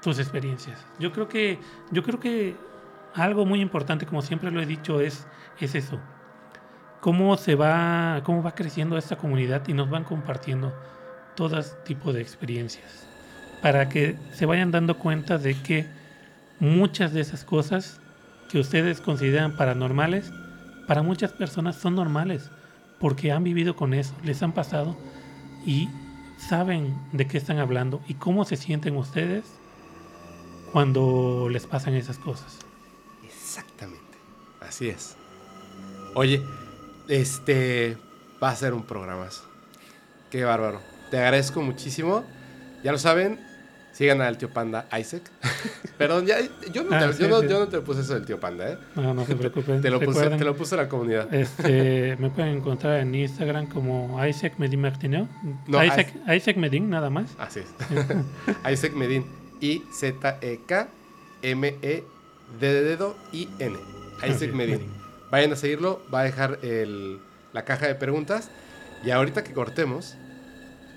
sus 0.00 0.20
experiencias. 0.20 0.86
Yo 1.00 1.10
creo 1.10 1.28
que, 1.28 1.58
yo 1.90 2.04
creo 2.04 2.20
que 2.20 2.54
algo 3.16 3.46
muy 3.46 3.60
importante, 3.60 4.06
como 4.06 4.22
siempre 4.22 4.50
lo 4.50 4.60
he 4.60 4.66
dicho, 4.66 5.00
es, 5.00 5.26
es 5.60 5.74
eso. 5.74 5.98
Cómo 7.00 7.36
se 7.36 7.54
va, 7.54 8.20
cómo 8.24 8.42
va 8.42 8.54
creciendo 8.54 8.98
esta 8.98 9.16
comunidad 9.16 9.66
y 9.68 9.72
nos 9.72 9.88
van 9.90 10.04
compartiendo 10.04 10.74
todo 11.34 11.60
tipo 11.84 12.12
de 12.12 12.20
experiencias. 12.20 13.08
Para 13.62 13.88
que 13.88 14.16
se 14.32 14.46
vayan 14.46 14.70
dando 14.70 14.98
cuenta 14.98 15.38
de 15.38 15.54
que 15.54 15.86
muchas 16.60 17.12
de 17.12 17.20
esas 17.20 17.44
cosas 17.44 18.00
que 18.50 18.58
ustedes 18.58 19.00
consideran 19.00 19.56
paranormales, 19.56 20.32
para 20.86 21.02
muchas 21.02 21.32
personas 21.32 21.76
son 21.76 21.94
normales, 21.94 22.50
porque 23.00 23.32
han 23.32 23.44
vivido 23.44 23.76
con 23.76 23.94
eso, 23.94 24.14
les 24.24 24.42
han 24.42 24.52
pasado 24.52 24.96
y 25.64 25.88
saben 26.38 26.96
de 27.12 27.26
qué 27.26 27.38
están 27.38 27.58
hablando 27.58 28.00
y 28.08 28.14
cómo 28.14 28.44
se 28.44 28.56
sienten 28.56 28.96
ustedes 28.96 29.44
cuando 30.72 31.48
les 31.50 31.66
pasan 31.66 31.94
esas 31.94 32.18
cosas. 32.18 32.65
Exactamente. 33.56 34.18
Así 34.60 34.88
es. 34.88 35.16
Oye, 36.14 36.42
este 37.08 37.96
va 38.42 38.50
a 38.50 38.56
ser 38.56 38.74
un 38.74 38.82
programazo. 38.84 39.44
Qué 40.30 40.44
bárbaro. 40.44 40.80
Te 41.10 41.18
agradezco 41.18 41.62
muchísimo. 41.62 42.24
Ya 42.84 42.92
lo 42.92 42.98
saben, 42.98 43.40
sigan 43.92 44.20
al 44.20 44.36
tío 44.38 44.50
Panda 44.50 44.88
Isaac. 44.98 45.22
Perdón, 45.98 46.26
ya, 46.26 46.36
yo, 46.72 46.82
no 46.84 46.90
te, 46.90 46.94
Ah, 46.96 47.06
yo 47.06 47.12
sí, 47.14 47.26
no- 47.28 47.40
sí. 47.40 47.48
yo 47.48 47.58
no 47.60 47.68
te 47.68 47.80
puse 47.80 48.00
eso 48.02 48.14
del 48.14 48.26
tío 48.26 48.38
Panda, 48.38 48.72
¿eh? 48.72 48.78
No, 48.96 49.14
no 49.14 49.24
se 49.24 49.34
preocupen. 49.36 49.80
Te 49.80 49.88
lo, 49.90 50.00
puse, 50.00 50.28
te 50.28 50.44
lo 50.44 50.54
puse 50.56 50.76
la 50.76 50.88
comunidad. 50.88 51.32
este, 51.32 52.16
me 52.20 52.28
pueden 52.30 52.56
encontrar 52.58 53.00
en 53.00 53.14
Instagram 53.14 53.66
como 53.68 54.24
Isaac 54.26 54.54
Medin 54.58 54.80
Martineo. 54.82 55.28
No, 55.66 55.82
Isaac, 55.82 56.12
Isaac 56.34 56.56
Medin, 56.56 56.90
nada 56.90 57.08
más. 57.08 57.30
Así 57.38 57.60
es. 57.60 57.66
Isaac 58.70 58.92
Medin. 58.92 59.24
I-Z-E-K-M-E-D 62.58 62.74
de 62.74 62.82
dedo 62.82 63.16
I-N. 63.32 63.76
Así 64.18 64.26
Isaac 64.30 64.42
es, 64.48 64.54
Medin. 64.54 64.74
Medin. 64.78 64.92
Vayan 65.30 65.52
a 65.52 65.56
seguirlo. 65.56 66.02
Va 66.12 66.20
a 66.20 66.24
dejar 66.24 66.58
el- 66.62 67.20
la 67.52 67.64
caja 67.64 67.86
de 67.86 67.94
preguntas. 67.94 68.50
Y 69.04 69.10
ahorita 69.10 69.44
que 69.44 69.52
cortemos, 69.52 70.16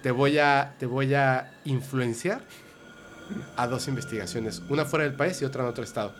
te 0.03 0.11
voy 0.11 0.37
a, 0.39 0.75
te 0.79 0.85
voy 0.85 1.13
a 1.13 1.59
influenciar 1.65 2.41
a 3.57 3.67
dos 3.67 3.87
investigaciones. 3.87 4.61
Una 4.69 4.85
fuera 4.85 5.05
del 5.05 5.15
país 5.15 5.41
y 5.41 5.45
otra 5.45 5.63
en 5.63 5.69
otro 5.69 5.83
estado. 5.83 6.13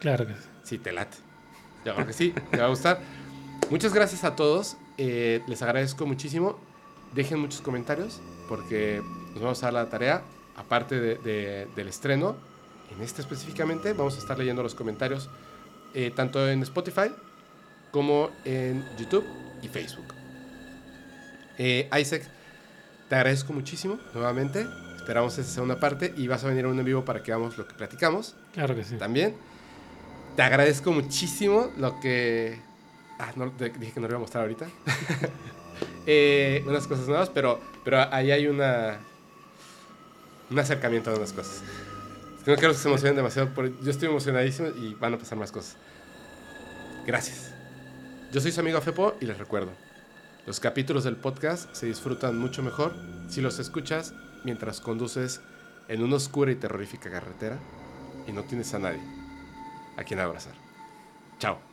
Claro 0.00 0.26
que 0.26 0.34
sí. 0.34 0.40
Sí, 0.64 0.78
te 0.78 0.92
late. 0.92 1.16
Yo 1.84 1.94
creo 1.94 2.06
que 2.06 2.12
sí, 2.12 2.32
te 2.50 2.58
va 2.58 2.66
a 2.66 2.68
gustar. 2.68 3.00
Muchas 3.70 3.92
gracias 3.94 4.24
a 4.24 4.36
todos. 4.36 4.76
eh, 4.98 5.42
les 5.48 5.62
agradezco 5.62 6.04
muchísimo. 6.06 6.58
Dejen 7.14 7.38
muchos 7.40 7.62
comentarios 7.62 8.20
porque 8.48 9.02
nos 9.32 9.42
vamos 9.42 9.62
a 9.62 9.66
dar 9.66 9.72
la 9.72 9.88
tarea, 9.88 10.22
aparte 10.54 11.00
de- 11.00 11.16
de- 11.16 11.66
del 11.74 11.88
estreno, 11.88 12.36
en 12.96 13.02
este 13.02 13.22
específicamente, 13.22 13.92
vamos 13.92 14.16
a 14.16 14.18
estar 14.18 14.38
leyendo 14.38 14.62
los 14.62 14.74
comentarios 14.74 15.28
eh, 15.94 16.10
tanto 16.14 16.48
en 16.48 16.62
Spotify 16.62 17.12
como 17.90 18.30
en 18.44 18.84
YouTube 18.98 19.24
y 19.62 19.68
Facebook. 19.68 20.14
Eh, 21.58 21.88
Isaac, 21.98 22.22
te 23.08 23.14
agradezco 23.14 23.52
muchísimo 23.52 23.98
nuevamente. 24.14 24.66
Esperamos 24.96 25.36
esa 25.36 25.50
segunda 25.50 25.78
parte 25.78 26.14
y 26.16 26.28
vas 26.28 26.44
a 26.44 26.48
venir 26.48 26.64
a 26.64 26.68
un 26.68 26.78
en 26.78 26.84
vivo 26.84 27.04
para 27.04 27.22
que 27.22 27.32
hagamos 27.32 27.58
lo 27.58 27.66
que 27.66 27.74
platicamos 27.74 28.36
Claro 28.54 28.74
que 28.74 28.84
sí. 28.84 28.96
también. 28.96 29.36
Te 30.36 30.42
agradezco 30.42 30.92
muchísimo 30.92 31.70
lo 31.76 32.00
que... 32.00 32.58
Ah, 33.18 33.32
no, 33.36 33.50
dije 33.50 33.92
que 33.92 34.00
no 34.00 34.06
lo 34.06 34.12
iba 34.12 34.16
a 34.16 34.20
mostrar 34.20 34.42
ahorita. 34.42 34.66
Eh, 36.04 36.64
unas 36.66 36.88
cosas 36.88 37.06
nuevas, 37.06 37.30
pero, 37.30 37.60
pero 37.84 38.12
ahí 38.12 38.32
hay 38.32 38.48
una... 38.48 38.98
Un 40.50 40.58
acercamiento 40.58 41.10
a 41.12 41.14
unas 41.14 41.32
cosas. 41.32 41.62
No 42.46 42.54
quiero 42.56 42.72
que 42.72 42.78
se 42.78 42.88
emocionen 42.88 43.16
demasiado. 43.16 43.48
por- 43.54 43.80
yo 43.82 43.90
estoy 43.90 44.08
emocionadísimo 44.08 44.68
y 44.68 44.94
van 44.94 45.14
a 45.14 45.18
pasar 45.18 45.38
más 45.38 45.52
cosas. 45.52 45.76
Gracias. 47.06 47.52
Yo 48.32 48.40
soy 48.40 48.52
su 48.52 48.60
amigo 48.60 48.80
Fepo 48.80 49.14
y 49.20 49.26
les 49.26 49.38
recuerdo. 49.38 49.70
Los 50.46 50.58
capítulos 50.58 51.04
del 51.04 51.16
podcast 51.16 51.72
se 51.74 51.86
disfrutan 51.86 52.36
mucho 52.38 52.62
mejor 52.62 52.94
si 53.28 53.40
los 53.40 53.58
escuchas 53.58 54.12
mientras 54.44 54.80
conduces 54.80 55.40
en 55.88 56.02
una 56.02 56.16
oscura 56.16 56.50
y 56.50 56.56
terrorífica 56.56 57.10
carretera 57.10 57.58
y 58.26 58.32
no 58.32 58.42
tienes 58.44 58.72
a 58.74 58.78
nadie 58.80 59.00
a 59.96 60.02
quien 60.04 60.18
abrazar. 60.20 60.54
Chao. 61.38 61.71